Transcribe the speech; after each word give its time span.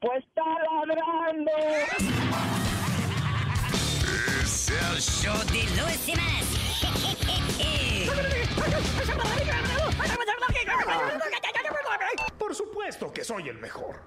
Pues 0.00 0.24
está 0.24 0.42
ladrando. 0.44 1.50
Es 4.42 4.70
el 4.70 5.00
show 5.00 5.38
de 5.46 5.62
Luis. 5.80 6.06
Por 12.38 12.54
supuesto 12.54 13.12
que 13.12 13.24
soy 13.24 13.48
el 13.48 13.58
mejor. 13.58 14.00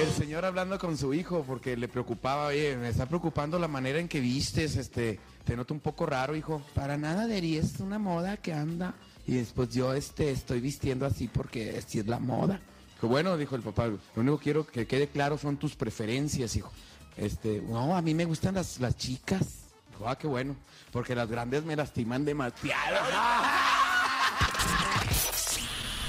el 0.00 0.12
señor 0.12 0.44
hablando 0.44 0.78
con 0.78 0.96
su 0.96 1.12
hijo 1.12 1.44
porque 1.46 1.76
le 1.76 1.88
preocupaba, 1.88 2.46
oye, 2.46 2.76
me 2.76 2.88
está 2.88 3.06
preocupando 3.06 3.58
la 3.58 3.68
manera 3.68 3.98
en 3.98 4.08
que 4.08 4.20
vistes, 4.20 4.76
este, 4.76 5.18
te 5.48 5.56
noto 5.56 5.72
un 5.72 5.80
poco 5.80 6.04
raro, 6.04 6.36
hijo. 6.36 6.60
Para 6.74 6.98
nada, 6.98 7.26
Deri, 7.26 7.56
es 7.56 7.80
una 7.80 7.98
moda 7.98 8.36
que 8.36 8.52
anda. 8.52 8.92
Y 9.26 9.36
después 9.36 9.70
yo, 9.70 9.94
este, 9.94 10.30
estoy 10.30 10.60
vistiendo 10.60 11.06
así 11.06 11.26
porque 11.26 11.78
así 11.78 12.00
es 12.00 12.06
la 12.06 12.18
moda. 12.18 12.60
Dijo, 12.96 13.08
bueno, 13.08 13.34
dijo 13.38 13.56
el 13.56 13.62
papá, 13.62 13.86
lo 13.86 13.98
único 14.16 14.36
que 14.36 14.44
quiero 14.44 14.66
que 14.66 14.86
quede 14.86 15.08
claro 15.08 15.38
son 15.38 15.56
tus 15.56 15.74
preferencias, 15.74 16.54
hijo. 16.54 16.70
Este, 17.16 17.62
no, 17.62 17.96
a 17.96 18.02
mí 18.02 18.12
me 18.12 18.26
gustan 18.26 18.56
las, 18.56 18.78
las 18.78 18.98
chicas. 18.98 19.70
Dijo, 19.90 20.06
ah, 20.06 20.18
qué 20.18 20.26
bueno, 20.26 20.54
porque 20.92 21.14
las 21.14 21.30
grandes 21.30 21.64
me 21.64 21.74
lastiman 21.74 22.26
demasiado. 22.26 22.98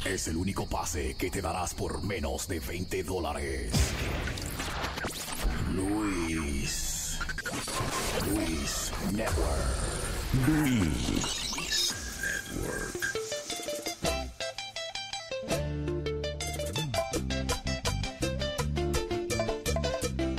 Es 0.04 0.28
el 0.28 0.38
único 0.38 0.68
pase 0.68 1.16
que 1.16 1.30
te 1.30 1.42
darás 1.42 1.74
por 1.74 2.04
menos 2.04 2.48
de 2.48 2.60
20 2.60 3.04
dólares. 3.04 3.72
Luis. 5.74 7.20
Luis 8.34 8.89
Network. 9.12 9.80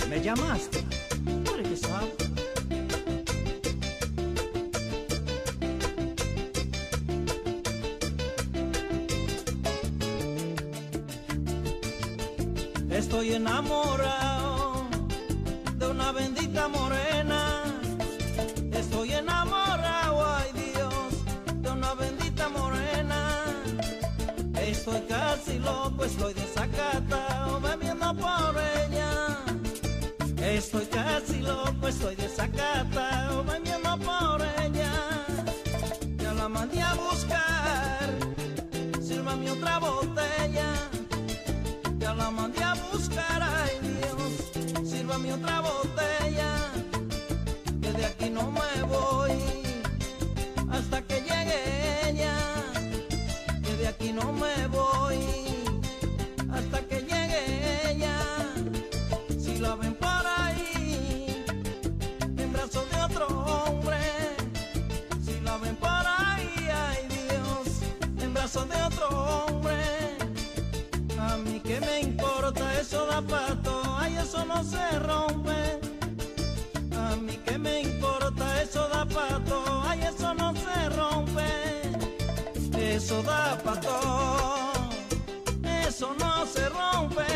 ¿Me 0.09 0.21
llamaste? 0.21 0.85
¿Tú 1.45 1.55
eres 1.55 1.69
que 1.69 1.77
sabes? 1.77 2.11
Estoy 12.91 13.33
enamorado 13.33 14.85
de 15.79 15.87
una 15.87 16.13
bendita 16.13 16.69
morena. 16.69 17.00
Loco, 26.01 26.05
estoy 26.05 26.35
desacatado, 26.35 27.61
bebiendo 27.61 28.15
por 28.15 28.57
ella. 28.57 29.45
Estoy 30.37 30.87
casi 30.87 31.41
loco, 31.41 31.89
estoy 31.89 32.17
desacatado, 32.17 33.45
bebiendo 33.45 33.99
por 33.99 34.41
ella. 34.63 34.93
Ya 36.17 36.33
la 36.35 36.49
mandé 36.49 36.81
a 36.81 36.95
buscar, 36.95 38.11
sírvame 39.03 39.51
otra 39.51 39.79
botella. 39.79 40.73
Ya 41.99 42.15
la 42.15 42.31
mandé 42.31 42.63
a 42.63 42.75
buscar, 42.93 43.43
ay 43.43 43.79
Dios, 43.83 44.89
sírvame 44.91 45.33
otra 45.33 45.61
botella, 45.61 46.73
que 47.83 47.93
de 47.93 48.07
aquí 48.07 48.31
no 48.31 48.51
me 48.51 48.83
voy 48.85 49.33
hasta 50.71 51.03
que 51.03 51.21
llegue 51.21 52.09
ella, 52.09 52.35
que 53.63 53.77
de 53.77 53.89
aquí 53.89 54.13
no 54.13 54.33
me 54.33 54.67
voy 54.69 54.90
eso 72.91 73.07
da 73.07 73.23
pato, 73.23 73.83
ay 74.01 74.17
eso 74.17 74.45
no 74.45 74.65
se 74.65 74.99
rompe. 74.99 75.79
A 76.97 77.15
mí 77.15 77.37
que 77.45 77.57
me 77.57 77.83
importa 77.83 78.63
eso 78.63 78.89
da 78.89 79.05
pato, 79.07 79.63
ay 79.87 80.01
eso 80.03 80.35
no 80.35 80.53
se 80.57 80.89
rompe. 80.99 81.51
Eso 82.77 83.23
da 83.23 83.57
pato, 83.63 83.97
eso 85.87 86.17
no 86.19 86.45
se 86.47 86.69
rompe. 86.69 87.31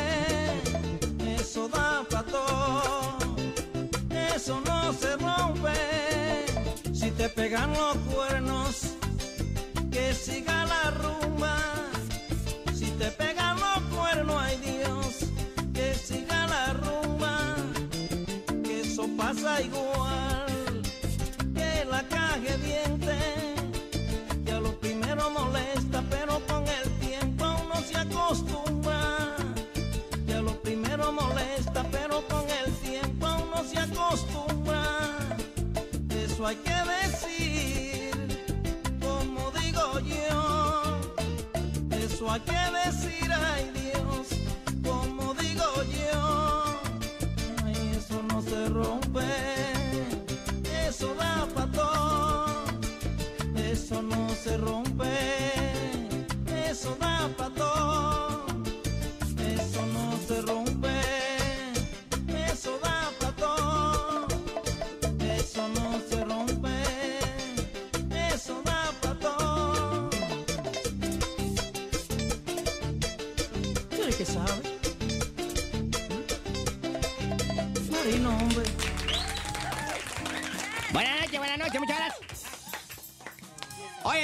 Eso 1.38 1.68
da 1.68 2.04
pato, 2.10 2.44
eso 4.34 4.60
no 4.60 4.92
se 4.92 5.16
rompe. 5.18 5.76
Si 6.92 7.12
te 7.12 7.28
pegan 7.28 7.72
los 7.74 7.96
cuernos, 8.12 8.96
que 9.92 10.14
siga 10.14 10.66
la 10.66 10.90
rumba. 10.90 11.83
Pasa 19.34 19.62
igual 19.62 20.82
que 21.54 21.84
la 21.90 22.02
caja 22.04 22.38
de 22.38 22.58
dientes, 22.58 23.54
que 24.44 24.52
a 24.52 24.60
lo 24.60 24.78
primero 24.78 25.30
molesta, 25.30 26.02
pero 26.10 26.40
con 26.46 26.64
el 26.68 26.90
tiempo 27.00 27.44
uno 27.64 27.80
se 27.86 27.96
acostumbra, 27.96 29.36
que 30.26 30.34
a 30.34 30.40
lo 30.42 30.60
primero 30.62 31.12
molesta, 31.12 31.84
pero 31.90 32.22
con 32.28 32.44
el 32.64 32.72
tiempo 32.76 33.26
uno 33.26 33.64
se 33.64 33.78
acostumbra, 33.78 34.82
eso 36.10 36.46
hay 36.46 36.56
que 36.56 36.78
decir, 36.96 38.10
como 39.00 39.50
digo 39.52 40.00
yo. 40.00 41.00
Eso 41.90 42.30
hay 42.30 42.40
que 42.40 42.52
decir, 42.52 42.83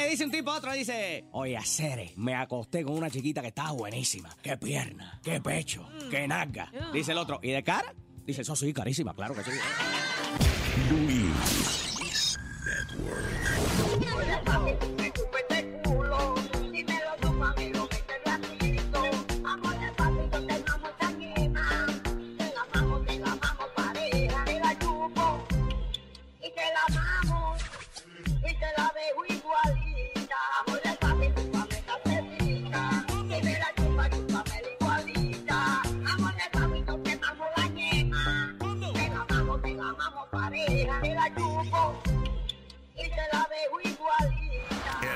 Dice 0.08 0.25
un 0.25 0.31
tipo 0.31 0.50
a 0.50 0.56
otro, 0.56 0.73
dice, 0.73 1.25
oye, 1.32 1.56
Acere, 1.56 2.12
me 2.17 2.35
acosté 2.35 2.82
con 2.82 2.97
una 2.97 3.11
chiquita 3.11 3.43
que 3.43 3.49
estaba 3.49 3.73
buenísima. 3.73 4.35
Qué 4.43 4.56
pierna, 4.56 5.20
qué 5.23 5.41
pecho, 5.41 5.87
qué 6.11 6.26
naga. 6.26 6.73
Dice 6.93 7.12
el 7.12 7.19
otro, 7.19 7.38
¿y 7.43 7.50
de 7.50 7.62
cara? 7.62 7.94
Dice, 8.26 8.43
eso 8.43 8.56
sí, 8.56 8.73
carísima, 8.73 9.14
claro 9.14 9.35
que 9.35 9.44
sí. 9.44 9.50
Luis 10.91 12.38
Network. 12.64 15.00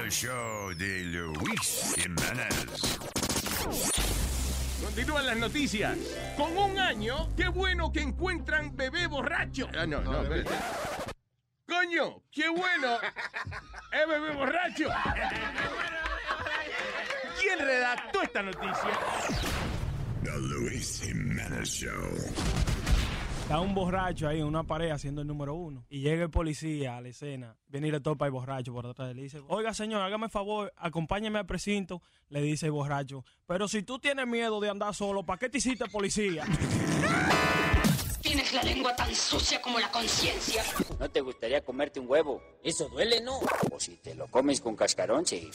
El 0.05 0.11
show 0.11 0.75
de 0.75 1.05
Luis 1.05 1.95
Jiménez. 1.97 2.99
Continúan 4.83 5.27
las 5.27 5.37
noticias. 5.39 5.97
Con 6.37 6.57
un 6.59 6.79
año, 6.79 7.29
qué 7.37 7.49
bueno 7.49 7.91
que 7.91 8.01
encuentran 8.01 8.77
bebé 8.77 9.07
borracho. 9.07 9.69
Ah, 9.77 9.87
no, 9.87 10.03
no, 10.03 10.23
espérate. 10.23 10.51
Coño, 11.67 12.23
qué 12.31 12.49
bueno 12.51 12.99
es 13.93 14.09
bebé 14.09 14.35
borracho. 14.35 14.89
¿Quién 17.41 17.59
redactó 17.59 18.23
esta 18.23 18.43
noticia? 18.43 18.99
The 20.23 20.39
Luis 20.39 21.03
Jiménez 21.03 21.69
Show. 21.69 22.15
Está 23.45 23.61
un 23.61 23.75
borracho 23.75 24.27
ahí 24.27 24.41
en 24.41 24.47
una 24.47 24.63
pared 24.63 24.91
haciendo 24.91 25.21
el 25.21 25.27
número 25.27 25.55
uno. 25.55 25.85
Y 25.91 26.01
llega 26.01 26.23
el 26.23 26.31
policía 26.31 26.97
a 26.97 27.03
la 27.03 27.09
escena. 27.09 27.55
Viene 27.69 27.89
y 27.89 27.91
le 27.91 28.01
topa 28.01 28.25
el 28.25 28.33
borracho 28.33 28.73
por 28.73 28.87
detrás. 28.87 29.15
Le 29.15 29.21
dice, 29.21 29.43
oiga 29.49 29.75
señor, 29.75 30.01
hágame 30.01 30.31
favor, 30.31 30.73
acompáñeme 30.79 31.41
al 31.41 31.45
precinto. 31.45 32.01
Le 32.31 32.41
dice 32.41 32.65
el 32.67 32.73
borracho, 32.73 33.23
pero 33.47 33.69
si 33.69 33.83
tú 33.83 33.99
tienes 33.99 34.27
miedo 34.27 34.61
de 34.61 34.71
andar 34.71 34.95
solo, 34.95 35.27
¿para 35.27 35.39
qué 35.39 35.51
te 35.51 35.59
hiciste 35.59 35.85
policía? 35.91 36.47
Tienes 38.23 38.51
la 38.55 38.63
lengua 38.63 38.97
tan 38.97 39.15
sucia 39.15 39.61
como 39.61 39.79
la 39.79 39.91
conciencia. 39.91 40.65
¿No 40.99 41.11
te 41.11 41.21
gustaría 41.21 41.63
comerte 41.63 42.01
un 42.01 42.09
huevo? 42.09 42.41
Eso 42.63 42.89
duele, 42.89 43.21
¿no? 43.21 43.41
O 43.71 43.79
si 43.79 43.97
te 43.97 44.15
lo 44.15 44.27
comes 44.29 44.63
con 44.63 44.75
cascarón, 44.75 45.27
sí. 45.27 45.51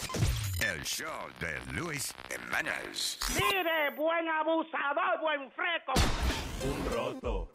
El 0.62 0.84
show 0.84 1.08
de 1.40 1.74
Luis 1.74 2.14
Jiménez. 2.30 3.18
Mire, 3.34 3.96
buen 3.98 4.30
abusador, 4.30 5.20
buen 5.22 5.52
freco. 5.52 5.94
Un 6.62 6.94
roto, 6.94 7.49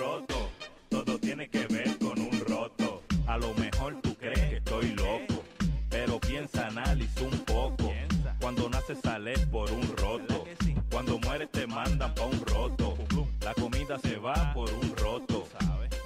roto. 0.00 0.50
Todo 0.88 1.18
tiene 1.18 1.48
que 1.48 1.66
ver 1.66 1.98
con 1.98 2.18
un 2.18 2.40
roto. 2.48 3.02
A 3.26 3.36
lo 3.36 3.52
mejor 3.54 4.00
tú 4.00 4.14
crees 4.16 4.40
que 4.48 4.56
estoy 4.56 4.94
loco. 4.94 5.44
Pero 5.90 6.18
piensa, 6.18 6.68
analiza 6.68 7.22
un 7.22 7.38
poco. 7.40 7.92
Cuando 8.40 8.68
naces 8.70 8.98
sales 9.02 9.38
por 9.46 9.70
un 9.70 9.96
roto. 9.98 10.44
Cuando 10.90 11.18
mueres 11.18 11.50
te 11.50 11.66
mandan 11.66 12.14
pa' 12.14 12.24
un 12.24 12.40
roto. 12.46 12.96
La 13.42 13.52
comida 13.54 13.98
se 13.98 14.16
va 14.16 14.52
por 14.54 14.72
un 14.72 14.96
roto. 14.96 15.46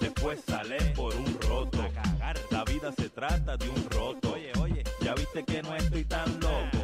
Después 0.00 0.40
sales 0.46 0.82
por 0.96 1.14
un 1.14 1.38
roto. 1.48 1.78
La 2.50 2.64
vida 2.64 2.92
se 2.92 3.08
trata 3.10 3.56
de 3.56 3.68
un 3.68 3.90
roto. 3.90 4.32
Oye, 4.32 4.50
oye, 4.60 4.82
ya 5.00 5.14
viste 5.14 5.44
que 5.44 5.62
no 5.62 5.76
estoy 5.76 6.04
tan 6.04 6.28
loco. 6.40 6.80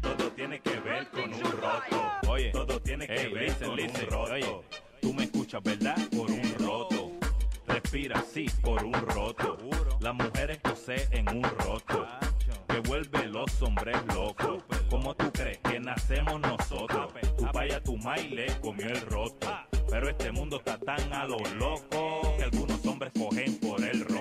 Todo 0.00 0.30
tiene 0.36 0.60
que 0.60 0.78
ver 0.80 1.08
con 1.10 1.32
un 1.34 1.42
roto. 1.42 2.28
Oye, 2.28 2.50
todo 2.52 2.80
tiene 2.80 3.06
que 3.06 3.28
ver 3.28 3.52
con 3.56 3.70
un 3.70 4.10
roto. 4.10 4.64
Tú 5.00 5.12
me 5.12 5.26
¿verdad? 5.60 5.96
Por 6.16 6.30
un 6.30 6.54
roto. 6.58 7.12
Respira, 7.66 8.24
sí, 8.32 8.46
por 8.62 8.82
un 8.84 8.94
roto. 8.94 9.58
Las 10.00 10.14
mujeres 10.14 10.58
poseen 10.58 11.28
un 11.28 11.42
roto. 11.42 12.06
Que 12.68 12.80
vuelve 12.88 13.26
los 13.26 13.60
hombres 13.60 13.96
locos. 14.14 14.62
¿Cómo 14.88 15.14
tú 15.14 15.30
crees 15.32 15.58
que 15.58 15.78
nacemos 15.78 16.40
nosotros? 16.40 17.12
Tu 17.36 17.46
vaya 17.52 17.82
tu 17.82 17.96
maíz 17.98 18.30
le 18.30 18.46
comió 18.60 18.86
el 18.86 19.00
roto. 19.02 19.48
Pero 19.90 20.08
este 20.08 20.32
mundo 20.32 20.56
está 20.56 20.78
tan 20.78 21.12
a 21.12 21.26
lo 21.26 21.38
loco 21.58 22.34
que 22.36 22.44
algunos 22.44 22.84
hombres 22.86 23.12
cogen 23.18 23.58
por 23.60 23.82
el 23.82 24.00
roto. 24.00 24.11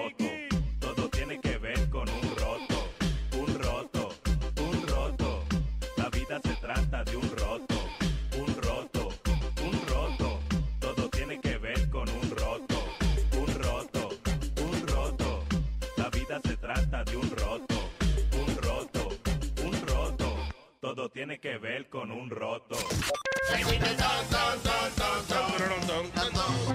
Todo 20.93 21.07
tiene 21.07 21.39
que 21.39 21.57
ver 21.57 21.87
con 21.87 22.11
un 22.11 22.29
roto. 22.29 22.75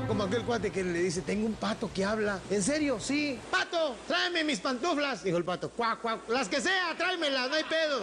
Como 0.08 0.22
aquel 0.22 0.42
cuate 0.42 0.70
que 0.70 0.82
le 0.82 1.00
dice, 1.00 1.20
tengo 1.20 1.44
un 1.44 1.52
pato 1.52 1.90
que 1.92 2.02
habla. 2.02 2.40
¿En 2.48 2.62
serio? 2.62 2.98
Sí. 2.98 3.38
Pato, 3.50 3.94
tráeme 4.08 4.42
mis 4.42 4.58
pantuflas. 4.58 5.22
Dijo 5.22 5.36
el 5.36 5.44
pato, 5.44 5.68
cuac, 5.68 6.00
cuac. 6.00 6.26
Las 6.30 6.48
que 6.48 6.62
sea, 6.62 6.94
tráemelas, 6.96 7.50
no 7.50 7.56
hay 7.56 7.64
pedo. 7.64 8.00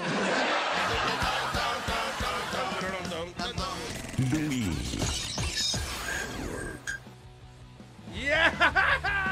¡Yeah! 8.14 9.14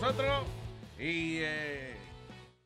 nosotros. 0.00 0.46
Y 0.98 1.38
eh, 1.40 1.94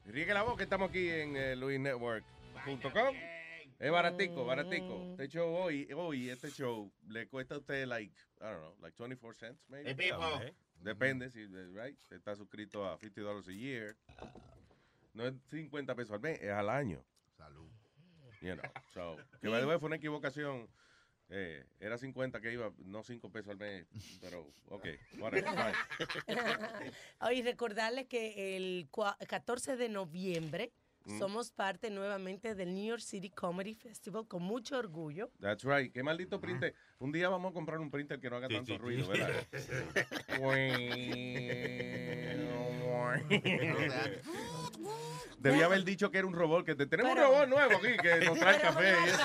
riegue 0.07 0.33
la 0.33 0.43
voz 0.43 0.57
que 0.57 0.63
estamos 0.63 0.91
aquí 0.91 1.11
en 1.11 1.37
eh, 1.37 1.57
luisnetwork.com. 1.57 3.17
Es 3.81 3.91
baratico, 3.91 4.45
baratico. 4.45 5.11
Este 5.13 5.29
show 5.29 5.53
hoy, 5.53 5.89
hoy, 5.93 6.31
este 6.31 6.51
show 6.51 6.93
le 7.09 7.27
cuesta 7.27 7.57
a 7.57 7.59
usted 7.59 7.87
like, 7.87 8.15
I 8.41 8.45
don't 8.45 8.61
know, 8.61 8.75
like 8.81 8.97
24 8.97 9.35
cents, 9.35 9.61
maybe. 9.69 9.91
Hey, 9.91 9.95
people. 9.95 10.55
Depende, 10.81 11.29
si, 11.31 11.47
right? 11.73 11.99
Está 12.11 12.37
suscrito 12.37 12.87
a 12.87 12.99
50 12.99 13.21
dollars 13.21 13.49
a 13.49 13.53
year. 13.53 13.97
No 15.13 15.27
es 15.27 15.35
50 15.51 15.95
pesos 15.97 16.13
al 16.13 16.21
mes, 16.21 16.41
es 16.41 16.53
al 16.53 16.69
año. 16.69 17.03
Salud. 17.37 17.69
You 18.43 18.55
know, 18.55 18.71
so, 18.93 19.17
que 19.43 19.49
by 19.49 19.61
the 19.61 19.67
way, 19.67 19.79
fue 19.79 19.89
una 19.89 19.97
equivocación. 19.97 20.69
Eh, 21.31 21.65
era 21.81 21.97
50 21.97 22.41
que 22.41 22.53
iba, 22.53 22.73
no 22.85 23.03
5 23.03 23.31
pesos 23.32 23.50
al 23.50 23.56
mes, 23.59 23.87
pero 24.21 24.47
ok. 24.69 24.87
Oye, 27.21 27.43
recordarles 27.43 28.06
que 28.06 28.56
el 28.56 28.88
cua- 28.91 29.17
14 29.26 29.76
de 29.76 29.88
noviembre 29.88 30.73
Mm. 31.06 31.19
somos 31.19 31.50
parte 31.50 31.91
nuevamente 31.91 32.55
del 32.55 32.73
New 32.75 32.87
York 32.87 33.03
City 33.03 33.29
Comedy 33.29 33.75
Festival 33.75 34.27
con 34.27 34.43
mucho 34.43 34.79
orgullo. 34.79 35.31
That's 35.39 35.63
right. 35.63 35.93
Qué 35.93 36.03
maldito 36.03 36.41
printer. 36.41 36.75
Un 36.98 37.13
día 37.13 37.29
vamos 37.29 37.51
a 37.51 37.55
comprar 37.55 37.79
un 37.81 37.91
printer 37.91 38.19
que 38.20 38.31
no 38.31 38.36
haga 38.36 38.48
tanto 38.48 38.79
ruido, 38.79 39.08
¿verdad? 39.08 39.31
Debía 45.39 45.67
haber 45.67 45.84
dicho 45.84 46.10
que 46.10 46.19
era 46.19 46.27
un 46.27 46.32
robot, 46.32 46.65
que 46.65 46.74
te, 46.74 46.86
tenemos 46.86 47.13
Pero- 47.15 47.29
un 47.29 47.34
robot 47.34 47.48
nuevo 47.48 47.77
aquí 47.77 47.96
que 48.01 48.24
nos 48.24 48.39
trae 48.39 48.56
Pero, 48.58 48.72
café 48.72 48.89
y 48.89 49.08
eso. 49.08 49.19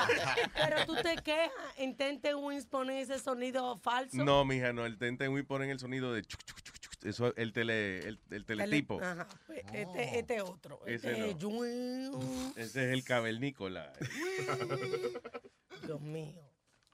Pero 0.53 0.85
tú 0.85 0.95
te 0.95 1.15
quejas, 1.23 1.51
intente 1.77 2.35
Wins 2.35 2.65
poner 2.65 3.03
ese 3.03 3.19
sonido 3.19 3.77
falso. 3.77 4.21
No, 4.23 4.43
mija, 4.43 4.73
no, 4.73 4.85
el 4.85 4.97
Tente 4.97 5.29
Wii 5.29 5.43
pone 5.43 5.71
el 5.71 5.79
sonido 5.79 6.11
de 6.13 6.23
chuc, 6.23 6.43
chuc, 6.43 6.61
chuc, 6.61 6.77
chuc. 6.79 7.05
eso 7.05 7.33
el 7.37 7.53
tele 7.53 7.99
el, 7.99 8.19
el 8.31 8.45
teletipo. 8.45 8.99
Ajá, 9.01 9.27
este, 9.73 10.19
este 10.19 10.41
otro. 10.41 10.81
Ese 10.85 11.29
Este 11.29 11.45
no. 11.45 12.19
Ese 12.57 12.87
es 12.87 12.93
el 12.93 13.03
cavernícola. 13.05 13.93
Dios 15.85 16.01
mío. 16.01 16.41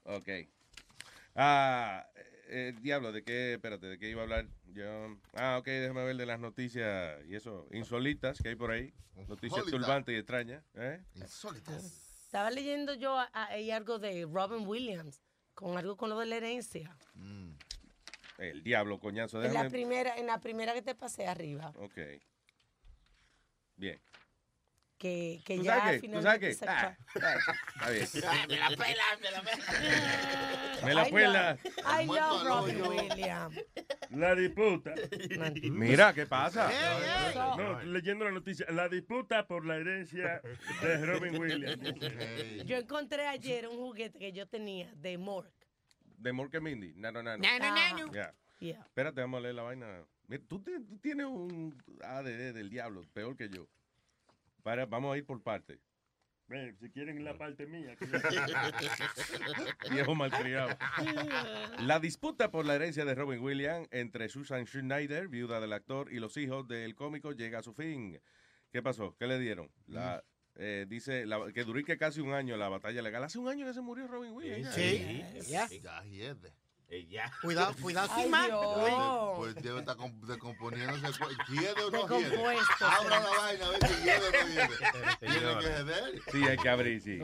Ok. 0.04 0.28
Ah, 1.38 2.08
eh, 2.48 2.72
diablo, 2.80 3.12
¿de 3.12 3.22
qué? 3.22 3.54
Espérate, 3.54 3.86
¿de 3.86 3.98
qué 3.98 4.08
iba 4.08 4.22
a 4.22 4.24
hablar? 4.24 4.46
Yo, 4.72 5.18
ah, 5.34 5.58
ok, 5.58 5.66
déjame 5.66 6.04
ver 6.04 6.16
de 6.16 6.26
las 6.26 6.40
noticias 6.40 7.18
y 7.28 7.34
eso, 7.34 7.66
insólitas 7.72 8.38
que 8.40 8.48
hay 8.50 8.54
por 8.56 8.70
ahí. 8.70 8.92
Noticias 9.28 9.58
Insólitas. 9.64 9.70
turbantes 9.70 10.14
y 10.14 10.18
extrañas. 10.18 10.64
¿eh? 10.74 11.02
Estaba 11.14 12.50
leyendo 12.50 12.94
yo 12.94 13.18
a- 13.18 13.30
a- 13.32 13.46
ahí 13.48 13.70
algo 13.70 13.98
de 13.98 14.26
Robin 14.30 14.66
Williams, 14.66 15.20
con 15.54 15.76
algo 15.78 15.96
con 15.96 16.10
lo 16.10 16.18
de 16.18 16.26
la 16.26 16.36
herencia. 16.36 16.96
El 18.38 18.62
diablo, 18.62 18.98
coñazo. 18.98 19.38
En 19.38 19.44
la 19.44 19.62
Déjame... 19.62 19.70
primera, 19.70 20.16
en 20.16 20.26
la 20.26 20.40
primera 20.40 20.74
que 20.74 20.82
te 20.82 20.94
pasé 20.94 21.26
arriba, 21.26 21.72
Ok. 21.76 21.98
Bien. 23.76 24.00
Que, 24.98 25.40
que 25.44 25.56
¿Tú 25.56 25.62
ya 25.62 25.78
sabes 25.80 26.00
qué? 26.00 26.08
¿Tú 26.08 26.22
sabes 26.22 26.40
finalmente 26.40 26.48
qué? 26.48 26.54
se 26.54 26.66
Ah, 26.68 26.96
ah, 27.80 27.92
está 27.92 28.46
bien. 28.46 28.48
Me 28.48 28.56
la 28.58 28.68
pela, 28.76 29.04
me 29.20 29.30
la 29.30 29.42
pela. 29.42 29.62
Me 30.84 30.94
la 30.94 31.08
I 31.08 31.12
pela. 31.12 31.50
love- 31.52 32.02
I 32.02 32.06
love 32.06 32.44
Robin 32.46 32.82
Williams. 32.82 33.56
La 34.10 34.34
disputa. 34.34 34.94
Mira, 35.62 36.12
¿qué 36.12 36.26
pasa? 36.26 36.70
No, 37.56 37.82
leyendo 37.82 38.24
la 38.26 38.30
noticia. 38.30 38.66
La 38.70 38.88
disputa 38.88 39.46
por 39.46 39.64
la 39.66 39.76
herencia 39.76 40.40
de 40.82 41.06
Robin 41.06 41.38
Williams. 41.38 41.78
Yo 42.66 42.76
encontré 42.76 43.26
ayer 43.26 43.66
un 43.68 43.76
juguete 43.78 44.18
que 44.18 44.32
yo 44.32 44.46
tenía 44.46 44.92
de 44.96 45.16
Mork. 45.18 45.50
De 46.18 46.32
More 46.32 46.50
que 46.50 46.60
Mindy. 46.60 46.92
No, 46.96 47.10
no, 47.10 47.22
no. 47.22 47.36
Ya. 48.12 48.32
Yeah. 48.60 48.80
Espérate, 48.80 49.20
vamos 49.20 49.38
a 49.38 49.42
leer 49.42 49.54
la 49.54 49.62
vaina. 49.62 49.86
Mira, 50.28 50.42
tú, 50.48 50.62
te- 50.62 50.80
tú 50.80 50.98
tienes 50.98 51.26
un 51.26 51.76
ADD 52.02 52.52
del 52.54 52.70
diablo, 52.70 53.02
peor 53.12 53.36
que 53.36 53.48
yo. 53.50 53.66
Para, 54.66 54.84
vamos 54.84 55.14
a 55.14 55.16
ir 55.16 55.24
por 55.24 55.40
partes. 55.44 55.78
Ven, 56.48 56.76
si 56.80 56.90
quieren 56.90 57.22
la 57.24 57.38
parte 57.38 57.68
mía. 57.68 57.96
Viejo 59.92 60.16
malcriado. 60.16 60.76
La 61.82 62.00
disputa 62.00 62.50
por 62.50 62.66
la 62.66 62.74
herencia 62.74 63.04
de 63.04 63.14
Robin 63.14 63.38
Williams 63.40 63.86
entre 63.92 64.28
Susan 64.28 64.66
Schneider, 64.66 65.28
viuda 65.28 65.60
del 65.60 65.72
actor, 65.72 66.12
y 66.12 66.18
los 66.18 66.36
hijos 66.36 66.66
del 66.66 66.96
cómico 66.96 67.30
llega 67.30 67.60
a 67.60 67.62
su 67.62 67.74
fin. 67.74 68.20
¿Qué 68.72 68.82
pasó? 68.82 69.14
¿Qué 69.20 69.28
le 69.28 69.38
dieron? 69.38 69.70
La, 69.86 70.24
eh, 70.56 70.84
dice 70.88 71.26
la- 71.26 71.52
que 71.54 71.62
durique 71.62 71.96
casi 71.96 72.20
un 72.20 72.32
año 72.32 72.56
la 72.56 72.68
batalla 72.68 73.02
legal. 73.02 73.22
Hace 73.22 73.38
un 73.38 73.46
año 73.46 73.66
que 73.66 73.72
se 73.72 73.82
murió 73.82 74.08
Robin 74.08 74.32
Williams. 74.32 74.74
Sí. 74.74 75.22
ya. 75.48 75.68
Ya. 75.68 76.02
Ya, 76.10 76.34
Ya. 77.10 77.32
Cuidado, 77.42 77.74
cuidado, 77.82 78.08
Ay. 78.14 78.30
Dios. 78.30 79.32
Pues 79.36 79.54
debe 79.56 79.80
estar 79.80 79.96
com- 79.96 80.20
descomponiéndose. 80.20 81.18
¿Hiede 81.48 81.82
o 81.84 81.90
no? 81.90 82.02
Decompuesto, 82.02 82.86
Abra 82.86 83.20
la 83.20 83.28
vaina 83.30 83.66
a 83.66 83.70
ver 83.70 83.86
si 83.88 83.94
hiede 84.04 84.28
o 84.28 84.30
no 84.30 84.48
hiede. 84.48 84.68
Tiene 85.20 85.58
que 85.58 85.66
ceder. 85.66 86.22
Sí, 86.30 86.44
hay 86.44 86.56
que 86.56 86.68
abrir, 86.68 87.02
sí. 87.02 87.18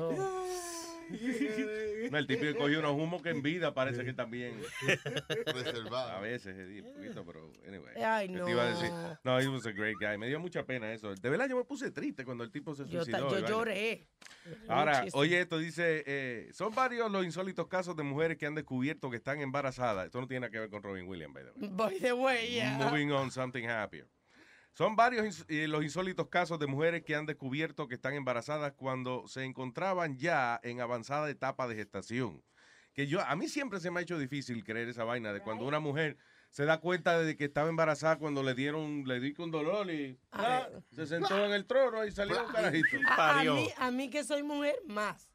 No, 2.11 2.19
el 2.19 2.27
tipo 2.27 2.45
cogió 2.59 2.81
unos 2.81 2.93
humos 2.93 3.23
que 3.23 3.31
en 3.31 3.43
vida 3.43 3.73
parece 3.75 4.05
que 4.05 4.13
también. 4.13 4.61
Reservado. 5.47 6.11
A 6.13 6.21
veces, 6.21 6.55
eh, 6.59 6.83
un 6.85 6.93
poquito, 6.95 7.25
pero 7.25 7.51
anyway. 7.67 7.95
Ay, 8.03 8.29
¿Qué 8.29 8.41
te 8.41 8.51
iba 8.51 8.63
a 8.63 8.67
decir? 8.67 8.91
no. 8.91 9.19
No, 9.25 9.41
he 9.41 9.49
was 9.49 9.67
a 9.67 9.73
great 9.73 9.97
guy. 10.01 10.19
Me 10.19 10.27
dio 10.29 10.41
mucha 10.41 10.65
pena 10.65 10.93
eso. 10.93 11.15
De 11.15 11.29
verdad, 11.31 11.49
yo 11.49 11.57
me 11.57 11.65
puse 11.65 11.91
triste 11.91 12.25
cuando 12.25 12.45
el 12.45 12.51
tipo 12.51 12.75
se 12.75 12.87
suicidó. 12.87 13.39
yo 13.41 13.47
lloré. 13.47 14.09
Ahora, 14.69 14.99
Muchísimo. 14.99 15.21
oye, 15.21 15.41
esto 15.41 15.59
dice, 15.59 16.03
eh, 16.07 16.49
son 16.53 16.75
varios 16.75 17.11
los 17.11 17.25
insólitos 17.25 17.67
casos 17.69 17.97
de 17.97 18.03
mujeres 18.03 18.37
que 18.37 18.47
han 18.47 18.55
descubierto 18.55 19.11
que 19.11 19.17
están 19.17 19.41
embarazadas. 19.41 20.07
Esto 20.07 20.21
no 20.21 20.27
tiene 20.27 20.41
nada 20.41 20.51
que 20.51 20.59
ver 20.59 20.71
con 20.71 20.83
Robin 20.83 21.07
Williams, 21.07 21.35
by 21.35 21.45
the 21.45 21.53
way. 21.61 21.71
By 21.71 21.99
the 22.01 22.13
way, 22.13 22.51
yeah. 22.53 22.79
Moving 22.79 23.13
on, 23.13 23.31
something 23.31 23.65
happier. 23.69 24.07
Son 24.75 24.97
varios 24.97 25.27
ins- 25.27 25.45
eh, 25.49 25.69
los 25.69 25.83
insólitos 25.83 26.29
casos 26.29 26.59
de 26.59 26.67
mujeres 26.67 27.03
que 27.03 27.15
han 27.15 27.27
descubierto 27.27 27.89
que 27.89 27.95
están 27.97 28.15
embarazadas 28.15 28.73
cuando 28.73 29.29
se 29.29 29.45
encontraban 29.45 30.17
ya 30.17 30.59
en 30.63 30.81
avanzada 30.81 31.29
etapa 31.29 31.69
de 31.69 31.75
gestación. 31.75 32.43
Que 32.95 33.07
yo, 33.07 33.21
a 33.23 33.37
mí 33.37 33.49
siempre 33.49 33.81
se 33.81 33.91
me 33.91 34.01
ha 34.01 34.03
hecho 34.03 34.19
difícil 34.19 34.65
creer 34.65 34.89
esa 34.89 35.05
vaina 35.05 35.33
de 35.33 35.41
cuando 35.41 35.65
una 35.67 35.81
mujer 35.81 36.17
se 36.51 36.65
da 36.67 36.79
cuenta 36.81 37.19
de 37.19 37.37
que 37.37 37.45
estaba 37.47 37.69
embarazada 37.71 38.17
cuando 38.19 38.43
le 38.43 38.55
dieron, 38.55 39.05
le 39.07 39.21
di 39.21 39.33
con 39.33 39.51
dolor 39.51 39.91
y 39.91 40.19
ah, 40.33 40.69
se 40.91 41.07
sentó 41.07 41.43
en 41.45 41.53
el 41.53 41.65
trono 41.67 42.05
y 42.05 42.11
salió 42.13 42.45
un 42.47 42.53
carajito. 42.53 42.97
A, 43.09 43.41
a 43.41 43.45
mí, 43.55 43.69
a 43.79 43.91
mí 43.91 44.11
que 44.11 44.23
soy 44.25 44.43
mujer, 44.43 44.77
más. 44.87 45.31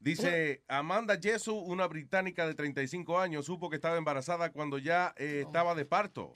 Dice 0.00 0.64
Amanda 0.68 1.18
Jesu, 1.20 1.54
una 1.56 1.86
británica 1.86 2.46
de 2.46 2.54
35 2.54 3.18
años, 3.20 3.44
supo 3.46 3.68
que 3.70 3.76
estaba 3.76 3.96
embarazada 3.98 4.50
cuando 4.50 4.78
ya 4.78 5.14
eh, 5.16 5.42
estaba 5.46 5.74
de 5.74 5.84
parto 5.84 6.34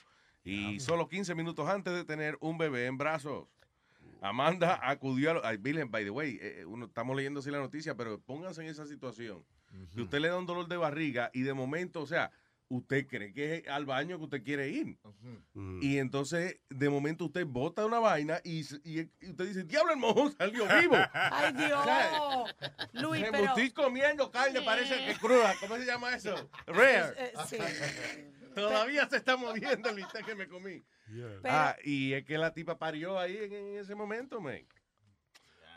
y 0.49 0.79
solo 0.79 1.07
15 1.07 1.35
minutos 1.35 1.67
antes 1.69 1.93
de 1.93 2.03
tener 2.05 2.37
un 2.41 2.57
bebé 2.57 2.85
en 2.85 2.97
brazos. 2.97 3.47
Amanda 4.21 4.79
acudió 4.81 5.31
a... 5.31 5.33
lo- 5.35 5.45
ay, 5.45 5.57
by 5.57 6.03
the 6.03 6.09
way, 6.09 6.39
eh, 6.41 6.65
uno, 6.65 6.85
estamos 6.87 7.15
leyendo 7.15 7.39
así 7.39 7.51
la 7.51 7.59
noticia, 7.59 7.95
pero 7.95 8.19
pónganse 8.19 8.61
en 8.63 8.69
esa 8.69 8.85
situación. 8.87 9.43
Que 9.93 10.01
usted 10.01 10.19
le 10.19 10.29
da 10.29 10.37
un 10.39 10.45
dolor 10.47 10.67
de 10.67 10.77
barriga 10.77 11.29
y 11.33 11.41
de 11.41 11.53
momento, 11.53 12.01
o 12.01 12.07
sea, 12.07 12.31
usted 12.69 13.05
cree 13.05 13.31
que 13.31 13.55
es 13.57 13.67
al 13.67 13.85
baño 13.85 14.17
que 14.17 14.23
usted 14.23 14.43
quiere 14.43 14.69
ir. 14.69 14.97
Y 15.81 15.97
entonces, 15.99 16.59
de 16.69 16.89
momento, 16.89 17.25
usted 17.25 17.45
bota 17.45 17.85
una 17.85 17.99
vaina 17.99 18.39
y, 18.43 18.61
y 18.83 19.01
usted 19.29 19.47
dice, 19.47 19.63
diablo, 19.65 19.93
el 19.93 19.99
mojón 19.99 20.33
salió 20.35 20.65
vivo. 20.81 20.95
Ay, 21.13 21.53
Dios. 21.57 21.85
Luis, 22.93 23.21
Me 23.21 23.31
pero... 23.31 23.43
estoy 23.45 23.69
comiendo 23.71 24.31
carne, 24.31 24.61
parece 24.63 25.05
que 25.05 25.13
cruda. 25.19 25.53
¿Cómo 25.59 25.75
se 25.75 25.85
llama 25.85 26.15
eso? 26.15 26.49
Rare. 26.67 27.13
Eh, 27.17 27.33
sí. 27.47 27.57
Todavía 28.61 29.07
se 29.07 29.17
está 29.17 29.37
moviendo 29.37 29.89
el 29.89 29.95
bistec 29.95 30.25
que 30.25 30.35
me 30.35 30.47
comí. 30.47 30.83
Ah, 31.43 31.75
y 31.83 32.13
es 32.13 32.25
que 32.25 32.37
la 32.37 32.53
tipa 32.53 32.77
parió 32.77 33.17
ahí 33.19 33.37
en, 33.37 33.53
en 33.53 33.77
ese 33.77 33.95
momento, 33.95 34.41
man. 34.41 34.65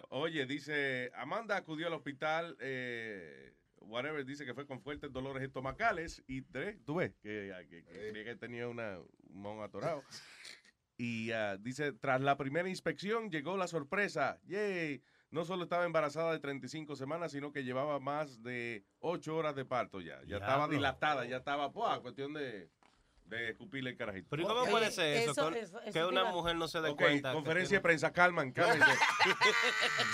Oye, 0.09 0.45
dice, 0.47 1.13
Amanda 1.15 1.57
acudió 1.57 1.87
al 1.87 1.93
hospital, 1.93 2.57
eh, 2.61 3.55
whatever, 3.77 4.25
dice 4.25 4.45
que 4.45 4.55
fue 4.55 4.67
con 4.67 4.81
fuertes 4.81 5.13
dolores 5.13 5.43
estomacales 5.43 6.23
y 6.27 6.43
tres, 6.43 6.85
tú 6.85 6.97
ves, 6.97 7.13
que, 7.23 7.53
que, 7.69 7.85
que 7.85 8.25
que 8.25 8.37
tenía 8.37 8.67
una, 8.67 8.99
un 8.99 9.41
mon 9.41 9.63
atorado. 9.63 10.03
Y 10.97 11.31
ah, 11.31 11.57
dice, 11.59 11.93
tras 11.93 12.21
la 12.21 12.37
primera 12.37 12.69
inspección 12.69 13.31
llegó 13.31 13.57
la 13.57 13.69
sorpresa. 13.69 14.41
Yay. 14.45 15.03
No 15.31 15.45
solo 15.45 15.63
estaba 15.63 15.85
embarazada 15.85 16.33
de 16.33 16.41
35 16.41 16.97
semanas, 16.97 17.33
sino 17.33 17.53
que 17.53 17.63
llevaba 17.63 18.01
más 18.01 18.43
de 18.43 18.85
8 18.99 19.37
horas 19.37 19.55
de 19.55 19.65
parto 19.65 20.01
ya. 20.01 20.21
Ya 20.27 20.39
estaba 20.39 20.67
dilatada, 20.67 21.25
ya 21.25 21.37
estaba, 21.37 21.73
pues, 21.73 21.99
cuestión 22.01 22.35
de, 22.35 22.69
de 23.31 23.51
escupirle 23.51 23.91
el 23.91 23.97
carajito. 23.97 24.27
Pero 24.29 24.43
¿y 24.43 24.47
cómo 24.47 24.67
puede 24.67 24.91
ser 24.91 25.17
eso? 25.23 25.31
eso- 25.31 25.45
Con- 25.45 25.55
eso- 25.57 25.81
eso 25.81 25.85
que 25.85 25.93
te 25.93 26.05
una 26.05 26.21
iba- 26.23 26.33
mujer 26.33 26.57
no 26.57 26.69
se 26.69 26.81
dé 26.81 26.91
Ok, 26.91 26.99
cuenta. 26.99 27.33
conferencia 27.33 27.79
de 27.79 27.81
prensa, 27.81 28.13
calman, 28.13 28.53
cálmense. 28.87 28.91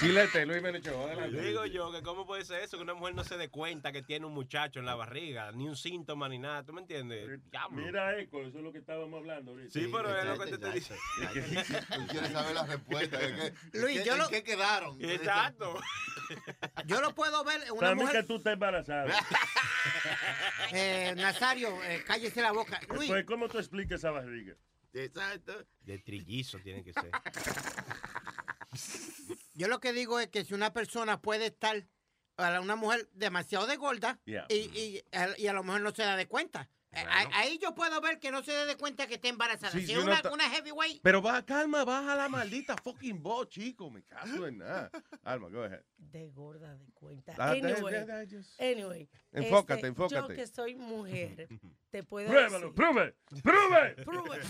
Chilete, 0.00 0.44
Luis 0.46 0.62
Menechó, 0.62 1.02
adelante. 1.04 1.40
Digo 1.40 1.64
yo 1.66 1.90
que 1.92 2.02
cómo 2.02 2.26
puede 2.26 2.44
ser 2.44 2.60
eso 2.62 2.76
que 2.76 2.82
una 2.82 2.94
mujer 2.94 3.14
no 3.14 3.24
se 3.24 3.36
dé 3.38 3.48
cuenta 3.48 3.90
que 3.90 4.02
tiene 4.02 4.26
un 4.26 4.34
muchacho 4.34 4.78
en 4.80 4.86
la 4.86 4.94
barriga, 4.94 5.50
ni 5.52 5.66
un 5.66 5.76
síntoma 5.76 6.28
ni 6.28 6.38
nada, 6.38 6.62
¿tú 6.64 6.72
me 6.72 6.82
entiendes? 6.82 7.40
Diablo. 7.50 7.84
Mira, 7.86 8.18
Eco, 8.18 8.42
eso 8.42 8.58
es 8.58 8.64
lo 8.64 8.70
que 8.72 8.78
estábamos 8.78 9.18
hablando 9.18 9.52
ahorita. 9.52 9.70
Sí, 9.72 9.88
pero 9.90 10.16
es 10.18 10.24
lo 10.26 10.38
que 10.38 10.44
te 10.46 10.54
estoy 10.54 10.72
diciendo. 10.72 11.02
Tú 11.96 12.06
quieres 12.08 12.30
saber 12.32 12.54
la 12.54 12.66
respuesta. 12.66 13.20
¿en 13.22 13.36
qué- 13.36 13.78
Luis, 13.78 13.98
en 13.98 14.04
yo 14.04 14.12
qué- 14.12 14.18
lo- 14.18 14.24
¿En 14.26 14.30
qué 14.30 14.42
quedaron? 14.44 15.02
Exacto. 15.02 15.80
Yo 16.86 17.00
lo 17.00 17.14
puedo 17.14 17.44
ver 17.44 17.60
una 17.70 17.80
Para 17.80 17.94
mí 17.94 18.00
mujer... 18.02 18.20
que 18.22 18.26
tú 18.26 18.36
estás 18.36 18.52
embarazada. 18.54 19.06
Eh, 20.72 21.14
Nazario, 21.16 21.82
eh, 21.84 22.02
cállese 22.06 22.42
la 22.42 22.52
boca. 22.52 22.80
Luis, 22.94 23.08
Pues, 23.08 23.24
¿cómo 23.24 23.48
tú 23.48 23.58
explicas 23.58 24.00
esa 24.00 24.10
barriga? 24.10 24.54
Exacto. 24.92 25.66
De 25.80 25.98
trillizo 25.98 26.58
tiene 26.60 26.82
que 26.82 26.92
ser. 26.92 27.10
yo 29.54 29.68
lo 29.68 29.80
que 29.80 29.92
digo 29.92 30.20
es 30.20 30.28
que 30.28 30.44
si 30.44 30.54
una 30.54 30.72
persona 30.72 31.20
puede 31.20 31.46
estar, 31.46 31.86
a 32.38 32.60
una 32.60 32.76
mujer 32.76 33.08
demasiado 33.12 33.66
de 33.66 33.76
gorda 33.76 34.20
Yeah. 34.26 34.46
y, 34.50 34.54
y, 34.78 35.02
a- 35.16 35.38
y 35.38 35.46
a 35.46 35.52
lo 35.52 35.62
mejor 35.64 35.80
no 35.80 35.94
se 35.94 36.02
da 36.02 36.16
de 36.16 36.26
cuenta. 36.28 36.68
Ahí- 37.32 37.58
yo 37.58 37.74
puedo 37.74 38.00
ver 38.00 38.18
que 38.18 38.30
no 38.30 38.42
se 38.42 38.52
dé 38.52 38.66
de 38.66 38.76
cuenta 38.76 39.06
que 39.06 39.14
está 39.14 39.28
embarazada. 39.28 39.72
Sí, 39.72 39.86
si 39.86 39.92
es 39.92 39.98
una, 39.98 40.50
heavyweight, 40.50 41.00
Pero 41.02 41.20
baja, 41.20 41.44
calma, 41.44 41.84
baja 41.84 42.14
la 42.16 42.28
maldita 42.28 42.76
fucking 42.76 43.22
voz, 43.22 43.48
chico. 43.48 43.90
Me 43.90 44.02
caso 44.02 44.46
en 44.46 44.58
nada. 44.58 44.90
Alma, 45.22 45.48
go 45.48 45.62
ahead. 45.64 45.82
De 45.96 46.28
gorda 46.30 46.76
de 46.76 46.90
cuenta. 46.92 47.34
Ah, 47.38 47.52
de- 47.54 47.60
Anyway, 47.72 47.92
de- 47.94 48.04
de- 48.06 48.26
just- 48.36 48.60
anyway, 48.60 49.08
Enfócate, 49.32 49.74
este, 49.80 49.86
enfócate. 49.88 50.14
Yo 50.20 50.28
que 50.28 50.46
soy 50.46 50.74
mujer, 50.76 51.48
te 51.90 52.02
puedo 52.02 52.28
Pruébalo, 52.28 52.70
decir- 52.70 52.74
pruebe, 52.74 53.16
pruebe. 53.42 54.04
Pruebe. 54.04 54.40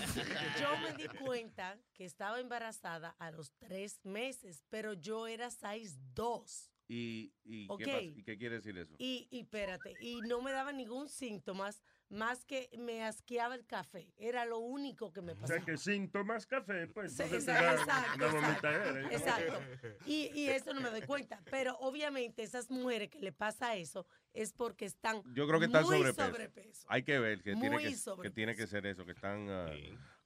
Yo 0.60 0.78
me 0.82 0.92
di 1.02 1.08
cuenta 1.18 1.78
que 1.94 2.04
estaba 2.04 2.40
embarazada 2.40 3.16
a 3.18 3.30
los 3.30 3.52
tres 3.58 4.00
meses, 4.04 4.64
pero 4.68 4.92
yo 4.92 5.26
era 5.26 5.50
size 5.50 5.96
2. 6.14 6.70
¿Y. 6.88 7.32
¿qué 7.78 7.84
pasa? 7.84 8.00
¿Y 8.02 8.22
qué 8.22 8.38
quiere 8.38 8.56
decir 8.56 8.78
eso? 8.78 8.94
Y, 8.98 9.26
y 9.30 9.40
espérate, 9.40 9.94
y 10.00 10.20
no 10.20 10.40
me 10.40 10.52
daba 10.52 10.72
ningún 10.72 11.08
síntoma 11.08 11.70
más 12.08 12.44
que 12.44 12.70
me 12.78 13.04
asqueaba 13.04 13.54
el 13.54 13.66
café. 13.66 14.12
Era 14.16 14.44
lo 14.44 14.58
único 14.58 15.12
que 15.12 15.20
me 15.22 15.32
O 15.32 15.36
pasaba. 15.36 15.58
sea, 15.58 15.64
que 15.64 15.76
síntomas 15.76 16.46
café, 16.46 16.86
pues. 16.86 17.16
Sí, 17.16 17.22
entonces 17.24 17.48
exacto, 17.48 17.86
da 17.86 17.98
exacto, 18.00 18.38
una 18.38 18.52
exacto, 18.52 18.98
¿eh? 18.98 19.08
exacto. 19.10 19.62
Y, 20.06 20.30
y 20.34 20.48
eso 20.48 20.72
no 20.72 20.80
me 20.80 20.90
doy 20.90 21.02
cuenta. 21.02 21.40
Pero 21.50 21.76
obviamente 21.80 22.42
esas 22.42 22.70
mujeres 22.70 23.10
que 23.10 23.18
le 23.20 23.32
pasa 23.32 23.74
eso 23.76 24.06
es 24.32 24.52
porque 24.52 24.84
están 24.84 25.22
Yo 25.34 25.46
creo 25.48 25.58
que 25.58 25.66
están 25.66 25.82
muy 25.84 25.96
sobrepeso. 25.98 26.26
sobrepeso. 26.30 26.86
Hay 26.88 27.02
que 27.02 27.18
ver 27.18 27.42
que 27.42 27.54
tiene 27.54 27.70
Muy 27.70 27.82
que, 27.82 27.88
que 27.90 27.96
sobrepeso. 27.96 28.34
tiene 28.34 28.54
que 28.56 28.66
ser 28.66 28.86
eso, 28.86 29.04
que 29.04 29.12
están, 29.12 29.48
ah, 29.50 29.70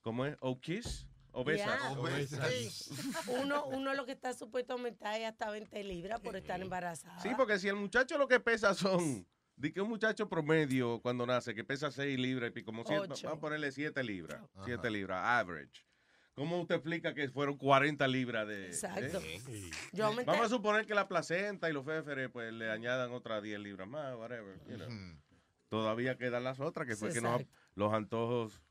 ¿cómo 0.03 0.27
es? 0.27 0.37
¿Okis? 0.41 1.07
Obesas. 1.33 1.67
Ya. 1.81 1.93
Obesas. 1.93 2.49
Sí. 2.53 2.93
Uno, 3.41 3.65
uno 3.67 3.95
lo 3.95 4.05
que 4.05 4.13
está 4.13 4.35
supuesto 4.35 4.73
a 4.73 4.77
aumentar 4.77 5.21
es 5.21 5.29
hasta 5.29 5.49
20 5.49 5.85
libras 5.85 6.21
por 6.21 6.35
estar 6.37 6.61
embarazada. 6.61 7.21
Sí, 7.21 7.31
porque 7.37 7.59
si 7.61 7.69
el 7.69 7.77
muchacho 7.77 8.19
lo 8.19 8.27
que 8.27 8.41
pesa 8.41 8.75
son, 8.75 9.25
di 9.61 9.73
que 9.73 9.81
un 9.81 9.89
muchacho 9.89 10.29
promedio 10.29 11.01
cuando 11.01 11.27
nace 11.27 11.55
que 11.55 11.65
pesa 11.65 11.91
6 11.91 12.19
libras 12.19 12.51
y 12.57 12.63
como 12.63 12.85
siete, 12.85 13.03
Ocho. 13.11 13.27
vamos 13.27 13.39
a 13.39 13.41
ponerle 13.41 13.71
7 13.73 14.03
libras, 14.03 14.43
7 14.65 14.91
libras, 14.91 15.21
average. 15.23 15.85
¿Cómo 16.35 16.61
usted 16.63 16.77
explica 16.77 17.13
que 17.13 17.29
fueron 17.29 17.59
40 17.59 18.07
libras 18.09 18.49
de... 18.49 18.67
Exacto. 18.69 19.21
eh? 19.23 19.71
Yo 19.93 20.07
aumenté- 20.07 20.25
Vamos 20.27 20.47
a 20.47 20.49
suponer 20.49 20.87
que 20.87 20.95
la 20.95 21.07
placenta 21.07 21.69
y 21.69 21.73
los 21.75 21.85
féferes 21.85 22.31
pues 22.31 22.53
le 22.55 22.71
añadan 22.71 23.13
otras 23.13 23.43
10 23.43 23.61
libras 23.61 23.87
más, 23.87 24.15
whatever. 24.17 24.59
you 24.67 24.77
know. 24.77 24.89
Todavía 25.69 26.17
quedan 26.17 26.45
las 26.45 26.59
otras, 26.59 26.87
que 26.89 26.97
fue 26.97 27.11
Sí, 27.11 27.17
que 27.17 27.21
nos, 27.21 27.43
los 27.75 27.93
antojos... 27.93 28.63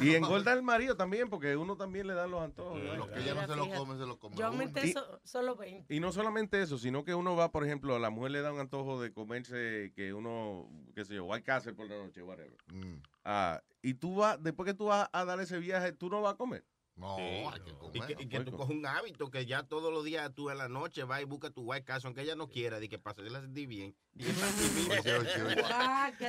Y 0.00 0.14
engorda 0.14 0.52
el 0.52 0.62
marido 0.62 0.96
también, 0.96 1.28
porque 1.28 1.56
uno 1.56 1.76
también 1.76 2.06
le 2.06 2.14
dan 2.14 2.30
los 2.30 2.42
antojos. 2.42 2.80
¿no? 2.82 2.96
Lo 2.96 3.10
que 3.10 3.20
ella 3.20 3.34
no 3.34 3.46
se 3.46 3.56
lo 3.56 3.68
come, 3.68 3.96
se 3.98 4.06
lo 4.06 4.18
come. 4.18 4.36
Yo 4.36 4.46
aumenté 4.46 4.88
Y- 4.88 4.92
so- 4.92 5.20
solo 5.24 5.56
20. 5.56 5.94
Y 5.94 6.00
no 6.00 6.12
solamente 6.12 6.60
eso, 6.60 6.78
sino 6.78 7.04
que 7.04 7.14
uno 7.14 7.36
va, 7.36 7.52
por 7.52 7.64
ejemplo, 7.64 7.94
a 7.94 7.98
la 7.98 8.10
mujer 8.10 8.32
le 8.32 8.40
da 8.42 8.52
un 8.52 8.60
antojo 8.60 9.00
de 9.00 9.12
comerse 9.12 9.92
que 9.94 10.12
uno, 10.14 10.68
qué 10.94 11.04
sé 11.04 11.14
yo, 11.14 11.24
White 11.24 11.44
Castle 11.44 11.74
por 11.74 11.88
la 11.88 11.96
noche, 11.96 12.22
whatever. 12.22 12.56
Mm. 12.72 13.02
Ah, 13.24 13.62
y 13.82 13.94
tú 13.94 14.16
vas, 14.16 14.42
después 14.42 14.66
que 14.66 14.74
tú 14.74 14.86
vas 14.86 15.08
a 15.12 15.24
dar 15.24 15.40
ese 15.40 15.58
viaje, 15.58 15.92
tú 15.92 16.10
no 16.10 16.20
vas 16.22 16.34
a 16.34 16.36
comer. 16.36 16.64
No, 17.00 17.16
Sí. 17.16 17.22
hay 17.22 17.60
que 17.64 17.70
Y 17.70 17.74
comer. 17.74 18.16
que, 18.16 18.22
y 18.22 18.28
que 18.28 18.40
tú 18.40 18.52
coges 18.52 18.76
un 18.76 18.84
hábito 18.86 19.30
que 19.30 19.46
ya 19.46 19.62
todos 19.62 19.90
los 19.92 20.04
días 20.04 20.30
tú 20.34 20.50
en 20.50 20.58
la 20.58 20.68
noche 20.68 21.02
vas 21.04 21.22
y 21.22 21.24
buscas 21.24 21.52
tu 21.52 21.62
white 21.62 21.84
castle, 21.84 22.08
aunque 22.08 22.20
ella 22.22 22.34
no 22.36 22.46
quiera, 22.48 22.78
de 22.78 22.88
que 22.90 22.98
para 22.98 23.12
hacerla 23.14 23.40
sentir 23.40 23.66
bien. 23.66 23.94
Y. 24.14 24.24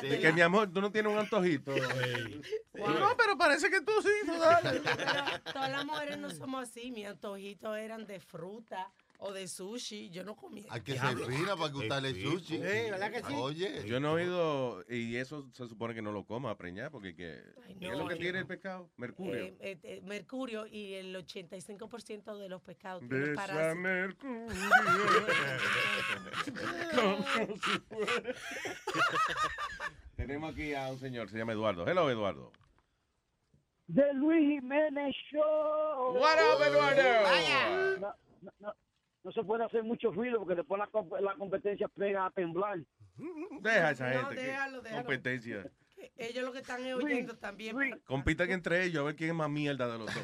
Y 0.07 0.19
que 0.21 0.31
mi 0.33 0.41
amor, 0.41 0.71
tú 0.71 0.81
no 0.81 0.91
tienes 0.91 1.11
un 1.11 1.19
antojito. 1.19 1.71
No, 1.75 3.17
pero 3.17 3.37
parece 3.37 3.69
que 3.69 3.81
tú 3.81 3.91
sí, 4.01 4.09
tú 4.25 4.37
dale. 4.39 4.79
Pero 4.81 5.53
todas 5.53 5.71
las 5.71 5.85
mujeres 5.85 6.17
no 6.17 6.29
somos 6.29 6.63
así. 6.69 6.91
Mis 6.91 7.05
antojitos 7.05 7.77
eran 7.77 8.05
de 8.07 8.19
fruta 8.19 8.89
O 9.23 9.31
de 9.31 9.47
sushi, 9.47 10.09
yo 10.09 10.23
no 10.23 10.35
comía. 10.35 10.65
Hay 10.71 10.81
que 10.81 10.97
ser 10.97 11.15
fina 11.15 11.55
para 11.55 11.71
gustarle 11.71 12.09
el 12.09 12.19
sushi. 12.19 12.59
Oye. 13.35 13.85
Yo 13.85 13.99
no 13.99 14.17
he 14.17 14.23
oído, 14.23 14.83
y 14.89 15.15
eso 15.17 15.47
se 15.53 15.67
supone 15.67 15.93
que 15.93 16.01
no 16.01 16.11
lo 16.11 16.25
coma 16.25 16.49
a 16.49 16.57
preñar, 16.57 16.89
porque 16.89 17.13
que, 17.13 17.39
Ay, 17.67 17.75
¿qué 17.75 17.89
es 17.89 17.97
lo 17.99 18.07
que 18.07 18.15
tiene 18.15 18.31
no. 18.33 18.39
el 18.39 18.47
pescado? 18.47 18.89
Mercurio. 18.97 19.45
Eh, 19.45 19.55
eh, 19.59 19.77
eh, 19.83 20.01
mercurio 20.03 20.65
y 20.65 20.95
el 20.95 21.15
85% 21.15 22.35
de 22.35 22.49
los 22.49 22.63
pescados 22.63 23.07
tienen 23.07 23.35
parásitos. 23.35 23.75
Mercurio. 23.75 24.47
Como 26.95 27.23
si 27.57 27.79
fuera. 27.89 28.33
Tenemos 30.15 30.51
aquí 30.51 30.73
a 30.73 30.89
un 30.89 30.97
señor, 30.97 31.29
se 31.29 31.37
llama 31.37 31.51
Eduardo. 31.51 31.85
Hello, 31.87 32.09
Eduardo. 32.09 32.51
The 33.93 34.13
Luis 34.15 34.49
Jiménez 34.49 35.13
Show. 35.31 36.15
What 36.19 36.39
up, 36.39 36.59
Eduardo? 36.63 37.99
No, 37.99 38.15
no, 38.59 38.73
no, 39.23 39.31
se 39.31 39.43
puede 39.43 39.63
hacer 39.65 39.83
mucho 39.83 40.11
ruido 40.11 40.39
porque 40.39 40.55
después 40.55 40.79
la, 40.79 40.89
la 41.21 41.35
competencia 41.35 41.87
pega 41.89 42.25
a 42.25 42.31
temblar. 42.31 42.79
Deja 43.61 43.87
a 43.87 43.91
esa 43.91 44.09
No, 44.13 44.19
gente. 44.27 44.35
que- 44.35 44.47
déjalo, 44.47 44.81
déjalo. 44.81 45.03
competencia. 45.03 45.71
Ellos 46.17 46.43
lo 46.43 46.51
que 46.51 46.59
están 46.59 46.83
es 46.83 46.95
oyendo 46.95 47.37
también. 47.37 47.75
Compitan 48.05 48.49
entre 48.51 48.83
ellos 48.85 49.01
a 49.01 49.05
ver 49.05 49.15
quién 49.15 49.29
es 49.29 49.35
más 49.35 49.49
mierda 49.51 49.87
de 49.87 49.99
los 49.99 50.07
dos. 50.07 50.23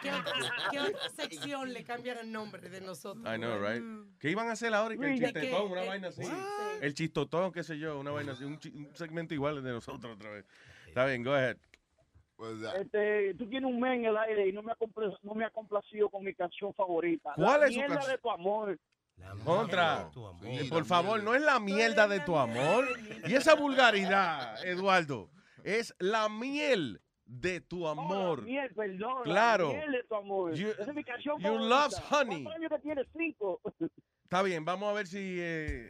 ¿Qué 0.00 0.12
otra, 0.12 0.40
qué 0.70 0.80
otra 0.80 1.08
sección 1.16 1.72
le 1.72 1.82
cambian 1.82 2.18
el 2.18 2.30
nombre 2.30 2.68
de 2.68 2.80
nosotros? 2.80 3.24
I 3.26 3.38
know, 3.38 3.58
right? 3.58 3.82
¿Qué 4.20 4.30
iban 4.30 4.48
a 4.48 4.52
hacer 4.52 4.72
ahora? 4.72 4.96
Que 4.96 5.02
el 5.02 5.08
Luis, 5.10 5.20
¿de 5.20 5.32
chistotón, 5.40 5.66
qué? 5.66 5.72
una 5.72 5.82
El- 5.82 5.88
vaina 5.88 6.08
así. 6.08 6.22
Sí, 6.22 6.30
sí. 6.30 6.78
El 6.80 6.94
chistotón, 6.94 7.52
qué 7.52 7.64
sé 7.64 7.76
yo, 7.78 7.98
una 7.98 8.12
vaina 8.12 8.32
así. 8.32 8.44
Un, 8.44 8.58
chi- 8.60 8.72
un 8.72 8.94
segmento 8.94 9.34
igual 9.34 9.62
de 9.64 9.72
nosotros 9.72 10.14
otra 10.14 10.30
vez. 10.30 10.44
Está 10.86 11.06
bien, 11.06 11.24
go 11.24 11.32
ahead. 11.34 11.56
Este, 12.80 13.34
tú 13.34 13.46
tienes 13.48 13.70
un 13.70 13.80
mes 13.80 13.98
en 13.98 14.04
el 14.06 14.16
aire 14.16 14.48
y 14.48 14.52
no 14.52 14.62
me 14.62 14.72
ha, 14.72 14.76
compla- 14.76 15.16
no 15.22 15.34
me 15.34 15.44
ha 15.44 15.50
complacido 15.50 16.08
con 16.08 16.24
mi 16.24 16.34
canción 16.34 16.72
favorita. 16.74 17.32
¿Cuál 17.36 17.60
La 17.60 17.66
es 17.66 17.72
su 17.72 17.78
mierda 17.78 17.94
canción? 17.96 18.12
de 18.16 18.18
tu 18.22 18.30
amor. 18.30 18.78
Contra. 19.44 20.10
Eh, 20.44 20.66
por 20.68 20.84
favor, 20.84 21.22
no 21.22 21.34
es 21.34 21.42
la 21.42 21.60
mierda 21.60 22.08
de 22.08 22.20
tu 22.20 22.36
amor. 22.36 22.86
Y 23.26 23.34
esa 23.34 23.54
vulgaridad, 23.54 24.64
Eduardo, 24.64 25.30
es 25.62 25.94
la 25.98 26.28
miel 26.28 27.00
de 27.24 27.60
tu 27.60 27.86
amor. 27.86 28.40
Oh, 28.40 28.42
miel, 28.42 28.70
perdón. 28.74 29.22
Claro. 29.24 29.68
La 29.72 29.78
miel 29.78 29.92
de 29.92 30.02
tu 30.04 30.14
amor. 30.16 30.54
You- 30.54 30.70
Esa 30.70 30.82
es 30.90 30.94
mi 30.94 31.04
canción 31.04 31.36
you 31.38 31.42
favorita. 31.44 31.68
loves 31.68 32.02
honey. 32.10 32.42
¿Cuántos 32.42 32.54
años 32.54 32.70
que 32.72 32.78
tienes? 32.80 33.06
Cinco. 33.16 33.60
Está 34.24 34.42
bien, 34.42 34.64
vamos 34.64 34.88
a 34.88 34.92
ver 34.94 35.06
si. 35.06 35.36
eh, 35.40 35.88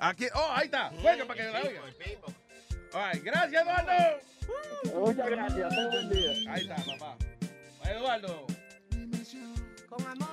aquí. 0.00 0.24
Oh, 0.34 0.50
ahí 0.54 0.64
está. 0.64 0.90
Juega 1.00 1.24
para 1.24 1.40
que 1.40 1.52
la 1.52 1.60
oiga. 1.62 1.82
All 2.94 3.00
right, 3.00 3.24
Gracias, 3.24 3.62
Eduardo. 3.62 4.20
Muchas 5.00 5.30
gracias. 5.30 5.68
Ten 5.74 5.90
buen 5.90 6.08
día. 6.10 6.52
Ahí 6.52 6.62
está, 6.62 6.76
papá. 6.76 7.16
Eduardo. 7.90 8.46
Con 9.88 10.06
amor. 10.06 10.28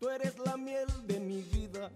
Tú 0.00 0.08
eres 0.10 0.34
la 0.44 0.56
miel 0.56 0.86
de 1.06 1.20
mi 1.20 1.42
vida. 1.42 1.90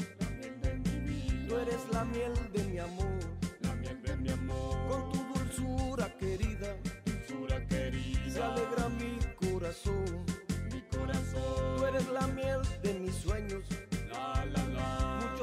Tú 1.48 1.56
eres 1.58 1.80
la 1.92 2.04
miel 2.04 2.32
de 2.52 2.62
mi 2.64 2.78
amor. 2.78 3.18
La 3.62 3.74
miel 3.74 4.00
de 4.02 4.16
mi 4.18 4.30
amor. 4.30 4.88
Con 4.88 5.12
tu 5.12 5.34
dulzura 5.34 6.16
querida. 6.16 6.76
Dulzura 7.04 7.66
querida. 7.66 8.30
Se 8.32 8.42
alegra 8.42 8.88
mi 8.88 9.18
corazón. 9.34 10.24
Mi 10.72 10.80
corazón. 10.96 11.76
Tú 11.76 11.86
eres 11.86 12.08
la 12.08 12.26
miel 12.28 12.60
de 12.82 12.94
mis 12.94 13.14
sueños. 13.16 13.64
La 14.10 14.44
la 14.46 14.64
la. 14.68 15.26
Mucho 15.32 15.39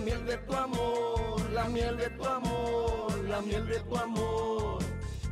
miel 0.00 0.24
de 0.26 0.36
tu 0.38 0.54
amor, 0.54 1.50
la 1.52 1.64
miel 1.64 1.96
de 1.96 2.10
tu 2.10 2.24
amor, 2.24 3.18
la 3.28 3.40
miel 3.40 3.66
de 3.66 3.80
tu 3.80 3.96
amor. 3.96 4.78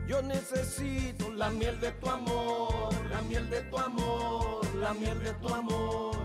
Yo 0.07 0.23
necesito 0.23 1.31
la 1.31 1.51
miel 1.51 1.79
de 1.81 1.93
tu 1.93 2.09
amor, 2.09 2.95
la 3.11 3.21
miel 3.23 3.49
de 3.51 3.61
tu 3.63 3.79
amor, 3.79 4.65
la 4.77 4.95
miel 4.95 5.19
de 5.23 5.33
tu 5.35 5.49
amor. 5.49 6.17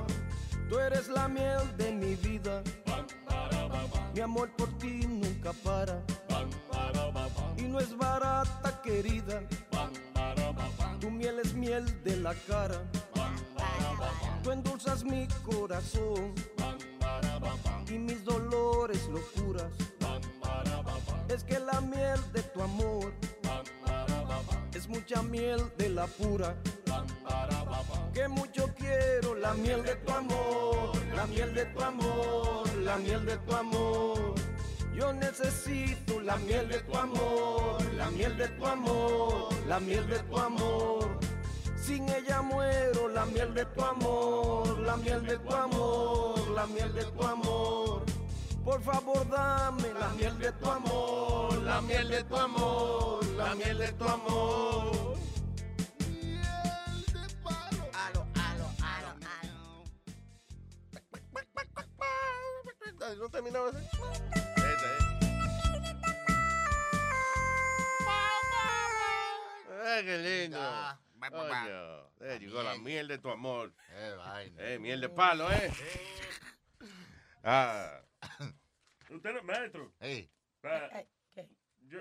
Tú 0.69 0.79
eres 0.79 1.09
la 1.09 1.27
miel 1.27 1.75
de 1.77 1.91
mi 1.91 2.15
vida. 2.15 2.63
Mi 4.13 4.21
amor 4.21 4.49
por 4.55 4.69
ti 4.77 5.05
nunca 5.07 5.51
para. 5.63 6.01
Y 7.57 7.63
no 7.63 7.79
es 7.79 7.95
barata, 7.97 8.81
querida. 8.81 9.41
Tu 10.99 11.09
miel 11.09 11.39
es 11.39 11.53
miel 11.53 11.85
de 12.03 12.17
la 12.17 12.33
cara. 12.47 12.81
Tú 14.43 14.51
endulzas 14.51 15.03
mi 15.03 15.27
corazón 15.43 16.33
y 17.89 17.99
mis 17.99 18.23
dolores 18.23 19.07
locuras. 19.07 19.71
Es 21.29 21.43
que 21.43 21.59
la 21.59 21.81
miel 21.81 22.19
de 22.33 22.43
tu 22.43 22.61
amor 22.61 23.13
es 24.73 24.87
mucha 24.87 25.21
miel 25.21 25.61
de 25.77 25.89
la 25.89 26.07
pura. 26.07 26.55
Que 28.13 28.27
mucho 28.27 28.69
quiero 28.77 29.35
la 29.35 29.53
miel 29.53 29.83
de 29.83 29.95
tu 29.95 30.11
amor, 30.11 30.91
la 31.15 31.25
miel 31.27 31.53
de 31.53 31.65
tu 31.65 31.81
amor, 31.81 32.75
la 32.77 32.97
miel 32.97 33.25
de 33.25 33.37
tu 33.37 33.55
amor. 33.55 34.35
Yo 34.95 35.11
necesito 35.11 36.21
la 36.21 36.35
miel 36.37 36.69
de 36.69 36.79
tu 36.79 36.95
amor, 36.95 37.81
la 37.95 38.11
miel 38.11 38.37
de 38.37 38.47
tu 38.49 38.65
amor, 38.65 39.49
la 39.67 39.79
miel 39.79 40.07
de 40.07 40.19
tu 40.19 40.37
amor. 40.37 41.19
Sin 41.85 42.07
ella 42.07 42.41
muero, 42.41 43.09
la 43.09 43.25
miel 43.25 43.53
de 43.53 43.65
tu 43.65 43.81
amor, 43.83 44.79
la 44.79 44.95
miel 44.95 45.25
de 45.25 45.37
tu 45.37 45.53
amor, 45.53 46.49
la 46.51 46.65
miel 46.65 46.93
de 46.93 47.03
tu 47.03 47.23
amor. 47.23 48.03
Por 48.63 48.81
favor, 48.81 49.27
dame 49.29 49.93
la 49.99 50.07
miel 50.17 50.37
de 50.39 50.51
tu 50.53 50.71
amor, 50.71 51.61
la 51.61 51.81
miel 51.81 52.07
de 52.07 52.23
tu 52.23 52.37
amor, 52.37 53.25
la 53.35 53.53
miel 53.55 53.77
de 53.77 53.91
tu 53.91 54.05
amor. 54.05 55.17
Alo, 58.05 58.25
alo, 58.47 58.65
alo, 58.81 59.09
alo. 59.41 59.83
¿No 63.19 63.29
terminaba 63.29 63.69
así? 63.69 63.85
¡Ay, 69.85 70.05
qué 70.05 70.17
lindo! 70.17 70.59
Va. 71.29 71.47
Coño, 71.49 72.27
eh, 72.27 72.39
llegó 72.39 72.63
la 72.63 72.77
miel 72.77 73.07
de 73.07 73.17
tu 73.17 73.29
amor. 73.29 73.73
Eh, 73.89 74.13
vaina. 74.17 74.61
Eh, 74.69 74.79
miel 74.79 75.01
de 75.01 75.09
palo, 75.09 75.51
¿eh? 75.51 75.71
Ah. 77.43 78.01
Usted 79.09 79.33
no, 79.33 79.43
maestro. 79.43 79.93
Hey. 79.99 80.29
pa- 80.61 80.89
yo, 81.81 81.99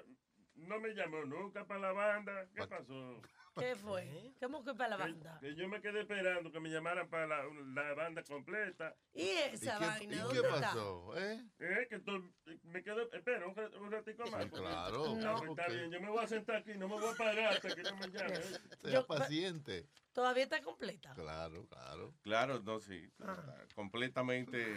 no 0.54 0.78
me 0.80 0.90
llamó 0.94 1.24
nunca 1.24 1.64
para 1.66 1.80
la 1.80 1.92
banda. 1.92 2.46
¿Qué 2.54 2.66
pasó? 2.66 3.20
¿Qué 3.59 3.77
fue? 3.77 4.33
¿Cómo 4.41 4.65
que 4.65 4.73
para 4.75 4.91
la 4.91 4.97
banda? 4.97 5.38
Que 5.41 5.55
yo 5.55 5.69
me 5.69 5.81
quedé 5.83 6.01
esperando 6.01 6.51
que 6.51 6.59
me 6.59 6.71
llamaran 6.71 7.09
para 7.11 7.27
la, 7.27 7.45
la 7.75 7.95
banda 7.95 8.23
completa. 8.25 8.97
¿Y 9.12 9.29
esa 9.29 9.77
¿Y 9.77 9.79
qué- 9.79 9.87
vaina? 9.87 10.15
y 10.15 10.19
¿Dónde 10.19 10.41
qué 10.41 10.47
está? 10.49 10.61
pasó? 10.61 11.19
¿Eh? 11.19 11.45
Eh, 11.59 11.87
que 11.91 11.99
tú- 12.01 12.33
me 12.65 12.83
quedo, 12.83 13.12
espera 13.12 13.47
un, 13.47 13.59
un 13.83 13.93
ratico 13.93 14.23
más. 14.31 14.45
Sí, 14.45 14.49
porque- 14.51 14.65
claro. 14.67 15.05
Ah, 15.23 15.35
pues 15.38 15.51
está 15.51 15.69
bien, 15.69 15.91
yo 15.91 16.01
me 16.01 16.09
voy 16.09 16.25
a 16.25 16.29
sentar 16.29 16.57
aquí, 16.57 16.73
no 16.79 16.88
me 16.88 16.95
voy 16.99 17.12
a 17.12 17.17
parar 17.17 17.53
hasta 17.53 17.75
que 17.75 17.83
no 17.83 17.97
me 17.97 18.07
llamen. 18.12 18.41
¿eh? 18.43 18.59
Sea 18.81 18.93
Yo- 18.93 19.07
paciente. 19.07 19.87
¿Todavía 20.15 20.45
está 20.45 20.61
completa? 20.62 21.15
Claro, 21.15 21.67
claro. 21.69 22.15
Claro, 22.23 22.61
no, 22.62 22.81
sí. 22.81 22.97
está 23.19 23.67
Completamente. 23.75 24.77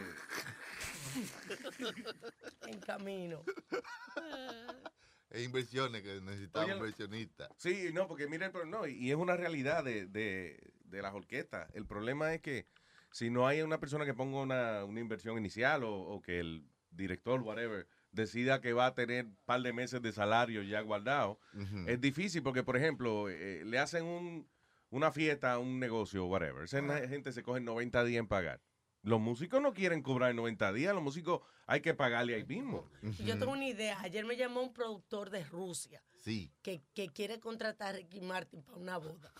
En 2.67 2.79
camino. 2.81 3.43
Es 5.35 5.43
inversiones 5.45 6.01
que 6.01 6.21
necesitamos 6.21 6.69
Oye, 6.69 6.77
inversionistas. 6.77 7.49
Sí, 7.57 7.89
no, 7.93 8.07
porque 8.07 8.27
mira, 8.27 8.51
pero 8.51 8.65
no, 8.65 8.87
y 8.87 9.09
es 9.09 9.15
una 9.17 9.35
realidad 9.35 9.83
de, 9.83 10.05
de, 10.07 10.59
de 10.85 11.01
las 11.01 11.13
orquestas. 11.13 11.69
El 11.73 11.85
problema 11.85 12.33
es 12.33 12.41
que 12.41 12.65
si 13.11 13.29
no 13.29 13.47
hay 13.47 13.61
una 13.61 13.79
persona 13.79 14.05
que 14.05 14.13
ponga 14.13 14.39
una, 14.39 14.85
una 14.85 14.99
inversión 14.99 15.37
inicial 15.37 15.83
o, 15.83 15.93
o 15.93 16.21
que 16.21 16.39
el 16.39 16.65
director, 16.91 17.41
whatever, 17.41 17.87
decida 18.11 18.61
que 18.61 18.73
va 18.73 18.87
a 18.87 18.95
tener 18.95 19.25
un 19.25 19.37
par 19.45 19.61
de 19.61 19.73
meses 19.73 20.01
de 20.01 20.11
salario 20.11 20.63
ya 20.63 20.81
guardado, 20.81 21.39
es 21.87 21.99
difícil 21.99 22.41
porque, 22.41 22.63
por 22.63 22.77
ejemplo, 22.77 23.29
eh, 23.29 23.63
le 23.65 23.77
hacen 23.77 24.05
un, 24.05 24.47
una 24.89 25.11
fiesta 25.11 25.53
a 25.53 25.59
un 25.59 25.79
negocio, 25.79 26.25
whatever. 26.25 26.63
Esa 26.63 26.81
gente 27.07 27.33
se 27.33 27.43
coge 27.43 27.59
90 27.59 28.03
días 28.05 28.19
en 28.19 28.27
pagar. 28.27 28.61
Los 29.01 29.19
músicos 29.19 29.61
no 29.61 29.73
quieren 29.73 30.01
cobrar 30.01 30.31
en 30.31 30.37
90 30.37 30.73
días, 30.73 30.93
los 30.93 31.03
músicos 31.03 31.41
hay 31.67 31.81
que 31.81 31.93
pagarle 31.93 32.35
ahí 32.35 32.43
mismo. 32.45 32.89
Yo 33.23 33.37
tengo 33.37 33.51
una 33.51 33.67
idea. 33.67 33.99
Ayer 34.01 34.25
me 34.25 34.35
llamó 34.37 34.61
un 34.61 34.73
productor 34.73 35.29
de 35.29 35.43
Rusia 35.43 36.01
Sí. 36.23 36.51
que, 36.61 36.81
que 36.93 37.09
quiere 37.09 37.39
contratar 37.39 37.89
a 37.89 37.97
Ricky 37.97 38.21
Martin 38.21 38.63
para 38.63 38.77
una 38.77 38.97
boda. 38.97 39.31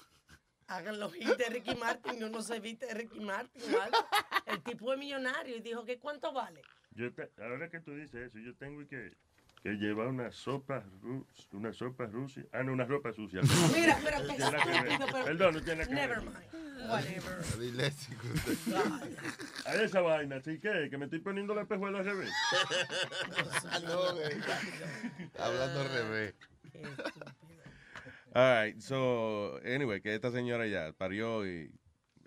Hagan 0.67 0.99
los 0.99 1.15
hits 1.15 1.38
de 1.38 1.45
Ricky 1.49 1.75
Martin 1.75 2.19
y 2.19 2.23
uno 2.23 2.41
se 2.41 2.59
viste 2.59 2.88
de 2.88 2.93
Ricky 2.95 3.19
Martin 3.19 3.61
algo. 3.75 3.97
El 4.47 4.61
tipo 4.63 4.91
es 4.93 4.97
millonario 4.99 5.55
y 5.57 5.61
dijo 5.61 5.85
que 5.85 5.99
cuánto 5.99 6.33
vale. 6.33 6.61
Yo 6.91 7.13
te- 7.13 7.31
ahora 7.38 7.69
que 7.69 7.79
tú 7.81 7.93
dices 7.95 8.29
eso, 8.29 8.39
yo 8.39 8.55
tengo 8.55 8.81
y 8.81 8.88
que 8.88 9.11
que 9.65 9.78
lleva 9.78 10.08
una 10.08 10.32
sopa 10.32 10.84
una 11.51 11.73
sopa 11.73 12.06
rusa. 12.06 12.41
Ah, 12.51 12.62
no, 12.62 12.71
una 12.73 12.86
ropa 12.86 13.12
sucia. 13.12 13.41
Mira, 13.75 13.97
pero 14.04 14.19
No 14.19 14.36
tiene 14.36 14.58
que 14.60 15.12
ver. 15.12 15.25
Perdón, 15.25 15.54
no 15.56 15.62
tiene 15.63 15.88
que 15.88 15.93
Never 15.95 16.19
ver. 16.19 16.30
mind. 16.30 16.88
Whatever. 16.88 17.91
A 19.65 19.73
esa 19.73 20.01
vaina, 20.01 20.39
¿sí 20.41 20.60
qué? 20.60 20.88
Que 20.91 20.99
me 20.99 21.06
estoy 21.06 21.17
poniendo 21.17 21.56
la 21.56 21.63
espejuela 21.63 21.97
al 21.97 22.06
revés. 22.06 22.30
no, 23.86 24.13
güey. 24.13 24.34
Hablando 25.39 25.82
al 25.82 25.89
revés. 25.89 26.36
All 28.36 28.65
right, 28.65 28.80
so, 28.80 29.60
anyway, 29.65 29.99
que 29.99 30.13
esta 30.13 30.30
señora 30.30 30.67
ya 30.67 30.93
parió 30.93 31.43
y, 31.47 31.71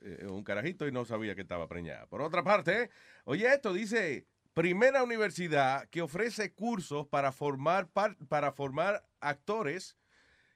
eh, 0.02 0.26
un 0.26 0.42
carajito 0.42 0.88
y 0.88 0.92
no 0.92 1.04
sabía 1.04 1.36
que 1.36 1.42
estaba 1.42 1.68
preñada. 1.68 2.06
Por 2.06 2.20
otra 2.20 2.42
parte, 2.42 2.90
oye 3.26 3.46
esto, 3.46 3.72
dice, 3.72 4.26
primera 4.58 5.04
universidad 5.04 5.88
que 5.88 6.02
ofrece 6.02 6.52
cursos 6.52 7.06
para 7.06 7.30
formar, 7.30 7.88
par- 7.92 8.16
para 8.28 8.50
formar 8.50 9.08
actores 9.20 9.96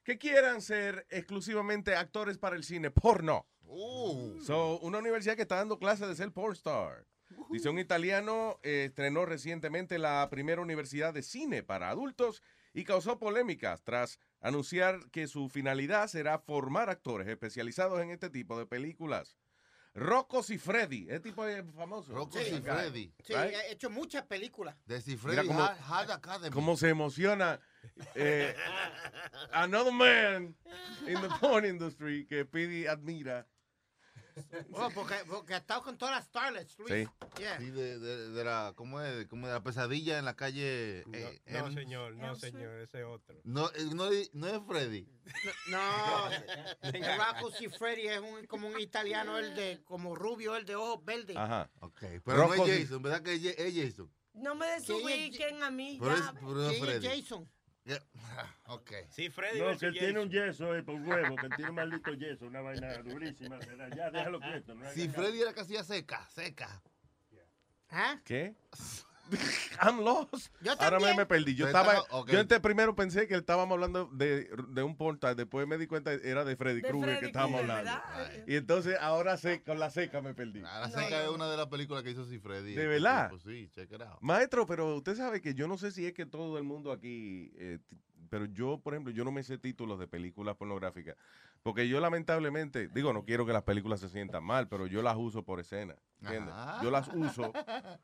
que 0.03 0.19
quieran 0.19 0.61
ser 0.61 1.07
exclusivamente 1.09 1.95
actores 1.95 2.37
para 2.37 2.57
el 2.57 2.65
cine 2.65 2.91
porno. 2.91 3.47
So, 4.45 4.81
una 4.81 4.99
universidad 4.99 5.37
que 5.37 5.43
está 5.43 5.55
dando 5.55 5.79
clases 5.79 6.09
de 6.09 6.17
ser 6.17 6.33
porn 6.33 6.55
star. 6.55 7.07
Dice 7.53 7.69
un 7.69 7.79
italiano 7.79 8.59
eh, 8.65 8.87
estrenó 8.89 9.25
recientemente 9.25 10.01
la 10.01 10.29
primera 10.31 10.61
universidad 10.61 11.15
de 11.15 11.23
cine 11.23 11.63
para 11.63 11.89
adultos 11.89 12.43
y 12.75 12.83
causó 12.83 13.21
polémicas 13.21 13.85
tras 13.85 14.19
anunciar 14.41 14.99
que 15.13 15.29
su 15.29 15.49
finalidad 15.49 16.09
será 16.09 16.41
formar 16.41 16.91
actores 16.91 17.29
especializados 17.29 18.01
en 18.03 18.11
este 18.11 18.31
tipo 18.31 18.59
de 18.59 18.67
películas. 18.67 19.39
Rocco 19.95 20.43
Freddy, 20.43 21.07
ese 21.09 21.21
tipo 21.21 21.45
es 21.47 21.63
famoso. 21.77 22.13
Rocco 22.13 22.39
Sí. 22.39 22.47
Siffredi. 22.47 23.13
Sí, 23.23 23.35
Right? 23.35 23.55
he 23.55 23.73
hecho 23.73 23.91
muchas 23.91 24.23
películas. 24.25 24.75
De 24.87 25.47
cómo- 25.47 25.63
Hard, 25.63 25.79
Hard 25.87 26.11
Academy. 26.13 26.51
Cómo 26.51 26.77
se 26.77 26.89
emociona 26.89 27.61
eh, 28.15 28.55
another 29.53 29.93
man 29.93 30.55
in 31.07 31.21
the 31.21 31.29
porn 31.41 31.65
industry 31.67 32.25
que 32.27 32.45
Pidi 32.47 32.87
admira. 32.87 33.47
Bueno, 34.69 34.91
porque, 34.95 35.15
porque 35.29 35.55
ha 35.55 35.59
estado 35.59 35.83
con 35.83 35.97
todas 35.99 36.15
las 36.17 36.25
starlets, 36.27 36.79
Luis. 36.79 36.93
Sí. 36.93 37.09
Yeah. 37.39 37.59
Sí, 37.59 37.71
de, 37.71 37.99
de, 37.99 38.29
de 38.31 38.45
la, 38.45 38.73
¿cómo 38.77 39.01
es? 39.01 39.27
Como 39.27 39.47
de 39.47 39.53
la 39.55 39.63
pesadilla 39.63 40.19
en 40.19 40.25
la 40.25 40.35
calle. 40.37 41.01
eh, 41.13 41.41
No, 41.47 41.73
señor, 41.73 42.15
no, 42.17 42.35
señor, 42.37 42.79
ese 42.81 43.01
es 43.01 43.05
otro. 43.07 43.35
No, 43.45 43.69
eh, 43.71 43.85
no, 43.95 44.09
no 44.33 44.47
es 44.49 44.61
Freddy. 44.67 45.07
No, 45.69 46.29
el 46.83 47.05
Rocco 47.19 47.51
Siffredi 47.53 48.09
es 48.09 48.21
un, 48.21 48.47
como 48.47 48.69
un 48.69 48.81
italiano, 48.81 49.39
el 49.39 49.55
de, 49.55 49.83
como 49.85 50.15
rubio, 50.15 50.57
el 50.57 50.65
de 50.67 50.75
ojos 50.77 51.05
verdes. 51.05 51.37
Ajá. 51.37 51.71
Ok, 51.81 52.01
pero 52.25 52.37
no 52.39 52.49
Rocco 52.49 52.67
es 52.67 52.77
Si- 52.77 52.83
Jason, 52.85 53.03
¿verdad 53.03 53.23
que 53.23 53.35
es 53.35 53.43
Ja- 53.43 53.51
es 53.63 53.75
Jason? 53.75 54.13
No 54.35 54.55
me 54.55 54.67
desubiquen 54.67 55.63
a 55.63 55.71
mí 55.71 55.99
Pero 56.01 56.15
es, 56.15 56.21
ya. 56.21 56.33
pero 56.33 56.47
no 56.55 56.63
es 56.71 56.79
¿Quién 56.79 56.89
es 56.89 57.01
Freddy. 57.01 57.21
Jason? 57.23 57.51
Ya, 57.85 57.99
Ok. 58.67 58.93
Sí, 59.11 59.29
Freddy 59.29 59.59
No, 59.61 59.77
que 59.77 59.87
él 59.87 59.93
tiene 59.93 60.21
un 60.21 60.31
yeso 60.31 60.75
eh, 60.77 60.83
por 60.83 60.95
huevo, 60.95 61.37
que 61.37 61.47
él 61.47 61.53
tiene 61.57 61.71
un 61.71 61.77
maldito 61.77 62.13
yeso, 62.15 62.47
una 62.47 62.61
vaina 62.61 62.99
durísima. 62.99 63.59
¿verdad? 63.59 63.91
Ya, 63.97 64.11
déjalo 64.11 64.41
quieto. 64.41 64.75
No 64.75 64.91
Si 64.95 65.09
Freddy 65.09 65.43
era 65.43 65.53
casi 65.53 65.77
seca, 65.83 66.29
seca. 66.31 66.83
¿Ah? 67.91 68.21
¿Qué? 68.25 68.55
I'm 69.81 70.01
lost. 70.01 70.49
Yo 70.61 70.73
Ahora 70.79 70.99
me, 71.01 71.27
perdí. 71.27 71.55
Yo 71.55 71.67
estaba, 71.67 72.03
yo 72.27 72.41
antes 72.41 72.61
primero 72.61 72.95
pensé 72.95 73.27
que 73.27 73.35
estábamos 73.35 73.75
hablando 73.75 74.07
de, 74.13 74.49
de 74.69 74.83
un 74.83 74.97
portal, 74.97 75.37
después 75.37 75.67
me 75.67 75.79
di 75.79 75.87
cuenta 75.87 76.13
era 76.13 76.45
de 76.45 76.57
Freddy 76.57 76.83
Krueger 76.83 77.21
que 77.21 77.27
estábamos 77.27 77.61
hablando. 77.61 77.91
¿verdad? 77.91 78.33
Y 78.47 78.57
entonces 78.57 78.97
ahora 79.01 79.37
sé, 79.37 79.63
con 79.63 79.79
la 79.79 79.91
seca 79.91 80.21
me 80.21 80.35
perdí. 80.35 80.61
La 80.61 80.91
seca 80.91 81.25
es 81.25 81.31
una 81.31 81.51
de 81.51 81.57
las 81.57 81.67
películas 81.67 82.03
que 82.03 82.11
hizo 82.11 82.25
Si 82.25 82.39
Freddy. 82.39 82.75
¿De 82.75 82.87
verdad? 82.87 83.31
Sí, 83.45 83.71
check 83.75 83.91
it 83.93 84.03
out. 84.03 84.19
Maestro, 84.21 84.67
pero 84.67 84.97
usted 84.97 85.17
sabe 85.17 85.41
que 85.41 85.55
yo 85.55 85.69
no 85.69 85.79
sé 85.79 85.91
si 85.91 86.07
es 86.07 86.13
que 86.13 86.27
todo 86.27 86.59
el 86.59 86.65
mundo 86.65 86.93
aquí, 86.93 87.53
eh, 87.57 87.79
pero 88.33 88.47
yo, 88.47 88.79
por 88.79 88.95
ejemplo, 88.95 89.13
yo 89.13 89.25
no 89.27 89.31
me 89.31 89.43
sé 89.43 89.59
títulos 89.59 89.99
de 89.99 90.09
películas 90.09 90.57
pornográficas, 90.57 91.17
porque 91.63 91.87
yo 91.87 92.01
lamentablemente, 92.01 92.89
digo, 92.89 93.13
no 93.13 93.27
quiero 93.27 93.45
que 93.45 93.53
las 93.53 93.63
películas 93.63 94.01
se 94.01 94.09
sientan 94.09 94.43
mal, 94.43 94.69
pero 94.69 94.87
yo 94.87 95.03
las 95.03 95.19
uso 95.19 95.45
por 95.45 95.61
escena, 95.61 95.97
¿entiendes? 96.23 96.55
Ajá. 96.55 96.83
Yo 96.83 96.91
las 96.91 97.09
uso 97.09 97.53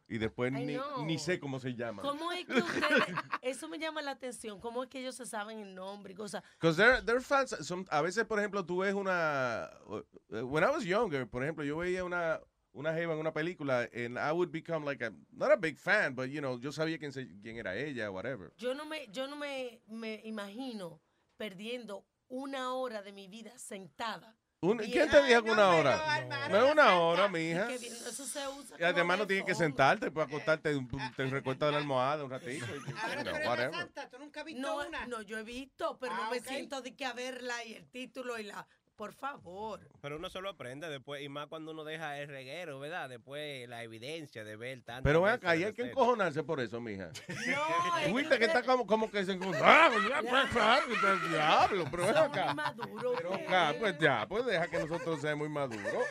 y 0.06 0.18
después 0.18 0.52
Ay, 0.52 0.66
ni, 0.66 0.74
no. 0.74 1.06
ni 1.06 1.18
sé 1.18 1.40
cómo 1.40 1.58
se 1.60 1.74
llaman. 1.74 2.04
¿Cómo 2.04 2.30
es 2.30 2.44
que 2.44 2.58
ustedes, 2.58 3.06
eso 3.40 3.70
me 3.70 3.78
llama 3.78 4.02
la 4.02 4.10
atención, 4.10 4.60
cómo 4.60 4.82
es 4.82 4.90
que 4.90 5.00
ellos 5.00 5.14
se 5.14 5.24
saben 5.24 5.60
el 5.60 5.74
nombre 5.74 6.12
y 6.12 6.16
cosas? 6.16 6.42
Because 6.60 6.76
they're, 6.76 7.00
they're 7.02 7.22
fans. 7.22 7.56
some- 7.66 7.86
a 7.88 8.02
veces, 8.02 8.26
por 8.26 8.38
ejemplo, 8.38 8.66
tú 8.66 8.80
ves 8.80 8.92
una. 8.92 9.70
uh, 9.86 10.44
When 10.44 10.62
I 10.62 10.66
was 10.66 10.84
younger, 10.84 11.26
por 11.26 11.42
ejemplo, 11.42 11.64
yo 11.64 11.78
veía 11.78 12.04
una, 12.04 12.38
una 12.78 12.94
jeva 12.94 13.12
en 13.14 13.18
una 13.18 13.32
película 13.32 13.88
and 13.92 14.16
I 14.18 14.30
would 14.32 14.50
become 14.52 14.84
like 14.84 15.04
a. 15.04 15.12
Not 15.32 15.50
a 15.50 15.56
big 15.56 15.78
fan, 15.78 16.14
but 16.14 16.26
you 16.28 16.40
know, 16.40 16.58
yo 16.60 16.70
sabía 16.70 16.98
quién, 16.98 17.12
se- 17.12 17.26
quién 17.42 17.56
era 17.58 17.74
ella, 17.76 18.10
whatever. 18.10 18.52
Yo 18.56 18.72
no 18.74 18.84
me, 18.86 19.08
yo 19.08 19.26
no 19.26 19.34
me, 19.36 19.80
me 19.88 20.20
imagino 20.24 21.00
perdiendo 21.36 22.06
una 22.28 22.72
hora 22.74 23.02
de 23.02 23.12
mi 23.12 23.26
vida 23.26 23.56
sentada. 23.58 24.36
Un-. 24.60 24.78
¿Quién 24.78 25.08
te 25.08 25.22
dijo 25.22 25.42
que 25.44 25.50
una 25.52 25.70
no, 25.70 25.78
hora? 25.78 26.48
No 26.50 26.66
es 26.66 26.72
una 26.72 26.98
hora, 27.00 27.28
mija. 27.28 27.68
que 27.68 27.78
bien, 27.78 27.92
Eso 27.92 28.26
se 28.26 28.46
usa 28.48 28.76
Y 28.78 28.82
además 28.82 29.18
no 29.18 29.26
tienes 29.26 29.44
que 29.46 29.54
sentarte, 29.54 30.10
puedes 30.10 30.28
acostarte, 30.28 30.74
un- 30.74 30.88
te 31.16 31.26
recuestas 31.26 31.68
de 31.68 31.72
la 31.72 31.78
almohada 31.78 32.24
un 32.24 32.30
ratito. 32.30 32.66
y- 32.66 32.78
you 32.78 33.22
know, 33.22 33.34
whatever. 33.46 33.88
¿Tú 34.10 34.18
nunca 34.18 34.40
has 34.40 34.46
visto 34.46 34.60
No, 34.60 34.78
una? 34.86 35.06
no, 35.06 35.22
yo 35.22 35.38
he 35.38 35.44
visto, 35.44 35.96
pero 36.00 36.12
Ah, 36.14 36.22
no 36.24 36.30
me 36.32 36.40
siento 36.40 36.80
de 36.82 36.94
que 36.96 37.04
a 37.04 37.12
verla 37.12 37.64
y 37.64 37.74
el 37.74 37.88
título 37.88 38.36
y 38.38 38.44
la... 38.44 38.66
Por 38.98 39.12
favor. 39.12 39.80
Pero 40.00 40.16
uno 40.16 40.28
solo 40.28 40.48
aprende 40.48 40.88
después, 40.88 41.22
y 41.22 41.28
más 41.28 41.46
cuando 41.46 41.70
uno 41.70 41.84
deja 41.84 42.18
el 42.18 42.26
reguero, 42.26 42.80
¿verdad? 42.80 43.08
Después 43.08 43.68
la 43.68 43.84
evidencia 43.84 44.42
de 44.42 44.56
ver 44.56 44.82
tanto. 44.82 45.04
Pero 45.04 45.22
ven 45.22 45.34
acá, 45.34 45.54
y 45.54 45.62
hay 45.62 45.72
que 45.72 45.82
encojonarse 45.82 46.42
por 46.42 46.58
eso, 46.58 46.80
mija. 46.80 47.12
Tú 47.12 48.16
viste 48.16 48.36
que 48.40 48.46
está 48.46 48.64
como, 48.64 48.88
como 48.88 49.08
que 49.08 49.24
se 49.24 49.34
encontró. 49.34 49.60
¡Ah, 49.62 49.88
diablo! 51.28 51.84
Pero 51.88 52.06
ven 52.06 52.16
acá. 52.16 52.56
Pero 53.16 53.34
acá, 53.34 53.72
pues 53.78 53.96
ya, 54.00 54.26
pues 54.28 54.44
deja 54.44 54.66
que 54.66 54.80
nosotros 54.80 55.20
seamos 55.20 55.46
muy 55.46 55.54
maduros. 55.54 56.04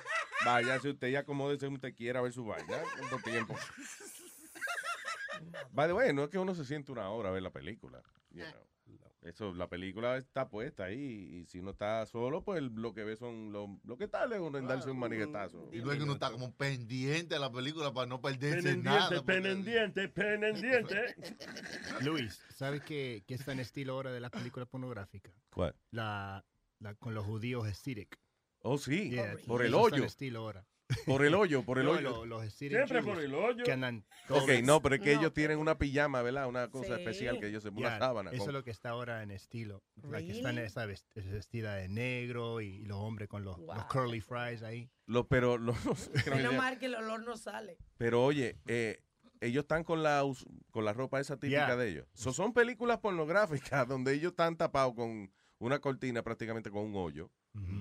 Váyase 0.45 0.91
usted 0.91 1.09
y 1.09 1.17
acomódese 1.17 1.65
como 1.65 1.75
usted 1.75 1.93
quiera 1.93 2.19
a 2.19 2.23
ver 2.23 2.31
su 2.31 2.45
vaina. 2.45 2.77
¿Cuánto 2.97 3.17
tiempo? 3.29 3.53
By 5.71 5.87
the 5.87 5.93
way, 5.93 6.13
no 6.13 6.23
es 6.23 6.29
que 6.29 6.39
uno 6.39 6.55
se 6.55 6.63
siente 6.63 6.93
una 6.93 7.09
hora 7.09 7.29
a 7.29 7.33
ver 7.33 7.43
la 7.43 7.51
película. 7.51 8.01
you 8.31 8.45
know. 8.45 8.76
Eso, 9.21 9.51
la 9.53 9.67
película 9.67 10.15
está 10.17 10.47
puesta 10.47 10.85
ahí 10.85 11.39
y 11.41 11.45
si 11.47 11.59
uno 11.59 11.71
está 11.71 12.05
solo, 12.05 12.43
pues 12.43 12.61
lo 12.61 12.93
que 12.93 13.03
ve 13.03 13.15
son 13.17 13.51
lo, 13.51 13.79
lo 13.83 13.97
que 13.97 14.07
tal 14.07 14.31
es 14.31 14.39
uno 14.39 14.57
en 14.59 14.67
darse 14.67 14.91
un 14.91 14.99
maniguetazo. 14.99 15.69
Y 15.73 15.79
luego 15.81 16.03
uno 16.03 16.13
está 16.13 16.31
como 16.31 16.53
pendiente 16.55 17.33
de 17.33 17.39
la 17.41 17.51
película 17.51 17.91
para 17.91 18.05
no 18.07 18.21
perderse 18.21 18.61
Pendiente, 18.69 18.83
nada. 18.89 19.09
porque- 19.09 19.41
pendiente, 19.41 20.07
pendiente. 20.09 21.15
Luis, 22.01 22.41
¿sabes 22.55 22.83
qué, 22.83 23.23
qué 23.27 23.33
está 23.33 23.51
en 23.53 23.59
estilo 23.59 23.93
ahora 23.93 24.11
de 24.11 24.19
las 24.19 24.31
películas 24.31 24.69
pornográficas? 24.69 25.33
¿Cuál? 25.49 25.75
La, 25.91 26.45
la 26.79 26.93
con 26.95 27.13
los 27.15 27.25
judíos 27.25 27.65
Hasidic. 27.67 28.19
Oh, 28.59 28.77
sí, 28.77 29.09
Yeah, 29.09 29.35
por 29.47 29.61
el 29.61 29.69
eso 29.73 29.77
está 29.85 29.95
en 29.95 30.01
hoyo. 30.01 30.03
estilo 30.05 30.39
ahora. 30.41 30.65
Por 31.05 31.25
el 31.25 31.35
hoyo, 31.35 31.63
por 31.63 31.79
el 31.79 31.85
No, 31.85 31.91
hoyo. 31.91 32.25
los 32.25 32.53
Siempre 32.53 33.03
por 33.03 33.19
el 33.21 33.33
hoyo. 33.33 33.63
Que 33.65 33.73
andan 33.73 34.05
Ok, 34.29 34.49
no, 34.63 34.81
pero 34.81 34.95
es 34.95 35.01
que 35.01 35.13
ellos 35.13 35.33
tienen 35.33 35.59
una 35.59 35.77
pijama, 35.77 36.21
¿verdad? 36.21 36.47
Una 36.47 36.69
cosa 36.69 36.95
Sí. 36.95 37.01
especial 37.01 37.39
que 37.39 37.47
ellos 37.47 37.61
se 37.63 37.69
ponen 37.71 37.83
Ya, 37.83 37.89
una 37.89 37.99
sábana. 37.99 38.31
Eso 38.31 38.39
con- 38.39 38.49
es 38.49 38.53
lo 38.53 38.63
que 38.63 38.71
está 38.71 38.89
ahora 38.91 39.21
en 39.23 39.31
estilo. 39.31 39.83
La 40.09 40.19
que 40.19 40.31
están 40.31 40.55
Really? 40.55 40.67
esa 40.67 40.85
vest- 40.85 41.13
vestida 41.15 41.75
de 41.75 41.89
negro 41.89 42.61
y, 42.61 42.85
los 42.85 42.97
hombres 42.99 43.27
con 43.27 43.43
los, 43.43 43.59
los 43.59 43.85
curly 43.85 44.21
fries 44.21 44.63
ahí. 44.63 44.89
Lo, 45.07 45.27
pero, 45.27 45.57
lo- 45.57 45.73
Menos 46.51 46.55
mal 46.55 46.79
que 46.79 46.85
el 46.85 46.95
olor 46.95 47.21
no 47.25 47.35
sale. 47.35 47.77
pero 47.97 48.23
oye, 48.23 48.57
eh, 48.67 49.03
ellos 49.41 49.63
están 49.63 49.83
con 49.83 50.01
la, 50.03 50.23
con 50.71 50.85
la 50.85 50.93
ropa 50.93 51.19
esa 51.19 51.35
típica 51.37 51.67
Yeah. 51.67 51.75
de 51.75 51.89
ellos. 51.89 52.07
So, 52.13 52.31
son 52.33 52.53
películas 52.53 52.99
pornográficas 52.99 53.51
donde 53.87 54.13
ellos 54.13 54.31
están 54.31 54.55
tapados 54.55 54.93
con 54.95 55.31
una 55.59 55.79
cortina 55.79 56.23
prácticamente 56.23 56.69
con 56.71 56.83
un 56.85 56.95
hoyo. 56.95 57.29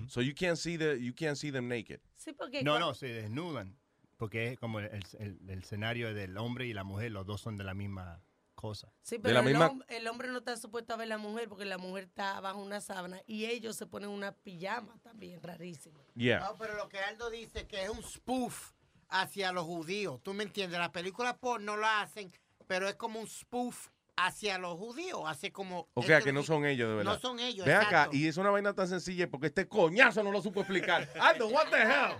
So 0.08 0.20
you 0.20 0.34
can't 0.34 0.56
see 0.56 0.76
the, 0.76 0.96
you 1.00 1.12
can't 1.14 1.36
see 1.36 1.50
them 1.50 1.68
naked. 1.68 2.00
Sí, 2.16 2.32
porque... 2.32 2.62
No, 2.62 2.78
no, 2.78 2.94
se 2.94 3.06
desnudan. 3.08 3.76
Porque 4.16 4.52
es 4.52 4.58
como 4.58 4.80
el, 4.80 4.86
el- 5.18 5.38
el 5.48 5.58
escenario 5.58 6.14
del 6.14 6.36
hombre 6.38 6.66
y 6.66 6.72
la 6.72 6.84
mujer, 6.84 7.10
los 7.12 7.26
dos 7.26 7.40
son 7.42 7.56
de 7.58 7.64
la 7.64 7.74
misma 7.74 8.22
cosa. 8.54 8.90
Sí, 9.02 9.18
pero 9.18 9.40
el, 9.40 9.54
hom- 9.56 9.84
el 9.88 10.06
hombre 10.08 10.28
no 10.28 10.38
está 10.38 10.56
supuesto 10.56 10.94
a 10.94 10.96
ver 10.96 11.04
a 11.06 11.08
la 11.10 11.18
mujer 11.18 11.48
porque 11.48 11.66
la 11.66 11.76
mujer 11.76 12.04
está 12.04 12.40
bajo 12.40 12.58
una 12.62 12.80
sábana 12.80 13.20
y 13.26 13.44
ellos 13.44 13.76
se 13.76 13.86
ponen 13.86 14.08
una 14.08 14.32
pijama 14.32 14.98
también, 15.02 15.42
rarísimo. 15.42 15.98
No, 16.14 16.56
pero 16.58 16.74
lo 16.76 16.88
que 16.88 16.98
Aldo 16.98 17.28
dice 17.28 17.66
que 17.66 17.82
es 17.82 17.90
un 17.90 18.02
spoof 18.02 18.72
hacia 19.10 19.52
los 19.52 19.64
judíos. 19.66 20.22
¿Tú 20.22 20.32
me 20.32 20.44
entiendes? 20.44 20.78
Las 20.78 20.88
películas 20.90 21.36
porno 21.38 21.76
lo 21.76 21.86
hacen, 21.86 22.32
pero 22.66 22.88
es 22.88 22.94
como 22.94 23.20
un 23.20 23.26
spoof 23.28 23.88
hacia 24.16 24.59
los 24.59 24.74
judíos. 24.79 25.20
Hace 25.26 25.52
como. 25.52 25.88
O 25.94 26.02
sea, 26.02 26.20
que 26.20 26.33
no 26.33 26.42
son 26.42 26.64
ellos, 26.64 26.88
de 26.88 26.96
verdad. 26.96 27.12
No 27.12 27.18
son 27.18 27.38
ellos, 27.38 27.66
Ve 27.66 27.74
acá, 27.74 28.09
y 28.12 28.26
es 28.26 28.37
una 28.37 28.50
vaina 28.50 28.72
tan 28.74 28.88
sencilla 28.88 29.29
porque 29.31 29.46
este 29.48 29.68
coñazo 29.68 30.22
no 30.22 30.33
lo 30.33 30.40
supo 30.42 30.61
explicar. 30.61 31.09
Aldo, 31.20 31.48
what 31.48 31.68
the 31.70 31.83
hell? 31.83 32.16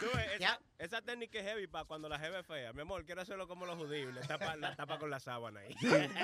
Tú 0.00 0.06
esa, 0.36 0.58
esa 0.78 1.02
técnica 1.02 1.38
es 1.38 1.44
heavy 1.44 1.66
para 1.68 1.84
cuando 1.84 2.08
la 2.08 2.18
jeva 2.18 2.40
es 2.40 2.46
fea. 2.46 2.72
Mi 2.72 2.80
amor, 2.82 3.04
quiero 3.04 3.20
hacerlo 3.22 3.46
como 3.46 3.66
los 3.66 3.76
judíos. 3.76 4.12
Le 4.14 4.20
tapa, 4.22 4.56
la 4.56 4.74
tapa 4.74 4.98
con 4.98 5.10
la 5.10 5.20
sábana 5.20 5.60
ahí. 5.60 5.74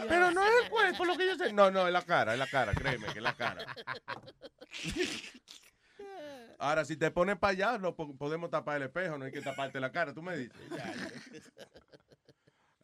Pero 0.08 0.30
no 0.32 0.42
es 0.44 0.64
el 0.64 0.70
cuerpo 0.70 1.04
lo 1.04 1.16
que 1.16 1.26
yo 1.26 1.36
sé. 1.36 1.52
No, 1.52 1.70
no, 1.70 1.86
es 1.86 1.92
la 1.92 2.02
cara, 2.02 2.32
es 2.32 2.38
la 2.38 2.46
cara, 2.48 2.74
créeme 2.74 3.06
que 3.12 3.18
es 3.18 3.22
la 3.22 3.34
cara. 3.34 3.64
Ahora, 6.58 6.84
si 6.84 6.96
te 6.96 7.10
pones 7.12 7.38
para 7.38 7.52
allá, 7.52 7.78
po- 7.94 8.16
podemos 8.16 8.50
tapar 8.50 8.78
el 8.78 8.82
espejo, 8.84 9.16
no 9.16 9.24
hay 9.26 9.30
que 9.32 9.40
taparte 9.40 9.78
la 9.78 9.92
cara, 9.92 10.12
tú 10.12 10.22
me 10.22 10.36
dices. 10.36 10.56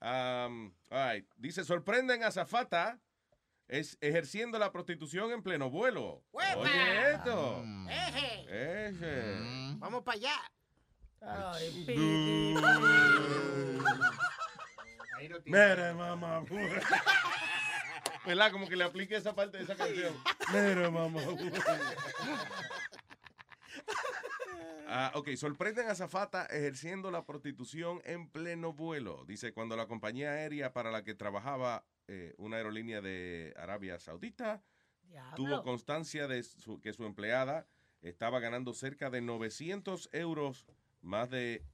Um, 0.05 0.71
all 0.91 1.15
right. 1.15 1.25
Dice, 1.39 1.65
sorprenden 1.65 2.23
a 2.25 2.31
Zafata 2.31 2.99
es 3.69 3.97
ejerciendo 4.03 4.59
la 4.59 4.71
prostitución 4.71 5.33
en 5.33 5.43
pleno 5.43 5.71
vuelo. 5.71 6.23
Oye 6.33 7.13
esto. 7.13 7.63
Mm. 7.65 7.89
Eje. 7.89 8.89
Ese. 8.89 9.39
Vamos 9.79 10.03
para 10.03 10.19
allá. 10.19 10.35
Ay, 11.23 11.87
Mira, 15.47 15.95
mamá. 15.95 16.45
¿Verdad? 18.27 18.53
Como 18.53 18.69
que 18.69 18.77
le 18.77 18.85
aplique 18.85 19.17
esa 19.17 19.35
parte 19.35 19.57
de 19.57 19.65
esa 19.65 19.75
canción. 19.75 20.15
Mira, 20.53 20.91
mamá. 20.91 21.23
Ah, 24.87 25.13
ok, 25.15 25.31
sorprenden 25.37 25.89
a 25.89 25.95
Zafata 25.95 26.47
ejerciendo 26.47 27.11
la 27.11 27.25
prostitución 27.25 28.01
en 28.05 28.29
pleno 28.29 28.73
vuelo. 28.73 29.25
Dice, 29.27 29.53
cuando 29.53 29.77
la 29.77 29.87
compañía 29.87 30.33
aérea 30.33 30.73
para 30.73 30.91
la 30.91 31.03
que 31.05 31.15
trabajaba, 31.15 31.87
eh, 32.07 32.35
una 32.37 32.57
aerolínea 32.59 33.01
de 33.01 33.55
Arabia 33.57 33.99
Saudita, 33.99 34.63
tuvo 35.37 35.63
constancia 35.63 36.27
de 36.29 36.43
su- 36.43 36.81
que 36.81 36.93
su 36.93 37.05
empleada 37.07 37.67
estaba 38.03 38.41
ganando 38.41 38.75
cerca 38.75 39.09
de 39.11 39.21
900 39.23 40.09
euros, 40.13 40.67
más 41.01 41.31
de 41.31 41.65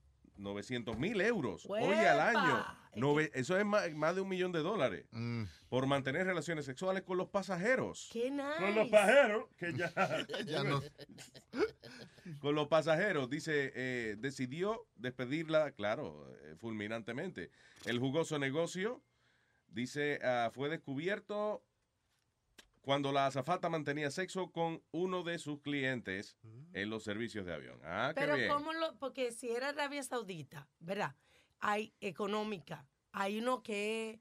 900 0.41 0.97
mil 0.97 1.21
euros, 1.21 1.65
oye, 1.67 2.07
al 2.07 2.19
año. 2.19 2.65
Nove- 2.95 3.31
eso 3.33 3.57
es 3.57 3.63
más, 3.63 3.89
más 3.93 4.15
de 4.15 4.21
un 4.21 4.27
millón 4.27 4.51
de 4.51 4.59
dólares 4.59 5.05
por 5.69 5.85
mantener 5.87 6.25
relaciones 6.27 6.65
sexuales 6.65 7.03
con 7.03 7.17
los 7.17 7.29
pasajeros. 7.29 8.09
Qué 8.11 8.29
nice. 8.29 8.43
Con 8.59 8.75
los 8.75 8.89
pajeros, 8.89 9.45
que 9.57 9.73
ya. 9.73 9.93
Ya 10.45 10.63
no. 10.63 10.81
Con 12.39 12.55
los 12.55 12.67
pasajeros, 12.67 13.29
dice, 13.29 13.71
eh, 13.75 14.15
decidió 14.17 14.87
despedirla, 14.95 15.71
claro, 15.71 16.27
eh, 16.43 16.55
fulminantemente. 16.57 17.51
El 17.85 17.99
jugoso 17.99 18.37
negocio, 18.39 19.03
dice, 19.67 20.19
ah, 20.23 20.51
fue 20.53 20.69
descubierto 20.69 21.63
cuando 22.81 23.11
la 23.11 23.27
azafata 23.27 23.69
mantenía 23.69 24.11
sexo 24.11 24.51
con 24.51 24.83
uno 24.91 25.23
de 25.23 25.37
sus 25.37 25.61
clientes 25.61 26.37
en 26.73 26.89
los 26.89 27.03
servicios 27.03 27.45
de 27.45 27.53
avión. 27.53 27.79
Ah, 27.83 28.11
qué 28.15 28.21
Pero 28.21 28.35
bien. 28.35 28.49
cómo 28.49 28.73
lo, 28.73 28.97
porque 28.97 29.31
si 29.31 29.49
era 29.49 29.69
Arabia 29.69 30.03
Saudita, 30.03 30.67
¿verdad? 30.79 31.15
Hay 31.59 31.93
económica, 32.01 32.87
hay 33.11 33.37
uno 33.39 33.61
que 33.61 34.09
es 34.11 34.19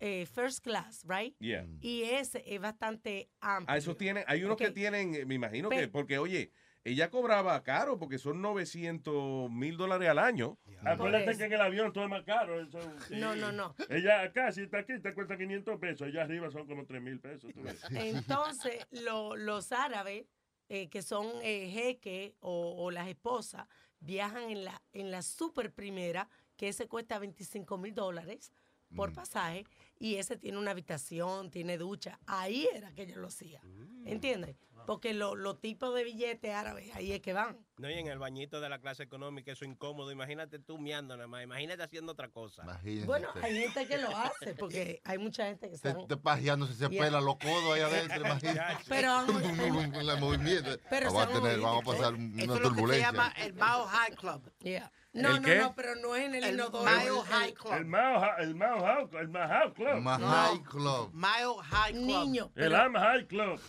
eh, 0.00 0.26
first 0.26 0.64
class, 0.64 1.04
right? 1.06 1.36
Yeah. 1.38 1.66
Y 1.80 2.02
ese 2.02 2.42
es 2.46 2.60
bastante 2.60 3.30
amplio. 3.40 3.72
Ah, 3.72 3.76
eso 3.76 3.94
tiene, 3.96 4.24
hay 4.26 4.42
unos 4.42 4.56
que 4.56 4.70
tienen, 4.70 5.28
me 5.28 5.34
imagino 5.34 5.68
Pe- 5.68 5.76
que, 5.80 5.88
porque 5.88 6.18
oye, 6.18 6.50
ella 6.84 7.10
cobraba 7.10 7.62
caro 7.62 7.98
porque 7.98 8.18
son 8.18 8.40
900 8.42 9.50
mil 9.50 9.76
dólares 9.76 10.08
al 10.08 10.18
año. 10.18 10.58
Acuérdate 10.84 11.36
que 11.38 11.44
en 11.44 11.52
el 11.52 11.60
avión 11.60 11.92
todo 11.92 12.04
es 12.04 12.10
más 12.10 12.24
caro. 12.24 12.60
eso, 12.60 12.78
sí. 13.08 13.14
No, 13.16 13.36
no, 13.36 13.52
no. 13.52 13.74
Ella 13.88 14.22
acá, 14.22 14.50
si 14.52 14.62
está 14.62 14.78
aquí, 14.78 14.98
te 15.00 15.14
cuesta 15.14 15.36
500 15.38 15.78
pesos. 15.78 16.08
Allá 16.08 16.22
arriba 16.22 16.50
son 16.50 16.66
como 16.66 16.84
3 16.84 17.00
mil 17.00 17.20
pesos. 17.20 17.52
tú 17.54 17.62
ves. 17.62 17.80
Entonces, 17.90 18.86
lo- 18.90 19.36
los 19.36 19.70
árabes, 19.72 20.26
eh, 20.68 20.88
que 20.88 21.02
son 21.02 21.26
eh, 21.42 21.70
jeques 21.70 22.32
o, 22.40 22.74
o 22.84 22.90
las 22.90 23.06
esposas, 23.08 23.66
viajan 24.00 24.50
en 24.50 24.64
la, 24.64 24.82
en 24.92 25.10
la 25.12 25.22
super 25.22 25.72
primera, 25.72 26.28
que 26.56 26.68
ese 26.68 26.88
cuesta 26.88 27.18
25 27.20 27.78
mil 27.78 27.94
dólares 27.94 28.52
por 28.96 29.12
pasaje, 29.14 29.64
y 29.98 30.16
ese 30.16 30.36
tiene 30.36 30.58
una 30.58 30.72
habitación, 30.72 31.50
tiene 31.50 31.78
ducha. 31.78 32.18
Ahí 32.26 32.68
era 32.74 32.92
que 32.92 33.06
yo 33.06 33.16
lo 33.16 33.28
hacía. 33.28 33.62
¿Entiendes? 34.04 34.56
Porque 34.86 35.14
lo- 35.14 35.34
los 35.34 35.60
tipos 35.60 35.94
de 35.94 36.04
billetes 36.04 36.54
árabes, 36.54 36.94
ahí 36.94 37.12
es 37.12 37.20
que 37.20 37.32
van. 37.32 37.56
No, 37.78 37.90
y 37.90 37.94
en 37.94 38.06
el 38.06 38.18
bañito 38.18 38.60
de 38.60 38.68
la 38.68 38.78
clase 38.78 39.02
económica, 39.02 39.50
eso 39.52 39.64
es 39.64 39.70
incómodo. 39.70 40.12
Imagínate 40.12 40.58
tú 40.58 40.78
miando 40.78 41.16
nada 41.16 41.26
más. 41.26 41.42
Imagínate 41.42 41.82
haciendo 41.82 42.12
otra 42.12 42.28
cosa. 42.28 42.62
Bueno, 43.06 43.28
hay 43.42 43.56
gente 43.56 43.86
que 43.86 43.98
lo 43.98 44.16
hace, 44.16 44.54
porque 44.54 45.00
hay 45.04 45.18
mucha 45.18 45.46
gente 45.46 45.68
que 45.70 45.78
Te, 45.78 45.88
están... 45.88 46.06
te 46.06 46.16
pajeándose, 46.16 46.74
se 46.74 46.88
Yeah. 46.88 47.04
pela 47.04 47.20
los 47.20 47.36
codos 47.36 47.74
ahí 47.74 47.80
adentro, 47.80 48.20
imagínate. 48.26 48.84
Pero- 48.88 49.20
el 50.12 50.20
movimiento. 50.20 50.70
Pero 50.90 51.12
vamos, 51.12 51.36
a 51.36 51.40
tener, 51.40 51.60
vamos 51.60 51.82
a 51.82 51.86
pasar 51.86 52.14
Eso 52.14 52.22
una 52.22 52.42
es 52.42 52.46
lo 52.48 52.54
que 52.54 52.58
se 52.62 52.68
turbulencia. 52.68 53.06
llama 53.12 53.32
el 53.38 53.52
Mile 53.54 53.84
High 53.88 54.14
Club. 54.16 54.52
Yeah. 54.60 54.92
No, 55.14 55.28
¿El 55.28 55.42
no, 55.42 55.48
qué? 55.48 55.58
no, 55.58 55.74
pero 55.74 55.94
no 55.96 56.14
es 56.16 56.24
en 56.24 56.34
el, 56.36 56.44
El 56.44 56.54
inodoro. 56.54 56.84
Mile 56.90 57.08
el- 57.08 57.22
High 57.26 57.52
Club. 57.54 57.72
El 57.74 57.84
Mao, 57.84 58.22
Ha- 58.24 58.36
el 58.38 58.54
Mao 58.54 58.80
High- 58.80 59.18
el 59.20 59.28
Mao 59.28 59.46
High 59.48 59.72
Club. 59.74 60.00
Mahai 60.00 60.62
Club. 60.62 61.10
Mile 61.12 61.62
High 61.62 61.92
Club. 61.92 62.04
Niño. 62.06 62.52
El 62.54 62.74
Am 62.74 62.94
High 62.94 63.26
Club. 63.26 63.60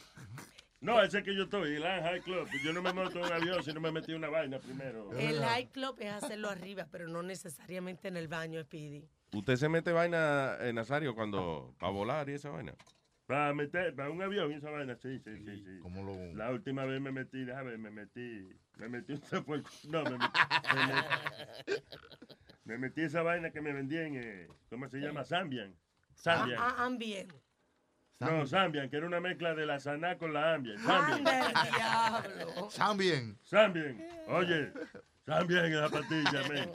No, 0.83 1.01
ese 1.01 1.23
que 1.23 1.33
yo 1.33 1.43
estoy, 1.43 1.77
el 1.77 1.83
High 1.83 2.19
Club. 2.21 2.45
Yo 2.61 2.73
no 2.73 2.81
me 2.81 2.91
monto 2.91 3.17
en 3.19 3.25
un 3.25 3.31
avión 3.31 3.63
si 3.63 3.71
no 3.71 3.79
me 3.79 3.89
metí 3.89 4.11
una 4.13 4.27
vaina 4.27 4.59
primero. 4.59 5.17
El 5.17 5.41
high 5.41 5.71
club 5.71 5.95
es 5.99 6.11
hacerlo 6.11 6.49
arriba, 6.49 6.87
pero 6.91 7.07
no 7.07 7.23
necesariamente 7.23 8.09
en 8.09 8.17
el 8.17 8.27
baño, 8.27 8.61
Speedy. 8.61 9.07
¿Usted 9.31 9.55
se 9.55 9.69
mete 9.69 9.93
vaina, 9.93 10.57
eh, 10.59 10.73
Nazario, 10.73 11.15
cuando 11.15 11.73
para 11.79 11.91
volar 11.93 12.29
y 12.29 12.33
esa 12.33 12.49
vaina? 12.49 12.73
Para 13.25 13.53
meter, 13.53 13.95
para 13.95 14.09
un 14.09 14.21
avión 14.21 14.51
y 14.51 14.55
esa 14.55 14.69
vaina, 14.71 14.97
sí, 14.97 15.19
sí, 15.19 15.37
sí. 15.37 15.63
sí. 15.63 15.79
¿Cómo 15.81 16.03
lo...? 16.03 16.33
La 16.35 16.51
última 16.51 16.83
vez 16.83 16.99
me 16.99 17.13
metí, 17.13 17.45
déjame 17.45 17.69
ver, 17.71 17.79
me 17.79 17.89
metí, 17.89 18.49
me 18.77 18.89
metí, 18.89 19.15
se 19.29 19.41
fue 19.41 19.57
el- 19.57 19.63
no, 19.89 20.03
me 20.03 20.17
metí, 20.17 20.39
me 20.75 20.85
metí, 20.85 21.83
me 22.65 22.77
metí 22.77 23.01
esa 23.03 23.21
vaina 23.23 23.51
que 23.51 23.61
me 23.61 23.71
vendían, 23.71 24.15
eh, 24.17 24.49
¿cómo 24.69 24.89
se 24.89 24.97
llama? 24.97 25.23
Zambian. 25.23 25.73
Zambian. 26.13 26.59
Ah, 26.61 26.75
ah, 26.77 26.85
ambien. 26.85 27.29
No, 28.23 28.45
Zambian, 28.45 28.89
que 28.89 28.97
era 28.97 29.05
una 29.07 29.19
mezcla 29.19 29.53
de 29.53 29.65
la 29.65 29.79
saná 29.79 30.17
con 30.17 30.33
la 30.33 30.53
Ambien. 30.55 30.77
Zambian. 30.79 31.23
Diablo. 31.23 32.69
Zambian. 32.71 33.38
Zambian. 33.45 34.01
Oye, 34.27 34.71
Zambian 35.25 35.65
en 35.65 35.81
la 35.81 35.89
patilla, 35.89 36.47
men. 36.49 36.71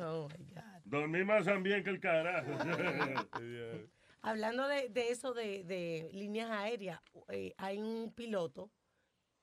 Oh, 0.00 0.28
my 0.28 0.44
God. 0.54 0.62
dormí 0.84 1.24
más 1.24 1.44
Zambian 1.44 1.82
que 1.84 1.90
el 1.90 2.00
carajo. 2.00 2.50
Hablando 4.22 4.68
de, 4.68 4.88
de 4.88 5.10
eso 5.10 5.34
de, 5.34 5.64
de 5.64 6.08
líneas 6.12 6.50
aéreas, 6.50 7.00
eh, 7.28 7.54
hay 7.58 7.78
un 7.78 8.12
piloto 8.14 8.70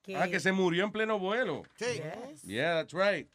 que... 0.02 0.16
Ah, 0.16 0.30
que 0.30 0.40
se 0.40 0.54
murió 0.54 0.86
en 0.86 0.92
pleno 0.92 1.20
vuelo. 1.20 1.64
Sí. 1.76 2.02
Yeah, 2.44 2.76
that's 2.76 2.94
right. 2.94 3.30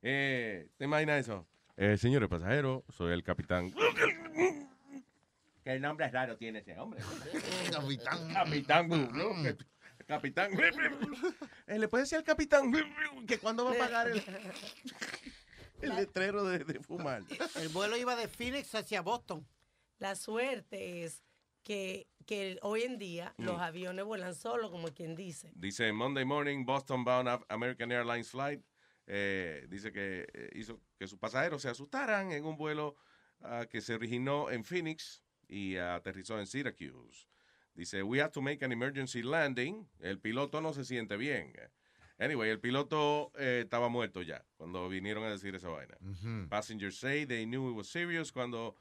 Eh, 0.00 0.68
¿Te 0.76 0.84
imaginas 0.84 1.20
eso? 1.20 1.44
Eh, 1.76 1.96
señores 1.98 2.28
pasajeros, 2.28 2.84
soy 2.88 3.12
el 3.12 3.22
capitán. 3.24 3.70
¿Qué 5.66 5.80
nombre 5.80 6.08
raro 6.08 6.36
tiene 6.36 6.60
ese 6.60 6.78
hombre? 6.78 7.00
Capitán. 7.72 8.32
Capitán. 8.32 8.88
Capitán. 10.06 10.50
Eh, 11.66 11.80
¿Le 11.80 11.88
puede 11.88 12.04
decir 12.04 12.18
al 12.18 12.22
capitán 12.22 12.72
que 13.26 13.38
cuándo 13.38 13.64
va 13.64 13.72
a 13.72 13.74
pagar 13.76 14.06
el, 14.08 14.22
el 15.82 15.96
letrero 15.96 16.44
de, 16.44 16.60
de 16.60 16.78
fumar? 16.78 17.24
El 17.56 17.68
vuelo 17.70 17.96
iba 17.96 18.14
de 18.14 18.28
Phoenix 18.28 18.72
hacia 18.76 19.02
Boston. 19.02 19.44
La 19.98 20.14
suerte 20.14 21.02
es 21.02 21.24
que, 21.64 22.06
que 22.24 22.60
hoy 22.62 22.82
en 22.82 22.98
día 22.98 23.34
Mm. 23.38 23.44
los 23.46 23.60
aviones 23.60 24.04
vuelan 24.04 24.36
solo, 24.36 24.70
como 24.70 24.86
quien 24.94 25.16
dice. 25.16 25.50
Dice 25.56 25.92
Monday 25.92 26.24
morning 26.24 26.64
Boston 26.64 27.04
bound 27.04 27.28
American 27.48 27.90
Airlines 27.90 28.30
flight. 28.30 28.64
eh, 29.08 29.66
dice 29.68 29.90
que 29.90 30.28
eh, 30.32 30.50
hizo 30.54 30.80
que 31.00 31.08
sus 31.08 31.18
pasajeros 31.18 31.62
se 31.62 31.68
asustaran 31.68 32.30
en 32.30 32.44
un 32.44 32.56
vuelo 32.56 32.94
ah, 33.40 33.66
que 33.68 33.80
se 33.80 33.94
originó 33.94 34.50
en 34.52 34.62
Phoenix 34.62 35.24
y 35.48 35.76
aterrizó 35.76 36.38
en 36.38 36.46
Syracuse. 36.46 37.26
Dice, 37.74 38.02
we 38.02 38.20
have 38.20 38.32
to 38.32 38.40
make 38.40 38.64
an 38.64 38.72
emergency 38.72 39.22
landing. 39.22 39.86
El 40.00 40.18
piloto 40.18 40.60
no 40.60 40.72
se 40.72 40.84
siente 40.84 41.16
bien. 41.16 41.52
Anyway, 42.18 42.48
el 42.48 42.58
piloto 42.58 43.30
eh, 43.38 43.60
estaba 43.64 43.88
muerto 43.90 44.22
ya 44.22 44.42
cuando 44.56 44.88
vinieron 44.88 45.22
a 45.24 45.30
decir 45.30 45.54
esa 45.54 45.68
vaina. 45.68 45.96
Passengers 46.48 46.96
say 46.98 47.26
they 47.26 47.44
knew 47.44 47.68
it 47.70 47.76
was 47.76 47.88
serious 47.88 48.32
cuando 48.32 48.74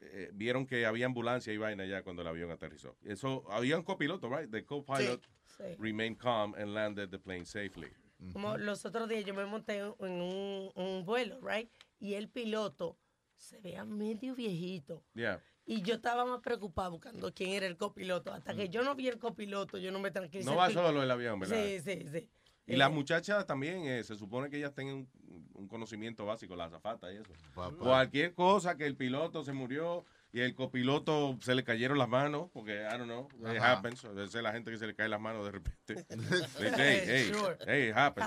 eh, 0.00 0.30
vieron 0.32 0.66
que 0.66 0.86
había 0.86 1.06
ambulancia 1.06 1.52
y 1.52 1.58
vaina 1.58 1.84
ya 1.86 2.02
cuando 2.02 2.22
el 2.22 2.28
avión 2.28 2.50
aterrizó. 2.50 2.96
Eso, 3.04 3.44
había 3.50 3.76
un 3.76 3.84
copiloto, 3.84 4.28
right? 4.28 4.50
The 4.50 4.64
co-pilot 4.64 5.20
Sí. 5.56 5.62
remained 5.78 6.18
calm 6.18 6.54
and 6.56 6.74
landed 6.74 7.10
the 7.10 7.18
plane 7.18 7.44
safely. 7.44 7.88
Como 8.32 8.56
los 8.56 8.84
otros 8.86 9.08
días 9.08 9.24
yo 9.24 9.34
me 9.34 9.44
monté 9.44 9.76
en 9.78 9.94
en 10.00 10.20
un, 10.20 10.70
un 10.74 11.04
vuelo, 11.04 11.38
right? 11.42 11.70
Y 12.00 12.14
el 12.14 12.28
piloto 12.28 12.96
se 13.36 13.58
veía 13.60 13.84
medio 13.84 14.34
viejito. 14.34 15.02
Yeah. 15.14 15.40
Y 15.66 15.82
yo 15.82 15.94
estaba 15.94 16.24
más 16.24 16.40
preocupada 16.40 16.88
buscando 16.90 17.32
quién 17.32 17.50
era 17.50 17.66
el 17.66 17.76
copiloto. 17.76 18.32
Hasta 18.32 18.54
que 18.54 18.68
yo 18.68 18.82
no 18.82 18.94
vi 18.94 19.08
el 19.08 19.18
copiloto, 19.18 19.78
yo 19.78 19.90
no 19.90 19.98
me 19.98 20.10
tranquilicé. 20.10 20.48
No 20.50 20.56
va 20.56 20.70
solo 20.70 21.02
el 21.02 21.10
avión, 21.10 21.40
¿verdad? 21.40 21.56
Sí, 21.64 21.80
sí, 21.80 22.06
sí. 22.12 22.28
Y 22.66 22.74
Eh, 22.74 22.76
las 22.76 22.90
muchachas 22.90 23.46
también, 23.46 23.84
eh, 23.86 24.02
se 24.04 24.14
supone 24.16 24.48
que 24.50 24.56
ellas 24.58 24.74
tengan 24.74 25.06
un, 25.26 25.48
un 25.54 25.68
conocimiento 25.68 26.24
básico, 26.26 26.54
la 26.56 26.64
azafata 26.66 27.12
y 27.12 27.16
eso. 27.16 27.32
Papá. 27.54 27.76
Cualquier 27.76 28.34
cosa 28.34 28.76
que 28.76 28.86
el 28.86 28.96
piloto 28.96 29.42
se 29.44 29.52
murió 29.52 30.04
y 30.32 30.40
el 30.40 30.54
copiloto 30.54 31.36
se 31.40 31.54
le 31.54 31.62
cayeron 31.64 31.96
las 31.98 32.08
manos, 32.08 32.48
porque, 32.52 32.82
I 32.82 32.98
don't 32.98 33.04
know, 33.04 33.28
it 33.54 33.60
happens. 33.60 34.02
Esa 34.04 34.22
es 34.38 34.42
la 34.42 34.52
gente 34.52 34.70
que 34.70 34.78
se 34.78 34.86
le 34.86 34.94
cae 34.94 35.08
las 35.08 35.20
manos 35.20 35.44
de 35.44 35.52
repente. 35.52 36.06
Hey, 36.76 37.30
Sure. 37.32 37.56
hey, 37.66 37.88
it 37.90 37.96
happens. 37.96 38.26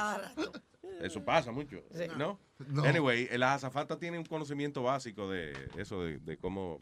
Eso 1.02 1.24
pasa 1.24 1.52
mucho, 1.52 1.84
Sí. 1.94 2.06
¿no? 2.18 2.40
No. 2.68 2.84
Anyway, 2.84 3.28
las 3.38 3.64
azafatas 3.64 4.00
tienen 4.00 4.20
un 4.22 4.26
conocimiento 4.26 4.82
básico 4.84 5.30
de 5.30 5.54
eso, 5.78 6.02
de, 6.04 6.18
de 6.20 6.38
cómo 6.38 6.80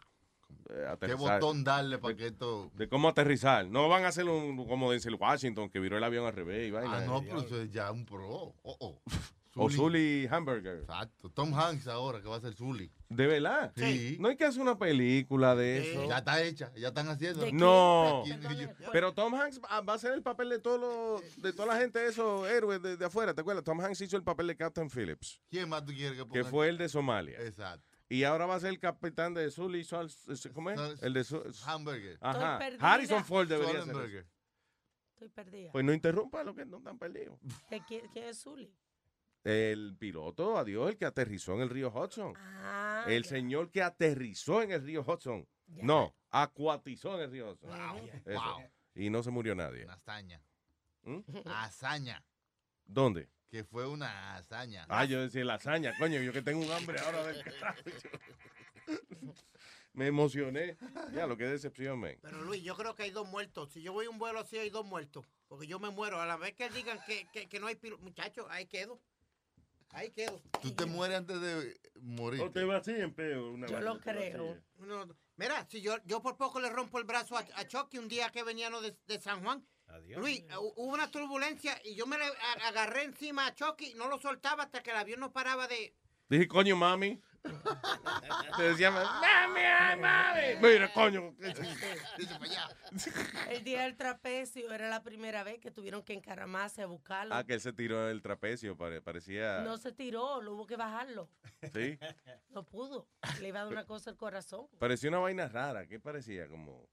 eh, 0.70 0.74
¿Qué 0.78 0.86
aterrizar. 0.86 1.40
botón 1.42 1.64
darle 1.64 1.98
para 1.98 2.16
que 2.16 2.28
esto...? 2.28 2.72
De 2.76 2.88
cómo 2.88 3.10
aterrizar. 3.10 3.68
No 3.68 3.90
van 3.90 4.06
a 4.06 4.08
hacer 4.10 4.26
un, 4.26 4.56
como 4.66 4.92
Denzel 4.92 5.16
Washington, 5.16 5.70
que 5.70 5.80
viró 5.80 5.98
el 5.98 6.04
avión 6.04 6.26
al 6.26 6.34
revés 6.34 6.68
y 6.68 6.72
vaina. 6.72 6.98
Ah, 6.98 7.02
no, 7.02 7.22
pero 7.22 7.42
eso 7.42 7.62
es 7.62 7.72
ya 7.72 7.92
un 7.92 8.06
pro. 8.06 8.28
Oh, 8.64 8.78
oh. 8.80 9.02
O 9.58 9.70
Zully 9.70 10.28
Hamburger. 10.30 10.80
Exacto. 10.80 11.30
Tom 11.30 11.54
Hanks 11.54 11.88
ahora 11.88 12.22
que 12.22 12.28
va 12.28 12.36
a 12.36 12.42
ser 12.42 12.54
Zully. 12.54 12.92
¿De 13.08 13.26
verdad? 13.26 13.72
Sí. 13.78 14.18
No 14.20 14.28
hay 14.28 14.36
que 14.36 14.44
hacer 14.44 14.62
una 14.62 14.78
película 14.78 15.56
de 15.56 15.92
eso. 15.94 16.10
Ya 16.10 16.18
está 16.18 16.42
hecha, 16.44 16.74
ya 16.76 16.90
están 16.90 17.08
haciendo. 17.08 17.46
No. 17.54 18.24
Pero 18.92 19.14
Tom 19.14 19.34
Hanks 19.34 19.62
va 19.62 19.94
a 19.94 19.96
hacer 19.96 20.12
el 20.14 20.22
papel 20.22 20.50
de 20.50 20.60
todos 20.60 20.80
los, 20.80 21.42
de 21.42 21.54
toda 21.54 21.68
la 21.74 21.80
gente 21.80 22.00
de 22.00 22.10
esos 22.10 22.48
héroes 22.50 22.82
de, 22.82 22.98
de 22.98 23.06
afuera, 23.06 23.34
¿te 23.34 23.42
acuerdas? 23.42 23.64
Tom 23.64 23.80
Hanks 23.80 24.02
hizo 24.02 24.18
el 24.18 24.24
papel 24.24 24.48
de 24.48 24.58
Captain 24.58 24.90
Phillips, 24.90 25.42
¿Quién 25.50 25.70
más 25.70 25.86
tú 25.86 25.94
quieres 25.94 26.18
que 26.18 26.24
que 26.26 26.40
ponga? 26.42 26.44
fue 26.50 26.68
el 26.68 26.78
de 26.78 26.90
Somalia. 26.90 27.40
Exacto. 27.40 27.88
Y 28.10 28.24
ahora 28.24 28.46
va 28.46 28.56
a 28.56 28.60
ser 28.60 28.70
el 28.70 28.80
capitán 28.80 29.34
de 29.34 29.50
Sully, 29.50 29.84
Sol- 29.84 30.12
¿cómo 30.54 30.70
es? 30.70 30.78
Sol- 30.80 30.98
El 31.02 31.14
de 31.14 31.26
Hamburger. 31.66 32.18
Ajá. 32.22 32.60
Harrison 32.80 33.24
Ford 33.26 33.48
debería 33.48 33.84
ser. 33.84 34.28
Estoy 35.14 35.30
perdida. 35.30 35.72
Pues 35.72 35.86
no 35.86 35.94
interrumpa 35.94 36.44
lo 36.44 36.54
que 36.54 36.66
no 36.66 36.78
están 36.80 37.00
perdidos. 37.00 37.40
¿De 37.70 37.82
quién, 37.88 38.06
quién 38.12 38.26
es 38.26 38.42
Zully? 38.42 38.70
El 39.46 39.96
piloto, 40.00 40.58
adiós, 40.58 40.90
el 40.90 40.98
que 40.98 41.06
aterrizó 41.06 41.54
en 41.54 41.62
el 41.62 41.70
río 41.70 41.94
Hudson. 41.94 42.34
Ah, 42.36 43.06
el 43.08 43.26
señor 43.26 43.70
que 43.70 43.84
aterrizó 43.84 44.64
en 44.64 44.72
el 44.72 44.84
río 44.84 45.06
Hudson. 45.08 45.48
No, 45.68 46.16
acuatizó 46.32 47.14
en 47.16 47.22
el 47.22 47.32
río 47.32 47.52
Hudson. 47.52 47.70
Eso. 48.26 48.42
Wow. 48.42 48.64
Y 48.96 49.12
no 49.12 49.22
se 49.22 49.30
murió 49.30 49.54
nadie. 49.54 49.84
Una 49.84 49.94
hazaña. 49.94 50.42
¿Mm? 51.04 51.20
Hazaña. 51.46 52.26
¿Dónde? 52.86 53.30
Que 53.48 53.64
fue 53.64 53.88
una 53.88 54.36
hazaña. 54.36 54.88
Ah, 54.90 55.06
yo 55.06 55.22
decía 55.22 55.46
lasaña, 55.46 55.94
coño, 56.00 56.20
yo 56.22 56.34
que 56.34 56.42
tengo 56.42 56.66
un 56.66 56.72
hambre 56.72 57.00
ahora 57.00 57.28
del. 57.28 57.44
Me 59.94 60.08
emocioné. 60.08 60.76
Ya, 61.14 61.28
lo 61.28 61.38
que 61.38 61.46
decepción, 61.46 62.00
men. 62.00 62.18
Pero 62.22 62.42
Luis, 62.42 62.64
yo 62.64 62.76
creo 62.76 62.96
que 62.96 63.04
hay 63.04 63.12
dos 63.12 63.28
muertos. 63.28 63.72
Si 63.72 63.84
yo 63.84 63.94
voy 63.94 64.08
a 64.08 64.10
un 64.10 64.18
vuelo 64.18 64.40
así, 64.40 64.58
hay 64.58 64.72
dos 64.72 64.86
muertos. 64.86 65.24
Porque 65.48 65.68
yo 65.68 65.80
me 65.80 65.92
muero. 65.92 66.20
A 66.20 66.26
la 66.26 66.36
vez 66.36 66.54
que 66.54 66.68
digan 66.70 67.00
que, 67.06 67.28
que, 67.32 67.48
que 67.48 67.60
no 67.60 67.68
hay 67.68 67.76
piloto. 67.76 68.02
Muchachos, 68.04 68.48
ahí 68.50 68.66
quedo. 68.66 69.00
Ahí 69.96 70.12
quedo. 70.12 70.42
Tú 70.62 70.72
te 70.74 70.86
mueres 70.86 71.18
antes 71.18 71.40
de 71.40 71.80
morir. 72.02 72.42
O 72.42 72.52
te 72.52 72.64
vacíen, 72.66 73.14
peo. 73.14 73.52
Una 73.52 73.66
Yo 73.68 73.80
lo 73.80 74.00
creo. 74.00 74.58
mira, 75.38 75.66
si 75.70 75.82
yo, 75.82 75.96
yo 76.06 76.22
por 76.22 76.36
poco 76.36 76.60
le 76.60 76.70
rompo 76.70 77.00
el 77.00 77.06
brazo 77.06 77.38
a, 77.38 77.46
a 77.56 77.66
Chucky 77.68 77.98
un 77.98 78.08
día 78.10 78.30
que 78.30 78.44
veníamos 78.44 78.82
de, 78.82 78.98
de 79.08 79.22
San 79.22 79.42
Juan. 79.44 79.66
Luis, 80.18 80.44
hu- 80.50 80.74
hubo 80.76 80.94
una 80.94 81.10
turbulencia 81.10 81.80
y 81.86 81.96
yo 81.96 82.06
me 82.08 82.18
agarré 82.66 83.04
encima 83.04 83.48
a 83.48 83.56
Chucky, 83.56 83.94
no 83.94 84.10
lo 84.10 84.20
soltaba 84.20 84.64
hasta 84.64 84.84
que 84.84 84.92
el 84.92 84.98
avión 84.98 85.20
no 85.22 85.32
paraba 85.32 85.68
de... 85.68 85.96
Dije, 86.28 86.48
coño, 86.48 86.76
mami. 86.76 87.22
Te 88.58 88.64
decía, 88.64 88.92
mami, 88.92 90.00
mami. 90.02 90.42
Mira, 90.62 90.92
coño. 90.94 91.34
El 93.50 93.64
día 93.64 93.84
del 93.84 93.96
trapecio 93.96 94.72
era 94.72 94.90
la 94.90 95.04
primera 95.04 95.44
vez 95.44 95.60
que 95.60 95.72
tuvieron 95.72 96.04
que 96.04 96.14
encaramarse 96.14 96.82
a 96.82 96.86
buscarlo. 96.86 97.36
Ah, 97.36 97.44
que 97.44 97.54
él 97.54 97.62
se 97.62 97.74
tiró 97.74 98.10
el 98.10 98.22
trapecio, 98.22 98.78
pare- 98.78 99.02
parecía. 99.02 99.62
No 99.62 99.78
se 99.78 99.92
tiró, 99.92 100.42
lo 100.42 100.54
hubo 100.54 100.66
que 100.66 100.76
bajarlo. 100.76 101.30
Sí. 101.74 101.98
No 102.50 102.64
pudo. 102.64 103.08
Le 103.42 103.50
iba 103.50 103.62
a 103.62 103.64
dar 103.66 103.74
una 103.74 103.86
cosa 103.86 104.10
al 104.10 104.18
corazón. 104.18 104.68
Parecía 104.80 105.10
una 105.10 105.20
vaina 105.20 105.48
rara. 105.48 105.88
¿Qué 105.88 106.00
parecía? 106.00 106.48
Como. 106.48 106.88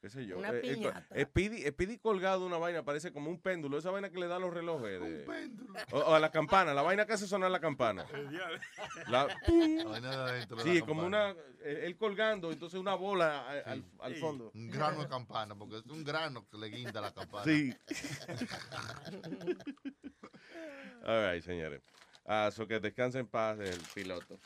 ¿Qué 0.00 0.10
sé 0.10 0.26
yo? 0.26 0.38
Una 0.38 0.50
Eh, 0.50 0.60
eh, 0.62 0.74
piñata. 0.74 1.06
Speedy, 1.24 1.62
Speedy 1.68 1.98
colgado 1.98 2.40
de 2.40 2.46
una 2.46 2.58
vaina, 2.58 2.84
parece 2.84 3.12
como 3.12 3.30
un 3.30 3.40
péndulo. 3.40 3.78
Esa 3.78 3.90
vaina 3.90 4.10
que 4.10 4.18
le 4.18 4.28
da 4.28 4.36
a 4.36 4.38
los 4.38 4.52
relojes. 4.52 5.00
de- 5.00 5.24
O, 5.90 5.98
o 5.98 6.14
a 6.14 6.20
la 6.20 6.30
campana, 6.30 6.74
la 6.74 6.82
vaina 6.82 7.06
que 7.06 7.14
hace 7.14 7.26
sonar 7.26 7.50
la 7.50 7.60
campana. 7.60 8.06
La, 9.08 9.26
¡pum! 9.46 9.76
La 9.78 9.84
vaina 9.84 10.10
de 10.10 10.16
adentro 10.32 10.56
de 10.58 10.62
Sí, 10.62 10.74
la 10.80 10.86
como 10.86 11.02
campana. 11.02 11.32
una. 11.32 11.40
eh, 11.64 11.80
Él 11.86 11.96
colgando, 11.96 12.52
entonces 12.52 12.78
una 12.78 12.94
bola 12.94 13.40
a- 13.48 13.70
al, 13.72 13.84
al 14.00 14.14
Sí, 14.14 14.20
fondo. 14.20 14.50
Un 14.54 14.68
grano 14.70 15.00
de 15.00 15.08
campana, 15.08 15.54
porque 15.56 15.78
es 15.78 15.86
un 15.86 16.04
grano 16.04 16.46
que 16.48 16.58
le 16.58 16.68
guinda 16.68 17.00
a 17.00 17.02
la 17.02 17.14
campana. 17.14 17.44
Sí. 17.44 17.74
All 21.04 21.32
right, 21.32 21.42
señores. 21.42 21.82
Ah, 22.24 22.50
so 22.52 22.66
que 22.66 22.80
descanse 22.80 23.18
en 23.18 23.26
paz 23.28 23.58
el 23.60 23.78
piloto. 23.94 24.38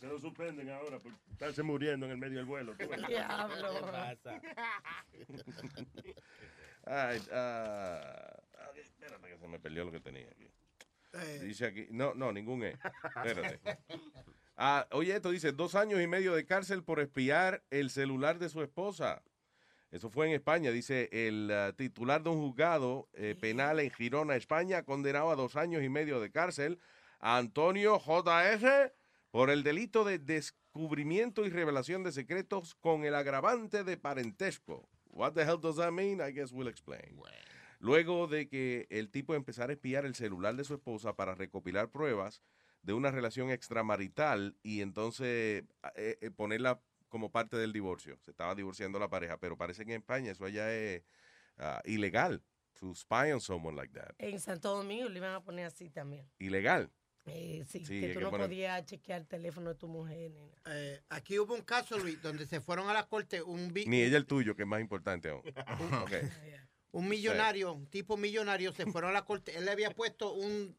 Se 0.00 0.06
lo 0.06 0.20
suspenden 0.20 0.70
ahora 0.70 0.98
por 0.98 1.12
estarse 1.30 1.62
muriendo 1.62 2.06
en 2.06 2.12
el 2.12 2.18
medio 2.18 2.38
del 2.38 2.46
vuelo. 2.46 2.74
Diablo. 3.08 3.74
¿Qué 3.74 3.80
pasa? 3.80 4.40
Ay, 6.88 7.20
ay, 7.32 8.80
espérate 8.80 9.26
que 9.28 9.38
se 9.38 9.48
me 9.48 9.58
perdió 9.58 9.84
lo 9.84 9.90
que 9.90 9.98
tenía 9.98 10.28
aquí. 10.28 10.48
Eh. 11.14 11.40
Dice 11.42 11.66
aquí, 11.66 11.88
no, 11.90 12.14
no, 12.14 12.30
ningún 12.30 12.62
E. 12.62 12.78
Espérate. 13.24 13.58
Ah, 14.56 14.86
oye, 14.92 15.16
esto 15.16 15.32
dice, 15.32 15.50
dos 15.50 15.74
años 15.74 16.00
y 16.00 16.06
medio 16.06 16.32
de 16.32 16.46
cárcel 16.46 16.84
por 16.84 17.00
espiar 17.00 17.64
el 17.70 17.90
celular 17.90 18.38
de 18.38 18.48
su 18.48 18.62
esposa. 18.62 19.24
Eso 19.90 20.10
fue 20.10 20.28
en 20.28 20.34
España, 20.34 20.70
dice 20.70 21.08
el 21.10 21.50
ah, 21.50 21.72
titular 21.76 22.22
de 22.22 22.30
un 22.30 22.38
juzgado 22.38 23.08
eh, 23.14 23.34
penal 23.34 23.80
en 23.80 23.90
Girona, 23.90 24.36
España, 24.36 24.84
condenado 24.84 25.30
a 25.30 25.34
dos 25.34 25.56
años 25.56 25.82
y 25.82 25.88
medio 25.88 26.20
de 26.20 26.30
cárcel 26.30 26.78
a 27.18 27.36
Antonio 27.36 27.98
JS 27.98 28.92
por 29.30 29.50
el 29.50 29.62
delito 29.62 30.04
de 30.04 30.18
descubrimiento 30.18 31.44
y 31.44 31.50
revelación 31.50 32.02
de 32.02 32.12
secretos 32.12 32.74
con 32.74 33.04
el 33.04 33.14
agravante 33.14 33.84
de 33.84 33.96
parentesco. 33.96 34.88
What 35.10 35.32
the 35.32 35.42
hell 35.42 35.60
does 35.60 35.76
that 35.76 35.92
mean? 35.92 36.20
I 36.20 36.32
guess 36.32 36.52
we'll 36.52 36.68
explain. 36.68 37.18
Luego 37.78 38.26
de 38.26 38.48
que 38.48 38.86
el 38.90 39.10
tipo 39.10 39.34
empezara 39.34 39.70
a 39.70 39.74
espiar 39.74 40.06
el 40.06 40.14
celular 40.14 40.56
de 40.56 40.64
su 40.64 40.74
esposa 40.74 41.14
para 41.14 41.34
recopilar 41.34 41.90
pruebas 41.90 42.42
de 42.82 42.92
una 42.92 43.10
relación 43.10 43.50
extramarital 43.50 44.56
y 44.62 44.80
entonces 44.80 45.64
eh, 45.96 46.18
eh, 46.20 46.30
ponerla 46.30 46.80
como 47.08 47.30
parte 47.30 47.56
del 47.56 47.72
divorcio. 47.72 48.18
Se 48.24 48.30
estaba 48.30 48.54
divorciando 48.54 48.98
la 48.98 49.08
pareja, 49.08 49.38
pero 49.38 49.56
parece 49.56 49.84
que 49.84 49.92
en 49.92 50.00
España 50.00 50.32
eso 50.32 50.44
allá 50.44 50.72
es 50.72 51.02
ah, 51.58 51.82
ilegal. 51.84 52.42
To 52.80 52.94
spy 52.94 53.32
on 53.32 53.40
someone 53.40 53.74
like 53.74 53.92
that. 53.94 54.14
En 54.18 54.38
Santo 54.38 54.76
Domingo 54.76 55.08
le 55.08 55.18
iban 55.18 55.34
a 55.34 55.42
poner 55.42 55.64
así 55.64 55.88
también. 55.88 56.28
Ilegal. 56.38 56.90
Eh, 57.26 57.64
sí, 57.68 57.84
Sí, 57.84 58.00
que 58.00 58.08
tú 58.12 58.18
que 58.20 58.24
no 58.24 58.30
poner- 58.30 58.46
podías 58.46 58.84
chequear 58.86 59.20
el 59.22 59.26
teléfono 59.26 59.70
de 59.70 59.74
tu 59.76 59.88
mujer. 59.88 60.30
ni 60.30 60.40
nada. 60.40 60.62
Eh, 60.66 61.02
aquí 61.08 61.38
hubo 61.38 61.54
un 61.54 61.62
caso, 61.62 61.98
Luis, 61.98 62.20
donde 62.22 62.46
se 62.46 62.60
fueron 62.60 62.88
a 62.88 62.94
la 62.94 63.06
corte 63.08 63.42
un, 63.42 63.72
Ni 63.74 64.02
ella 64.02 64.16
el 64.16 64.26
tuyo, 64.26 64.54
que 64.54 64.62
es 64.62 64.68
más 64.68 64.80
importante 64.80 65.28
aún. 65.30 65.42
Ok. 66.08 66.12
un 66.92 67.08
millonario, 67.56 67.72
un 67.72 67.86
tipo 67.86 68.16
millonario, 68.16 68.72
se 68.72 68.86
fueron 68.86 69.10
a 69.10 69.12
la 69.12 69.24
corte. 69.24 69.56
Él 69.58 69.64
le 69.64 69.72
había 69.72 69.90
puesto 69.90 70.32
un, 70.34 70.76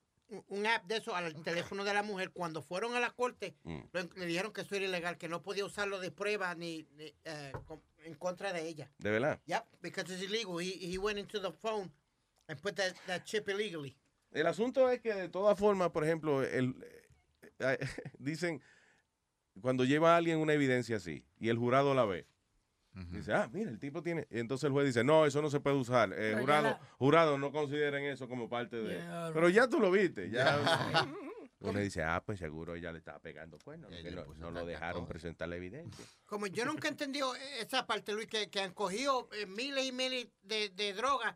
un- 0.49 0.65
app 0.65 0.85
de 0.85 0.97
eso 0.97 1.15
al 1.15 1.33
teléfono 1.43 1.83
de 1.83 1.93
la 1.93 2.01
mujer. 2.03 2.31
Cuando 2.31 2.61
fueron 2.61 2.95
a 2.95 2.99
la 3.01 3.11
corte, 3.11 3.55
Mm. 3.63 3.79
le 4.15 4.25
dijeron 4.25 4.53
que 4.53 4.61
eso 4.61 4.75
era 4.75 4.85
ilegal, 4.85 5.17
que 5.17 5.27
no 5.27 5.41
podía 5.43 5.65
usarlo 5.65 5.99
de 5.99 6.11
prueba 6.11 6.55
ni, 6.55 6.87
ni, 6.95 7.13
eh, 7.25 7.51
con- 7.65 7.81
en 8.05 8.15
contra 8.15 8.53
de 8.53 8.67
ella. 8.67 8.89
¿De 8.99 9.11
verdad? 9.11 9.41
Yep, 9.47 9.63
because 9.81 10.13
it's 10.13 10.23
illegal. 10.23 10.61
He, 10.61 10.77
he 10.93 10.97
went 10.97 11.19
into 11.19 11.41
the 11.41 11.51
phone 11.51 11.91
and 12.47 12.57
put 12.61 12.75
that, 12.75 12.93
that 13.05 13.23
chip 13.25 13.49
illegally. 13.49 13.97
El 14.31 14.47
asunto 14.47 14.89
es 14.89 14.99
que 15.01 15.13
de 15.13 15.29
todas 15.29 15.57
formas, 15.57 15.89
por 15.91 16.03
ejemplo, 16.03 16.43
el, 16.43 16.75
eh, 17.59 17.77
dicen, 18.19 18.61
cuando 19.61 19.85
lleva 19.85 20.13
a 20.13 20.17
alguien 20.17 20.37
una 20.39 20.53
evidencia 20.53 20.97
así 20.97 21.25
y 21.39 21.49
el 21.49 21.57
jurado 21.57 21.93
la 21.93 22.05
ve, 22.05 22.27
dice, 23.11 23.31
ah, 23.33 23.47
mira, 23.53 23.69
el 23.69 23.77
tipo 23.79 24.01
tiene... 24.01 24.27
y 24.31 24.39
entonces 24.39 24.65
el 24.65 24.71
juez 24.71 24.87
dice, 24.87 25.03
no, 25.03 25.25
eso 25.27 25.39
no 25.41 25.49
se 25.51 25.59
puede 25.59 25.75
usar. 25.75 26.13
Eh, 26.17 26.35
jurado, 26.39 26.63
la- 26.63 26.79
jurado, 26.97 27.37
no 27.37 27.51
consideren 27.51 28.03
eso 28.05 28.27
como 28.27 28.49
parte 28.49 28.75
de... 28.77 28.99
Pero 29.33 29.49
ya 29.49 29.67
tú 29.67 29.79
lo 29.79 29.91
viste, 29.91 30.29
ya... 30.29 30.57
Uno 31.59 31.79
dice, 31.79 32.03
ah, 32.03 32.21
pues 32.23 32.37
seguro 32.37 32.75
ella 32.75 32.91
le 32.91 32.99
estaba 32.99 33.17
pegando 33.19 33.57
cuernos, 33.57 33.89
que 33.89 34.11
no, 34.11 34.25
no 34.35 34.51
lo 34.51 34.63
dejaron 34.65 35.07
presentar 35.07 35.49
la 35.49 35.55
evidencia. 35.55 36.05
Como 36.27 36.45
yo 36.45 36.65
nunca 36.65 36.87
he 36.87 36.91
entendido 36.91 37.33
esa 37.59 37.87
parte, 37.87 38.13
Luis, 38.13 38.27
que, 38.27 38.49
que 38.51 38.61
han 38.61 38.73
cogido 38.73 39.27
eh, 39.33 39.47
miles 39.47 39.85
y 39.85 39.91
miles 39.91 40.27
de, 40.43 40.69
de 40.69 40.93
drogas 40.93 41.35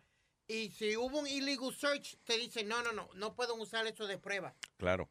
y 0.52 0.70
si 0.72 0.98
hubo 0.98 1.20
un 1.20 1.28
illegal 1.28 1.74
search, 1.74 2.18
te 2.26 2.38
dicen, 2.38 2.68
no, 2.68 2.82
no, 2.84 2.92
no, 2.92 3.10
no 3.16 3.34
pueden 3.36 3.60
usar 3.60 3.86
eso 3.88 4.06
de 4.08 4.18
prueba. 4.18 4.54
Claro. 4.78 5.10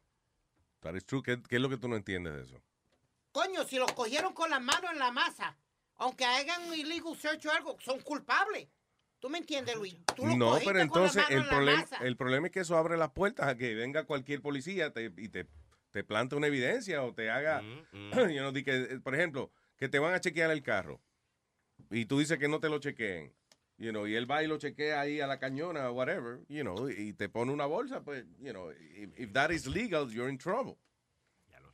That 0.81 0.95
is 0.95 1.05
true. 1.05 1.21
¿Qué, 1.23 1.41
qué 1.41 1.55
es 1.57 1.61
lo 1.61 1.69
que 1.69 1.77
tú 1.77 1.87
no 1.87 1.95
entiendes 1.95 2.33
de 2.33 2.41
eso? 2.43 2.61
Coño, 3.31 3.63
si 3.65 3.77
los 3.77 3.91
cogieron 3.93 4.33
con 4.33 4.49
las 4.49 4.61
manos 4.61 4.91
en 4.91 4.99
la 4.99 5.11
masa, 5.11 5.57
aunque 5.95 6.25
hagan 6.25 6.63
un 6.67 6.73
illegal 6.75 7.15
search 7.17 7.45
o 7.45 7.51
algo, 7.51 7.77
son 7.79 7.99
culpables. 8.01 8.67
¿Tú 9.19 9.29
me 9.29 9.37
entiendes, 9.37 9.75
Luis? 9.75 9.95
Tú 10.15 10.25
los 10.25 10.35
No, 10.37 10.53
pero 10.59 10.65
con 10.65 10.75
la 10.75 10.81
entonces 10.83 11.15
mano 11.23 11.27
el 11.29 11.37
en 11.41 11.45
la 11.45 11.49
problema, 11.51 11.81
masa. 11.81 11.97
el 11.97 12.17
problema 12.17 12.47
es 12.47 12.53
que 12.53 12.59
eso 12.61 12.75
abre 12.77 12.97
las 12.97 13.11
puertas 13.11 13.47
a 13.47 13.55
que 13.55 13.75
venga 13.75 14.03
cualquier 14.05 14.41
policía 14.41 14.91
te- 14.91 15.13
y 15.15 15.29
te, 15.29 15.47
te 15.91 16.03
plante 16.03 16.35
una 16.35 16.47
evidencia 16.47 17.03
o 17.03 17.13
te 17.13 17.29
haga, 17.29 17.61
you 17.93 18.39
know, 18.39 18.51
di 18.51 18.63
que, 18.63 18.75
eh, 18.75 18.99
por 18.99 19.13
ejemplo, 19.15 19.51
que 19.77 19.87
te 19.89 19.99
van 19.99 20.13
a 20.15 20.19
chequear 20.19 20.49
el 20.51 20.63
carro 20.63 20.99
y 21.91 22.05
tú 22.05 22.17
dices 22.19 22.39
que 22.39 22.47
no 22.47 22.59
te 22.59 22.69
lo 22.69 22.79
chequeen, 22.79 23.31
you 23.81 23.91
know, 23.91 24.05
y 24.07 24.15
él 24.15 24.29
va 24.29 24.43
y 24.43 24.47
lo 24.47 24.57
chequea 24.57 25.01
ahí 25.01 25.19
a 25.19 25.27
la 25.27 25.39
cañona 25.39 25.89
o 25.89 25.93
whatever, 25.93 26.39
you 26.47 26.61
know, 26.61 26.89
y 26.89 27.13
te 27.13 27.27
pone 27.29 27.51
una 27.51 27.65
bolsa, 27.65 28.01
pues, 28.03 28.25
you 28.39 28.51
know, 28.51 28.71
if, 28.71 29.09
if 29.19 29.31
that 29.33 29.49
is 29.51 29.65
legal, 29.67 30.07
you're 30.09 30.29
in 30.29 30.37
trouble. 30.37 30.77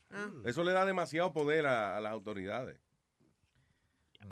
Ah. 0.09 0.31
Eso 0.45 0.63
le 0.63 0.71
da 0.71 0.85
demasiado 0.85 1.33
poder 1.33 1.65
a, 1.65 1.97
a 1.97 1.99
las 1.99 2.13
autoridades. 2.13 2.79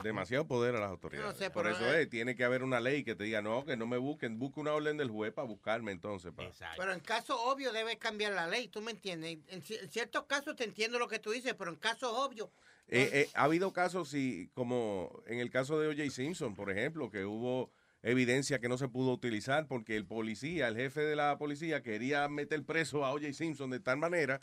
Demasiado 0.04 0.48
poder 0.48 0.76
a 0.76 0.80
las 0.80 0.90
autoridades. 0.90 1.38
sé, 1.38 1.50
Por 1.52 1.68
eso 1.68 1.86
eh, 1.94 2.04
es, 2.04 2.10
tiene 2.10 2.36
que 2.36 2.44
haber 2.44 2.64
una 2.64 2.80
ley 2.80 3.04
que 3.04 3.14
te 3.16 3.24
diga, 3.26 3.42
no, 3.42 3.64
que 3.66 3.78
no 3.78 3.86
me 3.86 3.98
busquen, 3.98 4.40
busque 4.40 4.60
una 4.60 4.74
orden 4.74 4.98
del 4.98 5.10
juez 5.10 5.32
para 5.34 5.48
buscarme 5.48 5.92
entonces. 5.92 6.32
pa". 6.34 6.50
Pero 6.76 6.92
en 6.92 7.00
caso 7.02 7.40
obvio 7.44 7.72
debe 7.72 7.98
cambiar 7.98 8.34
la 8.34 8.48
ley, 8.48 8.68
¿tú 8.68 8.82
me 8.82 8.92
entiendes? 8.92 9.38
En, 9.48 9.62
ci- 9.62 9.80
en 9.80 9.90
ciertos 9.90 10.24
casos 10.26 10.56
te 10.56 10.64
entiendo 10.64 10.98
lo 10.98 11.08
que 11.08 11.20
tú 11.20 11.32
dices, 11.32 11.54
pero 11.54 11.72
en 11.72 11.78
casos 11.78 12.10
obvios, 12.14 12.50
Eh, 12.88 13.10
eh, 13.14 13.30
ha 13.34 13.44
habido 13.46 13.74
casos, 13.74 14.10
sí, 14.10 14.50
como 14.54 15.22
en 15.26 15.40
el 15.40 15.50
caso 15.50 15.80
de 15.80 15.88
O.J. 15.88 16.10
Simpson, 16.12 16.54
por 16.56 16.70
ejemplo, 16.70 17.10
que 17.10 17.26
hubo 17.26 17.72
evidencia 18.04 18.60
que 18.60 18.70
no 18.70 18.78
se 18.78 18.88
pudo 18.88 19.12
utilizar 19.12 19.68
porque 19.68 19.96
el 19.98 20.06
policía, 20.06 20.68
el 20.68 20.76
jefe 20.76 21.02
de 21.02 21.16
la 21.16 21.38
policía, 21.40 21.82
quería 21.82 22.28
meter 22.30 22.64
preso 22.64 23.04
a 23.04 23.12
O.J. 23.12 23.34
Simpson 23.34 23.72
de 23.72 23.80
tal 23.80 23.98
manera 23.98 24.40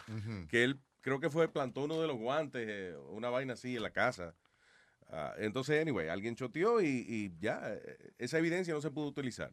que 0.49 0.64
él 0.64 0.80
creo 1.01 1.20
que 1.20 1.30
fue 1.30 1.49
plantó 1.49 1.84
uno 1.84 2.01
de 2.01 2.09
los 2.09 2.16
guantes, 2.16 2.66
eh, 2.68 2.97
una 3.11 3.30
vaina 3.30 3.53
así 3.53 3.76
en 3.76 3.82
la 3.82 3.90
casa. 3.93 4.34
Ah, 5.09 5.34
entonces, 5.38 5.80
anyway, 5.80 6.09
alguien 6.09 6.34
choteó 6.34 6.80
y, 6.80 6.86
y 7.09 7.32
ya, 7.38 7.61
eh, 7.74 8.12
esa 8.18 8.38
evidencia 8.38 8.72
no 8.74 8.80
se 8.80 8.90
pudo 8.90 9.07
utilizar. 9.09 9.53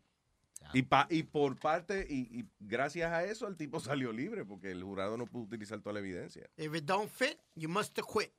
Y, 0.74 0.82
pa- 0.84 1.08
y 1.10 1.24
por 1.24 1.58
parte, 1.60 2.06
y, 2.10 2.40
y 2.40 2.46
gracias 2.60 3.12
a 3.12 3.24
eso, 3.24 3.48
el 3.48 3.56
tipo 3.58 3.80
salió 3.80 4.12
libre 4.12 4.46
porque 4.46 4.72
el 4.72 4.84
jurado 4.84 5.18
no 5.18 5.26
pudo 5.28 5.44
utilizar 5.44 5.80
toda 5.82 5.94
la 5.94 6.00
evidencia. 6.00 6.50
If 6.58 6.74
it 6.76 6.86
don't 6.86 7.10
fit, 7.10 7.38
you 7.56 7.70
must 7.70 7.98
quit. 8.00 8.32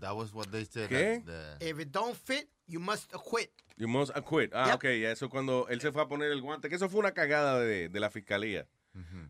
That 0.00 0.14
was 0.14 0.32
what 0.32 0.46
they 0.50 0.64
said. 0.64 0.88
¿Qué? 0.88 1.22
the- 1.24 1.68
If 1.68 1.78
it 1.78 1.90
don't 1.90 2.16
fit, 2.16 2.48
you 2.66 2.80
must 2.80 3.12
quit. 3.12 3.50
You 3.76 3.88
must 3.88 4.14
acquit. 4.16 4.50
Ah, 4.54 4.74
ok, 4.74 4.84
eso 4.84 5.28
cuando 5.28 5.66
él 5.68 5.80
se 5.80 5.92
fue 5.92 6.02
a 6.02 6.08
poner 6.08 6.30
el 6.30 6.40
guante, 6.42 6.68
que 6.68 6.76
eso 6.76 6.88
fue 6.88 7.00
una 7.00 7.12
cagada 7.12 7.58
de, 7.60 7.88
de 7.88 8.00
la 8.00 8.10
fiscalía. 8.10 8.66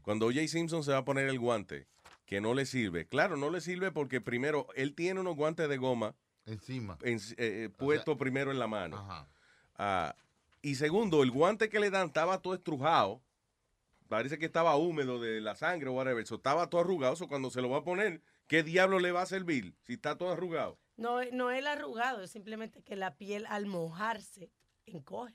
Cuando 0.02 0.26
O.J. 0.26 0.48
Simpson 0.48 0.82
se 0.82 0.90
va 0.90 0.98
a 0.98 1.04
poner 1.04 1.28
el 1.28 1.38
guante, 1.38 1.86
que 2.26 2.40
no 2.40 2.52
le 2.52 2.66
sirve. 2.66 3.06
Claro, 3.06 3.36
no 3.36 3.48
le 3.50 3.60
sirve 3.60 3.92
porque 3.92 4.20
primero, 4.20 4.66
él 4.74 4.94
tiene 4.94 5.20
unos 5.20 5.36
guantes 5.36 5.68
de 5.68 5.76
goma. 5.76 6.16
Encima. 6.46 6.98
puesto 7.76 8.16
primero 8.18 8.50
en 8.50 8.58
la 8.58 8.66
mano. 8.66 9.06
Ah, 9.76 10.16
y 10.62 10.74
segundo, 10.74 11.22
el 11.22 11.30
guante 11.30 11.68
que 11.68 11.78
le 11.78 11.90
dan 11.90 12.08
estaba 12.08 12.42
todo 12.42 12.54
estrujado. 12.54 13.22
Parece 14.08 14.38
que 14.38 14.46
estaba 14.46 14.76
húmedo 14.76 15.20
de 15.20 15.40
la 15.40 15.54
sangre 15.54 15.88
o 15.88 15.92
whatever. 15.92 16.26
So, 16.26 16.34
estaba 16.36 16.68
todo 16.68 16.80
arrugado. 16.80 17.14
So, 17.16 17.28
cuando 17.28 17.50
se 17.50 17.62
lo 17.62 17.70
va 17.70 17.78
a 17.78 17.84
poner, 17.84 18.20
¿qué 18.52 18.62
diablo 18.62 18.98
le 19.00 19.12
va 19.12 19.22
a 19.22 19.26
servir 19.26 19.74
si 19.80 19.94
está 19.94 20.18
todo 20.18 20.30
arrugado? 20.30 20.78
No, 20.98 21.24
no 21.32 21.50
es 21.50 21.60
el 21.60 21.66
arrugado, 21.66 22.20
es 22.22 22.30
simplemente 22.32 22.82
que 22.82 22.96
la 22.96 23.14
piel 23.16 23.46
al 23.46 23.64
mojarse 23.64 24.50
encoge. 24.84 25.34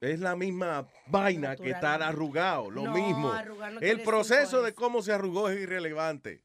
Es 0.00 0.20
la 0.20 0.36
misma 0.36 0.86
vaina 1.08 1.56
que 1.56 1.70
estar 1.70 2.04
arrugado, 2.04 2.70
lo 2.70 2.82
No, 2.84 2.92
mismo. 2.94 3.32
no 3.34 3.80
el 3.80 4.00
proceso 4.02 4.62
de 4.62 4.74
cómo 4.74 5.02
se 5.02 5.10
arrugó 5.12 5.48
es 5.48 5.58
irrelevante. 5.58 6.44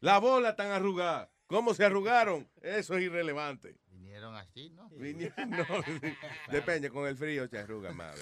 La 0.00 0.16
bola 0.20 0.56
tan 0.56 0.70
arrugada. 0.70 1.30
¿Cómo 1.48 1.74
se 1.74 1.84
arrugaron? 1.84 2.48
Eso 2.62 2.96
es 2.96 3.02
irrelevante. 3.02 3.76
Vinieron 3.88 4.34
así, 4.34 4.70
¿no? 4.70 4.88
Vinieron- 4.88 5.50
no, 5.50 5.66
depende, 6.50 6.88
con 6.88 7.06
el 7.06 7.14
frío 7.18 7.46
se 7.46 7.58
arruga 7.58 7.92
más. 7.92 8.16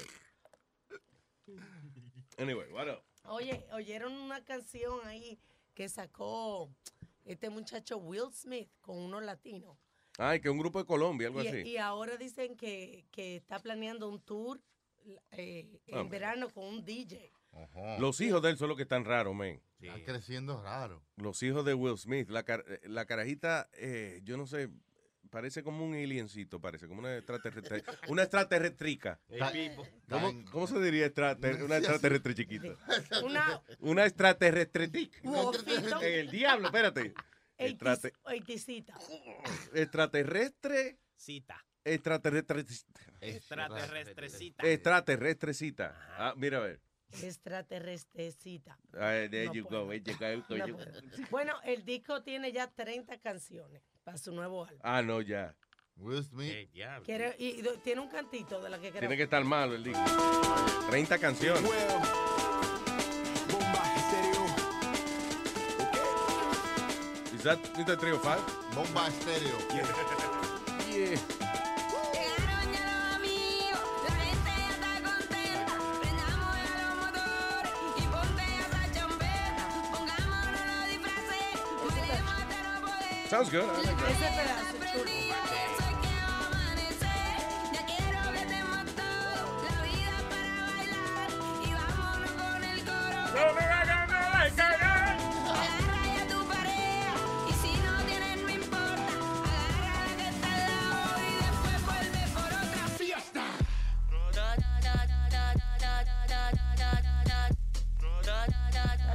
Anyway, 2.39 2.73
what 2.73 2.89
up? 2.89 3.05
Oye, 3.23 3.65
oyeron 3.73 4.13
una 4.15 4.43
canción 4.45 5.07
ahí 5.07 5.39
que 5.75 5.89
sacó 5.89 6.69
este 7.25 7.51
muchacho 7.51 7.99
Will 7.99 8.33
Smith 8.33 8.71
con 8.81 8.99
unos 8.99 9.23
latinos. 9.23 9.77
Ay, 10.19 10.41
que 10.41 10.51
un 10.51 10.59
grupo 10.59 10.79
de 10.79 10.85
Colombia, 10.87 11.29
algo 11.29 11.43
Y, 11.43 11.49
así. 11.49 11.59
y 11.63 11.77
ahora 11.77 12.17
dicen 12.17 12.57
que, 12.57 13.07
que 13.11 13.37
está 13.37 13.59
planeando 13.61 14.09
un 14.09 14.21
tour 14.21 14.61
eh, 15.33 15.81
en 15.87 15.99
Ah, 15.99 16.03
verano 16.03 16.51
con 16.51 16.65
un 16.65 16.85
DJ. 16.85 17.33
Los 17.99 18.21
hijos 18.21 18.43
de 18.43 18.51
él 18.51 18.57
son 18.59 18.69
los 18.69 18.77
que 18.77 18.83
están 18.85 19.05
raros, 19.05 19.35
men. 19.35 19.61
Está 19.81 20.05
creciendo 20.05 20.61
raro. 20.63 21.03
Los 21.17 21.43
hijos 21.43 21.65
de 21.65 21.75
Will 21.75 21.97
Smith. 21.99 22.29
La, 22.29 22.43
car- 22.45 22.65
eh, 22.69 22.81
la 22.85 23.07
carajita, 23.07 23.69
eh, 23.75 24.21
yo 24.25 24.37
no 24.37 24.47
sé, 24.47 24.69
parece 25.31 25.63
como 25.63 25.85
un 25.85 25.95
aliencito, 25.95 26.61
parece 26.61 26.87
como 26.89 27.01
una 27.01 27.17
extraterrestre. 27.17 27.83
una 28.09 28.23
extraterrestrica. 28.23 29.21
¿Cómo, 30.09 30.45
cómo 30.51 30.67
se 30.67 30.81
diría 30.81 31.07
extrater- 31.07 31.63
una 31.63 31.77
extraterrestre 31.79 32.35
chiquita? 32.35 32.69
Una 33.25 33.63
Una 33.81 34.05
extraterrestre. 34.07 34.91
El 36.03 36.31
diablo, 36.31 36.67
espérate. 36.67 37.15
Extrate- 37.59 38.13
eiticita. 38.29 38.95
extraterrestre. 39.75 40.99
Cita. 41.17 41.65
Extraterrestre. 41.85 42.65
Extraterrestrecita. 43.21 44.67
Extraterrestrecita. 44.67 45.95
Ah, 46.19 46.35
mira 46.37 46.59
a 46.59 46.61
ver. 46.61 46.81
Extraterrestrecita. 47.23 48.79
Ah, 48.95 49.27
there 49.31 49.47
No 49.47 49.55
you 49.55 49.65
puedo. 49.67 49.85
go, 49.87 49.91
there 49.91 50.03
you 50.37 50.45
go, 50.49 50.57
No 50.57 50.67
you- 50.67 50.75
puedo. 50.77 50.93
Bueno, 51.31 51.55
el 51.65 51.85
disco 51.85 52.23
tiene 52.23 52.53
ya 52.53 52.69
30 52.71 53.19
canciones 53.21 53.83
para 54.11 54.19
su 54.19 54.33
nuevo 54.33 54.65
álbum. 54.65 54.81
Ah, 54.83 55.03
no, 55.03 55.21
ya. 55.21 55.55
Will 55.97 56.25
Smith. 56.25 56.69
Quiere- 57.05 57.37
y, 57.39 57.47
y 57.59 57.63
do- 57.63 57.75
tiene 57.79 58.01
un 58.01 58.09
cantito 58.09 58.61
de 58.61 58.69
la 58.71 58.79
que 58.81 58.89
creo. 58.91 59.01
Tiene 59.01 59.17
que 59.17 59.23
estar 59.25 59.45
malo 59.45 59.75
el 59.77 59.85
disco. 59.85 60.03
30 60.91 61.19
canciones. 61.19 61.63
Is 67.35 67.45
that 67.45 67.59
Mr. 67.79 67.97
Trio 67.99 68.19
5? 68.19 68.37
Bomba 68.75 69.07
estéreo. 69.09 69.57
Yeah. 70.91 71.50
Sounds 83.31 83.49
good. 83.49 83.63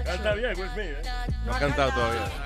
Canta 0.05 0.33
bien, 0.35 0.53
Will 0.57 0.69
Smith. 0.69 0.85
¿eh? 0.85 1.01
No 1.45 1.53
ha 1.53 1.59
cantado 1.59 1.91
todavía. 1.91 2.44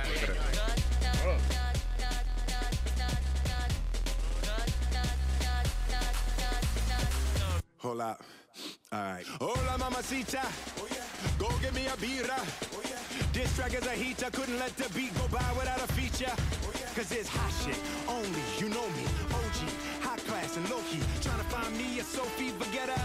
Go 12.00 12.08
get 12.08 12.10
me 12.10 12.20
a 12.20 12.24
birra. 12.24 13.34
This 13.34 13.56
track 13.56 13.74
is 13.74 13.86
a 13.86 13.92
heater. 13.92 14.30
Couldn't 14.32 14.60
let 14.60 14.76
the 14.78 14.90
beat 14.94 15.14
go 15.16 15.28
by 15.28 15.44
without 15.58 15.80
a 15.82 15.88
feature. 15.94 16.32
Cause 16.96 17.12
it's 17.12 17.30
hot 17.30 17.52
shit. 17.64 17.80
Only 18.08 18.42
you 18.58 18.70
know 18.70 18.88
me. 18.98 19.06
OG. 19.32 19.60
High 20.02 20.18
class 20.28 20.58
and 20.58 20.70
low 20.70 20.80
key. 20.90 21.00
Trying 21.22 21.38
to 21.40 21.46
find 21.46 21.78
me 21.78 22.00
a 22.00 22.04
Sophie 22.04 22.52
Vergara. 22.58 22.96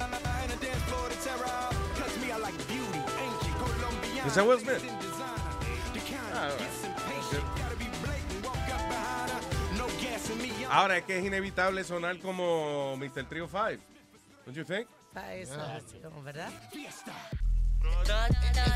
And 0.00 0.52
a 0.52 0.56
dance 0.56 0.82
floor 0.88 1.08
to 1.08 1.16
terror. 1.22 1.68
Cause 1.98 2.14
me, 2.22 2.32
I 2.32 2.38
like 2.38 2.56
beauty. 2.68 3.00
Ancient 3.20 3.56
Colombian. 3.58 4.26
Is 4.26 4.34
that 4.34 4.46
Will 4.46 4.58
Smith? 4.58 4.82
The 4.82 6.00
kind 6.00 6.20
Ah, 6.34 6.42
all 6.44 6.48
right. 6.50 6.58
gets 6.58 6.84
impatient. 6.84 7.44
Gotta 7.56 7.76
be 7.76 7.86
blatant. 8.02 8.44
Walk 8.44 8.56
up 8.74 8.82
behind 8.88 9.30
her. 9.30 9.78
No 9.78 9.86
gas 10.02 10.30
in 10.30 10.38
me. 10.38 10.50
I'm 10.64 10.70
Ahora 10.72 10.96
es 10.98 11.04
que 11.04 11.18
es 11.18 11.24
inevitable 11.24 11.84
sonar 11.84 12.18
como 12.18 12.96
Mr. 12.96 13.28
Trio 13.28 13.46
5. 13.46 13.80
Don't 14.46 14.56
you 14.56 14.64
think? 14.64 14.88
Para 15.12 15.34
esa 15.36 15.56
canción, 15.56 16.24
¿verdad? 16.24 16.50
Esa 17.88 18.26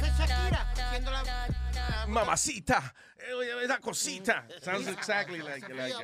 es 0.01 0.19
Shakira 0.19 0.73
haciendo 0.73 1.11
la. 1.11 1.23
la- 1.23 2.07
Mamacita. 2.09 2.95
Eh, 3.19 3.65
esa 3.65 3.79
cosita. 3.81 4.47
Sounds 4.63 4.87
exactly 4.89 5.39
like, 5.41 5.69
like 5.75 5.95
uh, 5.95 5.99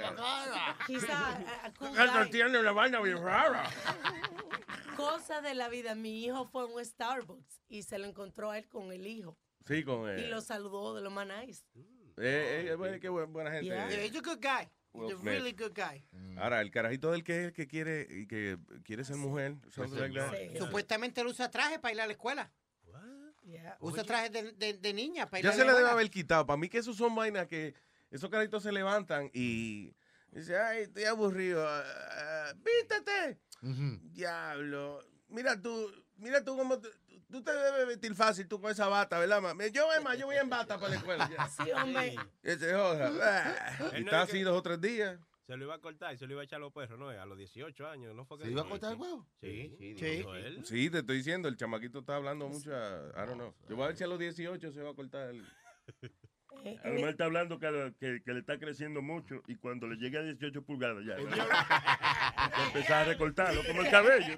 Cuando 1.79 2.13
guy. 2.25 2.31
tiene 2.31 2.59
una 2.59 2.73
vaina 2.73 3.01
bien 3.01 3.23
rara. 3.23 3.65
Cosa 4.97 5.41
de 5.41 5.55
la 5.55 5.69
vida. 5.69 5.95
Mi 5.95 6.25
hijo 6.25 6.47
fue 6.47 6.63
a 6.63 6.67
un 6.67 6.85
Starbucks 6.85 7.61
y 7.69 7.83
se 7.83 7.99
lo 7.99 8.07
encontró 8.07 8.51
a 8.51 8.59
él 8.59 8.69
con 8.69 8.93
el 8.93 9.07
hijo. 9.07 9.37
Sí, 9.67 9.83
con 9.83 10.07
Y 10.07 10.23
él. 10.25 10.31
lo 10.31 10.41
saludó 10.43 10.95
de 10.95 11.01
lo 11.01 11.11
más 11.11 11.27
nice. 11.27 11.63
Eh, 12.19 12.67
eh, 12.71 12.75
bueno, 12.77 12.99
qué 13.01 13.11
bu- 13.11 13.27
buena 13.31 13.51
gente. 13.51 13.67
Yeah. 13.67 13.89
Yeah, 13.89 14.03
he's 14.05 14.15
a 14.17 14.21
good 14.21 14.41
guy. 14.43 14.69
He's 14.93 15.13
a 15.13 15.17
really 15.23 15.53
good 15.53 15.73
guy. 15.75 16.05
Ahora, 16.37 16.61
el 16.61 16.71
carajito 16.71 17.11
del 17.11 17.25
que, 17.25 17.53
que 17.55 17.67
quiere 17.67 18.07
y 18.11 18.27
que 18.27 18.59
quiere 18.85 19.05
ser 19.05 19.17
mujer. 19.17 19.57
something 19.71 19.99
like 19.99 20.15
that. 20.15 20.59
Supuestamente 20.59 21.21
él 21.23 21.27
usa 21.29 21.51
traje 21.51 21.79
para 21.79 21.95
ir 21.95 22.01
a 22.03 22.07
la 22.07 22.13
escuela. 22.13 22.53
Usa 23.81 24.03
traje 24.05 24.31
de, 24.31 24.53
de- 24.53 24.75
de 24.75 24.93
niña 24.93 25.27
para 25.29 25.41
ir 25.41 25.45
Ya 25.45 25.53
se 25.53 25.65
le 25.65 25.73
debe 25.73 25.89
haber 25.91 26.11
quitado. 26.11 26.47
Para 26.47 26.57
mí 26.57 26.69
que 26.69 26.79
esos 26.79 26.97
son 26.97 27.15
vainas 27.15 27.47
que 27.47 27.75
esos 28.11 28.31
carajitos 28.31 28.63
se 28.63 28.73
levantan 28.73 29.31
y 29.35 29.95
dice, 30.31 30.59
ay, 30.59 30.83
estoy 30.85 31.05
aburrido. 31.05 31.67
ah, 31.69 32.53
vístete. 32.57 33.39
Diablo. 34.13 35.05
Mira 35.29 35.61
tú, 35.61 35.91
mira 36.17 36.45
tú 36.45 36.57
cómo 36.57 36.79
te- 36.81 36.89
tú 37.31 37.43
te 37.43 37.53
debes 37.53 37.87
vestir 37.89 38.15
fácil 38.15 38.47
tú 38.47 38.61
con 38.61 38.71
esa 38.71 38.87
bata, 38.89 39.19
¿verdad, 39.19 39.41
mami? 39.41 39.71
Yo, 39.73 39.87
más, 40.03 40.17
yo 40.19 40.27
voy 40.27 40.37
en 40.37 40.49
bata 40.49 40.79
para 40.79 40.91
la 40.91 40.97
escuela. 40.97 41.29
ya. 41.31 41.49
Sí, 41.65 41.71
hombre. 41.73 42.17
Que 42.43 42.57
se 42.59 42.73
joda. 42.73 43.11
Y 43.99 44.01
no 44.03 44.11
está 44.11 44.23
así 44.23 44.41
dos 44.43 44.57
o 44.57 44.63
tres 44.63 44.81
días. 44.81 45.19
Se 45.47 45.57
lo 45.57 45.65
iba 45.65 45.75
a 45.75 45.79
cortar 45.81 46.15
y 46.15 46.17
se 46.19 46.27
lo 46.27 46.33
iba 46.33 46.41
a 46.41 46.45
echar 46.45 46.57
a 46.57 46.61
los 46.61 46.73
perros, 46.73 46.99
¿no? 46.99 47.09
A 47.11 47.27
los 47.27 47.37
18 47.37 47.87
años, 47.87 48.15
¿no 48.15 48.25
fue 48.25 48.39
que 48.39 48.45
¿Se 48.45 48.51
iba 48.51 48.63
a 48.63 48.69
cortar 48.69 48.93
el 48.95 48.99
huevo? 48.99 49.27
Sí, 49.41 49.75
sí, 49.79 49.95
Sí. 49.99 50.05
dijo 50.17 50.35
él. 50.35 50.65
Sí, 50.65 50.89
te 50.91 50.99
estoy 51.01 51.19
diciendo, 51.19 51.49
el 51.49 51.57
chamaquito 51.57 51.99
está 51.99 52.17
hablando 52.17 52.49
mucho. 52.49 52.75
a- 52.75 53.11
I 53.15 53.27
don't 53.27 53.35
know. 53.35 53.55
Yo 53.69 53.77
voy 53.77 53.85
a 53.85 53.89
ver 53.89 53.97
si 53.97 54.05
a 54.05 54.07
los 54.07 54.19
18 54.19 54.73
se 54.73 54.83
va 54.83 54.91
a 54.91 54.95
cortar 54.95 55.29
el. 55.31 55.45
Además 56.83 57.11
está 57.11 57.25
hablando 57.27 57.59
que, 57.59 57.93
que- 58.01 58.23
que 58.25 58.33
le 58.33 58.41
está 58.41 58.59
creciendo 58.59 59.03
mucho 59.03 59.43
y 59.49 59.57
cuando 59.57 59.87
le 59.87 59.97
llegue 59.97 60.17
a 60.17 60.23
18 60.23 60.63
pulgadas 60.63 61.05
ya. 61.05 61.17
Ya 61.19 62.65
empezar 62.67 63.03
a 63.03 63.05
recortarlo, 63.05 63.61
como 63.67 63.83
el 63.83 63.91
cabello. 63.91 64.35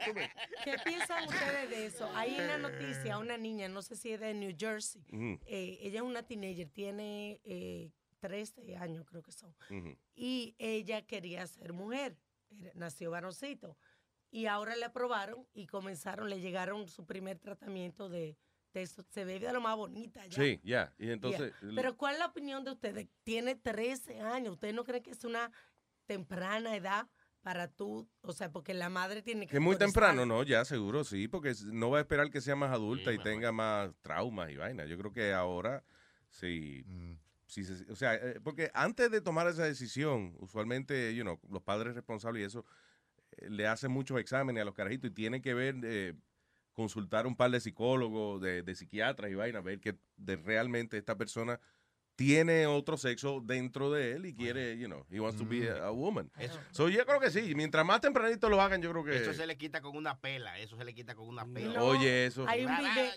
¿Qué 0.65 0.75
piensan 0.85 1.25
ustedes 1.29 1.71
de 1.71 1.87
eso? 1.87 2.11
Hay 2.17 2.35
una 2.35 2.59
noticia, 2.59 3.19
una 3.19 3.37
niña, 3.39 3.69
no 3.69 3.81
sé 3.83 3.95
si 3.95 4.11
es 4.11 4.19
de 4.21 4.35
New 4.35 4.57
Jersey. 4.59 5.03
Eh, 5.47 5.79
ella 5.83 6.01
es 6.01 6.05
una 6.05 6.25
teenager, 6.25 6.69
tiene 6.69 7.41
eh, 7.45 7.93
13 8.29 8.77
años, 8.77 9.05
creo 9.07 9.23
que 9.23 9.33
son. 9.33 9.55
Ujú. 9.71 9.97
Y 10.15 10.55
ella 10.59 11.03
quería 11.07 11.47
ser 11.47 11.73
mujer. 11.73 12.17
Era- 12.51 12.73
Nació 12.75 13.11
varoncito. 13.11 13.77
Y 14.31 14.47
ahora 14.47 14.75
le 14.77 14.85
aprobaron 14.85 15.47
y 15.55 15.67
comenzaron, 15.67 16.29
le 16.29 16.41
llegaron 16.41 16.89
su 16.89 17.07
primer 17.07 17.39
tratamiento 17.39 18.09
de, 18.09 18.37
eso. 18.75 19.05
Se 19.09 19.25
ve 19.25 19.39
de 19.39 19.53
lo 19.53 19.61
más 19.61 19.77
bonita 19.77 20.27
ya. 20.27 20.37
Sí, 20.37 20.61
ya. 20.65 20.93
Y 20.99 21.11
entonces. 21.11 21.53
Ya. 21.63 21.69
Pero 21.75 21.97
¿cuál 21.97 22.15
es 22.15 22.19
la 22.19 22.27
opinión 22.27 22.65
de 22.65 22.73
ustedes? 22.73 23.09
Tiene 23.23 23.55
13 23.55 24.21
años. 24.21 24.55
¿Ustedes 24.55 24.75
no 24.75 24.85
creen 24.85 25.03
que 25.03 25.13
es 25.13 25.25
una 25.25 25.51
temprana 26.07 26.77
edad 26.77 27.09
para 27.41 27.69
tú? 27.69 28.09
O 28.21 28.33
sea, 28.33 28.51
porque 28.53 28.75
la 28.75 28.89
madre 28.91 29.23
tiene 29.23 29.47
que... 29.47 29.53
Que 29.53 29.57
es 29.57 29.63
muy 29.63 29.79
temprano, 29.79 30.27
¿no? 30.27 30.43
Ya, 30.43 30.65
seguro, 30.65 31.05
sí, 31.05 31.29
porque 31.29 31.55
no 31.67 31.91
va 31.91 31.99
a 31.99 32.01
esperar 32.03 32.31
que 32.31 32.41
sea 32.41 32.57
más 32.57 32.71
adulta 32.73 33.13
y 33.13 33.19
tenga 33.19 33.53
más 33.53 33.95
traumas 34.03 34.51
y 34.51 34.57
vaina. 34.57 34.85
Yo 34.85 34.99
creo 34.99 35.13
que 35.13 35.33
ahora, 35.33 35.83
sí, 36.29 36.85
se- 37.65 37.91
o 37.91 37.97
sea, 37.97 38.15
eh, 38.15 38.41
porque 38.43 38.71
antes 38.75 39.11
de 39.11 39.21
tomar 39.21 39.47
esa 39.49 39.65
decisión, 39.65 40.35
usualmente, 40.41 41.15
you 41.15 41.23
know, 41.23 41.41
los 41.51 41.63
padres 41.63 41.95
responsables 41.95 42.43
y 42.43 42.45
eso, 42.47 42.65
eh, 43.39 43.51
le 43.51 43.67
hacen 43.67 43.91
muchos 43.93 44.19
exámenes 44.21 44.63
a 44.63 44.65
los 44.65 44.75
carajitos 44.75 45.11
y 45.11 45.15
tienen 45.15 45.43
que 45.43 45.55
ver, 45.55 45.77
eh, 45.85 46.15
consultar 46.73 47.27
un 47.27 47.37
par 47.37 47.51
de 47.51 47.61
psicólogos, 47.61 48.41
de, 48.43 48.75
psiquiatras 48.75 49.31
y 49.31 49.35
vaina, 49.35 49.61
ver 49.63 49.81
que 49.81 49.99
realmente 50.19 50.99
esta 50.99 51.17
persona 51.17 51.61
tiene 52.17 52.67
otro 52.67 52.97
sexo 52.97 53.41
dentro 53.45 53.93
de 53.93 54.13
él 54.13 54.25
y 54.27 54.35
quiere, 54.35 54.79
you 54.79 54.87
know, 54.87 55.05
he 55.11 55.21
wants 55.21 55.39
to 55.39 55.47
be 55.47 55.69
a, 55.69 55.87
a 55.87 55.91
woman. 55.93 56.31
Eso- 56.39 56.59
So, 56.73 56.89
yo 56.89 57.05
creo 57.05 57.21
que 57.21 57.31
sí, 57.31 57.55
mientras 57.55 57.85
más 57.85 58.01
tempranito 58.01 58.49
lo 58.49 58.61
hagan, 58.61 58.81
yo 58.81 58.91
creo 58.91 59.05
que... 59.05 59.17
Eso 59.17 59.35
se 59.35 59.47
le 59.47 59.57
quita 59.59 59.83
con 59.83 59.95
una 59.97 60.19
pela, 60.19 60.59
eso 60.59 60.77
se 60.79 60.85
le 60.85 60.95
quita 60.95 61.15
con 61.15 61.29
una 61.29 61.45
pela. 61.47 61.75
No, 61.75 61.85
Oye, 61.85 62.25
eso. 62.27 62.47
Hay 62.49 62.65
un, 62.65 62.75
video, 62.75 63.11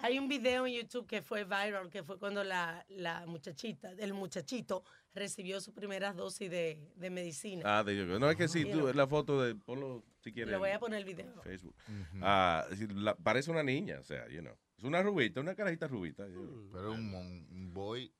hay 0.00 0.18
un 0.18 0.26
video 0.28 0.66
en 0.66 0.72
YouTube 0.74 1.06
que 1.06 1.20
fue 1.20 1.44
viral, 1.44 1.90
que 1.90 2.02
fue 2.02 2.18
cuando 2.18 2.42
la, 2.44 2.84
la 2.88 3.26
muchachita, 3.26 3.92
el 3.98 4.14
muchachito 4.14 4.84
recibió 5.14 5.60
su 5.60 5.74
primera 5.74 6.12
dosis 6.14 6.50
de, 6.50 6.80
de 6.96 7.10
medicina. 7.10 7.62
Ah, 7.78 7.84
de 7.84 7.94
yo. 7.94 8.18
No, 8.18 8.30
es 8.30 8.36
que 8.36 8.48
sí, 8.48 8.64
tú, 8.64 8.70
know. 8.78 8.92
la 8.94 9.06
foto 9.06 9.42
de, 9.42 9.54
ponlo 9.54 10.02
si 10.22 10.32
quieres. 10.32 10.50
Le 10.52 10.56
voy 10.56 10.70
a 10.70 10.78
poner 10.78 11.00
el 11.00 11.04
video. 11.04 11.42
Facebook. 11.42 11.74
Ah, 12.22 12.66
la- 12.94 13.16
parece 13.16 13.50
una 13.50 13.62
niña, 13.62 13.98
o 14.00 14.02
sea, 14.04 14.26
you 14.28 14.40
know. 14.40 14.54
Es 14.78 14.84
una 14.84 15.02
rubita, 15.02 15.40
una 15.40 15.54
carajita 15.54 15.88
rubita. 15.88 16.24
know. 16.26 16.70
Pero 16.72 16.92
un, 16.92 17.10
mon- 17.10 17.46
un 17.50 17.74
boy. 17.74 18.12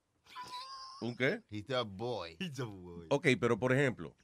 ¿Un 1.00 1.16
qué? 1.16 1.42
He's 1.50 1.70
a 1.70 1.82
boy. 1.82 2.36
He's 2.40 2.58
a 2.58 2.64
boy. 2.64 3.06
Ok, 3.10 3.28
pero 3.40 3.58
por 3.58 3.72
ejemplo, 3.72 4.14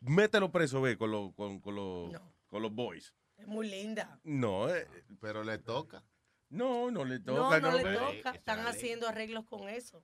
mételo 0.00 0.52
preso, 0.52 0.82
ve, 0.82 0.98
con, 0.98 1.10
los 1.10 1.32
con, 1.34 1.60
con, 1.60 1.74
los 1.74 2.12
con 2.48 2.60
los 2.62 2.72
boys. 2.74 3.14
Es 3.38 3.46
muy 3.46 3.68
linda. 3.68 4.20
No, 4.24 4.68
eh, 4.68 4.86
Pero 5.20 5.42
le 5.42 5.58
toca. 5.58 6.04
No, 6.54 6.90
no 6.90 7.04
le 7.04 7.18
No, 7.20 7.34
toca. 7.34 7.60
no, 7.60 7.72
le 7.76 7.84
ve. 7.84 7.96
toca. 7.96 8.30
Están 8.30 8.66
haciendo 8.66 9.08
arreglos 9.08 9.44
con 9.44 9.68
eso, 9.68 10.02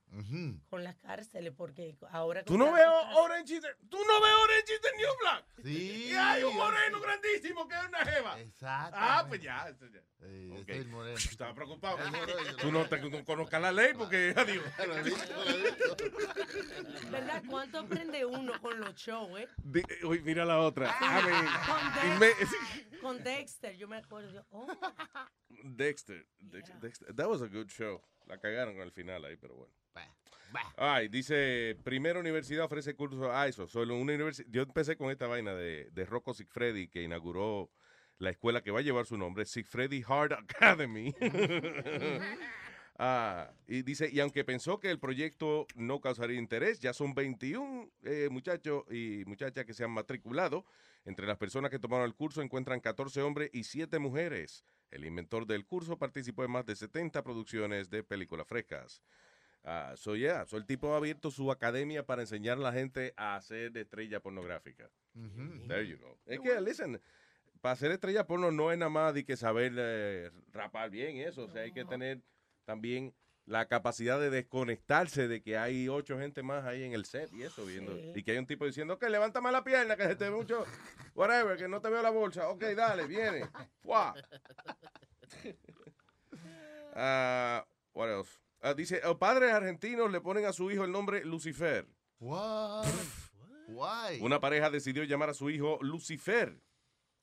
con 0.69 0.85
las 0.85 0.97
cárceles, 0.97 1.53
porque 1.57 1.97
ahora... 2.11 2.45
Tú 2.45 2.59
no 2.59 2.73
ves 2.73 2.85
Orange 3.17 3.55
is 3.55 3.63
the- 3.63 3.75
tú 3.89 3.99
no 3.99 4.21
ves 4.21 4.33
Orange 4.45 4.73
is 4.75 4.81
the 4.81 4.97
New 4.97 5.09
Black. 5.21 5.45
Sí. 5.65 6.09
Y 6.11 6.15
hay 6.15 6.43
un 6.45 6.57
moreno 6.57 7.01
grandísimo 7.01 7.67
que 7.69 7.75
es 7.77 7.85
una 7.87 8.05
jeva. 8.05 8.41
Exacto. 8.41 8.97
Ah, 9.01 9.25
pues 9.29 9.41
ya. 9.43 9.69
eso 9.69 9.87
ya. 9.87 10.01
Sí, 10.21 10.53
es 10.67 10.77
el 10.77 10.89
moreno. 10.89 11.17
Estaba 11.17 11.55
preocupado. 11.55 11.97
Moreno. 11.99 12.57
Tú 12.61 12.71
no, 12.73 12.85
te, 12.87 12.99
no 13.11 13.25
conozcas 13.25 13.61
la 13.63 13.73
ley 13.73 13.93
porque, 13.97 14.35
adiós. 14.37 14.65
¿Verdad? 17.11 17.43
¿Cuánto 17.49 17.79
aprende 17.81 18.25
uno 18.25 18.53
con 18.61 18.79
los 18.81 18.95
shows, 18.95 19.41
eh? 19.41 19.49
Di- 19.63 19.83
Uy, 20.05 20.21
mira 20.23 20.45
la 20.45 20.59
otra. 20.61 20.95
Y 22.05 22.19
me- 22.19 22.29
Dex- 22.29 22.87
con 23.01 23.23
Dexter, 23.23 23.77
yo 23.77 23.89
me 23.89 23.97
acuerdo. 23.97 24.31
yo, 24.33 24.45
oh, 24.51 24.67
Dexter, 25.65 26.27
Dex- 26.39 26.81
Dexter. 26.81 27.15
That 27.15 27.29
was 27.29 27.43
a 27.43 27.49
good 27.49 27.69
show. 27.69 28.01
La 28.27 28.39
cagaron 28.39 28.81
al 28.81 28.93
final 28.93 29.25
ahí, 29.25 29.37
pero 29.37 29.55
bueno. 29.55 29.75
Ay, 30.77 31.09
dice, 31.09 31.77
primera 31.85 32.19
universidad 32.19 32.65
ofrece 32.65 32.95
cursos. 32.95 33.29
Ah, 33.31 33.47
eso, 33.47 33.67
solo 33.69 33.95
una 33.97 34.15
universidad. 34.15 34.49
Yo 34.51 34.63
empecé 34.63 34.97
con 34.97 35.11
esta 35.11 35.27
vaina 35.27 35.55
de, 35.55 35.91
de 35.93 36.05
Rocco 36.05 36.35
Sigfredi, 36.35 36.89
que 36.89 37.03
inauguró 37.03 37.71
la 38.19 38.31
escuela 38.31 38.61
que 38.61 38.71
va 38.71 38.81
a 38.81 38.83
llevar 38.83 39.07
su 39.07 39.17
nombre, 39.17 39.45
Sigfredi 39.47 40.03
Hard 40.07 40.33
Academy. 40.35 41.15
Ah, 43.03 43.51
y 43.67 43.81
dice, 43.81 44.11
y 44.13 44.21
aunque 44.21 44.45
pensó 44.45 44.79
que 44.79 44.91
el 44.91 44.99
proyecto 44.99 45.67
no 45.75 46.03
causaría 46.03 46.39
interés, 46.39 46.81
ya 46.81 46.93
son 46.93 47.15
21 47.15 47.89
eh, 48.03 48.29
muchachos 48.31 48.85
y 48.91 49.25
muchachas 49.25 49.65
que 49.65 49.73
se 49.73 49.85
han 49.85 49.91
matriculado. 49.91 50.67
Entre 51.05 51.27
las 51.27 51.39
personas 51.39 51.71
que 51.71 51.79
tomaron 51.79 52.07
el 52.07 52.15
curso 52.15 52.43
encuentran 52.43 52.81
14 52.81 53.23
hombres 53.23 53.51
y 53.53 53.65
7 53.65 53.99
mujeres. 53.99 54.65
El 54.91 55.05
inventor 55.05 55.47
del 55.47 55.65
curso 55.65 55.99
participó 55.99 56.45
en 56.45 56.51
más 56.51 56.67
de 56.67 56.77
70 56.77 57.23
producciones 57.23 57.91
de 57.91 58.03
películas 58.03 58.47
frescas. 58.47 59.03
Ah, 59.63 59.93
so 59.97 60.17
yeah, 60.17 60.47
so 60.47 60.57
el 60.57 60.65
tipo 60.65 60.95
ha 60.95 60.97
abierto 60.97 61.31
su 61.31 61.51
academia 61.51 62.05
para 62.07 62.23
enseñar 62.23 62.57
a 62.59 62.61
la 62.61 62.73
gente 62.73 63.13
a 63.17 63.37
hacer 63.37 63.77
estrella 63.77 64.21
pornográfica. 64.21 64.91
There 65.69 65.87
you 65.87 65.99
go. 65.99 66.19
Es 66.25 66.41
que, 66.41 66.61
listen, 66.61 67.01
para 67.61 67.77
ser 67.77 67.91
estrella 67.91 68.27
porno 68.27 68.51
no 68.51 68.73
es 68.73 68.79
nada 68.79 68.91
más 68.91 69.15
de 69.15 69.25
que 69.25 69.37
saber 69.37 69.73
eh, 69.77 70.31
rapar 70.53 70.91
bien 70.91 71.19
eso. 71.19 71.45
O 71.45 71.49
sea, 71.49 71.63
hay 71.63 71.73
que 71.73 71.85
tener 71.85 72.23
también 72.65 73.15
la 73.51 73.67
capacidad 73.67 74.21
de 74.21 74.31
desconectarse 74.31 75.27
de 75.27 75.43
que 75.43 75.59
hay 75.59 75.89
ocho 75.89 76.17
gente 76.21 76.41
más 76.45 76.65
ahí 76.65 76.85
en 76.85 76.93
el 76.93 77.05
set 77.05 77.33
y 77.33 77.43
eso 77.43 77.67
viendo. 77.67 77.97
Sí. 77.97 78.13
Y 78.15 78.23
que 78.23 78.31
hay 78.31 78.39
un 78.39 78.47
tipo 78.47 78.65
diciendo, 78.65 78.95
ok, 78.95 79.03
levántame 79.09 79.51
la 79.51 79.65
pierna, 79.65 79.97
que 79.97 80.05
se 80.05 80.15
te 80.15 80.31
ve 80.31 80.37
mucho, 80.37 80.65
whatever, 81.17 81.57
que 81.57 81.67
no 81.67 81.81
te 81.81 81.91
veo 81.91 82.01
la 82.01 82.11
bolsa. 82.11 82.49
Ok, 82.49 82.63
dale, 82.77 83.07
viene. 83.07 83.49
Ah, 86.93 87.65
what 87.93 88.09
else? 88.11 88.39
Ah, 88.61 88.75
dice, 88.75 89.01
"Oh, 89.05 89.17
padres 89.19 89.53
argentinos 89.53 90.11
le 90.11 90.21
ponen 90.21 90.45
a 90.45 90.53
su 90.53 90.71
hijo 90.71 90.85
el 90.85 90.91
nombre 90.91 91.25
Lucifer. 91.25 91.87
What? 92.19 92.85
Why? 93.69 94.21
Una 94.21 94.41
pareja 94.41 94.71
decidió 94.71 95.05
llamar 95.05 95.31
a 95.31 95.35
su 95.35 95.51
hijo 95.51 95.79
Lucifer 95.83 96.61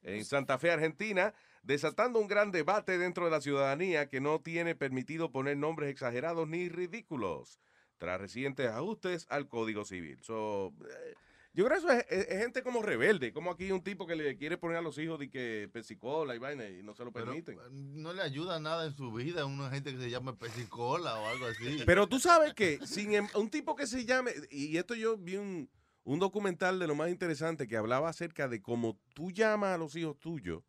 en 0.04 0.24
Santa 0.24 0.58
Fe, 0.58 0.72
Argentina, 0.72 1.34
desatando 1.68 2.20
un 2.20 2.28
gran 2.28 2.52
debate 2.52 2.98
dentro 2.98 3.26
de 3.26 3.32
la 3.32 3.42
ciudadanía 3.42 4.08
que 4.08 4.22
no 4.22 4.40
tiene 4.40 4.74
permitido 4.74 5.32
poner 5.32 5.58
nombres 5.58 5.90
exagerados 5.92 6.48
ni 6.48 6.70
ridículos 6.70 7.60
tras 7.98 8.20
recientes 8.22 8.68
ajustes 8.70 9.26
al 9.30 9.48
Código 9.50 9.84
Civil. 9.84 10.18
So, 10.24 10.68
eh, 10.90 11.14
yo 11.54 11.66
creo 11.66 11.78
que 11.78 11.86
eso 11.86 11.92
es, 11.92 12.06
es- 12.10 12.28
es 12.30 12.42
gente 12.42 12.64
como 12.64 12.82
rebelde, 12.84 13.34
como 13.34 13.52
aquí 13.52 13.72
un 13.72 13.84
tipo 13.84 14.08
que 14.08 14.16
le 14.16 14.38
quiere 14.38 14.58
poner 14.58 14.78
a 14.78 14.82
los 14.82 14.98
hijos 14.98 15.20
de 15.20 15.30
que 15.30 15.70
pesicola 15.74 16.36
y 16.36 16.40
vaina 16.40 16.70
y 16.70 16.84
no 16.84 16.94
se 16.94 17.04
lo 17.04 17.12
Pero, 17.12 17.26
permiten. 17.26 17.58
no 18.02 18.14
le 18.14 18.22
ayuda 18.22 18.60
nada 18.62 18.86
en 18.86 18.94
su 18.94 19.12
vida 19.12 19.42
a 19.42 19.46
una 19.46 19.70
gente 19.70 19.92
que 19.94 20.00
se 20.00 20.10
llama 20.10 20.38
pesicola 20.38 21.16
o 21.20 21.28
algo 21.28 21.48
así. 21.48 21.58
Pero 21.86 22.08
tú 22.08 22.18
sabes 22.20 22.54
que 22.54 22.80
sin 22.86 23.14
em- 23.14 23.28
un 23.36 23.50
tipo 23.50 23.76
que 23.76 23.88
se 23.88 24.06
llame, 24.06 24.32
y 24.52 24.78
esto 24.78 24.96
yo 24.96 25.18
vi 25.18 25.36
un, 25.36 25.70
un 26.06 26.20
documental 26.20 26.80
de 26.80 26.88
lo 26.88 26.96
más 26.96 27.10
interesante 27.10 27.68
que 27.68 27.76
hablaba 27.76 28.08
acerca 28.08 28.48
de 28.48 28.62
cómo 28.62 28.98
tú 29.14 29.32
llamas 29.32 29.76
a 29.76 29.78
los 29.78 29.96
hijos 29.98 30.18
tuyos, 30.20 30.64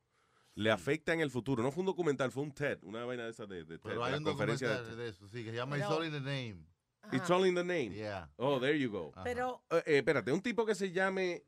le 0.59 0.71
afecta 0.73 1.13
en 1.13 1.21
el 1.21 1.31
futuro. 1.31 1.63
No 1.63 1.71
fue 1.71 1.83
un 1.83 1.87
documental, 1.87 2.33
fue 2.33 2.43
un 2.43 2.53
TED, 2.53 2.83
una 2.83 3.05
vaina 3.05 3.25
de 3.25 3.31
esa 3.31 3.47
de, 3.47 3.65
de 3.65 3.79
TED, 3.79 3.81
Pero 3.85 4.01
de 4.01 4.07
hay 4.07 4.13
la 4.13 4.19
un 4.19 4.25
conferencia 4.25 4.67
de 4.69 4.75
documental 4.75 4.97
TED. 4.99 5.05
de 5.05 5.11
eso, 5.11 5.29
sí, 5.29 5.45
que 5.45 5.51
se 5.51 5.57
llama 5.57 5.77
Pero- 5.77 5.87
It's 5.89 5.97
All 5.99 6.05
in 6.07 6.13
the 6.13 6.21
Name. 6.21 6.67
It's 7.13 7.31
all 7.31 7.47
in 7.47 7.55
the 7.55 7.65
name. 7.65 7.95
Yeah. 7.95 8.29
Oh, 8.37 8.59
there 8.61 8.79
you 8.79 8.91
go. 8.91 9.13
Pero, 9.25 9.63
Eh, 9.71 9.83
eh, 9.87 9.99
espérate, 9.99 10.31
un 10.33 10.43
tipo 10.43 10.67
que 10.67 10.75
se 10.75 10.91
llame 10.91 11.45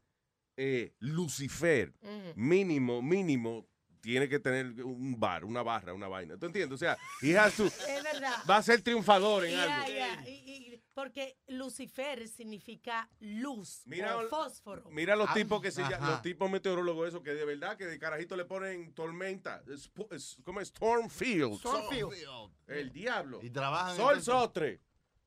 eh, 0.56 0.94
Lucifer, 1.00 1.92
Ujú. 2.02 2.32
mínimo, 2.36 3.02
mínimo, 3.02 3.66
tiene 4.00 4.28
que 4.28 4.38
tener 4.38 4.82
un 4.84 5.18
bar, 5.18 5.44
una 5.44 5.62
barra, 5.62 5.92
una 5.92 6.08
vaina. 6.08 6.38
¿Tú 6.38 6.46
entiendes? 6.46 6.74
O 6.74 6.78
sea, 6.78 6.96
he 7.20 7.36
has 7.36 7.54
to- 7.56 7.66
es 7.66 8.02
verdad. 8.02 8.36
va 8.48 8.56
a 8.58 8.62
ser 8.62 8.80
triunfador 8.80 9.44
en 9.44 9.50
Ya, 9.52 9.82
algo. 9.82 9.94
ya, 9.94 10.28
y- 10.30 10.30
y- 10.46 10.79
porque 10.94 11.38
Lucifer 11.46 12.26
significa 12.28 13.08
luz 13.20 13.82
Mira, 13.86 14.16
o 14.16 14.28
fósforo. 14.28 14.84
Mira 14.90 15.16
los 15.16 15.28
Ah, 15.30 15.34
tipos 15.34 15.60
que 15.62 15.70
se 15.70 15.82
llaman, 15.82 16.10
los 16.10 16.22
tipos 16.22 16.50
meteorólogos 16.50 17.08
esos 17.08 17.22
que 17.22 17.34
de 17.34 17.44
verdad 17.44 17.76
que 17.76 17.86
de 17.86 17.98
carajito 17.98 18.36
le 18.36 18.44
ponen 18.44 18.92
tormenta, 18.94 19.62
es, 19.68 19.90
es- 20.10 20.36
¿cómo 20.44 20.60
es? 20.60 20.68
Stormfield. 20.68 21.58
Stormfield. 21.58 22.52
El 22.66 22.92
diablo. 22.92 23.40
Y 23.42 23.50
trabajan 23.50 23.96
Sol 23.96 24.16
en- 24.16 24.22
Sotre. 24.22 24.80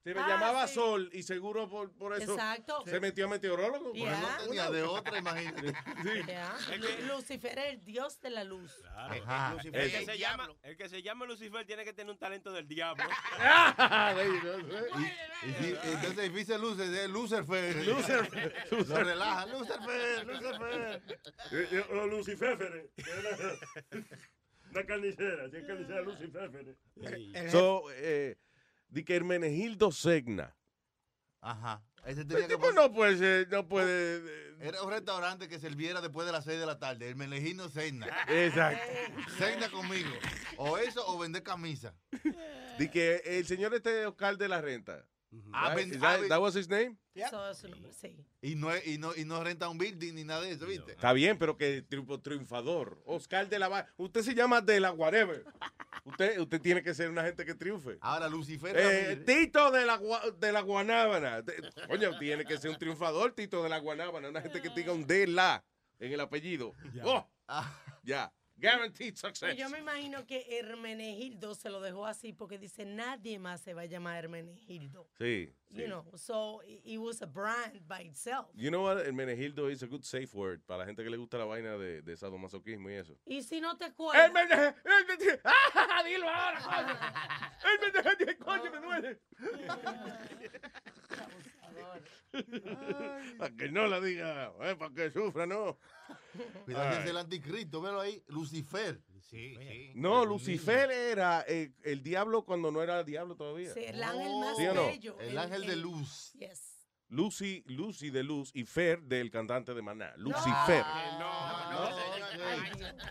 Se 0.03 0.13
me 0.13 0.19
Ah, 0.19 0.27
llamaba 0.27 0.67
sí. 0.67 0.73
Sol 0.75 1.09
y 1.13 1.23
seguro 1.23 1.69
por, 1.69 1.89
por 1.93 2.13
eso 2.13 2.33
Exacto. 2.33 2.83
se 2.85 2.99
metió 2.99 3.23
a 3.25 3.29
meteorólogo. 3.29 3.93
Ya. 3.93 4.19
No 4.19 4.37
tenía 4.43 4.69
de 4.69 4.83
otra, 4.83 5.17
imagínate. 5.17 5.73
Lucifer 7.07 7.57
es 7.57 7.65
el 7.73 7.85
dios 7.85 8.19
de 8.19 8.29
la 8.31 8.43
luz. 8.43 8.73
Lucifer, 9.53 9.81
el, 9.81 9.91
que 9.91 10.03
se 10.05 10.17
llama, 10.17 10.49
el 10.63 10.75
que 10.75 10.89
se 10.89 11.01
llama 11.01 11.25
Lucifer 11.25 11.65
tiene 11.65 11.85
que 11.85 11.93
tener 11.93 12.11
un 12.11 12.17
talento 12.19 12.51
del 12.51 12.67
diablo. 12.67 13.01
Y 15.43 15.53
si- 15.63 15.75
entonces 15.83 16.33
dice 16.33 16.57
Lucer, 16.59 16.93
es 16.93 17.09
Lucifer. 17.09 17.75
Lucifer. 17.87 18.53
Lo 18.89 19.03
relaja, 19.03 19.45
Lucifer, 19.45 20.25
Lucifer. 20.25 21.01
Eh, 21.51 21.67
eh, 21.71 21.79
es 21.79 21.89
Una, 24.71 24.83
carnicera, 24.85 25.49
si 25.49 25.57
es 25.57 25.65
carnicera 25.67 26.01
Luciféfere. 26.01 26.75
So, 27.51 27.83
eh, 27.91 28.37
Di 28.93 29.03
que 29.03 29.15
Hermenegildo 29.15 29.91
Segna. 29.91 30.55
Ajá. 31.41 31.83
Ese 32.05 32.21
El 32.21 32.27
tenía 32.27 32.47
que 32.47 32.55
tipo 32.55 32.71
no 32.73 32.93
puede 32.93 33.17
ser, 33.17 33.49
no 33.49 33.67
puede. 33.67 34.17
eh, 34.17 34.55
Era 34.59 34.83
un 34.83 34.91
restaurante 34.91 35.47
que 35.49 35.57
serviera 35.59 35.99
después 35.99 36.27
de 36.27 36.31
las 36.31 36.43
6 36.45 36.59
de 36.59 36.65
la 36.67 36.77
tarde. 36.77 37.09
El 37.09 37.15
Menegino 37.15 37.69
Cena. 37.69 38.05
Exacto. 38.27 38.83
Cena 39.37 39.69
conmigo. 39.71 40.09
O 40.57 40.77
eso 40.77 41.03
o 41.07 41.17
vender 41.17 41.41
camisa. 41.41 41.95
Di 42.77 42.87
que 42.89 43.21
el 43.25 43.47
señor 43.47 43.73
este 43.73 44.05
Oscar 44.05 44.37
de 44.37 44.47
la 44.47 44.61
Renta. 44.61 45.05
Ah, 45.53 45.73
Right? 45.75 45.91
that, 45.99 46.19
ah, 46.23 46.27
that 46.29 46.39
was 46.41 46.55
his 46.55 46.67
name? 46.69 46.97
Eso 47.15 47.49
es 47.49 47.57
su 47.59 47.67
nombre, 47.67 47.91
sí. 47.93 48.17
Y 48.41 48.55
no, 48.55 48.69
y, 48.75 48.97
no, 48.97 49.15
y 49.15 49.23
no 49.23 49.43
renta 49.43 49.69
un 49.69 49.77
building 49.77 50.13
ni 50.15 50.23
nada 50.23 50.41
de 50.41 50.51
eso, 50.51 50.65
¿viste? 50.65 50.93
Está 50.93 51.13
bien, 51.13 51.37
pero 51.37 51.55
que 51.57 51.87
triunfo- 51.87 52.21
triunfador. 52.21 53.01
Oscar 53.05 53.47
de 53.47 53.59
la 53.59 53.87
Usted 53.97 54.21
se 54.23 54.33
llama 54.33 54.61
de 54.61 54.79
la 54.79 54.91
whatever. 54.91 55.45
Usted, 56.05 56.39
usted 56.39 56.59
tiene 56.61 56.81
que 56.83 56.93
ser 56.93 57.09
una 57.09 57.23
gente 57.23 57.45
que 57.45 57.53
triunfe. 57.53 57.97
Ahora, 58.01 58.27
Lucifer 58.27 58.75
Eh. 58.77 59.23
Tito 59.25 59.69
de 59.71 59.85
la, 59.85 59.99
de 60.39 60.51
la 60.51 60.61
Guanábana. 60.61 61.43
Coño, 61.87 62.17
tiene 62.17 62.45
que 62.45 62.57
ser 62.57 62.71
un 62.71 62.77
triunfador, 62.77 63.33
Tito 63.33 63.61
de 63.63 63.69
la 63.69 63.77
Guanábana. 63.77 64.29
Una 64.29 64.41
gente 64.41 64.61
que 64.61 64.69
tenga 64.71 64.91
un 64.91 65.05
de 65.05 65.27
la 65.27 65.63
en 65.99 66.11
el 66.11 66.19
apellido. 66.19 66.73
Oh, 67.03 67.25
ya. 68.03 68.33
Guaranteed 68.63 69.15
success. 69.17 69.57
Yo 69.57 69.69
me 69.69 69.79
imagino 69.79 70.25
que 70.25 70.45
Hermenegildo 70.57 71.53
se 71.53 71.69
lo 71.69 71.81
dejó 71.81 72.05
así 72.05 72.31
porque 72.31 72.57
dice 72.57 72.85
nadie 72.85 73.37
más 73.37 73.59
se 73.61 73.73
va 73.73 73.81
a 73.81 73.85
llamar 73.85 74.23
Hermenegildo. 74.23 75.05
Sí. 75.17 75.53
You 75.69 75.87
know, 75.87 76.05
so 76.15 76.61
it, 76.65 76.97
was 76.99 77.21
a 77.21 77.25
brand 77.25 77.85
by 77.87 78.01
itself. 78.03 78.47
You 78.53 78.69
know 78.69 78.83
what? 78.83 78.99
El 79.05 79.11
Menegildo 79.13 79.69
is 79.71 79.81
a 79.83 79.87
good 79.87 80.03
safe 80.03 80.33
word 80.33 80.61
para 80.65 80.79
la 80.79 80.85
gente 80.85 81.03
que 81.03 81.09
le 81.09 81.17
gusta 81.17 81.37
la 81.39 81.45
vaina 81.45 81.77
de, 81.77 82.01
de 82.03 82.15
sadomasoquismo 82.15 82.89
y 82.89 82.93
eso. 82.93 83.17
Y 83.25 83.41
si 83.41 83.59
no 83.59 83.75
te 83.75 83.85
acuerdas. 83.85 84.29
Hermene- 84.31 84.75
Hermene- 84.85 85.39
¡Ah! 85.43 86.03
Dilo 86.05 86.29
ahora, 86.29 86.61
coño. 86.61 86.95
Hermene- 88.03 88.37
coño, 88.37 88.71
me 88.71 88.79
duele. 88.79 89.19
Para 93.37 93.55
que 93.55 93.69
no 93.69 93.87
la 93.87 93.99
diga, 93.99 94.51
eh, 94.61 94.75
para 94.75 94.93
que 94.93 95.11
sufra, 95.11 95.45
no. 95.45 95.77
Cuidado, 96.65 96.99
es 96.99 97.09
el 97.09 97.17
anticristo, 97.17 97.81
velo 97.81 97.99
ahí. 97.99 98.23
Lucifer. 98.27 99.01
Sí, 99.21 99.55
sí. 99.55 99.91
No, 99.95 100.25
Lucifer 100.25 100.91
era 100.91 101.43
eh, 101.47 101.73
el 101.83 102.03
diablo 102.03 102.45
cuando 102.45 102.71
no 102.71 102.81
era 102.83 103.03
diablo 103.03 103.35
todavía. 103.35 103.73
Sí, 103.73 103.83
el 103.85 104.03
ángel 104.03 104.31
más 104.39 104.57
¿Sí 104.57 104.67
o 104.67 104.73
no? 104.73 104.85
bello. 104.85 105.19
El 105.19 105.37
ángel 105.37 105.65
de 105.65 105.75
luz. 105.75 106.33
Yes. 106.33 106.73
Lucy, 107.09 107.63
Lucy 107.67 108.09
de 108.09 108.23
Luz 108.23 108.49
y 108.55 108.65
Fer 108.65 109.03
del 109.03 109.29
cantante 109.29 109.75
de 109.75 109.81
Maná. 109.83 110.13
Lucifer. 110.17 110.83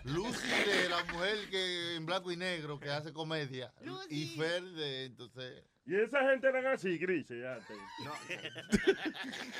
Lucy 0.03 0.47
de 0.65 0.89
la 0.89 1.03
mujer 1.05 1.49
que 1.49 1.95
en 1.95 2.05
blanco 2.05 2.29
y 2.31 2.35
negro 2.35 2.79
que 2.79 2.89
hace 2.89 3.13
comedia. 3.13 3.73
Y 4.09 4.35
Fer 4.37 4.63
de 4.63 5.05
entonces. 5.05 5.63
Y 5.85 5.95
esa 5.95 6.29
gente 6.29 6.47
eran 6.47 6.65
así, 6.67 6.97
grises, 6.97 7.45
antes. 7.45 7.77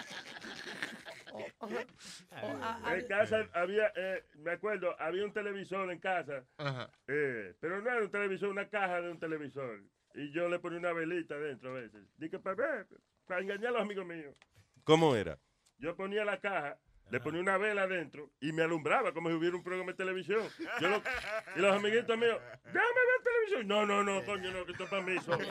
En 2.93 3.07
casa 3.07 3.49
había, 3.53 3.91
eh, 3.95 4.23
me 4.35 4.51
acuerdo, 4.51 4.95
había 4.99 5.25
un 5.25 5.33
televisor 5.33 5.91
en 5.91 5.99
casa, 5.99 6.45
eh, 7.07 7.55
pero 7.59 7.81
no 7.81 7.89
era 7.89 8.03
un 8.03 8.11
televisor, 8.11 8.49
una 8.49 8.69
caja 8.69 9.01
de 9.01 9.09
un 9.09 9.19
televisor. 9.19 9.81
Y 10.13 10.31
yo 10.31 10.47
le 10.47 10.59
ponía 10.59 10.79
una 10.79 10.93
velita 10.93 11.37
dentro 11.37 11.71
a 11.71 11.81
veces. 11.81 12.03
Dije, 12.17 12.37
para 12.37 12.55
ver, 12.55 12.87
para 13.25 13.41
engañar 13.41 13.69
a 13.69 13.71
los 13.71 13.81
amigos 13.81 14.05
míos. 14.05 14.35
¿Cómo 14.83 15.15
era? 15.15 15.39
Yo 15.79 15.95
ponía 15.95 16.23
la 16.23 16.39
caja, 16.39 16.77
le 17.13 17.19
ponía 17.19 17.41
una 17.41 17.59
vela 17.59 17.83
adentro 17.83 18.31
y 18.41 18.51
me 18.53 18.63
alumbraba 18.63 19.13
como 19.13 19.29
si 19.29 19.35
hubiera 19.35 19.55
un 19.55 19.61
programa 19.63 19.91
de 19.91 19.97
televisión. 19.97 20.41
Yo 20.81 20.89
lo- 20.89 21.03
y 21.55 21.59
los 21.59 21.75
amiguitos 21.75 22.17
míos, 22.17 22.39
déjame 22.65 22.81
ver 22.81 23.23
televisión. 23.23 23.67
No, 23.67 23.85
no, 23.85 24.03
no, 24.03 24.25
coño, 24.25 24.51
no, 24.51 24.65
que 24.65 24.71
esto 24.71 24.85
es 24.85 24.89
para 24.89 25.03
mí 25.03 25.15
solo. 25.19 25.47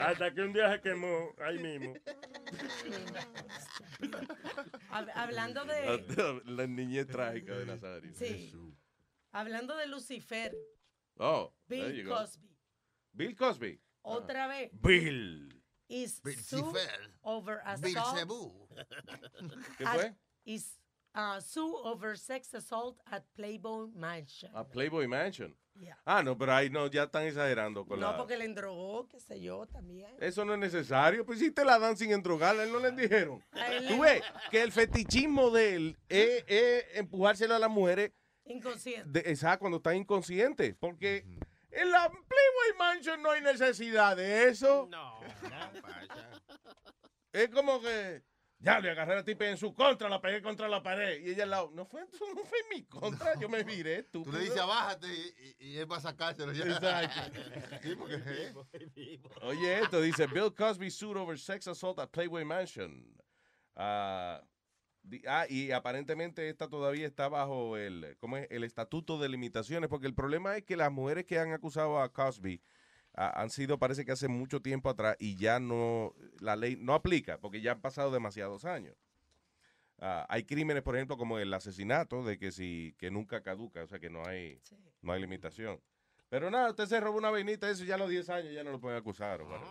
Hasta 0.00 0.34
que 0.34 0.40
un 0.40 0.52
día 0.52 0.72
se 0.72 0.80
quemó 0.80 1.32
ahí 1.38 1.58
mismo. 1.60 1.94
Hab- 4.90 5.12
Hablando 5.14 5.64
de. 5.64 6.42
La 6.46 6.66
niñez 6.66 7.06
trágica 7.06 7.56
de 7.56 7.66
Nazario. 7.66 8.12
Sí. 8.14 8.52
Hablando 9.30 9.76
de 9.76 9.86
Lucifer, 9.86 10.52
Oh, 11.18 11.54
there 11.68 11.86
Bill 11.88 12.02
you 12.02 12.08
go. 12.08 12.16
Cosby. 12.16 12.48
Bill 13.12 13.36
Cosby. 13.36 13.80
Otra 14.02 14.48
vez. 14.48 14.70
Bill. 14.72 15.48
Is 15.88 16.20
Bill 16.22 16.36
over 17.22 17.60
Bill 17.80 17.96
assault. 17.96 18.18
Cebú. 18.18 18.68
¿Qué 19.78 19.86
fue? 19.86 20.16
Is 20.44 20.78
uh, 21.14 21.40
sue 21.40 21.74
over 21.84 22.16
sex 22.16 22.52
assault 22.54 22.98
at 23.10 23.24
Playboy 23.36 23.88
Mansion. 23.94 24.50
A 24.54 24.64
Playboy 24.64 25.06
Mansion. 25.06 25.54
Yeah. 25.74 25.96
Ah, 26.04 26.22
no, 26.22 26.36
pero 26.36 26.52
ahí 26.52 26.68
no, 26.68 26.86
ya 26.88 27.04
están 27.04 27.22
exagerando 27.24 27.86
con 27.86 27.98
No, 27.98 28.10
la... 28.10 28.16
porque 28.18 28.36
le 28.36 28.44
endrogó, 28.44 29.08
qué 29.08 29.18
sé 29.20 29.40
yo, 29.40 29.66
también. 29.66 30.14
Eso 30.20 30.44
no 30.44 30.52
es 30.52 30.58
necesario. 30.58 31.24
Pues 31.24 31.38
si 31.38 31.50
te 31.50 31.64
la 31.64 31.78
dan 31.78 31.96
sin 31.96 32.12
endrogarla, 32.12 32.64
él 32.64 32.72
no 32.72 32.78
les 32.78 32.94
dijeron. 32.94 33.42
Tú 33.88 34.00
ves 34.00 34.22
que 34.50 34.60
el 34.62 34.70
fetichismo 34.70 35.50
de 35.50 35.74
él 35.76 35.98
es, 36.10 36.44
es 36.46 36.84
empujárselo 36.94 37.54
a 37.54 37.58
las 37.58 37.70
mujeres, 37.70 38.12
Inconsciente. 38.44 39.22
de, 39.22 39.32
esa 39.32 39.58
cuando 39.58 39.78
están 39.78 39.96
inconscientes. 39.96 40.74
Porque 40.78 41.24
en 41.70 41.90
la 41.90 42.08
Playboy 42.10 42.78
Mansion 42.78 43.22
no 43.22 43.30
hay 43.30 43.40
necesidad 43.40 44.14
de 44.16 44.48
eso. 44.48 44.88
No. 44.90 45.20
Es 47.32 47.48
como 47.48 47.80
que, 47.80 48.22
ya 48.62 48.78
le 48.80 48.90
agarré 48.90 49.12
a 49.12 49.16
la 49.16 49.24
tipa 49.24 49.46
en 49.46 49.56
su 49.56 49.74
contra, 49.74 50.08
la 50.08 50.20
pegué 50.20 50.40
contra 50.40 50.68
la 50.68 50.82
pared. 50.82 51.20
Y 51.24 51.30
ella 51.30 51.42
al 51.44 51.50
lado, 51.50 51.70
no 51.74 51.84
fue, 51.84 52.02
eso 52.02 52.24
no 52.34 52.44
fue 52.44 52.58
en 52.60 52.68
mi 52.78 52.84
contra, 52.84 53.38
yo 53.38 53.48
me 53.48 53.62
viré, 53.64 54.04
tú. 54.04 54.22
Tú 54.22 54.32
le 54.32 54.40
dices 54.40 54.58
abájate 54.58 55.08
y, 55.08 55.56
y, 55.60 55.68
y 55.72 55.78
él 55.78 55.90
va 55.90 55.96
a 55.96 56.00
sacárselo 56.00 56.52
ya. 56.52 56.64
Exacto. 56.64 57.40
Sí, 57.82 57.96
porque, 57.96 58.14
¿eh? 58.14 59.20
Oye, 59.42 59.80
esto 59.80 60.00
dice 60.00 60.26
Bill 60.28 60.54
Cosby 60.54 60.90
sued 60.90 61.16
over 61.16 61.38
sex 61.38 61.66
assault 61.66 61.98
at 61.98 62.08
Playboy 62.10 62.44
Mansion. 62.44 63.04
Ah, 63.74 64.40
di- 65.02 65.22
ah, 65.26 65.46
y 65.48 65.72
aparentemente 65.72 66.48
esta 66.48 66.68
todavía 66.68 67.06
está 67.06 67.28
bajo 67.28 67.76
el, 67.76 68.16
¿cómo 68.20 68.36
es? 68.36 68.46
el 68.50 68.64
estatuto 68.64 69.18
de 69.18 69.28
limitaciones, 69.28 69.88
porque 69.88 70.06
el 70.06 70.14
problema 70.14 70.56
es 70.56 70.62
que 70.64 70.76
las 70.76 70.92
mujeres 70.92 71.24
que 71.24 71.38
han 71.38 71.52
acusado 71.52 72.00
a 72.00 72.12
Cosby 72.12 72.62
han 73.14 73.50
sido, 73.50 73.78
parece 73.78 74.04
que 74.04 74.12
hace 74.12 74.28
mucho 74.28 74.62
tiempo 74.62 74.88
atrás, 74.88 75.16
y 75.18 75.36
ya 75.36 75.60
no, 75.60 76.14
la 76.40 76.56
ley 76.56 76.76
no 76.76 76.94
aplica, 76.94 77.38
porque 77.38 77.60
ya 77.60 77.72
han 77.72 77.80
pasado 77.80 78.10
demasiados 78.10 78.64
años. 78.64 78.96
Ah, 79.98 80.26
hay 80.28 80.44
crímenes, 80.44 80.82
por 80.82 80.96
ejemplo, 80.96 81.16
como 81.16 81.38
el 81.38 81.52
asesinato, 81.54 82.24
de 82.24 82.38
que 82.38 82.50
si, 82.50 82.94
que 82.98 83.10
nunca 83.10 83.42
caduca, 83.42 83.84
o 83.84 83.86
sea 83.86 84.00
que 84.00 84.10
no 84.10 84.24
hay, 84.26 84.60
no 85.00 85.12
hay 85.12 85.20
limitación. 85.20 85.80
Pero 86.28 86.50
nada, 86.50 86.70
usted 86.70 86.86
se 86.86 86.98
robó 86.98 87.18
una 87.18 87.30
vainita, 87.30 87.68
eso 87.68 87.84
ya 87.84 87.96
a 87.96 87.98
los 87.98 88.08
10 88.08 88.30
años 88.30 88.54
ya 88.54 88.64
no 88.64 88.70
lo 88.70 88.80
pueden 88.80 88.98
acusar. 88.98 89.42
o 89.42 89.46
whatever. 89.46 89.68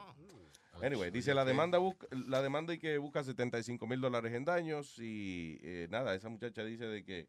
Anyway, 0.84 1.12
dice 1.12 1.34
la 1.34 1.46
demanda 1.46 1.78
busca, 1.78 2.08
la 2.12 2.42
demanda 2.42 2.74
y 2.74 2.80
que 2.80 2.98
busca 2.98 3.24
75 3.24 3.86
mil 3.88 4.00
dólares 4.00 4.34
en 4.34 4.46
daños 4.46 4.98
y 5.00 5.60
eh, 5.62 5.88
nada, 5.90 6.16
esa 6.16 6.30
muchacha 6.30 6.64
dice 6.64 6.86
de 6.86 7.04
que 7.04 7.28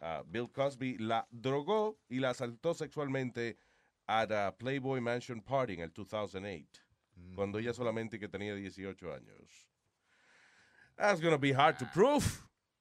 ah, 0.00 0.22
Bill 0.26 0.50
Cosby 0.50 0.98
la 0.98 1.26
drogó 1.30 1.98
y 2.08 2.20
la 2.20 2.30
asaltó 2.30 2.74
sexualmente 2.74 3.58
at 4.10 4.32
a 4.32 4.50
Playboy 4.58 5.00
Mansion 5.00 5.40
Party 5.40 5.74
en 5.74 5.80
el 5.82 5.92
2008, 5.92 6.66
cuando 7.36 7.58
ella 7.60 7.72
solamente 7.72 8.18
que 8.18 8.28
tenía 8.28 8.54
18 8.56 9.12
años. 9.14 9.68
That's 10.96 11.20
gonna 11.20 11.38
be 11.38 11.52
hard 11.54 11.78
to 11.78 11.86
prove, 11.94 12.24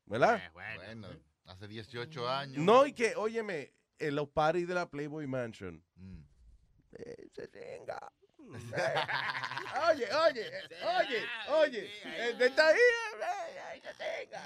¿verdad? 0.07 0.41
Bueno, 0.53 1.07
hace 1.45 1.67
18 1.67 2.27
años. 2.27 2.57
No, 2.57 2.83
y 2.85 2.93
que, 2.93 3.15
óyeme, 3.15 3.73
en 3.99 4.15
los 4.15 4.27
parties 4.29 4.67
de 4.67 4.73
la 4.73 4.89
Playboy 4.89 5.27
Mansion, 5.27 5.83
Mm. 5.95 6.23
eh, 6.93 7.27
se 7.31 7.47
tenga. 7.47 8.11
Eh, 8.51 8.93
oye, 9.91 10.07
oye, 10.13 10.47
eh, 10.47 10.63
oye, 10.99 11.19
oye, 11.49 11.91
el 12.29 12.37
que 12.37 12.45
está 12.45 12.67
ahí, 12.67 12.77
eh, 12.77 12.81
eh, 13.75 13.81
que 13.81 13.93
tenga. 13.93 14.41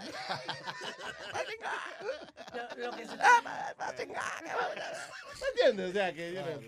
Lo, 2.53 2.91
lo 2.91 2.97
que 2.97 3.05
se 3.07 3.13
Ah, 3.19 3.93
¿Me 5.41 5.47
entiendes? 5.49 5.89
O 5.89 5.93
sea, 5.93 6.13
que, 6.13 6.33
you 6.33 6.41
know, 6.41 6.61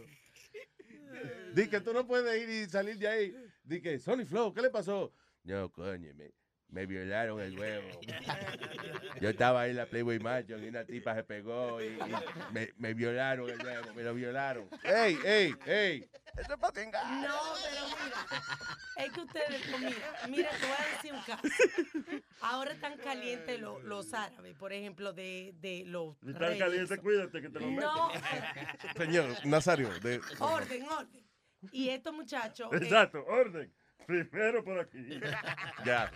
Di 1.53 1.69
que 1.69 1.79
tú 1.81 1.93
no 1.93 2.05
puedes 2.05 2.41
ir 2.41 2.49
y 2.49 2.69
salir 2.69 2.97
de 2.97 3.07
ahí. 3.07 3.35
Di 3.63 3.81
que, 3.81 3.99
Sony 3.99 4.25
Flow, 4.25 4.53
¿qué 4.53 4.61
le 4.61 4.69
pasó? 4.69 5.13
No, 5.43 5.71
coño, 5.71 6.13
me, 6.15 6.31
me 6.69 6.85
violaron 6.85 7.39
el 7.39 7.57
huevo. 7.57 7.87
Yo 9.21 9.29
estaba 9.29 9.61
ahí 9.61 9.71
en 9.71 9.77
la 9.77 9.85
Playboy 9.85 10.19
Mansion 10.19 10.63
y 10.63 10.67
una 10.67 10.83
tipa 10.83 11.15
se 11.15 11.23
pegó 11.23 11.81
y, 11.81 11.85
y 11.87 11.99
me, 12.51 12.69
me 12.77 12.93
violaron 12.93 13.49
el 13.49 13.63
huevo, 13.63 13.93
me 13.93 14.03
lo 14.03 14.13
violaron. 14.13 14.67
¡Ey, 14.83 15.17
ey, 15.23 15.55
ey! 15.65 16.09
Eso 16.37 16.53
es 16.53 16.59
para 16.59 16.73
tengar. 16.73 17.05
No, 17.05 17.37
pero 17.63 17.85
mira, 18.03 19.05
es 19.05 19.11
que 19.13 19.21
ustedes, 19.21 19.61
pues 19.69 19.79
mira, 19.79 20.13
mira, 20.27 20.49
te 20.49 20.65
voy 20.65 20.75
a 20.77 20.95
decir 20.95 21.13
un 21.13 21.21
caso. 21.21 22.21
Ahora 22.41 22.71
están 22.73 22.97
calientes 22.97 23.59
los, 23.61 23.81
los 23.83 24.13
árabes, 24.13 24.53
por 24.57 24.73
ejemplo, 24.73 25.13
de, 25.13 25.53
de 25.61 25.83
los 25.85 26.17
Y 26.23 26.33
tan 26.33 26.41
reyes. 26.41 26.59
caliente, 26.59 26.97
cuídate 26.97 27.41
que 27.41 27.49
te 27.49 27.59
lo 27.61 27.67
No, 27.71 28.09
metes. 28.09 28.21
Señor, 28.97 29.45
Nazario, 29.45 29.89
de, 30.01 30.19
orden, 30.39 30.83
orden. 30.89 31.25
Y 31.71 31.87
estos 31.89 32.13
muchachos, 32.13 32.67
eh, 32.73 32.77
Exacto, 32.81 33.23
orden. 33.25 33.73
Primero 34.05 34.63
por 34.63 34.79
aquí. 34.79 35.19
ya. 35.85 36.11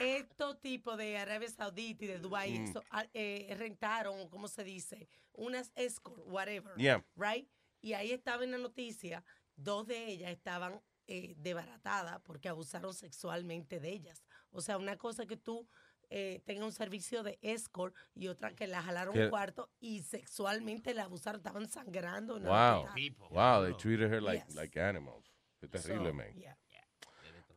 estos 0.00 0.60
tipos 0.60 0.96
de 0.98 1.18
Arabia 1.18 1.48
Saudita 1.48 2.04
y 2.04 2.08
de 2.08 2.18
Dubái 2.18 2.58
Mm. 2.58 2.72
so- 2.72 2.82
ah, 2.90 3.06
eh, 3.14 3.54
rentaron, 3.58 4.28
¿cómo 4.28 4.48
se 4.48 4.64
dice? 4.64 5.08
Unas 5.32 5.70
escort, 5.76 6.22
whatever, 6.26 6.74
Yeah. 6.76 7.04
right? 7.16 7.48
Y 7.80 7.92
ahí 7.92 8.10
estaba 8.10 8.42
en 8.44 8.50
la 8.50 8.58
noticia, 8.58 9.24
dos 9.56 9.86
de 9.86 10.06
ellas 10.06 10.30
estaban 10.32 10.80
eh, 11.10 11.34
desbaratada 11.38 12.18
porque 12.18 12.48
abusaron 12.50 12.92
sexualmente 12.92 13.80
de 13.80 13.88
ellas. 13.90 14.24
O 14.50 14.60
sea, 14.60 14.76
una 14.76 14.96
cosa 14.98 15.24
que 15.24 15.36
tú 15.38 15.66
eh, 16.10 16.42
tengas 16.44 16.64
un 16.64 16.72
servicio 16.72 17.22
de 17.22 17.38
escort 17.40 17.94
y 18.14 18.28
otra 18.28 18.54
que 18.54 18.66
la 18.66 18.82
jalaron 18.82 19.18
un 19.18 19.28
cuarto 19.30 19.70
y 19.78 20.02
sexualmente 20.02 20.92
la 20.94 21.04
abusaron, 21.04 21.40
estaban 21.40 21.66
sangrando. 21.68 22.38
Wow. 22.40 22.88
Wow, 23.30 23.64
they 23.64 23.74
treated 23.74 24.10
her 24.12 24.20
like, 24.22 24.44
Yes. 24.46 24.54
like 24.54 24.78
animals. 24.80 25.32
Qué 25.60 25.68
terrible, 25.68 26.10
So, 26.10 26.14
man. 26.14 26.34
yeah. 26.34 26.56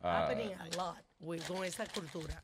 Ah, 0.03 0.23
Happening 0.25 0.53
a 0.53 0.65
lot 0.77 0.97
with- 1.19 1.43
con 1.47 1.63
esa 1.63 1.85
cultura. 1.87 2.43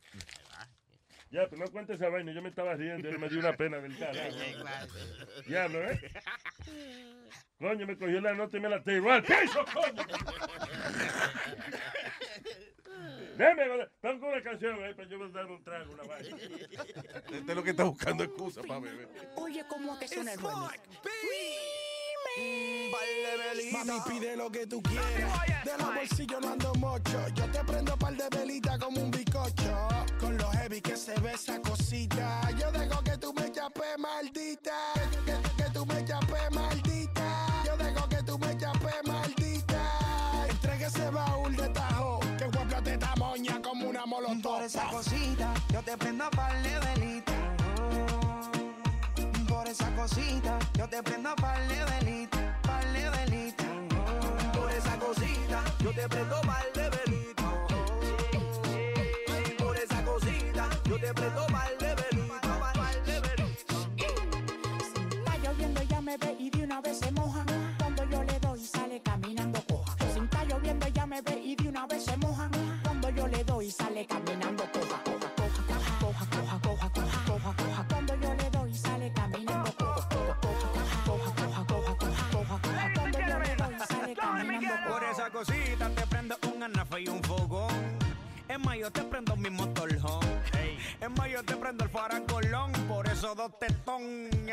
Ya, 1.29 1.45
pero 1.49 1.65
no 1.65 1.71
cuentes 1.71 1.95
esa 1.99 2.07
vaina. 2.09 2.31
Yo 2.31 2.41
me 2.41 2.49
estaba 2.49 2.73
riendo 2.75 3.09
y 3.09 3.17
me 3.17 3.27
dio 3.27 3.39
una 3.39 3.53
pena 3.53 3.77
del 3.79 3.97
carajo. 3.97 4.37
Ya, 5.47 5.67
¿no 5.67 5.79
eh? 5.79 5.99
Coño, 7.59 7.85
me 7.87 7.97
cogió 7.97 8.21
la 8.21 8.33
nota 8.33 8.55
y 8.57 8.59
me 8.61 8.69
la 8.69 8.81
tiró 8.83 9.11
al 9.11 9.23
piso, 9.23 9.65
coño. 9.73 10.03
Déjame, 13.37 13.87
pongo 14.01 14.27
una 14.29 14.41
canción 14.41 14.83
ahí 14.83 14.93
para 14.93 15.07
yo 15.09 15.29
dar 15.29 15.45
un 15.47 15.63
trago, 15.63 15.93
una 15.93 16.03
vaina. 16.03 16.37
Este 16.37 17.37
es 17.37 17.55
lo 17.55 17.63
que 17.63 17.71
está 17.71 17.83
buscando 17.83 18.23
excusa 18.23 18.61
para 18.63 18.79
beber. 18.79 19.07
Oye, 19.35 19.65
¿cómo 19.67 19.97
te 19.99 20.07
suena 20.07 20.33
el 20.33 20.39
remix? 20.39 20.79
Mami, 23.71 23.99
pide 24.07 24.35
lo 24.37 24.49
que 24.51 24.65
tú 24.65 24.81
quieras. 24.81 25.63
De 25.63 25.77
los 25.77 25.93
bolsillos 25.95 26.41
no 26.41 26.49
ando 26.53 26.73
mocho. 26.75 27.27
Yo 27.35 27.45
te 27.51 27.63
prendo 27.63 27.97
par 27.97 28.15
de 28.15 28.27
velita 28.37 28.77
como 28.79 29.01
un 29.01 29.11
bicocho. 29.11 29.87
Con 30.19 30.37
lo 30.37 30.49
heavy 30.51 30.81
que 30.81 30.95
se 30.95 31.13
ve 31.19 31.33
esa 31.33 31.59
cosita. 31.61 32.41
Yo 32.57 32.71
dejo 32.71 33.01
que 33.03 33.17
tú 33.17 33.33
me 33.33 33.51
chapes, 33.51 33.97
maldita. 33.99 34.75
Que, 35.25 35.31
que- 35.31 35.63
que 35.63 35.69
tú 35.71 35.85
me 35.85 36.03
chapes, 36.05 36.51
maldita. 36.51 37.45
Yo 37.65 37.77
dejo 37.77 38.09
que 38.09 38.23
tú 38.23 38.37
me 38.39 38.57
chapes, 38.57 38.95
maldita. 39.05 39.81
Entregue 40.49 40.85
ese 40.85 41.09
baúl 41.09 41.55
de 41.55 41.69
tajo. 41.69 42.19
Que 42.37 42.45
guapla 42.45 42.81
te 42.81 42.97
tamoña 42.97 43.61
como 43.61 43.89
una 43.89 44.05
molotov. 44.05 44.55
Por 44.57 44.63
esa 44.63 44.87
cosita, 44.89 45.53
yo 45.73 45.81
te 45.83 45.97
prendo 45.97 46.29
par 46.31 46.61
de 46.63 46.79
velita. 46.79 47.33
Por 49.67 49.73
esa 49.73 49.95
cosita, 49.97 50.59
yo 50.77 50.87
te 50.87 51.03
prendo 51.03 51.35
par 51.35 51.59
de 51.67 51.83
velita, 51.83 52.57
par 52.61 52.85
de 52.93 53.09
velita. 53.09 53.65
Por 54.53 54.71
esa 54.71 54.97
cosita, 54.97 55.61
yo 55.83 55.91
te 55.91 56.07
prendo 56.07 56.39
par 56.39 56.63
de 56.73 56.89
velita. 56.89 57.43
Por 59.57 59.75
esa 59.75 60.05
cosita, 60.05 60.69
yo 60.85 60.97
te 60.97 61.13
prendo 61.13 61.45
par 61.47 61.77
de 61.79 61.95
velita, 61.95 62.59
par 62.75 63.03
de 63.03 63.19
velita. 63.19 63.73
Está 65.17 65.37
lloviendo, 65.43 65.81
ella 65.81 65.99
me 65.99 66.17
ve 66.17 66.35
y 66.39 66.49
de 66.49 66.63
una 66.63 66.79
vez 66.79 66.99
se 66.99 67.11
moja. 67.11 67.43
Cuando 67.77 68.05
yo 68.05 68.23
le 68.23 68.39
doy, 68.39 68.65
sale 68.65 69.01
caminando 69.01 69.61
coja. 69.67 69.97
Si 70.13 70.19
está 70.19 70.45
lloviendo, 70.45 70.85
ella 70.85 71.05
me 71.05 71.21
ve 71.21 71.41
y 71.43 71.55
de 71.57 71.67
una 71.67 71.85
vez 71.87 72.05
se 72.05 72.15
moja. 72.15 72.49
Cuando 72.83 73.09
yo 73.09 73.27
le 73.27 73.43
doy, 73.43 73.69
sale 73.69 74.05
caminando. 74.05 74.63
Coja, 74.71 74.76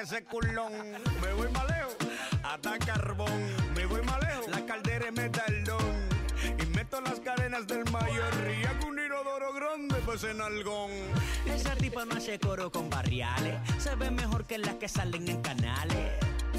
ese 0.05 0.23
culón. 0.25 0.71
Me 1.23 1.33
voy 1.33 1.49
más 1.51 1.67
lejos, 1.67 1.97
hasta 2.43 2.79
carbón. 2.79 3.43
Me 3.75 3.87
voy 3.87 4.03
más 4.03 4.21
lejos, 4.21 4.49
la 4.49 4.65
caldera 4.67 5.07
es 5.07 5.13
metalón. 5.13 6.09
Y 6.61 6.67
meto 6.67 7.01
las 7.01 7.21
cadenas 7.21 7.67
del 7.67 7.91
mayor. 7.91 8.33
Y 8.51 8.65
hago 8.67 8.89
un 8.89 8.99
inodoro 8.99 9.55
grande, 9.55 9.95
pues 10.05 10.25
en 10.25 10.43
algón. 10.43 10.91
Esa 11.47 11.75
tipa 11.77 12.05
no 12.05 12.17
hace 12.17 12.39
coro 12.39 12.71
con 12.71 12.91
barriales. 12.91 13.55
Se 13.79 13.95
ve 13.95 14.11
mejor 14.11 14.45
que 14.45 14.59
las 14.59 14.75
que 14.75 14.89
salen 14.89 15.27
en 15.27 15.41
canales. 15.41 16.13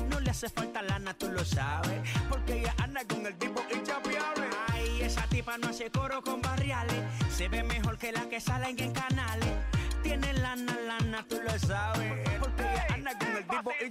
No 0.10 0.20
le 0.20 0.32
hace 0.32 0.50
falta 0.50 0.82
lana, 0.82 1.14
tú 1.14 1.32
lo 1.32 1.46
sabes. 1.46 2.02
Porque 2.30 2.62
ella 2.62 2.74
anda 2.80 3.06
con 3.08 3.28
el 3.28 3.36
tipo 3.36 3.64
inchapeable. 3.72 4.48
Ay, 4.74 5.04
esa 5.04 5.22
tipa 5.28 5.60
no 5.60 5.68
hace 5.68 5.91
coro 5.91 6.24
con 6.24 6.41
barriales. 6.41 6.98
Se 7.32 7.48
ve 7.48 7.62
mejor 7.62 8.00
que 8.00 8.12
las 8.12 8.26
que 8.26 8.41
salen 8.41 8.80
en 8.80 8.91
canales. 8.91 9.54
Tiene 10.02 10.34
lana, 10.34 10.76
lana, 10.88 11.26
tú 11.30 11.39
lo 11.43 11.60
sabes. 11.60 12.26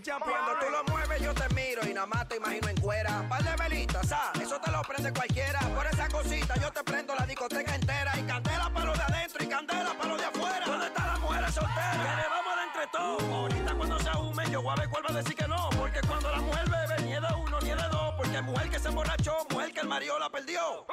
Cuando 0.04 0.58
tú 0.60 0.70
lo 0.70 0.84
mueves 0.92 1.22
yo 1.22 1.32
te 1.32 1.48
miro 1.54 1.80
y 1.88 1.94
nada 1.94 2.06
más 2.06 2.28
te 2.28 2.36
imagino 2.36 2.68
en 2.68 2.76
cuera. 2.76 3.26
Par 3.26 3.42
de 3.42 3.56
velitas, 3.56 4.12
ah, 4.12 4.32
eso 4.38 4.60
te 4.60 4.70
lo 4.70 4.82
prende 4.82 5.10
cualquiera. 5.14 5.60
Por 5.60 5.86
esa 5.86 6.08
cosita 6.08 6.54
yo 6.60 6.70
te 6.70 6.84
prendo 6.84 7.14
la 7.14 7.24
discoteca 7.24 7.74
entera. 7.74 8.12
Y 8.18 8.22
candela 8.24 8.68
para 8.68 8.84
lo 8.84 8.92
de 8.92 9.02
adentro 9.02 9.42
y 9.42 9.46
candela 9.46 9.94
para 9.94 10.08
lo 10.10 10.16
de 10.18 10.24
afuera. 10.26 10.66
¿Dónde 10.66 10.86
están 10.88 11.06
las 11.06 11.20
mujeres 11.20 11.54
solteras? 11.54 11.96
Que 11.96 12.16
le 12.16 12.28
vamos 12.28 12.54
de 12.54 12.62
entre 12.64 12.86
todos. 12.88 13.22
Ahorita 13.22 13.74
cuando 13.74 13.98
se 13.98 14.08
ahume 14.10 14.50
yo 14.50 14.62
voy 14.62 14.72
a 14.72 14.74
ver 14.76 14.88
cuál 14.90 15.04
va 15.06 15.08
a 15.08 15.12
decir 15.14 15.34
que 15.34 15.48
no. 15.48 15.70
Porque 15.70 16.00
cuando 16.06 16.30
la 16.30 16.38
mujer 16.38 16.68
bebe 16.68 17.02
ni 17.02 17.14
es 17.14 17.22
de 17.22 17.34
uno 17.34 17.60
ni 17.60 17.70
es 17.70 17.76
de 17.76 17.88
dos. 17.88 18.14
Porque 18.18 18.42
mujer 18.42 18.70
que 18.70 18.78
se 18.78 18.88
emborrachó, 18.88 19.46
mujer 19.48 19.72
que 19.72 19.80
el 19.80 19.88
marido 19.88 20.18
la 20.18 20.28
perdió. 20.28 20.86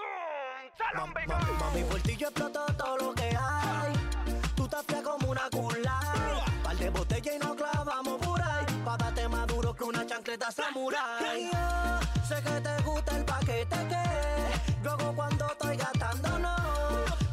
Mami, 0.96 1.28
mami, 1.60 1.84
por 1.84 2.00
ti 2.00 2.16
yo 2.16 2.30
exploto 2.30 2.66
todo 2.78 2.98
lo 2.98 3.14
que 3.14 3.38
hay. 3.38 4.01
Que 10.42 10.52
samurai. 10.52 11.50
Yo 11.52 12.28
sé 12.28 12.42
que 12.42 12.62
te 12.62 12.82
gusta 12.84 13.18
el 13.18 13.26
paquete 13.26 13.78
que 13.92 14.04
luego 14.84 15.14
cuando 15.16 15.46
estoy 15.52 15.78
gastando 15.78 16.40
no. 16.40 16.56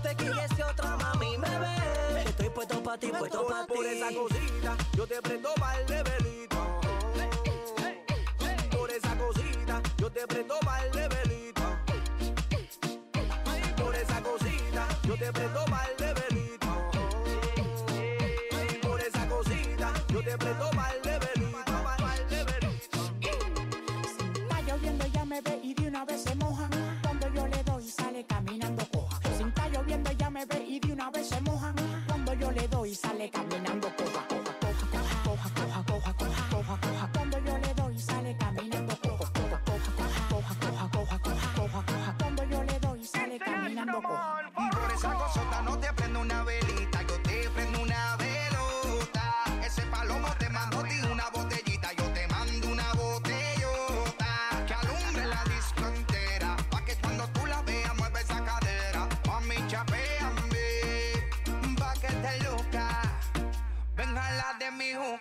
Te 0.03 0.15
quilles 0.15 0.51
si 0.55 0.63
otra 0.63 0.97
mami 0.97 1.39
me 1.39 1.59
ve. 1.59 2.25
Estoy 2.27 2.51
puesto 2.51 2.83
pa' 2.83 2.99
ti, 2.99 3.09
puesto 3.09 3.47
pa' 3.47 3.67
ti. 3.67 3.73
Por 3.75 3.87
esa 3.87 4.09
cosita 4.15 4.77
yo 4.95 5.07
te 5.07 5.23
prendo 5.23 5.55
par 5.55 5.87
de 5.87 6.03
velitas. 6.03 6.67
Por 8.77 8.91
esa 8.91 9.17
cosita 9.17 9.83
yo 9.97 10.11
te 10.11 10.27
prendo 10.27 10.59
par 10.61 10.91
de 10.91 11.09
velitas. 11.09 11.73
Por 13.77 13.95
esa 13.95 14.23
cosita 14.23 14.87
yo 15.05 15.17
te 15.17 15.33
prendo 15.33 15.65
par 15.65 15.97
de 15.97 16.15
velitas. 16.21 16.77
Por 18.83 19.01
esa 19.01 19.29
cosita 19.29 19.93
yo 20.09 20.23
te 20.23 20.37
prendo 20.37 20.71
par 20.71 20.78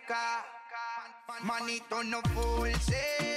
mi 0.07 0.13
juca. 0.13 0.45
Manito, 1.43 2.03
no 2.03 2.21
force, 2.33 3.36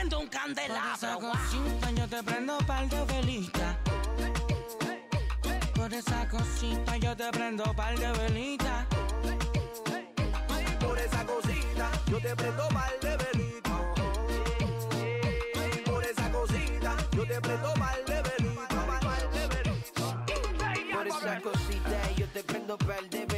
prendo 0.00 0.20
un 0.20 0.28
candelabro. 0.28 0.98
Por 0.98 1.02
esa 1.02 1.18
cosita 1.18 1.90
yo 1.90 2.08
te 2.08 2.22
prendo 2.22 2.58
par 2.66 2.88
de 2.88 3.04
velitas. 3.04 3.76
Por 5.74 5.92
esa 5.92 6.28
cosita 6.28 6.96
yo 6.96 7.16
te 7.16 7.30
prendo 7.30 7.64
par 7.74 7.98
de 7.98 8.12
velitas. 8.12 8.86
Por 10.80 10.98
esa 10.98 11.26
cosita, 11.26 11.90
yo 12.06 12.18
te 12.18 12.34
prendo 12.34 12.70
mal 12.70 12.92
de 13.02 13.16
velito. 13.16 13.70
Por 15.84 16.04
esa 16.04 16.30
cosita, 16.32 16.96
yo 17.12 17.26
te 17.26 17.40
prendo 17.40 17.76
mal 17.76 18.04
de 18.06 18.22
velito. 18.22 18.66
Por 20.92 21.06
esa 21.08 21.40
cosita 21.40 22.12
yo 22.16 22.26
te 22.28 22.42
prendo 22.44 22.78
par 22.78 23.10
de 23.10 23.29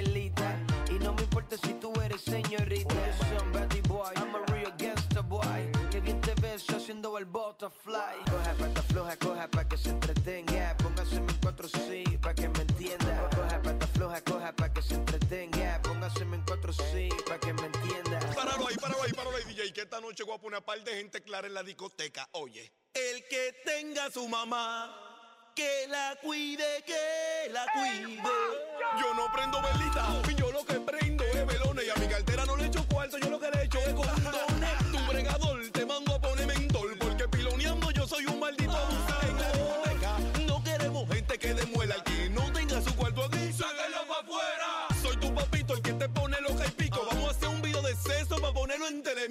haciendo 7.13 7.19
el 7.19 7.25
butterfly 7.25 8.25
Coja 8.31 8.55
pata 8.55 8.83
floja, 8.83 9.17
coja 9.17 9.49
pa' 9.49 9.65
que 9.65 9.77
se 9.77 9.91
entretenga 9.91 10.77
Póngase 10.79 11.17
en 11.17 11.27
cuatro 11.41 11.69
sí, 11.69 12.05
pa' 12.21 12.35
que 12.35 12.49
me 12.49 12.61
entienda 12.61 13.31
Coja 13.35 13.63
pata 13.63 13.87
floja, 13.89 14.21
coja 14.23 14.53
pa' 14.53 14.73
que 14.73 14.83
se 14.83 14.95
entretenga 14.95 15.81
Póngase 15.83 16.23
en 16.23 16.43
cuatro 16.47 16.73
sí, 16.73 17.09
pa' 17.29 17.39
que 17.39 17.53
me 17.53 17.67
entienda 17.67 18.19
Páralo 18.35 18.69
ahí, 18.69 18.77
páralo 18.77 19.03
ahí, 19.03 19.13
páralo 19.13 19.37
ahí, 19.37 19.45
DJ, 19.45 19.73
que 19.73 19.83
esta 19.83 20.01
noche 20.01 20.25
voy 20.25 20.35
a 20.35 20.39
poner 20.39 20.59
a 20.59 20.61
par 20.65 20.83
de 20.83 20.93
gente 20.93 21.23
clara 21.23 21.47
en 21.47 21.55
la 21.55 21.63
discoteca. 21.63 22.29
Oye. 22.33 22.73
El 22.95 23.25
que 23.29 23.55
tenga 23.65 24.11
su 24.11 24.29
mamá, 24.29 25.51
que 25.55 25.87
la 25.89 26.17
cuide, 26.23 26.83
que 26.87 27.51
la 27.51 27.67
cuide. 27.73 28.23
Yo 29.01 29.15
no 29.15 29.33
prendo 29.33 29.61
velita, 29.63 30.23
yo 30.37 30.53
lo 30.53 30.65
que 30.65 30.75
prendo 30.75 31.25
es 31.25 31.47
velones 31.47 31.87
y 31.87 31.91
a 31.91 31.95
mi 31.95 32.07
cartera 32.07 32.45
no 32.45 32.57
le 32.57 32.67
echo 32.67 32.87
cuarto, 32.89 33.19
yo 33.19 33.31
lo 33.31 33.41
que 33.41 33.51
le 33.51 33.65
echo 33.65 33.79
es 33.79 33.95
condones. 33.95 34.52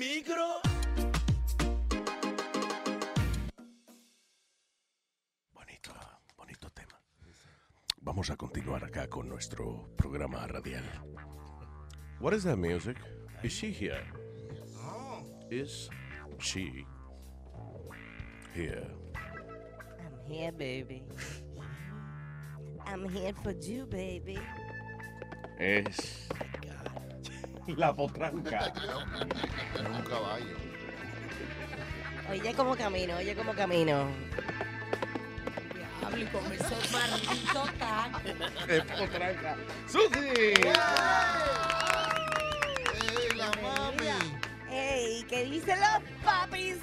Telemicro. 0.01 0.61
Bonito, 5.53 5.91
bonito 6.35 6.69
tema. 6.71 6.99
Vamos 8.01 8.29
a 8.31 8.35
continuar 8.35 8.83
acá 8.83 9.07
con 9.07 9.29
nuestro 9.29 9.89
programa 9.95 10.47
radial. 10.47 10.83
What 12.19 12.33
is 12.33 12.43
that 12.43 12.57
music? 12.57 12.97
Is 13.43 13.53
she 13.53 13.71
here? 13.71 14.03
Is 15.51 15.89
she 16.39 16.85
here? 18.55 18.87
I'm 19.99 20.31
here, 20.31 20.51
baby. 20.51 21.03
I'm 22.87 23.07
here 23.07 23.33
for 23.43 23.53
you, 23.53 23.85
baby. 23.85 24.39
Es 25.59 26.27
la 27.77 27.93
potranca. 27.93 28.73
Es 29.75 29.81
un 29.81 30.01
caballo. 30.03 30.57
Oye 32.29 32.53
como 32.53 32.75
camino, 32.75 33.17
oye 33.17 33.35
como 33.35 33.53
camino. 33.53 34.07
Diablo, 35.99 36.17
y 36.17 36.25
con 36.25 36.51
esos 36.51 36.91
malditos 36.91 37.73
tacos. 37.77 38.21
Es 38.67 38.83
potranca. 38.83 39.57
¡Susi! 39.87 40.29
¡Ey, 40.29 40.55
la 43.35 43.51
mami! 43.61 44.07
Ey, 44.69 45.23
¿qué 45.23 45.43
dicen 45.45 45.79
los 45.79 46.01
papis? 46.23 46.77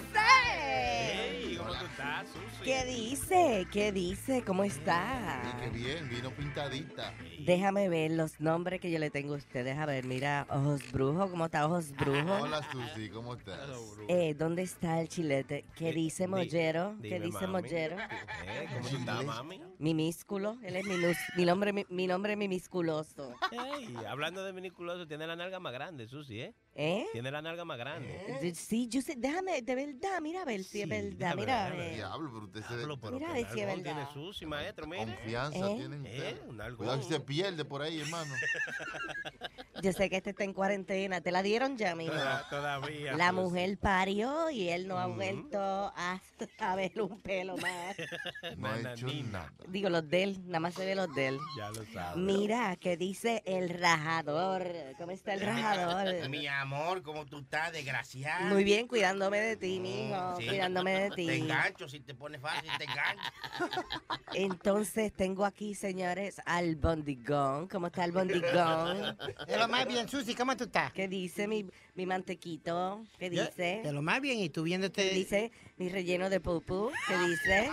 ¿Qué 2.63 2.85
dice? 2.85 3.67
¿Qué 3.73 3.93
dice? 3.93 4.45
¿Cómo 4.45 4.63
está? 4.63 5.43
Y 5.45 5.63
qué 5.65 5.71
bien, 5.71 6.09
vino 6.09 6.31
pintadita. 6.31 7.13
Déjame 7.41 7.89
ver 7.89 8.13
los 8.13 8.41
nombres 8.41 8.81
que 8.81 8.91
yo 8.91 8.99
le 8.99 9.11
tengo 9.11 9.35
a 9.35 9.39
usted. 9.39 9.65
Deja 9.65 9.85
ver, 9.87 10.05
mira, 10.05 10.47
Ojos 10.51 10.93
Brujo, 10.93 11.31
¿cómo 11.31 11.47
está 11.47 11.67
Ojos 11.67 11.93
Brujo? 11.93 12.35
Hola, 12.43 12.61
Susi, 12.71 13.09
¿cómo 13.11 13.35
estás? 13.35 13.69
Eh, 14.09 14.35
¿Dónde 14.35 14.63
está 14.63 15.01
el 15.01 15.09
chilete? 15.09 15.65
¿Qué 15.77 15.93
dice 15.93 16.29
Mollero? 16.29 16.95
¿Qué 17.03 17.15
dime, 17.15 17.27
dice 17.27 17.47
mami. 17.47 17.63
Mollero? 17.63 17.97
Eh, 18.49 18.67
¿Cómo 18.73 18.89
tú 18.89 18.97
estás, 18.97 19.25
mami? 19.25 19.61
Minúsculo, 19.79 20.57
él 20.63 20.77
es 20.77 20.85
minus, 20.87 21.17
mi 21.37 21.45
nombre, 21.45 21.73
mi, 21.73 21.85
mi 21.91 22.07
nombre 22.07 22.33
es 22.33 22.39
minúsculoso. 22.39 23.35
Hey, 23.51 23.95
hablando 24.09 24.45
de 24.45 24.53
miniculoso, 24.53 25.07
tiene 25.07 25.27
la 25.27 25.37
nalga 25.37 25.61
más 25.61 25.73
grande, 25.73 26.07
Susi, 26.09 26.41
¿eh? 26.41 26.55
¿Eh? 26.81 27.07
Tiene 27.13 27.33
la 27.33 27.43
nalga 27.43 27.65
más 27.65 27.77
grande. 27.77 28.09
Eh, 28.41 28.55
Sí, 28.55 28.87
yo 28.89 29.03
sé, 29.03 29.15
déjame, 29.17 29.63
de 29.63 29.75
verdad, 29.75 30.21
mira 30.23 30.43
a 30.43 30.45
ver 30.45 30.63
si 30.63 30.81
es 30.83 30.89
verdad, 30.89 31.35
mira 31.35 31.67
a 31.67 31.71
ver. 31.71 31.95
Diablo, 31.97 32.31
pero 32.33 32.45
usted 32.47 32.63
se 32.63 32.77
Diablo, 32.77 33.01
pero 33.01 33.15
Mira 33.19 33.31
a 33.31 33.33
ver 33.33 33.47
si 33.53 33.59
es 33.61 33.67
verdad. 33.67 33.83
tiene 33.83 34.07
Susi, 34.13 34.47
maestro, 34.47 34.87
mire. 34.87 35.07
Confianza 35.17 35.71
¿Eh? 35.73 35.75
tienen 35.77 36.07
Eh, 36.07 36.11
ustedes. 36.17 36.41
un 36.47 36.61
algo. 36.61 36.79
Cuidado 36.79 37.03
si 37.03 37.09
se 37.09 37.19
pierde 37.19 37.65
por 37.65 37.83
ahí, 37.83 38.01
hermano. 38.01 38.33
Yo 39.83 39.93
sé 39.93 40.09
que 40.11 40.17
este 40.17 40.31
está 40.31 40.45
en 40.45 40.53
cuarentena, 40.53 41.21
¿te 41.21 41.31
la 41.33 41.43
dieron 41.43 41.77
ya? 41.77 41.95
Toda- 41.97 42.49
Todavía. 42.49 43.17
La 43.17 43.31
Susi. 43.31 43.41
mujer 43.43 43.79
parió 43.79 44.51
y 44.51 44.69
él 44.69 44.87
no 44.89 44.99
ha 44.99 45.07
vuelto 45.07 45.59
a, 45.61 46.21
a 46.61 46.77
ver 46.77 47.01
un 47.01 47.21
pelo 47.21 47.57
más. 47.57 47.97
No 48.57 48.69
ha 48.69 48.93
hecho 48.93 49.07
nada. 49.25 49.53
Digo, 49.69 49.89
los 49.91 50.09
de 50.09 50.23
él, 50.23 50.41
nada 50.47 50.61
más 50.61 50.75
se 50.75 50.85
ve 50.85 50.95
los 50.95 51.13
de 51.15 51.29
él. 51.29 51.39
Ya 51.57 51.71
lo 51.71 51.85
sabes. 51.93 52.17
Mira, 52.17 52.77
que 52.77 52.97
dice 52.97 53.43
el 53.47 53.69
rajador. 53.69 54.65
¿Cómo 54.97 55.11
está 55.13 55.35
el 55.35 55.41
rajador? 55.41 56.29
Mi 56.29 56.47
amor, 56.47 56.68
¿cómo 57.03 57.25
tú 57.27 57.39
estás, 57.39 57.73
desgraciado? 57.73 58.47
Muy 58.55 58.65
bien, 58.65 58.87
cuidándome 58.87 59.39
de 59.41 59.57
ti, 59.57 59.81
mijo. 59.81 60.37
Sí. 60.39 60.47
Cuidándome 60.47 61.01
de 61.01 61.11
ti. 61.11 61.27
Te 61.27 61.37
engancho, 61.37 61.89
si 61.89 62.01
te 62.01 62.15
pones 62.15 62.41
fácil, 62.41 62.71
te 62.79 62.85
engancho. 62.85 63.31
Entonces 64.35 65.13
tengo 65.15 65.45
aquí, 65.45 65.75
señores, 65.75 66.41
al 66.45 66.77
bondigón. 66.77 67.69
¿Cómo 67.69 67.87
está 67.87 68.05
el 68.05 68.13
bondigón? 68.13 69.17
De 69.47 69.57
lo 69.57 69.69
más 69.69 69.87
bien, 69.87 70.09
Susi, 70.09 70.35
¿cómo 70.35 70.57
tú 70.57 70.65
estás? 70.65 70.93
¿Qué 70.93 71.09
dice 71.09 71.49
mi, 71.49 71.65
mi 71.95 72.07
mantequito? 72.07 73.05
¿Qué 73.19 73.31
dice? 73.31 73.81
De 73.85 73.93
lo 73.93 74.03
más 74.03 74.21
bien, 74.21 74.39
y 74.39 74.49
tú 74.51 74.63
viéndote... 74.65 75.09
¿Qué 75.09 75.15
dice 75.15 75.53
mi 75.77 75.89
relleno 75.89 76.29
de 76.29 76.41
pupú? 76.41 76.91
¿Qué 77.07 77.17
dice? 77.19 77.71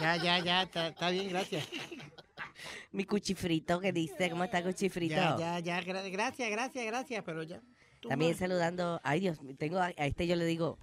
Ya, 0.00 0.16
ya, 0.16 0.38
ya, 0.40 0.62
está 0.62 1.10
bien, 1.10 1.28
gracias. 1.30 1.66
Mi 2.92 3.04
cuchifrito, 3.04 3.80
¿qué 3.80 3.92
dice? 3.92 4.30
¿Cómo 4.30 4.44
está 4.44 4.62
cuchifrito? 4.62 5.14
Ya, 5.14 5.36
ya, 5.38 5.58
ya, 5.60 5.80
gra- 5.82 6.10
gracias, 6.10 6.50
gracias, 6.50 6.84
gracias, 6.86 7.22
pero 7.24 7.42
ya. 7.42 7.60
Tú 8.06 8.10
También 8.10 8.36
saludando. 8.36 9.00
Ay, 9.02 9.18
Dios, 9.18 9.40
tengo 9.58 9.78
a, 9.78 9.86
a 9.86 10.06
este 10.06 10.28
yo 10.28 10.36
le 10.36 10.44
digo, 10.44 10.78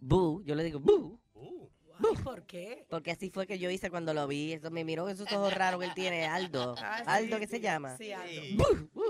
bu, 0.00 0.42
yo 0.46 0.54
le 0.54 0.64
digo, 0.64 0.80
bu. 0.80 1.20
Ay, 1.36 2.16
¿Por 2.24 2.46
qué? 2.46 2.86
Porque 2.88 3.10
así 3.10 3.28
fue 3.28 3.46
que 3.46 3.58
yo 3.58 3.68
hice 3.68 3.90
cuando 3.90 4.14
lo 4.14 4.26
vi. 4.26 4.54
Eso 4.54 4.70
me 4.70 4.82
miró 4.82 5.10
esos 5.10 5.30
ojos 5.30 5.52
raros 5.52 5.78
que 5.78 5.86
él 5.86 5.94
tiene, 5.94 6.24
Aldo. 6.24 6.74
Ah, 6.78 6.98
sí, 6.98 7.04
Aldo, 7.06 7.38
¿qué 7.38 7.46
sí, 7.46 7.50
se 7.56 7.60
llama? 7.60 7.98
Sí, 7.98 8.12
Aldo. 8.12 8.42
Bu, 8.56 8.88
bu. 8.94 9.02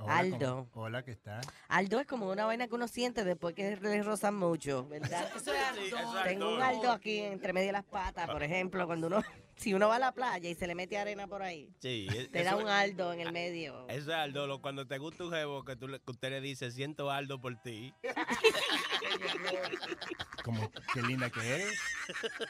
Hola, 0.00 0.18
Aldo. 0.18 0.68
¿cómo- 0.72 0.86
Hola, 0.86 1.02
¿qué 1.04 1.16
tal? 1.16 1.40
Aldo 1.68 1.98
es 2.00 2.06
como 2.06 2.30
una 2.30 2.46
vaina 2.46 2.68
que 2.68 2.74
uno 2.74 2.86
siente 2.86 3.24
después 3.24 3.54
que 3.54 3.76
le 3.76 4.02
rozan 4.02 4.36
mucho, 4.36 4.86
¿verdad? 4.88 5.28
Eso 5.36 5.52
es 5.52 5.60
Aldo. 5.60 6.22
Tengo 6.24 6.54
un 6.54 6.62
Aldo 6.62 6.92
aquí 6.92 7.18
entre 7.18 7.52
medio 7.52 7.66
de 7.68 7.72
las 7.72 7.84
patas, 7.84 8.28
por 8.30 8.42
ejemplo, 8.42 8.86
cuando 8.86 9.08
uno, 9.08 9.22
si 9.56 9.74
uno 9.74 9.88
va 9.88 9.96
a 9.96 9.98
la 9.98 10.12
playa 10.12 10.48
y 10.48 10.54
se 10.54 10.68
le 10.68 10.74
mete 10.76 10.96
arena 10.98 11.26
por 11.26 11.42
ahí, 11.42 11.68
Sí, 11.80 12.06
e- 12.14 12.28
te 12.28 12.44
da 12.44 12.54
un 12.56 12.68
Aldo 12.68 13.12
en 13.12 13.20
el 13.20 13.32
medio. 13.32 13.88
Eso 13.88 14.10
es 14.12 14.16
Aldo, 14.16 14.46
lo- 14.46 14.62
cuando 14.62 14.86
te 14.86 14.98
gusta 14.98 15.24
un 15.24 15.32
jevo 15.32 15.64
que, 15.64 15.74
tú 15.74 15.88
le- 15.88 15.98
que 15.98 16.10
usted 16.12 16.30
le 16.30 16.40
dice, 16.40 16.70
siento 16.70 17.10
Aldo 17.10 17.40
por 17.40 17.56
ti. 17.60 17.92
Como, 20.44 20.70
qué 20.94 21.02
linda 21.02 21.28
que 21.30 21.40
eres, 21.40 21.78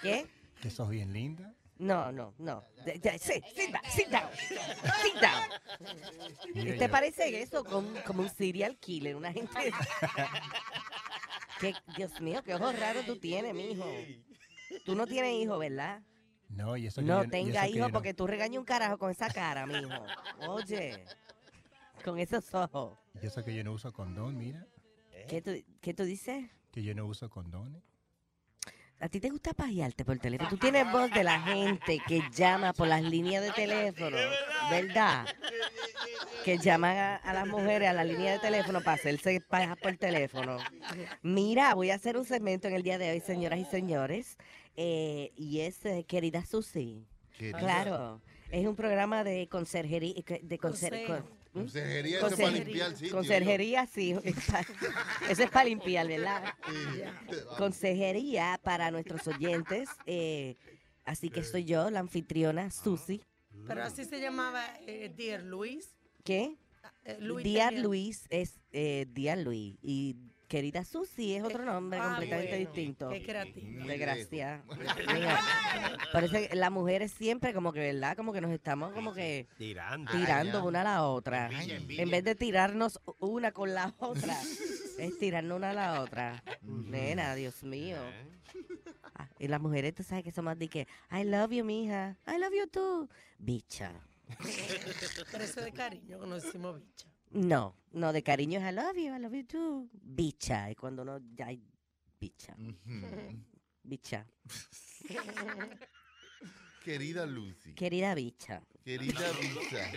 ¿Qué? 0.03 0.27
que 0.61 0.71
sos 0.71 0.89
bien 0.91 1.13
linda. 1.13 1.53
No, 1.79 2.11
no, 2.11 2.35
no. 2.39 2.65
De- 2.85 3.19
sí, 3.19 3.41
sit 3.55 3.71
down, 3.71 3.83
sit 3.95 4.09
down, 4.09 4.31
sit 5.03 5.15
down. 5.21 6.79
¿Te 6.79 6.89
parece 6.89 7.41
eso 7.41 7.65
como, 7.65 7.89
como 8.05 8.23
un 8.23 8.29
serial 8.31 8.77
killer? 8.79 9.15
Una 9.17 9.33
gente... 9.33 9.73
¿Qué, 11.61 11.75
Dios 11.97 12.21
mío, 12.21 12.43
qué 12.45 12.55
ojos 12.55 12.79
raros 12.79 13.05
tú 13.07 13.17
tienes, 13.19 13.53
mijo. 13.55 13.85
Tú 14.85 14.95
no 14.95 15.07
tienes 15.07 15.35
hijos, 15.35 15.59
¿verdad? 15.59 16.03
No, 16.49 16.77
y 16.77 16.87
eso 16.87 17.01
que 17.01 17.07
No 17.07 17.23
yo- 17.23 17.27
y 17.27 17.31
tenga 17.31 17.51
eso 17.65 17.67
que 17.67 17.71
yo 17.73 17.77
hijos 17.79 17.89
no- 17.89 17.93
porque 17.93 18.15
tú 18.15 18.27
regañas 18.27 18.59
un 18.59 18.65
carajo 18.65 18.97
con 18.99 19.11
esa 19.11 19.29
cara, 19.29 19.67
mijo. 19.67 19.91
Oye, 20.49 21.05
con 22.05 22.19
esos 22.19 22.53
ojos. 22.55 22.99
Y 23.21 23.27
eso 23.27 23.45
que 23.45 23.55
yo 23.55 23.65
no 23.65 23.73
uso 23.73 23.93
condón, 23.93 24.37
mira. 24.39 24.67
¿Qué 25.29 25.43
tú, 25.43 25.51
qué 25.81 25.95
tú 25.95 26.05
dices? 26.05 26.49
Que 26.73 26.83
yo 26.83 26.95
no 26.95 27.07
uso 27.07 27.29
condones. 27.29 27.83
¿A 29.01 29.09
ti 29.09 29.21
te 29.21 29.31
gusta 29.31 29.53
pajearte 29.55 30.05
por 30.05 30.19
teléfono? 30.19 30.51
Tú 30.51 30.57
tienes 30.57 30.91
voz 30.91 31.09
de 31.13 31.23
la 31.23 31.41
gente 31.41 32.01
que 32.09 32.21
llama 32.33 32.73
por 32.73 32.89
las 32.89 33.03
líneas 33.03 33.43
de 33.45 33.53
teléfono, 33.53 34.17
¿verdad? 34.71 35.27
Que 36.45 36.57
llaman 36.59 36.97
a, 36.97 37.17
a 37.17 37.35
las 37.35 37.47
mujeres 37.47 37.89
a 37.89 37.93
la 37.93 38.05
línea 38.05 38.33
de 38.33 38.39
teléfono 38.39 38.81
para 38.81 38.95
hacerse 38.95 39.41
pajas 39.41 39.77
por 39.77 39.97
teléfono. 39.97 40.57
Mira, 41.23 41.75
voy 41.75 41.91
a 41.91 41.95
hacer 41.97 42.17
un 42.17 42.25
segmento 42.25 42.69
en 42.69 42.75
el 42.75 42.83
día 42.83 42.97
de 42.97 43.11
hoy, 43.11 43.21
señoras 43.21 43.59
y 43.59 43.65
señores, 43.67 44.39
eh, 44.77 45.31
y 45.37 45.61
es 45.61 45.85
eh, 45.85 46.05
Querida 46.09 46.45
Susi. 46.47 47.05
Querida. 47.37 47.59
Claro, 47.59 48.21
es 48.51 48.67
un 48.67 48.77
programa 48.77 49.25
de 49.25 49.47
conserjería, 49.49 50.15
de 50.15 50.59
conser- 50.59 51.07
Consejo. 51.07 51.29
Con- 51.53 51.63
Conserjería, 51.63 52.19
eso 52.19 52.27
es 52.29 52.37
para 52.37 52.51
limpiar 52.51 52.91
el 52.91 52.97
sitio. 52.97 53.15
Conserjería, 53.17 53.87
sí. 53.87 54.17
Eso 55.31 55.43
es 55.43 55.51
para 55.51 55.65
limpiar, 55.65 56.07
¿verdad? 56.07 56.55
Consejería 57.57 58.61
para 58.63 58.91
nuestros 58.91 59.27
oyentes. 59.27 59.89
eh, 60.07 60.57
así 61.05 61.31
que 61.31 61.43
soy 61.43 61.65
yo, 61.65 61.91
la 61.91 62.01
anfitriona, 62.01 62.71
Susi. 62.71 63.23
Pero 63.67 63.83
así 63.83 64.05
se 64.05 64.21
llamaba 64.21 64.65
eh, 64.87 65.13
Dear 65.17 65.43
Luis. 65.43 65.95
¿Qué? 66.25 66.57
Eh, 67.05 67.17
Luis 67.21 67.45
Dear 67.45 67.71
tenía- 67.71 67.83
Luis 67.83 68.25
es 68.31 68.61
eh, 68.73 69.07
Dear 69.11 69.39
Luis. 69.39 69.77
Y 69.83 70.17
querida 70.49 70.85
Susi 70.85 71.35
es 71.35 71.45
otro 71.45 71.65
nombre 71.65 71.99
ah, 72.01 72.09
completamente 72.09 72.57
bueno, 72.57 72.71
distinto. 72.73 73.09
qué 73.11 73.23
creativo. 73.23 73.87
De 73.87 73.99
gracia. 73.99 74.63
Mira, 75.15 75.39
Parece 76.13 76.49
que 76.49 76.57
las 76.57 76.71
mujeres 76.73 77.13
siempre 77.13 77.53
como 77.55 77.73
que, 77.73 77.81
¿verdad? 77.81 78.17
Como 78.17 78.33
que 78.33 78.41
nos 78.41 78.51
estamos 78.51 78.93
como 78.93 79.13
que 79.15 79.47
Tirando. 79.59 80.11
tirando 80.11 80.65
una 80.65 80.81
a 80.81 80.85
la 80.85 81.03
otra. 81.05 81.47
Envidia, 81.47 81.77
envidia. 81.77 82.03
En 82.03 82.11
vez 82.11 82.25
de 82.25 82.35
tirarnos 82.35 82.99
una 83.19 83.53
con 83.53 83.75
la 83.75 83.95
otra, 83.99 84.37
es 84.99 85.19
tirarnos 85.19 85.57
una 85.59 85.71
a 85.71 85.75
la 85.75 86.01
otra. 86.01 86.43
Nena, 86.63 87.35
Dios 87.35 87.63
mío. 87.63 87.99
Ah, 89.15 89.29
Y 89.39 89.49
las 89.49 89.61
mujeres, 89.61 89.95
tú 89.95 90.03
sabes 90.03 90.25
que 90.25 90.31
son 90.33 90.47
más 90.47 90.59
de 90.59 90.69
que, 90.69 90.87
I 91.13 91.25
love 91.25 91.51
you, 91.53 91.65
mija. 91.65 92.17
I 92.27 92.39
love 92.39 92.53
you 92.59 92.67
too. 92.69 93.09
Bicha. 93.39 93.93
Pero 95.33 95.45
eso 95.45 95.61
de 95.61 95.73
cariño 95.73 96.21
que 96.21 96.27
nos 96.27 96.43
decimos 96.43 96.81
bicha. 96.81 97.09
No, 97.31 97.77
no, 97.93 98.13
de 98.13 98.23
cariño 98.23 98.59
es 98.61 98.73
I 98.73 98.75
love 98.75 98.97
you, 98.97 99.15
I 99.15 99.19
love 99.19 99.35
you 99.35 99.45
too. 99.47 99.89
Bicha, 99.93 100.71
es 100.71 100.77
cuando 100.77 101.03
uno 101.03 101.21
ya 101.35 101.47
hay 101.47 101.63
bicha. 102.21 102.57
Bicha. 103.83 104.27
Querida 106.85 107.27
Lucy. 107.27 107.75
Querida 107.75 108.15
bicha. 108.15 108.63
Querida 108.83 109.31
bicha. 109.41 109.91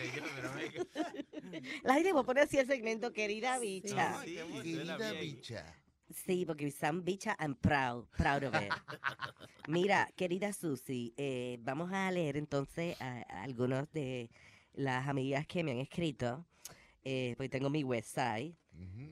La 1.83 1.93
gente 1.95 2.11
va 2.13 2.21
a 2.21 2.23
poner 2.23 2.43
así 2.43 2.57
el 2.57 2.67
segmento, 2.67 3.13
querida 3.13 3.59
bicha. 3.59 4.21
Sí, 4.23 4.37
Querida 4.61 5.13
bicha. 5.13 5.65
Sí, 6.09 6.45
porque 6.45 6.69
some 6.71 7.01
bicha, 7.01 7.37
I'm 7.39 7.55
proud, 7.55 8.07
proud 8.17 8.43
of 8.43 8.53
it. 8.55 8.73
Mira, 9.69 10.09
querida 10.17 10.51
Susi, 10.51 11.13
eh, 11.15 11.57
vamos 11.61 11.93
a 11.93 12.11
leer 12.11 12.35
entonces 12.35 12.99
a, 12.99 13.23
a 13.29 13.43
algunos 13.43 13.89
de 13.93 14.29
las 14.73 15.07
amigas 15.07 15.47
que 15.47 15.63
me 15.63 15.71
han 15.71 15.77
escrito, 15.77 16.45
eh, 17.03 17.33
porque 17.37 17.49
tengo 17.49 17.69
mi 17.69 17.83
website. 17.83 18.55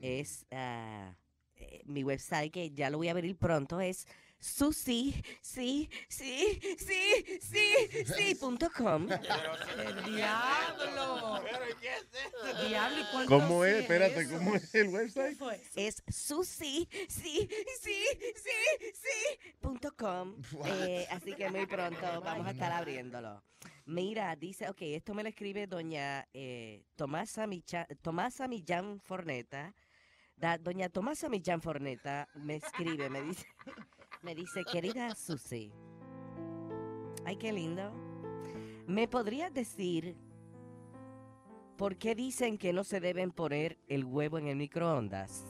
Es 0.00 0.46
eh, 0.50 1.12
mi 1.84 2.02
website 2.02 2.50
que 2.50 2.70
ya 2.70 2.90
lo 2.90 2.98
voy 2.98 3.08
a 3.08 3.12
abrir 3.12 3.36
pronto, 3.36 3.80
es 3.80 4.06
susi, 4.40 5.22
sí, 5.40 5.88
sí, 6.08 6.58
sí, 6.78 7.38
sí, 7.40 8.04
sí, 8.16 8.34
punto 8.40 8.70
com. 8.76 9.08
¡El 9.10 10.04
diablo! 10.04 11.40
Diablo, 12.68 13.00
¿y 13.00 13.04
cuánto 13.12 13.28
¿Cómo 13.38 13.64
es? 13.64 13.74
Espérate, 13.82 14.20
eso? 14.22 14.36
¿cómo 14.38 14.54
es 14.56 14.74
el 14.74 14.88
website? 14.88 15.38
Es 15.76 16.02
susi, 16.08 16.88
sí, 17.08 17.48
sí, 17.80 18.08
sí, 18.36 18.92
sí, 18.94 19.52
punto 19.60 19.92
com. 19.96 20.34
Eh, 20.64 21.06
así 21.10 21.34
que 21.34 21.50
muy 21.50 21.66
pronto 21.66 22.00
vamos 22.22 22.46
a 22.46 22.50
estar 22.50 22.72
abriéndolo. 22.72 23.42
Mira, 23.86 24.34
dice, 24.36 24.68
ok, 24.68 24.78
esto 24.82 25.14
me 25.14 25.22
lo 25.22 25.28
escribe 25.28 25.66
doña 25.66 26.26
eh, 26.32 26.84
Tomasa, 26.96 27.46
Micha- 27.46 27.86
Tomasa 28.02 28.46
Millán 28.48 29.00
Forneta. 29.00 29.74
Da- 30.36 30.56
doña 30.58 30.88
Tomasa 30.88 31.28
Millán 31.28 31.60
Forneta 31.60 32.26
me 32.34 32.56
escribe, 32.56 33.10
me 33.10 33.20
dice, 33.22 33.44
me 34.22 34.34
dice, 34.34 34.64
querida 34.64 35.14
Susi, 35.14 35.72
ay, 37.24 37.36
qué 37.36 37.52
lindo. 37.52 37.92
¿Me 38.86 39.08
podrías 39.08 39.52
decir 39.52 40.16
por 41.76 41.96
qué 41.96 42.14
dicen 42.14 42.58
que 42.58 42.72
no 42.72 42.84
se 42.84 43.00
deben 43.00 43.32
poner 43.32 43.78
el 43.88 44.04
huevo 44.04 44.38
en 44.38 44.48
el 44.48 44.56
microondas? 44.56 45.44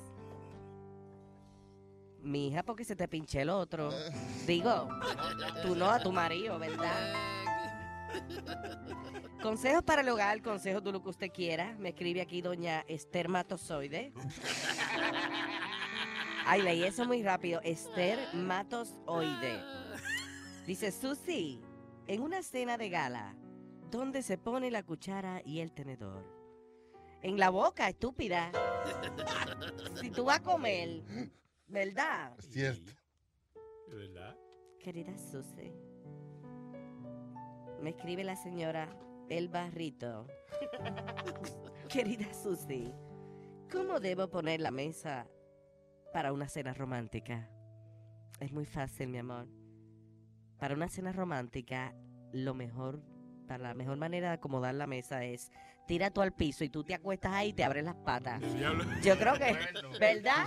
Mi 2.23 2.49
hija, 2.49 2.63
porque 2.63 2.85
se 2.85 2.95
te 2.95 3.09
pinche 3.09 3.41
el 3.41 3.49
otro. 3.49 3.91
Digo, 4.47 4.89
tú 5.63 5.75
no 5.75 5.91
a 5.91 5.99
tu 5.99 6.13
marido, 6.13 6.59
¿verdad? 6.59 7.15
Consejos 9.43 9.83
para 9.83 10.03
el 10.03 10.09
hogar, 10.11 10.43
consejos 10.43 10.85
de 10.85 10.93
lo 10.93 11.03
que 11.03 11.09
usted 11.09 11.31
quiera. 11.33 11.75
Me 11.79 11.91
escribe 11.91 12.21
aquí 12.21 12.43
doña 12.43 12.85
Esther 12.89 13.29
Matosoide. 13.29 14.13
Ay, 16.53 16.63
leí 16.63 16.83
eso 16.83 17.05
muy 17.05 17.23
rápido. 17.23 17.61
Esther 17.63 18.19
Matosoide. 18.35 19.63
Dice, 20.67 20.91
Susi, 20.91 21.61
en 22.09 22.23
una 22.23 22.43
cena 22.43 22.77
de 22.77 22.89
gala, 22.89 23.37
¿dónde 23.89 24.21
se 24.21 24.37
pone 24.37 24.69
la 24.73 24.83
cuchara 24.83 25.43
y 25.45 25.61
el 25.61 25.71
tenedor? 25.71 26.25
En 27.23 27.39
la 27.39 27.51
boca, 27.51 27.89
estúpida. 27.89 28.51
Si 30.01 30.11
tú 30.11 30.25
vas 30.25 30.41
a 30.41 30.43
comer, 30.43 31.05
¿verdad? 31.69 32.37
Cierto. 32.41 32.95
¿Verdad? 33.87 34.37
Querida 34.81 35.17
Susi, 35.17 35.73
me 37.81 37.91
escribe 37.91 38.25
la 38.25 38.35
señora 38.35 38.89
El 39.29 39.49
Barrito. 39.51 40.27
Querida 41.89 42.35
Susi, 42.35 42.93
¿cómo 43.71 44.01
debo 44.01 44.29
poner 44.29 44.61
la 44.61 44.73
mesa 44.73 45.29
para 46.13 46.33
una 46.33 46.49
cena 46.49 46.75
romántica? 46.75 47.49
Es 48.41 48.53
muy 48.53 48.67
fácil, 48.67 49.09
mi 49.09 49.19
amor. 49.19 49.49
Para 50.59 50.75
una 50.75 50.89
cena 50.89 51.13
romántica, 51.13 51.95
lo 52.33 52.55
mejor, 52.55 53.03
para 53.47 53.63
la 53.63 53.75
mejor 53.75 53.97
manera 53.97 54.29
de 54.29 54.35
acomodar 54.35 54.75
la 54.75 54.87
mesa 54.87 55.25
es 55.25 55.51
tira 55.91 56.11
tú 56.13 56.21
al 56.21 56.33
piso 56.33 56.63
y 56.63 56.69
tú 56.69 56.85
te 56.85 56.95
acuestas 56.95 57.33
ahí 57.33 57.49
y 57.49 57.53
te 57.53 57.65
abres 57.65 57.83
las 57.83 57.97
patas. 57.97 58.41
Yo 59.03 59.19
creo 59.19 59.35
que, 59.35 59.59
¿verdad? 59.99 60.47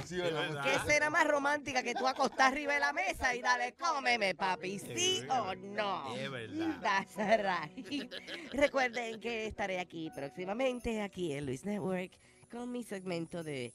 ¿Qué 0.64 0.80
cena 0.88 1.10
más 1.10 1.28
romántica 1.28 1.84
que 1.84 1.94
tú 1.94 2.08
acostás 2.08 2.54
arriba 2.54 2.76
de 2.76 2.80
la 2.80 2.94
mesa 2.94 3.36
y 3.36 3.42
dale, 3.42 3.74
cómeme, 3.74 4.36
papi? 4.36 4.80
¿Sí 4.80 5.22
o 5.30 5.54
no? 5.54 6.16
Es 6.16 6.32
verdad. 6.32 6.80
That's 6.82 7.18
right. 7.18 8.14
Recuerden 8.54 9.20
que 9.20 9.46
estaré 9.46 9.82
aquí 9.82 10.10
próximamente, 10.16 11.02
aquí 11.02 11.34
en 11.34 11.46
Luis 11.46 11.66
Network, 11.66 12.18
con 12.50 12.72
mi 12.72 12.84
segmento 12.84 13.44
de 13.44 13.74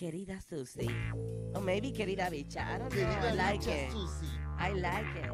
Querida 0.00 0.40
Susi. 0.40 0.88
O 1.54 1.60
maybe 1.60 1.92
Querida 1.92 2.30
Bicha. 2.30 2.62
I 2.62 2.78
don't 2.78 2.88
know. 2.88 3.04
Querida 3.04 3.28
I 3.28 3.36
like 3.36 3.60
bicha 3.60 3.86
it. 3.86 3.92
I 4.58 4.72
like 4.72 5.14
it. 5.18 5.30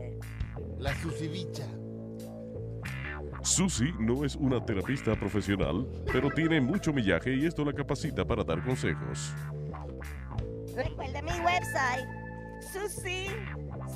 La 0.81 0.93
Susi 0.95 1.29
bicha. 1.29 1.69
Susie 3.45 3.95
no 4.01 4.25
es 4.25 4.35
una 4.35 4.59
terapista 4.67 5.15
profesional, 5.15 5.87
pero 6.13 6.31
tiene 6.31 6.61
mucho 6.61 6.93
millaje 6.93 7.33
y 7.37 7.47
esto 7.47 7.65
la 7.65 7.73
capacita 7.73 8.25
para 8.25 8.43
dar 8.43 8.65
consejos. 8.65 9.33
Recuerda 10.75 11.23
mi 11.23 11.31
website. 11.31 12.09
Susi. 12.73 13.29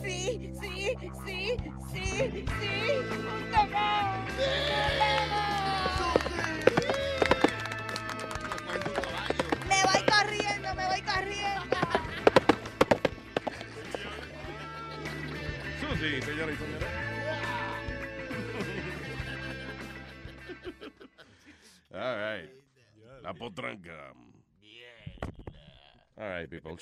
Sí, 0.05 0.53
sí, 0.61 0.95
sí, 1.27 1.57
sí, 1.93 2.45
sí. 2.47 2.47
punto 3.11 3.59
com. 3.73 5.60
Susi, 15.81 16.23
señora 16.23 16.53
y 16.53 16.57
señores. 16.57 16.89
All 21.93 22.17
right. 22.17 22.51
La 23.23 23.35
potranca. 23.35 24.15
All 26.17 26.29
right, 26.29 26.49
people. 26.49 26.77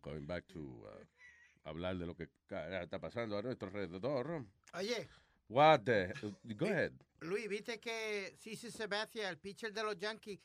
Going 0.00 0.26
back 0.26 0.46
to 0.48 0.58
uh, 0.84 1.68
hablar 1.68 1.96
de 1.98 2.06
lo 2.06 2.14
que 2.14 2.28
está 2.48 2.98
pasando 2.98 3.38
a 3.38 3.42
nuestro 3.42 3.68
alrededor. 3.68 4.44
Oye, 4.74 5.08
What 5.48 5.84
the, 5.84 6.12
Go 6.56 6.66
ahead. 6.66 6.92
Luis, 7.20 7.46
viste 7.46 7.78
que 7.78 8.34
Cici 8.38 8.70
Sabathia, 8.70 9.28
el 9.28 9.36
pitcher 9.36 9.72
de 9.72 9.82
los 9.82 9.98
Yankees, 9.98 10.40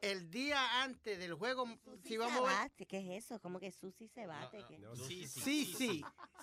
el 0.00 0.30
día 0.30 0.82
antes 0.82 1.18
del 1.18 1.34
juego, 1.34 1.66
si 2.04 2.16
vamos 2.16 2.48
a 2.48 2.62
ver- 2.62 2.86
¿qué 2.86 2.98
es 3.16 3.24
eso? 3.24 3.40
¿Cómo 3.40 3.58
que 3.58 3.72
Susi 3.72 4.08
se 4.08 4.26
bate? 4.26 4.64
¿Qué? 4.68 4.78
Sí, 5.06 5.26
sí, 5.26 6.02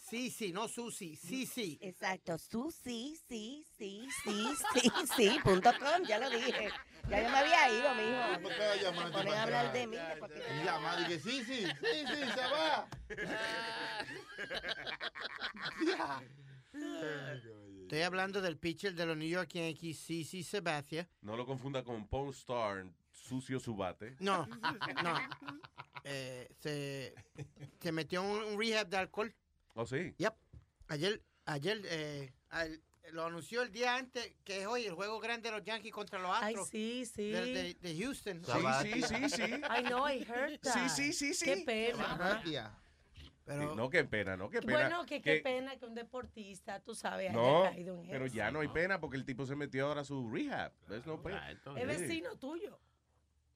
sí, 0.10 0.30
sí, 0.30 0.52
no 0.52 0.68
Susi, 0.68 1.16
sí, 1.16 1.46
sí. 1.46 1.78
Exacto, 1.82 2.38
Susi, 2.38 3.18
sí, 3.28 3.66
sí, 3.78 4.08
sí, 4.24 4.48
sí, 4.74 4.92
sí, 5.16 5.40
punto 5.44 5.72
com, 5.80 6.04
ya 6.08 6.20
lo 6.20 6.30
dije. 6.30 6.70
Ya 7.10 7.22
yo 7.22 7.30
me 7.30 7.38
había 7.38 7.70
ido, 7.70 7.96
mijo. 7.96 8.42
¿Por 8.42 8.52
qué 8.56 8.92
Me 8.92 9.12
ponen 9.12 9.34
a 9.34 9.44
hablar 9.44 9.74
de 9.74 9.88
mí. 9.88 9.98
porque- 10.20 10.40
Y 10.40 11.08
que 11.08 11.20
sí, 11.20 11.44
sí, 11.44 11.66
sí, 11.66 12.06
sí, 12.08 12.32
se 12.34 12.48
va. 12.52 12.90
Estoy 17.84 18.02
hablando 18.02 18.42
del 18.42 18.58
pitcher 18.58 18.96
de 18.96 19.06
los 19.06 19.16
New 19.16 19.28
York 19.30 19.52
Yankees, 19.54 20.00
Cici 20.00 20.44
Sabathia. 20.44 21.08
No 21.22 21.38
lo 21.38 21.46
confunda 21.46 21.84
con 21.84 22.08
Pawn 22.08 22.30
Star, 22.30 22.86
sucio 23.26 23.60
su 23.60 23.76
bate. 23.76 24.16
No, 24.20 24.48
no. 25.04 25.20
Eh, 26.04 26.48
se, 26.60 27.16
se 27.82 27.92
metió 27.92 28.22
en 28.24 28.54
un 28.54 28.60
rehab 28.60 28.88
de 28.88 28.98
alcohol. 28.98 29.34
Oh, 29.74 29.86
sí. 29.86 30.14
Yep. 30.18 30.34
Ayer, 30.88 31.22
ayer, 31.46 31.82
eh, 31.86 32.32
al- 32.50 32.82
lo 33.12 33.26
anunció 33.26 33.62
el 33.62 33.72
día 33.72 33.96
antes, 33.96 34.34
que 34.44 34.62
es 34.62 34.68
hoy 34.68 34.86
el 34.86 34.94
juego 34.94 35.20
grande 35.20 35.50
de 35.50 35.58
los 35.58 35.66
Yankees 35.66 35.92
contra 35.94 36.20
los 36.20 36.32
Ay, 36.34 36.54
Astros. 36.56 36.70
sí, 36.70 37.06
sí. 37.06 37.32
De, 37.32 37.46
de- 37.46 37.74
de 37.76 38.04
Houston. 38.04 38.42
Sí, 38.44 38.52
sí, 38.94 39.02
sí, 39.04 39.30
sí. 39.30 39.44
I 39.44 39.84
know, 39.84 40.08
I 40.08 40.24
heard 40.28 40.60
that. 40.62 40.74
Sí, 40.74 40.90
sí, 40.90 41.14
sí, 41.14 41.34
sí. 41.34 41.46
Qué 41.46 41.58
pena. 41.66 42.42
Sí, 43.48 43.54
no, 43.76 43.92
qué 43.92 44.04
pena, 44.06 44.36
no, 44.36 44.50
qué 44.50 44.60
pena. 44.60 44.80
Bueno, 44.90 45.06
que 45.06 45.22
qué 45.22 45.40
pena 45.40 45.76
que 45.78 45.86
un 45.86 45.94
deportista, 45.94 46.80
tú 46.80 46.96
sabes, 46.96 47.32
No, 47.32 47.62
haya 47.66 47.72
caído 47.76 48.00
en 48.02 48.08
pero 48.10 48.26
eso. 48.26 48.36
ya 48.36 48.50
no 48.50 48.62
hay 48.62 48.70
pena 48.70 49.00
porque 49.00 49.18
el 49.18 49.26
tipo 49.26 49.46
se 49.46 49.56
metió 49.56 49.86
ahora 49.88 50.02
a 50.02 50.04
su 50.04 50.28
rehab. 50.32 50.72
¿Ves? 50.88 51.06
No 51.06 51.22
pena. 51.22 51.52
Es 51.52 51.60
Sí. 51.64 51.86
vecino 51.86 52.36
tuyo. 52.38 52.80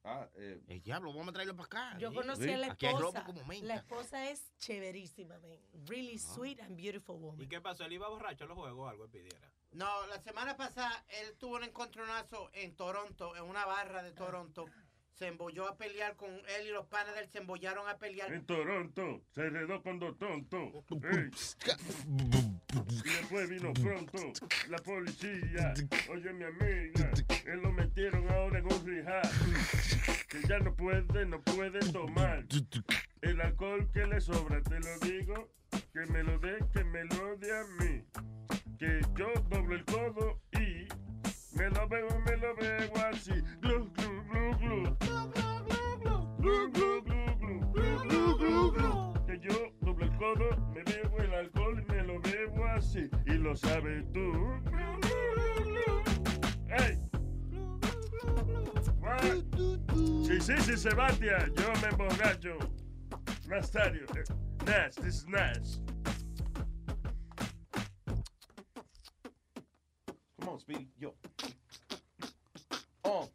Ah, 0.04 0.28
eh, 0.38 0.62
El 0.68 0.82
diablo, 0.82 1.12
vamos 1.12 1.30
a 1.30 1.34
traerlo 1.34 1.56
para 1.56 1.66
acá. 1.66 1.98
Yo 2.00 2.10
Sí. 2.10 2.16
conocí 2.16 2.50
a 2.50 2.58
la 2.58 2.68
esposa. 2.68 3.26
La 3.64 3.76
esposa 3.76 4.30
es 4.30 4.56
chéverísima, 4.58 5.38
man. 5.40 5.58
Really 5.88 6.18
sweet 6.18 6.60
and 6.62 6.78
beautiful 6.78 7.18
woman. 7.18 7.42
¿Y 7.42 7.48
qué 7.48 7.60
pasó? 7.60 7.84
¿Él 7.84 7.94
iba 7.94 8.08
borracho 8.08 8.46
a 8.46 8.48
los 8.48 8.58
juegos 8.58 8.80
o 8.80 8.88
algo? 8.90 9.06
Él 9.06 9.12
pidiera. 9.12 9.52
No, 9.72 10.08
la 10.08 10.20
semana 10.22 10.56
pasada 10.58 11.06
él 11.22 11.36
tuvo 11.38 11.58
un 11.58 11.64
encontronazo 11.64 12.50
en 12.54 12.76
Toronto, 12.76 13.36
en 13.36 13.44
una 13.44 13.66
barra 13.66 14.02
de 14.02 14.12
Toronto. 14.14 14.66
Se 15.14 15.28
embolló 15.28 15.68
a 15.68 15.76
pelear 15.78 16.16
con 16.16 16.30
él 16.32 16.68
y 16.68 16.72
los 16.72 16.86
panes 16.88 17.14
de 17.14 17.20
él 17.22 17.30
se 17.30 17.40
embollaron 17.40 17.88
a 17.90 17.98
pelear. 17.98 18.32
En 18.32 18.46
Toronto 18.46 19.22
se 19.36 19.42
enredó 19.42 19.84
con 19.84 20.00
dos 20.00 20.18
tontos. 20.18 20.86
Y 23.06 23.10
después 23.10 23.50
vino 23.50 23.74
pronto 23.74 24.18
la 24.70 24.78
policía. 24.78 25.74
Oye, 26.10 26.32
mi 26.34 26.46
amiga, 26.46 26.99
él 27.46 27.62
lo 27.62 27.72
metieron 27.72 28.30
ahora 28.32 28.60
en 28.60 28.66
un 28.66 28.86
rehab. 28.86 29.30
Que 30.30 30.48
ya 30.48 30.60
no 30.60 30.74
puede, 30.76 31.26
no 31.26 31.42
puede 31.42 31.80
tomar. 31.92 32.46
El 33.22 33.42
alcohol 33.42 33.90
que 33.92 34.06
le 34.06 34.22
sobra, 34.22 34.62
te 34.62 34.80
lo 34.80 35.00
digo, 35.00 35.50
que 35.94 36.06
me 36.12 36.24
lo 36.24 36.38
dé, 36.40 36.58
que 36.74 36.84
me 36.84 37.04
lo 37.06 37.36
dé 37.38 37.52
a 37.52 37.64
mí. 37.80 38.04
Que 38.78 39.02
yo 39.16 39.28
doblo 39.50 39.76
el 39.76 39.84
codo 39.86 40.40
y 40.54 40.88
me 41.58 41.70
lo 41.70 41.88
bebo, 41.88 42.20
me 42.22 42.38
lo 42.38 42.56
bebo 42.56 42.98
así. 43.12 43.34
Glu, 43.62 43.92
glu, 43.94 44.24
glu, 44.30 44.58
glu. 44.58 44.98
Glu, 46.40 46.72
glu, 46.72 47.02
glu, 47.04 47.36
glu, 47.42 48.04
glu, 48.04 48.38
glu, 48.38 48.72
glu. 48.72 49.26
Que 49.26 49.40
yo 49.40 49.74
doblo 49.82 50.06
el 50.06 50.16
codo, 50.18 50.72
me 50.74 50.84
bebo 50.84 51.18
el 51.18 51.34
alcohol 51.34 51.84
y 51.86 51.92
me 51.92 52.04
lo 52.04 52.22
bebo 52.22 52.66
así. 52.68 53.10
Y 53.26 53.34
lo 53.34 53.56
sabes 53.56 54.06
tú. 54.14 54.32
¡Ey! 56.70 57.09
Sí, 59.18 60.40
sí, 60.40 60.54
sí, 60.62 60.78
Sebastián. 60.78 61.54
Yo 61.56 61.74
me 61.82 61.88
emborracho. 61.90 62.58
Nastario. 63.48 64.06
Nash, 64.66 64.96
this 64.96 65.16
is 65.16 65.28
Nash. 65.28 65.80
Come 70.40 70.50
on, 70.50 70.60
Speedy. 70.60 70.88
Yo. 71.00 71.14
Oh. 73.04 73.28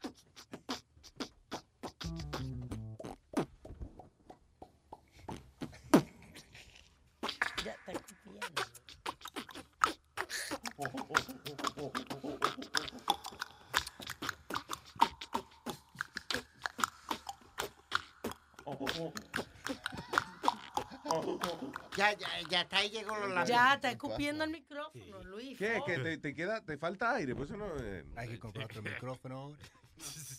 Ya, 22.51 22.61
hasta 22.63 22.79
ahí 22.79 22.91
llegó 22.91 23.17
los 23.17 23.29
labios. 23.31 23.49
Ya 23.49 23.75
está 23.75 23.91
escupiendo 23.91 24.45
el 24.45 24.51
micrófono, 24.51 25.23
Luis. 25.25 25.57
¿Qué? 25.59 25.79
oh. 25.81 25.85
Que 25.85 25.99
te, 25.99 26.19
te 26.19 26.35
queda, 26.35 26.61
te 26.61 26.77
falta 26.79 27.15
aire, 27.15 27.35
pues 27.35 27.49
eso 27.51 27.57
no. 27.59 27.67
eh, 27.81 28.05
Hay 28.17 28.29
que 28.29 28.39
comprar 28.39 28.67
otro 28.67 28.83
micrófono. 28.83 29.57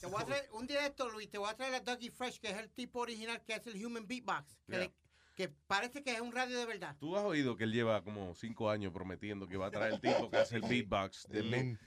Te 0.02 0.08
voy 0.08 0.22
a 0.22 0.26
traer, 0.26 0.50
un 0.52 0.68
día 0.68 0.82
de 0.82 0.88
esto, 0.88 1.10
Luis, 1.10 1.30
te 1.30 1.38
voy 1.38 1.50
a 1.50 1.56
traer 1.56 1.76
a 1.76 1.80
Dougie 1.80 2.12
Fresh, 2.12 2.40
que 2.40 2.50
es 2.50 2.58
el 2.58 2.70
tipo 2.72 3.00
original 3.00 3.42
que 3.44 3.54
hace 3.54 3.70
el 3.70 3.84
Human 3.86 4.06
Beatbox. 4.06 4.46
Que, 4.68 4.72
Yeah. 4.74 4.80
le- 4.80 4.94
que 5.36 5.50
parece 5.68 6.02
que 6.02 6.14
es 6.14 6.22
un 6.22 6.32
radio 6.32 6.58
de 6.58 6.66
verdad. 6.66 6.96
Tú 7.00 7.16
has 7.18 7.24
oído 7.24 7.56
que 7.58 7.66
él 7.66 7.72
lleva 7.74 8.04
como 8.04 8.34
cinco 8.36 8.70
años 8.70 8.94
prometiendo 8.94 9.48
que 9.48 9.58
va 9.58 9.68
a 9.68 9.72
traer 9.72 9.94
el 9.94 10.02
tipo 10.02 10.30
que 10.30 10.38
hace 10.38 10.56
el 10.56 10.62
beatbox. 10.64 11.28
De 11.30 11.78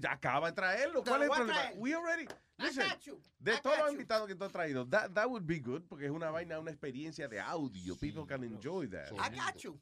Ya- 0.00 0.12
acaba 0.12 0.48
de 0.50 0.54
traerlo. 0.56 1.02
¿Cuál 1.04 1.22
es 1.22 1.28
el 1.28 1.34
problema? 1.34 1.60
traer. 1.60 1.74
We 1.78 1.94
already. 1.94 2.24
I 2.58 2.62
Listen, 2.64 2.88
got 2.88 3.00
you. 3.02 3.20
de 3.38 3.52
I 3.54 3.60
todos 3.62 3.78
los 3.78 3.92
invitados 3.92 4.26
que 4.26 4.34
tú 4.34 4.44
has 4.44 4.52
traído, 4.52 4.88
that, 4.90 5.12
that 5.14 5.28
would 5.28 5.44
be 5.46 5.60
good 5.60 5.82
porque 5.88 6.06
es 6.06 6.10
una 6.10 6.30
vaina, 6.30 6.58
una 6.58 6.70
experiencia 6.70 7.28
de 7.28 7.38
audio. 7.38 7.94
People 7.96 8.26
can 8.26 8.42
enjoy 8.44 8.88
that. 8.88 9.12
I 9.12 9.28
got 9.34 9.56
you. 9.62 9.78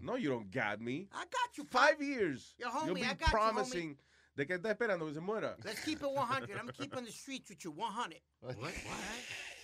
No, 0.00 0.16
you 0.16 0.30
don't 0.30 0.50
got 0.54 0.78
me. 0.80 1.08
I 1.12 1.24
got 1.24 1.56
you. 1.56 1.64
Five 1.64 2.00
years. 2.00 2.54
Yo, 2.58 2.68
homie, 2.70 2.86
You'll 2.86 2.98
I 2.98 3.00
be 3.00 3.06
got 3.06 3.18
you, 3.20 3.26
homie. 3.26 3.30
promising 3.30 3.98
de 4.36 4.46
que 4.46 4.54
está 4.54 4.70
esperando 4.70 5.06
que 5.06 5.14
se 5.14 5.20
muera. 5.20 5.56
Let's 5.64 5.82
keep 5.84 6.00
it 6.02 6.08
100. 6.10 6.50
I'm 6.56 6.68
keeping 6.72 7.04
the 7.04 7.12
streets 7.12 7.50
with 7.50 7.64
you 7.64 7.72
100. 7.72 8.20
What? 8.40 8.56
What? 8.58 8.72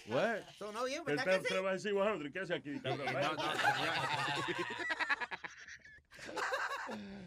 What? 0.08 0.42
So, 0.58 0.72
no, 0.72 0.86
yeah, 0.88 0.98
Él 0.98 1.04
¿verdad 1.04 1.24
te, 1.24 1.30
que 1.42 1.48
sí? 1.48 1.54
te 1.54 1.60
va 1.60 1.70
a 1.70 1.72
decir 1.74 1.92
100. 1.92 2.32
¿Qué 2.32 2.38
hace 2.40 2.54
aquí? 2.54 2.70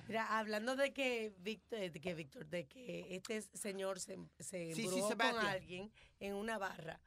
Mira, 0.07 0.37
hablando 0.37 0.75
de 0.75 0.93
que 0.93 1.33
Víctor, 1.39 1.79
de 1.91 2.01
que 2.01 2.13
Víctor, 2.13 2.45
de 2.47 2.67
que 2.67 3.15
este 3.15 3.41
señor 3.41 3.99
se, 3.99 4.17
se 4.39 4.73
Sí, 4.75 4.87
con 4.89 5.21
alguien 5.45 5.91
en 6.19 6.35
una 6.35 6.57
barra. 6.57 6.99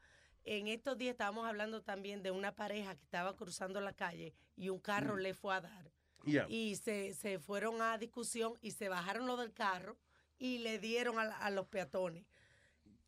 En 0.43 0.67
estos 0.67 0.97
días 0.97 1.11
estábamos 1.11 1.45
hablando 1.47 1.81
también 1.83 2.23
de 2.23 2.31
una 2.31 2.55
pareja 2.55 2.95
que 2.95 3.03
estaba 3.03 3.35
cruzando 3.35 3.79
la 3.81 3.93
calle 3.93 4.33
y 4.55 4.69
un 4.69 4.79
carro 4.79 5.15
Mm. 5.15 5.19
le 5.19 5.33
fue 5.33 5.53
a 5.55 5.61
dar. 5.61 5.91
Yeah. 6.25 6.45
Y 6.49 6.75
se, 6.77 7.13
se 7.13 7.37
fueron 7.39 7.81
a 7.81 7.97
discusión 7.97 8.53
y 8.61 8.71
se 8.71 8.89
bajaron 8.89 9.27
los 9.27 9.37
del 9.39 9.53
carro 9.53 9.97
y 10.39 10.57
le 10.59 10.79
dieron 10.79 11.19
a, 11.19 11.25
la- 11.25 11.37
a 11.37 11.49
los 11.51 11.67
peatones. 11.67 12.25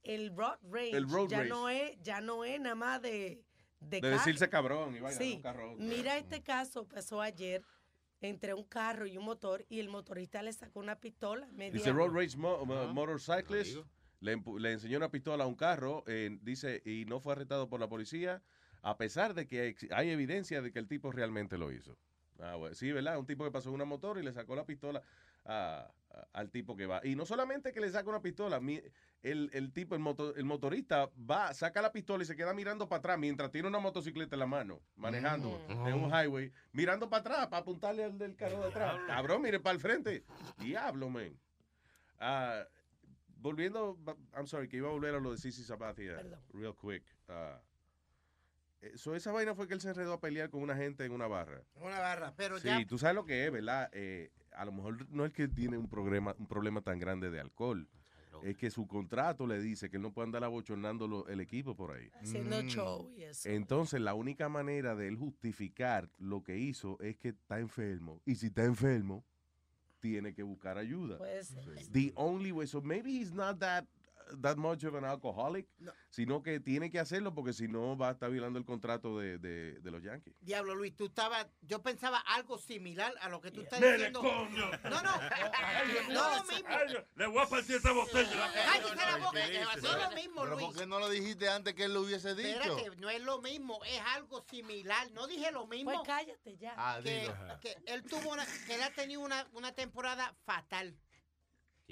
El 0.03 0.35
road 0.35 0.57
rage, 0.63 0.91
El 0.95 1.09
road 1.09 1.29
ya 1.29 1.37
rage. 1.39 1.49
no 1.49 1.69
es 1.69 1.97
ya 2.01 2.21
no 2.21 2.45
es 2.45 2.59
nada 2.59 2.75
más 2.75 3.01
de 3.01 3.43
de, 3.81 4.01
decirse 4.01 4.49
cabrón 4.49 4.95
y 4.95 4.99
vaina, 4.99 5.17
Sí. 5.17 5.33
un 5.37 5.41
carro. 5.41 5.75
Mira 5.77 6.17
este 6.17 6.41
caso 6.43 6.85
pasó 6.87 7.21
ayer 7.21 7.63
entre 8.21 8.53
un 8.53 8.65
carro 8.65 9.05
y 9.07 9.17
un 9.17 9.23
motor 9.23 9.65
y 9.69 9.79
el 9.79 9.87
motorista 9.87 10.41
le 10.43 10.51
sacó 10.51 10.79
una 10.81 10.99
pistola. 10.99 11.47
Dice 11.71 11.91
Road 11.93 12.11
Rage 12.11 12.35
mo- 12.37 12.65
mo- 12.65 12.87
Motorcyclist. 12.93 13.77
Le, 14.21 14.37
empu- 14.37 14.59
le 14.59 14.73
enseñó 14.73 14.97
una 14.97 15.09
pistola 15.09 15.45
a 15.45 15.47
un 15.47 15.55
carro, 15.55 16.03
eh, 16.05 16.37
dice, 16.41 16.81
y 16.83 17.05
no 17.05 17.21
fue 17.21 17.31
arrestado 17.31 17.69
por 17.69 17.79
la 17.79 17.87
policía, 17.87 18.43
a 18.81 18.97
pesar 18.97 19.33
de 19.33 19.47
que 19.47 19.73
hay 19.91 20.09
evidencia 20.09 20.61
de 20.61 20.73
que 20.73 20.79
el 20.79 20.89
tipo 20.89 21.09
realmente 21.13 21.57
lo 21.57 21.71
hizo. 21.71 21.97
Ah, 22.37 22.55
bueno, 22.55 22.75
sí, 22.75 22.91
¿verdad? 22.91 23.17
Un 23.17 23.25
tipo 23.25 23.45
que 23.45 23.51
pasó 23.51 23.69
en 23.69 23.75
una 23.75 23.85
motor 23.85 24.17
y 24.17 24.23
le 24.23 24.33
sacó 24.33 24.57
la 24.57 24.65
pistola 24.65 25.01
a- 25.45 25.91
a- 26.11 26.27
al 26.33 26.49
tipo 26.49 26.75
que 26.75 26.85
va. 26.85 27.01
Y 27.03 27.15
no 27.15 27.25
solamente 27.25 27.71
que 27.71 27.79
le 27.79 27.89
saca 27.91 28.09
una 28.09 28.21
pistola, 28.21 28.59
mi- 28.59 28.81
el, 29.21 29.49
el 29.53 29.71
tipo, 29.73 29.95
el, 29.95 30.01
moto- 30.01 30.35
el 30.35 30.45
motorista 30.45 31.09
va, 31.29 31.53
saca 31.53 31.81
la 31.81 31.91
pistola 31.91 32.23
y 32.23 32.25
se 32.25 32.35
queda 32.35 32.53
mirando 32.53 32.87
para 32.87 32.99
atrás 32.99 33.19
mientras 33.19 33.51
tiene 33.51 33.67
una 33.67 33.79
motocicleta 33.79 34.35
en 34.35 34.39
la 34.39 34.47
mano, 34.47 34.81
manejando 34.95 35.59
Mm. 35.69 35.87
en 35.87 35.93
un 35.95 36.09
highway, 36.09 36.51
mirando 36.71 37.09
para 37.09 37.19
atrás 37.21 37.47
para 37.47 37.61
apuntarle 37.61 38.03
al 38.05 38.17
del 38.17 38.35
carro 38.35 38.59
de 38.61 38.67
atrás. 38.69 38.97
Cabrón, 39.07 39.41
mire 39.41 39.59
para 39.59 39.73
el 39.75 39.79
frente. 39.81 40.23
Diablo, 40.57 41.09
man. 41.09 41.37
Ah, 42.19 42.63
volviendo, 43.37 43.97
I'm 44.35 44.47
sorry, 44.47 44.67
que 44.67 44.77
iba 44.77 44.87
a 44.89 44.91
volver 44.91 45.15
a 45.15 45.19
lo 45.19 45.31
de 45.31 45.37
Sisi 45.37 45.63
Sabathia, 45.63 46.21
real 46.53 46.75
quick. 46.75 47.03
Eh, 48.81 48.97
so 48.97 49.13
esa 49.13 49.31
vaina 49.33 49.53
fue 49.55 49.67
que 49.67 49.73
él 49.73 49.81
se 49.81 49.89
enredó 49.89 50.13
a 50.13 50.19
pelear 50.21 50.49
con 50.49 50.61
una 50.61 50.75
gente 50.75 51.03
en 51.03 51.11
una 51.11 51.27
barra. 51.27 51.61
Una 51.75 51.99
barra, 51.99 52.33
pero 52.37 52.59
Sí, 52.59 52.67
ya. 52.67 52.85
tú 52.87 52.97
sabes 52.97 53.15
lo 53.15 53.25
que 53.25 53.45
es, 53.45 53.51
¿verdad? 53.51 53.89
Eh, 53.91 54.31
a 54.59 54.65
lo 54.65 54.71
mejor 54.73 55.09
no 55.09 55.25
es 55.25 55.31
que 55.31 55.47
tiene 55.47 55.77
un 55.77 55.87
problema, 55.87 56.35
un 56.37 56.45
problema 56.47 56.81
tan 56.81 56.99
grande 56.99 57.31
de 57.31 57.39
alcohol. 57.39 57.87
Es 58.43 58.55
que 58.55 58.69
su 58.71 58.87
contrato 58.87 59.45
le 59.47 59.59
dice 59.59 59.89
que 59.89 59.97
él 59.97 60.03
no 60.03 60.13
puede 60.13 60.27
andar 60.27 60.43
abochornando 60.45 61.07
lo- 61.09 61.27
el 61.27 61.41
equipo 61.41 61.75
por 61.75 61.91
ahí. 61.91 62.09
haciendo 62.21 62.61
show 62.63 63.09
y 63.17 63.23
eso. 63.23 63.49
Entonces, 63.49 63.99
la 63.99 64.13
única 64.13 64.47
manera 64.47 64.95
de 64.95 65.07
él 65.09 65.17
justificar 65.17 66.09
lo 66.19 66.41
que 66.43 66.57
hizo 66.57 66.97
es 67.01 67.17
que 67.17 67.29
está 67.29 67.59
enfermo. 67.59 68.21
Y 68.25 68.35
si 68.35 68.45
está 68.47 68.63
enfermo, 68.63 69.25
tiene 69.99 70.33
que 70.33 70.43
buscar 70.43 70.77
ayuda. 70.77 71.17
Puede 71.17 71.43
ser. 71.43 71.63
The 71.91 72.13
only 72.15 72.51
way, 72.53 72.65
so 72.67 72.81
maybe 72.81 73.11
he's 73.11 73.33
not 73.33 73.59
that, 73.59 73.85
that 74.41 74.57
much 74.57 74.83
of 74.83 74.95
an 74.95 75.05
alcoholic, 75.05 75.67
sino 76.09 76.41
que 76.43 76.59
tiene 76.59 76.89
que 76.89 76.99
hacerlo 76.99 77.33
porque 77.33 77.53
si 77.53 77.67
no 77.67 77.97
va 77.97 78.09
a 78.09 78.11
estar 78.11 78.29
violando 78.31 78.59
el 78.59 78.65
contrato 78.65 79.17
de, 79.19 79.37
de- 79.39 79.79
de 79.79 79.91
los 79.91 80.01
Yankees. 80.03 80.35
Diablo, 80.41 80.75
Luis, 80.75 80.95
tú 80.95 81.05
estabas. 81.07 81.47
Yo 81.61 81.81
pensaba 81.81 82.19
algo 82.19 82.57
similar 82.57 83.13
a 83.21 83.29
lo 83.29 83.41
que 83.41 83.51
tú 83.51 83.61
estás 83.61 83.79
diciendo. 83.81 84.21
coño. 84.21 84.69
No, 84.83 85.01
no. 85.01 85.11
No 86.09 86.31
es 86.31 86.37
lo 86.37 86.43
mismo. 86.45 87.05
Le 87.15 87.27
voy 87.27 87.43
a 87.43 87.47
partir 87.49 87.75
esta 87.77 87.91
botella. 87.91 88.51
Cállese 88.53 88.95
la 88.95 89.17
boca. 89.17 89.39
No 89.41 89.71
es 89.71 89.81
lo 90.09 90.11
mismo, 90.15 90.41
Pero 90.43 90.55
Luis. 90.55 90.65
¿por 90.67 90.75
qué 90.77 90.85
no 90.85 90.99
lo 90.99 91.09
dijiste 91.09 91.49
antes 91.49 91.73
que 91.73 91.83
él 91.85 91.93
lo 91.93 92.01
hubiese 92.01 92.35
dicho? 92.35 92.49
Espérate, 92.77 92.95
no 92.97 93.09
es 93.09 93.21
lo 93.21 93.41
mismo, 93.41 93.83
es 93.85 94.01
algo 94.15 94.43
similar. 94.49 95.11
No 95.11 95.27
dije 95.27 95.51
lo 95.51 95.67
mismo. 95.67 95.91
Pues 95.91 96.05
cállate 96.05 96.57
ya. 96.57 96.73
Ah, 96.77 96.99
que, 97.03 97.31
que 97.61 97.77
él 97.85 98.03
tuvo 98.03 98.31
una, 98.31 98.45
que 98.65 98.75
él 98.75 98.81
ha 98.83 98.91
tenido 98.91 99.21
una, 99.21 99.47
una 99.53 99.71
temporada 99.73 100.33
fatal. 100.45 100.95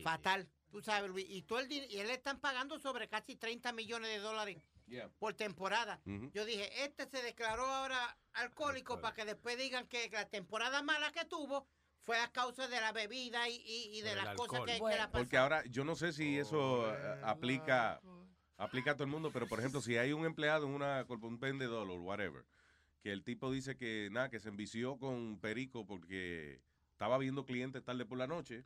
fatal. 0.04 0.48
Tú 0.78 0.84
sabes, 0.84 1.10
Luis. 1.10 1.26
Y, 1.28 1.42
todo 1.42 1.58
el 1.58 1.72
y 1.72 1.98
él 1.98 2.06
le 2.06 2.14
están 2.14 2.40
pagando 2.40 2.78
sobre 2.78 3.08
casi 3.08 3.36
30 3.36 3.72
millones 3.72 4.12
de 4.12 4.20
dólares 4.20 4.58
Yeah. 4.86 5.10
por 5.18 5.34
temporada. 5.34 6.00
Yo 6.34 6.46
dije, 6.46 6.84
este 6.86 7.10
se 7.10 7.24
declaró 7.24 7.66
ahora 7.66 8.16
alcohólico 8.34 9.02
para 9.02 9.16
que 9.16 9.26
después 9.26 9.58
digan 9.58 9.88
que 9.88 10.08
la 10.12 10.30
temporada 10.30 10.84
mala 10.84 11.12
que 11.12 11.26
tuvo 11.26 11.68
fue 12.02 12.20
a 12.20 12.32
causa 12.32 12.68
de 12.68 12.80
la 12.80 12.92
bebida 12.92 13.50
y, 13.50 13.56
y- 13.56 13.98
y 13.98 14.02
de 14.02 14.14
las 14.16 14.36
cosas 14.36 14.60
que, 14.60 14.66
que 14.68 14.72
alcohol. 14.74 14.92
la 14.96 15.10
Porque 15.12 15.36
ahora, 15.38 15.64
yo 15.66 15.84
no 15.84 15.96
sé 15.96 16.14
si 16.14 16.38
eso 16.38 16.94
eh, 16.96 17.22
aplica, 17.24 18.00
aplica 18.58 18.92
a 18.92 18.94
todo 18.94 19.04
el 19.06 19.10
mundo, 19.10 19.32
pero 19.34 19.48
por 19.48 19.58
ejemplo, 19.60 19.82
si 19.82 19.98
hay 19.98 20.14
un 20.14 20.26
empleado 20.28 20.68
en 20.68 20.74
una 20.74 21.06
un 21.10 21.40
vendedor 21.40 21.90
o 21.90 21.96
whatever, 21.96 22.46
que 23.02 23.12
el 23.12 23.24
tipo 23.24 23.52
dice 23.52 23.76
que 23.76 24.10
nada, 24.12 24.30
que 24.30 24.40
se 24.40 24.48
envició 24.50 25.00
con 25.00 25.40
perico 25.40 25.86
porque 25.88 26.62
estaba 26.98 27.20
viendo 27.20 27.46
clientes 27.46 27.84
tarde 27.84 28.06
por 28.08 28.18
la 28.18 28.26
noche, 28.26 28.66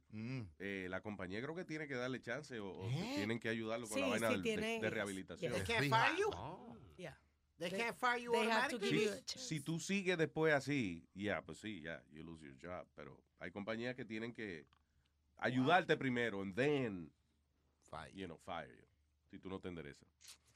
eh, 0.57 0.87
la 0.89 1.01
compañía 1.01 1.41
creo 1.41 1.53
que 1.53 1.65
tiene 1.65 1.85
que 1.85 1.95
darle 1.95 2.21
chance 2.21 2.57
o, 2.61 2.69
o 2.69 2.89
¿Eh? 2.89 3.11
tienen 3.17 3.41
que 3.41 3.49
ayudarlo 3.49 3.89
con 3.89 3.99
la 3.99 4.07
vaina 4.07 4.29
sí, 4.29 4.41
del- 4.41 4.79
de, 4.79 4.89
rehabilitación. 4.89 5.51
They 5.51 5.63
can't 5.63 5.89
fire 5.89 6.15
you? 6.17 6.29
Yeah. 6.95 7.19
They 7.59 7.69
They- 7.71 7.77
can't 7.77 7.97
fire 7.97 8.21
you 8.23 8.31
they 8.31 8.49
have 8.49 8.69
to 8.69 8.75
automatically? 8.77 8.89
give 8.89 9.03
you 9.03 9.11
a 9.11 9.21
Si, 9.25 9.39
si 9.39 9.59
tú 9.59 9.81
sigues 9.81 10.17
después 10.17 10.53
así, 10.53 11.05
ya, 11.13 11.41
pues 11.41 11.57
sí, 11.59 11.81
ya, 11.81 12.01
you 12.13 12.23
lose 12.23 12.45
your 12.45 12.55
job. 12.61 12.87
Pero 12.95 13.21
hay 13.39 13.51
compañías 13.51 13.95
que 13.95 14.05
tienen 14.05 14.31
que 14.33 14.65
ayudarte 15.35 15.97
primero 15.97 16.41
and 16.41 16.55
then, 16.55 17.11
you 18.13 18.27
know, 18.27 18.37
fire 18.37 18.73
you. 18.73 18.85
Si 19.29 19.39
tú 19.39 19.49
no 19.49 19.59
te 19.59 19.67
enderezas. 19.67 20.07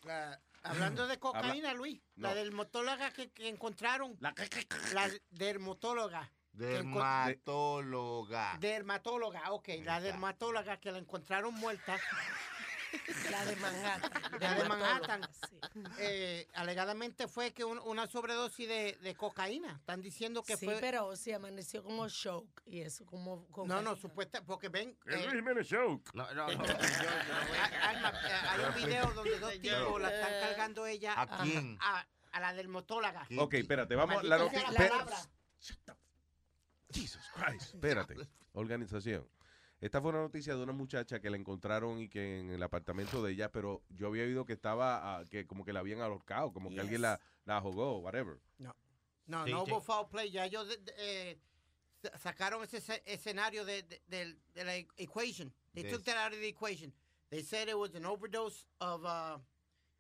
La- 0.04 0.42
hablando 0.64 1.08
de 1.08 1.20
cocaína, 1.20 1.72
Habla- 1.72 1.74
Luis, 1.74 2.02
No. 2.16 2.30
la 2.30 2.36
dermatóloga 2.36 3.12
que, 3.12 3.32
que 3.32 3.50
encontraron. 3.50 4.16
La, 4.22 4.34
dermatóloga. 5.32 6.22
que 6.22 6.30
encon- 6.30 6.45
Dermatóloga. 6.56 8.58
Dermatóloga, 8.60 9.52
ok. 9.52 9.70
La 9.84 10.00
dermatóloga 10.00 10.80
que 10.80 10.92
la 10.92 11.00
encontraron 11.00 11.54
muerta. 11.54 11.98
La 13.30 13.44
de 13.44 13.56
Manhattan. 13.58 14.12
La 14.40 14.54
de 14.56 14.64
Manhattan. 14.70 15.22
Sí. 15.50 15.58
eh, 16.00 16.48
alegadamente 16.54 17.28
fue 17.28 17.52
que 17.54 17.66
un- 17.66 17.80
una 17.80 18.08
sobredosis 18.08 18.70
de, 18.70 18.98
de 19.02 19.16
cocaína. 19.16 19.76
Están 19.80 20.02
diciendo 20.02 20.44
que 20.44 20.56
sí, 20.56 20.66
fue. 20.66 20.78
pero 20.80 21.14
sí 21.18 21.34
amaneció 21.34 21.84
como 21.84 22.08
shock 22.08 22.62
y 22.66 22.80
eso 22.82 23.06
como... 23.06 23.46
No, 23.66 23.82
no, 23.82 23.98
supuesta, 23.98 24.46
porque 24.46 24.70
ven. 24.70 24.98
El 25.08 25.58
eh, 25.58 25.64
Show. 25.64 26.02
No, 26.14 26.34
no, 26.34 26.48
no. 26.48 26.64
Alma, 26.64 26.64
eh, 28.28 28.34
hay 28.50 28.66
un 28.66 28.76
video 28.76 29.12
donde 29.12 29.40
dos 29.40 29.52
tipos 29.62 30.02
la 30.02 30.14
están 30.14 30.32
cargando 30.40 30.86
ella 30.86 31.16
¿A 31.18 31.28
quién? 31.44 31.78
a, 31.82 32.08
a 32.32 32.40
la 32.40 32.54
dermatóloga. 32.54 33.28
Ok, 33.40 33.56
espérate, 33.56 33.96
vamos 33.96 34.24
la 34.24 34.38
noticia. 34.38 34.72
la 34.72 34.88
palabra. 34.90 35.18
Jesus 36.96 37.24
Christ. 37.34 37.74
Espérate. 37.76 38.16
Organización. 38.54 39.28
Esta 39.82 40.02
fue 40.02 40.12
una 40.12 40.22
noticia 40.22 40.56
de 40.56 40.64
una 40.64 40.72
muchacha 40.72 41.20
que 41.20 41.30
la 41.30 41.36
encontraron 41.38 42.00
y 42.00 42.08
que 42.10 42.40
en 42.40 42.50
el 42.50 42.64
apartamento 42.64 43.22
de 43.22 43.34
ella, 43.34 43.52
pero 43.52 43.84
yo 43.90 44.08
había 44.08 44.24
oído 44.24 44.46
que 44.46 44.54
estaba, 44.54 45.18
ah, 45.20 45.26
que 45.30 45.46
como 45.46 45.66
que 45.66 45.74
la 45.74 45.82
habían 45.82 46.00
ahorcado, 46.02 46.54
como 46.54 46.70
que 46.70 46.76
Yes. 46.76 46.82
alguien 46.84 47.02
la, 47.02 47.20
la 47.44 47.60
jugó, 47.62 48.00
whatever. 48.00 48.40
No, 48.58 48.74
no, 49.28 49.46
Sí, 49.46 49.52
no 49.52 49.66
sí. 49.66 49.72
hubo 49.72 49.82
foul 49.82 50.08
play. 50.10 50.32
Ya 50.32 50.46
ellos 50.46 50.68
de- 50.70 50.78
de- 50.78 50.94
eh, 50.98 51.40
sa- 52.02 52.18
sacaron 52.18 52.64
ese 52.64 52.78
esce- 52.78 53.02
escenario 53.06 53.66
de, 53.66 53.84
de, 53.84 54.02
de- 54.08 54.38
de 54.54 54.64
la 54.64 54.76
equation. 54.98 55.54
They 55.74 55.84
Des- 55.84 55.92
took 55.92 56.04
that 56.06 56.16
out 56.26 56.34
of 56.34 56.40
the 56.40 56.48
equation. 56.48 56.94
They 57.30 57.44
said 57.44 57.68
it 57.68 57.76
was 57.76 57.94
an 57.96 58.06
overdose 58.06 58.66
of 58.80 59.04
uh, 59.04 59.40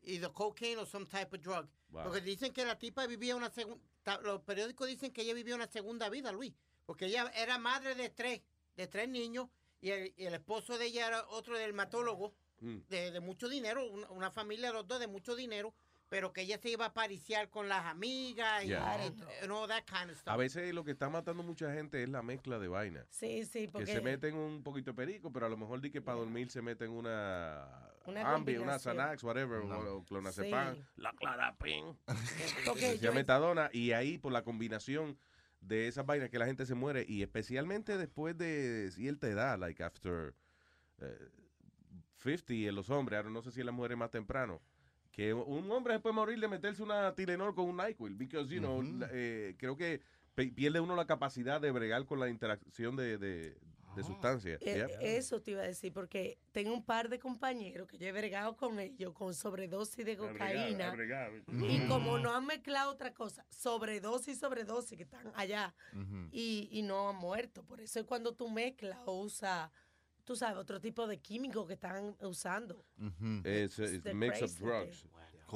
either 0.03 0.31
cocaine 0.31 0.77
or 0.79 0.87
some 0.87 1.05
type 1.05 1.33
of 1.35 1.41
drug. 1.41 1.67
Wow. 1.89 2.03
Porque 2.05 2.21
dicen 2.21 2.53
que 2.53 2.63
la 2.65 2.75
tipa 2.79 3.05
vivía 3.07 3.35
una 3.35 3.49
segunda... 3.49 3.83
Los 4.23 4.41
periódicos 4.43 4.87
dicen 4.87 5.11
que 5.11 5.23
ella 5.23 5.33
vivía 5.33 5.55
una 5.55 5.67
segunda 5.67 6.07
vida, 6.09 6.31
Luis. 6.31 6.53
Porque 6.85 7.05
ella 7.07 7.31
era 7.35 7.57
madre 7.57 7.95
de 7.95 8.09
tres, 8.09 8.41
de 8.75 8.87
tres 8.87 9.09
niños. 9.09 9.49
Y 9.81 9.91
el, 9.91 10.13
y 10.17 10.25
el 10.25 10.33
esposo 10.33 10.77
de 10.77 10.85
ella 10.85 11.07
era 11.07 11.25
otro 11.29 11.57
dermatólogo 11.57 12.33
Mm. 12.61 12.77
de, 12.87 13.11
de 13.11 13.19
mucho 13.19 13.49
dinero, 13.49 13.85
una, 13.85 14.09
una 14.11 14.31
familia, 14.31 14.71
los 14.71 14.87
dos 14.87 14.97
de 15.01 15.07
mucho 15.07 15.35
dinero, 15.35 15.73
pero 16.07 16.31
que 16.31 16.43
ella 16.43 16.57
se 16.57 16.69
iba 16.69 16.85
a 16.85 16.93
pariciar 16.93 17.49
con 17.49 17.67
las 17.67 17.83
amigas 17.85 18.63
y, 18.63 18.67
Yeah. 18.67 19.07
y- 19.07 19.49
all 19.49 19.67
that 19.67 19.83
kind 19.83 20.09
of 20.09 20.15
stuff. 20.17 20.29
A 20.33 20.37
veces 20.37 20.73
lo 20.73 20.85
que 20.85 20.91
está 20.91 21.09
matando 21.09 21.43
mucha 21.43 21.73
gente 21.73 22.01
es 22.01 22.07
la 22.07 22.21
mezcla 22.21 22.57
de 22.57 22.69
vainas. 22.69 23.05
Sí, 23.09 23.43
sí, 23.43 23.63
Que 23.65 23.67
porque... 23.67 23.87
se 23.93 23.99
meten 23.99 24.35
un 24.35 24.63
poquito 24.63 24.91
de 24.91 24.95
perico, 24.95 25.33
pero 25.33 25.47
a 25.47 25.49
lo 25.49 25.57
mejor 25.57 25.81
di 25.81 25.91
que 25.91 26.01
para 26.01 26.17
dormir 26.17 26.49
se 26.49 26.61
meten 26.61 26.91
una 26.91 27.67
Una 28.05 28.33
Ambi, 28.33 28.55
una. 28.55 28.79
Xanax, 28.79 29.21
whatever, 29.23 29.59
o, 29.59 29.97
o 29.97 30.05
clonazepam, 30.05 30.75
Sí. 30.77 30.83
la 30.95 31.11
Clarapin, 31.11 31.97
que 32.77 32.93
yo- 32.93 32.97
sea 32.99 33.11
metadona, 33.11 33.69
y 33.73 33.91
ahí 33.91 34.17
por 34.17 34.31
la 34.31 34.43
combinación 34.45 35.19
de 35.67 35.87
esas 35.87 36.05
vainas 36.05 36.29
que 36.29 36.39
la 36.39 36.45
gente 36.45 36.65
se 36.65 36.75
muere, 36.75 37.05
y 37.07 37.21
especialmente 37.21 37.97
después 37.97 38.37
de 38.37 38.89
cierta 38.91 39.27
edad, 39.27 39.59
like 39.59 39.83
after 39.83 40.33
eh, 40.99 41.29
50 42.17 42.53
en 42.53 42.75
los 42.75 42.89
hombres, 42.89 43.17
ahora 43.17 43.29
no 43.29 43.41
sé 43.41 43.51
si 43.51 43.59
en 43.59 43.67
las 43.67 43.75
mujeres 43.75 43.97
más 43.97 44.11
temprano, 44.11 44.61
que 45.11 45.33
un 45.33 45.71
hombre 45.71 45.93
se 45.93 45.99
puede 46.01 46.13
morir 46.13 46.39
de 46.39 46.47
meterse 46.47 46.83
una 46.83 47.13
Tylenol 47.15 47.55
con 47.55 47.65
un 47.65 47.77
NyQuil, 47.77 48.15
because, 48.15 48.53
you 48.53 48.59
know, 48.59 48.83
eh, 49.11 49.55
creo 49.57 49.77
que 49.77 50.01
pierde 50.53 50.81
uno 50.81 50.95
la 50.95 51.07
capacidad 51.07 51.61
de 51.61 51.71
bregar 51.71 52.05
con 52.05 52.19
la 52.19 52.29
interacción 52.29 52.95
de, 52.95 53.17
de, 53.17 53.57
de 53.95 54.03
sustancias. 54.03 54.61
Eh, 54.61 54.75
Yeah. 54.75 54.87
Eso 55.01 55.41
te 55.41 55.51
iba 55.51 55.61
a 55.61 55.67
decir, 55.67 55.93
porque 55.93 56.37
tengo 56.51 56.73
un 56.73 56.83
par 56.83 57.09
de 57.09 57.17
compañeros 57.19 57.87
que 57.87 57.97
yo 57.97 58.07
he 58.07 58.11
bregado 58.11 58.55
con 58.57 58.79
ellos 58.79 59.13
con 59.13 59.33
sobredosis 59.33 60.05
de 60.05 60.17
cocaína. 60.17 60.89
Abregado, 60.89 61.33
Y 61.69 61.87
como 61.87 62.17
no 62.19 62.33
han 62.35 62.45
mezclado 62.45 62.91
otra 62.91 63.13
cosa, 63.13 63.45
sobredosis, 63.49 64.39
sobredosis, 64.39 64.97
que 64.97 65.03
están 65.03 65.31
allá 65.35 65.73
y, 66.31 66.67
y 66.71 66.81
no 66.81 67.09
han 67.09 67.15
muerto. 67.15 67.63
Por 67.63 67.79
eso 67.81 67.99
es 67.99 68.05
cuando 68.05 68.33
tú 68.35 68.49
mezclas 68.49 68.99
o 69.05 69.21
usas, 69.21 69.69
tú 70.23 70.35
sabes, 70.35 70.57
otro 70.57 70.81
tipo 70.81 71.07
de 71.07 71.19
químicos 71.19 71.65
que 71.67 71.73
están 71.73 72.15
usando. 72.21 72.85
Es 73.43 73.79
es 73.79 74.03
the 74.03 74.13
mix 74.13 74.41
of 74.41 74.55
drugs. 74.59 75.05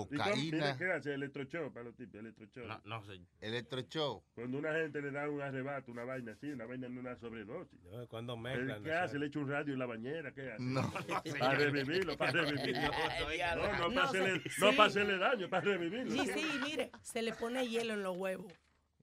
Cocaína. 0.07 0.77
¿Qué 0.77 0.91
hace? 0.91 1.13
Electroshock 1.13 1.73
para 1.73 1.85
los 1.85 1.95
tipos, 1.95 2.19
electroshock. 2.19 2.67
No, 2.67 2.81
no 2.85 3.03
sé. 3.03 3.19
Electroshock. 3.41 4.23
Cuando 4.33 4.57
una 4.57 4.73
gente 4.73 5.01
le 5.01 5.11
da 5.11 5.29
un 5.29 5.41
arrebato, 5.41 5.91
una 5.91 6.03
vaina 6.05 6.31
así, 6.33 6.47
una 6.51 6.65
vaina 6.65 6.87
no 6.89 6.99
una 7.01 7.15
sobredosis. 7.17 7.79
Cuando 8.09 8.35
¿Qué, 8.35 8.41
mezclan. 8.41 8.83
¿Qué 8.83 8.93
hace? 8.93 9.19
Le 9.19 9.25
echa 9.27 9.39
un 9.39 9.49
radio 9.49 9.73
en 9.73 9.79
la 9.79 9.85
bañera, 9.85 10.31
¿qué 10.33 10.51
hace? 10.51 10.63
No. 10.63 10.91
Para 11.39 11.55
revivirlo, 11.55 12.17
para 12.17 12.31
revivirlo. 12.43 12.81
No, 12.81 13.77
no, 13.77 13.89
No, 13.89 13.93
para 13.95 14.07
hacerle, 14.07 14.41
sí. 14.49 14.61
no 14.61 14.71
para 14.71 14.85
hacerle 14.85 15.17
daño, 15.17 15.49
para 15.49 15.61
revivirlo. 15.63 16.15
Y 16.15 16.27
sí, 16.27 16.45
mire, 16.63 16.91
se 17.01 17.21
le 17.21 17.33
pone 17.33 17.67
hielo 17.67 17.93
en 17.93 18.03
los 18.03 18.15
huevos. 18.17 18.53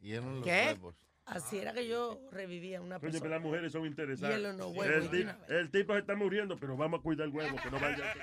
Hieron 0.00 0.36
los 0.36 0.44
¿Qué? 0.44 0.66
huevos. 0.74 0.94
Así 1.26 1.58
era 1.58 1.72
que 1.72 1.88
yo 1.88 2.20
revivía 2.30 2.80
una 2.80 3.00
Coño, 3.00 3.10
pero 3.10 3.12
persona. 3.12 3.34
las 3.34 3.42
mujeres 3.42 3.72
son 3.72 3.84
interesantes. 3.84 4.38
Hielo 4.38 4.50
el, 5.48 5.70
tipo 5.70 5.92
se 5.92 5.98
está 5.98 6.14
muriendo, 6.14 6.56
pero 6.56 6.76
vamos 6.76 7.00
a 7.00 7.02
cuidar 7.02 7.26
el 7.26 7.34
huevo, 7.34 7.56
que 7.60 7.70
no 7.70 7.80
vaya 7.80 8.12
a... 8.12 8.14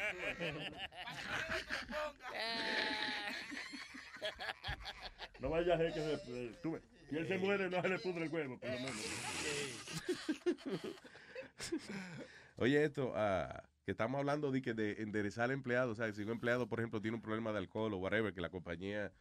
No 5.40 5.50
vaya 5.50 5.74
a 5.74 5.78
ser 5.78 5.94
que 5.94 6.00
se... 6.00 6.14
eh, 6.14 6.52
tú 6.64 6.72
ves, 6.72 6.82
Si 7.10 7.18
él 7.18 7.28
se 7.28 7.38
muere, 7.38 7.70
no 7.70 7.82
se 7.82 7.90
le 7.90 8.00
pudre 8.00 8.24
el 8.24 8.32
huevo, 8.32 8.58
por 8.58 8.70
lo 8.70 8.76
menos. 8.80 8.96
Oye, 12.56 12.86
esto, 12.86 13.12
ah, 13.16 13.64
que 13.86 13.92
estamos 13.92 14.20
hablando 14.20 14.52
de 14.52 14.62
que 14.62 14.74
de 14.74 15.02
enderezar 15.02 15.46
al 15.46 15.52
empleado, 15.52 15.92
o 15.92 15.96
sea, 15.96 16.12
si 16.14 16.24
un 16.24 16.30
empleado, 16.30 16.68
por 16.68 16.80
ejemplo, 16.80 17.02
tiene 17.02 17.16
un 17.18 17.22
problema 17.22 17.52
de 17.52 17.58
alcohol 17.58 17.94
o 17.94 17.98
whatever, 17.98 18.34
que 18.34 18.40
la 18.40 18.50
compañía, 18.50 19.12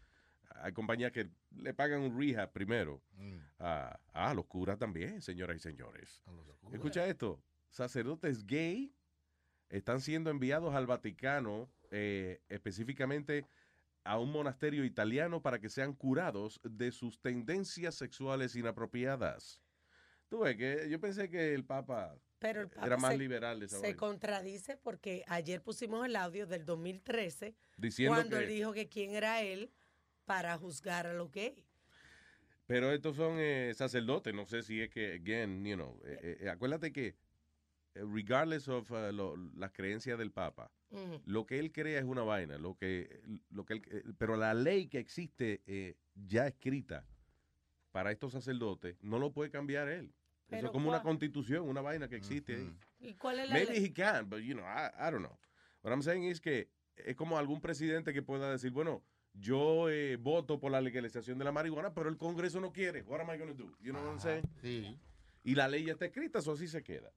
hay 0.56 0.72
compañías 0.72 1.12
que 1.12 1.30
le 1.50 1.74
pagan 1.74 2.00
un 2.00 2.18
rehab 2.18 2.52
primero. 2.52 3.02
Ah, 3.58 3.98
ah, 4.12 4.34
los 4.34 4.46
curas 4.46 4.78
también, 4.78 5.20
señoras 5.22 5.56
y 5.56 5.60
señores. 5.60 6.22
Escucha 6.72 7.06
esto, 7.06 7.42
sacerdotes 7.70 8.46
gay 8.46 8.94
están 9.68 10.00
siendo 10.00 10.30
enviados 10.30 10.74
al 10.74 10.86
Vaticano, 10.86 11.70
eh, 11.90 12.40
específicamente 12.48 13.46
a 14.04 14.18
un 14.18 14.30
monasterio 14.32 14.84
italiano 14.84 15.40
para 15.42 15.60
que 15.60 15.68
sean 15.68 15.94
curados 15.94 16.60
de 16.64 16.90
sus 16.92 17.20
tendencias 17.20 17.94
sexuales 17.94 18.56
inapropiadas. 18.56 19.60
Tú 20.28 20.40
ves 20.40 20.56
que 20.56 20.88
yo 20.90 20.98
pensé 21.00 21.28
que 21.30 21.54
el 21.54 21.64
Papa, 21.64 22.16
Pero 22.38 22.62
el 22.62 22.68
Papa 22.68 22.86
era 22.86 22.96
más 22.96 23.12
se- 23.12 23.18
liberal 23.18 23.60
de 23.60 23.66
esa 23.66 23.78
Se 23.78 23.94
contradice 23.94 24.76
porque 24.76 25.24
ayer 25.28 25.62
pusimos 25.62 26.04
el 26.06 26.16
audio 26.16 26.46
del 26.46 26.64
2013 26.64 27.54
Diciendo 27.76 28.14
cuando 28.16 28.38
que- 28.38 28.44
él 28.44 28.48
dijo 28.50 28.72
que 28.72 28.88
quién 28.88 29.10
era 29.14 29.42
él 29.42 29.70
para 30.24 30.56
juzgar 30.58 31.06
a 31.06 31.12
los 31.12 31.30
gays. 31.30 31.64
Pero 32.66 32.92
estos 32.92 33.16
son 33.16 33.36
eh, 33.38 33.72
sacerdotes, 33.74 34.32
no 34.34 34.46
sé 34.46 34.62
si 34.62 34.80
es 34.80 34.88
que, 34.90 35.14
again, 35.14 35.64
you 35.64 35.74
know, 35.74 36.00
eh, 36.04 36.38
eh, 36.40 36.48
acuérdate 36.48 36.92
que, 36.92 37.08
eh, 37.94 38.04
regardless 38.14 38.68
of 38.68 38.90
uh, 38.90 39.12
lo- 39.12 39.36
las 39.56 39.72
creencias 39.72 40.18
del 40.18 40.30
Papa, 40.30 40.70
lo 41.26 41.46
que 41.46 41.58
él 41.58 41.72
crea 41.72 41.98
es 41.98 42.04
una 42.04 42.22
vaina, 42.22 42.58
lo 42.58 42.74
que, 42.76 43.22
lo 43.50 43.64
que 43.64 43.74
él- 43.74 43.82
eh, 43.90 44.02
pero 44.18 44.36
la 44.36 44.54
ley 44.54 44.86
que 44.88 44.98
existe 44.98 45.62
eh, 45.66 45.96
ya 46.14 46.46
escrita 46.46 47.06
para 47.92 48.10
estos 48.12 48.32
sacerdotes 48.32 48.96
no 49.02 49.18
lo 49.18 49.32
puede 49.32 49.50
cambiar 49.50 49.88
él. 49.88 50.12
Eso 50.48 50.66
es 50.66 50.72
como 50.72 50.88
una 50.90 51.02
constitución, 51.02 51.66
una 51.66 51.80
vaina 51.80 52.08
que 52.08 52.16
existe 52.16 52.56
ahí. 52.56 52.76
¿Y 53.00 53.14
cuál 53.14 53.40
es 53.40 53.48
la 53.48 53.54
Maybe 53.54 53.72
ley? 53.72 53.84
he 53.86 53.92
can, 53.92 54.28
but 54.28 54.40
you 54.40 54.52
know, 54.54 54.64
I, 54.66 54.88
I 54.98 55.10
don't 55.10 55.24
know. 55.24 55.38
What 55.82 55.92
I'm 55.92 56.02
saying 56.02 56.24
is 56.24 56.40
que 56.40 56.68
es 56.96 57.16
como 57.16 57.38
algún 57.38 57.60
presidente 57.62 58.12
que 58.12 58.22
pueda 58.22 58.50
decir, 58.50 58.70
bueno, 58.70 59.02
yo 59.34 59.88
eh, 59.88 60.16
voto 60.16 60.60
por 60.60 60.70
la 60.72 60.80
legalización 60.80 61.38
de 61.38 61.44
la 61.44 61.52
marihuana, 61.52 61.94
pero 61.94 62.08
el 62.08 62.16
Congreso 62.16 62.60
no 62.60 62.72
quiere. 62.72 63.02
What 63.02 63.20
am 63.20 63.30
I 63.30 63.38
going 63.38 63.54
to 63.54 63.54
do? 63.54 63.70
You 63.80 63.92
know 63.92 64.02
what 64.02 64.12
I'm 64.12 64.20
saying? 64.20 64.44
Sí. 64.60 64.98
Y 65.44 65.54
la 65.54 65.68
ley 65.68 65.84
ya 65.84 65.92
está 65.92 66.06
escrita, 66.06 66.38
eso 66.38 66.52
así 66.52 66.68
se 66.68 66.82
queda. 66.82 67.12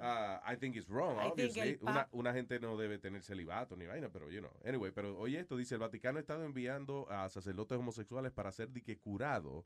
Ah, 0.00 0.42
I 0.46 0.56
think 0.56 0.76
it's 0.76 0.88
wrong, 0.88 1.16
I 1.18 1.28
obviously. 1.28 1.78
Una, 1.80 2.08
una 2.12 2.32
gente 2.32 2.60
no 2.60 2.76
debe 2.76 2.98
tener 2.98 3.22
celibato 3.22 3.74
ni 3.76 3.86
vaina, 3.86 4.10
pero 4.10 4.30
you 4.30 4.40
know. 4.40 4.52
Anyway, 4.64 4.92
pero 4.92 5.18
oye 5.18 5.40
esto, 5.40 5.56
dice, 5.56 5.74
el 5.74 5.80
Vaticano 5.80 6.18
ha 6.18 6.20
estado 6.20 6.44
enviando 6.44 7.10
a 7.10 7.28
sacerdotes 7.28 7.78
homosexuales 7.78 8.32
para 8.32 8.52
ser 8.52 8.70
dique 8.70 8.98
curado 8.98 9.64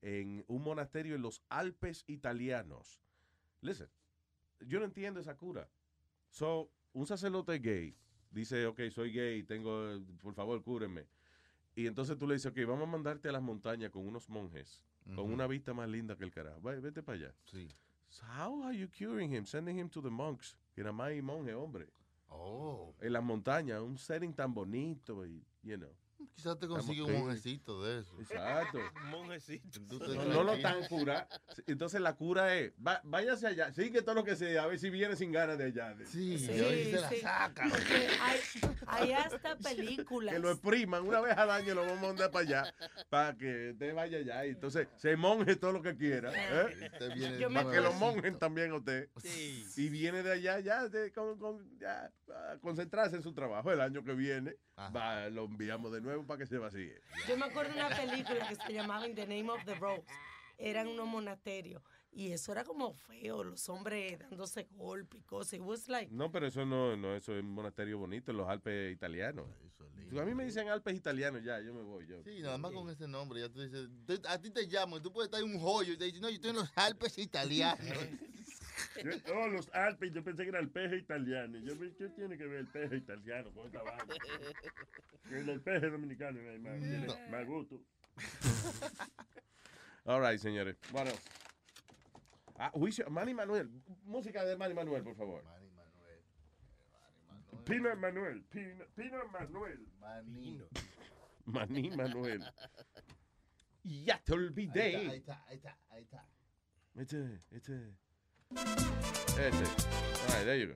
en 0.00 0.44
un 0.46 0.62
monasterio 0.62 1.14
en 1.14 1.22
los 1.22 1.42
Alpes 1.48 2.04
italianos. 2.06 3.02
Listen, 3.62 3.88
yo 4.60 4.78
no 4.78 4.84
entiendo 4.84 5.20
esa 5.20 5.36
cura. 5.36 5.68
So, 6.28 6.70
un 6.92 7.06
sacerdote 7.06 7.58
gay 7.58 7.96
dice, 8.34 8.66
ok, 8.66 8.80
soy 8.90 9.12
gay, 9.12 9.42
tengo, 9.44 10.00
por 10.22 10.34
favor, 10.34 10.62
cúrenme. 10.62 11.06
Y 11.74 11.86
entonces 11.86 12.16
tú 12.18 12.26
le 12.26 12.34
dices, 12.34 12.50
ok, 12.52 12.58
vamos 12.68 12.88
a 12.88 12.90
mandarte 12.90 13.28
a 13.28 13.32
las 13.32 13.42
montañas 13.42 13.90
con 13.90 14.06
unos 14.06 14.28
monjes, 14.28 14.82
con 15.14 15.32
una 15.32 15.46
vista 15.46 15.74
más 15.74 15.88
linda 15.88 16.16
que 16.16 16.24
el 16.24 16.30
carajo. 16.30 16.60
Ve- 16.60 16.80
Vete 16.80 17.02
para 17.02 17.18
allá. 17.18 17.34
Sí. 17.44 17.68
So 18.08 18.24
how 18.26 18.62
are 18.64 18.76
you 18.76 18.88
curing 18.88 19.32
him? 19.34 19.44
Sending 19.44 19.78
him 19.78 19.88
to 19.88 20.00
the 20.00 20.10
monks. 20.10 20.56
Que 20.74 20.82
nada 20.82 20.92
más 20.92 21.10
monje, 21.22 21.52
hombre. 21.54 21.88
Oh. 22.28 22.94
En 23.00 23.12
las 23.12 23.22
montañas, 23.22 23.80
un 23.80 23.98
setting 23.98 24.32
tan 24.32 24.52
bonito 24.54 25.26
y, 25.26 25.44
you 25.62 25.76
know. 25.76 25.90
Quizás 26.34 26.58
te 26.58 26.66
Estamos 26.66 26.84
consigue 26.86 27.02
un 27.02 27.12
monjecito 27.12 27.82
de 27.84 28.00
eso. 28.00 28.20
Exacto. 28.20 28.78
Monjecito. 29.10 29.80
No, 30.14 30.24
no 30.24 30.42
lo 30.44 30.58
tan 30.60 30.84
cura. 30.88 31.28
Entonces 31.66 32.00
la 32.00 32.14
cura 32.16 32.54
es, 32.54 32.72
va- 32.84 33.00
váyase 33.04 33.46
allá, 33.46 33.72
sigue 33.72 34.02
todo 34.02 34.14
lo 34.14 34.24
que 34.24 34.36
sea, 34.36 34.64
a 34.64 34.66
ver 34.66 34.78
si 34.78 34.90
viene 34.90 35.16
sin 35.16 35.32
ganas 35.32 35.58
de 35.58 35.64
allá. 35.64 35.94
Sí, 36.06 36.38
Sí, 36.38 36.46
sí. 36.46 37.22
Porque 37.70 38.08
hay, 38.20 38.40
hay 38.86 39.12
hasta 39.12 39.56
películas. 39.62 40.34
Que 40.34 40.40
lo 40.40 40.50
expriman 40.50 41.06
una 41.06 41.20
vez 41.20 41.36
al 41.36 41.50
año, 41.50 41.74
lo 41.74 41.82
vamos 41.82 41.98
a 41.98 42.02
mandar 42.06 42.30
para 42.30 42.44
allá, 42.44 42.74
para 43.08 43.36
que 43.36 43.70
usted 43.72 43.94
vaya 43.94 44.18
allá 44.18 44.46
y 44.46 44.50
entonces 44.50 44.88
se 44.96 45.16
monje 45.16 45.56
todo 45.56 45.72
lo 45.72 45.82
que 45.82 45.96
quiera. 45.96 46.32
¿eh? 46.34 46.90
Usted 46.92 47.14
viene 47.14 47.38
Yo 47.38 47.48
me 47.50 47.60
Para 47.62 47.70
que 47.74 47.80
lo 47.80 47.88
acuerdo- 47.88 48.06
monjen 48.14 48.38
también 48.38 48.72
a 48.72 48.76
usted. 48.76 49.08
Y 49.76 49.88
viene 49.88 50.22
de 50.22 50.32
allá, 50.32 50.60
ya, 50.60 50.88
de- 50.88 51.12
con, 51.12 51.38
con- 51.38 51.78
ya, 51.78 52.10
a 52.28 52.58
concentrarse 52.60 53.16
en 53.16 53.22
su 53.22 53.32
trabajo. 53.32 53.70
El 53.72 53.80
año 53.80 54.04
que 54.04 54.12
viene, 54.14 54.56
va, 54.78 55.28
lo 55.30 55.44
enviamos 55.44 55.92
de 55.92 56.00
nuevo 56.00 56.13
para 56.22 56.38
que 56.38 56.46
se 56.46 56.58
vacíe. 56.58 57.00
Yo 57.28 57.36
me 57.36 57.46
acuerdo 57.46 57.72
de 57.72 57.80
una 57.80 57.96
película 57.96 58.48
que 58.48 58.54
se 58.54 58.72
llamaba 58.72 59.06
In 59.06 59.14
the 59.14 59.26
Name 59.26 59.50
of 59.50 59.64
the 59.64 59.74
Rose. 59.74 60.04
Eran 60.56 60.88
unos 60.88 61.08
monasterios. 61.08 61.82
Y 62.16 62.30
eso 62.30 62.52
era 62.52 62.62
como 62.62 62.92
feo, 62.94 63.42
los 63.42 63.68
hombres 63.68 64.20
dándose 64.20 64.68
golpes 64.76 65.20
y 65.20 65.24
cosas. 65.24 65.54
It 65.54 65.62
was 65.62 65.88
like, 65.88 66.12
No, 66.14 66.30
pero 66.30 66.46
eso 66.46 66.64
no, 66.64 66.96
no, 66.96 67.16
eso 67.16 67.34
es 67.34 67.42
un 67.42 67.50
monasterio 67.50 67.98
bonito 67.98 68.30
en 68.30 68.36
los 68.36 68.48
Alpes 68.48 68.92
italianos. 68.92 69.46
a 70.16 70.24
mí 70.24 70.32
me 70.32 70.44
dicen 70.44 70.68
Alpes 70.68 70.94
italianos, 70.94 71.42
ya, 71.42 71.60
yo 71.60 71.74
me 71.74 71.82
voy. 71.82 72.06
Yo. 72.06 72.22
Sí, 72.22 72.40
nada 72.40 72.56
más 72.56 72.70
con 72.70 72.88
ese 72.88 73.08
nombre, 73.08 73.40
ya 73.40 73.48
tú 73.48 73.60
dices, 73.60 73.88
a 74.28 74.40
ti 74.40 74.50
te 74.50 74.68
llaman, 74.68 75.02
tú 75.02 75.12
puedes 75.12 75.26
estar 75.26 75.42
en 75.42 75.56
un 75.56 75.60
joyo 75.60 75.94
y 75.94 75.96
te 75.96 76.04
dicen, 76.04 76.20
no, 76.20 76.28
yo 76.28 76.36
estoy 76.36 76.50
en 76.50 76.56
los 76.56 76.70
Alpes 76.76 77.18
italianos. 77.18 77.80
Yo- 79.02 79.34
oh, 79.34 79.48
los 79.48 79.68
Alpes, 79.74 80.12
yo 80.12 80.22
pensé 80.22 80.42
que 80.44 80.50
era 80.50 80.60
el 80.60 80.70
peje 80.70 80.96
italiano. 80.96 81.58
Yo, 81.58 81.78
¿Qué 81.96 82.08
tiene 82.10 82.36
que 82.38 82.46
ver 82.46 82.60
el 82.60 82.66
peje 82.68 82.96
italiano 82.96 83.50
con 83.52 83.66
esta 83.66 83.82
vaina? 83.82 84.04
El, 85.30 85.48
el 85.48 85.60
peje 85.62 85.90
dominicano 85.90 86.38
hay 86.48 86.58
más, 86.58 86.78
tiene 86.78 87.06
No. 87.06 87.14
más 87.30 87.46
gusto. 87.46 87.80
All 90.04 90.20
right, 90.20 90.38
señores. 90.38 90.76
Bueno. 90.92 91.10
Ah, 92.56 92.70
juicio, 92.72 93.08
Manny 93.10 93.34
Manuel. 93.34 93.68
Música 94.04 94.44
de 94.44 94.56
Manny 94.56 94.74
Manuel, 94.74 95.02
por 95.02 95.16
favor. 95.16 95.42
Pino 97.64 97.96
Manuel, 97.96 98.44
Pino, 98.44 98.84
Pino 98.94 99.26
Manuel. 99.28 99.88
Manny 101.46 101.90
Manuel. 101.96 102.44
Ya 103.82 104.18
te 104.22 104.32
olvidé. 104.34 104.96
Ahí 104.96 105.16
está, 105.18 105.44
ahí 105.46 105.56
está, 105.56 105.78
ahí 105.90 106.02
está. 106.02 106.28
Este, 106.94 107.40
este. 107.50 107.96
Este. 108.56 109.64
All 109.64 110.34
right, 110.36 110.44
there 110.44 110.58
you 110.58 110.66
go. 110.68 110.74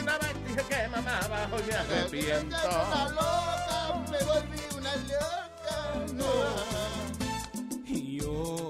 Una 0.00 0.16
vez 0.18 0.34
dije 0.46 0.62
que 0.68 0.88
mamaba, 0.88 1.48
hoy 1.52 1.62
me 1.66 1.74
arrepiento. 1.74 2.56
Una 2.56 3.08
loca, 3.08 4.10
me 4.10 4.18
volví 4.24 4.60
una 4.76 4.96
loca. 4.96 5.78
No. 6.14 6.30
Y 7.86 8.18
yo. 8.20 8.68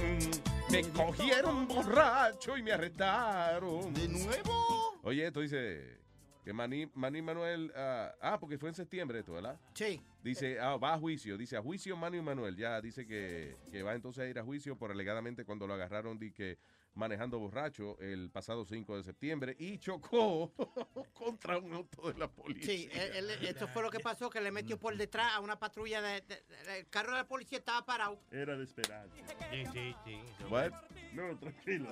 mm, 0.00 0.72
Me 0.72 0.82
cogieron 0.90 1.68
borracho 1.68 2.56
y 2.56 2.62
me 2.62 2.72
arrestaron. 2.72 3.94
¿De 3.94 4.08
nuevo? 4.08 4.98
Oye, 5.04 5.26
esto 5.26 5.40
dice 5.40 5.98
que 6.44 6.52
Maní, 6.52 6.88
Maní 6.94 7.22
Manuel. 7.22 7.72
ah, 7.74 8.14
ah, 8.20 8.38
porque 8.38 8.58
fue 8.58 8.68
en 8.68 8.74
septiembre 8.74 9.20
esto, 9.20 9.32
¿verdad? 9.32 9.58
Sí. 9.72 10.00
Dice, 10.22 10.60
ah, 10.60 10.76
va 10.76 10.94
a 10.94 10.98
juicio. 10.98 11.38
Dice, 11.38 11.56
a 11.56 11.62
juicio 11.62 11.96
Manny 11.96 12.20
Manuel. 12.20 12.56
Ya 12.56 12.80
dice 12.80 13.06
que, 13.06 13.56
que 13.70 13.82
va 13.82 13.94
entonces 13.94 14.24
a 14.24 14.28
ir 14.28 14.38
a 14.38 14.44
juicio 14.44 14.76
por 14.76 14.90
alegadamente 14.90 15.44
cuando 15.44 15.66
lo 15.66 15.74
agarraron 15.74 16.18
di 16.18 16.30
que 16.30 16.58
manejando 16.94 17.38
borracho 17.38 17.98
el 17.98 18.30
pasado 18.30 18.64
5 18.64 18.96
de 18.96 19.02
septiembre 19.02 19.56
y 19.58 19.78
chocó 19.78 20.52
contra 21.12 21.58
un 21.58 21.72
auto 21.74 22.12
de 22.12 22.18
la 22.18 22.28
policía. 22.30 22.66
Sí, 22.66 22.88
él- 22.92 23.30
él- 23.30 23.46
esto 23.46 23.66
fue 23.68 23.82
lo 23.82 23.90
que 23.90 24.00
pasó, 24.00 24.30
que 24.30 24.40
le 24.40 24.50
metió 24.52 24.78
por 24.78 24.96
detrás 24.96 25.32
a 25.34 25.40
una 25.40 25.58
patrulla. 25.58 26.00
De, 26.02 26.20
de- 26.22 26.42
de- 26.66 26.78
el 26.78 26.88
carro 26.88 27.12
de 27.12 27.18
la 27.18 27.26
policía 27.26 27.58
estaba 27.58 27.84
parado. 27.84 28.20
Era 28.30 28.56
de 28.56 28.64
esperar. 28.64 29.08
Sí, 29.50 29.64
sí, 29.72 29.94
sí. 30.04 30.20
What? 30.50 30.72
No, 31.12 31.36
tranquilo. 31.38 31.88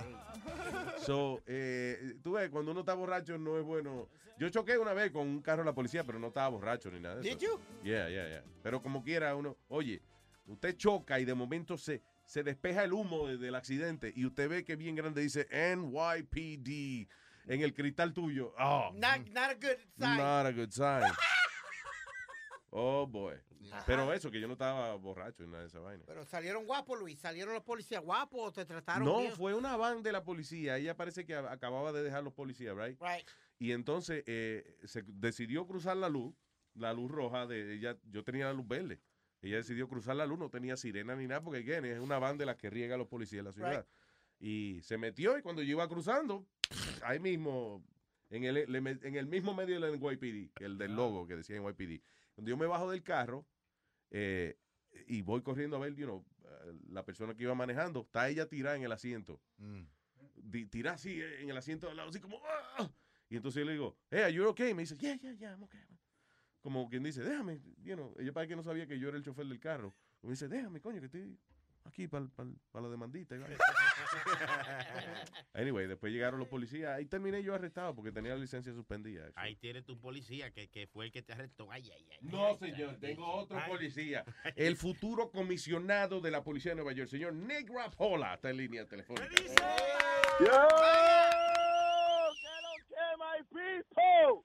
So, 1.04 1.42
eh, 1.46 2.14
tú 2.22 2.32
ves, 2.32 2.50
cuando 2.50 2.70
uno 2.72 2.80
está 2.80 2.94
borracho 2.94 3.38
no 3.38 3.58
es 3.58 3.64
bueno. 3.64 4.08
Yo 4.38 4.48
choqué 4.48 4.78
una 4.78 4.92
vez 4.92 5.10
con 5.12 5.28
un 5.28 5.40
carro 5.42 5.62
de 5.62 5.66
la 5.66 5.74
policía, 5.74 6.04
pero 6.04 6.18
no 6.18 6.28
estaba 6.28 6.48
borracho 6.48 6.90
ni 6.90 7.00
nada 7.00 7.16
de 7.16 7.28
eso. 7.28 7.38
Did 7.38 7.46
you? 7.46 7.60
Yeah, 7.84 8.08
yeah, 8.08 8.28
yeah. 8.28 8.44
Pero 8.62 8.82
como 8.82 9.02
quiera 9.02 9.34
uno, 9.36 9.56
oye, 9.68 10.00
usted 10.46 10.76
choca 10.76 11.20
y 11.20 11.24
de 11.24 11.34
momento 11.34 11.76
se, 11.76 12.02
se 12.32 12.42
despeja 12.42 12.82
el 12.84 12.94
humo 12.94 13.26
de- 13.28 13.36
del 13.36 13.54
accidente 13.54 14.10
y 14.16 14.24
usted 14.24 14.48
ve 14.48 14.64
que 14.64 14.74
bien 14.74 14.96
grande 14.96 15.20
dice 15.20 15.46
NYPD 15.50 17.06
en 17.46 17.60
el 17.60 17.74
cristal 17.74 18.14
tuyo. 18.14 18.54
Oh, 18.58 18.90
Not, 18.94 19.26
not 19.28 19.50
a 19.50 19.54
good 19.54 19.78
sign. 19.98 20.16
not 20.16 20.46
a 20.46 20.52
good 20.52 20.70
sign. 20.70 21.02
Oh, 22.74 23.06
boy. 23.06 23.34
Pero 23.86 24.10
eso, 24.14 24.30
que 24.30 24.40
yo 24.40 24.46
no 24.46 24.54
estaba 24.54 24.94
borracho 24.94 25.44
en 25.44 25.50
nada 25.50 25.62
de 25.62 25.68
esa 25.68 25.78
vaina. 25.80 26.04
Pero 26.06 26.24
salieron 26.24 26.64
guapos, 26.64 26.98
Luis. 26.98 27.18
Salieron 27.18 27.52
los 27.52 27.62
policías 27.62 28.02
guapos 28.02 28.40
o 28.48 28.50
te 28.50 28.64
trataron 28.64 29.04
No, 29.04 29.18
bien. 29.20 29.32
fue 29.32 29.52
una 29.54 29.76
van 29.76 30.02
de 30.02 30.10
la 30.10 30.24
policía. 30.24 30.78
Ella 30.78 30.96
parece 30.96 31.26
que 31.26 31.34
acababa 31.34 31.92
de 31.92 32.02
dejar 32.02 32.24
los 32.24 32.32
policías, 32.32 32.74
right? 32.74 32.98
Right. 32.98 33.28
Y 33.58 33.72
entonces 33.72 34.24
eh, 34.26 34.78
se 34.84 35.02
decidió 35.06 35.66
cruzar 35.66 35.98
la 35.98 36.08
luz, 36.08 36.34
la 36.74 36.94
luz 36.94 37.10
roja 37.10 37.46
de 37.46 37.74
ella. 37.74 37.98
Yo 38.10 38.24
tenía 38.24 38.46
la 38.46 38.54
luz 38.54 38.66
verde. 38.66 39.02
Ella 39.42 39.56
decidió 39.56 39.88
cruzar 39.88 40.16
la 40.16 40.24
luz, 40.24 40.38
no 40.38 40.48
tenía 40.48 40.76
sirena 40.76 41.14
ni 41.16 41.26
nada, 41.26 41.42
porque 41.42 41.58
again, 41.58 41.84
es 41.84 41.98
una 42.00 42.18
van 42.18 42.38
de 42.38 42.46
las 42.46 42.56
que 42.56 42.70
riega 42.70 42.94
a 42.94 42.98
los 42.98 43.08
policías 43.08 43.40
en 43.40 43.44
la 43.46 43.52
ciudad. 43.52 43.86
Y 44.38 44.80
se 44.82 44.96
metió 44.98 45.36
y 45.36 45.42
cuando 45.42 45.62
yo 45.62 45.72
iba 45.72 45.88
cruzando, 45.88 46.46
ahí 47.02 47.18
mismo, 47.18 47.84
en 48.30 48.44
el, 48.44 48.56
en 48.56 49.16
el 49.16 49.26
mismo 49.26 49.52
medio 49.54 49.78
del 49.80 49.98
NYPD, 50.00 50.62
el 50.62 50.78
del 50.78 50.94
logo 50.96 51.26
que 51.26 51.36
decía 51.36 51.56
NYPD. 51.60 52.02
Cuando 52.34 52.48
yo 52.50 52.56
me 52.56 52.66
bajo 52.66 52.90
del 52.90 53.02
carro 53.02 53.46
eh, 54.10 54.56
y 55.06 55.22
voy 55.22 55.42
corriendo 55.42 55.76
a 55.76 55.80
ver, 55.80 55.94
you 55.94 56.06
know, 56.06 56.24
eh, 56.44 56.72
la 56.90 57.04
persona 57.04 57.34
que 57.34 57.42
iba 57.42 57.54
manejando, 57.54 58.00
está 58.02 58.28
ella 58.28 58.46
tirada 58.48 58.76
en 58.76 58.82
el 58.84 58.92
asiento. 58.92 59.40
Di- 60.36 60.66
tirada 60.66 60.96
así 60.96 61.20
eh, 61.20 61.42
en 61.42 61.50
el 61.50 61.56
asiento 61.56 61.88
al 61.90 61.96
lado, 61.96 62.08
así 62.10 62.20
como... 62.20 62.40
"Ah". 62.78 62.90
Y 63.28 63.36
entonces 63.36 63.60
yo 63.60 63.64
le 63.66 63.72
digo, 63.72 63.96
hey, 64.10 64.20
are 64.22 64.32
you 64.32 64.46
okay? 64.46 64.74
Me 64.74 64.82
dice, 64.82 64.96
yeah, 64.98 65.14
yeah, 65.16 65.32
yeah, 65.32 65.52
I'm 65.52 65.62
okay. 65.62 65.80
Como 66.62 66.88
quien 66.88 67.02
dice, 67.02 67.22
déjame, 67.22 67.60
you 67.82 67.94
know, 67.96 68.14
ella 68.18 68.32
para 68.32 68.46
que 68.46 68.54
no 68.56 68.62
sabía 68.62 68.86
que 68.86 68.98
yo 68.98 69.08
era 69.08 69.16
el 69.18 69.24
chofer 69.24 69.46
del 69.46 69.58
carro. 69.58 69.92
Me 70.22 70.30
dice, 70.30 70.46
déjame, 70.48 70.80
coño, 70.80 71.00
que 71.00 71.06
estoy 71.06 71.36
aquí 71.84 72.06
para 72.06 72.26
la 72.74 72.88
demandita. 72.88 73.34
y 73.34 73.38
vaina". 73.38 73.56
anyway, 75.54 75.88
después 75.88 76.12
llegaron 76.12 76.38
los 76.38 76.46
policías. 76.48 76.92
Ahí 76.96 77.06
terminé 77.06 77.42
yo 77.42 77.54
arrestado 77.56 77.96
porque 77.96 78.12
tenía 78.12 78.34
la 78.34 78.40
licencia 78.40 78.72
suspendida. 78.72 79.24
actually. 79.26 79.48
Ahí 79.48 79.56
tiene 79.56 79.82
tu 79.82 79.98
policía 79.98 80.52
que, 80.52 80.68
que 80.68 80.86
fue 80.86 81.06
el 81.06 81.10
que 81.12 81.22
te 81.22 81.32
arrestó. 81.32 81.68
Ay, 81.72 81.90
ay, 81.92 82.06
ay. 82.12 82.18
No, 82.22 82.56
señor, 82.56 82.96
tengo 83.00 83.26
otro 83.26 83.58
Ay. 83.58 83.68
policía. 83.68 84.24
El 84.56 84.76
futuro 84.76 85.32
comisionado 85.32 86.20
de 86.20 86.30
la 86.30 86.44
policía 86.44 86.70
de 86.70 86.76
Nueva 86.76 86.92
York, 86.92 87.08
señor 87.10 87.32
Nick 87.34 87.68
Rapola, 87.70 88.34
está 88.34 88.50
en 88.50 88.58
línea 88.58 88.86
telefónica. 88.86 89.28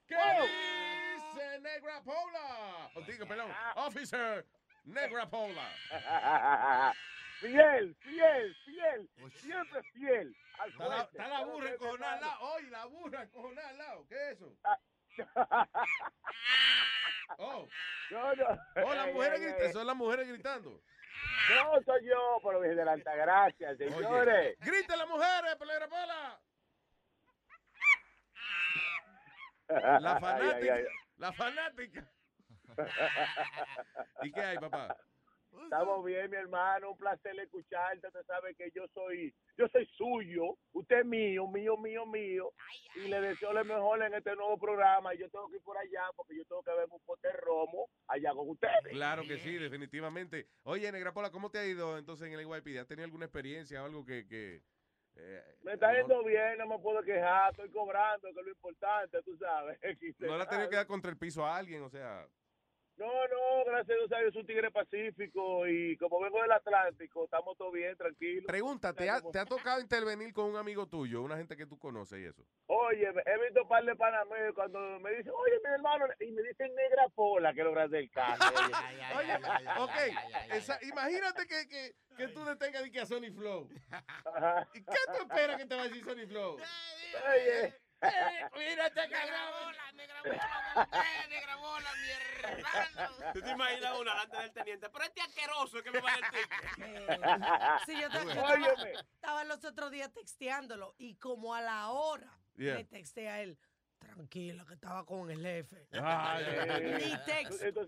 ¿Qué 0.07 0.15
dice 0.15 1.59
Nick 1.59 1.83
Rapola? 1.83 2.91
Oh, 2.95 3.01
digo, 3.17 3.27
perdón, 3.27 3.51
Officer 3.75 4.45
Nick 4.83 5.11
Rapola. 5.11 5.67
fiel, 7.39 7.95
fiel, 7.95 8.55
fiel, 8.65 9.09
siempre 9.33 9.83
fiel. 9.93 10.35
Al 10.59 10.69
Está 10.71 10.87
la, 10.87 10.95
frente. 11.05 11.11
está 11.17 11.27
la 11.27 11.45
burra 11.45 11.69
encojonada 11.69 12.13
al 12.13 12.21
lado. 12.21 12.41
Oye, 12.53 12.69
la 12.69 12.85
burra 12.85 13.21
encojonada 13.23 13.69
al 13.69 13.77
lado. 13.77 14.07
¿Qué 14.07 14.15
es 14.15 14.37
eso? 14.37 14.57
Oh. 17.39 17.67
No, 18.09 18.35
no. 18.35 18.45
Oh, 18.85 18.93
las 18.93 19.13
mujeres 19.13 19.41
gritan. 19.41 19.73
Son 19.73 19.85
las 19.85 19.95
mujeres 19.97 20.27
gritando. 20.29 20.81
No 21.49 21.81
soy 21.83 22.05
yo, 22.05 22.39
pero 22.41 22.61
Virgen 22.61 22.77
de 22.77 22.85
la 22.85 22.93
Altagracia, 22.93 23.75
señores. 23.75 24.57
Griten 24.61 24.97
las 24.97 25.07
mujeres, 25.09 25.55
Pelé 25.57 25.77
Rapola. 25.77 26.39
La 29.67 30.13
Ay, 30.15 30.21
fanática. 30.21 30.55
ay, 30.55 30.69
ay. 30.69 30.85
La 31.17 31.33
fanática. 31.33 32.09
¿Y 34.23 34.31
qué 34.31 34.41
hay, 34.41 34.57
papá? 34.57 34.95
Estamos 35.63 36.05
bien, 36.05 36.29
mi 36.29 36.37
hermano. 36.37 36.91
Un 36.91 36.97
placer 36.97 37.37
escucharte. 37.39 38.07
Usted 38.07 38.25
sabe 38.25 38.55
que 38.55 38.71
yo 38.71 38.87
soy, 38.93 39.33
yo 39.57 39.67
soy 39.69 39.85
suyo. 39.97 40.57
Usted 40.73 40.99
es 40.99 41.05
mío, 41.05 41.47
mío, 41.47 41.77
mío, 41.77 42.05
mío. 42.05 42.53
Y 42.95 43.07
le 43.07 43.19
deseo 43.21 43.53
lo 43.53 43.65
mejor 43.65 44.01
en 44.03 44.13
este 44.13 44.35
nuevo 44.35 44.57
programa. 44.57 45.13
Y 45.13 45.19
yo 45.19 45.29
tengo 45.29 45.49
que 45.49 45.57
ir 45.57 45.63
por 45.63 45.77
allá 45.77 46.03
porque 46.15 46.37
yo 46.37 46.45
tengo 46.45 46.63
que 46.63 46.71
ver 46.71 46.87
un 46.89 47.01
pote 47.01 47.31
romo 47.33 47.89
allá 48.07 48.31
con 48.33 48.49
ustedes. 48.49 48.91
Claro 48.91 49.23
que 49.23 49.37
sí, 49.39 49.57
definitivamente. 49.57 50.47
Oye, 50.63 50.91
Negra 50.91 51.13
Pola, 51.13 51.31
¿cómo 51.31 51.49
te 51.49 51.59
ha 51.59 51.65
ido 51.65 51.97
entonces 51.97 52.27
en 52.27 52.39
el 52.39 52.47
NYPD? 52.47 52.79
¿Has 52.79 52.87
tenido 52.87 53.05
alguna 53.05 53.25
experiencia 53.25 53.81
o 53.81 53.85
algo 53.85 54.05
que... 54.05 54.27
que 54.27 54.61
eh, 55.15 55.43
Me 55.63 55.73
está 55.73 55.93
yendo 55.93 56.23
bien, 56.23 56.57
no 56.59 56.67
me 56.67 56.79
puedo 56.79 57.01
quejar. 57.03 57.51
Estoy 57.51 57.69
cobrando, 57.71 58.31
que 58.33 58.39
es 58.39 58.45
lo 58.45 58.51
importante, 58.51 59.21
tú 59.23 59.35
sabes. 59.37 59.79
¿No 60.19 60.37
le 60.37 60.43
has 60.43 60.49
tenido 60.49 60.69
que 60.69 60.75
dar 60.75 60.87
contra 60.87 61.11
el 61.11 61.17
piso 61.17 61.45
a 61.45 61.57
alguien? 61.57 61.81
O 61.81 61.89
sea... 61.89 62.27
No, 62.97 63.05
no, 63.05 63.65
gracias 63.65 63.91
a 63.91 63.93
Dios, 63.93 64.09
¿sabes? 64.09 64.33
soy 64.33 64.41
un 64.41 64.47
tigre 64.47 64.71
pacífico 64.71 65.67
y 65.67 65.95
como 65.97 66.19
vengo 66.19 66.41
del 66.41 66.51
Atlántico, 66.51 67.25
estamos 67.25 67.55
todo 67.55 67.71
bien, 67.71 67.95
tranquilos. 67.95 68.45
Pregunta, 68.47 68.91
¿te 68.93 69.07
ha, 69.07 69.21
¿te 69.21 69.37
ha 69.39 69.45
tocado 69.45 69.79
intervenir 69.79 70.33
con 70.33 70.45
un 70.45 70.55
amigo 70.57 70.87
tuyo, 70.87 71.21
una 71.21 71.37
gente 71.37 71.55
que 71.55 71.67
tú 71.67 71.77
conoces 71.77 72.19
y 72.19 72.25
eso? 72.25 72.43
Oye, 72.65 73.05
he 73.07 73.43
visto 73.45 73.61
un 73.61 73.67
par 73.69 73.83
de 73.85 73.95
panameños 73.95 74.53
cuando 74.55 74.79
me 74.99 75.11
dicen, 75.11 75.31
oye, 75.35 75.59
mi 75.63 75.73
hermano, 75.75 76.05
y 76.19 76.31
me 76.31 76.41
dicen 76.41 76.73
negra 76.73 77.07
pola, 77.13 77.53
que 77.53 77.59
es 77.59 77.65
lo 77.65 77.71
grande 77.71 77.97
del 77.97 78.09
carro. 78.09 78.43
Oye, 79.17 79.33
ok, 79.79 80.53
esa- 80.55 80.79
imagínate 80.81 81.45
que, 81.45 81.67
que, 81.67 81.91
que 82.17 82.27
tú 82.29 82.43
detengas 82.45 82.81
de 82.83 82.91
que 82.91 82.99
a 82.99 83.05
Sony 83.05 83.31
Flow. 83.35 83.69
¿Y 84.73 84.83
qué 84.83 84.97
tú 85.07 85.21
esperas 85.21 85.57
que 85.57 85.65
te 85.67 85.75
va 85.75 85.81
a 85.83 85.87
decir 85.87 86.03
Sony 86.03 86.25
Flow? 86.27 86.57
Oye. 87.31 87.75
Mírate, 88.57 89.09
cabrón. 89.09 89.75
Negra 89.95 90.21
bola, 90.23 91.27
negra 91.29 91.55
bola, 91.57 91.89
mi 92.01 92.09
hermano. 92.09 93.33
¿Tú 93.33 93.41
te 93.41 93.49
imaginas 93.51 93.99
una 93.99 94.11
delante 94.11 94.37
del 94.37 94.51
teniente? 94.53 94.89
Pero 94.89 95.05
este 95.05 95.21
asqueroso 95.21 95.83
que 95.83 95.91
me 95.91 95.99
va 95.99 96.11
a 96.13 96.17
decir. 96.17 97.85
Sí, 97.85 97.99
yo, 97.99 98.07
estaba, 98.07 98.55
estaba 99.15 99.43
los 99.45 99.63
otros 99.65 99.91
días 99.91 100.11
texteándolo 100.13 100.93
y 100.97 101.15
como 101.15 101.53
a 101.55 101.61
la 101.61 101.89
hora 101.89 102.31
Yeah. 102.59 102.77
le 102.77 102.85
texté 102.85 103.29
a 103.29 103.41
él, 103.43 103.55
tranquila 103.99 104.65
que 104.65 104.73
estaba 104.73 105.05
con 105.05 105.29
el 105.29 105.39
jefe. 105.43 105.87
Ay, 105.91 106.43
Ni 107.05 107.17
text. 107.23 107.63
Tú, 107.71 107.85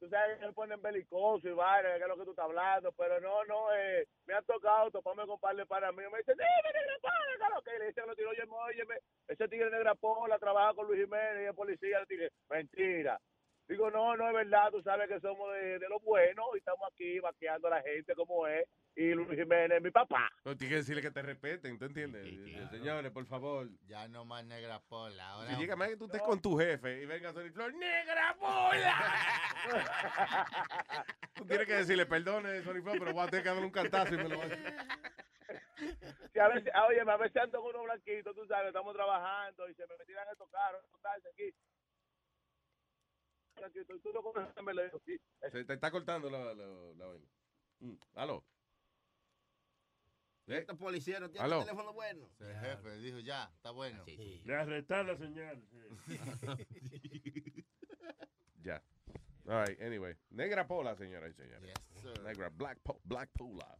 tú 0.00 0.08
sabes, 0.08 0.38
que 0.38 0.46
me 0.46 0.52
ponen 0.52 0.80
belicoso 0.80 1.46
y 1.46 1.52
vaina, 1.52 1.96
que 1.96 2.02
es 2.02 2.08
lo 2.08 2.16
que 2.16 2.24
tú 2.24 2.30
estás 2.30 2.46
hablando, 2.46 2.90
pero 2.92 3.20
no, 3.20 3.44
no, 3.44 3.72
eh, 3.74 4.06
me 4.26 4.34
ha 4.34 4.42
tocado 4.42 4.90
toparme 4.90 5.26
con 5.26 5.38
par 5.38 5.54
panas 5.66 5.94
míos. 5.94 6.10
Me 6.10 6.18
dicen, 6.18 6.36
dime, 6.36 6.72
negra 6.72 6.96
pola, 7.02 7.54
lo 7.54 7.62
que 7.62 7.78
le 7.78 7.86
dicen 7.86 8.04
a 8.04 8.06
los 8.06 8.16
tigres, 8.16 8.32
óyeme, 8.32 8.52
óyeme, 8.56 8.94
ese 9.28 9.48
tigre 9.48 9.70
negra 9.70 9.94
pola 9.94 10.38
trabaja 10.38 10.74
con 10.74 10.86
Luis 10.86 11.00
Jiménez 11.00 11.42
y 11.42 11.46
es 11.46 11.54
policía. 11.54 12.00
Le 12.08 12.30
mentira. 12.48 13.20
Digo, 13.70 13.88
no, 13.88 14.16
no 14.16 14.26
es 14.26 14.34
verdad, 14.34 14.68
tú 14.72 14.82
sabes 14.82 15.08
que 15.08 15.20
somos 15.20 15.52
de, 15.52 15.78
de 15.78 15.88
lo 15.88 16.00
bueno 16.00 16.42
y 16.54 16.58
estamos 16.58 16.90
aquí 16.92 17.20
vaqueando 17.20 17.68
a 17.68 17.70
la 17.70 17.82
gente 17.82 18.16
como 18.16 18.44
es. 18.48 18.66
Y 18.96 19.14
Luis 19.14 19.28
Jiménez 19.30 19.76
es 19.76 19.82
mi 19.82 19.92
papá. 19.92 20.28
No, 20.44 20.56
tienes 20.56 20.72
que 20.72 20.76
decirle 20.78 21.00
que 21.00 21.12
te 21.12 21.22
respeten, 21.22 21.78
¿tú 21.78 21.84
entiendes? 21.84 22.26
Eh, 22.26 22.66
Señores, 22.68 23.12
por 23.12 23.24
favor. 23.26 23.68
Ya 23.86 24.08
no 24.08 24.24
más 24.24 24.44
negra 24.44 24.80
pola. 24.80 25.24
Ahora 25.28 25.50
Si 25.50 25.56
llega 25.56 25.76
más 25.76 25.88
que 25.88 25.96
tú 25.96 26.06
estés 26.06 26.20
con 26.20 26.42
tu 26.42 26.58
jefe 26.58 27.00
y 27.00 27.06
venga 27.06 27.32
Sony 27.32 27.52
Flow, 27.52 27.70
¡Negra 27.70 28.36
Pola! 28.40 28.96
tú 31.34 31.46
tienes 31.46 31.66
que 31.68 31.74
decirle, 31.74 32.06
perdone, 32.06 32.62
Sony 32.62 32.82
Flow, 32.82 32.96
pero 32.98 33.12
voy 33.12 33.22
a 33.24 33.30
tener 33.30 33.44
que 33.44 33.48
darle 33.50 33.64
un 33.64 33.70
cantazo 33.70 34.14
y 34.14 34.16
me 34.16 34.28
lo 34.28 34.36
voy 34.36 34.50
a 34.50 34.98
Sí, 36.32 36.38
a 36.40 36.48
veces, 36.48 36.72
oye, 36.88 37.00
a 37.00 37.16
veces 37.16 37.36
ando 37.36 37.60
con 37.60 37.70
unos 37.70 37.84
blanquitos, 37.84 38.34
tú 38.34 38.44
sabes, 38.46 38.68
estamos 38.68 38.94
trabajando 38.94 39.68
y 39.68 39.74
se 39.74 39.86
me 39.86 40.04
tiran 40.04 40.26
estos 40.32 40.50
carros, 40.50 40.82
aquí. 41.32 41.54
Tú 44.02 44.12
no 44.12 44.22
conoces, 44.22 44.54
sí. 45.04 45.20
Se 45.52 45.64
te 45.64 45.72
está 45.74 45.90
cortando 45.90 46.30
la, 46.30 46.54
la, 46.54 46.66
la 46.96 47.06
vaina. 47.06 47.26
Mm, 47.80 47.94
¿Aló? 48.14 48.44
¿Eh? 50.46 50.58
Estos 50.58 50.76
policías 50.78 51.20
no 51.20 51.30
tienen 51.30 51.44
¿Aló? 51.52 51.64
teléfono 51.64 51.92
bueno. 51.92 52.28
El 52.40 52.54
jefe 52.58 52.96
dijo, 52.98 53.18
ya, 53.20 53.50
está 53.54 53.70
bueno. 53.70 54.02
Le 54.06 54.54
arrestar 54.54 55.04
la 55.06 55.16
señal. 55.16 55.62
Ya. 58.62 58.82
All 59.46 59.66
right, 59.66 59.80
anyway. 59.80 60.14
Negra 60.30 60.66
Pola, 60.66 60.94
señoras 60.94 61.30
y 61.30 61.34
señores. 61.34 61.72
sir. 62.02 62.22
Negra 62.22 62.50
Black, 62.50 62.78
po 62.82 63.00
Black 63.04 63.30
Pola. 63.32 63.78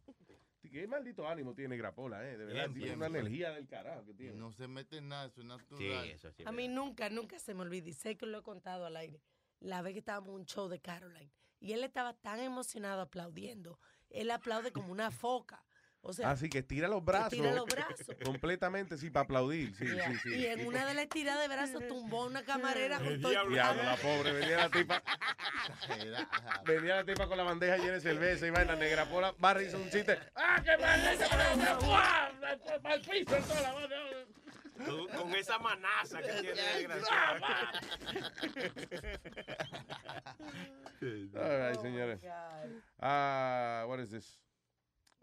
Sí, 0.62 0.70
Qué 0.70 0.86
maldito 0.86 1.28
ánimo 1.28 1.54
tiene 1.54 1.70
Negra 1.70 1.94
Pola, 1.94 2.26
¿eh? 2.26 2.36
De 2.38 2.44
verdad, 2.46 2.68
Bien, 2.70 2.72
tiene 2.72 2.86
bien, 2.86 2.96
una 2.98 3.08
bien. 3.08 3.20
energía 3.20 3.50
del 3.52 3.66
carajo 3.68 4.06
que 4.06 4.14
tiene. 4.14 4.36
No 4.38 4.52
se 4.52 4.66
mete 4.68 4.96
en 4.98 5.08
nada, 5.08 5.26
eso 5.26 5.40
es 5.42 5.46
natural. 5.46 6.16
A 6.46 6.52
mí 6.52 6.68
nunca, 6.68 7.10
nunca 7.10 7.38
se 7.38 7.52
me 7.54 7.60
olvida, 7.62 7.88
y 7.88 7.92
sé 7.92 8.16
que 8.16 8.24
lo 8.26 8.38
he 8.38 8.42
contado 8.42 8.86
al 8.86 8.96
aire, 8.96 9.20
la 9.60 9.82
vez 9.82 9.92
que 9.94 9.98
estábamos 10.00 10.30
en 10.30 10.34
un 10.36 10.46
show 10.46 10.68
de 10.68 10.80
Caroline, 10.80 11.32
y 11.60 11.72
él 11.72 11.84
estaba 11.84 12.14
tan 12.14 12.40
emocionado 12.40 13.02
aplaudiendo, 13.02 13.78
él 14.08 14.30
aplaude 14.30 14.72
como 14.72 14.90
una 14.92 15.10
foca. 15.10 15.64
O 16.02 16.14
sea, 16.14 16.30
Así 16.30 16.48
que 16.48 16.62
tira 16.62 16.88
los 16.88 17.04
brazos. 17.04 17.28
tira 17.28 17.52
los 17.52 17.66
brazos. 17.66 18.06
Completamente, 18.24 18.96
sí, 18.96 19.10
para 19.10 19.24
aplaudir. 19.24 19.74
Sí, 19.76 19.84
Yeah. 19.84 20.10
sí, 20.12 20.18
sí. 20.22 20.34
Y 20.34 20.46
en 20.46 20.66
una 20.66 20.86
de 20.86 20.94
las 20.94 21.10
tiradas 21.10 21.42
de 21.42 21.54
brazos 21.54 21.86
tumbó 21.88 22.24
una 22.24 22.42
camarera 22.42 22.96
con 22.98 23.20
todo 23.20 23.32
el 23.32 23.50
Diablo, 23.50 23.52
plato. 23.52 23.82
la 23.82 23.96
pobre, 23.96 24.32
venía 24.32 24.56
la 24.56 24.70
tipa. 24.70 25.02
venía 26.64 26.96
la 26.96 27.04
tipa 27.04 27.26
con 27.26 27.36
la 27.36 27.44
bandeja 27.44 27.76
llena 27.76 27.92
de 27.92 28.00
cerveza 28.00 28.46
y 28.46 28.50
vaina 28.50 28.76
negra 28.76 29.04
pola, 29.10 29.34
barra 29.38 29.62
hizo 29.62 29.76
un 29.76 29.90
chiste. 29.90 30.18
¡Ah, 30.36 30.62
qué 30.64 30.76
maldita! 30.78 31.28
¡Para 32.82 32.94
el 32.94 33.00
piso! 33.02 33.36
toda 33.46 33.60
la! 33.60 33.74
Con, 34.84 35.08
con 35.08 35.34
esa 35.34 35.58
manaza 35.58 36.20
que 36.20 36.32
tiene 36.40 36.62
desgraciado. 36.62 37.44
All 41.02 41.70
right, 41.70 41.80
señores. 41.82 42.20
Ah, 42.98 43.84
what 43.88 44.00
is 44.00 44.10
this? 44.10 44.40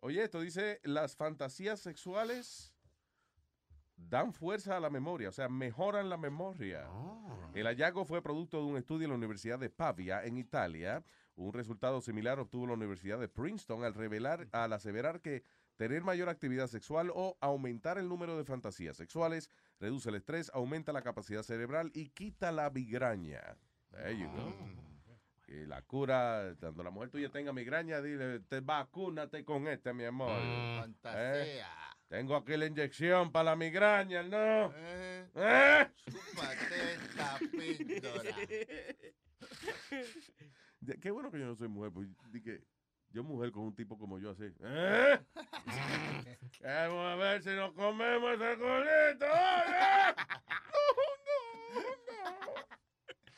Oye, 0.02 0.24
esto 0.24 0.42
dice, 0.42 0.80
las 0.84 1.16
fantasías 1.16 1.80
sexuales 1.80 2.74
dan 3.96 4.32
fuerza 4.32 4.78
a 4.78 4.80
la 4.80 4.90
memoria, 4.90 5.30
o 5.30 5.32
sea, 5.32 5.50
mejoran 5.50 6.10
la 6.10 6.18
memoria. 6.18 6.88
El 7.54 7.66
hallazgo 7.66 8.06
fue 8.06 8.22
producto 8.22 8.58
de 8.58 8.66
un 8.66 8.78
estudio 8.78 9.06
en 9.06 9.12
la 9.12 9.18
Universidad 9.18 9.58
de 9.58 9.70
Pavia, 9.70 10.24
en 10.24 10.38
Italia. 10.38 11.04
Un 11.36 11.54
resultado 11.54 12.02
similar 12.02 12.40
obtuvo 12.40 12.68
la 12.68 12.74
Universidad 12.74 13.20
de 13.20 13.28
Princeton 13.28 13.84
al 13.84 13.96
revelar, 13.96 14.48
al 14.52 14.74
aseverar 14.74 15.22
que 15.22 15.44
tener 15.78 16.04
mayor 16.04 16.28
actividad 16.30 16.68
sexual 16.68 17.12
o 17.14 17.38
aumentar 17.40 17.98
el 17.98 18.10
número 18.10 18.38
de 18.38 18.44
fantasías 18.44 18.98
sexuales 18.98 19.50
reduce 19.80 20.10
el 20.10 20.16
estrés, 20.16 20.52
aumenta 20.54 20.92
la 20.92 21.04
capacidad 21.04 21.44
cerebral 21.44 21.92
y 21.94 22.10
quita 22.10 22.52
la 22.52 22.70
migraña. 22.70 23.56
There 23.92 24.18
you 24.18 24.28
go. 24.30 24.54
Que 25.46 25.66
la 25.66 25.82
cura, 25.84 26.54
cuando 26.60 26.84
la 26.84 26.90
mujer 26.90 27.10
tuya 27.10 27.30
tenga 27.30 27.54
migraña, 27.54 28.02
dile, 28.02 28.42
te 28.42 28.60
vacúnate 28.60 29.46
con 29.46 29.66
este, 29.68 29.94
mi 29.94 30.04
amor. 30.04 30.42
Mm, 30.44 30.80
Fantasía. 30.82 31.68
¿Eh? 31.68 31.72
Tengo 32.10 32.36
aquí 32.36 32.58
la 32.58 32.66
inyección 32.66 33.32
para 33.32 33.52
la 33.52 33.56
migraña, 33.56 34.24
¿no? 34.24 34.74
Eh. 34.76 35.30
¿Eh? 35.36 35.88
Chúpate 36.10 36.94
esta 36.94 37.40
píldora. 37.52 38.36
Qué 41.02 41.12
bueno 41.12 41.32
que 41.32 41.40
yo 41.40 41.46
no 41.46 41.56
soy 41.56 41.68
mujer, 41.68 41.92
pues 41.92 42.08
di 42.32 42.42
que 42.42 42.64
yo 43.12 43.24
mujer 43.24 43.52
con 43.52 43.64
un 43.64 43.76
tipo 43.76 43.98
como 43.98 44.20
yo 44.20 44.32
así. 44.32 44.52
¿Eh? 44.60 45.20
Vamos 46.64 47.06
a 47.06 47.16
ver 47.16 47.42
si 47.44 47.50
nos 47.52 47.74
comemos 47.74 48.34
ese 48.34 48.56
culito. 48.58 49.26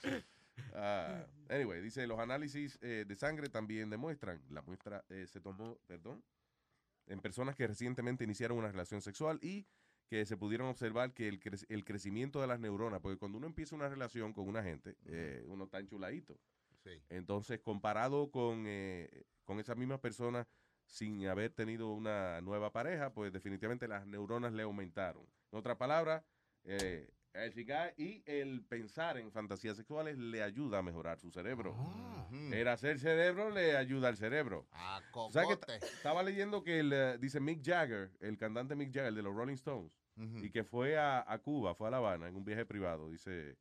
¡Oye! 0.03 0.25
Ah, 0.73 1.25
anyway, 1.49 1.81
dice, 1.81 2.07
los 2.07 2.19
análisis 2.19 2.77
eh, 2.81 3.05
de 3.07 3.15
sangre 3.15 3.49
también 3.49 3.89
demuestran, 3.89 4.41
la 4.49 4.61
muestra 4.61 5.03
eh, 5.09 5.25
se 5.27 5.41
tomó, 5.41 5.77
perdón, 5.87 6.23
en 7.07 7.19
personas 7.19 7.55
que 7.55 7.67
recientemente 7.67 8.23
iniciaron 8.23 8.57
una 8.57 8.71
relación 8.71 9.01
sexual 9.01 9.39
y 9.41 9.67
que 10.07 10.25
se 10.25 10.37
pudieron 10.37 10.67
observar 10.67 11.13
que 11.13 11.27
el, 11.27 11.39
cre- 11.39 11.65
el 11.69 11.83
crecimiento 11.83 12.39
de 12.41 12.47
las 12.47 12.59
neuronas, 12.59 13.01
porque 13.01 13.17
cuando 13.17 13.37
uno 13.37 13.47
empieza 13.47 13.75
una 13.75 13.89
relación 13.89 14.31
con 14.33 14.47
una 14.47 14.63
gente, 14.63 14.95
eh, 15.05 15.43
uno 15.47 15.65
está 15.65 15.79
enchuladito. 15.79 16.39
Sí. 16.83 17.01
Entonces, 17.09 17.59
comparado 17.59 18.31
con, 18.31 18.63
eh, 18.67 19.25
con 19.43 19.59
esa 19.59 19.75
misma 19.75 19.99
persona 20.01 20.47
sin 20.85 21.27
haber 21.27 21.51
tenido 21.51 21.91
una 21.93 22.41
nueva 22.41 22.71
pareja, 22.71 23.13
pues 23.13 23.31
definitivamente 23.31 23.87
las 23.87 24.07
neuronas 24.07 24.53
le 24.53 24.63
aumentaron. 24.63 25.23
En 25.51 25.59
otras 25.59 25.77
palabras, 25.77 26.23
eh, 26.63 27.07
y 27.97 28.23
el 28.25 28.65
pensar 28.65 29.17
en 29.17 29.31
fantasías 29.31 29.77
sexuales 29.77 30.17
le 30.17 30.41
ayuda 30.41 30.79
a 30.79 30.81
mejorar 30.81 31.19
su 31.19 31.29
cerebro. 31.31 31.75
El 32.51 32.67
hacer 32.67 32.99
cerebro 32.99 33.51
le 33.51 33.77
ayuda 33.77 34.07
al 34.09 34.17
cerebro. 34.17 34.67
A 34.71 34.99
O 35.13 35.31
sea 35.31 35.43
que 35.43 35.53
cocote. 35.53 35.79
t- 35.79 35.85
estaba 35.85 36.23
leyendo 36.23 36.63
que 36.63 36.79
el, 36.79 37.19
dice 37.19 37.39
Mick 37.39 37.63
Jagger, 37.63 38.11
el 38.19 38.35
cantante 38.37 38.75
Mick 38.75 38.91
Jagger 38.93 39.13
de 39.13 39.21
los 39.21 39.35
Rolling 39.35 39.53
Stones, 39.55 39.93
y 40.17 40.49
que 40.49 40.63
fue 40.63 40.97
a, 40.97 41.23
a 41.31 41.37
Cuba, 41.39 41.75
fue 41.75 41.87
a 41.87 41.91
La 41.91 41.97
Habana 41.97 42.27
en 42.27 42.35
un 42.35 42.43
viaje 42.43 42.65
privado. 42.65 43.09
Dice, 43.09 43.57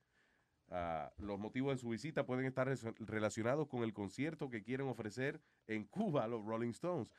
ah, 0.70 1.12
los 1.18 1.38
motivos 1.38 1.74
de 1.74 1.78
su 1.80 1.88
visita 1.90 2.24
pueden 2.26 2.46
estar 2.46 2.68
relacionados 3.00 3.68
con 3.68 3.82
el 3.82 3.92
concierto 3.92 4.48
que 4.50 4.62
quieren 4.62 4.88
ofrecer 4.88 5.40
en 5.66 5.84
Cuba 5.84 6.26
los 6.28 6.44
Rolling 6.44 6.70
Stones. 6.70 7.10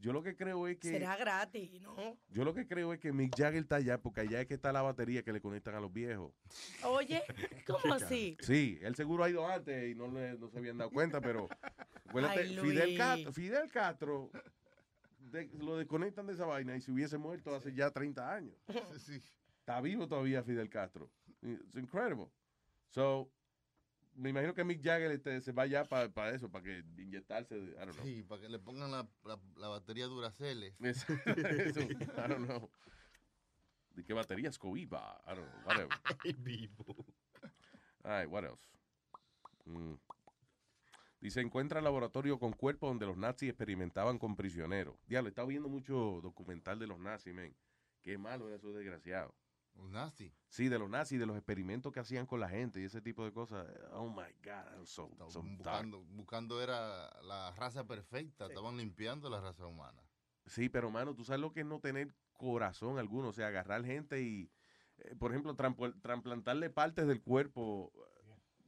Yo 0.00 0.12
lo 0.12 0.22
que 0.22 0.36
creo 0.36 0.68
es 0.68 0.76
que... 0.78 0.90
Será 0.90 1.16
gratis, 1.16 1.80
¿no? 1.80 1.96
Yo 2.28 2.44
lo 2.44 2.54
que 2.54 2.68
creo 2.68 2.92
es 2.92 3.00
que 3.00 3.12
Mick 3.12 3.34
Jagger 3.36 3.62
está 3.62 3.76
allá 3.76 4.00
porque 4.00 4.20
allá 4.20 4.40
es 4.40 4.46
que 4.46 4.54
está 4.54 4.72
la 4.72 4.80
batería 4.82 5.24
que 5.24 5.32
le 5.32 5.40
conectan 5.40 5.74
a 5.74 5.80
los 5.80 5.92
viejos. 5.92 6.32
Oye, 6.84 7.20
¿cómo 7.66 7.94
así? 7.94 8.36
Sí, 8.40 8.78
él 8.82 8.94
seguro 8.94 9.24
ha 9.24 9.30
ido 9.30 9.44
antes 9.48 9.90
y 9.90 9.96
no, 9.96 10.06
le- 10.06 10.38
no 10.38 10.48
se 10.48 10.58
habían 10.58 10.78
dado 10.78 10.90
cuenta, 10.90 11.20
pero 11.20 11.48
acuérdate, 12.06 12.40
Ay, 12.42 12.56
Fidel. 12.60 12.96
Castro, 12.96 13.32
Fidel 13.32 13.70
Castro 13.72 14.30
de- 15.32 15.50
lo 15.58 15.76
desconectan 15.76 16.28
de 16.28 16.34
esa 16.34 16.46
vaina 16.46 16.76
y 16.76 16.80
si 16.80 16.92
hubiese 16.92 17.18
muerto 17.18 17.52
hace 17.56 17.74
ya 17.74 17.90
30 17.90 18.32
años. 18.32 18.54
Está 19.58 19.80
vivo 19.80 20.06
todavía 20.06 20.44
Fidel 20.44 20.70
Castro. 20.70 21.10
It's 21.42 21.74
incredible. 21.76 22.28
So, 22.90 23.30
me 24.14 24.30
imagino 24.30 24.54
que 24.54 24.64
Mick 24.64 24.82
Jagger 24.82 25.10
este, 25.12 25.40
se 25.40 25.52
va 25.52 25.66
ya 25.66 25.84
para 25.84 26.30
eso, 26.34 26.50
para 26.50 26.64
que 26.64 26.84
inyectarse, 26.96 27.56
I 27.56 27.72
don't 27.76 27.92
know. 27.94 28.04
Sí, 28.04 28.22
para 28.22 28.40
que 28.40 28.48
le 28.48 28.58
pongan 28.58 28.90
la, 28.90 29.08
la, 29.24 29.38
la 29.56 29.68
batería 29.68 30.06
Duracell. 30.06 30.62
Es- 30.80 31.08
eso, 31.08 31.80
I 31.80 31.94
don't 32.28 32.46
know. 32.46 32.70
¿De 33.90 34.04
qué 34.04 34.12
batería? 34.12 34.48
Escobiba. 34.48 35.20
I 35.26 35.34
don't 35.34 35.48
know. 35.50 35.64
Whatever. 35.66 35.88
All 38.04 38.20
right, 38.20 38.28
what 38.30 38.44
else? 38.44 38.64
Mm. 39.64 39.94
Dice, 41.20 41.40
encuentra 41.40 41.80
laboratorio 41.80 42.38
con 42.38 42.52
cuerpos 42.52 42.90
donde 42.90 43.06
los 43.06 43.16
nazis 43.16 43.48
experimentaban 43.50 44.18
con 44.18 44.36
prisioneros. 44.36 44.96
Diablo, 45.08 45.28
he 45.28 45.30
estado 45.30 45.48
viendo 45.48 45.68
mucho 45.68 46.20
documental 46.22 46.78
de 46.78 46.86
los 46.86 46.98
nazis, 47.00 47.34
men. 47.34 47.54
Qué 48.02 48.16
malo 48.16 48.46
era 48.46 48.56
eso 48.56 48.72
desgraciado. 48.72 49.34
¿Los 49.78 49.90
nazis? 49.90 50.32
Sí, 50.48 50.68
de 50.68 50.78
los 50.78 50.90
nazis, 50.90 51.20
de 51.20 51.26
los 51.26 51.36
experimentos 51.36 51.92
que 51.92 52.00
hacían 52.00 52.26
con 52.26 52.40
la 52.40 52.48
gente 52.48 52.80
y 52.80 52.84
ese 52.84 53.00
tipo 53.00 53.24
de 53.24 53.32
cosas. 53.32 53.66
Oh 53.92 54.08
my 54.08 54.32
God, 54.42 54.84
so, 54.84 55.08
so 55.28 55.42
dark. 55.42 55.56
Buscando, 55.56 56.04
buscando 56.04 56.62
era 56.62 57.22
la 57.22 57.52
raza 57.52 57.86
perfecta. 57.86 58.46
Estaban 58.46 58.76
limpiando 58.76 59.30
la 59.30 59.40
raza 59.40 59.66
humana. 59.66 60.02
Sí, 60.46 60.68
pero 60.68 60.90
mano, 60.90 61.14
tú 61.14 61.24
sabes 61.24 61.40
lo 61.40 61.52
que 61.52 61.60
es 61.60 61.66
no 61.66 61.80
tener 61.80 62.14
corazón 62.32 62.98
alguno, 62.98 63.28
o 63.28 63.32
sea, 63.32 63.48
agarrar 63.48 63.84
gente 63.84 64.20
y, 64.22 64.50
eh, 64.98 65.14
por 65.16 65.30
ejemplo, 65.30 65.54
trasplantarle 65.54 66.70
partes 66.70 67.06
del 67.06 67.22
cuerpo. 67.22 67.92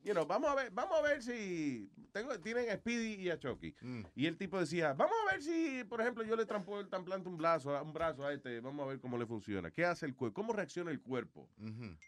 You 0.03 0.13
know, 0.15 0.25
vamos 0.27 0.51
a 0.51 0.55
ver, 0.55 0.71
vamos 0.71 0.99
a 0.99 1.03
ver 1.03 1.23
si 1.23 1.91
tengo, 2.13 2.39
tienen 2.41 2.71
a 2.71 2.77
Speedy 2.77 3.15
y 3.23 3.31
a 3.31 3.39
Chucky. 3.39 3.75
Y 4.15 4.27
el 4.27 4.37
tipo 4.39 4.59
decía, 4.59 4.95
vamos 4.95 5.15
a 5.29 5.33
ver 5.33 5.43
si, 5.43 5.85
por 5.85 6.01
ejemplo, 6.01 6.25
yo 6.25 6.37
le 6.37 6.47
trampo, 6.47 6.87
trasplanto 6.87 7.29
un 7.29 7.37
brazo, 7.37 7.77
a- 7.77 7.83
un 7.83 7.93
brazo 7.93 8.25
a 8.25 8.33
este, 8.33 8.61
vamos 8.61 8.85
a 8.85 8.89
ver 8.89 8.99
cómo 9.01 9.19
le 9.19 9.27
funciona. 9.27 9.71
¿Qué 9.71 9.85
hace 9.85 10.07
el 10.07 10.15
cuerpo? 10.15 10.35
¿Cómo 10.35 10.53
reacciona 10.55 10.91
el 10.91 11.01
cuerpo 11.03 11.51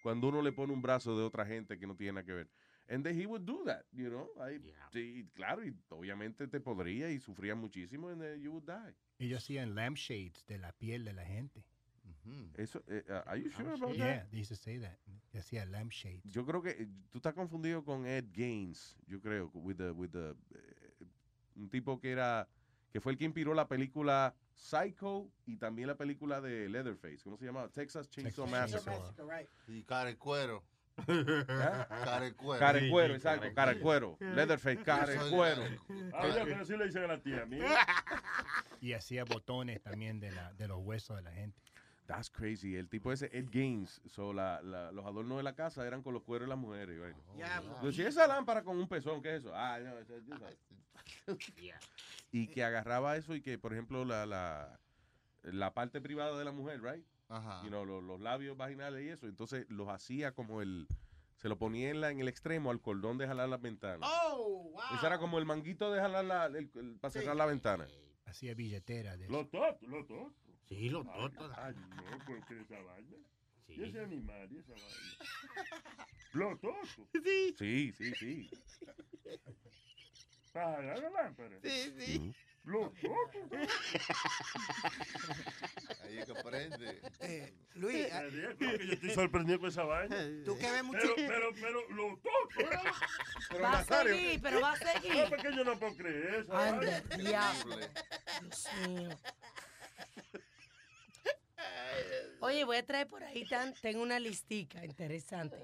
cuando 0.02 0.28
uno 0.28 0.40
le 0.40 0.52
pone 0.52 0.72
un 0.72 0.80
brazo 0.80 1.16
de 1.18 1.22
otra 1.24 1.44
gente 1.44 1.78
que 1.78 1.86
no 1.86 1.94
tiene 1.94 2.12
nada 2.14 2.24
que 2.26 2.32
ver? 2.32 2.48
And 2.88 3.04
then 3.04 3.18
he 3.18 3.26
would 3.26 3.42
do 3.42 3.62
that, 3.64 3.84
you 3.92 4.08
know. 4.08 4.28
Ahí- 4.40 4.60
sí, 4.92 5.28
claro, 5.34 5.64
y 5.64 5.74
obviamente 5.90 6.48
te 6.48 6.60
podría 6.60 7.10
y 7.10 7.20
sufría 7.20 7.54
muchísimo 7.54 8.08
and 8.08 8.20
then 8.20 8.40
you 8.40 8.50
would 8.52 8.64
die. 8.64 8.94
Ellos 9.18 9.42
hacían 9.44 9.74
lampshades 9.74 10.44
de 10.46 10.58
la 10.58 10.72
piel 10.72 11.04
de 11.04 11.12
la 11.12 11.24
gente. 11.24 11.62
Eso, 12.56 12.82
eh, 12.86 13.02
uh, 13.08 13.28
are 13.28 13.40
you 13.40 13.50
sure 13.50 13.72
about 13.74 13.94
Yeah, 13.96 14.18
that? 14.18 14.30
they 14.30 14.38
used 14.38 14.50
to 14.50 14.56
say 14.56 14.78
that. 14.78 14.98
They 15.32 15.40
hacían 15.40 15.70
lampshades. 15.72 16.22
Yo 16.24 16.44
creo 16.44 16.62
que 16.62 16.70
eh, 16.70 16.88
tú 17.10 17.18
estás 17.18 17.34
confundido 17.34 17.84
con 17.84 18.06
Ed 18.06 18.26
Gaines, 18.32 18.96
yo 19.06 19.20
creo, 19.20 19.50
with 19.54 19.76
the, 19.76 19.90
with 19.90 20.10
the, 20.10 20.30
eh, 20.54 21.04
un 21.56 21.68
tipo 21.68 21.98
que 21.98 22.12
era, 22.12 22.48
que 22.92 23.00
fue 23.00 23.12
el 23.12 23.18
que 23.18 23.24
inspiró 23.24 23.54
la 23.54 23.66
película 23.66 24.34
Psycho 24.54 25.30
y 25.46 25.56
también 25.56 25.88
la 25.88 25.96
película 25.96 26.40
de 26.40 26.68
Leatherface, 26.68 27.22
¿cómo 27.24 27.36
se 27.36 27.46
llama? 27.46 27.68
Texas 27.68 28.08
Chainsaw 28.08 28.46
Massacre. 28.46 28.94
Y 29.66 29.82
cara 29.82 30.10
de 30.10 30.16
cuero. 30.16 30.62
¿Eh? 31.08 31.44
Cara 31.88 32.20
de 32.20 32.34
cuero. 32.34 32.60
Cara 32.60 32.78
de 32.78 32.90
cuero, 32.90 33.14
exacto, 33.14 33.46
cara 33.54 33.72
de 33.72 33.80
cuero. 33.80 34.16
Leatherface, 34.20 34.82
cara 34.84 35.06
de 35.06 35.18
Soy 35.18 35.30
cuero. 35.30 35.62
Ah, 36.12 36.28
ya, 36.28 36.44
pero 36.44 36.60
así 36.60 36.76
le 36.76 36.84
dicen 36.84 37.04
a 37.04 37.06
la 37.06 37.22
tía 37.22 37.46
mía. 37.46 37.64
Y 38.80 38.92
hacía 38.92 39.24
botones 39.24 39.80
también 39.80 40.20
de, 40.20 40.30
la, 40.32 40.52
de 40.52 40.68
los 40.68 40.78
huesos 40.80 41.16
de 41.16 41.22
la 41.22 41.32
gente. 41.32 41.58
That's 42.06 42.28
crazy. 42.30 42.74
El 42.76 42.88
tipo 42.88 43.12
ese, 43.12 43.30
Ed 43.32 43.48
Gaines, 43.50 44.00
so, 44.06 44.32
la, 44.32 44.60
la- 44.62 44.90
los 44.92 45.06
adornos 45.06 45.36
de 45.38 45.44
la 45.44 45.54
casa 45.54 45.86
eran 45.86 46.02
con 46.02 46.12
los 46.14 46.22
cueros 46.24 46.46
de 46.46 46.50
las 46.50 46.58
mujeres. 46.58 46.98
bueno. 46.98 47.16
Yo 47.80 47.86
decía, 47.86 48.08
esa 48.08 48.26
lámpara 48.26 48.62
con 48.64 48.76
un 48.76 48.88
pezón, 48.88 49.22
¿qué 49.22 49.36
es 49.36 49.40
eso? 49.42 49.52
Ah, 49.54 49.78
no, 49.80 49.98
eso 49.98 50.14
sabes. 50.28 50.58
Y 52.32 52.48
que 52.48 52.64
agarraba 52.64 53.16
eso 53.16 53.34
y 53.34 53.40
que, 53.42 53.58
por 53.58 53.72
ejemplo, 53.72 54.04
la, 54.04 54.26
la, 54.26 54.78
la 55.42 55.72
parte 55.74 56.00
privada 56.00 56.38
de 56.38 56.44
la 56.44 56.52
mujer, 56.52 56.82
right? 56.82 57.04
Ajá. 57.28 57.62
You 57.62 57.68
know, 57.68 57.84
los, 57.84 58.02
los 58.02 58.20
labios 58.20 58.56
vaginales 58.56 59.04
y 59.04 59.08
eso. 59.08 59.26
Entonces 59.26 59.66
los 59.68 59.88
hacía 59.88 60.32
como 60.32 60.60
el. 60.62 60.86
Se 61.36 61.48
lo 61.48 61.58
ponía 61.58 61.90
en, 61.90 62.00
la, 62.00 62.10
en 62.10 62.20
el 62.20 62.28
extremo 62.28 62.70
al 62.70 62.80
cordón 62.80 63.18
de 63.18 63.26
jalar 63.26 63.48
las 63.48 63.60
ventanas. 63.60 64.08
Oh, 64.32 64.70
wow. 64.72 64.80
Ese 64.96 65.06
era 65.06 65.18
como 65.18 65.38
el 65.38 65.44
manguito 65.46 65.90
de 65.90 66.00
jalar 66.00 66.24
la, 66.24 66.46
el- 66.46 66.70
el- 66.74 66.98
para 67.00 67.10
cerrar 67.10 67.34
la 67.36 67.46
ventana. 67.46 67.86
Hacía 68.26 68.54
billetera 68.54 69.16
de 69.16 69.28
Los 69.28 69.50
totos, 69.50 69.82
los 69.88 70.06
totos. 70.06 70.32
Sí, 70.68 70.88
los 70.88 71.06
Ay, 71.06 71.20
totos. 71.20 71.52
Ay, 71.58 71.74
no, 71.74 72.24
¿por 72.24 72.46
qué 72.46 72.60
esa 72.60 72.80
vaina? 72.82 73.16
Sí. 73.66 73.74
Y 73.76 73.84
ese 73.84 74.00
animal 74.00 74.48
y 74.50 74.58
esa 74.58 74.72
vaina. 74.72 76.06
Los 76.32 76.60
totos. 76.60 76.88
Sí, 77.58 77.92
sí, 77.92 78.12
sí. 78.14 78.50
Para 80.52 80.76
jalar 80.76 80.98
la 80.98 81.10
lámpara. 81.10 81.56
Sí, 81.62 81.94
sí. 81.98 82.34
Los 82.64 82.92
totos. 82.94 83.68
Ahí 86.04 86.18
es 86.18 86.26
que 86.26 86.38
aprende. 86.38 87.00
Eh, 87.20 87.52
Luis, 87.74 88.06
ah, 88.12 88.18
Adiós, 88.18 88.54
no, 88.60 88.70
que 88.78 88.86
yo 88.86 88.92
estoy 88.92 89.10
sorprendido 89.10 89.58
con 89.60 89.68
esa 89.70 89.82
vaina. 89.84 90.16
Tú 90.44 90.56
que 90.58 90.70
ves 90.70 90.84
mucho- 90.84 91.14
Pero, 91.16 91.16
pero, 91.16 91.52
pero, 91.54 91.88
los 91.90 92.20
totos. 92.22 92.92
Pero 93.50 93.62
Va 93.62 93.78
a 93.78 93.84
seguir, 93.84 94.40
pero 94.42 94.60
va 94.60 94.72
a 94.72 94.76
seguir. 94.76 95.14
No, 95.16 95.28
porque 95.28 95.56
yo 95.56 95.64
no 95.64 95.78
puedo 95.78 95.96
creer 95.96 96.34
eso. 96.36 96.56
Anda, 96.56 97.00
diablo. 97.16 97.76
Dios 97.76 98.68
mío. 98.88 99.10
Oye, 102.40 102.64
voy 102.64 102.76
a 102.76 102.86
traer 102.86 103.06
por 103.06 103.22
ahí, 103.22 103.46
tan, 103.46 103.74
tengo 103.74 104.02
una 104.02 104.18
listica 104.18 104.84
interesante. 104.84 105.56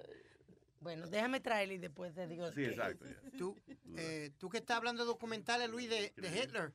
Bueno, 0.80 1.06
déjame 1.08 1.40
traerla 1.40 1.74
y 1.74 1.78
después 1.78 2.14
te 2.14 2.26
digo. 2.26 2.50
Sí, 2.52 2.64
exacto. 2.64 3.04
tú, 3.36 3.56
eh, 3.96 4.30
tú 4.38 4.48
que 4.48 4.58
estás 4.58 4.76
hablando 4.76 5.02
de 5.02 5.06
documentales, 5.06 5.68
Luis, 5.68 5.88
de, 5.88 6.12
de 6.16 6.28
Hitler. 6.28 6.72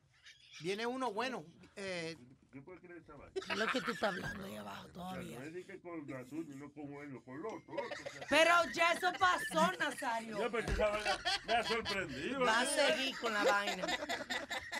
Viene 0.60 0.86
uno 0.86 1.12
bueno. 1.12 1.44
Eh, 1.76 2.16
¿Qué 2.52 2.62
puede 2.62 2.78
creer 2.78 3.00
esa 3.00 3.14
vaina? 3.14 3.32
¿Qué 3.34 3.52
es 3.52 3.58
lo 3.58 3.66
que 3.66 3.80
tú 3.80 3.90
estás 3.90 4.14
hablando 4.14 4.44
ahí 4.44 4.54
abajo 4.54 4.86
todavía? 4.90 5.40
No 5.40 5.58
es 5.58 5.66
que 5.66 5.80
con 5.80 6.14
azul 6.14 6.46
y 6.48 6.54
no 6.54 6.72
con 6.72 6.88
bueno, 6.88 7.20
con 7.24 7.42
totos. 7.42 7.84
Pero 8.30 8.52
ya 8.72 8.92
eso 8.92 9.12
pasó, 9.18 9.72
Nazario. 9.76 10.38
Esa 10.38 10.88
vaina 10.88 11.18
me 11.48 11.52
ha 11.52 11.64
sorprendido. 11.64 12.40
Va 12.44 12.60
a 12.60 12.66
seguir 12.66 13.18
con 13.18 13.34
la 13.34 13.42
vaina. 13.42 13.86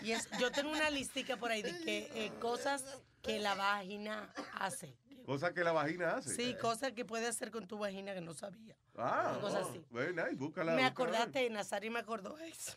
Y 0.03 0.13
es, 0.13 0.29
yo 0.39 0.51
tengo 0.51 0.71
una 0.71 0.89
listica 0.89 1.35
por 1.35 1.51
ahí 1.51 1.63
de 1.63 1.77
que 1.83 2.09
eh, 2.15 2.31
cosas 2.39 2.85
que 3.25 3.39
la 3.39 3.55
vagina 3.55 4.29
hace. 4.53 4.95
Cosa 5.25 5.53
que 5.53 5.63
la 5.63 5.71
vagina 5.71 6.15
hace. 6.17 6.35
Sí, 6.35 6.55
cosas 6.55 6.91
que 6.93 7.03
puede 7.05 7.27
hacer 7.27 7.49
con 7.49 7.67
tu 7.67 7.77
vagina 7.79 8.13
que 8.13 8.21
no 8.21 8.33
sabía. 8.33 8.75
Ah, 8.95 9.29
Una 9.31 9.41
cosa 9.41 9.59
oh, 9.65 9.69
así. 9.69 9.83
very 9.89 10.13
nice, 10.13 10.35
búscala. 10.35 10.75
Me 10.75 10.85
acordaste, 10.85 11.49
Nazario 11.49 11.91
me 11.91 11.99
acordó 11.99 12.37
eso. 12.39 12.73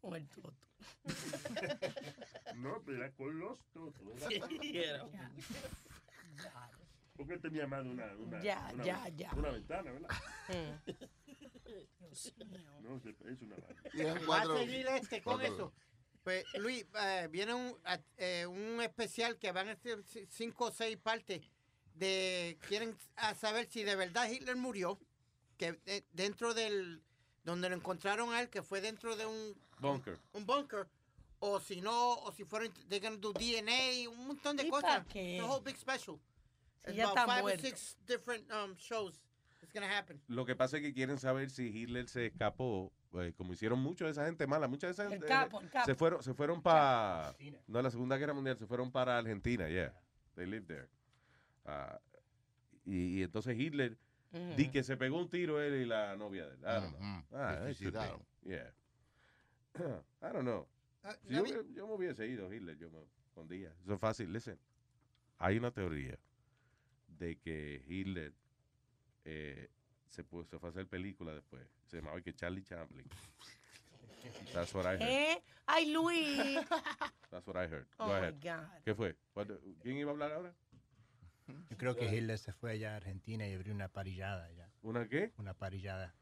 Con 0.00 0.14
el 0.16 0.26
toto. 0.28 0.54
No, 2.56 2.82
pero 2.84 2.98
era 2.98 3.12
con 3.12 3.38
los 3.38 3.58
totos. 3.72 4.00
Era. 4.62 5.06
Porque 7.16 7.36
tenía 7.38 7.66
más 7.66 7.84
de 7.84 7.90
una, 7.90 8.06
una, 8.16 8.42
Ya, 8.42 8.70
una, 8.72 8.84
ya, 8.84 9.08
ya. 9.10 9.32
una 9.34 9.50
ventana, 9.50 9.92
¿verdad? 9.92 10.08
Mm. 10.48 10.90
Dios 12.08 12.34
mío. 12.48 12.80
No, 12.80 12.98
se- 13.00 13.10
es 13.30 13.42
una 13.42 13.56
vaina. 13.56 14.14
Va 14.14 14.20
cuatro- 14.26 14.54
a 14.54 14.58
seguir 14.58 14.86
este 14.88 15.22
con 15.22 15.34
cuatro- 15.36 15.54
eso. 15.54 15.72
Pues, 16.24 16.44
Luis, 16.58 16.84
eh, 17.00 17.28
viene 17.30 17.54
un, 17.54 17.76
eh, 18.16 18.46
un 18.46 18.80
especial 18.82 19.38
que 19.38 19.50
van 19.52 19.68
a 19.68 19.76
ser 19.76 20.04
ci- 20.04 20.26
cinco 20.30 20.66
o 20.66 20.72
seis 20.72 20.96
partes 20.98 21.40
de 21.94 22.58
quieren 22.68 22.96
a 23.16 23.34
saber 23.34 23.66
si 23.70 23.82
de 23.82 23.96
verdad 23.96 24.28
Hitler 24.30 24.56
murió, 24.56 24.98
que 25.56 25.80
eh, 25.86 26.04
dentro 26.12 26.54
del 26.54 27.02
donde 27.44 27.68
lo 27.70 27.76
encontraron 27.76 28.32
a 28.34 28.40
él, 28.42 28.50
que 28.50 28.62
fue 28.62 28.80
dentro 28.80 29.16
de 29.16 29.26
un 29.26 29.54
Bunker. 29.80 30.18
un 30.34 30.44
bunker, 30.44 30.86
o 31.40 31.60
si 31.60 31.80
no, 31.80 32.14
o 32.14 32.32
si 32.32 32.44
fueron 32.44 32.72
they're 32.88 33.00
gonna 33.00 33.16
do 33.20 33.32
DNA, 33.32 34.08
un 34.08 34.26
montón 34.26 34.56
de 34.56 34.64
¿Y 34.66 34.70
cosas. 34.70 35.06
The 35.12 35.40
whole 35.42 35.62
big 35.64 35.76
special. 35.78 36.18
Si 36.86 36.94
ya 36.94 37.04
está 37.04 37.26
five 37.26 37.42
or 37.44 37.58
six 37.60 37.96
different 38.06 38.50
um, 38.52 38.76
shows. 38.76 39.14
It's 39.62 39.72
gonna 39.72 39.88
happen. 39.88 40.20
Lo 40.28 40.44
que 40.46 40.54
pasa 40.54 40.76
es 40.76 40.82
que 40.82 40.92
quieren 40.92 41.18
saber 41.18 41.50
si 41.50 41.68
Hitler 41.68 42.08
se 42.08 42.26
escapó, 42.26 42.92
eh, 43.14 43.32
como 43.36 43.52
hicieron 43.52 43.78
mucha 43.80 44.04
de 44.04 44.10
esa 44.12 44.26
gente 44.26 44.46
mala, 44.46 44.68
mucha 44.68 44.86
de 44.86 44.92
esa 44.92 45.04
El 45.04 45.10
gente 45.10 45.26
capo, 45.26 45.60
el 45.60 45.70
capo. 45.70 45.86
se 45.86 45.94
fueron, 45.94 46.22
se 46.22 46.34
fueron 46.34 46.62
para 46.62 47.34
no 47.66 47.80
la 47.82 47.90
Segunda 47.90 48.16
Guerra 48.16 48.34
Mundial, 48.34 48.56
se 48.58 48.66
fueron 48.66 48.90
para 48.92 49.18
Argentina, 49.18 49.68
yeah, 49.68 49.92
they 50.34 50.46
lived 50.46 50.66
there. 50.66 50.88
Ah, 51.64 52.00
y, 52.84 53.18
y 53.18 53.22
entonces 53.22 53.58
Hitler 53.58 53.96
Mm. 54.30 54.56
di 54.56 54.70
que 54.70 54.82
se 54.82 54.94
pegó 54.98 55.18
un 55.18 55.30
tiro 55.30 55.58
él 55.58 55.74
y 55.80 55.86
la 55.86 56.14
novia 56.14 56.46
de 56.46 56.52
él. 56.52 56.60
I 56.60 56.64
don't 56.64 56.96
know. 56.98 57.18
Ujú, 57.18 57.26
Ah, 57.34 57.60
suicidaron. 57.64 58.22
Yeah. 58.42 58.74
I 60.20 60.32
don't 60.32 60.42
know. 60.42 60.68
Ah, 61.02 61.16
Si 61.26 61.32
yo, 61.34 61.44
yo 61.72 61.86
me 61.86 61.94
hubiese 61.94 62.26
ido, 62.26 62.52
Hitler, 62.52 62.76
yo 62.76 62.90
me 62.90 63.00
escondía. 63.26 63.74
Eso 63.82 63.94
es 63.94 64.00
fácil. 64.00 64.30
Listen, 64.30 64.58
hay 65.38 65.56
una 65.56 65.70
teoría 65.70 66.18
de 67.06 67.38
que 67.38 67.82
Hitler 67.88 68.34
eh, 69.24 69.70
se, 70.08 70.24
pu- 70.28 70.44
se 70.46 70.58
fue 70.58 70.68
a 70.68 70.72
hacer 70.72 70.86
película 70.88 71.32
después. 71.32 71.66
Se 71.86 71.96
llamaba 71.98 72.20
que 72.20 72.34
Charlie 72.34 72.62
Chaplin. 72.64 73.06
That's 74.52 74.74
what 74.74 74.84
I 74.84 74.96
heard. 74.96 75.02
¿Eh? 75.02 75.42
Ay, 75.66 75.90
Luis. 75.92 76.58
That's 77.30 77.46
what 77.46 77.56
I 77.56 77.68
heard. 77.70 77.86
Oh, 77.98 78.06
Go 78.06 78.12
my 78.12 78.18
ahead. 78.18 78.34
God. 78.42 78.82
¿Qué 78.84 78.94
fue? 78.94 79.16
What- 79.34 79.48
¿Quién 79.82 79.96
iba 79.98 80.10
a 80.10 80.12
hablar 80.12 80.32
ahora? 80.32 80.54
Yo 81.70 81.76
creo 81.78 81.96
que 81.96 82.14
Hitler 82.14 82.38
se 82.38 82.52
fue 82.52 82.72
allá 82.72 82.92
a 82.92 82.96
Argentina 82.96 83.46
y 83.46 83.54
abrió 83.54 83.72
una 83.74 83.88
parrillada 83.88 84.44
allá. 84.44 84.70
¿Una 84.82 85.08
qué? 85.08 85.32
Una 85.38 85.54
parrillada. 85.54 86.14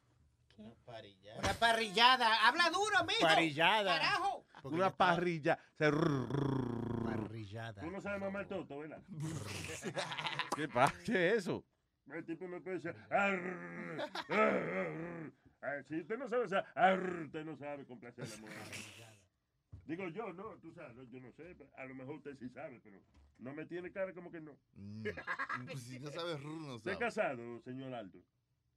Una 0.57 1.55
parrillada. 1.55 2.47
Habla 2.49 2.71
duro, 2.71 3.05
mijo. 3.07 3.21
Parrillada. 3.23 3.99
Carajo. 3.99 4.47
Una 4.65 4.95
parrilla. 4.95 5.59
Se- 5.77 5.91
Parrillada. 5.91 7.83
Tú 7.83 7.91
no 7.91 8.01
sabes 8.01 8.21
mamar 8.21 8.47
toto, 8.47 8.79
¿verdad? 8.79 9.03
¿Qué 10.57 10.69
pasa? 10.69 10.95
¿Qué 11.05 11.29
es 11.31 11.35
eso? 11.39 11.65
El 12.13 12.25
tipo 12.25 12.47
me 12.49 12.61
puede 12.61 12.79
decir, 12.79 12.95
"Arr, 13.11 14.01
arr, 14.29 14.39
arr". 14.39 15.33
Ah, 15.63 15.83
si 15.89 16.01
usted 16.01 16.17
no 16.19 16.29
sabe, 16.29 16.45
o 16.45 16.49
sea, 16.49 16.61
arr, 16.75 17.23
usted 17.25 17.45
no 17.45 17.57
sabe 17.57 17.85
complacer 17.85 18.25
a 18.25 18.29
la 18.29 18.37
mujer. 18.37 18.57
Digo 19.87 20.09
yo, 20.09 20.33
no, 20.33 20.57
tú 20.59 20.73
sabes, 20.73 21.09
yo 21.11 21.21
no 21.21 21.31
sé, 21.33 21.57
a 21.77 21.85
lo 21.87 21.95
mejor 21.95 22.17
usted 22.17 22.37
sí 22.39 22.49
sabe, 22.49 22.81
pero 22.83 23.01
no 23.39 23.55
me 23.55 23.67
tiene 23.67 23.91
cara 23.93 24.13
como 24.13 24.31
que 24.31 24.41
no. 24.41 24.57
Pues 25.65 25.81
si 25.83 25.99
no 26.01 26.11
sabes 26.11 26.41
no 26.43 26.75
¿Usted 26.75 26.93
es 26.93 26.99
sabes. 26.99 27.15
casado, 27.15 27.61
señor 27.63 27.95
Aldo? 27.95 28.21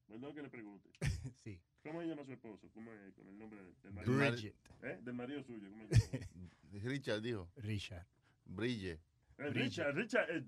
Bueno, 0.07 0.33
que 0.33 0.41
le 0.43 0.49
pregunte. 0.49 0.89
Sí. 1.43 1.59
¿Cómo 1.83 2.01
se 2.01 2.07
llama 2.07 2.25
su 2.25 2.33
esposo? 2.33 2.69
¿Cómo 2.73 2.91
es 2.91 3.13
con 3.13 3.27
el 3.27 3.37
nombre 3.39 3.63
de- 3.63 3.73
del 3.83 3.93
marido? 3.93 4.17
Bridget. 4.17 4.55
¿Eh? 4.83 4.99
Del 5.01 5.13
marido 5.13 5.41
suyo. 5.43 5.69
¿Cómo 5.69 5.87
se 5.87 5.97
llama? 6.19 6.25
Richard 6.83 7.21
dijo. 7.21 7.49
Richard. 7.55 8.05
Brille. 8.45 8.99
Eh, 9.37 9.49
Richard, 9.51 9.95
Richard, 9.95 10.29
eh. 10.29 10.43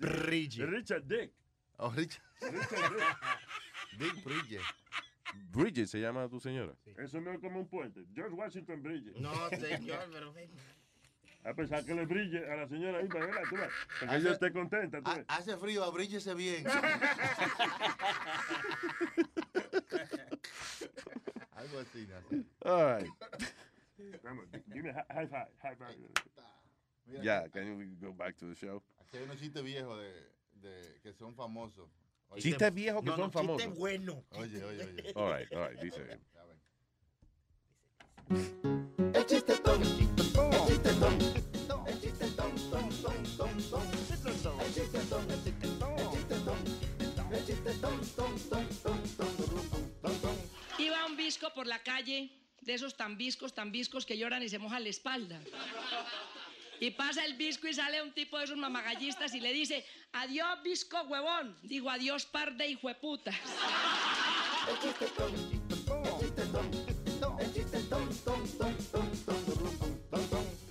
Richard 0.65 1.03
Dick. 1.07 1.31
Oh, 1.81 1.89
Richard. 1.89 2.21
Dick. 2.39 4.13
Dick 4.13 4.23
Bridge. 4.23 4.61
Bridget 5.51 5.87
se 5.87 5.99
llama 5.99 6.27
tu 6.29 6.39
señora. 6.39 6.73
Eso 6.97 7.19
no 7.21 7.31
es 7.31 7.39
como 7.39 7.59
un 7.59 7.67
puente. 7.67 8.05
George 8.13 8.35
Washington 8.35 8.83
Bridget. 8.83 9.15
No, 9.17 9.31
señor, 9.49 10.07
pero... 10.11 10.33
A 11.43 11.53
pesar 11.55 11.83
que 11.83 11.95
le 11.95 12.05
brille 12.05 12.37
a 12.51 12.55
la 12.55 12.67
señora 12.67 12.99
ahí, 12.99 13.07
¿verdad? 13.07 13.41
Tú 13.49 13.55
ves, 13.55 13.69
Para 13.99 13.99
que 13.99 14.05
Hace- 14.05 14.17
ella 14.17 14.31
esté 14.33 14.51
contenta. 14.51 15.01
tú 15.01 15.09
Ha- 15.09 15.15
ves. 15.15 15.25
Hace 15.27 15.57
frío, 15.57 15.83
abríllese 15.83 16.35
bien. 16.35 16.63
Algo 21.55 21.79
así, 21.79 22.07
Nazario. 22.07 22.43
All 22.63 22.97
right. 22.99 23.09
Vamos, 24.23 24.45
give 24.71 24.83
me 24.83 24.89
a 24.89 24.93
hi- 24.93 25.13
high 25.13 25.27
five. 25.27 25.47
High 25.61 25.75
five. 25.75 25.95
Yeah, 27.23 27.47
can 27.51 27.77
we 27.77 27.85
go 27.99 28.13
back 28.13 28.37
to 28.37 28.45
the 28.45 28.55
show? 28.55 28.81
Aquí 28.99 29.17
hay 29.17 29.23
unos 29.23 29.37
chistes 29.39 29.63
viejos 29.63 29.99
de, 29.99 30.11
de, 30.61 30.99
que 31.01 31.13
son 31.13 31.35
famosos. 31.35 31.89
Oye, 32.29 32.41
Chistes 32.41 32.73
viejos 32.73 33.01
que 33.03 33.09
No, 33.09 33.15
son 33.17 33.21
no, 33.21 33.27
chiste 33.31 33.39
famosos. 33.39 33.77
bueno. 33.77 34.23
Oye, 34.31 34.63
oye, 34.63 34.83
oye. 34.85 35.13
All 35.15 35.33
right, 35.37 35.51
all 35.53 35.67
right, 35.69 35.81
dice. 35.81 36.01
El 39.13 39.25
chiste 39.25 39.57
ton, 39.57 39.81
el 39.81 39.97
chiste 39.97 40.23
ton, 40.33 40.53
el 40.53 40.67
chiste 40.67 40.93
ton, 40.93 41.87
el 41.87 41.99
chiste 41.99 42.27
ton, 42.37 42.55
ton, 42.71 42.89
ton, 43.01 43.23
ton, 43.37 43.61
ton. 43.69 43.89
El 43.91 43.97
chiste 44.07 44.31
ton, 44.41 44.59
el 44.61 44.73
chiste 44.73 44.99
ton, 45.09 45.29
el 45.29 45.43
chiste 45.43 45.67
ton, 45.75 46.57
el 47.33 47.45
chiste 47.45 47.73
ton, 47.81 47.99
ton, 48.15 48.39
ton, 48.49 48.67
ton, 48.81 49.03
ton, 49.17 49.31
ton, 50.01 50.21
ton. 50.21 50.35
Iba 50.79 51.05
un 51.05 51.17
visco 51.17 51.53
por 51.53 51.67
la 51.67 51.79
calle, 51.83 52.31
de 52.61 52.73
esos 52.73 52.95
tan 52.95 53.17
viscos, 53.17 53.53
tan 53.53 53.71
viscos 53.71 54.05
que 54.05 54.17
lloran 54.17 54.41
y 54.43 54.49
se 54.49 54.59
mojan 54.59 54.83
la 54.83 54.89
espalda. 54.89 55.41
Y 56.81 56.89
pasa 56.89 57.23
el 57.23 57.35
visco 57.35 57.67
y 57.67 57.75
sale 57.75 58.01
un 58.01 58.11
tipo 58.11 58.39
de 58.39 58.45
esos 58.45 58.57
mamagallistas 58.57 59.35
y 59.35 59.39
le 59.39 59.53
dice, 59.53 59.85
adiós 60.13 60.63
visco 60.63 60.99
huevón. 61.03 61.55
Digo, 61.61 61.91
adiós 61.91 62.25
par 62.25 62.55
de 62.55 62.69
hijueputas. 62.69 63.35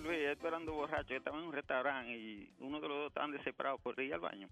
Luis, 0.03 0.19
yo 0.21 0.31
esperando 0.33 0.73
borracho, 0.73 1.11
yo 1.11 1.17
estaba 1.19 1.39
en 1.39 1.45
un 1.45 1.53
restaurante 1.53 2.13
y 2.13 2.53
uno 2.59 2.81
de 2.81 2.89
los 2.89 2.99
dos 2.99 3.07
estaban 3.11 3.31
desesperados 3.31 3.81
por 3.81 4.01
ir 4.01 4.13
al 4.13 4.21
baño. 4.21 4.49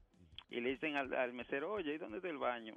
Y 0.51 0.61
le 0.61 0.71
dicen 0.71 0.95
al, 0.95 1.13
al 1.13 1.33
mesero, 1.33 1.73
oye, 1.73 1.95
¿y 1.95 1.99
dónde 1.99 2.19
está 2.19 2.29
el 2.29 2.39
baño? 2.39 2.77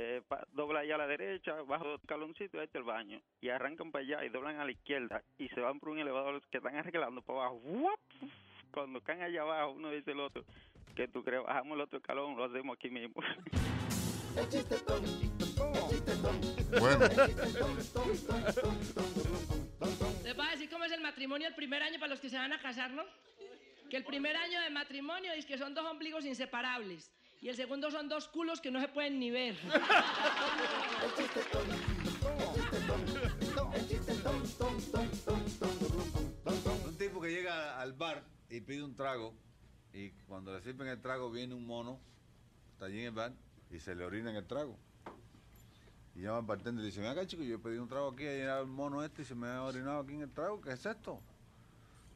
Eh, 0.00 0.22
pa- 0.28 0.46
dobla 0.52 0.78
allá 0.80 0.94
a 0.94 0.98
la 0.98 1.06
derecha, 1.08 1.60
bajo 1.62 1.84
dos 1.88 2.00
escaloncitos, 2.00 2.56
ahí 2.60 2.66
está 2.66 2.78
el 2.78 2.84
baño. 2.84 3.20
Y 3.40 3.48
arrancan 3.48 3.90
para 3.90 4.04
allá 4.04 4.24
y 4.24 4.28
doblan 4.28 4.60
a 4.60 4.64
la 4.64 4.70
izquierda 4.70 5.24
y 5.38 5.48
se 5.48 5.60
van 5.60 5.80
por 5.80 5.88
un 5.88 5.98
elevador 5.98 6.40
que 6.50 6.58
están 6.58 6.76
arreglando 6.76 7.20
para 7.20 7.40
abajo. 7.40 7.60
Cuando 8.70 9.00
caen 9.02 9.22
allá 9.22 9.42
abajo, 9.42 9.72
uno 9.72 9.90
dice 9.90 10.12
el 10.12 10.20
otro, 10.20 10.44
que 10.94 11.08
tú 11.08 11.24
crees, 11.24 11.42
bajamos 11.42 11.74
el 11.74 11.80
otro 11.80 11.98
escalón, 11.98 12.36
lo 12.36 12.44
hacemos 12.44 12.76
aquí 12.76 12.90
mismo. 12.90 13.20
Bueno. 16.78 17.08
¿Les 20.24 20.36
voy 20.36 20.46
a 20.46 20.50
decir 20.50 20.70
cómo 20.70 20.84
es 20.84 20.92
el 20.92 21.00
matrimonio 21.00 21.48
el 21.48 21.54
primer 21.54 21.82
año 21.82 21.98
para 21.98 22.10
los 22.10 22.20
que 22.20 22.28
se 22.28 22.36
van 22.36 22.52
a 22.52 22.60
casar, 22.60 22.90
no? 22.92 23.04
Que 23.90 23.96
el 23.96 24.04
primer 24.04 24.36
año 24.36 24.60
de 24.60 24.70
matrimonio 24.70 25.32
es 25.32 25.46
que 25.46 25.56
son 25.58 25.74
dos 25.74 25.84
ombligos 25.86 26.24
inseparables. 26.24 27.10
Y 27.40 27.48
el 27.48 27.56
segundo 27.56 27.90
son 27.90 28.08
dos 28.08 28.28
culos 28.28 28.60
que 28.60 28.70
no 28.70 28.80
se 28.80 28.88
pueden 28.88 29.18
ni 29.20 29.30
ver. 29.30 29.56
Un 36.86 36.98
tipo 36.98 37.20
que 37.20 37.30
llega 37.30 37.80
al 37.80 37.92
bar 37.92 38.24
y 38.50 38.60
pide 38.60 38.82
un 38.82 38.96
trago 38.96 39.34
y 39.92 40.10
cuando 40.26 40.52
le 40.52 40.60
sirven 40.62 40.88
el 40.88 41.00
trago 41.00 41.30
viene 41.30 41.54
un 41.54 41.66
mono, 41.66 42.00
está 42.72 42.86
allí 42.86 43.00
en 43.00 43.06
el 43.06 43.12
bar 43.12 43.32
y 43.70 43.78
se 43.78 43.94
le 43.94 44.04
orina 44.04 44.30
en 44.30 44.36
el 44.36 44.46
trago. 44.46 44.76
Y 46.14 46.22
llama 46.22 46.38
al 46.38 46.44
bartender 46.44 46.84
y 46.84 46.88
dice, 46.88 47.00
ven 47.00 47.10
acá 47.10 47.26
chico, 47.26 47.44
yo 47.44 47.62
pedí 47.62 47.78
un 47.78 47.88
trago 47.88 48.08
aquí 48.08 48.24
y 48.24 48.26
llegado 48.26 48.62
el 48.62 48.68
mono 48.68 49.04
este 49.04 49.22
y 49.22 49.24
se 49.24 49.36
me 49.36 49.46
ha 49.46 49.62
orinado 49.62 50.00
aquí 50.00 50.14
en 50.14 50.22
el 50.22 50.32
trago, 50.32 50.60
¿qué 50.60 50.72
es 50.72 50.84
esto? 50.84 51.22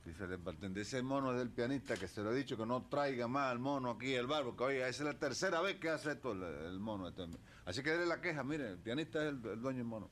Dice 0.04 0.24
el 0.24 0.36
bartender, 0.38 0.82
ese 0.82 1.00
mono 1.00 1.30
es 1.32 1.38
del 1.38 1.50
pianista 1.50 1.96
que 1.96 2.08
se 2.08 2.22
lo 2.22 2.32
he 2.32 2.36
dicho 2.36 2.56
que 2.56 2.66
no 2.66 2.82
traiga 2.86 3.28
más 3.28 3.52
al 3.52 3.60
mono 3.60 3.90
aquí 3.90 4.16
al 4.16 4.26
bar, 4.26 4.42
porque 4.42 4.64
oiga, 4.64 4.88
esa 4.88 5.04
es 5.04 5.14
la 5.14 5.18
tercera 5.18 5.60
vez 5.60 5.76
que 5.76 5.90
hace 5.90 6.12
esto 6.12 6.32
el, 6.32 6.42
el 6.42 6.80
mono. 6.80 7.08
este. 7.08 7.24
Así 7.64 7.82
que 7.84 7.90
déle 7.90 8.06
la 8.06 8.20
queja, 8.20 8.42
mire, 8.42 8.70
el 8.70 8.78
pianista 8.78 9.22
es 9.22 9.28
el, 9.28 9.36
el 9.46 9.60
dueño 9.60 9.78
del 9.78 9.86
mono. 9.86 10.10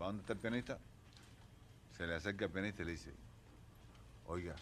¿Va 0.00 0.06
donde 0.06 0.22
está 0.22 0.32
el 0.32 0.38
pianista? 0.38 0.78
Se 1.96 2.06
le 2.06 2.14
acerca 2.14 2.46
al 2.46 2.50
pianista 2.50 2.82
y 2.82 2.86
le 2.86 2.92
dice, 2.92 3.14
oiga, 4.24 4.56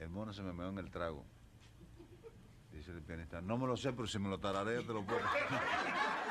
el 0.00 0.08
mono 0.08 0.32
se 0.32 0.42
me 0.42 0.52
meó 0.52 0.70
en 0.70 0.78
el 0.78 0.90
trago. 0.90 1.24
Dice 2.72 2.90
el 2.90 3.02
pianista, 3.02 3.40
no 3.40 3.56
me 3.58 3.68
lo 3.68 3.76
sé, 3.76 3.92
pero 3.92 4.08
si 4.08 4.18
me 4.18 4.28
lo 4.28 4.38
tararea 4.38 4.80
te 4.80 4.92
lo 4.92 5.04
puedo. 5.04 5.20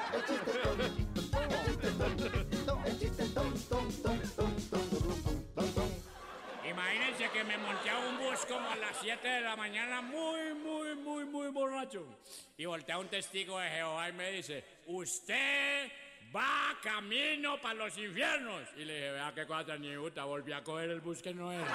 El 0.07 0.23
chiste 0.23 0.51
ton, 0.63 0.79
el 0.79 0.95
chiste 0.95 1.21
ton, 1.29 1.51
el 1.51 1.65
chiste 1.67 2.57
ton, 2.65 2.85
el 2.85 2.97
chiste 2.97 3.25
ton, 3.33 3.53
ton, 3.53 3.67
ton, 3.67 3.91
ton, 4.01 4.19
ton, 4.19 4.19
ton, 4.19 4.29
ton. 4.37 4.46
Que 7.33 7.43
me 7.43 7.57
monté 7.57 7.89
a 7.89 7.99
un 7.99 8.17
bus 8.17 8.45
como 8.47 8.67
a 8.67 8.75
las 8.77 8.97
7 9.01 9.27
de 9.27 9.41
la 9.41 9.55
mañana 9.55 10.01
muy, 10.01 10.53
muy, 10.55 10.95
muy, 10.95 11.25
muy 11.25 11.49
borracho. 11.49 12.07
Y 12.57 12.65
volteé 12.65 12.95
a 12.95 12.99
un 12.99 13.09
testigo 13.09 13.59
de 13.59 13.69
Jehová 13.69 14.09
y 14.09 14.13
me 14.13 14.31
dice, 14.31 14.63
usted 14.87 15.91
va 16.35 16.75
camino 16.81 17.61
para 17.61 17.75
los 17.75 17.97
infiernos. 17.97 18.63
Y 18.77 18.85
le 18.85 18.93
dije, 18.95 19.11
vea 19.11 19.33
qué 19.35 19.45
cosa 19.45 19.65
tan 19.65 19.83
puta, 19.83 20.23
volví 20.23 20.51
a 20.51 20.63
coger 20.63 20.89
el 20.89 21.01
bus 21.01 21.21
que 21.21 21.33
no 21.33 21.51
era. 21.51 21.67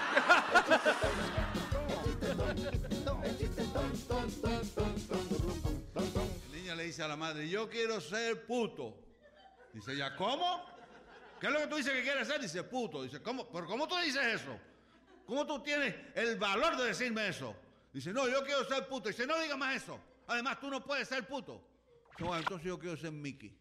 La 6.51 6.57
niña 6.57 6.75
le 6.75 6.85
dice 6.85 7.03
a 7.03 7.09
la 7.09 7.17
madre, 7.17 7.49
yo 7.49 7.69
quiero 7.69 8.01
ser 8.01 8.47
puto. 8.47 8.97
Dice 9.73 9.93
ella, 9.93 10.17
¿cómo? 10.17 10.65
¿Qué 11.39 11.47
es 11.47 11.53
lo 11.53 11.61
que 11.61 11.67
tú 11.69 11.77
dices 11.77 11.93
que 11.93 12.03
quieres 12.03 12.27
ser? 12.27 12.41
Dice, 12.41 12.65
puto. 12.65 13.03
Dice, 13.03 13.23
¿cómo? 13.23 13.49
¿Pero 13.49 13.67
cómo 13.67 13.87
tú 13.87 13.97
dices 13.99 14.41
eso? 14.41 14.72
¿Cómo 15.33 15.47
tú 15.47 15.61
tienes 15.61 15.95
el 16.15 16.37
valor 16.37 16.77
de 16.77 16.89
decirme 16.89 17.27
eso? 17.27 17.57
Dice, 17.91 18.13
no, 18.13 18.29
yo 18.29 18.45
quiero 18.45 18.67
ser 18.67 18.87
puto. 18.87 19.09
Dice, 19.09 19.27
no 19.27 19.41
diga 19.41 19.57
más 19.57 19.77
eso. 19.77 19.99
Además, 20.27 20.61
tú 20.61 20.69
no 20.69 20.85
puedes 20.85 21.09
ser 21.09 21.27
puto. 21.27 21.67
Dice, 22.11 22.25
bueno, 22.25 22.41
entonces 22.41 22.67
yo 22.67 22.79
quiero 22.79 22.99
ser 22.99 23.13
Mickey. 23.13 23.59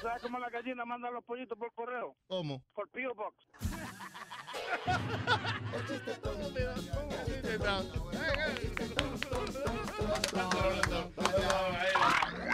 ¿Sabes 0.00 0.22
cómo 0.22 0.38
la 0.38 0.48
gallina 0.48 0.84
manda 0.84 1.10
los 1.10 1.24
pollitos 1.24 1.58
por 1.58 1.74
correo? 1.74 2.14
¿Cómo? 2.28 2.62
Por 2.72 2.88
P.O. 2.90 3.12
Box. 3.12 3.34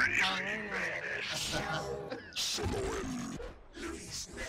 El 0.06 0.12
chiste 0.12 1.58
ton, 1.72 2.18
el 3.74 3.92
chiste 3.92 4.42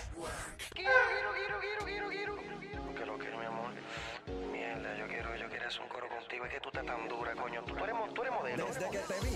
Que 2.96 3.06
lo 3.06 3.18
quiero, 3.18 3.38
mi 3.40 3.46
amor. 3.46 3.72
Mierda, 4.52 4.98
yo 4.98 5.08
quiero, 5.08 5.36
yo 5.36 5.50
quiero 5.50 5.68
hacer 5.68 5.82
un 5.82 5.90
coro 5.90 6.08
contigo. 6.10 6.46
Es 6.46 6.54
que 6.54 6.60
tú 6.60 6.70
estás 6.70 6.86
tan 6.86 7.08
dura, 7.08 7.34
coño. 7.34 7.64
Tú, 7.64 7.76
eres, 7.84 7.96
modelo. 8.32 8.66
Desde 8.68 8.90
que 8.92 9.00
te 9.00 9.20
vi, 9.22 9.36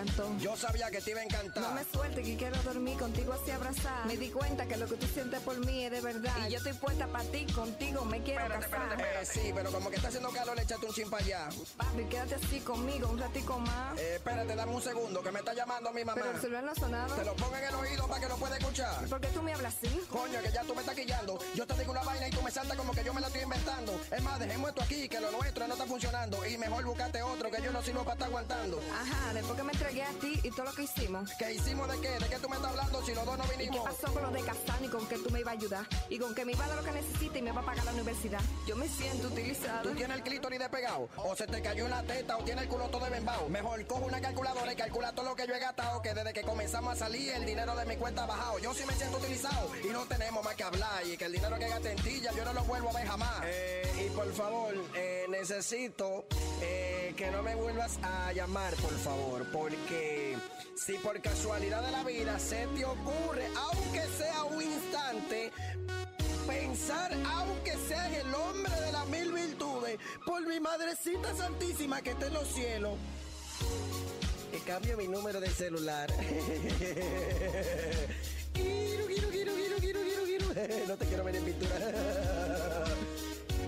encantó. 0.00 0.36
Yo 0.38 0.56
sabía 0.56 0.90
que 0.90 1.00
te 1.00 1.10
iba 1.12 1.20
a 1.20 1.24
encantar. 1.24 1.62
No 1.62 1.72
me 1.72 1.84
suelte 1.84 2.22
que 2.22 2.36
quiero 2.36 2.60
dormir 2.62 2.98
contigo 2.98 3.32
así 3.32 3.50
abrazada. 3.50 4.04
Me 4.06 4.16
di 4.16 4.30
cuenta 4.30 4.66
que 4.66 4.76
lo 4.76 4.86
que 4.86 4.96
tú 4.96 5.06
sientes 5.06 5.40
por 5.40 5.58
mí 5.64 5.84
es 5.84 5.90
de 5.92 6.00
verdad. 6.00 6.32
Y 6.48 6.50
yo 6.52 6.58
estoy 6.58 6.72
puesta 6.74 7.06
para 7.06 7.24
ti, 7.24 7.46
contigo 7.46 8.04
me 8.04 8.22
quiero 8.22 8.42
Espérate, 8.42 8.70
casar. 8.70 8.90
espérate, 8.92 9.20
espérate. 9.22 9.40
Sí, 9.48 9.52
pero 9.54 9.70
como 9.70 9.90
que 9.90 9.96
está 9.96 10.08
haciendo 10.08 10.30
calor, 10.30 10.58
échate 10.58 10.86
un 10.86 10.92
chin 10.92 11.10
para 11.10 11.24
allá. 11.24 11.48
Papi, 11.76 12.04
quédate 12.04 12.34
así 12.34 12.60
conmigo 12.60 13.08
un 13.08 13.18
ratico 13.18 13.58
más. 13.58 13.98
Eh, 13.98 14.16
espérate, 14.16 14.54
dame 14.54 14.72
un 14.74 14.82
segundo, 14.82 15.22
que 15.22 15.30
me 15.32 15.38
está 15.38 15.54
llamando 15.54 15.92
mi 15.92 16.04
mamá. 16.04 16.20
Pero 16.20 16.34
el 16.34 16.40
celular 16.40 16.64
no 16.64 16.70
ha 16.72 16.74
sonado. 16.74 17.14
Te 17.14 17.24
lo 17.24 17.34
pongo 17.36 17.56
en 17.56 17.64
el 17.64 17.74
oído 17.74 18.08
para 18.08 18.20
que 18.20 18.28
lo 18.28 18.36
pueda 18.36 18.56
escuchar. 18.58 19.04
¿Por 19.08 19.20
qué 19.20 19.28
tú 19.28 19.42
me 19.42 19.52
hablas 19.54 19.74
así? 19.76 20.00
Coño, 20.10 20.40
que 20.42 20.52
ya 20.52 20.62
tú 20.62 20.74
me 20.74 20.80
estás 20.80 20.94
quillando. 20.94 21.38
Yo 21.54 21.66
te 21.66 21.74
digo 21.78 21.92
una 21.92 22.02
vaina 22.02 22.28
y 22.28 22.30
tú 22.30 22.42
me 22.42 22.50
saltas 22.50 22.76
como 22.76 22.92
que 22.92 23.04
yo 23.04 23.14
me 23.14 23.20
la 23.20 23.26
estoy 23.28 23.42
inventando. 23.42 24.00
Es 24.10 24.22
más, 24.22 24.38
dejemos 24.38 24.70
esto 24.70 24.82
aquí, 24.82 25.08
que 25.08 25.20
lo 25.20 25.30
nuestro 25.30 25.66
no 25.68 25.74
está 25.74 25.86
funcionando. 25.86 26.44
Y 26.46 26.58
mejor 26.58 26.84
buscate 26.84 27.22
otro, 27.22 27.50
que 27.50 27.62
yo 27.62 27.72
no 27.72 27.82
sirvo 27.82 28.02
para 28.02 28.14
estar 28.14 28.28
aguantando. 28.28 28.80
Ajá, 28.92 29.32
después 29.34 29.56
que 29.56 29.62
me 29.62 29.72
entregué 29.84 30.02
a 30.02 30.12
ti 30.20 30.40
y 30.42 30.50
todo 30.50 30.64
lo 30.64 30.72
que 30.72 30.82
hicimos. 30.84 31.30
¿Qué 31.38 31.52
hicimos 31.52 31.88
de 31.90 32.00
qué? 32.00 32.08
¿De 32.18 32.28
qué 32.28 32.38
tú 32.38 32.48
me 32.48 32.56
estás 32.56 32.70
hablando 32.70 33.02
si 33.04 33.14
los 33.14 33.24
dos 33.24 33.38
no 33.38 33.44
¿Y 33.44 33.48
qué 33.48 33.56
vinimos? 33.56 33.84
pasó 33.84 34.12
con 34.12 34.22
lo 34.22 34.30
de 34.30 34.40
Castán 34.42 34.84
y 34.84 34.88
con 34.88 35.06
que 35.06 35.18
tú 35.18 35.30
me 35.30 35.40
ibas 35.40 35.54
a 35.54 35.58
ayudar? 35.58 35.86
Y 36.08 36.18
con 36.18 36.34
que 36.34 36.44
me 36.44 36.52
iba 36.52 36.64
a 36.64 36.68
dar 36.68 36.78
lo 36.78 36.84
que 36.84 36.92
necesita 36.92 37.38
y 37.38 37.42
me 37.42 37.52
va 37.52 37.60
a 37.60 37.64
pagar 37.64 37.84
la 37.84 37.92
universidad. 37.92 38.40
Yo 38.66 38.76
me 38.76 38.88
siento 38.88 39.28
utilizada. 39.28 39.82
¿Tú 39.82 39.90
tienes 39.90 40.16
el 40.16 40.22
clítoris 40.22 40.58
despegado? 40.58 41.08
¿O 41.16 41.36
se 41.36 41.46
te 41.46 41.60
cayó 41.60 41.86
una 41.86 42.02
teta 42.02 42.36
o 42.38 42.44
tienes 42.44 42.64
el 42.64 42.68
culo 42.70 42.88
todo 42.88 43.06
embao? 43.06 43.48
Mejor 43.48 43.86
cojo 43.86 44.06
una 44.06 44.20
calculadora 44.20 44.72
y 44.72 44.76
calcula 44.76 45.12
todo 45.14 45.26
lo 45.26 45.36
que 45.36 45.46
yo 45.46 45.54
he 45.54 45.60
gastado. 45.60 46.00
Que 46.00 46.14
desde 46.14 46.32
que 46.32 46.42
comenzamos 46.42 46.94
a 46.94 46.96
salir 46.96 47.30
el 47.32 47.44
dinero 47.44 47.76
de 47.76 47.84
mi 47.84 47.96
cuenta 47.96 48.24
ha 48.24 48.26
bajado. 48.26 48.58
Yo 48.60 48.72
sí 48.74 48.84
me 48.86 48.94
siento 48.94 49.18
utilizado 49.18 49.70
y 49.84 49.88
no 49.88 50.04
tenemos 50.06 50.42
más 50.44 50.54
que 50.54 50.64
hablar. 50.64 51.06
Y 51.06 51.16
que 51.16 51.26
el 51.26 51.32
dinero 51.32 51.58
que 51.58 51.68
gasté 51.68 51.92
en 51.92 52.02
ti 52.02 52.20
ya 52.22 52.32
yo 52.32 52.44
no 52.44 52.52
lo 52.54 52.64
vuelvo 52.64 52.88
a 52.90 52.92
ver 52.94 53.06
jamás. 53.06 53.42
Eh, 53.44 54.06
y 54.06 54.10
por 54.10 54.32
favor, 54.32 54.74
eh, 54.94 55.26
necesito 55.28 56.24
eh, 56.62 57.12
que 57.16 57.30
no 57.30 57.42
me 57.42 57.54
vuelvas 57.54 57.98
a 58.02 58.32
llamar, 58.32 58.74
por 58.76 58.92
favor. 58.98 59.44
Porque 59.74 60.36
si 60.76 60.92
por 60.94 61.20
casualidad 61.20 61.84
de 61.84 61.90
la 61.90 62.04
vida 62.04 62.38
se 62.38 62.66
te 62.68 62.84
ocurre, 62.84 63.48
aunque 63.56 64.02
sea 64.18 64.44
un 64.44 64.62
instante, 64.62 65.50
pensar, 66.46 67.12
aunque 67.26 67.72
sea 67.88 68.06
en 68.08 68.26
el 68.26 68.34
hombre 68.34 68.72
de 68.80 68.92
las 68.92 69.08
mil 69.08 69.32
virtudes, 69.32 69.98
por 70.24 70.46
mi 70.46 70.60
madrecita 70.60 71.34
santísima 71.34 72.02
que 72.02 72.10
está 72.10 72.26
en 72.26 72.34
los 72.34 72.46
cielos. 72.48 72.98
Que 74.52 74.58
cambio 74.60 74.96
mi 74.96 75.08
número 75.08 75.40
de 75.40 75.50
celular. 75.50 76.08
No 80.86 80.96
te 80.96 81.06
quiero 81.06 81.24
ver 81.24 81.34
en 81.36 81.44
pintura. 81.44 81.76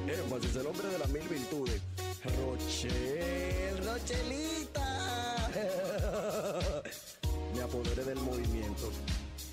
Énfasis, 0.07 0.57
el 0.57 0.67
hombre 0.67 0.89
de 0.89 0.99
las 0.99 1.09
mil 1.09 1.29
virtudes. 1.29 1.83
Rochel, 2.27 3.79
Rochelita. 3.85 5.49
Me 7.55 7.63
apoderé 7.63 8.05
del 8.05 8.19
movimiento. 8.21 8.91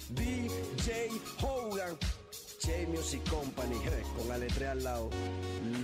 DJ 0.10 1.10
Hogan. 1.42 1.98
J 2.66 2.88
Music 2.88 3.22
Company, 3.30 3.76
con 4.16 4.30
la 4.30 4.38
letra 4.38 4.72
al 4.72 4.82
lado. 4.84 5.10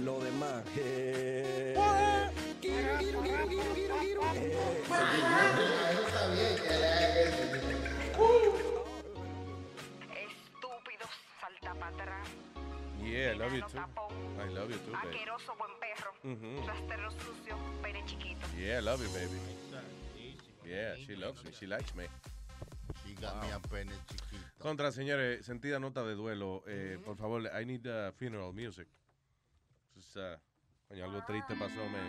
Lo 0.02 0.18
demás. 0.22 0.64
quiero, 0.74 1.82
quiero, 2.62 2.98
quiero, 3.22 3.48
quiero, 3.48 3.96
quiero. 4.00 4.22
eh. 4.34 4.58
Estúpido, 8.06 8.69
Yeah, 13.10 13.32
I 13.32 13.34
love 13.38 13.54
you 13.54 13.62
too. 13.62 13.80
I 14.40 14.48
love 14.50 14.70
you 14.72 14.78
too, 14.78 14.92
baby. 14.92 15.18
Asqueroso 15.18 15.56
buen 15.58 15.72
perro. 15.80 16.14
Rastero 16.68 17.12
sucio, 17.12 17.58
pene 17.82 18.04
chiquito. 18.06 18.46
Yeah, 18.58 18.78
I 18.78 18.82
love 18.82 19.02
you, 19.02 19.10
baby. 19.10 19.40
Yeah, 20.66 20.96
she 21.06 21.16
loves 21.16 21.44
me. 21.44 21.52
She 21.52 21.66
likes 21.68 21.94
me. 21.96 22.06
She 23.06 23.14
got 23.16 23.42
me 23.42 23.52
a 23.52 23.60
pene 23.60 23.92
chiquito. 24.08 24.44
Contra, 24.60 24.92
señores, 24.92 25.46
sentida 25.46 25.80
nota 25.80 26.04
de 26.04 26.16
duelo. 26.16 26.64
eh, 26.68 26.98
Por 27.04 27.16
favor, 27.18 27.42
I 27.60 27.66
need 27.66 27.86
uh, 27.88 28.12
funeral 28.14 28.54
music. 28.54 28.88
Uh, 30.16 30.38
coño, 30.88 31.04
algo 31.06 31.22
triste 31.26 31.56
pasó, 31.56 31.90
me. 31.90 32.00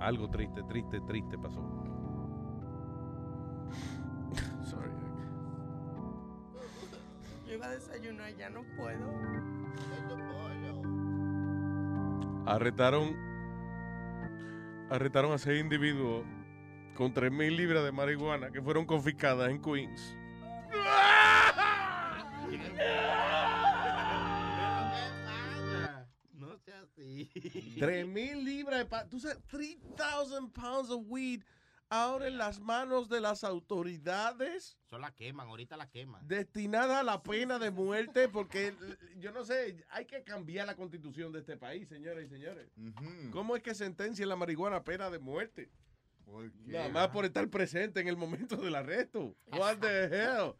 Algo 0.00 0.28
triste, 0.30 0.62
triste, 0.68 1.00
triste 1.06 1.36
pasó. 1.38 1.60
Sorry. 4.70 4.90
Yo 7.46 7.54
iba 7.54 7.66
a 7.66 7.70
desayunar, 7.70 8.34
ya 8.36 8.50
no 8.50 8.62
puedo. 8.76 9.12
Arrestaron. 12.46 13.16
Arrestaron 14.90 15.32
a 15.32 15.38
seis 15.38 15.60
individuos 15.60 16.24
con 16.94 17.12
3.000 17.12 17.56
libras 17.56 17.84
de 17.84 17.92
marihuana 17.92 18.50
que 18.50 18.62
fueron 18.62 18.86
confiscadas 18.86 19.50
en 19.50 19.60
Queens. 19.60 20.16
No 26.32 26.58
sea 26.58 26.80
así. 26.82 27.30
3.000 27.78 28.42
libras 28.44 28.78
de... 28.80 28.84
pa- 28.86 29.08
Tú 29.08 29.18
sabes, 29.18 29.38
3,000 29.48 30.50
pounds 30.52 30.90
of 30.90 31.02
weed 31.06 31.42
ahora 31.88 32.26
en 32.28 32.38
las 32.38 32.60
manos 32.60 33.08
de 33.08 33.20
las 33.20 33.44
autoridades 33.44 34.76
Eso 34.86 34.98
la 34.98 35.12
queman, 35.14 35.48
ahorita 35.48 35.76
la 35.76 35.88
queman. 35.88 36.26
destinada 36.26 37.00
a 37.00 37.02
la 37.02 37.22
pena 37.22 37.58
de 37.58 37.70
muerte 37.70 38.28
porque 38.28 38.74
yo 39.18 39.32
no 39.32 39.44
sé, 39.44 39.84
hay 39.90 40.04
que 40.06 40.22
cambiar 40.24 40.66
la 40.66 40.74
constitución 40.76 41.32
de 41.32 41.40
este 41.40 41.56
país, 41.56 41.88
señores 41.88 42.26
y 42.26 42.28
señores. 42.28 42.70
¿Cómo 43.32 43.56
es 43.56 43.62
que 43.62 43.74
sentencia 43.74 44.26
la 44.26 44.36
marihuana 44.36 44.76
a 44.76 44.84
pena 44.84 45.10
de 45.10 45.18
muerte? 45.18 45.70
Nada 46.64 46.88
más 46.88 47.08
por 47.08 47.24
estar 47.24 47.48
presente 47.48 48.00
en 48.00 48.08
el 48.08 48.16
momento 48.16 48.56
del 48.56 48.74
arresto. 48.74 49.36
What 49.46 49.78
the 49.78 50.04
hell? 50.06 50.54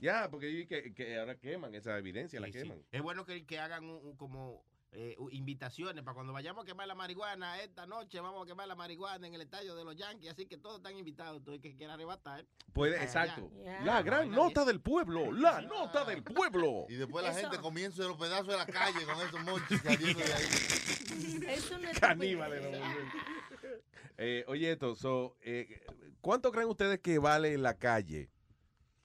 Ya, 0.00 0.28
porque 0.30 0.50
yo 0.50 0.58
vi 0.58 0.66
que, 0.66 0.94
que 0.94 1.18
ahora 1.18 1.36
queman 1.38 1.74
esa 1.74 1.96
evidencia, 1.98 2.40
la 2.40 2.46
sí. 2.46 2.52
queman. 2.54 2.82
Es 2.90 3.02
bueno 3.02 3.24
que, 3.24 3.44
que 3.44 3.58
hagan 3.60 3.84
un- 3.84 4.04
un 4.04 4.16
como 4.16 4.64
eh, 4.94 5.16
invitaciones 5.30 6.02
para 6.04 6.14
cuando 6.14 6.32
vayamos 6.34 6.64
a 6.64 6.66
quemar 6.66 6.86
la 6.86 6.94
marihuana 6.94 7.60
esta 7.62 7.86
noche, 7.86 8.20
vamos 8.20 8.42
a 8.44 8.46
quemar 8.46 8.68
la 8.68 8.74
marihuana 8.74 9.26
en 9.26 9.34
el 9.34 9.40
estadio 9.40 9.74
de 9.74 9.84
los 9.84 9.96
Yankees, 9.96 10.32
así 10.32 10.44
que 10.46 10.58
todos 10.58 10.76
están 10.76 10.96
invitados, 10.98 11.42
todo 11.42 11.54
el 11.54 11.60
que 11.62 11.74
quiera 11.74 11.94
arrebatar. 11.94 12.44
Puede, 12.74 12.98
Ah, 12.98 13.02
exacto. 13.04 13.50
La 13.84 14.02
gran 14.02 14.30
nota 14.30 14.64
del 14.66 14.80
pueblo, 14.80 15.32
la 15.32 15.62
nota 15.62 16.04
del 16.04 16.22
pueblo. 16.22 16.86
Y 16.90 16.94
después 16.96 17.24
la 17.24 17.30
Eso- 17.32 17.40
gente 17.40 17.58
comienza 17.58 18.02
los 18.02 18.18
pedazos 18.18 18.48
de 18.48 18.56
la 18.58 18.66
calle 18.66 19.04
con 19.06 19.16
esos 19.26 19.42
monchis 19.44 19.80
saliendo 19.82 20.18
de 20.24 20.32
ahí. 20.34 20.44
Es 21.48 21.70
una 21.70 21.90
Caníbales. 22.00 22.62
¿no? 22.80 22.86
Eh, 24.18 24.44
oye, 24.46 24.70
esto, 24.72 24.94
so, 24.94 25.36
eh, 25.40 25.80
¿cuánto 26.20 26.52
creen 26.52 26.68
ustedes 26.68 27.00
que 27.00 27.18
vale 27.18 27.54
en 27.54 27.62
la 27.62 27.78
calle 27.78 28.30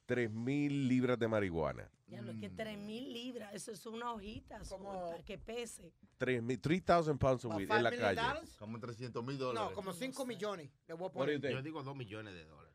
3 0.06 0.30
mil 0.30 0.86
libras 0.86 1.18
de 1.18 1.26
marihuana? 1.28 1.90
Ya 2.08 2.22
lo 2.22 2.32
es 2.32 2.38
que 2.38 2.48
3 2.48 2.78
mil 2.78 3.12
libras, 3.12 3.52
eso 3.54 3.70
es 3.70 3.84
una 3.86 4.12
hojita 4.12 4.60
como 4.68 5.10
para 5.10 5.22
que 5.24 5.36
pese. 5.38 5.92
3,000 6.16 6.58
3,000 6.60 7.18
pounds 7.18 7.44
of 7.44 7.54
weed 7.54 7.70
en 7.70 7.82
la 7.82 7.90
calle. 7.90 8.40
Como 8.58 8.80
300 8.80 9.22
mil 9.24 9.38
No, 9.38 9.44
dólares. 9.44 9.70
como 9.74 9.92
5 9.92 10.24
millones. 10.24 10.70
Le 10.86 10.94
voy 10.94 11.08
a 11.08 11.12
poner. 11.12 11.40
Yo 11.40 11.62
digo 11.62 11.82
dos 11.82 11.94
millones 11.96 12.32
de 12.34 12.44
dólares. 12.44 12.68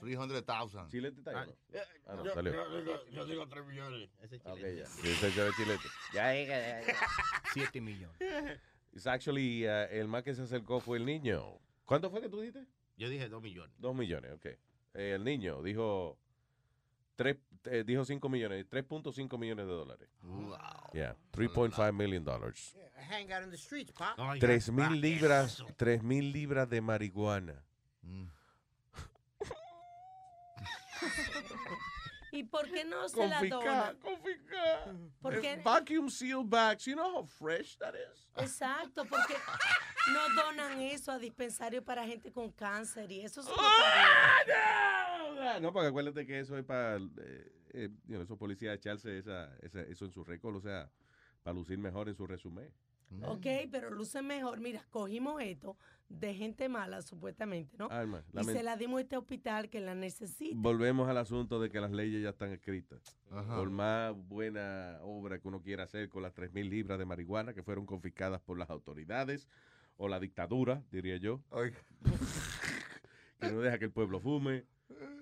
300,000. 0.00 0.88
Chilete 0.88 1.18
está 1.18 1.40
ahí, 1.40 1.48
¿no? 1.48 1.54
Ah, 2.06 2.14
no, 2.16 2.24
yo, 2.24 2.34
salió. 2.34 2.52
yo 2.52 2.80
digo, 2.82 3.06
yo 3.10 3.24
digo 3.26 3.48
3 3.48 3.66
millones. 3.66 4.10
Ese 4.20 4.36
Ok, 4.36 4.56
chilete. 4.56 4.82
ese 4.82 5.28
es 5.28 5.56
chilete. 5.56 5.88
Ya, 6.12 6.34
ya, 6.34 6.44
ya, 6.44 6.86
ya. 6.86 6.94
7 7.54 7.80
millones. 7.80 8.16
It's 8.92 9.06
actually, 9.06 9.66
uh, 9.66 9.88
el 9.90 10.08
más 10.08 10.22
que 10.22 10.34
se 10.34 10.42
acercó 10.42 10.80
fue 10.80 10.98
el 10.98 11.06
niño. 11.06 11.58
¿Cuánto 11.84 12.10
fue 12.10 12.20
que 12.20 12.28
tú 12.28 12.40
dijiste? 12.40 12.66
Yo 12.96 13.08
dije 13.08 13.28
2 13.28 13.42
millones. 13.42 13.74
Dos 13.78 13.94
millones, 13.94 14.32
ok. 14.34 14.46
Eh, 14.46 14.58
el 15.14 15.24
niño 15.24 15.62
dijo 15.62 16.18
tres, 17.16 17.36
eh, 17.64 17.82
dijo 17.84 18.04
5 18.04 18.28
millones, 18.28 18.66
3.5 18.70 19.38
millones 19.38 19.66
de 19.66 19.72
dólares. 19.72 20.08
Wow. 20.22 20.56
Yeah, 20.92 21.16
3.5 21.32 21.92
million 21.92 22.24
dollars. 22.24 22.76
Hang 23.10 23.32
out 23.32 23.42
in 23.42 23.50
the 23.50 23.58
streets, 23.58 23.92
pop. 23.92 24.16
Tres 24.38 24.70
mil 24.70 25.00
libras, 25.00 25.64
tres 25.76 26.02
mil 26.02 26.32
libras 26.32 26.68
de 26.68 26.80
marihuana. 26.80 27.62
¿Y 32.36 32.44
por 32.44 32.70
qué 32.70 32.84
no 32.84 33.08
se 33.08 33.26
la 33.26 33.42
dona? 33.42 33.94
confiscar. 34.00 34.94
¿Por 35.22 35.34
Eh, 35.34 35.40
qué? 35.40 35.60
Vacuum 35.64 36.08
seal 36.10 36.44
bags. 36.44 36.84
You 36.84 36.94
know 36.94 37.18
how 37.20 37.24
fresh 37.26 37.76
that 37.78 37.94
is? 37.94 38.28
Exacto, 38.36 39.04
porque 39.06 39.34
no 40.12 40.42
donan 40.42 40.80
eso 40.82 41.10
a 41.12 41.18
dispensarios 41.18 41.82
para 41.82 42.06
gente 42.06 42.30
con 42.32 42.52
cáncer 42.52 43.10
y 43.10 43.22
eso 43.22 43.40
es 43.40 43.46
Ah, 44.48 45.58
No, 45.60 45.72
porque 45.72 45.88
acuérdate 45.88 46.26
que 46.26 46.40
eso 46.40 46.56
es 46.58 46.64
para 46.64 46.96
eh, 46.96 47.52
eh, 47.72 47.88
you 48.06 48.14
know, 48.14 48.22
esos 48.22 48.38
policías 48.38 48.74
echarse 48.76 49.18
esa, 49.18 49.54
esa- 49.62 49.82
eso 49.82 50.04
en 50.04 50.12
su 50.12 50.24
récord, 50.24 50.56
o 50.56 50.60
sea, 50.60 50.90
para 51.42 51.54
lucir 51.54 51.78
mejor 51.78 52.08
en 52.08 52.14
su 52.14 52.26
resumen. 52.26 52.72
Ok, 53.22 53.46
pero 53.70 53.90
luce 53.90 54.20
mejor. 54.22 54.58
Mira, 54.60 54.84
cogimos 54.90 55.40
esto 55.40 55.76
de 56.08 56.34
gente 56.34 56.68
mala, 56.68 57.02
supuestamente, 57.02 57.76
¿no? 57.78 57.88
Alma, 57.90 58.22
y 58.32 58.44
se 58.44 58.62
la 58.62 58.76
dimos 58.76 58.98
a 58.98 59.02
este 59.02 59.16
hospital 59.16 59.68
que 59.68 59.80
la 59.80 59.94
necesita. 59.94 60.56
Volvemos 60.56 61.08
al 61.08 61.18
asunto 61.18 61.60
de 61.60 61.70
que 61.70 61.80
las 61.80 61.90
leyes 61.90 62.22
ya 62.22 62.30
están 62.30 62.52
escritas. 62.52 63.18
Ajá. 63.30 63.56
Por 63.56 63.70
más 63.70 64.14
buena 64.16 64.98
obra 65.02 65.38
que 65.38 65.48
uno 65.48 65.62
quiera 65.62 65.84
hacer 65.84 66.08
con 66.08 66.22
las 66.22 66.34
3.000 66.34 66.68
libras 66.68 66.98
de 66.98 67.04
marihuana 67.04 67.54
que 67.54 67.62
fueron 67.62 67.86
confiscadas 67.86 68.40
por 68.40 68.58
las 68.58 68.70
autoridades 68.70 69.48
o 69.96 70.08
la 70.08 70.20
dictadura, 70.20 70.82
diría 70.90 71.16
yo. 71.16 71.42
que 73.40 73.50
no 73.50 73.60
deja 73.60 73.78
que 73.78 73.86
el 73.86 73.92
pueblo 73.92 74.20
fume. 74.20 74.64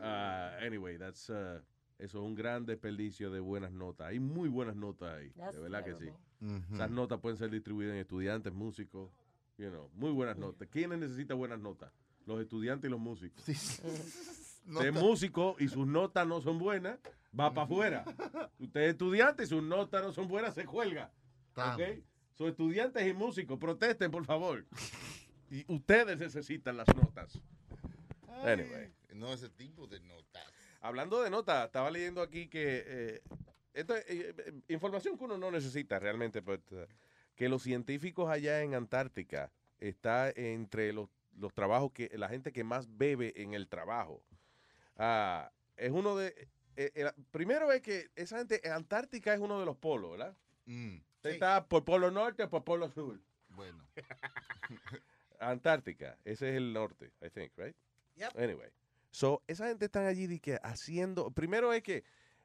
Ah, 0.00 0.56
anyway, 0.60 0.98
that's, 0.98 1.30
uh, 1.30 1.60
eso 1.98 2.18
es 2.18 2.24
un 2.26 2.34
gran 2.34 2.66
desperdicio 2.66 3.30
de 3.30 3.40
buenas 3.40 3.72
notas. 3.72 4.08
Hay 4.08 4.20
muy 4.20 4.48
buenas 4.48 4.76
notas 4.76 5.16
ahí, 5.16 5.30
That's 5.30 5.56
de 5.56 5.62
verdad 5.62 5.84
que 5.84 5.94
sí. 5.94 6.10
Esas 6.74 6.90
notas 6.90 7.20
pueden 7.20 7.38
ser 7.38 7.50
distribuidas 7.50 7.94
en 7.94 8.00
estudiantes, 8.00 8.52
músicos, 8.52 9.10
you 9.58 9.70
know, 9.70 9.90
muy 9.94 10.10
buenas 10.10 10.36
notas. 10.36 10.68
¿Quiénes 10.68 10.98
necesitan 10.98 11.38
buenas 11.38 11.58
notas? 11.58 11.92
Los 12.26 12.40
estudiantes 12.40 12.88
y 12.88 12.90
los 12.90 13.00
músicos. 13.00 13.44
Usted 14.66 14.86
es 14.86 14.94
músico 14.94 15.56
y 15.58 15.68
sus 15.68 15.86
notas 15.86 16.26
no 16.26 16.40
son 16.40 16.58
buenas, 16.58 16.98
va 17.38 17.52
para 17.52 17.64
afuera. 17.64 18.04
Usted 18.58 18.80
es 18.80 18.90
estudiante 18.92 19.44
y 19.44 19.46
sus 19.46 19.62
notas 19.62 20.02
no 20.02 20.12
son 20.12 20.26
buenas, 20.26 20.54
se 20.54 20.64
cuelga. 20.64 21.12
¿Ok? 21.54 22.02
Son 22.32 22.48
estudiantes 22.48 23.06
y 23.06 23.12
músicos, 23.12 23.58
protesten, 23.58 24.10
por 24.10 24.24
favor. 24.24 24.64
Y 25.50 25.64
ustedes 25.72 26.18
necesitan 26.18 26.76
las 26.76 26.88
notas. 26.96 27.38
Anyway. 28.42 28.92
No 29.14 29.32
ese 29.32 29.48
tipo 29.50 29.86
de 29.86 30.00
notas. 30.00 30.42
Hablando 30.80 31.22
de 31.22 31.30
notas, 31.30 31.66
estaba 31.66 31.90
leyendo 31.90 32.20
aquí 32.20 32.48
que 32.48 32.84
eh, 32.86 33.22
esto 33.74 33.96
es 33.96 34.04
eh, 34.08 34.34
eh, 34.38 34.52
información 34.68 35.18
que 35.18 35.24
uno 35.24 35.36
no 35.36 35.50
necesita 35.50 35.98
realmente, 35.98 36.40
but, 36.40 36.60
uh, 36.72 36.86
que 37.34 37.48
los 37.48 37.62
científicos 37.62 38.30
allá 38.30 38.62
en 38.62 38.74
Antártica 38.74 39.52
está 39.78 40.30
entre 40.30 40.92
los, 40.92 41.08
los 41.36 41.52
trabajos 41.52 41.92
que 41.92 42.10
la 42.16 42.28
gente 42.28 42.52
que 42.52 42.64
más 42.64 42.96
bebe 42.96 43.32
en 43.36 43.54
el 43.54 43.68
trabajo. 43.68 44.22
Ah, 44.96 45.50
es 45.76 45.90
uno 45.90 46.16
de 46.16 46.48
eh, 46.76 46.90
eh, 46.94 47.12
primero 47.30 47.70
es 47.72 47.82
que 47.82 48.10
esa 48.16 48.38
gente 48.38 48.60
Antártica 48.68 49.32
es 49.34 49.40
uno 49.40 49.60
de 49.60 49.66
los 49.66 49.76
polos, 49.76 50.12
¿verdad? 50.12 50.36
Mm, 50.66 50.96
Está 51.22 51.64
por 51.66 51.84
polo 51.84 52.10
norte 52.10 52.42
o 52.42 52.50
por 52.50 52.64
polo 52.64 52.90
sur. 52.90 53.20
bueno. 53.48 53.84
Antártica, 55.40 56.16
ese 56.24 56.50
es 56.50 56.56
el 56.56 56.72
norte, 56.72 57.12
I 57.20 57.28
think, 57.30 57.52
right? 57.56 57.76
Yep. 58.16 58.38
Anyway, 58.38 58.70
so 59.10 59.42
esa 59.46 59.68
gente 59.68 59.86
está 59.86 60.06
allí 60.06 60.26
de 60.26 60.40
que 60.40 60.58
haciendo, 60.62 61.30
primero 61.32 61.72
es 61.72 61.82
que 61.82 62.04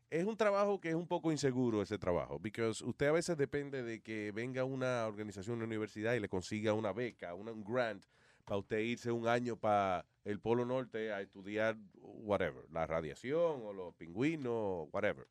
es 0.09 0.25
un 0.25 0.35
trabajo 0.37 0.79
que 0.79 0.89
es 0.89 0.95
un 0.95 1.07
poco 1.07 1.31
inseguro 1.31 1.81
ese 1.81 1.97
trabajo, 1.97 2.39
porque 2.39 2.65
usted 2.67 3.07
a 3.07 3.11
veces 3.11 3.37
depende 3.37 3.83
de 3.83 4.01
que 4.01 4.31
venga 4.31 4.63
una 4.63 5.05
organización, 5.05 5.57
una 5.57 5.65
universidad 5.65 6.15
y 6.15 6.19
le 6.19 6.29
consiga 6.29 6.73
una 6.73 6.91
beca, 6.93 7.35
una, 7.35 7.51
un 7.51 7.63
grant 7.63 8.03
para 8.43 8.57
usted 8.57 8.79
irse 8.79 9.11
un 9.11 9.27
año 9.27 9.55
para 9.55 10.05
el 10.25 10.39
Polo 10.39 10.65
Norte 10.65 11.13
a 11.13 11.21
estudiar 11.21 11.77
whatever, 11.93 12.65
la 12.71 12.87
radiación 12.87 13.61
o 13.63 13.73
los 13.73 13.93
pingüinos, 13.95 14.87
whatever. 14.91 15.27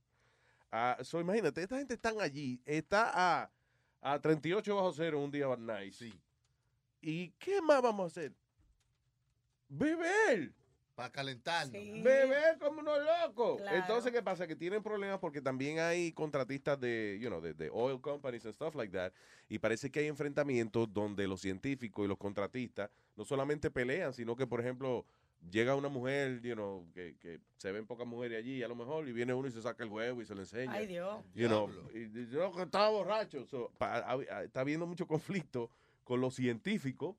Ah, 0.70 0.96
so 1.02 1.20
imagínate, 1.20 1.62
esta 1.62 1.78
gente 1.78 1.94
están 1.94 2.20
allí, 2.20 2.60
está 2.64 3.10
a, 3.42 3.50
a 4.00 4.20
38 4.20 4.76
bajo 4.76 4.92
cero 4.92 5.18
un 5.20 5.32
día 5.32 5.48
nice. 5.56 6.12
¿Y 7.00 7.30
qué 7.30 7.60
más 7.60 7.82
vamos 7.82 8.04
a 8.04 8.06
hacer? 8.06 8.34
Beber. 9.68 10.54
Para 10.98 11.10
calentar. 11.12 11.70
Beber 11.70 12.58
como 12.58 12.80
unos 12.80 12.98
locos. 12.98 13.58
Claro. 13.60 13.76
Entonces, 13.76 14.10
¿qué 14.10 14.20
pasa? 14.20 14.48
Que 14.48 14.56
tienen 14.56 14.82
problemas 14.82 15.20
porque 15.20 15.40
también 15.40 15.78
hay 15.78 16.10
contratistas 16.10 16.80
de, 16.80 17.18
you 17.20 17.28
know, 17.28 17.40
de, 17.40 17.54
de 17.54 17.70
oil 17.72 18.00
companies 18.00 18.44
and 18.44 18.52
stuff 18.52 18.74
like 18.74 18.92
that. 18.92 19.12
Y 19.48 19.60
parece 19.60 19.92
que 19.92 20.00
hay 20.00 20.08
enfrentamientos 20.08 20.92
donde 20.92 21.28
los 21.28 21.40
científicos 21.40 22.04
y 22.04 22.08
los 22.08 22.18
contratistas 22.18 22.90
no 23.14 23.24
solamente 23.24 23.70
pelean, 23.70 24.12
sino 24.12 24.34
que, 24.34 24.48
por 24.48 24.58
ejemplo, 24.60 25.06
llega 25.48 25.76
una 25.76 25.88
mujer, 25.88 26.40
you 26.42 26.54
know, 26.54 26.84
que, 26.92 27.16
que 27.20 27.38
se 27.58 27.70
ven 27.70 27.86
pocas 27.86 28.04
mujeres 28.04 28.36
allí, 28.40 28.60
a 28.64 28.66
lo 28.66 28.74
mejor, 28.74 29.08
y 29.08 29.12
viene 29.12 29.32
uno 29.32 29.46
y 29.46 29.52
se 29.52 29.62
saca 29.62 29.84
el 29.84 29.90
huevo 29.90 30.20
y 30.20 30.26
se 30.26 30.34
lo 30.34 30.40
enseña. 30.40 30.72
Ay, 30.72 30.88
Dios. 30.88 31.24
You 31.32 31.46
know, 31.46 31.70
y 31.94 32.10
que 32.10 32.62
estaba 32.62 32.88
borracho. 32.90 33.46
So, 33.46 33.70
pa- 33.78 33.98
a- 33.98 34.14
a- 34.14 34.42
está 34.42 34.62
habiendo 34.62 34.84
mucho 34.84 35.06
conflicto 35.06 35.70
con 36.02 36.20
los 36.20 36.34
científicos, 36.34 37.14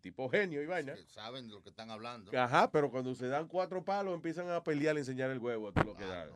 tipo 0.00 0.28
genio 0.28 0.62
y 0.62 0.66
vaina. 0.66 0.94
Que 0.94 1.04
saben 1.06 1.46
de 1.48 1.54
lo 1.54 1.62
que 1.62 1.70
están 1.70 1.90
hablando. 1.90 2.30
Ajá, 2.38 2.70
pero 2.70 2.90
cuando 2.90 3.14
se 3.14 3.28
dan 3.28 3.48
cuatro 3.48 3.84
palos 3.84 4.14
empiezan 4.14 4.48
a 4.50 4.62
pelear 4.62 4.96
y 4.96 5.00
enseñar 5.00 5.30
el 5.30 5.38
huevo 5.38 5.72
a 5.74 5.82
lo 5.84 5.96
que 5.96 6.04
da. 6.04 6.28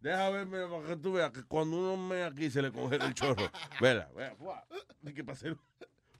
Deja 0.00 0.30
verme 0.30 0.66
para 0.68 0.86
que 0.86 0.96
tú 0.96 1.12
veas 1.14 1.32
que 1.32 1.42
cuando 1.44 1.78
uno 1.78 1.96
me 1.96 2.22
aquí 2.22 2.50
se 2.50 2.62
le 2.62 2.70
congela 2.70 3.06
el 3.06 3.14
chorro. 3.14 3.50
Vela, 3.80 4.08
fuá. 4.38 4.64
Ni 5.02 5.12
que 5.12 5.24
hacer 5.30 5.56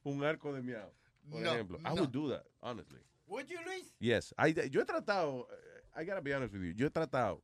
un 0.03 0.25
arco 0.25 0.53
de 0.53 0.63
miau. 0.63 0.91
Por 1.31 1.41
No, 1.43 1.53
ejemplo. 1.53 1.79
I 1.81 1.83
no. 1.95 1.95
would 2.03 2.11
do 2.11 2.31
that, 2.31 2.45
honestly. 2.61 3.01
Would 3.27 3.47
you, 3.49 3.59
Luis? 3.65 3.93
Yes. 3.99 4.35
I- 4.39 4.69
yo 4.71 4.81
he 4.81 4.85
tratado, 4.85 5.47
eh, 5.51 6.01
I 6.03 6.05
gotta 6.05 6.21
be 6.21 6.33
honest 6.35 6.55
with 6.55 6.63
you, 6.63 6.73
yo 6.75 6.87
he 6.87 6.91
tratado 6.91 7.43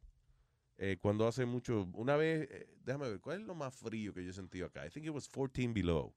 eh, 0.79 0.97
cuando 1.01 1.27
hace 1.29 1.45
mucho, 1.45 1.89
una 1.95 2.17
vez, 2.17 2.49
eh, 2.51 2.67
déjame 2.85 3.09
ver, 3.09 3.21
¿cuál 3.21 3.41
es 3.41 3.47
lo 3.47 3.55
más 3.55 3.75
frío 3.75 4.13
que 4.15 4.25
yo 4.25 4.31
he 4.31 4.33
sentido 4.33 4.67
acá? 4.67 4.87
I 4.87 4.91
think 4.91 5.05
it 5.07 5.13
was 5.13 5.29
14 5.29 5.73
below. 5.75 6.15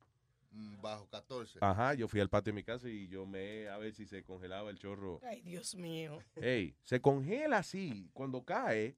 Mm, 0.56 0.82
Bajo 0.82 1.08
14. 1.10 1.60
Ajá, 1.62 1.94
yo 1.96 2.08
fui 2.08 2.22
al 2.22 2.30
patio 2.30 2.52
de 2.54 2.56
mi 2.56 2.64
casa 2.64 2.88
y 2.88 3.08
yo 3.10 3.26
me 3.26 3.68
a 3.68 3.78
ver 3.78 3.94
si 3.94 4.06
se 4.06 4.24
congelaba 4.24 4.70
el 4.70 4.78
chorro. 4.80 5.20
Ay, 5.24 5.42
Dios 5.42 5.76
mío. 5.76 6.20
Ey, 6.38 6.76
se 6.86 7.02
congela 7.02 7.58
así 7.58 8.10
cuando 8.14 8.44
cae, 8.46 8.96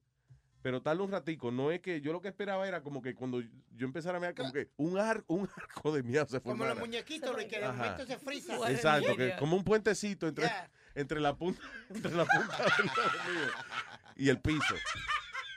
pero 0.62 0.80
tarda 0.82 1.02
un 1.02 1.10
ratico. 1.10 1.50
No 1.50 1.72
es 1.72 1.80
que 1.80 2.00
yo 2.00 2.12
lo 2.12 2.20
que 2.20 2.28
esperaba 2.28 2.68
era 2.68 2.80
como 2.82 3.02
que 3.02 3.14
cuando 3.14 3.40
yo 3.40 3.86
empezara 3.86 4.18
a 4.18 4.20
mirar, 4.20 4.34
como 4.36 4.52
que 4.52 4.70
un, 4.76 4.98
ar- 4.98 5.24
un 5.26 5.48
arco 5.56 5.92
de 5.92 6.02
miau 6.04 6.26
se 6.28 6.40
Como 6.40 6.52
formara. 6.56 6.74
los 6.74 6.80
muñequitos, 6.80 7.34
que 7.44 7.58
de 7.58 7.64
Ajá. 7.64 7.72
momento 7.76 8.06
se 8.06 8.18
frisa. 8.18 8.70
Exacto, 8.70 9.16
que 9.16 9.34
como 9.36 9.56
un 9.56 9.64
puentecito 9.64 10.28
entre, 10.28 10.44
Yeah. 10.46 10.70
entre 10.94 11.18
la 11.20 11.36
punta, 11.36 11.60
entre 11.90 12.14
la 12.14 12.24
punta 12.24 12.56
del 12.58 12.90
y 14.16 14.28
el 14.28 14.40
piso. 14.40 14.74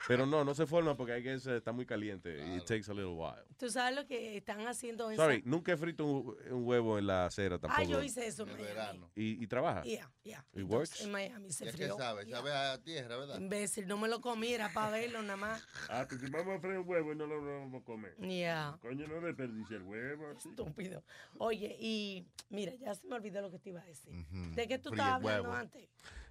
Pero 0.08 0.26
no, 0.26 0.44
no 0.44 0.54
se 0.56 0.66
forma 0.66 0.96
porque 0.98 1.14
hay 1.14 1.24
que 1.24 1.34
está 1.34 1.72
muy 1.72 1.86
caliente. 1.86 2.38
It 2.56 2.66
takes 2.66 2.90
a 2.90 2.94
little 2.94 3.14
while. 3.14 3.44
Tú 3.58 3.70
sabes 3.70 3.96
lo 3.96 4.06
que 4.08 4.38
están 4.38 4.66
haciendo 4.68 5.10
en 5.12 5.16
Sorry, 5.18 5.42
San- 5.42 5.50
nunca 5.50 5.74
he 5.74 5.78
frito 5.78 6.06
un, 6.06 6.36
un 6.52 6.66
huevo 6.68 6.98
en 6.98 7.08
la 7.08 7.26
acera 7.26 7.60
tampoco. 7.60 7.82
Ah, 7.82 7.86
yo 7.86 8.02
hice 8.02 8.26
eso 8.26 8.48
en 8.48 8.58
Miami. 8.60 9.06
¿Y, 9.16 9.44
y 9.44 9.48
trabaja? 9.48 9.84
Yeah, 9.84 10.12
yeah. 10.24 10.44
It 10.54 10.64
works? 10.64 11.02
En 11.02 11.12
Miami 11.12 11.52
se 11.52 11.66
¿Ya 11.66 11.72
qué 11.72 11.78
frió. 11.78 11.98
sabe? 11.98 12.26
Sabe 12.30 12.52
a 12.52 12.78
tierra, 12.82 13.18
¿verdad? 13.18 13.40
Imbécil, 13.40 13.88
no 13.88 13.98
me 13.98 14.08
lo 14.08 14.22
comiera 14.22 14.72
para 14.74 14.90
verlo 14.92 15.22
nada 15.22 15.38
más. 15.38 15.64
Ah, 15.90 16.06
pues 16.10 16.20
si 16.22 16.30
vamos 16.30 16.58
a 16.58 16.60
freír 16.60 16.80
un 16.80 16.88
huevo 16.90 17.14
y 17.14 17.16
no 17.16 17.28
lo 17.28 17.44
vamos 17.44 17.82
a 17.82 17.86
comer. 17.86 18.16
Yeah. 18.18 18.78
Coño, 18.82 19.08
no 19.08 19.22
desperdicie 19.22 19.78
el 19.78 19.84
huevo. 19.84 20.32
así. 20.36 20.50
Estúpido. 20.50 21.04
Oye, 21.38 21.78
y 21.80 22.26
mira, 22.50 22.74
ya 22.76 22.96
se 22.96 23.06
me 23.08 23.16
olvidó 23.16 23.42
lo 23.42 23.52
que 23.52 23.60
te 23.60 23.70
iba 23.70 23.82
a 23.82 23.86
decir. 23.86 24.12
Ujú. 24.14 24.56
¿De 24.56 24.68
qué 24.68 24.78
tú 24.80 24.90
Fríe 24.90 25.02
estabas 25.02 25.16
hablando 25.24 25.44
huevo. 25.50 25.54
antes? 25.54 25.90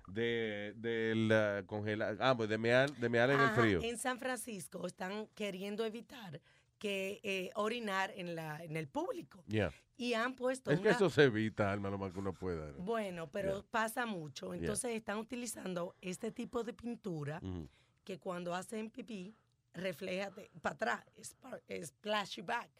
De, 0.08 0.72
de 0.76 1.14
la 1.14 1.62
congelar. 1.66 2.16
Ah, 2.20 2.36
pues 2.36 2.48
de 2.48 2.58
mear, 2.58 2.90
de 2.96 3.08
mear 3.08 3.30
en 3.30 3.40
el 3.40 3.50
frío. 3.50 3.80
En 3.82 3.98
San 3.98 4.18
Francisco 4.18 4.86
están 4.86 5.26
queriendo 5.34 5.84
evitar 5.84 6.40
que 6.78 7.20
eh, 7.22 7.50
orinar 7.54 8.12
en, 8.16 8.34
la, 8.34 8.62
en 8.64 8.76
el 8.76 8.88
público. 8.88 9.44
Yeah. 9.46 9.72
Y 9.98 10.14
han 10.14 10.34
puesto 10.34 10.70
Es 10.70 10.80
que 10.80 10.88
eso 10.88 11.10
se 11.10 11.24
evita, 11.24 11.70
alma, 11.70 11.90
lo 11.90 11.98
más 11.98 12.12
que 12.12 12.18
uno 12.18 12.32
pueda. 12.32 12.72
¿no? 12.72 12.78
Bueno, 12.78 13.28
pero 13.30 13.52
Yeah. 13.60 13.66
pasa 13.70 14.06
mucho. 14.06 14.46
Yeah. 14.54 14.60
Entonces 14.62 14.92
están 14.96 15.18
utilizando 15.18 15.94
este 16.00 16.30
tipo 16.32 16.64
de 16.64 16.72
pintura 16.72 17.40
que 18.02 18.18
cuando 18.18 18.54
hacen 18.54 18.90
pipí, 18.90 19.34
refleja 19.74 20.32
para 20.62 20.74
atrás, 20.74 21.04
spar- 21.18 21.60
splash 21.84 22.40
back. 22.42 22.70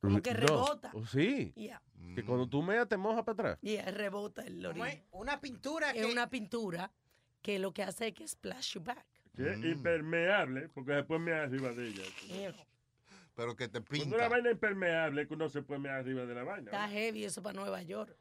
Como 0.00 0.22
que 0.22 0.32
No. 0.32 0.40
rebota. 0.40 0.90
Oh, 0.94 1.04
sí. 1.06 1.52
Yeah. 1.56 1.82
Que 2.14 2.24
cuando 2.24 2.48
tú 2.48 2.62
meas 2.62 2.88
te 2.88 2.96
mojas 2.96 3.22
para 3.24 3.32
atrás. 3.32 3.58
Y 3.62 3.76
rebota 3.78 4.42
el 4.42 4.64
orina. 4.64 4.88
Una 5.12 5.40
pintura 5.40 5.90
Es 5.90 6.06
una 6.06 6.28
pintura 6.28 6.90
que 7.42 7.58
lo 7.58 7.72
que 7.72 7.82
hace 7.82 8.08
es 8.08 8.14
que 8.14 8.26
splash 8.26 8.74
you 8.74 8.82
back. 8.82 9.04
Que 9.36 9.52
es 9.52 9.64
impermeable, 9.64 10.68
porque 10.74 10.92
después 10.92 11.20
me 11.20 11.32
arriba 11.32 11.72
de 11.72 11.88
ella. 11.88 12.02
Pero 13.36 13.56
que 13.56 13.68
te 13.68 13.80
Cuando 13.80 14.16
una 14.16 14.28
vaina 14.28 14.48
es 14.48 14.54
impermeable, 14.54 15.26
que 15.26 15.34
uno 15.34 15.48
se 15.48 15.62
puede 15.62 15.80
mear 15.80 15.96
arriba 15.96 16.26
de 16.26 16.34
la 16.34 16.42
vaina. 16.44 16.70
Está 16.70 16.88
heavy 16.88 17.24
eso 17.24 17.42
para 17.42 17.58
Nueva 17.58 17.82
York. 17.82 18.14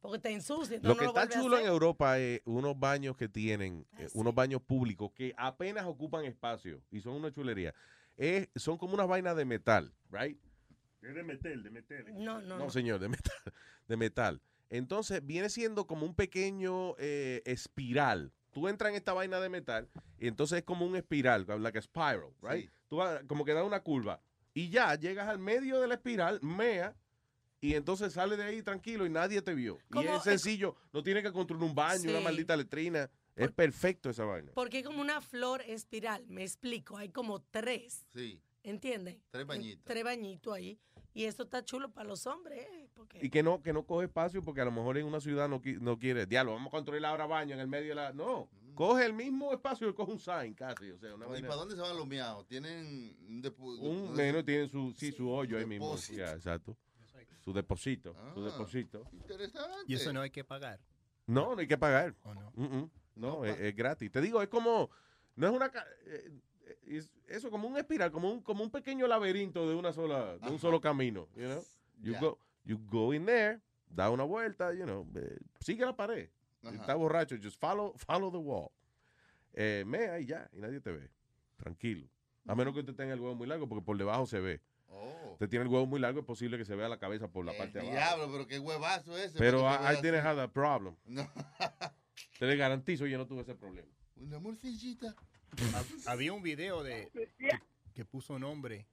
Porque 0.00 0.18
te 0.18 0.30
ensucia. 0.32 0.78
Lo 0.82 0.96
que 0.96 1.04
no 1.04 1.08
está 1.10 1.28
chulo 1.28 1.58
en. 1.58 1.66
Europa 1.66 2.18
es 2.18 2.40
unos 2.44 2.78
baños 2.78 3.16
que 3.16 3.28
tienen, 3.28 3.86
eh, 3.98 4.08
unos 4.14 4.34
baños 4.34 4.60
públicos 4.62 5.10
que 5.12 5.32
apenas 5.36 5.86
ocupan 5.86 6.24
espacio 6.24 6.82
y 6.90 7.00
son 7.00 7.14
una 7.14 7.30
chulería. 7.30 7.74
Es, 8.16 8.48
son 8.56 8.78
como 8.78 8.94
unas 8.94 9.08
vainas 9.08 9.36
de 9.36 9.44
metal, 9.44 9.92
right? 10.10 10.38
Es 11.02 11.14
de 11.14 11.22
meter, 11.22 11.62
de 11.62 11.70
meter. 11.70 12.12
No, 12.14 12.40
no, 12.40 12.58
No, 12.58 12.70
señor, 12.70 12.98
de 13.00 13.08
metal. 13.08 13.32
De 13.88 13.96
metal. 13.98 14.40
Entonces 14.70 15.24
viene 15.24 15.50
siendo 15.50 15.86
como 15.86 16.06
un 16.06 16.14
pequeño 16.14 16.94
eh, 16.98 17.42
espiral. 17.44 18.32
Tú 18.50 18.66
entras 18.68 18.90
en 18.90 18.96
esta 18.96 19.12
vaina 19.12 19.38
de 19.40 19.48
metal 19.50 19.88
y 20.18 20.26
entonces 20.28 20.58
es 20.58 20.64
como 20.64 20.86
un 20.86 20.96
espiral, 20.96 21.44
like 21.62 21.76
a 21.78 21.82
spiral, 21.82 22.30
right? 22.40 22.70
Tú 22.88 22.96
vas, 22.96 23.22
como 23.26 23.44
que 23.44 23.52
da 23.52 23.62
una 23.64 23.80
curva 23.80 24.22
y 24.54 24.70
ya 24.70 24.94
llegas 24.94 25.28
al 25.28 25.38
medio 25.38 25.80
de 25.80 25.88
la 25.88 25.94
espiral, 25.96 26.40
mea 26.40 26.94
y 27.60 27.74
entonces 27.74 28.12
sales 28.14 28.38
de 28.38 28.44
ahí 28.44 28.62
tranquilo 28.62 29.04
y 29.04 29.10
nadie 29.10 29.42
te 29.42 29.54
vio. 29.54 29.78
Y 29.92 30.06
es 30.06 30.22
sencillo, 30.22 30.76
no 30.92 31.02
tienes 31.02 31.22
que 31.24 31.32
construir 31.32 31.62
un 31.62 31.74
baño, 31.74 32.08
una 32.10 32.18
Sí. 32.20 32.24
maldita 32.24 32.56
letrina. 32.56 33.10
Es 33.36 33.50
perfecto 33.50 34.10
esa 34.10 34.24
vaina. 34.24 34.52
Porque 34.54 34.78
es 34.80 34.84
como 34.84 35.00
una 35.00 35.20
flor 35.20 35.62
espiral. 35.62 36.24
Me 36.28 36.42
explico. 36.42 36.96
Hay 36.96 37.08
como 37.08 37.40
tres. 37.42 38.06
Sí. 38.14 38.40
¿Entiendes? 38.62 39.18
Tres 39.30 39.44
bañitos. 39.46 39.84
Tres 39.84 40.04
bañitos 40.04 40.54
ahí. 40.54 40.78
Y 41.12 41.24
esto 41.24 41.42
está 41.44 41.64
chulo 41.64 41.90
para 41.92 42.08
los 42.08 42.26
hombres. 42.26 42.60
eh, 42.60 42.88
Porque 42.94 43.18
Y 43.22 43.30
que 43.30 43.42
no, 43.42 43.62
que 43.62 43.72
no 43.72 43.84
coge 43.86 44.06
espacio 44.06 44.42
porque 44.42 44.60
a 44.60 44.64
lo 44.64 44.72
mejor 44.72 44.98
en 44.98 45.06
una 45.06 45.20
ciudad 45.20 45.48
no, 45.48 45.60
qui- 45.60 45.78
no 45.78 45.98
quiere. 45.98 46.26
Diablo, 46.26 46.52
vamos 46.54 46.68
a 46.68 46.70
construir 46.72 47.04
ahora 47.04 47.26
baño 47.26 47.54
en 47.54 47.60
el 47.60 47.68
medio 47.68 47.90
de 47.90 47.94
la. 47.96 48.12
No, 48.12 48.48
coge 48.74 49.04
el 49.06 49.12
mismo 49.12 49.52
espacio 49.52 49.88
y 49.88 49.94
coge 49.94 50.12
un 50.12 50.18
sign 50.18 50.54
casi. 50.54 50.90
O 50.90 50.98
sea, 50.98 51.14
una 51.14 51.26
¿Y 51.38 51.42
para 51.42 51.56
dónde 51.56 51.74
se 51.76 51.80
van 51.82 51.96
los 51.96 52.06
miados? 52.06 52.46
¿Tienen 52.46 53.16
un 53.28 53.42
depo- 53.42 53.78
Un 53.78 54.12
menos 54.14 54.44
tienen 54.44 54.68
su, 54.68 54.92
sí, 54.96 55.12
su 55.12 55.28
hoyo 55.30 55.58
ahí 55.58 55.66
mismo. 55.66 55.86
depósito. 55.86 56.18
Ya, 56.18 56.32
exacto. 56.32 56.76
Su 57.44 57.52
depósito. 57.52 58.16
Su 58.32 58.40
Ah. 58.40 58.50
depósito. 58.50 59.04
Interesante. 59.12 59.84
Y 59.86 59.94
eso 59.94 60.12
no 60.12 60.20
hay 60.22 60.30
que 60.30 60.42
pagar. 60.44 60.80
No, 61.26 61.54
no 61.54 61.60
hay 61.60 61.68
que 61.68 61.76
pagar. 61.78 62.14
¿O 62.22 62.34
no? 62.34 62.50
Mm, 62.56 62.64
mm. 62.64 62.90
No, 63.14 63.44
es, 63.44 63.58
es 63.58 63.74
gratis. 63.74 64.10
Te 64.10 64.20
digo, 64.20 64.42
es 64.42 64.48
como. 64.48 64.90
No 65.36 65.46
es 65.48 65.52
una. 65.52 65.66
eh, 66.06 66.30
eh, 66.66 66.76
es- 66.86 67.10
eso, 67.28 67.50
como 67.50 67.68
un 67.68 67.76
espiral, 67.76 68.10
como 68.10 68.30
un, 68.30 68.40
como 68.42 68.62
un 68.62 68.70
pequeño 68.70 69.06
laberinto 69.06 69.68
de 69.68 69.74
una 69.74 69.92
sola, 69.92 70.36
de 70.38 70.50
un 70.50 70.58
solo 70.58 70.80
camino. 70.80 71.28
You 71.34 71.44
know? 71.46 71.64
You, 72.00 72.14
go, 72.20 72.38
you 72.64 72.78
go 72.90 73.14
in 73.14 73.24
there, 73.26 73.60
da 73.88 74.10
una 74.10 74.24
vuelta, 74.24 74.72
you 74.74 74.84
know, 74.84 75.08
eh, 75.14 75.38
sigue 75.60 75.84
la 75.84 75.96
pared. 75.96 76.28
Ajá. 76.62 76.74
estás 76.76 76.96
borracho, 76.96 77.36
just 77.42 77.60
follow, 77.60 77.94
follow 77.96 78.30
the 78.30 78.38
wall. 78.38 78.70
Eh, 79.52 79.84
mea 79.86 80.18
y 80.18 80.26
ya, 80.26 80.48
y 80.52 80.60
nadie 80.60 80.80
te 80.80 80.90
ve. 80.90 81.10
Tranquilo. 81.56 82.08
A 82.46 82.54
menos 82.54 82.74
que 82.74 82.80
usted 82.80 82.94
tenga 82.94 83.14
el 83.14 83.20
huevo 83.20 83.34
muy 83.34 83.46
largo, 83.46 83.68
porque 83.68 83.84
por 83.84 83.96
debajo 83.96 84.26
se 84.26 84.40
ve. 84.40 84.60
Oh. 84.88 85.32
Usted 85.32 85.48
tiene 85.48 85.64
el 85.64 85.70
huevo 85.70 85.86
muy 85.86 86.00
largo, 86.00 86.20
es 86.20 86.26
posible 86.26 86.58
que 86.58 86.64
se 86.64 86.74
vea 86.74 86.88
la 86.88 86.98
cabeza 86.98 87.28
por 87.28 87.44
la 87.44 87.56
parte 87.56 87.78
de 87.78 87.80
abajo. 87.80 87.94
Diablo, 87.96 88.32
pero 88.32 88.46
qué 88.46 88.58
huevazo 88.58 89.16
ese. 89.16 89.38
Pero 89.38 89.62
vea 89.62 89.88
have 89.88 90.36
that 90.36 90.50
problem. 90.50 90.96
No. 91.04 91.28
Te 92.38 92.46
le 92.46 92.56
garantizo, 92.56 93.06
yo 93.06 93.18
no 93.18 93.26
tuve 93.26 93.42
ese 93.42 93.54
problema. 93.54 93.88
Una 94.16 94.38
morcillita. 94.38 95.14
Hab- 95.56 96.06
Había 96.08 96.32
un 96.32 96.42
video 96.42 96.82
de 96.82 97.08
que, 97.38 97.50
que 97.94 98.04
puso 98.04 98.34
un 98.34 98.42
hombre 98.44 98.86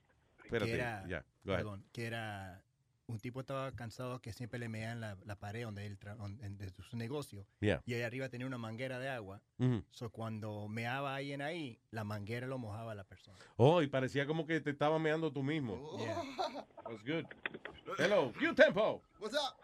Espérate, 0.44 0.72
que 0.72 0.76
era, 0.78 1.08
ya, 1.08 1.26
go 1.44 1.54
ahead. 1.54 1.64
perdón, 1.64 1.86
que 1.92 2.06
era 2.06 2.62
un 3.08 3.20
tipo 3.20 3.40
estaba 3.42 3.72
cansado 3.74 4.22
que 4.22 4.32
siempre 4.32 4.60
le 4.60 4.70
mean 4.70 5.02
la, 5.02 5.18
la 5.26 5.36
pared 5.36 5.64
donde 5.64 5.86
él 5.88 5.98
donde- 6.18 6.50
de 6.50 6.72
su 6.84 6.96
negocio 6.98 7.46
Yeah. 7.62 7.82
y 7.86 7.96
ahí 7.96 8.04
arriba 8.04 8.30
tenía 8.30 8.46
una 8.48 8.58
manguera 8.60 9.00
de 9.00 9.10
agua. 9.10 9.42
Ujú. 9.58 9.84
So 9.90 10.12
cuando 10.12 10.68
meaba 10.68 11.16
alguien 11.16 11.42
ahí, 11.42 11.80
la 11.90 12.04
manguera 12.04 12.46
lo 12.48 12.58
mojaba 12.60 12.92
a 12.92 12.96
la 12.96 13.04
persona. 13.04 13.38
Oh, 13.58 13.82
y 13.82 13.88
parecía 13.88 14.26
como 14.28 14.46
que 14.46 14.62
te 14.62 14.70
estaba 14.70 15.00
meando 15.00 15.32
tú 15.34 15.42
mismo. 15.44 15.74
Oh. 15.74 15.98
Yeah. 16.00 16.24
That's 16.86 17.04
good. 17.04 17.26
Hello, 17.98 18.32
Q-Tempo. 18.38 19.02
What's 19.20 19.36
up? 19.36 19.56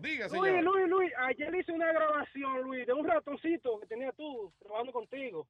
Diga, 0.00 0.28
Luis, 0.28 0.42
señor. 0.42 0.64
Luis, 0.64 0.88
Luis, 0.88 1.12
ayer 1.16 1.54
hice 1.54 1.72
una 1.72 1.92
grabación, 1.92 2.62
Luis, 2.62 2.86
de 2.86 2.92
un 2.92 3.06
ratoncito 3.06 3.78
que 3.80 3.86
tenía 3.86 4.12
tú 4.12 4.52
trabajando 4.58 4.92
contigo. 4.92 5.46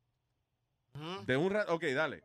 De 1.26 1.36
un 1.36 1.50
rato. 1.50 1.74
Ok, 1.74 1.84
dale. 1.94 2.22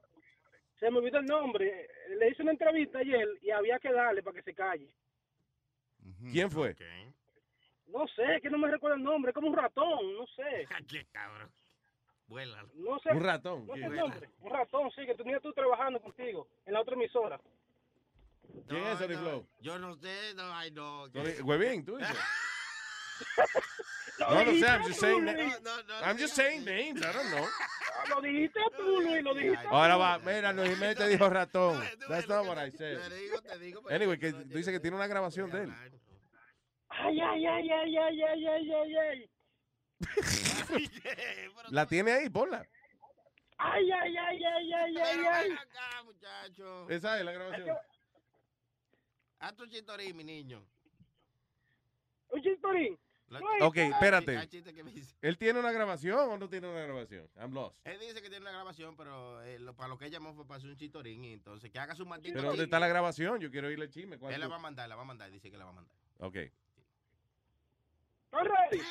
Se 0.79 0.91
me 0.91 0.99
olvidó 0.99 1.19
el 1.19 1.25
nombre. 1.25 1.87
Le 2.09 2.29
hice 2.29 2.43
una 2.43 2.51
entrevista 2.51 2.99
ayer 2.99 3.27
y 3.41 3.49
había 3.51 3.79
que 3.79 3.91
darle 3.91 4.21
para 4.21 4.35
que 4.35 4.43
se 4.43 4.53
calle. 4.53 4.93
¿Quién 6.31 6.51
fue? 6.51 6.75
No 7.87 8.07
sé, 8.09 8.41
que 8.41 8.49
no 8.49 8.57
me 8.57 8.69
recuerdo 8.69 8.97
el 8.97 9.03
nombre, 9.03 9.29
es 9.31 9.35
como 9.35 9.47
un 9.47 9.55
ratón, 9.55 10.15
no 10.15 10.27
sé. 10.27 10.67
Qué 10.89 11.05
cabrón. 11.11 11.49
Vuela. 12.27 12.63
No 12.75 12.99
sé. 12.99 13.09
Un 13.11 13.23
ratón, 13.23 13.65
No 13.67 13.73
sé 13.75 13.85
el 13.85 13.95
nombre. 13.95 14.29
Un 14.41 14.51
ratón, 14.51 14.91
sí, 14.91 15.05
que 15.05 15.15
tenía 15.15 15.39
tú 15.39 15.53
trabajando 15.53 15.99
contigo 16.01 16.47
en 16.65 16.73
la 16.73 16.81
otra 16.81 16.95
emisora. 16.95 17.39
¿Quién 18.67 18.83
es 18.85 18.99
Sony 18.99 19.17
Flow? 19.17 19.47
Yo 19.61 19.79
no 19.79 19.95
sé, 19.95 20.33
no, 20.35 20.43
ay, 20.53 20.71
no. 20.71 21.05
Huevín, 21.43 21.85
tú 21.85 21.97
dices. 21.97 22.17
Lo 24.19 24.29
No, 24.31 24.45
no 24.45 24.51
sé, 24.51 24.65
I'm 24.65 24.83
just 24.83 24.99
saying. 24.99 25.25
Luis. 25.25 25.37
na- 25.37 25.59
No, 25.59 25.83
no, 25.83 25.93
I'm 26.05 26.17
just 26.17 26.35
saying 26.35 26.65
names, 26.65 27.01
I 27.01 27.11
don't 27.13 27.29
know. 27.29 27.45
Lo 28.09 28.21
dijiste 28.21 28.59
tú, 28.75 29.01
Luis, 29.01 29.23
lo 29.23 29.33
dijiste 29.35 29.67
Ahora 29.69 29.95
va, 29.97 30.17
mira, 30.19 30.53
Luis 30.53 30.69
Jiménez 30.69 30.97
te 30.97 31.07
dijo 31.07 31.29
ratón. 31.29 31.79
That's 32.09 32.27
not 32.27 32.45
what 32.47 32.57
I 32.57 32.71
said. 32.71 32.99
Te 33.09 33.15
digo, 33.15 33.41
te 33.41 33.59
digo. 33.59 33.81
Anyway, 33.89 34.17
que 34.17 34.33
tú 34.33 34.57
dices 34.57 34.73
que 34.73 34.79
tiene 34.79 34.95
una 34.97 35.07
grabación 35.07 35.51
de 35.51 35.63
él. 35.63 35.73
Ay, 36.89 37.19
ay, 37.19 37.45
ay, 37.45 37.69
ay, 37.69 37.97
ay, 37.97 38.23
ay, 38.23 38.47
ay, 38.47 38.73
ay, 38.73 38.97
ay. 38.97 39.29
La 41.69 41.85
tiene 41.87 42.11
ahí, 42.13 42.29
ponla. 42.29 42.65
Ay, 43.57 43.91
ay, 43.91 44.15
ay, 44.17 44.43
ay, 44.43 44.73
ay, 44.73 44.97
ay, 44.97 45.25
ay. 45.25 45.51
acá, 45.51 46.03
muchacho. 46.03 46.89
Esa 46.89 47.17
es 47.19 47.25
la 47.25 47.31
grabación. 47.31 47.77
Haz 49.39 49.55
tu 49.55 49.65
chitorín, 49.67 50.15
mi 50.15 50.23
niño. 50.23 50.63
Un 52.29 52.41
chistorín. 52.41 52.97
La- 53.29 53.41
Ok, 53.61 53.77
espérate. 53.77 54.39
¿Él 55.21 55.37
tiene 55.37 55.59
una 55.59 55.71
grabación 55.71 56.17
o 56.29 56.37
no 56.37 56.47
tiene 56.47 56.67
una 56.69 56.79
grabación? 56.81 57.27
I'm 57.35 57.53
lost. 57.53 57.75
Él 57.85 57.99
dice 57.99 58.15
que 58.21 58.29
tiene 58.29 58.39
una 58.39 58.51
grabación, 58.51 58.95
pero 58.95 59.41
eh, 59.43 59.59
lo- 59.59 59.75
para 59.75 59.89
lo 59.89 59.97
que 59.97 60.05
él 60.05 60.11
llamó 60.11 60.33
fue 60.33 60.45
para 60.47 60.59
hacer 60.59 60.69
un 60.69 60.77
chitorín. 60.77 61.25
Y 61.25 61.33
entonces, 61.33 61.69
que 61.71 61.79
haga 61.79 61.93
su 61.95 62.05
maldito. 62.05 62.35
¿Pero 62.35 62.49
dónde 62.49 62.63
está 62.63 62.79
la 62.79 62.87
grabación? 62.87 63.39
Yo 63.41 63.51
quiero 63.51 63.67
oírle 63.67 63.85
el 63.85 63.91
chisme. 63.91 64.17
¿Cuánto? 64.17 64.35
Él 64.35 64.41
la 64.41 64.47
va 64.47 64.55
a 64.55 64.59
mandar, 64.59 64.87
la 64.87 64.95
va 64.95 65.01
a 65.01 65.05
mandar. 65.05 65.29
Dice 65.31 65.51
que 65.51 65.57
la 65.57 65.65
va 65.65 65.71
a 65.71 65.73
mandar. 65.73 65.93
Ok. 66.19 66.35
¿Estás 66.35 66.53
ready? 68.43 68.81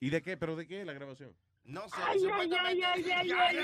¿Y 0.00 0.10
de 0.10 0.22
qué? 0.22 0.36
¿Pero 0.36 0.56
de 0.56 0.66
qué 0.66 0.84
la 0.84 0.92
grabación? 0.92 1.34
No 1.64 1.88
sé, 1.88 1.96
Ay, 1.98 2.12
ay, 2.12 2.20
supuestamente. 2.20 2.56
ay, 2.60 2.82
ay, 2.82 3.10
ay, 3.16 3.28
Ya, 3.28 3.46
ay. 3.46 3.56
ya. 3.56 3.62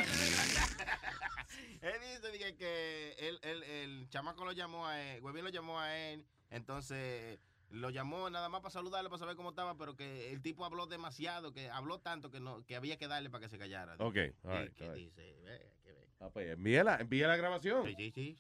él 1.88 2.32
dice 2.32 2.56
que 2.56 3.14
él, 3.18 3.38
él- 3.42 3.62
el 3.62 4.08
chamaco 4.08 4.44
lo 4.44 4.52
llamó 4.52 4.86
a 4.86 5.00
él, 5.00 5.22
Huevín 5.22 5.44
lo 5.44 5.50
llamó 5.50 5.78
a 5.78 5.96
él, 5.96 6.26
entonces 6.50 7.38
lo 7.70 7.90
llamó 7.90 8.28
nada 8.28 8.48
más 8.48 8.60
para 8.60 8.72
saludarle, 8.72 9.08
para 9.08 9.18
saber 9.20 9.36
cómo 9.36 9.50
estaba, 9.50 9.76
pero 9.76 9.96
que 9.96 10.32
el 10.32 10.42
tipo 10.42 10.64
habló 10.64 10.86
demasiado, 10.86 11.52
que 11.52 11.70
habló 11.70 12.00
tanto 12.00 12.30
que 12.30 12.40
no 12.40 12.64
que 12.66 12.76
había 12.76 12.98
que 12.98 13.06
darle 13.08 13.30
para 13.30 13.42
que 13.44 13.48
se 13.48 13.58
callara. 13.58 13.94
Ok, 13.98 14.14
Sí, 14.14 14.32
all 14.44 14.62
right, 14.64 14.74
que 14.74 14.84
all 14.88 14.94
right. 14.94 15.04
dice, 15.06 15.36
ve, 15.44 15.72
que 15.84 15.92
ve. 15.92 16.08
Ah, 16.20 16.28
pues 16.32 16.48
envíela, 16.50 16.96
envía 17.00 17.28
la 17.28 17.36
grabación. 17.36 17.86
Sí, 17.96 18.10
sí. 18.14 18.36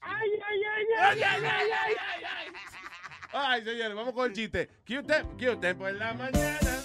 Ay, 0.00 0.30
ay, 0.32 0.40
ay, 0.42 0.62
ay, 0.64 0.86
ay, 0.98 1.22
ay, 1.22 1.44
ay, 1.44 1.70
ay, 1.70 2.24
ay. 2.24 2.52
Ay, 3.32 3.62
señores, 3.64 3.94
vamos 3.94 4.12
con 4.14 4.26
el 4.28 4.32
chiste. 4.36 4.68
Q-Tempo, 4.86 5.36
Q-Tempo 5.38 5.86
en 5.88 5.98
la 5.98 6.14
mañana. 6.14 6.84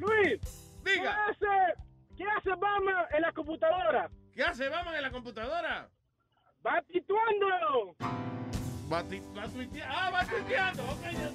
Luis, 0.00 0.40
Diga. 0.84 1.14
¿qué 1.14 1.30
hace, 1.30 1.74
qué 2.16 2.24
hace 2.24 2.50
Batman 2.50 3.04
en 3.12 3.22
la 3.22 3.32
computadora? 3.32 4.10
¿Qué 4.34 4.42
hace 4.42 4.68
Batman 4.68 4.94
en 4.96 5.02
la 5.02 5.10
computadora? 5.10 5.88
Va 6.66 6.82
tituándolo. 6.82 7.94
Va, 8.92 9.02
ti- 9.04 9.22
va 9.36 9.46
tuiteando. 9.48 9.94
Ah, 9.96 10.10
va 10.10 10.24
tuiteando. 10.26 10.82
Ok, 10.84 11.02
ya. 11.12 11.30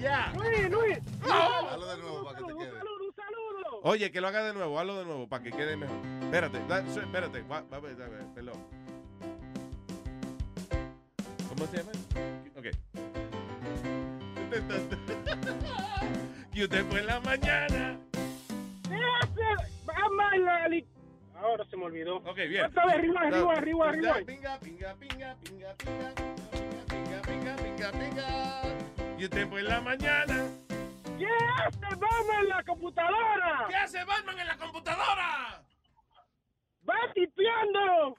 Ya. 0.00 0.32
Luis, 0.36 0.70
Luis. 0.70 0.98
Ah. 1.28 1.70
Hazlo 1.72 1.86
de 1.86 1.96
nuevo 1.98 2.24
para 2.24 2.38
que 2.38 2.44
te 2.44 2.52
Un 2.52 2.58
quede. 2.60 2.70
saludo, 2.78 3.04
un 3.08 3.14
saludo. 3.16 3.80
Oye, 3.82 4.10
que 4.12 4.20
lo 4.20 4.28
haga 4.28 4.42
de 4.44 4.52
nuevo, 4.54 4.78
hazlo 4.78 4.98
de 4.98 5.04
nuevo 5.04 5.28
para 5.28 5.42
que 5.42 5.50
quede 5.50 5.76
mejor. 5.76 5.96
Espérate, 6.22 6.64
da- 6.68 6.86
su- 6.92 7.00
espérate, 7.00 7.42
va, 7.42 7.62
va, 7.62 7.78
va, 7.80 7.88
va, 7.88 8.34
perdón. 8.34 8.64
¿Cómo 11.48 11.66
se 11.66 11.76
llama? 11.78 11.92
Ok. 12.56 12.66
Q-Tempo 16.58 16.98
en 16.98 17.06
la 17.06 17.20
mañana. 17.20 17.96
¿Qué 18.82 18.96
hace 19.22 19.40
en 20.34 20.44
la 20.44 20.82
Ahora 21.40 21.64
se 21.70 21.76
me 21.76 21.84
olvidó. 21.84 22.16
Ok, 22.16 22.36
bien. 22.48 22.64
Otra 22.64 22.86
vez, 22.86 22.96
arriba, 22.96 23.20
arriba, 23.20 23.52
arriba, 23.54 23.88
arriba. 23.90 24.14
Pinga, 24.26 24.58
pinga, 24.58 24.94
pinga, 24.96 25.36
pinga, 25.36 25.76
pinga, 25.76 26.14
pinga, 26.88 27.22
pinga, 27.22 27.56
pinga, 27.56 27.92
pinga. 27.92 28.62
Q-Tempo 29.18 29.58
en 29.58 29.68
la 29.68 29.80
mañana. 29.80 30.48
¿Qué 31.16 31.28
hace 31.64 31.94
Batman 31.94 32.40
en 32.42 32.48
la 32.48 32.64
computadora? 32.64 33.66
¿Qué 33.68 33.76
hace 33.76 34.04
Batman 34.04 34.40
en 34.40 34.46
la 34.48 34.56
computadora? 34.56 35.62
Va 36.88 36.94
¡Ah, 37.04 37.12
tipeando! 37.14 38.16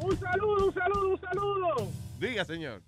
Un 0.00 0.18
saludo, 0.18 0.66
un 0.66 0.74
saludo, 0.74 1.08
un 1.10 1.20
saludo. 1.20 1.88
Diga, 2.18 2.44
señor. 2.44 2.82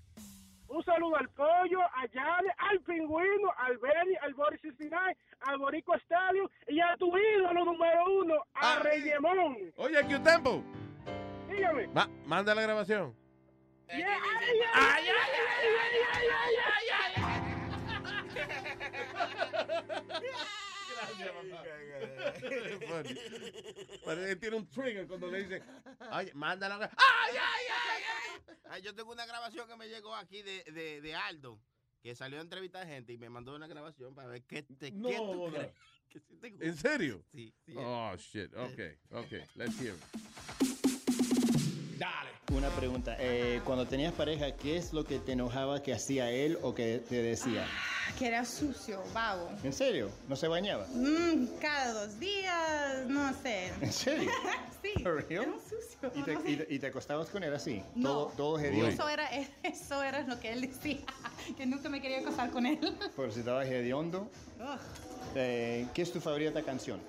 Un 0.68 0.84
saludo 0.84 1.16
al 1.16 1.28
pollo, 1.30 1.80
a 1.80 2.06
Yale, 2.12 2.52
al 2.58 2.80
pingüino, 2.80 3.52
al 3.58 3.78
Benny, 3.78 4.16
al 4.22 4.34
Boris 4.34 4.60
69, 4.60 5.16
al 5.40 5.58
Borico 5.58 5.94
Estadio 5.94 6.50
y 6.68 6.80
a 6.80 6.96
tu 6.96 7.16
ídolo 7.16 7.64
número 7.64 8.04
uno, 8.20 8.34
a 8.54 8.80
Rey 8.80 9.00
Diemón. 9.02 9.56
Oye, 9.76 9.98
¿qué 10.08 10.18
tiempo? 10.18 10.62
Dígame. 11.48 11.86
Ma- 11.88 12.08
manda 12.26 12.54
la 12.54 12.62
grabación. 12.62 13.14
Yeah, 13.88 14.18
ay, 14.40 14.58
ay, 14.74 15.08
ay, 15.08 15.08
ay, 15.08 16.26
ay, 16.64 17.14
ay, 17.14 17.46
Parece 24.04 24.28
que 24.28 24.36
tiene 24.36 24.56
un 24.56 24.68
trigger 24.68 25.06
cuando 25.06 25.30
le 25.30 25.62
manda 26.34 26.68
la 26.68 26.78
gra- 26.78 26.90
¡Ay, 26.96 27.34
ay, 27.36 27.66
ay, 27.68 28.02
ay! 28.02 28.56
Ay, 28.70 28.82
yo 28.82 28.94
tengo 28.94 29.12
una 29.12 29.26
grabación 29.26 29.68
que 29.68 29.76
me 29.76 29.88
llegó 29.88 30.14
aquí 30.14 30.42
de, 30.42 30.64
de, 30.64 31.00
de 31.00 31.14
Aldo, 31.14 31.60
que 32.02 32.14
salió 32.14 32.38
a 32.38 32.42
entrevistar 32.42 32.86
gente 32.86 33.12
y 33.12 33.18
me 33.18 33.28
mandó 33.30 33.54
una 33.54 33.66
grabación 33.66 34.14
para 34.14 34.28
ver 34.28 34.42
qué, 34.44 34.62
te, 34.62 34.90
No, 34.92 35.08
qué 35.08 35.16
tú 35.16 35.50
crees. 35.52 35.72
¿En 36.60 36.76
serio? 36.76 37.24
Sí, 37.32 37.52
sí. 37.64 37.74
Oh, 37.76 38.14
shit. 38.16 38.54
Okay, 38.54 38.98
okay. 39.10 39.44
Let's 39.54 39.78
hear 39.80 39.94
it. 39.94 40.75
Dale. 41.98 42.30
Una 42.52 42.68
pregunta. 42.70 43.16
eh, 43.18 43.60
cuando 43.64 43.86
tenías 43.86 44.12
pareja, 44.12 44.52
¿qué 44.52 44.76
es 44.76 44.92
lo 44.92 45.04
que 45.04 45.18
te 45.18 45.32
enojaba 45.32 45.82
que 45.82 45.92
hacía 45.92 46.30
él 46.30 46.58
o 46.62 46.74
que 46.74 47.02
te 47.08 47.22
decía? 47.22 47.66
Que 48.18 48.28
era 48.28 48.44
sucio, 48.44 49.02
vago. 49.12 49.50
¿En 49.64 49.72
serio? 49.72 50.10
¿No 50.28 50.36
se 50.36 50.46
bañaba? 50.46 50.86
Mm, 50.94 51.46
cada 51.60 51.92
dos 52.06 52.20
días, 52.20 53.06
no 53.08 53.32
sé. 53.42 53.72
¿En 53.80 53.92
serio? 53.92 54.30
sí, 54.82 54.90
era 55.02 55.42
un 55.42 55.58
sucio. 55.60 56.12
¿Y 56.14 56.22
te, 56.22 56.34
no 56.34 56.42
sé. 56.42 56.50
y 56.50 56.56
te- 56.56 56.74
y 56.74 56.78
te 56.78 56.86
acostabas 56.86 57.28
con 57.30 57.42
él 57.42 57.52
así? 57.52 57.82
No. 57.96 58.10
Todo, 58.10 58.26
todo 58.36 58.58
hediondo. 58.60 58.86
Eso 58.88 59.08
era, 59.08 59.28
eso 59.64 60.02
era 60.02 60.20
lo 60.20 60.38
que 60.38 60.52
él 60.52 60.60
decía, 60.60 60.98
que 61.56 61.66
nunca 61.66 61.88
me 61.88 62.00
quería 62.00 62.22
casar 62.22 62.50
con 62.50 62.64
él. 62.66 62.78
Por 63.16 63.32
si 63.32 63.40
estabas 63.40 63.66
hediondo. 63.66 64.30
Eh, 65.34 65.86
¿Qué 65.92 66.02
es 66.02 66.12
tu 66.12 66.20
favorita 66.20 66.62
canción? 66.62 67.00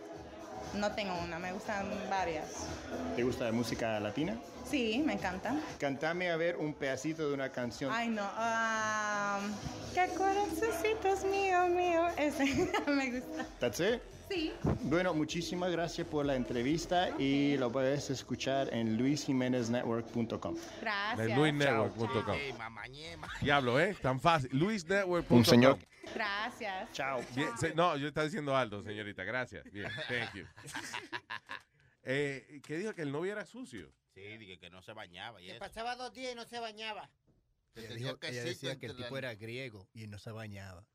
No 0.75 0.91
tengo 0.93 1.13
una, 1.23 1.39
me 1.39 1.51
gustan 1.53 1.87
varias. 2.09 2.67
¿Te 3.15 3.23
gusta 3.23 3.45
la 3.45 3.51
música 3.51 3.99
latina? 3.99 4.37
Sí, 4.69 5.01
me 5.05 5.13
encanta. 5.13 5.55
Cantame 5.79 6.29
a 6.29 6.35
ver 6.35 6.57
un 6.57 6.73
pedacito 6.73 7.27
de 7.27 7.33
una 7.33 7.49
canción. 7.51 7.89
Ay, 7.93 8.09
no. 8.09 8.23
ah, 8.23 9.39
¿Qué 9.93 10.07
corazoncitos 10.17 11.23
mío, 11.23 11.67
mío? 11.69 12.07
Ese 12.17 12.69
me 12.87 13.11
gusta. 13.19 13.45
That's 13.59 13.79
it? 13.79 14.01
Sí. 14.29 14.51
Bueno, 14.81 15.13
muchísimas 15.13 15.71
gracias 15.71 16.05
por 16.05 16.25
la 16.25 16.35
entrevista 16.35 17.11
y 17.17 17.55
lo 17.55 17.71
puedes 17.71 18.09
escuchar 18.09 18.73
en 18.73 18.97
luisjiméneznetwork.com. 18.97 20.55
Gracias. 20.81 21.29
En 21.29 21.35
luisnetwork.com. 21.37 22.35
Diablo, 23.41 23.79
¿eh? 23.79 23.95
Tan 24.01 24.19
fácil. 24.19 24.49
luisnetwork.com. 24.51 25.37
Un 25.37 25.45
señor. 25.45 25.77
Gracias. 26.13 26.91
Chao. 26.93 27.23
Bien, 27.35 27.57
se- 27.57 27.73
no, 27.75 27.97
yo 27.97 28.07
estaba 28.07 28.25
diciendo 28.25 28.55
Aldo, 28.55 28.81
señorita. 28.83 29.23
Gracias. 29.23 29.63
Bien, 29.71 29.89
thank 30.07 30.33
you. 30.35 30.45
Eh, 32.09 32.61
¿Qué 32.65 32.77
dijo? 32.77 32.93
Que 32.93 33.01
el 33.01 33.11
novio 33.11 33.33
era 33.33 33.45
sucio. 33.45 33.91
Sí, 34.13 34.21
dije 34.37 34.57
que 34.59 34.69
no 34.69 34.81
se 34.81 34.93
bañaba 34.93 35.41
y 35.41 35.45
Que 35.47 35.51
eso. 35.51 35.59
pasaba 35.59 35.95
dos 35.97 36.13
días 36.13 36.31
y 36.31 36.35
no 36.35 36.45
se 36.45 36.57
bañaba. 36.59 37.09
Ella, 37.75 37.89
dijo- 37.89 38.17
ella 38.21 38.43
decía 38.45 38.79
que 38.79 38.85
el 38.85 38.95
tipo 38.95 39.17
era 39.17 39.35
griego 39.35 39.89
y 39.93 40.07
no 40.07 40.17
se 40.17 40.31
bañaba. 40.31 40.85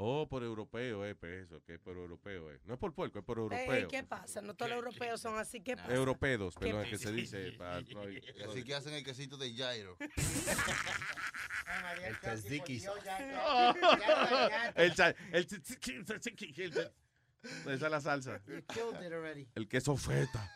Oh, 0.00 0.28
por 0.28 0.44
europeo, 0.44 1.04
eh, 1.04 1.16
pues 1.16 1.46
eso, 1.46 1.60
que 1.64 1.74
es 1.74 1.80
por 1.80 1.96
europeo, 1.96 2.52
eh. 2.52 2.60
No 2.66 2.74
es 2.74 2.78
por 2.78 2.94
puerco, 2.94 3.18
es 3.18 3.24
por 3.24 3.36
Ey, 3.38 3.42
europeo. 3.42 3.72
ey, 3.74 3.86
¿Qué 3.88 4.04
pasa? 4.04 4.40
No 4.40 4.54
todos 4.54 4.70
los 4.70 4.76
europeos 4.78 5.20
son 5.20 5.36
así. 5.40 5.60
¿Qué 5.60 5.76
pasa? 5.76 5.92
Europedos, 5.92 6.54
¿Qué 6.54 6.66
perdón, 6.66 6.84
es 6.84 6.90
que 6.90 6.98
se 6.98 7.10
dice. 7.10 7.50
para- 7.58 7.80
no, 7.80 8.02
así 8.48 8.62
que 8.62 8.74
hacen 8.76 8.94
el 8.94 9.02
quesito 9.04 9.36
de 9.36 9.52
Jairo. 9.56 9.96
El 12.04 12.16
tzatziki. 12.20 12.80
el, 14.76 14.94
cha- 14.94 15.14
el, 15.32 15.48
tz- 15.48 15.62
tz- 15.62 15.80
tz- 15.80 16.04
tz- 16.04 16.36
tz- 16.36 16.58
el 16.62 16.72
tz- 16.72 16.92
Esa 17.62 17.72
es 17.86 17.90
la 17.90 18.00
salsa. 18.00 18.40
El 19.56 19.68
queso 19.68 19.96
feta. 19.96 20.48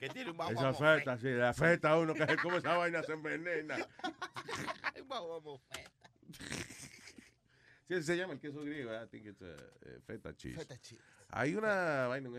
Que 0.00 0.08
tiene 0.08 0.30
un 0.30 0.40
Esa 0.50 0.72
feta, 0.72 1.18
sí, 1.18 1.28
la 1.28 1.52
feta 1.52 1.98
uno 1.98 2.14
que 2.14 2.22
es 2.22 2.36
como 2.40 2.56
esa 2.56 2.74
vaina 2.78 3.02
se 3.02 3.12
envenena. 3.12 3.76
Sí, 7.88 8.02
se 8.02 8.16
llama 8.16 8.34
el 8.34 8.40
queso 8.40 8.60
griego, 8.62 8.90
I 8.92 9.06
think 9.08 9.26
it's 9.26 9.40
uh, 9.40 9.46
eh, 9.82 9.98
feta 10.06 10.34
cheese. 10.36 10.58
Feta 10.58 10.78
cheese. 10.80 11.00
Hay 11.30 11.54
una 11.54 12.06
vaina, 12.06 12.30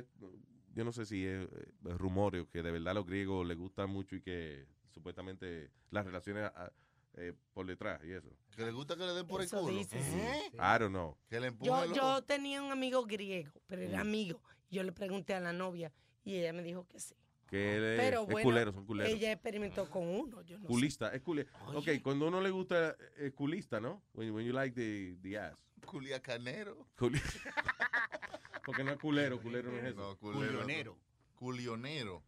yo 0.75 0.83
no 0.85 0.91
sé 0.91 1.05
si 1.05 1.25
es 1.25 1.47
eh, 1.51 1.71
rumores 1.97 2.45
que 2.51 2.61
de 2.61 2.71
verdad 2.71 2.89
a 2.89 2.93
los 2.95 3.05
griegos 3.05 3.45
les 3.47 3.57
gusta 3.57 3.87
mucho 3.87 4.15
y 4.15 4.21
que 4.21 4.67
supuestamente 4.91 5.71
las 5.91 6.05
relaciones 6.05 6.51
ah, 6.55 6.71
eh, 7.15 7.33
por 7.53 7.65
detrás 7.65 7.99
y 8.03 8.11
eso. 8.11 8.29
Que 8.55 8.63
le 8.65 8.71
gusta 8.71 8.95
que 8.95 9.05
le 9.05 9.13
den 9.13 9.27
por 9.27 9.41
el 9.41 9.47
Eso 9.47 9.61
culo. 9.61 9.75
dice, 9.77 10.01
sí. 10.03 10.17
I 10.55 10.79
don't 10.79 10.89
know. 10.89 11.17
Que 11.27 11.39
le 11.39 11.51
Yo, 11.61 11.85
los- 11.85 11.95
yo 11.95 12.21
tenía 12.23 12.61
un 12.61 12.71
amigo 12.71 13.03
griego, 13.05 13.51
pero 13.67 13.81
era 13.81 13.97
Mm. 13.97 14.01
amigo. 14.07 14.41
Yo 14.69 14.83
le 14.83 14.91
pregunté 14.91 15.33
a 15.33 15.39
la 15.39 15.51
novia 15.53 15.91
y 16.23 16.35
ella 16.35 16.53
me 16.53 16.61
dijo 16.61 16.87
que 16.87 16.99
sí. 16.99 17.15
Que 17.49 17.77
él 17.77 17.83
es, 17.83 17.99
Pero 17.99 18.21
es 18.21 18.27
bueno, 18.29 18.43
culero, 18.49 18.71
son 18.73 18.85
culeros. 18.85 19.11
ella 19.13 19.31
experimentó 19.31 19.89
con 19.89 20.07
uno. 20.07 20.41
Yo 20.43 20.57
no 20.57 20.61
sé. 20.63 20.67
Culista, 20.67 21.13
es 21.15 21.21
culero. 21.21 21.49
Ok, 21.73 21.87
cuando 22.03 22.27
uno 22.27 22.41
le 22.41 22.51
gusta, 22.51 22.95
es 23.17 23.33
culista, 23.33 23.79
¿no? 23.79 24.03
When, 24.13 24.31
when 24.31 24.45
you 24.45 24.53
like 24.53 24.75
the, 24.75 25.17
the 25.21 25.37
ass. 25.39 25.57
Culiacanero. 25.85 26.85
Culi- 26.97 27.19
Porque 28.65 28.83
no 28.83 28.91
es 28.91 28.97
culero, 28.99 29.41
culero 29.41 29.71
no 29.71 29.77
es 29.79 29.85
eso. 29.85 29.95
No, 29.99 30.15
culero. 30.17 30.97
Culionero. 31.35 32.23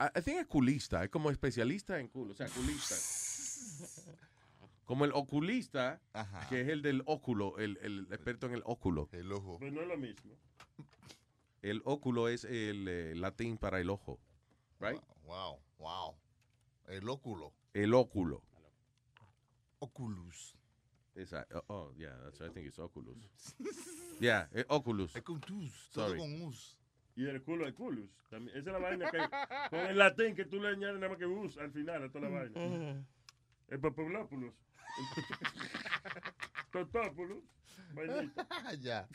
I, 0.00 0.18
I 0.18 0.22
think 0.22 0.38
es 0.38 0.46
culista, 0.46 1.04
es 1.04 1.10
como 1.10 1.30
especialista 1.30 2.00
en 2.00 2.08
culo, 2.08 2.32
o 2.32 2.34
sea, 2.34 2.48
culista. 2.48 2.96
Como 4.84 5.04
el 5.04 5.12
oculista, 5.14 6.00
que 6.48 6.60
es 6.62 6.68
el 6.68 6.82
del 6.82 7.02
óculo, 7.06 7.58
el, 7.58 7.78
el 7.82 8.06
experto 8.10 8.46
en 8.46 8.54
el 8.54 8.62
óculo. 8.64 9.08
El 9.12 9.30
ojo. 9.32 9.58
Pues 9.58 9.72
no 9.72 9.80
es 9.82 9.88
lo 9.88 9.96
mismo. 9.96 10.32
El 11.62 11.82
óculo 11.84 12.28
es 12.28 12.44
el 12.44 12.86
eh, 12.88 13.14
latín 13.16 13.58
para 13.58 13.80
el 13.80 13.90
ojo, 13.90 14.20
right? 14.80 15.00
Wow, 15.24 15.58
wow. 15.78 16.14
El 16.88 17.08
óculo. 17.08 17.52
El 17.74 17.94
óculo. 17.94 18.42
Oculus. 19.80 20.56
Exacto. 21.14 21.64
Oh, 21.68 21.74
oh, 21.74 21.92
yeah, 21.96 22.12
that's 22.24 22.40
I 22.40 22.48
think 22.52 22.66
it's 22.66 22.78
oculus. 22.78 23.16
Yeah, 24.20 24.46
eh, 24.54 24.64
oculus. 24.68 25.14
Es 25.16 25.22
con 25.22 25.40
tus, 25.40 25.90
todo 25.92 26.08
Sorry. 26.08 26.18
con 26.18 26.42
us. 26.42 26.76
Y 27.16 27.26
el 27.26 27.42
culo, 27.42 27.66
el 27.66 27.74
culus. 27.74 28.10
También. 28.28 28.56
Esa 28.58 28.70
es 28.70 28.72
la 28.74 28.78
vaina 28.78 29.10
que. 29.10 29.18
Con 29.70 29.80
el 29.80 29.96
latín 29.96 30.34
que 30.34 30.44
tú 30.44 30.60
le 30.60 30.68
añades 30.68 30.96
nada 30.96 31.08
más 31.08 31.18
que 31.18 31.26
us 31.26 31.56
al 31.56 31.70
final 31.72 32.04
a 32.04 32.10
toda 32.10 32.28
la 32.28 32.38
vaina. 32.40 32.60
Ujú. 32.60 33.04
El 33.68 33.80
populópulos. 33.80 34.54
Totópulos. 36.72 37.42
Vainita. 37.94 38.46
ya. 38.80 39.08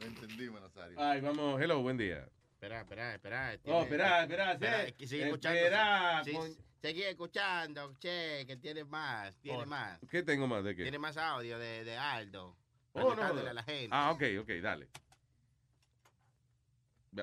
Lo 0.00 0.06
entendimos, 0.06 0.60
Nazario. 0.60 0.96
Ay, 1.00 1.20
vamos, 1.20 1.60
hello, 1.60 1.82
buen 1.82 1.96
día. 1.96 2.28
Espera, 2.56 2.80
espera, 2.80 3.12
espera. 3.14 3.50
Oh, 3.66 3.84
tiene- 3.84 4.02
espera, 4.22 4.52
espera, 4.52 4.86
sí. 4.86 5.06
sigue 5.06 5.24
escuchando. 5.26 5.58
Espera, 5.58 6.24
sí, 6.24 6.32
con- 6.32 6.56
Seguí 6.80 7.02
escuchando, 7.02 7.94
che, 7.98 8.44
que 8.46 8.56
tiene 8.58 8.84
más, 8.84 9.36
tiene 9.40 9.62
Oh, 9.64 9.66
más. 9.66 9.98
¿Qué 10.10 10.22
tengo 10.22 10.46
más 10.46 10.62
de 10.64 10.76
qué? 10.76 10.82
Tiene 10.82 10.98
más 10.98 11.16
audio 11.16 11.58
de, 11.58 11.84
de 11.84 11.96
Aldo. 11.96 12.56
Oh, 12.92 13.00
no, 13.00 13.06
preguntándole 13.06 13.44
no. 13.44 13.50
a 13.50 13.54
la 13.54 13.62
gente. 13.62 13.88
Ah, 13.90 14.10
ok, 14.12 14.22
ok, 14.40 14.48
dale. 14.62 14.88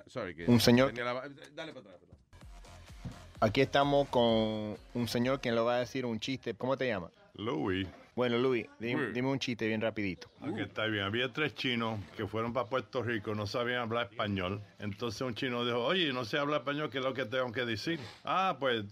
Sorry, 0.08 0.36
que 0.36 0.46
Un 0.46 0.60
señor- 0.60 0.96
la- 0.98 1.30
Dale 1.54 1.72
para 1.74 1.86
atrás. 1.86 2.00
perdón. 2.00 2.18
Aquí 3.40 3.62
estamos 3.62 4.10
con 4.10 4.78
un 4.94 5.08
señor 5.08 5.40
que 5.40 5.52
lo 5.52 5.66
va 5.66 5.76
a 5.76 5.80
decir 5.80 6.06
un 6.06 6.20
chiste. 6.20 6.54
¿Cómo 6.56 6.78
te 6.78 6.88
llamas? 6.88 7.12
Louis. 7.36 7.88
Bueno, 8.15 8.38
Luis, 8.38 8.68
dime, 8.80 9.22
un 9.23 9.40
chiste 9.40 9.68
bien 9.68 9.81
rapidito. 9.81 10.30
Aquí 10.41 10.61
está 10.61 10.85
bien. 10.85 11.03
Había 11.03 11.34
tres 11.34 11.56
chinos 11.56 11.99
que 12.15 12.27
fueron 12.27 12.53
para 12.53 12.68
Puerto 12.69 13.02
Rico, 13.02 13.34
no 13.34 13.48
sabían 13.48 13.81
hablar 13.81 14.10
español. 14.11 14.61
Entonces 14.77 15.22
un 15.22 15.34
chino 15.34 15.65
dijo, 15.65 15.84
oye, 15.84 16.14
no 16.14 16.23
sé 16.23 16.38
hablar 16.38 16.60
español, 16.61 16.91
¿qué 16.91 16.99
es 16.99 17.03
lo 17.03 17.15
que 17.15 17.26
tengo 17.26 17.52
que 17.52 17.65
decir? 17.65 17.99
Ah, 18.23 18.57
pues 18.60 18.85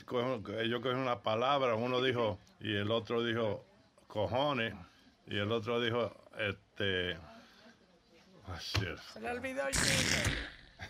ellos 0.60 0.80
cogieron 0.80 1.02
una 1.02 1.22
palabra, 1.22 1.76
uno 1.76 2.02
dijo, 2.02 2.40
y 2.60 2.76
el 2.76 2.90
otro 2.90 3.24
dijo, 3.24 3.64
cojones, 4.08 4.74
y 5.28 5.38
el 5.38 5.52
otro 5.52 5.80
dijo, 5.80 6.16
este... 6.40 7.16
ah. 8.48 8.60
Se 8.60 9.22
le 9.22 9.30
olvidó 9.30 9.68
el 9.68 9.74
chiste. 9.74 10.32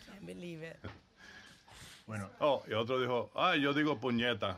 Can't 0.07 0.25
believe 0.25 0.67
it. 0.69 0.77
Bueno. 2.07 2.29
Oh, 2.39 2.63
y 2.65 2.73
otro 2.73 2.99
dijo, 2.99 3.29
ah, 3.35 3.57
yo 3.57 3.73
digo 3.73 3.99
puñeta. 3.99 4.57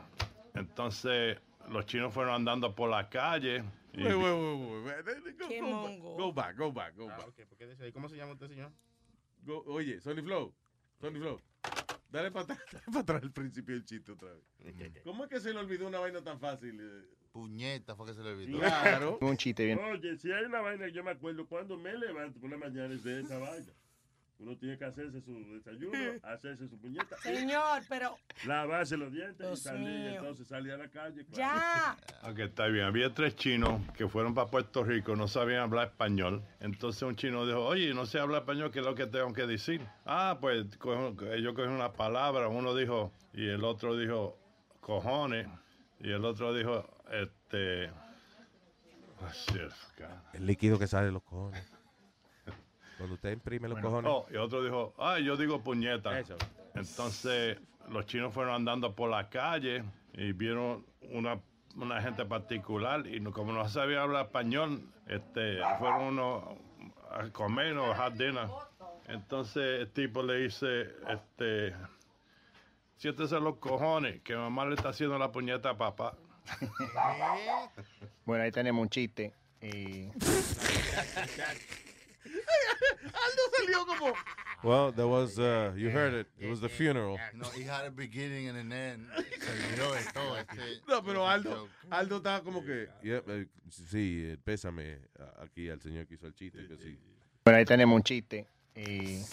Entonces 0.54 1.38
los 1.70 1.86
chinos 1.86 2.12
fueron 2.12 2.34
andando 2.34 2.74
por 2.74 2.90
la 2.90 3.08
calle. 3.08 3.64
Y 3.92 4.02
Wait, 4.02 4.14
wait, 4.14 4.22
wait, 4.22 4.84
wait, 4.84 5.06
wait. 5.24 5.38
Go, 5.38 5.48
Qué 5.48 5.60
go 5.60 5.66
mongo. 5.68 6.16
go 6.16 6.32
back, 6.32 6.56
go 6.56 6.72
back, 6.72 6.94
go 6.96 7.08
Ah, 7.10 7.16
back. 7.16 7.28
ok, 7.28 7.46
¿por 7.48 7.56
qué 7.58 7.66
dice 7.66 7.84
ahí? 7.84 7.92
¿Cómo 7.92 8.08
se 8.08 8.16
llama 8.16 8.32
usted, 8.32 8.48
señor? 8.48 8.72
Go- 9.42 9.62
oye, 9.66 10.00
Sony 10.00 10.22
Flow, 10.22 10.52
Sony 11.00 11.12
Flow, 11.20 11.40
dale 12.10 12.30
para 12.30 12.44
atrás, 12.44 12.58
dale 12.72 12.84
para 12.86 13.00
atrás 13.00 13.22
el 13.22 13.32
principio 13.32 13.74
del 13.74 13.84
chiste 13.84 14.12
otra 14.12 14.30
vez. 14.32 14.42
¿Cómo 15.04 15.24
es 15.24 15.30
que 15.30 15.38
se 15.40 15.52
le 15.52 15.60
olvidó 15.60 15.86
una 15.86 15.98
vaina 16.00 16.22
tan 16.22 16.40
fácil? 16.40 16.80
Puñeta 17.32 17.94
fue 17.96 18.06
que 18.06 18.14
se 18.14 18.22
le 18.22 18.30
olvidó. 18.30 18.58
Claro. 18.58 19.18
Un 19.22 19.36
chiste 19.36 19.64
bien. 19.64 19.78
Oye, 19.78 20.16
si 20.16 20.30
hay 20.32 20.44
una 20.44 20.60
vaina 20.60 20.86
que 20.86 20.92
yo 20.92 21.02
me 21.04 21.10
acuerdo 21.10 21.46
cuando 21.46 21.76
me 21.76 21.92
levanto 21.96 22.40
por 22.40 22.48
la 22.50 22.56
mañana 22.56 22.94
es 22.94 23.02
de 23.04 23.20
esa 23.20 23.38
vaina. 23.38 23.72
Uno 24.40 24.56
tiene 24.58 24.76
que 24.76 24.84
hacerse 24.84 25.20
su 25.22 25.32
desayuno, 25.54 25.92
hacerse 26.24 26.68
su 26.68 26.76
puñeta. 26.78 27.16
Señor, 27.18 27.82
pero 27.88 28.16
Lavarse 28.46 28.96
los 28.96 29.12
dientes 29.12 29.38
y 29.40 29.42
Dios 29.46 29.60
salir. 29.60 29.88
mío. 29.88 30.10
Entonces 30.18 30.48
salir 30.48 30.72
a 30.72 30.76
la 30.76 30.88
calle. 30.88 31.24
claro. 31.26 31.36
ya. 32.22 32.30
Ok, 32.30 32.38
está 32.40 32.66
bien. 32.66 32.84
Había 32.84 33.14
tres 33.14 33.36
chinos 33.36 33.80
que 33.96 34.08
fueron 34.08 34.34
para 34.34 34.50
Puerto 34.50 34.82
Rico, 34.82 35.14
no 35.16 35.28
sabían 35.28 35.60
hablar 35.62 35.86
español. 35.88 36.42
Entonces 36.60 37.00
un 37.02 37.14
chino 37.16 37.46
dijo, 37.46 37.64
oye, 37.64 37.94
no 37.94 38.06
sé 38.06 38.18
hablar 38.18 38.40
español, 38.42 38.70
¿qué 38.72 38.80
es 38.80 38.84
lo 38.84 38.94
que 38.96 39.06
tengo 39.06 39.32
que 39.32 39.46
decir? 39.46 39.80
Ah, 40.04 40.38
pues 40.40 40.66
cojo- 40.78 41.14
ellos 41.32 41.52
cogieron 41.52 41.74
una 41.76 41.92
palabra, 41.92 42.48
uno 42.48 42.74
dijo, 42.74 43.12
y 43.32 43.48
el 43.48 43.62
otro 43.64 43.96
dijo, 43.96 44.36
cojones, 44.80 45.46
y 46.00 46.10
el 46.10 46.24
otro 46.24 46.52
dijo, 46.52 46.86
este... 47.12 47.90
Así 49.26 49.58
es, 49.58 49.72
cara. 49.96 50.22
El 50.34 50.44
líquido 50.46 50.78
que 50.78 50.86
sale 50.86 51.06
de 51.06 51.12
los 51.12 51.22
cojones. 51.22 51.64
Cuando 52.96 53.14
usted 53.14 53.32
imprime 53.32 53.68
los 53.68 53.80
cojones. 53.80 54.10
Oh, 54.12 54.26
y 54.30 54.36
otro 54.36 54.62
dijo, 54.62 54.94
ah, 54.98 55.18
yo 55.18 55.36
digo 55.36 55.62
puñeta. 55.62 56.18
Eso. 56.18 56.36
Entonces 56.74 57.58
los 57.88 58.06
chinos 58.06 58.32
fueron 58.32 58.54
andando 58.54 58.94
por 58.94 59.10
la 59.10 59.28
calle 59.28 59.84
y 60.12 60.32
vieron 60.32 60.86
una, 61.10 61.40
una 61.76 62.00
gente 62.00 62.24
particular 62.24 63.06
y 63.06 63.22
como 63.24 63.52
no 63.52 63.68
sabían 63.68 64.02
hablar 64.02 64.26
español, 64.26 64.82
este, 65.06 65.58
fueron 65.78 66.02
unos 66.04 66.44
a 67.10 67.28
comer 67.30 67.76
o 67.76 67.92
a 67.92 68.10
dinner. 68.10 68.48
Entonces 69.06 69.80
el 69.80 69.90
tipo 69.90 70.22
le 70.22 70.38
dice, 70.38 70.86
este, 71.08 71.74
siéntese 72.96 73.38
los 73.40 73.56
cojones, 73.56 74.22
que 74.22 74.34
mamá 74.34 74.64
le 74.66 74.74
está 74.74 74.90
haciendo 74.90 75.18
la 75.18 75.30
puñeta 75.30 75.70
a 75.70 75.76
papá. 75.76 76.16
Bueno, 78.26 78.44
ahí 78.44 78.50
tenemos 78.50 78.80
un 78.80 78.88
chiste. 78.88 79.34
Y 79.60 80.08
Aldo 83.04 83.42
salió 83.56 83.86
como. 83.86 84.12
Well, 84.62 84.92
there 84.92 85.06
was, 85.06 85.38
uh, 85.38 85.72
you 85.76 85.90
heard 85.90 86.14
it. 86.14 86.26
It 86.38 86.48
was 86.48 86.60
the 86.60 86.68
funeral. 86.70 87.18
No, 87.34 87.44
he 87.50 87.64
had 87.64 87.84
a 87.86 87.90
beginning 87.90 88.48
and 88.48 88.56
an 88.56 88.72
end. 88.72 89.06
Se 89.14 90.12
todo. 90.12 90.36
Este, 90.38 90.80
No, 90.88 91.02
pero 91.02 91.28
Aldo, 91.28 91.68
Aldo 91.90 92.16
estaba 92.16 92.42
como 92.42 92.64
que, 92.64 92.88
yeah, 93.02 93.20
eh, 93.26 93.46
sí, 93.70 94.22
eh, 94.32 94.38
pésame 94.42 94.98
a- 95.18 95.42
aquí 95.44 95.68
al 95.68 95.80
señor 95.82 96.06
que 96.06 96.14
hizo 96.14 96.26
el 96.26 96.34
chiste, 96.34 96.66
que 96.66 96.76
sí. 96.78 96.98
bueno, 97.44 97.58
ahí 97.58 97.64
tenemos 97.66 97.94
un 97.94 98.02
chiste. 98.02 98.46
Y 98.74 99.20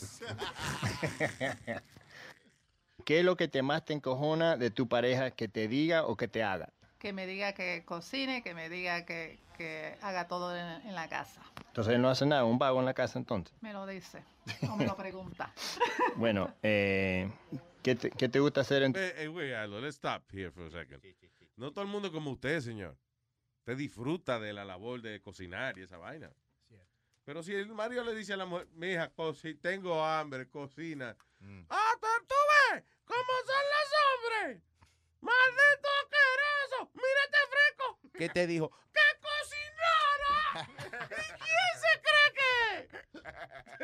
¿Qué 3.05 3.19
es 3.19 3.25
lo 3.25 3.35
que 3.35 3.47
te 3.47 3.61
más 3.61 3.83
te 3.85 3.93
encojona 3.93 4.57
de 4.57 4.69
tu 4.69 4.87
pareja 4.87 5.31
que 5.31 5.47
te 5.47 5.67
diga 5.67 6.05
o 6.05 6.15
que 6.15 6.27
te 6.27 6.43
haga? 6.43 6.69
Que 6.99 7.13
me 7.13 7.25
diga 7.25 7.53
que 7.53 7.83
cocine, 7.85 8.43
que 8.43 8.53
me 8.53 8.69
diga 8.69 9.05
que, 9.05 9.39
que 9.61 9.97
haga 10.01 10.27
todo 10.27 10.55
en, 10.55 10.87
en 10.87 10.95
la 10.95 11.07
casa. 11.07 11.41
Entonces 11.67 11.93
él 11.93 12.01
no 12.01 12.09
hace 12.09 12.25
nada, 12.25 12.43
un 12.43 12.57
vago 12.57 12.79
en 12.79 12.85
la 12.85 12.93
casa 12.93 13.19
entonces. 13.19 13.55
Me 13.61 13.73
lo 13.73 13.85
dice 13.85 14.23
o 14.69 14.75
me 14.75 14.85
lo 14.85 14.95
pregunta. 14.95 15.53
Bueno, 16.15 16.53
eh, 16.63 17.31
¿qué, 17.83 17.95
te, 17.95 18.09
qué 18.11 18.27
te 18.27 18.39
gusta 18.39 18.61
hacer 18.61 18.83
en 18.83 18.93
Eh, 18.95 19.23
eh, 19.23 19.27
wait, 19.29 19.53
let's 19.81 19.95
stop 19.95 20.23
here 20.33 20.51
for 20.51 20.63
a 20.65 20.71
second. 20.71 21.01
No 21.55 21.71
todo 21.71 21.83
el 21.83 21.89
mundo 21.89 22.11
como 22.11 22.31
usted, 22.31 22.59
señor. 22.59 22.97
Usted 23.59 23.77
disfruta 23.77 24.39
de 24.39 24.51
la 24.51 24.65
labor 24.65 25.01
de 25.01 25.21
cocinar 25.21 25.77
y 25.77 25.83
esa 25.83 25.97
vaina. 25.97 26.31
Pero 27.23 27.43
si 27.43 27.53
el 27.53 27.67
Mario 27.67 28.03
le 28.03 28.15
dice 28.15 28.33
a 28.33 28.37
la 28.37 28.45
mujer, 28.45 28.67
mija, 28.73 29.09
coci 29.09 29.53
tengo 29.53 30.03
hambre, 30.03 30.49
cocina. 30.49 31.15
¡Ah, 31.69 31.91
tú, 32.01 32.07
tú 32.27 32.35
ves! 32.73 32.83
¿Cómo 33.05 33.33
son 33.45 33.63
los 33.73 33.89
hombres? 34.01 34.63
¡Maldito 35.21 35.87
asqueroso! 36.01 36.91
¡Mira 36.95 37.21
este 37.25 37.37
fresco! 37.51 37.99
¿Qué 38.17 38.29
te 38.29 38.47
dijo? 38.47 38.71
¡Que 38.91 39.07
cocinara! 39.21 40.67
¿Y 40.97 41.27
quién 41.45 41.73
se 41.83 41.93
cree 42.01 42.29
que 42.39 42.51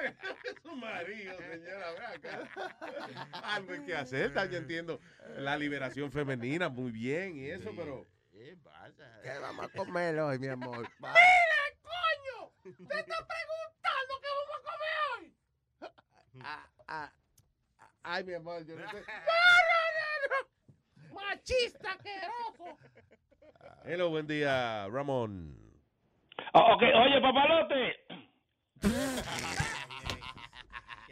es? 0.06 0.37
su 0.64 0.76
marido, 0.76 1.38
señora, 1.38 2.12
acá. 2.12 2.50
Algo 3.56 3.74
hay 3.74 3.86
que 3.86 3.96
hacer, 3.96 4.34
yo 4.50 4.58
entiendo 4.58 5.00
la 5.38 5.58
liberación 5.58 6.12
femenina 6.12 6.70
muy 6.70 6.92
bien 6.92 7.38
y 7.38 7.50
eso, 7.50 7.72
pero... 7.76 8.06
¿Qué 8.32 8.56
pasa? 8.64 9.20
¿Qué 9.24 9.40
vamos 9.40 9.66
a 9.66 9.70
comer 9.70 10.20
hoy, 10.20 10.38
mi 10.38 10.48
amor? 10.48 10.88
¡Mira, 11.00 11.62
coño! 11.82 12.52
¡Te 12.64 13.00
está 13.00 13.16
preguntando 13.28 14.14
qué 14.22 14.28
vamos 14.38 14.56
a 14.56 14.62
comer 14.72 14.96
hoy! 15.12 15.34
Ah, 16.42 16.70
ah, 16.88 17.12
ah, 17.80 17.92
ay, 18.04 18.24
mi 18.24 18.34
amor, 18.36 18.64
yo 18.66 18.76
no 18.76 18.90
sé. 18.92 18.98
¡No, 18.98 19.04
no, 19.68 19.82
no, 19.98 20.38
no! 21.10 21.16
¡Machista! 21.16 21.98
Hello, 23.86 24.10
buen 24.10 24.28
día, 24.28 24.88
Ramón. 24.90 25.58
ok, 26.54 26.82
oye, 26.82 27.22
papalote. 27.22 28.08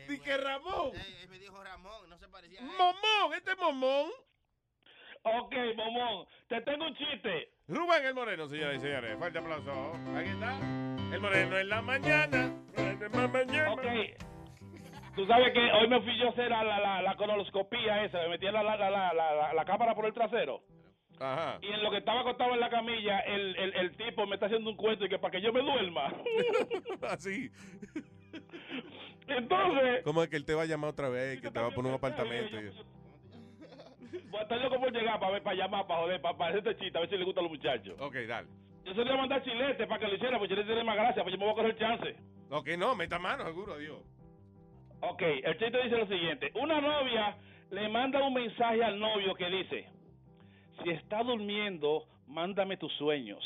Di 0.07 0.19
que 0.19 0.37
Ramón. 0.37 0.91
Eh, 0.95 1.27
me 1.29 1.39
dijo 1.39 1.63
Ramón, 1.63 2.09
no 2.09 2.17
se 2.17 2.27
parecía 2.27 2.59
a 2.59 2.63
él. 2.63 2.69
Momón, 2.77 3.33
este 3.35 3.51
es 3.51 3.57
Momón. 3.57 4.09
Ok, 5.23 5.53
Momón, 5.75 6.27
te 6.47 6.61
tengo 6.61 6.85
un 6.85 6.95
chiste. 6.95 7.49
Rubén 7.67 8.05
el 8.05 8.13
Moreno, 8.13 8.47
señoras 8.47 8.77
y 8.77 8.79
señores. 8.81 9.17
Fuerte 9.17 9.39
aplauso. 9.39 9.93
Aquí 10.15 10.29
está. 10.29 10.57
El 11.13 11.19
Moreno 11.19 11.57
en 11.57 11.69
la 11.69 11.81
mañana. 11.81 12.53
En 12.77 13.11
la 13.11 13.27
mañana. 13.27 13.73
Ok. 13.73 13.83
Tú 15.15 15.25
sabes 15.27 15.53
que 15.53 15.59
hoy 15.71 15.87
me 15.87 16.01
fui 16.01 16.17
yo 16.19 16.27
a 16.27 16.31
hacer 16.31 16.49
la, 16.49 16.63
la, 16.63 16.79
la, 16.79 17.01
la 17.01 17.15
colonoscopía 17.15 18.03
esa, 18.03 18.17
me 18.19 18.29
metí 18.29 18.45
la, 18.45 18.61
la, 18.61 18.75
la, 18.75 18.89
la, 18.89 19.13
la, 19.13 19.53
la 19.53 19.65
cámara 19.65 19.95
por 19.95 20.05
el 20.05 20.13
trasero. 20.13 20.61
Ajá. 21.19 21.57
Y 21.61 21.67
en 21.67 21.81
lo 21.81 21.89
que 21.89 21.99
estaba 21.99 22.19
acostado 22.19 22.53
en 22.53 22.59
la 22.59 22.69
camilla, 22.69 23.19
el, 23.21 23.55
el, 23.55 23.73
el 23.75 23.95
tipo 23.95 24.27
me 24.27 24.35
está 24.35 24.47
haciendo 24.47 24.69
un 24.69 24.75
cuento 24.75 25.05
y 25.05 25.09
que 25.09 25.17
para 25.17 25.31
que 25.31 25.41
yo 25.41 25.53
me 25.53 25.61
duerma. 25.61 26.13
Así. 27.09 27.49
Entonces, 29.27 30.03
¿Cómo 30.03 30.21
es 30.23 30.29
que 30.29 30.35
él 30.35 30.45
te 30.45 30.53
va 30.53 30.63
a 30.63 30.65
llamar 30.65 30.91
otra 30.91 31.09
vez? 31.09 31.41
Que 31.41 31.49
te 31.51 31.59
va 31.59 31.67
a 31.67 31.71
poner 31.71 31.89
un 31.91 31.97
apartamento. 31.97 32.57
y- 32.57 32.69
voy 34.29 34.39
a 34.39 34.43
estar 34.43 34.59
loco 34.61 34.79
por 34.79 34.91
llegar 34.91 35.19
para 35.19 35.31
ver, 35.33 35.43
para 35.43 35.55
llamar, 35.55 35.87
para 35.87 36.01
joder, 36.01 36.21
para, 36.21 36.37
para 36.37 36.49
hacer 36.55 36.67
este 36.67 36.83
chiste, 36.83 36.97
a 36.97 37.01
ver 37.01 37.09
si 37.09 37.17
le 37.17 37.25
gusta 37.25 37.39
a 37.39 37.43
los 37.43 37.51
muchachos. 37.51 37.95
Ok, 37.99 38.15
dale. 38.27 38.47
Yo 38.83 38.93
se 38.93 38.99
le 38.99 39.05
iba 39.05 39.13
a 39.15 39.17
mandar 39.17 39.43
chilete 39.43 39.87
para 39.87 39.99
que 39.99 40.07
lo 40.07 40.15
hiciera, 40.15 40.37
porque 40.37 40.49
chilete 40.53 40.67
tiene 40.67 40.83
más 40.83 40.95
gracia, 40.95 41.23
pues 41.23 41.33
yo 41.33 41.39
me 41.39 41.45
voy 41.45 41.53
a 41.53 41.55
coger 41.55 41.77
chance. 41.77 42.15
Ok, 42.49 42.67
no, 42.77 42.95
meta 42.95 43.17
mano, 43.17 43.45
seguro, 43.45 43.77
Dios. 43.77 43.97
Ok, 45.01 45.21
el 45.21 45.57
chiste 45.57 45.81
dice 45.83 45.97
lo 45.97 46.07
siguiente. 46.07 46.51
Una 46.55 46.79
novia 46.79 47.35
le 47.71 47.89
manda 47.89 48.21
un 48.25 48.33
mensaje 48.33 48.83
al 48.83 48.99
novio 48.99 49.33
que 49.35 49.49
dice, 49.49 49.87
si 50.83 50.89
está 50.91 51.23
durmiendo, 51.23 52.05
mándame 52.27 52.77
tus 52.77 52.93
sueños. 52.93 53.43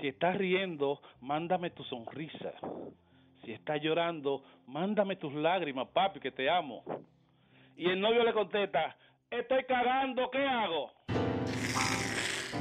Si 0.00 0.08
está 0.08 0.32
riendo, 0.32 1.00
mándame 1.20 1.70
tu 1.70 1.84
sonrisa. 1.84 2.52
Si 3.44 3.52
está 3.52 3.76
llorando, 3.76 4.44
mándame 4.66 5.16
tus 5.16 5.34
lágrimas, 5.34 5.88
papi, 5.88 6.20
que 6.20 6.30
te 6.30 6.48
amo. 6.48 6.84
Y 7.76 7.90
el 7.90 8.00
novio 8.00 8.22
le 8.22 8.32
contesta, 8.32 8.96
estoy 9.30 9.64
cagando, 9.64 10.30
¿qué 10.30 10.46
hago? 10.46 10.92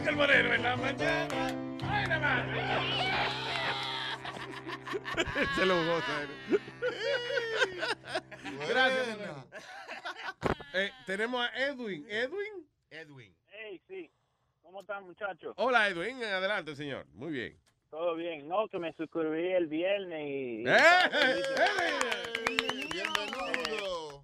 El 0.08 0.16
moreno 0.16 0.54
en 0.54 0.64
la 0.64 0.76
mañana. 0.76 1.48
¡Ay, 1.84 2.08
la 2.08 2.20
madre! 2.20 2.62
Se 5.56 5.66
lo 5.66 5.76
goza. 5.76 6.28
Gracias, 8.68 9.18
moreno. 9.18 9.46
Eh, 10.74 10.92
tenemos 11.06 11.42
a 11.42 11.50
Edwin. 11.68 12.06
¿Edwin? 12.10 12.68
Edwin. 12.90 13.36
Hey, 13.48 13.82
sí. 13.88 14.12
¿Cómo 14.62 14.82
están, 14.82 15.04
muchachos? 15.04 15.54
Hola, 15.58 15.88
Edwin. 15.90 16.24
Adelante, 16.24 16.76
señor. 16.76 17.06
Muy 17.14 17.32
bien. 17.32 17.60
Todo 17.92 18.16
bien. 18.16 18.48
No, 18.48 18.68
que 18.70 18.80
me 18.80 18.94
suscribí 18.94 19.50
el 19.52 19.68
viernes 19.68 20.22
y... 20.26 20.64
¡Eh! 20.66 20.74
Bienvenido. 22.94 24.24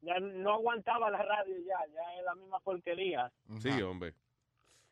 Ya 0.00 0.18
no 0.18 0.54
aguantaba 0.54 1.08
la 1.10 1.22
radio 1.22 1.56
ya, 1.58 1.78
ya 1.94 2.18
es 2.18 2.24
la 2.24 2.34
misma 2.34 2.58
porquería. 2.58 3.30
Sí, 3.60 3.80
hombre. 3.82 4.14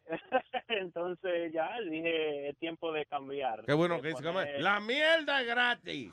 Entonces 0.69 1.53
ya 1.53 1.69
dije, 1.81 2.51
es 2.51 2.59
tiempo 2.59 2.93
de 2.93 3.05
cambiar. 3.07 3.65
Qué 3.65 3.73
bueno 3.73 4.01
que 4.01 4.13
poner- 4.13 4.25
llama. 4.25 4.45
La 4.59 4.79
mierda 4.79 5.41
es 5.41 5.47
gratis. 5.49 6.13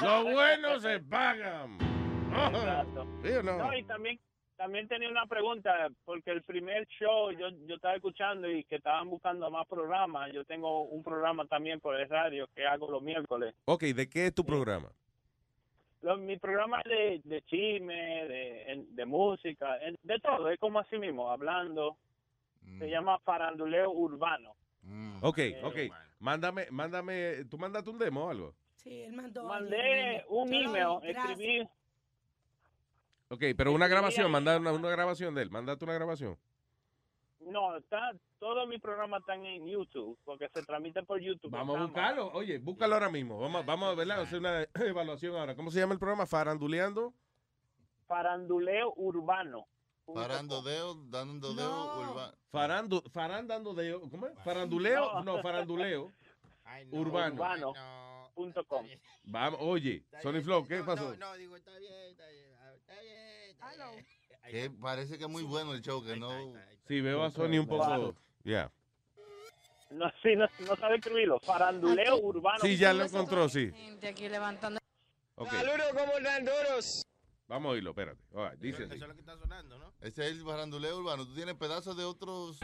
Lo 0.00 0.24
bueno 0.24 0.78
se 0.78 1.00
pagan. 1.00 1.76
Exacto. 2.54 3.06
¿Sí 3.24 3.32
o 3.32 3.42
no? 3.42 3.58
No, 3.58 3.76
y 3.76 3.82
también, 3.82 4.20
también 4.60 4.86
tenía 4.88 5.08
una 5.08 5.24
pregunta, 5.24 5.88
porque 6.04 6.30
el 6.32 6.42
primer 6.42 6.86
show 6.88 7.30
yo, 7.30 7.48
yo 7.66 7.76
estaba 7.76 7.94
escuchando 7.94 8.46
y 8.50 8.62
que 8.64 8.76
estaban 8.76 9.08
buscando 9.08 9.50
más 9.50 9.66
programas. 9.66 10.30
Yo 10.34 10.44
tengo 10.44 10.82
un 10.82 11.02
programa 11.02 11.46
también 11.46 11.80
por 11.80 11.98
el 11.98 12.06
radio 12.06 12.46
que 12.54 12.66
hago 12.66 12.90
los 12.90 13.02
miércoles. 13.02 13.54
Ok, 13.64 13.84
¿de 13.84 14.06
qué 14.10 14.26
es 14.26 14.34
tu 14.34 14.44
programa? 14.44 14.90
Lo- 16.02 16.18
mi 16.18 16.36
programa 16.36 16.82
es 16.82 16.90
de, 16.90 17.20
de 17.24 17.42
chisme, 17.42 17.94
de, 18.28 18.84
de 18.90 19.06
música, 19.06 19.78
de 20.02 20.18
todo, 20.20 20.50
es 20.50 20.60
como 20.60 20.78
así 20.78 20.98
mismo, 20.98 21.30
hablando. 21.30 21.96
Se 22.78 22.90
llama 22.90 23.18
Faranduleo 23.20 23.90
Urbano. 23.90 24.52
Ok, 25.22 25.38
ok. 25.62 25.76
Mándame, 26.18 26.66
mándame. 26.70 27.46
¿Tú 27.50 27.56
mandaste 27.56 27.88
un 27.88 27.98
demo 27.98 28.26
o 28.26 28.30
algo? 28.30 28.54
Sí, 28.76 29.04
él 29.04 29.14
mandó. 29.14 29.44
Mandé 29.44 30.22
un 30.28 30.52
email, 30.52 30.98
escribí, 31.02 31.66
Ok, 33.30 33.44
pero 33.56 33.72
una 33.72 33.86
grabación, 33.86 34.30
manda 34.30 34.56
una, 34.56 34.72
una 34.72 34.90
grabación 34.90 35.34
de 35.34 35.42
él. 35.42 35.50
Mándate 35.50 35.84
una 35.84 35.94
grabación. 35.94 36.36
No, 37.40 37.76
está, 37.76 38.12
todos 38.38 38.68
mis 38.68 38.80
programas 38.80 39.20
están 39.20 39.46
en 39.46 39.66
YouTube, 39.66 40.18
porque 40.24 40.48
se 40.52 40.62
transmite 40.62 41.02
por 41.04 41.20
YouTube. 41.20 41.50
Vamos 41.50 41.78
a 41.78 41.82
buscarlo. 41.84 42.30
Oye, 42.32 42.58
búscalo 42.58 42.94
ahora 42.94 43.08
mismo. 43.08 43.38
Vamos, 43.38 43.64
vamos 43.64 43.98
a 43.98 44.20
hacer 44.20 44.40
una 44.40 44.62
evaluación 44.74 45.36
ahora. 45.36 45.54
¿Cómo 45.54 45.70
se 45.70 45.78
llama 45.78 45.94
el 45.94 45.98
programa? 45.98 46.26
Faranduleando. 46.26 47.14
Faranduleo 48.06 48.92
Urbano. 48.96 49.66
Parando 50.12 50.62
dedo, 50.62 50.94
dando 51.08 51.54
dedo, 51.54 52.00
urbano. 52.00 52.34
Farandu, 52.50 53.00
farandando 53.12 53.74
de. 53.74 53.96
¿Cómo 54.10 54.26
es? 54.26 54.38
Faranduleo. 54.42 55.22
No, 55.22 55.40
faranduleo. 55.40 56.12
Urbano. 56.90 57.34
Urbano.com. 57.34 58.86
Vamos, 59.24 59.60
oye, 59.62 60.04
Sony 60.22 60.40
Flow, 60.42 60.66
¿qué 60.66 60.82
pasó? 60.82 61.14
No, 61.16 61.34
digo, 61.34 61.56
está 61.56 61.78
bien, 61.78 62.10
está 62.10 62.26
bien. 62.28 62.49
Que 64.50 64.68
parece 64.68 65.16
que 65.16 65.24
es 65.24 65.30
muy 65.30 65.44
bueno 65.44 65.74
el 65.74 65.80
show, 65.80 66.04
que 66.04 66.16
no... 66.16 66.30
Sí, 66.88 67.00
veo 67.00 67.22
a 67.22 67.30
Sony 67.30 67.58
un 67.58 67.68
poco. 67.68 68.16
Ya. 68.42 68.72
No, 69.90 70.10
sí, 70.22 70.34
no, 70.36 70.46
no 70.66 70.76
sabe 70.76 70.96
escribirlo. 70.96 71.38
Faranduleo 71.40 72.16
Urbano. 72.18 72.58
Sí, 72.60 72.76
ya 72.76 72.92
lo 72.92 73.04
encontró, 73.04 73.48
sí. 73.48 73.70
Gente 73.72 74.08
aquí 74.08 74.28
levantando. 74.28 74.80
Ok. 75.36 75.50
Saludos, 75.50 75.86
¿cómo 75.92 76.18
están 76.18 76.44
todos? 76.44 77.02
Vamos 77.46 77.70
a 77.70 77.72
oírlo, 77.72 77.90
espérate. 77.90 78.20
Right, 78.32 78.60
dice 78.60 78.84
así. 78.84 78.94
Eso 78.94 79.04
es 79.04 79.08
lo 79.08 79.14
que 79.14 79.20
está 79.20 79.36
sonando, 79.36 79.78
¿no? 79.78 79.92
Ese 80.00 80.26
es 80.26 80.32
el 80.32 80.44
baranduleo 80.44 80.98
urbano. 80.98 81.26
Tú 81.26 81.34
tienes 81.34 81.54
pedazos 81.54 81.96
de 81.96 82.04
otros... 82.04 82.58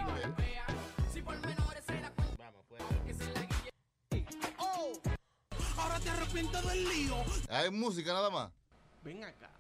Ahora 5.79 6.01
te 6.01 6.11
arrepientes 6.11 6.67
del 6.67 6.85
lío. 6.85 7.17
Hay 7.49 7.71
música 7.71 8.13
nada 8.13 8.31
más. 8.31 8.53
Ven 9.03 9.23
acá. 9.25 9.51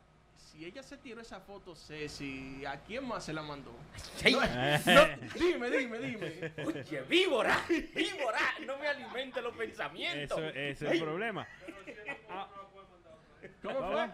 Si 0.56 0.64
ella 0.64 0.82
se 0.82 0.96
tiró 0.96 1.20
esa 1.20 1.38
foto, 1.40 1.76
Ceci, 1.76 2.64
¿a 2.64 2.80
quién 2.80 3.06
más 3.06 3.24
se 3.26 3.34
la 3.34 3.42
mandó? 3.42 3.72
Ay. 4.24 4.32
No, 4.34 4.40
no, 4.40 5.28
dime, 5.34 5.70
dime, 5.70 5.98
dime. 5.98 6.52
Oye, 6.64 7.02
víbora, 7.02 7.58
víbora, 7.68 8.38
no 8.66 8.78
me 8.78 8.88
alimente 8.88 9.42
los 9.42 9.54
pensamientos. 9.54 10.38
Eso, 10.38 10.48
ese 10.48 10.86
es 10.86 10.92
el 10.92 11.00
problema. 11.02 11.46
¿Cómo 13.62 13.92
fue? 13.92 14.10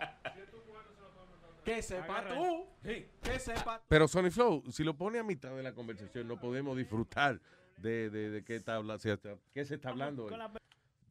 Que 1.65 1.81
sepa 1.81 2.19
Agarra. 2.19 2.35
tú. 2.35 2.67
Que 2.83 3.39
sepa 3.39 3.79
tú. 3.79 3.85
Pero 3.87 4.09
Sony 4.09 4.31
Flow, 4.33 4.65
si 4.73 4.83
lo 4.83 4.95
pone 4.97 5.21
a 5.21 5.23
mitad 5.23 5.55
de 5.55 5.63
la 5.63 5.73
conversación, 5.73 6.27
no 6.27 6.41
podemos 6.41 6.77
disfrutar 6.77 7.41
de, 7.77 8.11
de, 8.11 8.31
de 8.31 8.45
qué, 8.45 8.57
está- 8.57 8.83
qué 9.55 9.65
se 9.65 9.77
está 9.77 9.91
hablando. 9.91 10.29
eh, 10.29 10.37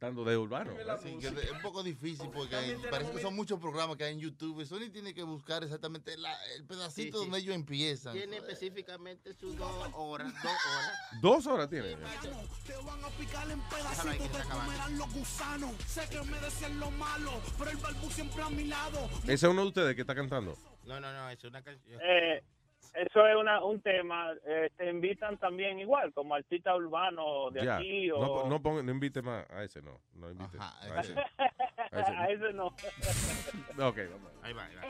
Dando 0.02 0.24
de 0.24 0.36
urbano. 0.36 0.72
Sí, 1.00 1.16
que 1.20 1.28
es 1.28 1.50
un 1.52 1.62
poco 1.62 1.80
difícil 1.84 2.28
porque 2.34 2.56
También 2.56 2.80
parece 2.90 3.12
que 3.12 3.22
son 3.22 3.36
muchos 3.36 3.60
programas 3.60 3.96
que 3.96 4.02
hay 4.02 4.14
en 4.14 4.18
YouTube. 4.18 4.66
Sony 4.66 4.90
tiene 4.92 5.14
que 5.14 5.22
buscar 5.22 5.62
exactamente 5.62 6.16
la- 6.16 6.36
el 6.56 6.64
pedacito 6.64 7.18
Sí, 7.18 7.24
sí. 7.24 7.30
donde 7.30 7.38
ellos 7.38 7.54
empiezan. 7.54 8.12
Tiene 8.12 8.38
específicamente 8.38 9.32
sus 9.34 9.56
dos 9.56 9.70
horas, 9.94 10.32
dos 10.42 10.52
horas. 10.52 10.92
Dos 11.22 11.46
horas 11.46 11.70
tiene. 11.70 11.94
Te 12.66 12.76
van 12.84 13.04
a 13.04 13.08
picar 13.10 13.48
en 13.48 13.60
pedacitos, 13.68 14.32
te 14.32 14.48
comerán 14.48 14.98
los 14.98 15.12
gusanos. 15.14 15.70
Sé 15.86 16.08
que 16.10 16.20
me 16.22 16.40
decían 16.40 16.80
lo 16.80 16.90
malo, 16.90 17.40
pero 17.56 17.70
el 17.70 17.76
balbu 17.76 18.10
siempre 18.10 18.42
a 18.42 18.50
mi 18.50 18.64
lado. 18.64 19.08
Ese 19.22 19.34
es 19.34 19.42
uno 19.44 19.62
de 19.62 19.68
ustedes 19.68 19.94
que 19.94 20.00
está 20.00 20.16
cantando. 20.16 20.58
No, 20.84 20.98
no, 20.98 21.12
no, 21.12 21.30
es 21.30 21.44
una 21.44 21.62
canción. 21.62 22.00
Eh, 22.02 22.42
eso 22.94 23.26
es 23.26 23.36
una, 23.36 23.64
un 23.64 23.80
tema. 23.80 24.32
Eh, 24.46 24.70
te 24.76 24.88
invitan 24.90 25.38
también 25.38 25.78
igual, 25.78 26.12
como 26.12 26.34
artista 26.34 26.74
urbano 26.76 27.50
de 27.50 27.64
Ya. 27.64 27.76
aquí 27.76 28.08
No, 28.08 28.16
o... 28.16 28.48
no, 28.48 28.60
ponga- 28.62 28.82
no 28.84 28.90
invite 28.92 29.22
más 29.22 29.48
a 29.50 29.62
ese, 29.64 29.80
no. 29.82 30.00
No 30.14 30.30
invite. 30.30 30.58
a 30.60 31.00
ese. 31.00 31.14
A 31.92 32.26
ese 32.30 32.52
no. 32.54 32.66
Ok, 32.66 33.98
vamos. 34.10 34.32
Ahí 34.42 34.52
va, 34.52 34.64
ahí 34.64 34.74
va. 34.76 34.82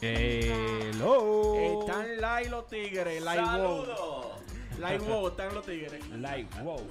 Hello. 0.00 1.54
Están 1.80 2.16
live 2.16 2.50
los 2.50 2.66
tigres, 2.68 3.22
live 3.22 3.42
wow. 3.42 4.32
Live 4.80 4.98
wow, 4.98 5.28
están 5.28 5.54
los 5.54 5.64
tigres. 5.64 6.06
Live 6.08 6.48
wow. 6.62 6.90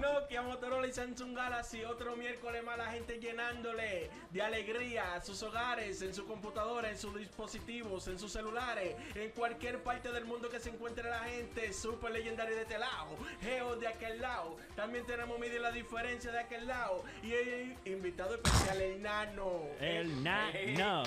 Nokia, 0.00 0.42
Motorola 0.42 0.86
y 0.86 0.92
Samsung 0.92 1.34
Galaxy, 1.34 1.84
otro 1.84 2.16
miércoles 2.16 2.62
más 2.64 2.76
la 2.76 2.86
gente 2.86 3.18
llenándole 3.18 4.10
de 4.30 4.42
alegría 4.42 5.14
a 5.14 5.20
sus 5.20 5.42
hogares, 5.42 6.02
en 6.02 6.12
su 6.14 6.26
computadora, 6.26 6.90
en 6.90 6.98
sus 6.98 7.16
dispositivos, 7.16 8.08
en 8.08 8.18
sus 8.18 8.32
celulares, 8.32 8.96
en 9.14 9.30
cualquier 9.30 9.82
parte 9.82 10.10
del 10.12 10.24
mundo 10.24 10.50
que 10.50 10.58
se 10.60 10.70
encuentre 10.70 11.08
la 11.08 11.20
gente, 11.20 11.72
super 11.72 12.10
legendario 12.10 12.56
de 12.56 12.62
este 12.62 12.78
lado, 12.78 13.16
Geo 13.40 13.76
de 13.76 13.88
aquel 13.88 14.20
lado, 14.20 14.56
también 14.76 15.06
tenemos 15.06 15.38
medir 15.38 15.60
la 15.60 15.70
diferencia 15.70 16.32
de 16.32 16.40
aquel 16.40 16.66
lado, 16.66 17.04
y 17.22 17.32
el 17.32 17.76
invitado 17.84 18.34
especial, 18.34 18.80
el 18.80 19.00
nano. 19.02 19.62
El 19.80 20.22
nano. 20.24 21.04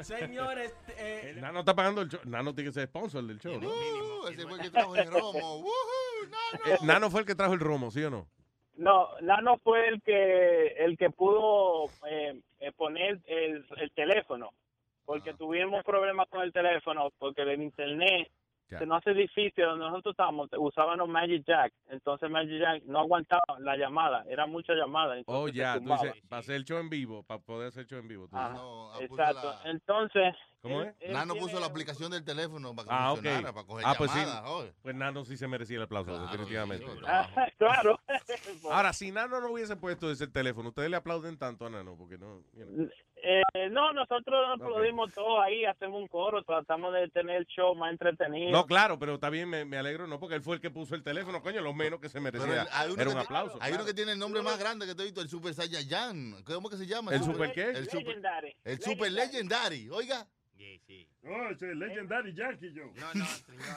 Señores, 0.00 0.74
eh, 0.98 1.36
Nano 1.40 1.60
está 1.60 1.74
pagando 1.74 2.02
el 2.02 2.08
show. 2.08 2.20
Nano 2.24 2.54
tiene 2.54 2.70
que 2.70 2.74
ser 2.74 2.88
sponsor 2.88 3.24
del 3.24 3.38
show, 3.38 3.60
¿no? 3.60 3.68
Uh, 3.68 4.28
ese 4.28 4.42
fue 4.42 4.54
el 4.54 4.62
que 4.62 4.70
trajo 4.70 4.96
el 4.96 5.10
romo. 5.10 5.32
Nano. 6.30 6.74
Eh, 6.74 6.78
Nano 6.82 7.10
fue 7.10 7.20
el 7.20 7.26
que 7.26 7.34
trajo 7.34 7.54
el 7.54 7.60
romo, 7.60 7.90
¿sí 7.90 8.02
o 8.04 8.10
no? 8.10 8.26
No, 8.76 9.08
Nano 9.22 9.58
fue 9.58 9.88
el 9.88 10.02
que 10.02 10.68
el 10.78 10.98
que 10.98 11.10
pudo 11.10 11.86
eh, 12.08 12.38
eh, 12.60 12.72
poner 12.72 13.20
el, 13.26 13.64
el 13.78 13.90
teléfono, 13.92 14.52
porque 15.06 15.32
tuvimos 15.32 15.82
problemas 15.84 16.28
con 16.28 16.42
el 16.42 16.52
teléfono, 16.52 17.10
porque 17.18 17.42
el 17.42 17.62
internet 17.62 18.30
Ya. 18.68 18.78
que 18.78 18.86
no 18.86 18.96
hace 18.96 19.14
difícil 19.14 19.64
donde 19.64 19.84
nosotros 19.84 20.12
estábamos, 20.12 20.50
usábamos 20.58 21.08
Magic 21.08 21.44
Jack, 21.46 21.72
entonces 21.88 22.28
Magic 22.28 22.60
Jack 22.60 22.82
no 22.84 22.98
aguantaba 22.98 23.60
la 23.60 23.76
llamada, 23.76 24.24
era 24.28 24.46
mucha 24.46 24.74
llamada. 24.74 25.16
Oh, 25.26 25.46
se 25.46 25.54
ya, 25.54 25.74
tú 25.78 25.84
dices, 25.90 26.14
para 26.28 26.40
hacer 26.40 26.56
el 26.56 26.64
show 26.64 26.78
en 26.78 26.90
vivo, 26.90 27.22
para 27.22 27.40
poder 27.40 27.68
hacer 27.68 27.82
el 27.82 27.86
show 27.86 27.98
en 28.00 28.08
vivo. 28.08 28.26
tú 28.28 28.36
Ajá, 28.36 28.54
dices. 28.98 29.10
exacto. 29.10 29.54
Entonces, 29.66 30.34
¿Cómo 30.68 30.82
es? 30.82 30.94
Nano 31.10 31.34
puso 31.36 31.60
la 31.60 31.66
aplicación 31.66 32.10
del 32.10 32.24
teléfono 32.24 32.74
para 32.74 32.88
que 32.88 32.94
Ah, 32.94 33.10
funcionara, 33.14 33.52
para 33.52 33.66
coger 33.66 33.86
Ah, 33.86 33.94
pues 33.96 34.10
sí. 34.10 34.20
Pues 34.82 34.94
Nano 34.94 35.24
sí 35.24 35.36
se 35.36 35.46
merecía 35.48 35.76
el 35.76 35.82
aplauso, 35.84 36.18
definitivamente. 36.18 36.86
Ah, 37.06 37.28
claro. 37.58 37.98
Ahora, 38.70 38.92
si 38.92 39.10
Nano 39.12 39.40
no 39.40 39.50
hubiese 39.50 39.76
puesto 39.76 40.10
ese 40.10 40.26
teléfono, 40.26 40.68
ustedes 40.70 40.90
le 40.90 40.96
aplauden 40.96 41.38
tanto 41.38 41.66
a 41.66 41.70
Nano, 41.70 41.96
porque 41.96 42.18
no. 42.18 42.42
Eh, 43.28 43.42
no, 43.70 43.92
nosotros 43.92 44.36
aplaudimos 44.54 45.12
todo 45.12 45.40
ahí, 45.40 45.64
hacemos 45.64 46.00
un 46.00 46.06
coro, 46.06 46.42
tratamos 46.44 46.92
de 46.92 47.08
tener 47.08 47.36
el 47.38 47.46
show 47.46 47.74
más 47.74 47.90
entretenido. 47.90 48.50
No, 48.52 48.66
claro, 48.66 48.98
pero 48.98 49.18
también 49.18 49.48
me, 49.48 49.64
me 49.64 49.78
alegro, 49.78 50.06
no, 50.06 50.20
porque 50.20 50.36
él 50.36 50.42
fue 50.42 50.56
el 50.56 50.60
que 50.60 50.70
puso 50.70 50.94
el 50.94 51.02
teléfono, 51.02 51.42
coño, 51.42 51.60
lo 51.62 51.72
menos 51.72 51.98
que 51.98 52.08
se 52.08 52.20
merecía 52.20 52.62
el- 52.62 52.68
hay 52.70 52.90
uno 52.90 53.02
era 53.02 53.10
un 53.10 53.18
aplauso. 53.18 53.54
Hay 53.54 53.70
claro. 53.70 53.76
uno 53.76 53.84
que 53.86 53.94
tiene 53.94 54.12
el 54.12 54.18
nombre 54.18 54.42
más 54.42 54.58
grande 54.58 54.86
que 54.86 54.94
te 54.94 55.02
he 55.02 55.06
visto, 55.06 55.20
el 55.22 55.28
Super 55.28 55.54
Saiyan. 55.54 56.42
¿Cómo 56.44 56.68
que 56.68 56.76
se 56.76 56.86
llama? 56.86 57.12
¿El 57.14 57.22
Super 57.24 57.52
qué? 57.52 57.70
El 57.70 57.84
Super, 57.90 58.06
Legendary. 58.06 58.56
el 58.64 58.80
super 58.82 59.12
Legendary. 59.12 59.88
Oiga. 59.90 60.26
Sí, 60.56 60.80
sí. 60.86 61.08
No, 61.22 61.50
ese 61.50 61.70
es 61.70 61.76
Legendary 61.76 62.34
Yankee, 62.34 62.72
yo. 62.72 62.84
No, 62.94 63.14
no, 63.14 63.26
señor. 63.26 63.76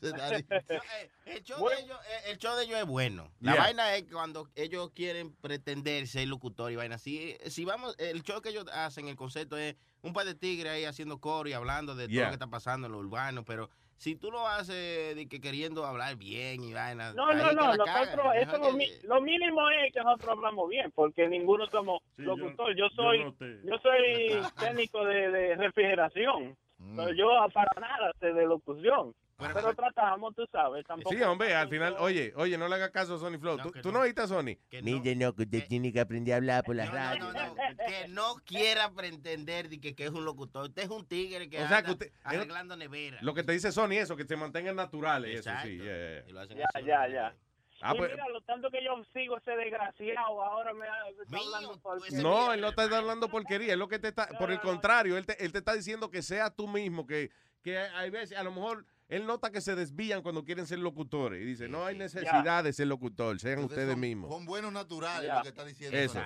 Legendary. 0.00 0.46
No, 0.48 0.76
eh, 0.76 1.10
el, 1.26 1.42
show 1.42 1.68
de 1.68 1.80
ellos, 1.80 1.98
eh, 2.06 2.30
el 2.30 2.38
show 2.38 2.56
de 2.56 2.64
ellos 2.64 2.78
es 2.78 2.86
bueno. 2.86 3.32
La 3.40 3.52
Yeah. 3.54 3.62
vaina 3.62 3.96
es 3.96 4.04
cuando 4.04 4.48
ellos 4.54 4.90
quieren 4.94 5.34
pretender 5.36 6.06
ser 6.06 6.28
locutor 6.28 6.70
y 6.70 6.76
vaina. 6.76 6.98
Si, 6.98 7.36
si 7.46 7.64
vamos, 7.64 7.96
el 7.98 8.22
show 8.22 8.40
que 8.40 8.50
ellos 8.50 8.66
hacen, 8.72 9.08
el 9.08 9.16
concepto 9.16 9.56
es 9.58 9.74
un 10.02 10.12
par 10.12 10.24
de 10.26 10.34
tigres 10.34 10.72
ahí 10.72 10.84
haciendo 10.84 11.18
coro 11.20 11.48
y 11.48 11.52
hablando 11.52 11.96
de 11.96 12.06
todo 12.08 12.20
lo 12.20 12.26
que 12.28 12.32
está 12.34 12.46
pasando 12.46 12.86
en 12.86 12.92
lo 12.92 12.98
urbano, 12.98 13.44
pero 13.44 13.68
si 13.98 14.14
tú 14.14 14.30
lo 14.30 14.46
haces 14.46 15.16
de 15.16 15.26
que 15.28 15.40
queriendo 15.40 15.84
hablar 15.84 16.16
bien 16.16 16.62
y 16.62 16.72
vaina. 16.72 17.12
No, 17.14 17.32
no, 17.34 17.52
no, 17.52 17.74
nosotros, 17.76 18.26
eso 18.36 18.58
lo, 18.58 18.66
que- 18.70 18.72
mi- 18.76 18.88
lo 19.02 19.20
mínimo 19.20 19.68
es 19.70 19.92
que 19.92 20.00
nosotros 20.00 20.30
hablamos 20.36 20.68
bien, 20.70 20.90
porque 20.94 21.26
ninguno 21.28 21.66
somos 21.66 22.00
Sí, 22.16 22.22
yo- 22.24 22.36
locutor. 22.36 22.74
Yo, 22.76 22.86
yo 22.88 22.88
soy, 22.94 23.18
yo 23.64 23.78
soy 23.82 23.98
técnico 24.88 25.04
de, 25.04 25.30
de 25.30 25.56
refrigeración. 25.56 26.56
Mm. 26.78 26.96
Pero 26.96 27.12
yo 27.12 27.28
para 27.52 27.72
nada 27.80 28.12
sé 28.20 28.32
de 28.32 28.46
locución. 28.46 29.12
Pero 29.38 29.72
tratamos, 29.74 30.34
tú 30.34 30.44
sabes, 30.50 30.84
tampoco. 30.84 31.14
Sí, 31.14 31.22
hombre, 31.22 31.54
al 31.54 31.68
final, 31.68 31.94
oye, 32.00 32.32
oye, 32.34 32.58
no 32.58 32.66
le 32.66 32.74
hagas 32.74 32.90
caso 32.90 33.14
a 33.14 33.18
Sony 33.18 33.38
Flow. 33.38 33.56
¿Tú, 33.58 33.70
tú 33.82 33.92
no 33.92 34.00
oíste 34.00 34.22
a 34.22 34.26
Sony? 34.26 34.56
Mire, 34.82 35.14
no, 35.14 35.32
que 35.32 35.42
usted 35.42 35.68
tiene 35.68 35.92
que 35.92 36.00
aprender 36.00 36.34
a 36.34 36.38
hablar 36.38 36.64
por 36.64 36.74
la 36.74 36.86
No, 36.86 36.92
radio. 36.92 37.24
no, 37.24 37.32
no, 37.32 37.54
que 37.86 38.08
no 38.08 38.34
quiera 38.44 38.90
pretender 38.90 39.68
de 39.68 39.80
que, 39.80 39.94
que 39.94 40.04
es 40.06 40.10
un 40.10 40.24
locutor. 40.24 40.64
Usted 40.64 40.82
es 40.82 40.88
un 40.90 41.06
tigre 41.06 41.48
que 41.48 41.56
O 41.62 41.68
sea, 41.68 41.78
anda 41.78 41.82
que 41.84 41.90
usted- 41.92 42.12
arreglando 42.24 42.76
nevera. 42.76 43.18
Lo 43.20 43.32
que 43.32 43.44
te 43.44 43.52
dice 43.52 43.70
Sony, 43.70 43.92
eso, 43.92 44.16
que 44.16 44.24
se 44.24 44.36
mantengan 44.36 44.74
naturales, 44.74 45.30
eso 45.38 45.50
Exacto. 45.50 45.68
sí. 45.68 45.76
yeah, 45.78 45.84
yeah. 45.84 46.24
Y 46.28 46.32
lo 46.32 46.40
hacen 46.40 46.58
Ya, 46.58 46.64
así, 46.74 46.84
ya, 46.86 47.06
¿no? 47.06 47.14
ya. 47.14 47.34
Ah, 47.80 47.92
y 47.94 47.98
pues- 47.98 48.10
mira, 48.10 48.28
lo 48.30 48.40
tanto 48.40 48.70
que 48.72 48.82
yo 48.84 48.90
sigo 49.14 49.38
ese 49.38 49.52
desgraciado, 49.52 50.42
ahora 50.42 50.72
me, 50.74 50.80
me 50.80 51.22
está 51.22 51.36
hablando 51.38 51.80
por 51.80 52.12
No, 52.12 52.52
él 52.52 52.60
no 52.60 52.70
está 52.70 52.82
hablando 52.98 53.28
porquería, 53.28 53.74
es 53.74 53.78
lo 53.78 53.86
que 53.86 54.00
te 54.00 54.08
está, 54.08 54.26
por 54.36 54.50
el 54.50 54.58
contrario, 54.58 55.16
él 55.16 55.24
te, 55.26 55.44
él 55.44 55.52
te 55.52 55.58
está 55.58 55.74
diciendo 55.74 56.10
que 56.10 56.22
sea 56.22 56.50
tú 56.50 56.66
mismo, 56.66 57.06
que, 57.06 57.30
que 57.62 57.78
hay 57.78 58.10
veces, 58.10 58.36
a 58.36 58.42
lo 58.42 58.50
mejor, 58.50 58.84
él 59.08 59.26
nota 59.26 59.50
que 59.50 59.60
se 59.60 59.74
desvían 59.74 60.22
cuando 60.22 60.44
quieren 60.44 60.66
ser 60.66 60.78
locutores 60.78 61.40
y 61.42 61.44
dice, 61.44 61.68
no 61.68 61.84
hay 61.86 61.96
necesidad 61.96 62.62
de 62.62 62.72
ser 62.72 62.86
locutor, 62.88 63.38
sean 63.40 63.54
Entonces 63.60 63.76
ustedes 63.78 63.92
son- 63.92 64.00
mismos. 64.00 64.30
Son 64.30 64.44
buenos 64.44 64.72
naturales 64.72 65.30
lo 65.34 65.42
que 65.42 65.48
está 65.48 65.64
diciendo 65.64 65.96
Eso. 65.96 66.22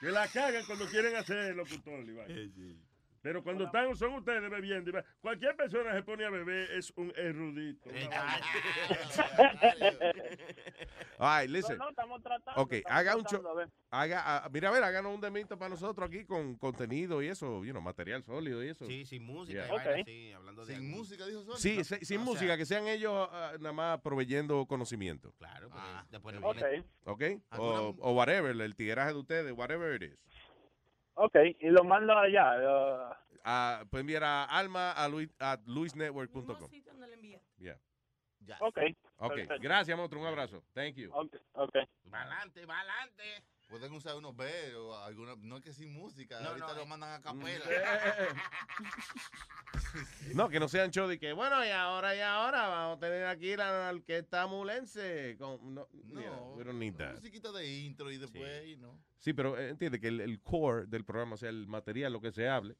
Que 0.00 0.10
la 0.10 0.26
cagan 0.28 0.64
cuando 0.66 0.86
quieren 0.86 1.14
hacer 1.16 1.54
locutor, 1.56 2.04
Iván. 2.08 2.26
Pero 3.22 3.42
cuando 3.44 3.64
están, 3.64 3.94
son 3.94 4.14
ustedes 4.14 4.50
bebiendo, 4.50 4.90
cualquier 5.20 5.54
persona 5.54 5.92
se 5.94 6.02
pone 6.02 6.24
a 6.24 6.30
beber 6.30 6.70
es 6.72 6.92
un 6.96 7.12
erudito. 7.16 7.88
Right, 11.18 11.48
listen. 11.48 11.78
No, 11.78 11.84
no, 11.84 11.90
estamos 11.90 12.20
tratando. 12.22 12.60
Ok, 12.60 12.72
estamos 12.72 12.98
haga 12.98 13.16
un 13.16 13.24
show. 13.24 13.42
Haga, 13.90 14.22
ah, 14.24 14.48
mira, 14.52 14.70
a 14.70 14.72
ver, 14.72 14.82
háganos 14.82 15.14
un 15.14 15.20
demito 15.20 15.56
para 15.56 15.68
nosotros 15.68 16.08
aquí 16.08 16.24
con 16.24 16.56
contenido 16.56 17.22
y 17.22 17.28
eso, 17.28 17.64
you 17.64 17.70
know, 17.70 17.80
material 17.80 18.24
sólido 18.24 18.64
y 18.64 18.68
eso. 18.70 18.86
Sí, 18.86 19.06
sin 19.06 19.22
música. 19.24 19.66
Yeah. 19.66 19.66
y 19.66 19.70
vaina 19.70 20.02
así, 20.02 20.32
hablando 20.32 20.66
de 20.66 20.74
Sin 20.74 20.90
música, 20.90 21.26
dijo 21.26 21.44
Sony. 21.44 21.56
Sí, 21.58 21.76
¿no? 21.78 21.84
se- 21.84 22.04
sin 22.04 22.20
O 22.22 22.24
música, 22.24 22.46
sea- 22.46 22.56
que 22.56 22.66
sean 22.66 22.88
ellos 22.88 23.28
ah, 23.30 23.52
nada 23.60 23.72
más 23.72 24.00
proveyendo 24.00 24.66
conocimiento. 24.66 25.32
Claro, 25.38 25.68
porque 25.70 25.86
después 26.10 26.36
Ok, 26.42 26.84
¿Ok? 27.04 27.22
O, 27.58 27.94
o 28.00 28.12
whatever, 28.14 28.60
el 28.60 28.74
tigueraje 28.74 29.12
de 29.12 29.18
ustedes, 29.18 29.52
whatever 29.52 30.02
it 30.02 30.10
is. 30.12 30.18
Ok, 31.14 31.36
y 31.60 31.68
lo 31.70 31.84
mando 31.84 32.16
allá. 32.16 33.10
uh, 33.10 33.14
Ah, 33.44 33.84
pues 33.90 34.02
enviar 34.02 34.22
a 34.24 34.44
alma 34.44 34.92
a, 34.92 35.08
luis, 35.08 35.28
a 35.40 35.58
luisnetwork.com. 35.66 36.70
Yeah. 37.58 37.78
ok. 38.60 38.78
Ok, 39.18 39.34
perfecto. 39.34 39.54
gracias, 39.60 39.96
monstruo. 39.96 40.22
Un 40.22 40.28
abrazo. 40.28 40.62
Thank 40.74 40.96
you. 40.96 41.10
Ok, 41.12 41.36
ok. 41.54 41.76
Pa'lante, 42.10 42.66
pa'lante. 42.66 43.44
Pueden 43.72 43.90
usar 43.94 44.14
unos 44.16 44.36
B 44.36 44.74
o 44.76 44.94
alguna, 44.98 45.34
no 45.40 45.56
es 45.56 45.62
que 45.62 45.72
sin 45.72 45.94
música, 45.94 46.38
No, 46.42 46.50
ahorita 46.50 46.66
no, 46.66 46.74
lo 46.74 46.82
eh. 46.82 46.86
mandan 46.86 47.12
a 47.14 47.22
capela. 47.22 47.64
No, 50.34 50.50
que 50.50 50.60
no 50.60 50.68
sean 50.68 50.90
show 50.90 51.08
de 51.08 51.18
que, 51.18 51.32
bueno, 51.32 51.64
y 51.64 51.70
ahora, 51.70 52.14
y 52.14 52.20
ahora 52.20 52.68
vamos 52.68 52.98
a 52.98 53.00
tener 53.00 53.24
aquí 53.24 53.56
la 53.56 53.90
orquesta 53.90 54.46
mulense. 54.46 55.36
Con, 55.38 55.74
no, 55.74 55.88
mira, 56.04 56.32
we 56.54 56.64
don't 56.64 56.78
need 56.78 56.94
that. 56.96 57.14
musiquita 57.14 57.50
de 57.50 57.66
intro 57.66 58.10
y 58.10 58.18
después, 58.18 58.66
y 58.66 58.76
no. 58.76 58.98
Sí, 59.18 59.32
pero 59.32 59.58
eh, 59.58 59.70
entiende 59.70 59.98
que 59.98 60.08
el, 60.08 60.20
el 60.20 60.42
core 60.42 60.84
del 60.86 61.04
programa, 61.06 61.34
o 61.34 61.38
sea, 61.38 61.48
el 61.48 61.66
material, 61.66 62.12
lo 62.12 62.20
que 62.20 62.30
se 62.30 62.46
hable. 62.48 62.76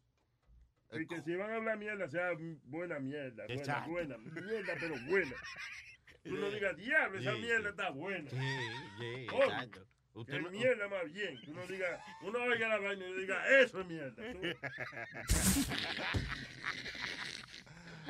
Y 0.92 1.06
que 1.06 1.22
si 1.22 1.34
van 1.36 1.52
a 1.52 1.56
hablar 1.56 1.78
mierda, 1.78 2.06
sea 2.06 2.32
buena 2.64 2.98
mierda. 2.98 3.44
Buena. 3.86 4.18
Mierda, 4.18 4.74
pero 4.78 4.94
buena. 5.08 5.36
Tú 6.22 6.36
no 6.36 6.50
digas, 6.50 6.76
diablo, 6.76 7.18
esa 7.18 7.32
Sí, 7.34 7.40
mierda 7.40 7.62
sí. 7.62 7.68
está 7.70 7.90
buena. 7.90 8.30
Sí, 8.30 8.36
sí, 8.98 9.24
exacto. 9.24 9.86
Usted 10.14 10.34
que 10.34 10.42
no- 10.42 10.50
mierda 10.50 10.88
más 10.88 11.12
bien. 11.12 11.40
Tú 11.42 11.54
no 11.54 11.66
digas, 11.66 12.00
uno 12.22 12.42
oiga 12.44 12.68
la 12.68 12.78
vaina 12.78 13.06
y 13.06 13.12
diga, 13.20 13.60
eso 13.60 13.80
es 13.80 13.86
mierda. 13.86 14.22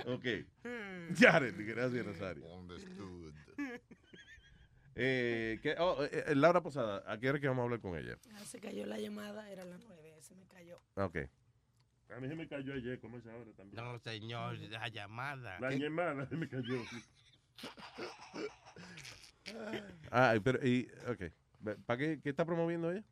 Ok. 0.07 0.25
Jared, 1.19 1.55
gracias, 1.59 2.07
Rosario. 2.07 2.45
Eh, 4.95 5.59
¿qué- 5.63 5.75
oh, 5.79 6.05
eh, 6.05 6.25
eh, 6.29 6.35
Laura 6.35 6.63
Posada, 6.63 7.03
¿a 7.07 7.19
qué 7.19 7.31
hora 7.31 7.41
que 7.41 7.49
vamos 7.49 7.63
a 7.63 7.65
hablar 7.65 7.81
con 7.81 7.97
ella? 7.97 8.17
Ah, 8.35 8.45
Se 8.45 8.59
cayó 8.59 8.85
la 8.87 8.99
llamada, 8.99 9.51
era 9.51 9.65
las 9.65 9.81
nueve, 9.81 10.15
se 10.21 10.35
me 10.35 10.47
cayó. 10.49 10.79
Ok. 10.97 11.19
A 12.15 12.21
mí 12.21 12.29
se 12.29 12.35
me 12.35 12.47
cayó 12.47 12.75
ayer, 12.75 13.01
como 13.01 13.17
esa 13.19 13.35
hora 13.35 13.51
también. 13.57 13.83
No, 13.83 13.99
señor, 14.01 14.59
la 14.59 14.89
llamada. 14.89 15.59
La 15.61 15.71
llamada 15.71 16.27
se 16.27 16.37
me 16.37 16.49
cayó. 16.49 16.83
Ah, 20.11 20.35
pero, 20.43 20.67
y, 20.67 20.89
ok. 21.09 21.23
¿Para 21.87 21.99
qué, 21.99 22.21
qué 22.23 22.31
está 22.31 22.45
promoviendo 22.45 22.91
ella? 22.91 23.05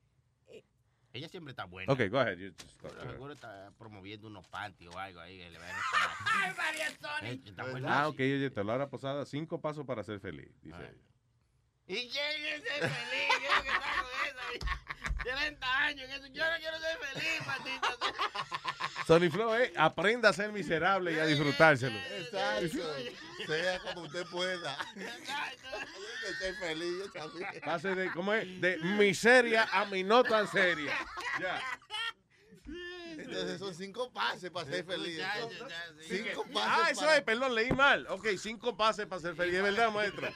Ella 1.12 1.28
siempre 1.28 1.50
está 1.50 1.64
buena. 1.64 1.92
Ok, 1.92 2.02
go 2.08 2.20
ahead. 2.20 2.38
you 2.38 2.52
just 2.52 2.80
talk 2.80 2.92
to 2.92 3.00
her. 3.00 3.10
Seguro 3.10 3.32
está 3.32 3.72
promoviendo 3.76 4.28
unos 4.28 4.46
panties 4.46 4.94
o 4.94 4.98
algo 4.98 5.18
ahí. 5.18 5.38
Que 5.38 5.50
le 5.50 5.58
¡Ay, 5.58 6.54
María 6.56 6.90
Sony! 7.00 7.48
Está 7.48 7.64
buena. 7.64 8.00
Ah, 8.00 8.08
ok, 8.08 8.20
oye, 8.20 8.50
te 8.50 8.62
Laura 8.62 8.88
Posada, 8.88 9.26
cinco 9.26 9.60
pasos 9.60 9.84
para 9.84 10.04
ser 10.04 10.20
feliz, 10.20 10.50
dice 10.62 10.78
ella. 10.78 10.94
¿Y 11.86 12.08
quién 12.08 12.36
quiere 12.36 12.60
ser 12.60 12.88
feliz? 12.88 13.28
Yo 13.42 13.62
que 13.62 13.68
está 13.68 13.90
con 14.02 14.54
eso. 14.54 14.99
30 15.22 15.78
años. 15.78 16.08
Yo 16.32 16.44
no 16.44 16.56
quiero 16.58 16.78
ser 16.78 16.98
feliz, 16.98 17.40
patito. 17.44 17.88
Sony 19.06 19.30
Flow, 19.30 19.54
eh, 19.54 19.72
aprenda 19.76 20.28
a 20.28 20.32
ser 20.32 20.52
miserable 20.52 21.12
y 21.12 21.18
a 21.18 21.26
disfrutárselo. 21.26 21.98
Exacto. 21.98 22.78
sea 23.46 23.78
como 23.80 24.02
usted 24.02 24.24
pueda. 24.26 24.78
Hay 24.78 24.94
que 24.94 26.34
ser 26.38 26.54
feliz, 26.56 26.94
yo 26.98 27.10
también. 27.12 27.48
Pase 27.64 27.94
de, 27.94 28.10
¿cómo 28.12 28.32
es? 28.32 28.60
De 28.60 28.78
miseria 28.78 29.68
a 29.72 29.84
mi 29.86 30.04
no 30.04 30.22
tan 30.22 30.46
seria. 30.48 30.92
Ya. 31.40 31.60
Entonces 33.30 33.58
son 33.58 33.74
cinco 33.74 34.10
pases 34.12 34.50
para 34.50 34.66
ser 34.66 34.84
feliz. 34.84 35.18
Entonces. 35.18 35.58
ya, 35.68 35.84
sí. 36.00 36.22
Cinco 36.24 36.44
Ah, 36.48 36.52
pases 36.52 36.90
eso 36.92 37.00
para- 37.02 37.16
es, 37.16 37.22
perdón, 37.22 37.54
leí 37.54 37.70
mal. 37.72 38.06
Ok, 38.08 38.26
cinco 38.38 38.76
pases 38.76 39.06
para 39.06 39.20
ser 39.22 39.36
feliz. 39.36 39.54
Es 39.54 39.62
verdad, 39.62 39.90
maestro. 39.92 40.28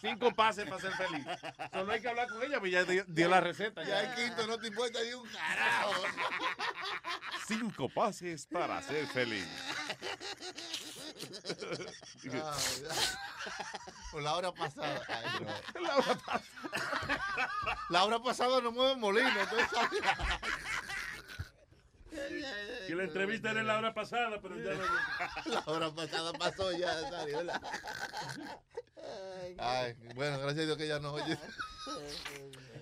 Cinco 0.00 0.34
pases 0.34 0.68
para 0.68 0.80
ser 0.80 0.92
feliz. 0.94 1.26
So, 1.72 1.84
no 1.84 1.92
hay 1.92 2.00
que 2.00 2.08
hablar 2.08 2.28
con 2.28 2.42
ella, 2.42 2.58
pues 2.60 2.72
ya 2.72 2.84
dio, 2.84 3.04
dio 3.06 3.28
la 3.28 3.40
receta. 3.40 3.82
Ya 3.82 3.88
Ya. 4.02 4.02
el 4.02 4.14
quinto 4.16 4.46
no 4.46 4.58
te 4.58 4.66
importa 4.68 4.98
ni 5.02 5.12
un 5.14 5.26
carajo. 5.28 5.92
Cinco 7.46 7.88
pases 7.88 8.46
para 8.46 8.82
ser 8.82 9.06
feliz. 9.06 9.46
Ah, 12.42 12.56
Por 14.12 14.22
la 14.22 14.34
hora 14.34 14.52
pasada. 14.52 15.02
Ay, 15.08 15.44
no. 15.44 15.80
La 15.80 15.96
hora 15.96 16.14
pasada. 16.18 16.42
La 17.90 18.04
hora 18.04 18.18
pasada 18.22 18.60
no 18.60 18.72
mueve 18.72 18.96
molino. 18.96 19.28
Entonces, 19.28 19.68
Que 22.86 22.94
la 22.94 23.04
entrevista 23.04 23.50
era 23.52 23.62
la 23.62 23.78
hora 23.78 23.94
pasada, 23.94 24.40
pero 24.40 24.56
ya 24.58 24.74
no. 24.74 24.82
la 25.52 25.62
hora 25.66 25.90
pasada 25.94 26.32
pasó 26.32 26.72
ya. 26.72 26.92
salió 27.08 27.42
la- 27.44 27.60
Ay, 29.58 29.94
bueno, 30.14 30.38
gracias 30.38 30.62
a 30.62 30.66
Dios 30.66 30.76
que 30.76 30.86
ya 30.86 30.98
no 31.00 31.12
oye 31.14 31.38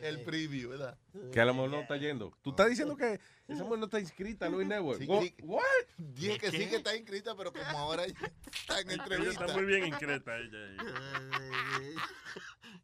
el 0.02 0.22
preview, 0.22 0.70
¿verdad? 0.70 0.96
Que 1.32 1.40
a 1.40 1.44
lo 1.44 1.54
mejor 1.54 1.70
no 1.70 1.80
está 1.80 1.96
yendo. 1.96 2.32
Tú 2.42 2.50
estás 2.50 2.68
diciendo 2.68 2.96
que 2.96 3.20
esa 3.48 3.64
mujer 3.64 3.78
no 3.78 3.84
está 3.86 4.00
inscrita 4.00 4.46
a 4.46 4.48
Luis 4.48 4.66
Network. 4.66 4.98
Sí, 5.00 5.34
What? 5.42 5.62
Dije 5.96 6.38
que 6.38 6.50
sí 6.50 6.68
que 6.68 6.76
está 6.76 6.94
inscrita, 6.96 7.34
pero 7.36 7.52
como 7.52 7.78
ahora 7.78 8.04
ella 8.04 8.14
está 8.52 8.80
en 8.80 8.90
Ella 8.90 9.02
entrevista. 9.02 9.44
está 9.44 9.54
muy 9.56 9.64
bien 9.64 9.86
increta, 9.86 10.36
ella. 10.36 10.58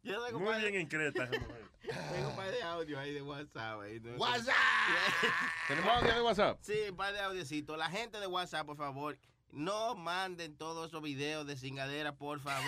Yo 0.05 0.23
tengo 0.25 0.39
Muy 0.39 0.53
de- 0.53 0.69
bien 0.71 0.81
increta 0.81 1.23
esa 1.25 1.31
mujer. 1.39 1.65
Tengo 2.13 2.29
un 2.29 2.35
par 2.35 2.51
de 2.51 2.63
audio 2.63 2.99
ahí 2.99 3.13
de 3.13 3.21
WhatsApp. 3.21 3.79
Ahí, 3.81 3.99
¿no? 3.99 4.15
¡WhatsApp! 4.17 4.55
¿Tenemos 5.67 5.91
audio 5.97 6.13
de 6.15 6.21
WhatsApp? 6.21 6.57
Sí, 6.61 6.73
un 6.89 6.95
par 6.95 7.13
de 7.13 7.19
audiocitos. 7.19 7.77
La 7.77 7.89
gente 7.89 8.19
de 8.19 8.27
WhatsApp, 8.27 8.65
por 8.65 8.77
favor, 8.77 9.17
no 9.51 9.95
manden 9.95 10.57
todos 10.57 10.87
esos 10.87 11.01
videos 11.01 11.45
de 11.45 11.57
cingadera, 11.57 12.15
por 12.15 12.39
favor. 12.39 12.65